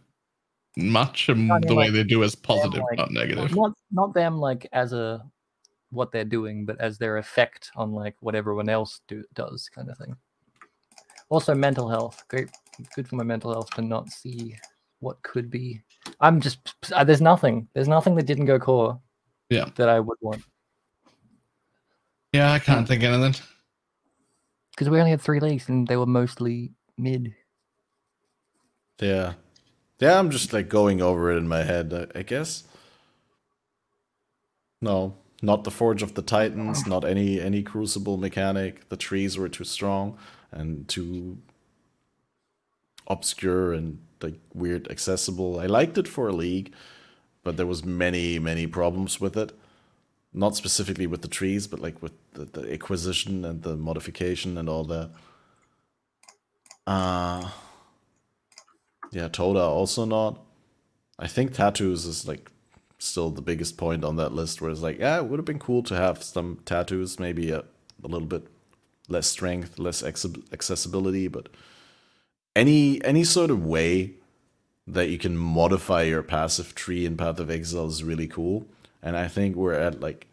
much, 0.76 1.28
and 1.28 1.52
I 1.52 1.58
mean, 1.58 1.66
the 1.66 1.74
way 1.74 1.86
like, 1.86 1.94
they 1.94 2.04
do 2.04 2.22
is 2.22 2.34
positive, 2.34 2.82
like- 2.90 2.98
not 2.98 3.10
negative. 3.10 3.54
Not 3.54 3.72
not 3.90 4.14
them 4.14 4.38
like 4.38 4.66
as 4.72 4.92
a 4.92 5.22
what 5.92 6.10
they're 6.10 6.24
doing, 6.24 6.64
but 6.64 6.80
as 6.80 6.98
their 6.98 7.18
effect 7.18 7.70
on 7.76 7.92
like 7.92 8.16
what 8.20 8.34
everyone 8.34 8.68
else 8.68 9.00
do, 9.06 9.22
does, 9.34 9.68
kind 9.68 9.88
of 9.90 9.98
thing. 9.98 10.16
Also, 11.28 11.54
mental 11.54 11.88
health. 11.88 12.24
Great, 12.28 12.48
good 12.94 13.06
for 13.08 13.16
my 13.16 13.24
mental 13.24 13.52
health 13.52 13.70
to 13.74 13.82
not 13.82 14.08
see 14.10 14.56
what 15.00 15.22
could 15.22 15.50
be. 15.50 15.80
I'm 16.20 16.40
just 16.40 16.74
uh, 16.92 17.04
there's 17.04 17.20
nothing. 17.20 17.68
There's 17.74 17.88
nothing 17.88 18.14
that 18.16 18.26
didn't 18.26 18.46
go 18.46 18.58
core. 18.58 19.00
Yeah. 19.50 19.66
That 19.76 19.88
I 19.88 20.00
would 20.00 20.18
want 20.20 20.42
Yeah, 22.32 22.52
I 22.52 22.58
can't 22.58 22.88
think 22.88 23.02
of 23.02 23.12
anything. 23.12 23.42
because 24.70 24.88
we 24.88 24.98
only 24.98 25.10
had 25.10 25.20
three 25.20 25.40
leagues 25.40 25.68
and 25.68 25.86
they 25.86 25.96
were 25.96 26.06
mostly 26.06 26.72
mid. 26.96 27.34
Yeah. 29.00 29.34
Yeah, 29.98 30.18
I'm 30.18 30.30
just 30.30 30.52
like 30.52 30.68
going 30.68 31.02
over 31.02 31.30
it 31.32 31.36
in 31.36 31.46
my 31.46 31.62
head, 31.62 31.92
I, 32.14 32.18
I 32.18 32.22
guess. 32.22 32.64
No, 34.80 35.14
not 35.42 35.64
the 35.64 35.70
Forge 35.72 36.02
of 36.02 36.14
the 36.14 36.22
Titans, 36.22 36.86
not 36.86 37.04
any 37.04 37.40
any 37.40 37.62
crucible 37.62 38.16
mechanic. 38.16 38.88
The 38.88 38.96
trees 38.96 39.36
were 39.36 39.48
too 39.48 39.64
strong 39.64 40.16
and 40.52 40.86
too 40.88 41.38
obscure 43.08 43.72
and 43.72 43.98
like 44.22 44.38
weird 44.54 44.88
accessible. 44.88 45.58
I 45.58 45.66
liked 45.66 45.98
it 45.98 46.06
for 46.06 46.28
a 46.28 46.32
league, 46.32 46.72
but 47.42 47.56
there 47.56 47.66
was 47.66 47.84
many, 47.84 48.38
many 48.38 48.68
problems 48.68 49.20
with 49.20 49.36
it. 49.36 49.52
Not 50.32 50.56
specifically 50.56 51.08
with 51.08 51.22
the 51.22 51.28
trees, 51.28 51.66
but 51.66 51.80
like 51.80 52.00
with 52.00 52.12
the, 52.34 52.44
the 52.44 52.72
acquisition 52.72 53.44
and 53.44 53.62
the 53.62 53.76
modification 53.76 54.56
and 54.56 54.68
all 54.68 54.84
that. 54.84 55.10
Uh 56.86 57.50
yeah, 59.10 59.28
Toda 59.28 59.60
also 59.60 60.04
not. 60.04 60.40
I 61.18 61.26
think 61.26 61.52
tattoos 61.52 62.06
is 62.06 62.26
like 62.26 62.51
still 63.02 63.30
the 63.30 63.42
biggest 63.42 63.76
point 63.76 64.04
on 64.04 64.16
that 64.16 64.32
list 64.32 64.60
where 64.60 64.70
it's 64.70 64.80
like, 64.80 64.98
yeah, 64.98 65.18
it 65.18 65.26
would 65.26 65.38
have 65.38 65.44
been 65.44 65.58
cool 65.58 65.82
to 65.84 65.96
have 65.96 66.22
some 66.22 66.60
tattoos, 66.64 67.18
maybe 67.18 67.50
a, 67.50 67.64
a 68.04 68.08
little 68.08 68.28
bit 68.28 68.46
less 69.08 69.26
strength, 69.26 69.78
less 69.78 70.02
access- 70.02 70.36
accessibility, 70.52 71.28
but 71.28 71.48
any 72.54 73.02
any 73.04 73.24
sort 73.24 73.50
of 73.50 73.64
way 73.64 74.12
that 74.86 75.08
you 75.08 75.18
can 75.18 75.36
modify 75.36 76.02
your 76.02 76.22
passive 76.22 76.74
tree 76.74 77.06
in 77.06 77.16
Path 77.16 77.38
of 77.38 77.50
Exile 77.50 77.86
is 77.86 78.02
really 78.02 78.26
cool. 78.26 78.66
And 79.02 79.16
I 79.16 79.28
think 79.28 79.56
we're 79.56 79.74
at 79.74 80.00
like 80.00 80.26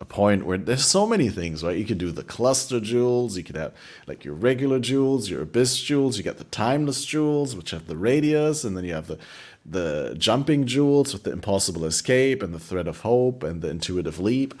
a 0.00 0.04
point 0.04 0.44
where 0.44 0.58
there's 0.58 0.84
so 0.84 1.06
many 1.06 1.28
things, 1.28 1.62
right? 1.62 1.76
You 1.76 1.84
could 1.84 1.98
do 1.98 2.10
the 2.10 2.24
cluster 2.24 2.80
jewels, 2.80 3.36
you 3.36 3.44
could 3.44 3.56
have 3.56 3.72
like 4.06 4.24
your 4.24 4.34
regular 4.34 4.78
jewels, 4.78 5.30
your 5.30 5.42
abyss 5.42 5.80
jewels, 5.80 6.18
you 6.18 6.24
got 6.24 6.38
the 6.38 6.44
timeless 6.44 7.04
jewels, 7.04 7.54
which 7.54 7.70
have 7.70 7.86
the 7.86 7.96
radius, 7.96 8.64
and 8.64 8.76
then 8.76 8.84
you 8.84 8.94
have 8.94 9.06
the 9.06 9.18
the 9.64 10.14
jumping 10.18 10.66
jewels 10.66 11.12
with 11.12 11.22
the 11.24 11.32
impossible 11.32 11.84
escape 11.84 12.42
and 12.42 12.54
the 12.54 12.58
thread 12.58 12.86
of 12.86 13.00
hope 13.00 13.42
and 13.42 13.62
the 13.62 13.70
intuitive 13.70 14.18
leap 14.18 14.60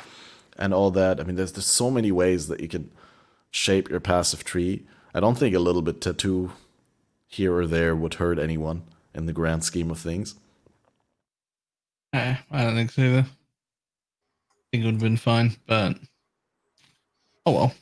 and 0.58 0.72
all 0.72 0.90
that. 0.92 1.20
I 1.20 1.24
mean, 1.24 1.36
there's 1.36 1.52
there's 1.52 1.66
so 1.66 1.90
many 1.90 2.10
ways 2.10 2.48
that 2.48 2.60
you 2.60 2.68
can 2.68 2.90
shape 3.50 3.90
your 3.90 4.00
passive 4.00 4.44
tree. 4.44 4.86
I 5.14 5.20
don't 5.20 5.36
think 5.36 5.54
a 5.54 5.60
little 5.60 5.82
bit 5.82 6.00
tattoo 6.00 6.52
here 7.26 7.54
or 7.54 7.66
there 7.66 7.94
would 7.94 8.14
hurt 8.14 8.38
anyone 8.38 8.82
in 9.14 9.26
the 9.26 9.32
grand 9.32 9.64
scheme 9.64 9.90
of 9.90 9.98
things. 9.98 10.34
Eh, 12.12 12.36
I 12.50 12.64
don't 12.64 12.74
think 12.74 12.92
so 12.92 13.02
either. 13.02 13.18
I 13.18 14.66
think 14.72 14.82
it 14.82 14.84
would 14.84 14.94
have 14.94 15.00
been 15.00 15.16
fine, 15.16 15.56
but 15.66 15.96
oh 17.44 17.52
well. 17.52 17.74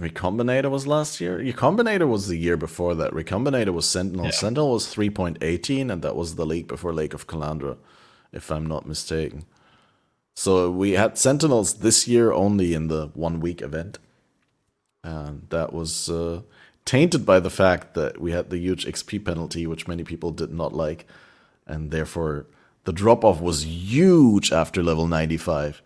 Recombinator 0.00 0.70
was 0.70 0.86
last 0.86 1.20
year. 1.20 1.38
Recombinator 1.38 2.08
was 2.08 2.26
the 2.26 2.36
year 2.36 2.56
before 2.56 2.94
that. 2.96 3.12
Recombinator 3.12 3.72
was 3.72 3.88
Sentinel. 3.88 4.26
Yeah. 4.26 4.30
Sentinel 4.32 4.72
was 4.72 4.92
3.18, 4.92 5.90
and 5.90 6.02
that 6.02 6.16
was 6.16 6.34
the 6.34 6.44
leak 6.44 6.66
before 6.66 6.92
Lake 6.92 7.14
of 7.14 7.28
Calandra, 7.28 7.76
if 8.32 8.50
I'm 8.50 8.66
not 8.66 8.86
mistaken. 8.86 9.44
So 10.34 10.68
we 10.68 10.92
had 10.92 11.16
Sentinels 11.16 11.74
this 11.74 12.08
year 12.08 12.32
only 12.32 12.74
in 12.74 12.88
the 12.88 13.10
one 13.14 13.38
week 13.38 13.62
event. 13.62 14.00
And 15.04 15.46
that 15.50 15.72
was 15.72 16.10
uh, 16.10 16.42
tainted 16.84 17.24
by 17.24 17.38
the 17.38 17.50
fact 17.50 17.94
that 17.94 18.20
we 18.20 18.32
had 18.32 18.50
the 18.50 18.58
huge 18.58 18.86
XP 18.86 19.24
penalty, 19.24 19.64
which 19.64 19.86
many 19.86 20.02
people 20.02 20.32
did 20.32 20.52
not 20.52 20.72
like. 20.72 21.06
And 21.68 21.92
therefore, 21.92 22.46
the 22.82 22.92
drop 22.92 23.24
off 23.24 23.40
was 23.40 23.64
huge 23.64 24.50
after 24.50 24.82
level 24.82 25.06
95. 25.06 25.82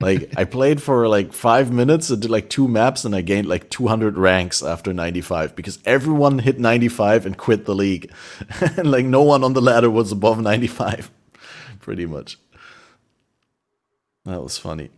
Like 0.00 0.32
I 0.36 0.44
played 0.44 0.80
for 0.80 1.08
like 1.08 1.32
five 1.32 1.72
minutes 1.72 2.08
and 2.10 2.22
did 2.22 2.30
like 2.30 2.48
two 2.48 2.68
maps 2.68 3.04
and 3.04 3.16
I 3.16 3.20
gained 3.20 3.48
like 3.48 3.68
200 3.68 4.16
ranks 4.16 4.62
after 4.62 4.92
95 4.92 5.56
because 5.56 5.80
everyone 5.84 6.38
hit 6.38 6.60
95 6.60 7.26
and 7.26 7.36
quit 7.36 7.64
the 7.64 7.74
league, 7.74 8.12
and 8.76 8.90
like 8.90 9.04
no 9.04 9.22
one 9.22 9.42
on 9.42 9.54
the 9.54 9.60
ladder 9.60 9.90
was 9.90 10.12
above 10.12 10.40
95, 10.40 11.10
pretty 11.80 12.06
much. 12.06 12.38
That 14.24 14.40
was 14.42 14.56
funny. 14.56 14.90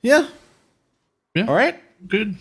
Yeah. 0.00 0.28
Yeah. 1.34 1.46
All 1.46 1.54
right. 1.54 1.78
Good. 2.06 2.36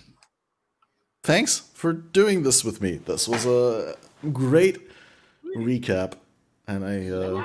Thanks 1.24 1.60
for 1.74 1.92
doing 1.92 2.44
this 2.44 2.64
with 2.64 2.82
me. 2.82 2.98
This 2.98 3.28
was 3.28 3.46
a 3.46 3.96
great 4.32 4.78
recap, 5.58 6.14
and 6.68 6.86
I 6.86 7.10
uh, 7.10 7.44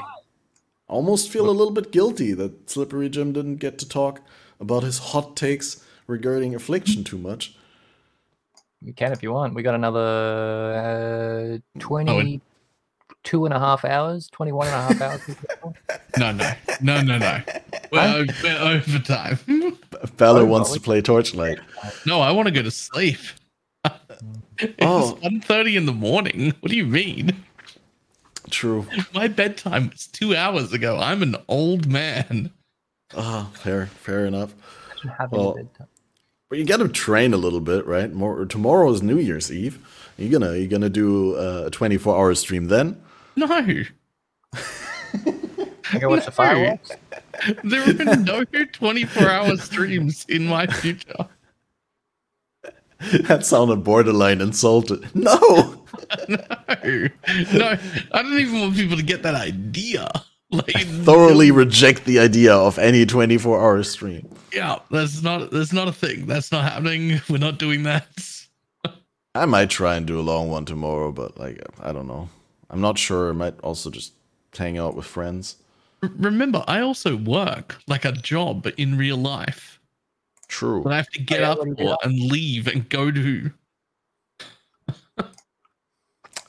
almost 0.91 1.31
feel 1.31 1.49
a 1.49 1.52
little 1.52 1.73
bit 1.73 1.93
guilty 1.93 2.33
that 2.35 2.69
Slippery 2.69 3.09
Jim 3.09 3.33
didn't 3.33 3.57
get 3.57 3.78
to 3.78 3.89
talk 3.89 4.20
about 4.60 4.83
his 4.83 4.99
hot 4.99 5.36
takes 5.36 5.83
regarding 6.07 6.55
affliction 6.55 7.05
too 7.05 7.17
much. 7.19 7.57
You 8.83 8.93
can 8.93 9.12
if 9.12 9.23
you 9.23 9.33
want. 9.33 9.55
We 9.55 9.62
got 9.62 9.75
another 9.75 11.60
uh, 11.78 11.81
22 11.81 13.44
and 13.44 13.55
a 13.55 13.59
half 13.59 13.85
hours, 13.85 14.28
21 14.33 14.67
and 14.69 14.75
a 14.75 14.81
half 14.81 15.01
hours. 15.01 15.20
No, 16.19 16.33
no, 16.33 16.51
no, 16.83 17.01
no, 17.02 17.19
no. 17.19 17.41
We're, 17.93 18.01
o- 18.01 18.25
we're 18.43 18.59
overtime. 18.59 19.39
Balor 20.17 20.41
Oh, 20.43 20.44
wants 20.44 20.73
to 20.73 20.81
play 20.81 21.01
Torchlight. 21.01 21.59
No, 22.05 22.20
I 22.20 22.33
want 22.33 22.49
to 22.49 22.52
go 22.52 22.62
to 22.62 22.70
sleep. 22.70 23.19
it's 23.85 24.75
Oh. 24.83 25.17
1.30 25.23 25.77
in 25.77 25.86
the 25.86 25.93
morning. 25.93 26.52
What 26.60 26.70
do 26.70 26.77
you 26.77 26.85
mean? 26.86 27.44
True. 28.51 28.87
My 29.15 29.29
bedtime 29.29 29.91
was 29.91 30.07
two 30.07 30.35
hours 30.37 30.73
ago. 30.73 30.99
I'm 30.99 31.23
an 31.23 31.37
old 31.49 31.87
man. 31.87 32.51
Ah, 33.17 33.51
fair, 33.55 33.87
fair 33.87 34.27
enough. 34.27 34.55
Well. 35.31 35.57
But 36.49 36.59
you 36.59 36.65
got 36.65 36.79
to 36.79 36.89
train 36.89 37.33
a 37.33 37.37
little 37.37 37.61
bit, 37.61 37.87
right? 37.87 38.12
More 38.12 38.45
tomorrow 38.45 38.91
is 38.91 39.03
New 39.03 39.19
Year's 39.19 39.53
Eve. 39.53 39.79
You 40.19 40.29
gonna 40.29 40.57
you 40.57 40.67
gonna 40.69 40.91
do 40.91 41.37
uh, 41.37 41.65
a 41.67 41.70
24 41.70 42.15
hour 42.15 42.35
stream 42.35 42.67
then? 42.67 43.01
No, 43.37 43.47
I 45.93 45.99
go 45.99 46.11
watch 46.11 46.25
the 46.25 46.31
fireworks. 46.31 46.91
there 47.65 47.83
are 47.83 48.17
no 48.17 48.45
24 48.45 49.29
hour 49.29 49.57
streams 49.57 50.27
in 50.29 50.47
my 50.47 50.67
future. 50.67 51.29
that 53.23 53.47
sounded 53.47 53.83
borderline 53.85 54.41
insulted. 54.41 55.15
No. 55.15 55.80
No, 56.29 56.37
no, 57.53 57.77
I 58.13 58.23
don't 58.23 58.39
even 58.39 58.61
want 58.61 58.75
people 58.75 58.97
to 58.97 59.03
get 59.03 59.23
that 59.23 59.35
idea. 59.35 60.11
Like, 60.51 60.77
I 60.77 60.85
thoroughly 60.85 61.51
reject 61.53 62.05
the 62.07 62.19
idea 62.19 62.55
of 62.55 62.79
any 62.79 63.07
24 63.07 63.61
hour 63.61 63.83
stream. 63.85 64.29
Yeah, 64.53 64.79
that's 64.91 65.23
not 65.23 65.51
that's 65.51 65.73
not 65.73 65.87
a 65.89 65.93
thing. 65.93 66.27
That's 66.27 66.51
not 66.51 66.65
happening. 66.65 67.21
We're 67.29 67.39
not 67.39 67.59
doing 67.59 67.85
that. 67.85 68.07
I 69.35 69.45
might 69.47 69.71
try 69.71 69.95
and 69.97 70.07
do 70.07 70.19
a 70.19 70.23
long 70.23 70.51
one 70.51 70.65
tomorrow, 70.65 71.13
but 71.13 71.39
like 71.39 71.63
I 71.81 71.93
don't 71.93 72.09
know. 72.09 72.29
I'm 72.69 72.81
not 72.81 72.99
sure. 72.99 73.29
I 73.31 73.33
might 73.33 73.61
also 73.61 73.91
just 73.91 74.13
hang 74.57 74.77
out 74.79 74.97
with 74.97 75.07
friends. 75.07 75.57
R- 76.03 76.11
Remember, 76.17 76.65
I 76.67 76.81
also 76.81 77.17
work 77.17 77.79
like 77.87 78.05
a 78.05 78.13
job 78.13 78.67
in 78.77 78.97
real 78.99 79.17
life 79.19 79.79
True. 80.49 80.83
that 80.83 80.93
I 80.93 80.97
have 80.97 81.11
to 81.11 81.21
get 81.23 81.41
yeah, 81.41 81.53
up 81.53 81.59
what 81.59 81.65
do 81.65 81.71
you 81.71 81.77
for 81.77 81.83
get 81.85 81.93
up? 81.93 81.99
and 82.05 82.19
leave 82.19 82.67
and 82.67 82.89
go 82.89 83.11
to. 83.13 83.53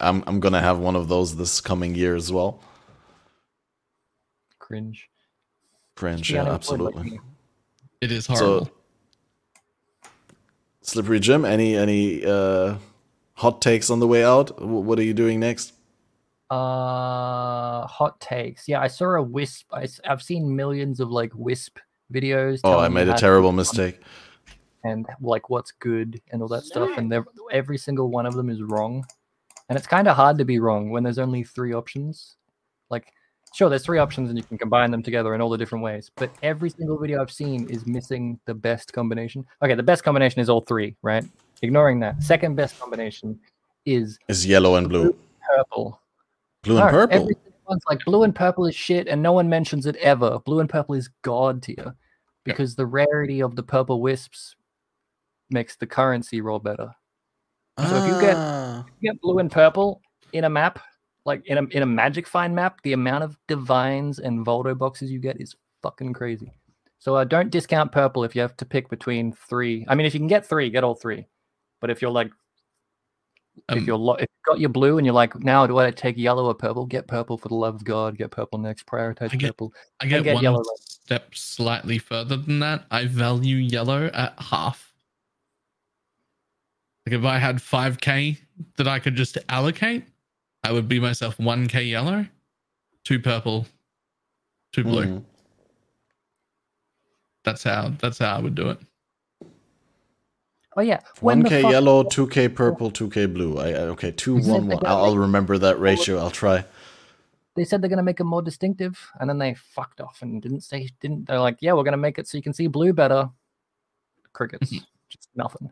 I'm 0.01 0.23
I'm 0.27 0.39
gonna 0.39 0.61
have 0.61 0.80
one 0.80 0.95
of 0.95 1.07
those 1.07 1.35
this 1.38 1.61
coming 1.61 1.95
year 1.95 2.15
as 2.15 2.31
well. 2.31 2.61
Cringe. 4.59 5.09
Cringe, 5.95 6.27
Be 6.27 6.33
yeah, 6.35 6.51
absolutely. 6.51 7.19
It 8.01 8.11
is 8.11 8.25
horrible. 8.27 8.69
Slippery 10.81 11.19
Jim, 11.19 11.45
any 11.45 11.75
any 11.75 12.25
uh, 12.25 12.75
hot 13.33 13.61
takes 13.61 13.89
on 13.89 13.99
the 13.99 14.07
way 14.07 14.23
out? 14.23 14.49
Wh- 14.59 14.83
What 14.85 14.97
are 14.99 15.03
you 15.03 15.13
doing 15.13 15.39
next? 15.39 15.73
Uh, 16.49 17.85
hot 17.88 18.19
takes. 18.19 18.67
Yeah, 18.67 18.81
I 18.81 18.88
saw 18.88 19.15
a 19.15 19.21
wisp. 19.21 19.67
I, 19.71 19.88
have 20.03 20.21
seen 20.21 20.53
millions 20.55 20.99
of 20.99 21.09
like 21.09 21.31
wisp 21.35 21.77
videos. 22.11 22.59
Oh, 22.63 22.80
I 22.80 22.89
made 22.89 23.07
a 23.07 23.13
terrible 23.13 23.51
mistake. 23.51 23.99
and 24.83 25.05
like 25.21 25.49
what's 25.49 25.71
good 25.71 26.19
and 26.31 26.41
all 26.41 26.47
that 26.47 26.63
stuff 26.63 26.97
and 26.97 27.13
every 27.51 27.77
single 27.77 28.09
one 28.09 28.25
of 28.25 28.33
them 28.33 28.49
is 28.49 28.63
wrong 28.63 29.05
and 29.72 29.77
it's 29.77 29.88
kind 29.88 30.09
of 30.09 30.17
hard 30.17 30.38
to 30.38 30.43
be 30.43 30.59
wrong 30.59 30.90
when 30.90 31.01
there's 31.01 31.17
only 31.17 31.43
three 31.43 31.72
options 31.72 32.35
like 32.90 33.14
sure 33.53 33.69
there's 33.69 33.85
three 33.85 34.00
options 34.00 34.27
and 34.30 34.38
you 34.38 34.43
can 34.43 34.58
combine 34.58 34.91
them 34.91 35.01
together 35.01 35.33
in 35.33 35.40
all 35.40 35.50
the 35.50 35.58
different 35.58 35.82
ways 35.82 36.11
but 36.17 36.30
every 36.43 36.69
single 36.69 37.00
video 37.00 37.22
i've 37.22 37.32
seen 37.32 37.66
is 37.69 37.88
missing 37.88 38.38
the 38.45 38.53
best 38.53 38.91
combination 38.91 39.45
okay 39.64 39.74
the 39.74 39.82
best 39.82 40.03
combination 40.03 40.41
is 40.41 40.50
all 40.50 40.59
three 40.59 40.93
right 41.03 41.24
ignoring 41.61 42.01
that 42.01 42.22
second 42.22 42.56
best 42.56 42.77
combination 42.82 43.40
is 43.85 44.19
Is 44.27 44.45
yellow 44.45 44.75
and 44.75 44.90
blue, 44.90 45.16
purple 45.56 46.01
blue 46.64 46.77
and 46.77 46.90
purple. 46.90 47.30
one's 47.66 47.83
like 47.90 48.03
blue 48.06 48.24
and 48.24 48.35
purple 48.35 48.66
is 48.66 48.75
shit, 48.75 49.08
and 49.08 49.24
no 49.24 49.32
one 49.32 49.50
mentions 49.50 49.85
it 49.85 49.95
ever. 49.98 50.40
Blue 50.40 50.59
and 50.59 50.69
purple 50.69 50.95
is 50.95 51.09
god 51.22 51.64
tier 51.64 51.95
because 52.43 52.75
the 52.75 52.85
rarity 52.85 53.41
of 53.41 53.56
the 53.56 53.64
purple 53.64 54.01
wisps 54.01 54.56
makes 55.50 55.75
the 55.75 55.88
currency 55.88 56.41
roll 56.41 56.59
better. 56.59 56.93
So 57.80 57.95
if 57.95 58.08
you 58.14 58.22
get- 58.22 58.35
Ah, 58.38 58.85
You 59.00 59.11
get 59.11 59.22
blue 59.22 59.40
and 59.40 59.51
purple 59.51 60.01
in 60.33 60.43
a 60.43 60.50
map, 60.50 60.80
like 61.25 61.45
in 61.48 61.58
a 61.58 61.64
in 61.75 61.83
a 61.83 61.85
magic 61.85 62.27
find 62.27 62.56
map, 62.56 62.82
the 62.83 62.93
amount 62.93 63.24
of 63.24 63.38
divines 63.48 64.19
and 64.19 64.45
Voldo 64.45 64.77
boxes 64.77 65.11
you 65.11 65.19
get 65.19 65.40
is 65.41 65.56
fucking 65.82 66.14
crazy. 66.14 66.51
So 67.00 67.16
uh, 67.16 67.24
don't 67.24 67.50
discount 67.50 67.91
purple 67.91 68.24
if 68.24 68.35
you 68.35 68.41
have 68.41 68.56
to 68.58 68.66
pick 68.66 68.90
between 68.90 69.33
three. 69.33 69.85
I 69.88 69.95
mean, 69.95 70.06
if 70.06 70.14
you 70.14 70.19
can 70.19 70.27
get 70.27 70.45
three, 70.45 70.69
get 70.69 70.83
all 70.83 70.93
three. 70.95 71.25
But 71.80 71.90
if 71.90 72.01
you're 72.01 72.11
like 72.11 72.32
Um, 73.69 73.77
if 73.80 73.85
you're 73.88 73.98
lo- 73.98 74.14
if 74.16 74.22
you've 74.30 74.45
got 74.45 74.59
your 74.59 74.69
blue 74.69 74.98
and 74.98 75.06
you're 75.06 75.14
like, 75.16 75.38
now 75.40 75.66
do 75.67 75.77
I 75.80 75.90
take 75.91 76.16
yellow 76.17 76.45
or 76.45 76.53
purple? 76.53 76.85
Get 76.85 77.08
purple 77.08 77.38
for 77.38 77.48
the 77.50 77.56
love 77.56 77.75
of 77.75 77.83
God. 77.83 78.17
Get 78.17 78.30
purple 78.32 78.59
next. 78.59 78.85
Prioritize 78.85 79.33
I 79.33 79.35
get- 79.35 79.48
purple. 79.50 79.74
I 80.00 80.06
get, 80.06 80.24
get 80.24 80.35
one 80.35 80.43
yellow 80.43 80.64
step 80.80 81.33
slightly 81.35 81.98
further 81.98 82.38
than 82.38 82.59
that. 82.59 82.85
I 82.91 83.06
value 83.08 83.58
yellow 83.58 84.06
at 84.14 84.40
half. 84.40 84.90
Like 87.05 87.13
if 87.15 87.23
I 87.25 87.38
had 87.39 87.57
5k 87.57 88.38
that 88.77 88.88
I 88.88 88.99
could 88.99 89.15
just 89.15 89.38
allocate, 89.49 90.05
I 90.63 90.71
would 90.71 90.88
be 90.88 90.99
myself 90.99 91.38
1k 91.38 91.89
yellow, 91.89 92.25
two 93.03 93.19
purple, 93.19 93.65
two 94.71 94.83
blue. 94.83 95.05
mhm. 95.05 95.23
That's 97.43 97.63
how 97.63 97.91
that's 97.99 98.19
how 98.19 98.35
I 98.35 98.39
would 98.39 98.53
do 98.53 98.69
it. 98.69 98.80
Oh 100.77 100.81
yeah, 100.81 100.99
when 101.21 101.41
1k 101.43 101.61
fuck- 101.63 101.71
yellow, 101.71 102.03
2k 102.03 102.53
purple, 102.55 102.91
2k 102.91 103.33
blue. 103.33 103.57
I, 103.57 103.69
I 103.69 103.77
okay, 103.93 104.11
2 104.11 104.35
1 104.38 104.67
1. 104.67 104.85
I'll, 104.85 105.05
I'll 105.05 105.17
remember 105.17 105.57
that 105.57 105.80
ratio. 105.80 106.17
I'll 106.19 106.30
try. 106.31 106.63
They 107.55 107.65
said 107.65 107.81
they're 107.81 107.89
gonna 107.89 108.03
make 108.03 108.19
it 108.19 108.23
more 108.25 108.41
distinctive, 108.43 108.97
and 109.19 109.27
then 109.30 109.38
they 109.39 109.55
fucked 109.55 109.99
off 109.99 110.19
and 110.21 110.41
didn't 110.41 110.61
say 110.61 110.88
didn't. 111.01 111.27
They're 111.27 111.39
like, 111.39 111.57
yeah, 111.61 111.73
we're 111.73 111.83
gonna 111.83 111.97
make 111.97 112.19
it 112.19 112.27
so 112.27 112.38
you 112.38 112.43
can 112.43 112.53
see 112.53 112.67
blue 112.67 112.93
better. 112.93 113.30
Crickets, 114.33 114.69
just 115.09 115.27
nothing. 115.35 115.69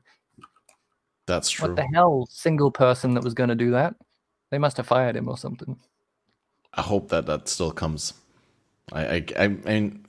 That's 1.29 1.49
true. 1.49 1.67
What 1.67 1.75
the 1.75 1.87
hell? 1.93 2.27
Single 2.31 2.71
person 2.71 3.13
that 3.13 3.23
was 3.23 3.35
gonna 3.35 3.55
do 3.55 3.71
that. 3.71 3.95
They 4.49 4.57
must 4.57 4.77
have 4.77 4.87
fired 4.87 5.15
him 5.15 5.29
or 5.29 5.37
something. 5.37 5.77
I 6.73 6.81
hope 6.81 7.09
that 7.09 7.27
that 7.27 7.47
still 7.47 7.71
comes. 7.71 8.13
I, 8.91 9.05
I, 9.05 9.25
I 9.37 9.47
mean, 9.47 10.05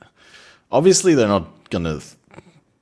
obviously 0.73 1.15
they're 1.15 1.28
not 1.28 1.68
gonna 1.68 2.00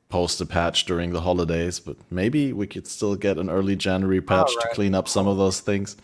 post 0.09 0.41
a 0.41 0.47
patch 0.47 0.85
during 0.85 1.11
the 1.11 1.21
holidays, 1.21 1.81
but 1.81 1.97
maybe 2.11 2.53
we 2.53 2.69
could 2.69 2.87
still 2.87 3.17
get 3.17 3.39
an 3.39 3.51
early 3.51 3.75
January 3.75 4.21
patch 4.21 4.53
to 4.61 4.69
clean 4.73 4.95
up 4.95 5.09
some 5.09 5.27
of 5.27 5.37
those 5.37 5.59
things. 5.59 5.97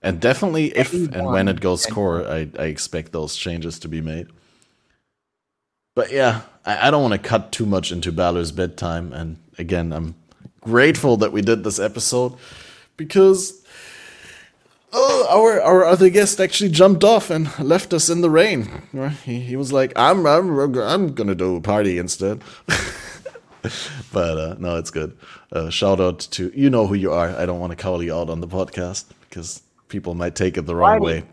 And 0.00 0.20
definitely, 0.20 0.66
if 0.76 0.92
and 0.92 1.26
when 1.26 1.48
it 1.48 1.60
goes 1.60 1.84
core, 1.86 2.26
I, 2.26 2.48
I 2.58 2.66
expect 2.66 3.10
those 3.10 3.36
changes 3.36 3.80
to 3.80 3.88
be 3.88 4.00
made. 4.00 4.28
But 5.96 6.12
yeah, 6.12 6.42
I, 6.64 6.86
I 6.86 6.90
don't 6.92 7.02
want 7.02 7.20
to 7.20 7.28
cut 7.28 7.50
too 7.50 7.66
much 7.66 7.90
into 7.90 8.12
Balor's 8.12 8.52
bedtime. 8.52 9.12
And 9.12 9.36
again, 9.58 9.92
I'm 9.92 10.14
grateful 10.60 11.16
that 11.18 11.32
we 11.32 11.42
did 11.42 11.64
this 11.64 11.78
episode 11.78 12.34
because 12.96 13.62
oh, 14.92 15.26
our 15.30 15.60
our 15.60 15.84
other 15.84 16.10
guest 16.10 16.40
actually 16.40 16.70
jumped 16.70 17.04
off 17.04 17.30
and 17.30 17.56
left 17.58 17.92
us 17.92 18.08
in 18.08 18.20
the 18.20 18.30
rain. 18.30 18.82
He, 19.24 19.40
he 19.40 19.56
was 19.56 19.72
like, 19.72 19.92
"I'm 19.96 20.26
I'm 20.26 20.58
I'm 20.78 21.14
gonna 21.14 21.34
do 21.34 21.56
a 21.56 21.60
party 21.60 21.98
instead." 21.98 22.42
but 24.12 24.38
uh, 24.38 24.56
no, 24.58 24.76
it's 24.76 24.90
good. 24.90 25.16
Uh, 25.52 25.70
shout 25.70 26.00
out 26.00 26.18
to 26.18 26.52
you 26.54 26.70
know 26.70 26.86
who 26.86 26.94
you 26.94 27.12
are. 27.12 27.30
I 27.30 27.46
don't 27.46 27.60
want 27.60 27.70
to 27.70 27.76
call 27.76 28.02
you 28.02 28.14
out 28.14 28.30
on 28.30 28.40
the 28.40 28.48
podcast 28.48 29.06
because 29.28 29.62
people 29.88 30.14
might 30.14 30.34
take 30.34 30.56
it 30.56 30.62
the 30.62 30.74
wrong 30.74 31.00
Why 31.00 31.06
way. 31.06 31.24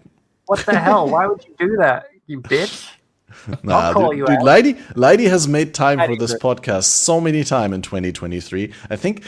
What 0.45 0.65
the 0.65 0.79
hell? 0.79 1.09
Why 1.09 1.27
would 1.27 1.45
you 1.45 1.55
do 1.59 1.77
that, 1.77 2.07
you 2.25 2.41
bitch? 2.53 2.89
Nah, 3.63 3.93
dude, 3.93 4.25
dude. 4.25 4.39
Lighty, 4.39 4.75
Lighty 4.93 5.29
has 5.29 5.47
made 5.47 5.73
time 5.73 5.99
for 5.99 6.15
this 6.15 6.33
podcast 6.35 6.85
so 6.85 7.19
many 7.19 7.43
times 7.43 7.75
in 7.75 7.81
2023. 7.81 8.73
I 8.89 8.95
think 8.95 9.23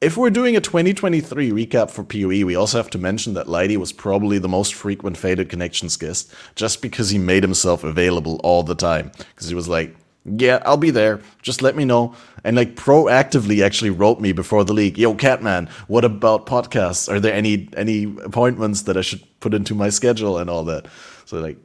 if 0.00 0.16
we're 0.16 0.30
doing 0.30 0.56
a 0.56 0.60
2023 0.60 1.50
recap 1.50 1.90
for 1.90 2.04
PoE, 2.04 2.44
we 2.44 2.54
also 2.54 2.76
have 2.76 2.90
to 2.90 2.98
mention 2.98 3.34
that 3.34 3.46
Lighty 3.46 3.76
was 3.76 3.92
probably 3.92 4.38
the 4.38 4.48
most 4.48 4.74
frequent 4.74 5.16
Fated 5.16 5.48
Connections 5.48 5.96
guest 5.96 6.32
just 6.56 6.82
because 6.82 7.10
he 7.10 7.18
made 7.18 7.42
himself 7.42 7.84
available 7.84 8.40
all 8.44 8.62
the 8.62 8.74
time. 8.74 9.12
Because 9.16 9.48
he 9.48 9.54
was 9.54 9.68
like, 9.68 9.96
yeah, 10.24 10.62
I'll 10.64 10.76
be 10.76 10.90
there. 10.90 11.20
Just 11.42 11.62
let 11.62 11.76
me 11.76 11.84
know. 11.84 12.14
And 12.44 12.56
like 12.56 12.76
proactively 12.76 13.64
actually 13.64 13.90
wrote 13.90 14.20
me 14.20 14.32
before 14.32 14.64
the 14.64 14.72
league, 14.72 14.98
yo, 14.98 15.14
Catman, 15.14 15.68
what 15.86 16.04
about 16.04 16.46
podcasts? 16.46 17.10
Are 17.10 17.20
there 17.20 17.34
any 17.34 17.68
any 17.76 18.04
appointments 18.24 18.82
that 18.82 18.96
I 18.96 19.02
should 19.02 19.22
put 19.40 19.54
into 19.54 19.74
my 19.74 19.90
schedule 19.90 20.38
and 20.38 20.48
all 20.48 20.64
that? 20.64 20.86
So 21.24 21.40
like, 21.40 21.58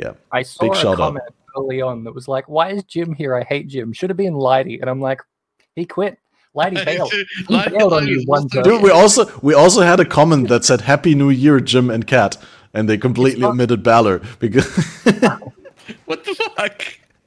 yeah. 0.00 0.12
I 0.32 0.42
saw 0.42 0.62
Big 0.64 0.72
a 0.72 0.74
shout 0.76 0.92
out. 0.94 0.96
comment 0.98 1.24
early 1.56 1.80
on 1.82 2.04
that 2.04 2.14
was 2.14 2.26
like, 2.28 2.48
"Why 2.48 2.70
is 2.70 2.82
Jim 2.84 3.12
here? 3.14 3.34
I 3.34 3.42
hate 3.44 3.68
Jim. 3.68 3.92
Should 3.92 4.10
have 4.10 4.16
been 4.16 4.34
Lighty." 4.34 4.80
And 4.80 4.88
I'm 4.88 5.00
like, 5.00 5.20
he 5.76 5.84
quit. 5.86 6.18
Lighty 6.56 6.84
bailed. 6.84 7.12
He 7.12 7.24
Like- 7.54 7.72
bailed 7.72 7.92
on 7.92 8.06
you 8.08 8.22
one 8.26 8.48
time. 8.48 8.62
Dude, 8.64 8.82
we 8.82 8.90
also 8.90 9.30
we 9.42 9.54
also 9.54 9.82
had 9.82 10.00
a 10.00 10.04
comment 10.04 10.48
that 10.48 10.64
said 10.64 10.82
"Happy 10.82 11.14
New 11.14 11.30
Year, 11.30 11.60
Jim 11.60 11.90
and 11.90 12.06
Kat," 12.06 12.36
and 12.74 12.88
they 12.88 12.98
completely 12.98 13.42
not- 13.42 13.50
omitted 13.50 13.82
Balor 13.82 14.20
because 14.38 14.66
What 16.06 16.24
the 16.24 16.34
fuck? 16.56 16.82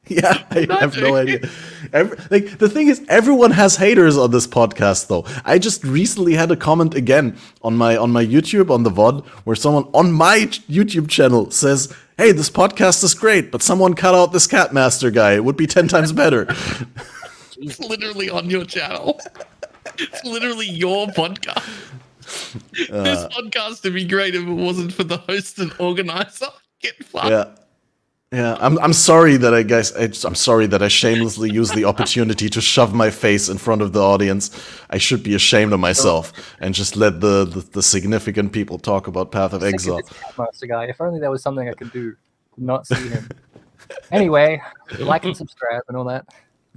yeah, 0.09 0.43
I 0.51 0.67
have 0.81 0.97
no 0.97 1.15
idea. 1.15 1.49
Every, 1.93 2.17
like 2.29 2.57
the 2.57 2.67
thing 2.69 2.87
is, 2.89 3.01
everyone 3.07 3.51
has 3.51 3.77
haters 3.77 4.17
on 4.17 4.31
this 4.31 4.45
podcast, 4.45 5.07
though. 5.07 5.25
I 5.45 5.57
just 5.59 5.83
recently 5.85 6.33
had 6.33 6.51
a 6.51 6.57
comment 6.57 6.93
again 6.93 7.37
on 7.61 7.77
my 7.77 7.95
on 7.95 8.11
my 8.11 8.25
YouTube 8.25 8.69
on 8.69 8.83
the 8.83 8.89
VOD 8.91 9.25
where 9.45 9.55
someone 9.55 9.85
on 9.93 10.11
my 10.11 10.39
YouTube 10.69 11.07
channel 11.09 11.49
says, 11.51 11.93
"Hey, 12.17 12.31
this 12.31 12.49
podcast 12.49 13.03
is 13.03 13.13
great, 13.13 13.51
but 13.51 13.61
someone 13.61 13.93
cut 13.93 14.15
out 14.15 14.31
this 14.31 14.47
Cat 14.47 14.73
Master 14.73 15.09
guy. 15.11 15.33
It 15.33 15.43
would 15.43 15.57
be 15.57 15.67
ten 15.67 15.87
times 15.87 16.11
better." 16.11 16.47
It's 17.65 17.79
literally 17.79 18.29
on 18.29 18.49
your 18.49 18.65
channel. 18.65 19.21
It's 19.97 20.23
literally 20.25 20.67
your 20.67 21.07
podcast. 21.07 21.63
Uh, 22.91 23.03
this 23.03 23.23
podcast 23.25 23.83
would 23.83 23.93
be 23.93 24.05
great 24.05 24.35
if 24.35 24.41
it 24.45 24.51
wasn't 24.51 24.91
for 24.91 25.03
the 25.05 25.17
host 25.17 25.59
and 25.59 25.71
organizer. 25.79 26.47
Get 26.81 26.95
fucked. 27.05 27.29
yeah. 27.29 27.45
Yeah, 28.33 28.57
I'm 28.59 28.79
I'm 28.79 28.93
sorry 28.93 29.37
that 29.37 29.53
I 29.53 29.61
guys 29.61 29.93
I 29.95 30.05
I'm 30.27 30.33
sorry 30.33 30.65
that 30.65 30.81
I 30.81 30.87
shamelessly 30.87 31.51
used 31.51 31.75
the 31.75 31.85
opportunity 31.85 32.49
to 32.49 32.61
shove 32.61 32.91
my 32.91 33.11
face 33.11 33.47
in 33.47 33.59
front 33.59 33.83
of 33.83 33.93
the 33.93 34.01
audience. 34.01 34.49
I 34.89 34.97
should 34.97 35.21
be 35.21 35.35
ashamed 35.35 35.71
of 35.71 35.79
myself 35.79 36.33
and 36.59 36.73
just 36.73 36.95
let 36.95 37.21
the 37.21 37.45
the, 37.45 37.59
the 37.59 37.83
significant 37.83 38.51
people 38.51 38.79
talk 38.79 39.05
about 39.05 39.31
Path 39.31 39.53
of 39.53 39.63
Exile. 39.63 40.01
Catmaster 40.01 40.67
guy. 40.67 40.85
If 40.85 40.99
only 40.99 41.19
there 41.19 41.29
was 41.29 41.43
something 41.43 41.69
I 41.69 41.73
could 41.73 41.91
do. 41.91 42.13
to 42.13 42.17
Not 42.57 42.87
see 42.87 43.07
him. 43.07 43.29
anyway, 44.11 44.63
like 44.97 45.25
and 45.25 45.37
subscribe 45.37 45.83
and 45.87 45.95
all 45.95 46.05
that. 46.05 46.25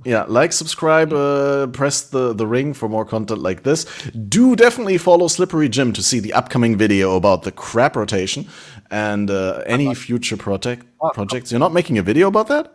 Yeah, 0.05 0.25
like, 0.29 0.53
subscribe, 0.53 1.13
uh, 1.13 1.69
press 1.69 2.03
the, 2.03 2.35
the 2.35 2.47
ring 2.47 2.75
for 2.75 2.87
more 2.87 3.07
content 3.07 3.41
like 3.41 3.63
this. 3.63 3.85
Do 4.29 4.55
definitely 4.55 4.99
follow 4.99 5.27
Slippery 5.27 5.71
Jim 5.71 5.95
to 5.95 6.03
see 6.03 6.21
the 6.21 6.35
upcoming 6.35 6.77
video 6.77 7.17
about 7.17 7.45
the 7.45 7.53
crap 7.53 7.97
rotation 7.97 8.47
and 8.91 9.31
uh, 9.31 9.63
any 9.67 9.95
future 9.95 10.37
project 10.37 10.87
projects. 11.15 11.51
You're 11.51 11.61
not 11.61 11.73
making 11.73 11.99
a 11.99 12.03
video 12.03 12.29
about 12.29 12.49
that? 12.49 12.73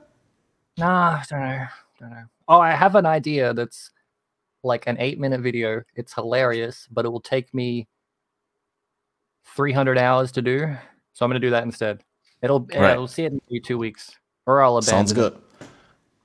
Nah, 0.78 1.20
I 1.20 1.24
don't 1.30 1.40
know. 1.42 1.66
Don't 2.00 2.10
know. 2.12 2.24
Oh, 2.48 2.60
I 2.60 2.72
have 2.72 2.96
an 2.96 3.06
idea 3.06 3.54
that's 3.54 3.92
like 4.64 4.88
an 4.88 4.98
eight 5.00 5.20
minute 5.20 5.42
video. 5.42 5.84
It's 5.96 6.14
hilarious, 6.14 6.88
but 6.92 7.06
it 7.06 7.10
will 7.10 7.22
take 7.22 7.54
me 7.54 7.88
300 9.56 9.98
hours 9.98 10.32
to 10.34 10.42
do. 10.42 10.60
So 11.14 11.26
I'm 11.26 11.30
going 11.32 11.42
to 11.42 11.46
do 11.46 11.52
that 11.52 11.64
instead. 11.64 12.04
It'll, 12.42 12.62
Right. 12.62 12.92
it'll 12.94 13.08
see 13.08 13.24
it 13.24 13.34
in 13.34 13.42
maybe 13.50 13.60
two 13.60 13.78
weeks, 13.78 14.12
or 14.46 14.62
I'll 14.62 14.78
abandon 14.78 15.08
Sounds 15.08 15.12
it. 15.12 15.16
good. 15.16 15.38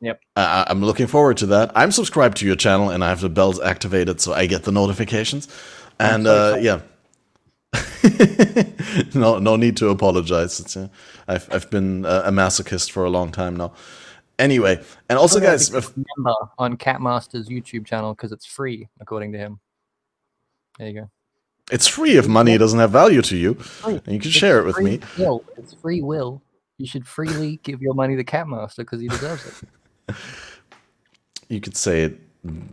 Yep. 0.00 0.20
Uh, 0.36 0.64
I'm 0.68 0.82
looking 0.84 1.06
forward 1.06 1.36
to 1.38 1.46
that. 1.46 1.72
I'm 1.74 1.90
subscribed 1.90 2.36
to 2.38 2.46
your 2.46 2.56
channel 2.56 2.90
and 2.90 3.02
I 3.02 3.08
have 3.08 3.20
the 3.20 3.28
bells 3.30 3.58
activated 3.60 4.20
so 4.20 4.34
I 4.34 4.46
get 4.46 4.64
the 4.64 4.72
notifications. 4.72 5.48
And 5.98 6.24
so 6.24 6.54
uh, 6.54 6.56
yeah. 6.58 6.80
no, 9.14 9.38
no 9.38 9.56
need 9.56 9.76
to 9.78 9.88
apologize. 9.88 10.60
It's, 10.60 10.76
uh, 10.76 10.88
I've 11.28 11.48
I've 11.52 11.70
been 11.70 12.04
a 12.06 12.30
masochist 12.30 12.90
for 12.90 13.04
a 13.04 13.10
long 13.10 13.32
time 13.32 13.56
now. 13.56 13.72
Anyway, 14.38 14.82
and 15.08 15.18
also, 15.18 15.40
Yeah, 15.40 15.52
guys, 15.52 15.72
if- 15.72 15.92
member 15.96 16.34
on 16.58 16.76
Catmaster's 16.76 17.48
YouTube 17.48 17.86
channel 17.86 18.14
because 18.14 18.32
it's 18.32 18.44
free, 18.46 18.88
according 19.00 19.32
to 19.32 19.38
him. 19.38 19.60
There 20.78 20.88
you 20.88 21.00
go. 21.00 21.10
it's 21.72 21.88
free 21.88 22.16
if 22.18 22.28
money 22.28 22.58
doesn't 22.58 22.78
have 22.78 22.90
value 22.90 23.22
to 23.22 23.36
you, 23.36 23.56
and 23.84 23.94
you 24.06 24.20
can 24.20 24.28
It's 24.28 24.36
share 24.36 24.60
it 24.60 24.66
with 24.66 24.78
me. 24.78 25.00
Will. 25.18 25.42
It's 25.56 25.72
free 25.74 26.02
will. 26.02 26.42
You 26.78 26.86
should 26.86 27.06
freely 27.08 27.58
give 27.62 27.80
your 27.80 27.94
money 27.94 28.14
to 28.16 28.24
Catmaster 28.24 28.78
because 28.78 29.00
he 29.00 29.08
deserves 29.08 29.46
it. 30.08 30.14
You 31.48 31.60
could 31.60 31.76
say 31.76 32.02
it 32.02 32.18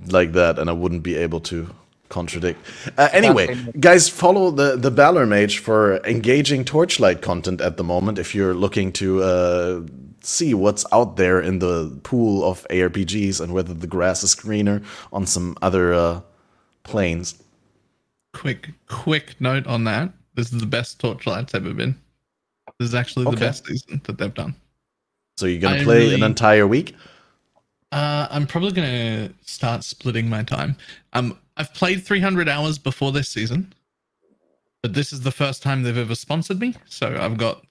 like 0.08 0.32
that, 0.34 0.58
and 0.58 0.68
I 0.68 0.74
wouldn't 0.74 1.04
be 1.04 1.16
able 1.16 1.40
to 1.42 1.70
contradict. 2.14 2.60
Uh, 2.98 3.10
anyway, 3.12 3.48
guys, 3.80 4.08
follow 4.08 4.52
the 4.52 4.78
the 4.78 4.92
BalorMage 4.92 5.56
for 5.60 5.98
engaging 6.06 6.64
Torchlight 6.64 7.22
content 7.22 7.60
at 7.62 7.76
the 7.78 7.84
moment. 7.84 8.20
If 8.20 8.36
you're 8.36 8.54
looking 8.54 8.92
to 8.94 9.08
uh, 9.24 9.82
see 10.24 10.54
what's 10.54 10.86
out 10.92 11.18
there 11.18 11.42
in 11.42 11.60
the 11.60 12.00
pool 12.04 12.44
of 12.44 12.66
ARPGs 12.70 13.42
and 13.42 13.54
whether 13.54 13.74
the 13.74 13.88
grass 13.88 14.24
is 14.24 14.36
greener 14.36 14.82
on 15.12 15.26
some 15.26 15.56
other 15.62 15.94
uh, 15.94 16.22
planes. 16.84 17.36
Quick, 18.34 18.70
quick 18.88 19.36
note 19.40 19.68
on 19.68 19.84
that. 19.84 20.12
This 20.36 20.52
is 20.54 20.60
the 20.60 20.66
best 20.66 21.00
Torchlight's 21.00 21.54
ever 21.54 21.74
been. 21.74 21.96
This 22.80 22.90
is 22.90 22.96
actually 22.96 23.26
the 23.26 23.32
Okay. 23.32 23.48
best 23.48 23.66
season 23.66 24.02
that 24.06 24.18
they've 24.18 24.34
done. 24.34 24.56
So 25.38 25.46
you're 25.46 25.62
gonna 25.62 25.82
I 25.82 25.84
play 25.84 26.14
an 26.14 26.24
entire 26.24 26.68
week. 26.68 26.96
Uh, 27.92 28.28
I'm 28.32 28.48
probably 28.48 28.72
gonna 28.72 29.30
start 29.42 29.84
splitting 29.84 30.30
my 30.30 30.44
time. 30.44 30.76
Um, 31.14 31.38
I've 31.58 31.74
played 31.74 32.04
300 32.04 32.50
hours 32.50 32.78
before 32.78 33.12
this 33.12 33.30
season, 33.30 33.74
but 34.82 34.94
this 34.94 35.14
is 35.14 35.22
the 35.22 35.32
first 35.32 35.62
time 35.62 35.84
they've 35.84 35.98
ever 35.98 36.16
sponsored 36.16 36.60
me. 36.60 36.76
So 36.86 37.18
I've 37.20 37.38
got. 37.38 37.66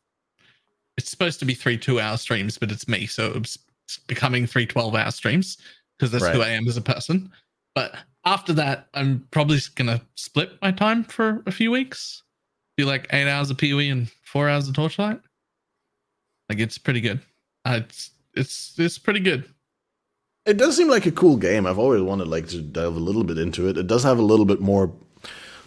It's 0.99 1.11
supposed 1.11 1.39
to 1.41 1.47
be 1.47 1.55
three 1.55 1.79
two-hour 1.79 2.19
streams, 2.19 2.59
but 2.59 2.71
it's 2.71 2.87
me, 2.87 3.07
so 3.07 3.33
it's 3.35 3.59
becoming 4.07 4.47
three 4.47 4.67
12-hour 4.67 5.11
streams 5.11 5.57
because 5.99 6.11
that's 6.11 6.27
who 6.35 6.43
I 6.43 6.49
am 6.49 6.69
as 6.69 6.77
a 6.77 6.83
person. 6.83 7.33
But 7.75 7.97
after 8.25 8.53
that, 8.55 8.89
I'm 8.95 9.27
probably 9.31 9.59
gonna 9.75 10.01
split 10.17 10.53
my 10.61 10.71
time 10.71 11.05
for 11.05 11.43
a 11.47 11.53
few 11.53 11.71
weeks. 11.71 12.23
Do 12.77 12.85
like 12.85 13.07
eight 13.13 13.29
hours 13.29 13.51
of 13.51 13.59
PoE 13.59 13.91
and 13.91 14.11
four 14.25 14.49
hours 14.49 14.69
of 14.69 14.75
Torchlight. 14.75 15.21
Like 16.49 16.59
it's 16.59 16.79
pretty 16.79 17.01
good. 17.01 17.21
Uh, 17.65 17.81
it's 17.85 18.11
it's 18.35 18.75
it's 18.79 18.99
pretty 18.99 19.21
good. 19.21 19.49
It 20.45 20.57
does 20.57 20.77
seem 20.77 20.89
like 20.89 21.07
a 21.07 21.13
cool 21.13 21.37
game. 21.37 21.67
I've 21.67 21.79
always 21.79 22.03
wanted 22.03 22.27
like 22.29 22.49
to 22.49 22.61
delve 22.61 22.97
a 22.97 23.01
little 23.01 23.23
bit 23.25 23.39
into 23.39 23.69
it. 23.69 23.79
It 23.79 23.87
does 23.87 24.03
have 24.03 24.19
a 24.19 24.23
little 24.23 24.45
bit 24.45 24.61
more 24.61 24.93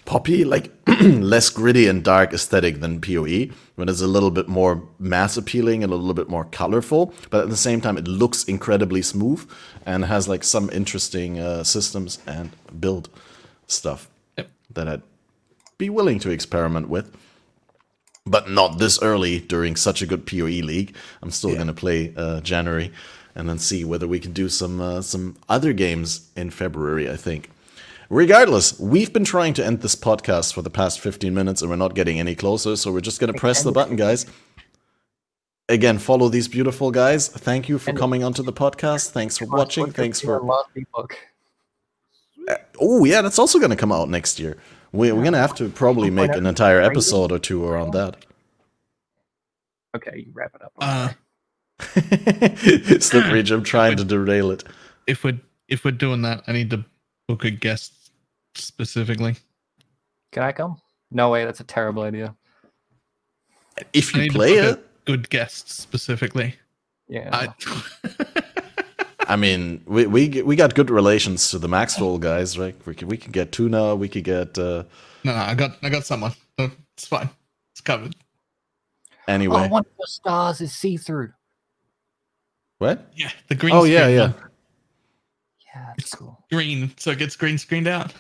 poppy, 0.04 0.44
like 0.44 0.70
less 1.02 1.50
gritty 1.50 1.88
and 1.88 2.04
dark 2.04 2.34
aesthetic 2.34 2.82
than 2.82 3.00
PoE, 3.00 3.48
but 3.78 3.90
it's 3.90 4.02
a 4.02 4.08
little 4.08 4.32
bit 4.32 4.48
more 4.50 4.84
mass 5.00 5.38
appealing 5.38 5.84
and 5.84 5.94
a 5.94 5.96
little 5.96 6.14
bit 6.14 6.30
more 6.30 6.46
colorful. 6.46 7.14
But 7.30 7.42
at 7.44 7.50
the 7.50 7.56
same 7.58 7.80
time, 7.80 7.98
it 7.98 8.08
looks 8.08 8.44
incredibly 8.44 9.02
smooth 9.02 9.50
and 9.86 10.06
has 10.06 10.28
like 10.28 10.44
some 10.44 10.70
interesting 10.72 11.40
uh, 11.40 11.64
systems 11.64 12.20
and 12.28 12.52
build 12.80 13.10
stuff 13.68 14.10
Yep. 14.38 14.50
that 14.74 14.88
I'd 14.90 15.02
be 15.78 15.90
willing 15.90 16.20
to 16.20 16.30
experiment 16.32 16.90
with. 16.90 17.16
But 18.28 18.50
not 18.50 18.78
this 18.80 19.02
early 19.02 19.40
during 19.40 19.76
such 19.76 20.02
a 20.02 20.06
good 20.08 20.26
PoE 20.28 20.62
league. 20.66 20.96
I'm 21.22 21.32
still 21.32 21.52
Yeah. 21.52 21.56
going 21.58 21.68
to 21.68 21.74
play 21.74 22.14
uh, 22.18 22.42
January 22.42 22.92
and 23.36 23.48
then 23.50 23.60
see 23.60 23.84
whether 23.84 24.08
we 24.08 24.20
can 24.20 24.32
do 24.34 24.50
some 24.50 24.80
uh, 24.82 25.02
some 25.02 25.36
other 25.50 25.74
games 25.74 26.30
in 26.36 26.50
February. 26.50 27.10
I 27.10 27.18
think. 27.18 27.50
Regardless, 28.10 28.80
we've 28.80 29.12
been 29.12 29.26
trying 29.26 29.54
to 29.56 29.66
end 29.66 29.82
this 29.82 29.96
podcast 29.96 30.54
for 30.54 30.62
the 30.62 30.70
past 30.70 31.00
15 31.00 31.34
minutes 31.34 31.62
and 31.64 31.72
we're 31.72 31.76
not 31.76 31.96
getting 31.96 32.20
any 32.20 32.36
closer, 32.36 32.76
so 32.76 32.92
we're 32.92 33.02
just 33.02 33.20
going 33.20 33.34
to 33.34 33.40
press 33.40 33.64
the 33.64 33.72
button, 33.72 33.96
guys. 33.96 34.28
Again, 35.70 35.98
follow 35.98 36.30
these 36.30 36.48
beautiful 36.48 36.92
guys. 36.92 37.28
Thank 37.28 37.68
you 37.68 37.80
for 37.80 37.90
And- 37.90 37.98
coming 37.98 38.24
onto 38.24 38.44
the 38.44 38.54
podcast. 38.54 39.10
Thanks 39.10 39.40
for 39.40 39.48
watching. 39.48 39.92
Thanks 39.92 40.22
for. 40.22 40.40
last. 40.40 40.70
Oh, 42.80 43.06
yeah, 43.06 43.24
that's 43.24 43.40
also 43.40 43.58
going 43.58 43.72
to 43.72 43.76
come 43.76 43.92
out 43.92 44.08
next 44.08 44.40
year. 44.40 44.56
We, 44.92 45.12
we're 45.12 45.22
going 45.24 45.34
to 45.34 45.40
have 45.40 45.56
to 45.56 45.70
probably 45.70 46.12
make 46.12 46.32
an 46.32 46.46
entire 46.46 46.80
episode 46.82 47.32
or 47.32 47.40
two 47.40 47.66
around 47.66 47.92
that. 47.94 48.24
Okay, 49.96 50.26
you 50.28 50.32
wrap 50.34 50.54
it 50.54 50.62
up. 50.62 51.16
Slippery 53.00 53.44
Jim 53.44 53.64
trying 53.64 53.98
to 53.98 54.06
derail 54.06 54.52
it. 54.52 54.64
if 55.08 55.24
we're 55.24 55.40
if 55.68 55.84
we're 55.84 55.92
doing 55.92 56.22
that, 56.22 56.44
I 56.48 56.54
need 56.54 56.70
to 56.70 56.86
book 57.28 57.44
a 57.44 57.52
guest 57.52 57.94
specifically. 58.56 59.36
Can 60.32 60.44
I 60.44 60.52
come? 60.52 60.78
No 61.12 61.30
way, 61.30 61.46
that's 61.46 61.60
a 61.60 61.66
terrible 61.66 62.04
idea. 62.04 62.36
If 63.94 64.16
I 64.16 64.20
you 64.20 64.24
need 64.24 64.32
play 64.32 64.56
to 64.56 64.62
book 64.62 64.80
it, 64.80 64.80
a 64.80 65.06
good 65.06 65.30
guest 65.30 65.70
specifically. 65.70 66.56
Yeah. 67.08 67.30
I, 67.32 67.48
I 69.28 69.36
mean, 69.36 69.82
we 69.86 70.06
we 70.06 70.42
we 70.44 70.56
got 70.56 70.76
good 70.76 70.90
relations 70.90 71.50
to 71.52 71.60
the 71.60 71.68
Maxroll 71.68 72.20
guys, 72.20 72.58
right? 72.58 72.76
We 72.86 72.96
can 72.96 73.08
we 73.08 73.18
can 73.18 73.32
get 73.32 73.52
Tuna, 73.52 73.96
we 73.96 74.08
could 74.08 74.24
get 74.24 74.58
uh, 74.58 74.84
no, 75.24 75.34
no, 75.34 75.36
I 75.36 75.56
got 75.56 75.78
I 75.82 75.90
got 75.90 76.06
someone. 76.06 76.34
It's 76.58 77.08
fine. 77.08 77.30
It's 77.74 77.82
covered. 77.82 78.16
anyway. 79.28 79.66
Oh, 79.66 79.68
one 79.68 79.82
of 79.82 79.92
the 80.00 80.08
stars 80.08 80.62
is 80.62 80.74
see 80.74 80.98
through. 80.98 81.32
What? 82.80 83.12
Yeah, 83.16 83.32
the 83.48 83.56
green. 83.56 83.74
Oh 83.76 83.84
yeah, 83.84 84.02
screen 84.04 84.16
yeah. 84.16 84.22
one. 84.32 84.36
Yeah, 85.76 85.94
that's 85.98 86.16
cool. 86.16 86.46
Green, 86.52 86.92
so 86.98 87.12
it 87.12 87.20
gets 87.20 87.36
green 87.36 87.58
screened 87.58 87.88
out. 87.88 88.14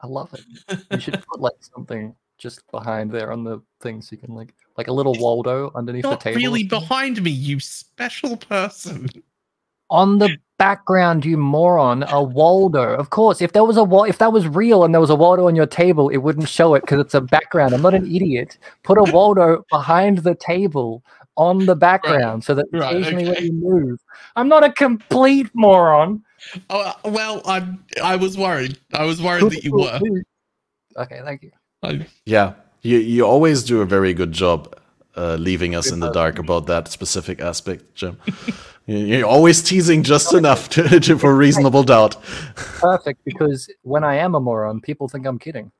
I 0.00 0.06
love 0.06 0.34
it. 0.34 0.80
You 0.90 0.98
should 1.00 1.22
put 1.26 1.40
like 1.40 1.54
something 1.60 2.14
just 2.38 2.68
behind 2.72 3.10
there 3.12 3.30
on 3.32 3.44
the 3.44 3.60
thing 3.80 4.02
so 4.02 4.08
you 4.12 4.18
can 4.18 4.34
like 4.34 4.52
like 4.76 4.88
a 4.88 4.92
little 4.92 5.14
Waldo 5.18 5.70
underneath 5.74 6.02
Not 6.04 6.20
the 6.20 6.24
table. 6.24 6.38
really 6.38 6.64
behind 6.64 7.22
me, 7.22 7.30
you 7.30 7.60
special 7.60 8.36
person. 8.36 9.08
on 9.90 10.18
the 10.18 10.36
background, 10.58 11.24
you 11.24 11.36
moron, 11.36 12.02
a 12.04 12.22
Waldo. 12.22 12.94
Of 12.94 13.10
course, 13.10 13.40
if 13.42 13.52
there 13.52 13.64
was 13.64 13.76
a 13.76 13.84
Wal- 13.84 14.04
if 14.04 14.18
that 14.18 14.32
was 14.32 14.48
real 14.48 14.84
and 14.84 14.94
there 14.94 15.00
was 15.00 15.10
a 15.10 15.14
Waldo 15.14 15.46
on 15.46 15.54
your 15.54 15.66
table, 15.66 16.08
it 16.08 16.18
wouldn't 16.18 16.48
show 16.48 16.74
it 16.74 16.80
because 16.80 17.00
it's 17.00 17.14
a 17.14 17.20
background. 17.20 17.74
I'm 17.74 17.82
not 17.82 17.94
an 17.94 18.06
idiot. 18.06 18.58
Put 18.82 18.96
a 18.98 19.12
Waldo 19.12 19.64
behind 19.70 20.18
the 20.18 20.34
table 20.34 21.04
on 21.36 21.66
the 21.66 21.74
background 21.74 22.44
so 22.44 22.54
that 22.54 22.66
Right, 22.72 22.96
occasionally 22.96 23.28
okay. 23.30 23.34
when 23.34 23.44
you 23.44 23.52
move, 23.52 23.98
I'm 24.36 24.48
not 24.48 24.64
a 24.64 24.72
complete 24.72 25.48
moron. 25.54 26.22
Oh 26.70 26.80
uh, 26.80 27.10
well, 27.10 27.42
I 27.46 27.66
I 28.02 28.16
was 28.16 28.36
worried. 28.36 28.78
I 28.92 29.04
was 29.04 29.22
worried 29.22 29.50
that 29.50 29.64
you 29.64 29.72
were. 29.72 30.00
Okay, 30.96 31.20
thank 31.24 31.42
you. 31.42 31.50
I, 31.82 32.06
Yeah, 32.26 32.54
you 32.82 32.98
you 32.98 33.24
always 33.26 33.62
do 33.62 33.80
a 33.80 33.86
very 33.86 34.12
good 34.14 34.32
job 34.32 34.74
uh, 35.16 35.36
leaving 35.36 35.74
us 35.74 35.90
in 35.90 36.00
the 36.00 36.10
dark 36.10 36.38
about 36.38 36.66
that 36.66 36.88
specific 36.88 37.40
aspect, 37.40 37.94
Jim. 37.94 38.16
You- 38.86 38.98
You're 38.98 39.28
always 39.28 39.62
teasing 39.62 40.02
just 40.02 40.34
enough 40.34 40.68
to, 40.70 40.98
to, 41.06 41.16
for 41.16 41.36
reasonable 41.36 41.84
doubt. 41.84 42.16
Perfect 42.56 43.20
because 43.24 43.70
when 43.82 44.02
I 44.02 44.16
am 44.16 44.34
a 44.34 44.40
moron, 44.40 44.80
people 44.80 45.06
think 45.08 45.24
I'm 45.24 45.38
kidding. 45.38 45.70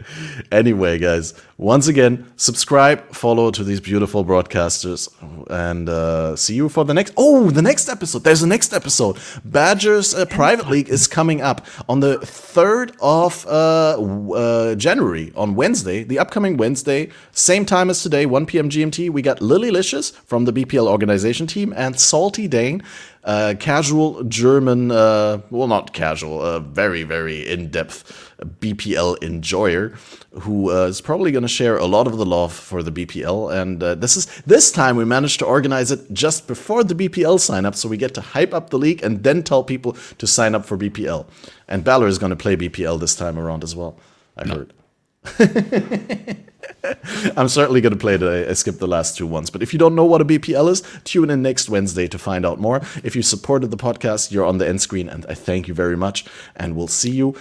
Anyway, 0.52 0.98
guys, 0.98 1.34
once 1.58 1.88
again, 1.88 2.30
subscribe, 2.36 3.00
follow 3.12 3.50
to 3.50 3.64
these 3.64 3.80
beautiful 3.80 4.24
broadcasters, 4.24 5.08
and 5.50 5.88
uh, 5.88 6.36
see 6.36 6.54
you 6.54 6.68
for 6.68 6.84
the 6.84 6.94
next. 6.94 7.12
Oh, 7.16 7.50
the 7.50 7.62
next 7.62 7.88
episode. 7.88 8.24
There's 8.24 8.42
a 8.42 8.46
next 8.46 8.72
episode. 8.72 9.18
Badgers 9.44 10.14
uh, 10.14 10.26
Private 10.26 10.68
League 10.68 10.88
is 10.88 11.06
coming 11.06 11.40
up 11.40 11.66
on 11.88 12.00
the 12.00 12.18
third 12.18 12.92
of 13.00 13.46
uh, 13.46 13.98
uh, 14.00 14.74
January 14.76 15.32
on 15.34 15.54
Wednesday, 15.54 16.04
the 16.04 16.18
upcoming 16.18 16.56
Wednesday, 16.56 17.10
same 17.32 17.64
time 17.64 17.90
as 17.90 18.02
today, 18.02 18.26
1 18.26 18.46
p.m. 18.46 18.68
GMT. 18.68 19.10
We 19.10 19.22
got 19.22 19.40
Lily 19.40 19.70
Licious 19.70 20.10
from 20.10 20.44
the 20.44 20.52
BPL 20.52 20.86
organization 20.86 21.46
team 21.46 21.72
and 21.76 21.98
Salty 21.98 22.48
Dane. 22.48 22.82
uh, 23.24 23.54
casual 23.58 24.22
German, 24.24 24.90
uh, 24.92 25.40
well, 25.50 25.66
not 25.66 25.92
casual, 25.92 26.60
very, 26.60 27.02
very 27.02 27.46
in 27.46 27.68
depth 27.70 28.25
BPL 28.44 29.22
enjoyer 29.22 29.94
who 30.40 30.70
uh, 30.70 30.86
is 30.86 31.00
probably 31.00 31.32
going 31.32 31.42
to 31.42 31.48
share 31.48 31.78
a 31.78 31.86
lot 31.86 32.06
of 32.06 32.18
the 32.18 32.26
love 32.26 32.52
for 32.52 32.82
the 32.82 32.92
BPL. 32.92 33.54
And 33.54 33.82
uh, 33.82 33.94
this 33.94 34.16
is 34.16 34.26
this 34.46 34.70
time 34.70 34.96
we 34.96 35.04
managed 35.04 35.38
to 35.38 35.46
organize 35.46 35.90
it 35.90 36.12
just 36.12 36.46
before 36.46 36.84
the 36.84 36.94
BPL 36.94 37.40
sign 37.40 37.64
up, 37.64 37.74
so 37.74 37.88
we 37.88 37.96
get 37.96 38.14
to 38.14 38.20
hype 38.20 38.52
up 38.52 38.70
the 38.70 38.78
league 38.78 39.02
and 39.02 39.22
then 39.22 39.42
tell 39.42 39.64
people 39.64 39.96
to 40.18 40.26
sign 40.26 40.54
up 40.54 40.66
for 40.66 40.76
BPL. 40.76 41.26
And 41.68 41.82
Balor 41.82 42.06
is 42.06 42.18
going 42.18 42.30
to 42.30 42.36
play 42.36 42.56
BPL 42.56 43.00
this 43.00 43.14
time 43.14 43.38
around 43.38 43.64
as 43.64 43.74
well. 43.74 43.98
I 44.36 44.44
no. 44.44 44.54
heard. 44.54 44.72
I'm 47.36 47.48
certainly 47.48 47.80
going 47.80 47.92
to 47.92 47.98
play 47.98 48.14
it. 48.14 48.22
I 48.22 48.52
skipped 48.52 48.78
the 48.78 48.86
last 48.86 49.16
two 49.16 49.26
ones. 49.26 49.50
But 49.50 49.62
if 49.62 49.72
you 49.72 49.78
don't 49.78 49.94
know 49.94 50.04
what 50.04 50.20
a 50.20 50.24
BPL 50.24 50.70
is, 50.70 50.82
tune 51.04 51.30
in 51.30 51.42
next 51.42 51.68
Wednesday 51.68 52.06
to 52.08 52.18
find 52.18 52.46
out 52.46 52.60
more. 52.60 52.80
If 53.02 53.16
you 53.16 53.22
supported 53.22 53.70
the 53.70 53.76
podcast, 53.76 54.30
you're 54.30 54.44
on 54.44 54.58
the 54.58 54.68
end 54.68 54.80
screen, 54.80 55.08
and 55.08 55.26
I 55.28 55.34
thank 55.34 55.68
you 55.68 55.74
very 55.74 55.96
much. 55.96 56.24
And 56.54 56.76
we'll 56.76 56.88
see 56.88 57.10
you 57.10 57.34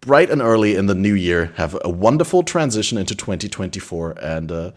bright 0.00 0.30
and 0.30 0.40
early 0.40 0.76
in 0.76 0.86
the 0.86 0.94
new 0.94 1.14
year. 1.14 1.52
Have 1.56 1.76
a 1.84 1.90
wonderful 1.90 2.42
transition 2.42 2.98
into 2.98 3.14
2024, 3.14 4.12
and 4.22 4.52
uh, 4.52 4.72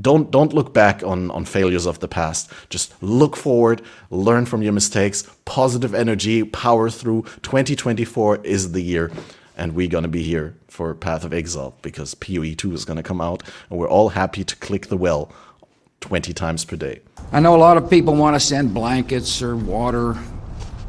don't 0.00 0.30
don't 0.30 0.52
look 0.52 0.74
back 0.74 1.02
on 1.02 1.30
on 1.30 1.44
failures 1.44 1.86
of 1.86 2.00
the 2.00 2.08
past. 2.08 2.50
Just 2.68 2.94
look 3.02 3.36
forward, 3.36 3.82
learn 4.10 4.46
from 4.46 4.62
your 4.62 4.72
mistakes. 4.72 5.28
Positive 5.44 5.94
energy, 5.94 6.44
power 6.44 6.90
through. 6.90 7.22
2024 7.42 8.44
is 8.44 8.72
the 8.72 8.82
year 8.82 9.10
and 9.56 9.74
we're 9.74 9.88
going 9.88 10.02
to 10.02 10.08
be 10.08 10.22
here 10.22 10.54
for 10.68 10.94
Path 10.94 11.24
of 11.24 11.32
Exile 11.32 11.74
because 11.82 12.14
PoE 12.14 12.54
2 12.54 12.72
is 12.72 12.84
going 12.84 12.98
to 12.98 13.02
come 13.02 13.20
out, 13.20 13.42
and 13.70 13.78
we're 13.78 13.88
all 13.88 14.10
happy 14.10 14.44
to 14.44 14.56
click 14.56 14.86
the 14.86 14.96
well 14.96 15.32
20 16.00 16.32
times 16.34 16.64
per 16.64 16.76
day. 16.76 17.00
I 17.32 17.40
know 17.40 17.56
a 17.56 17.58
lot 17.58 17.76
of 17.76 17.90
people 17.90 18.14
want 18.14 18.36
to 18.36 18.40
send 18.40 18.74
blankets 18.74 19.42
or 19.42 19.56
water. 19.56 20.16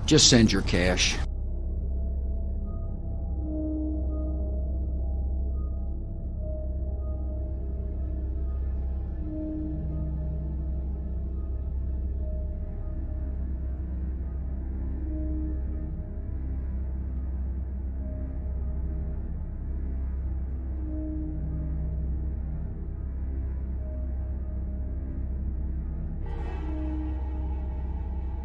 Just 0.06 0.30
send 0.30 0.52
your 0.52 0.62
cash. 0.64 1.16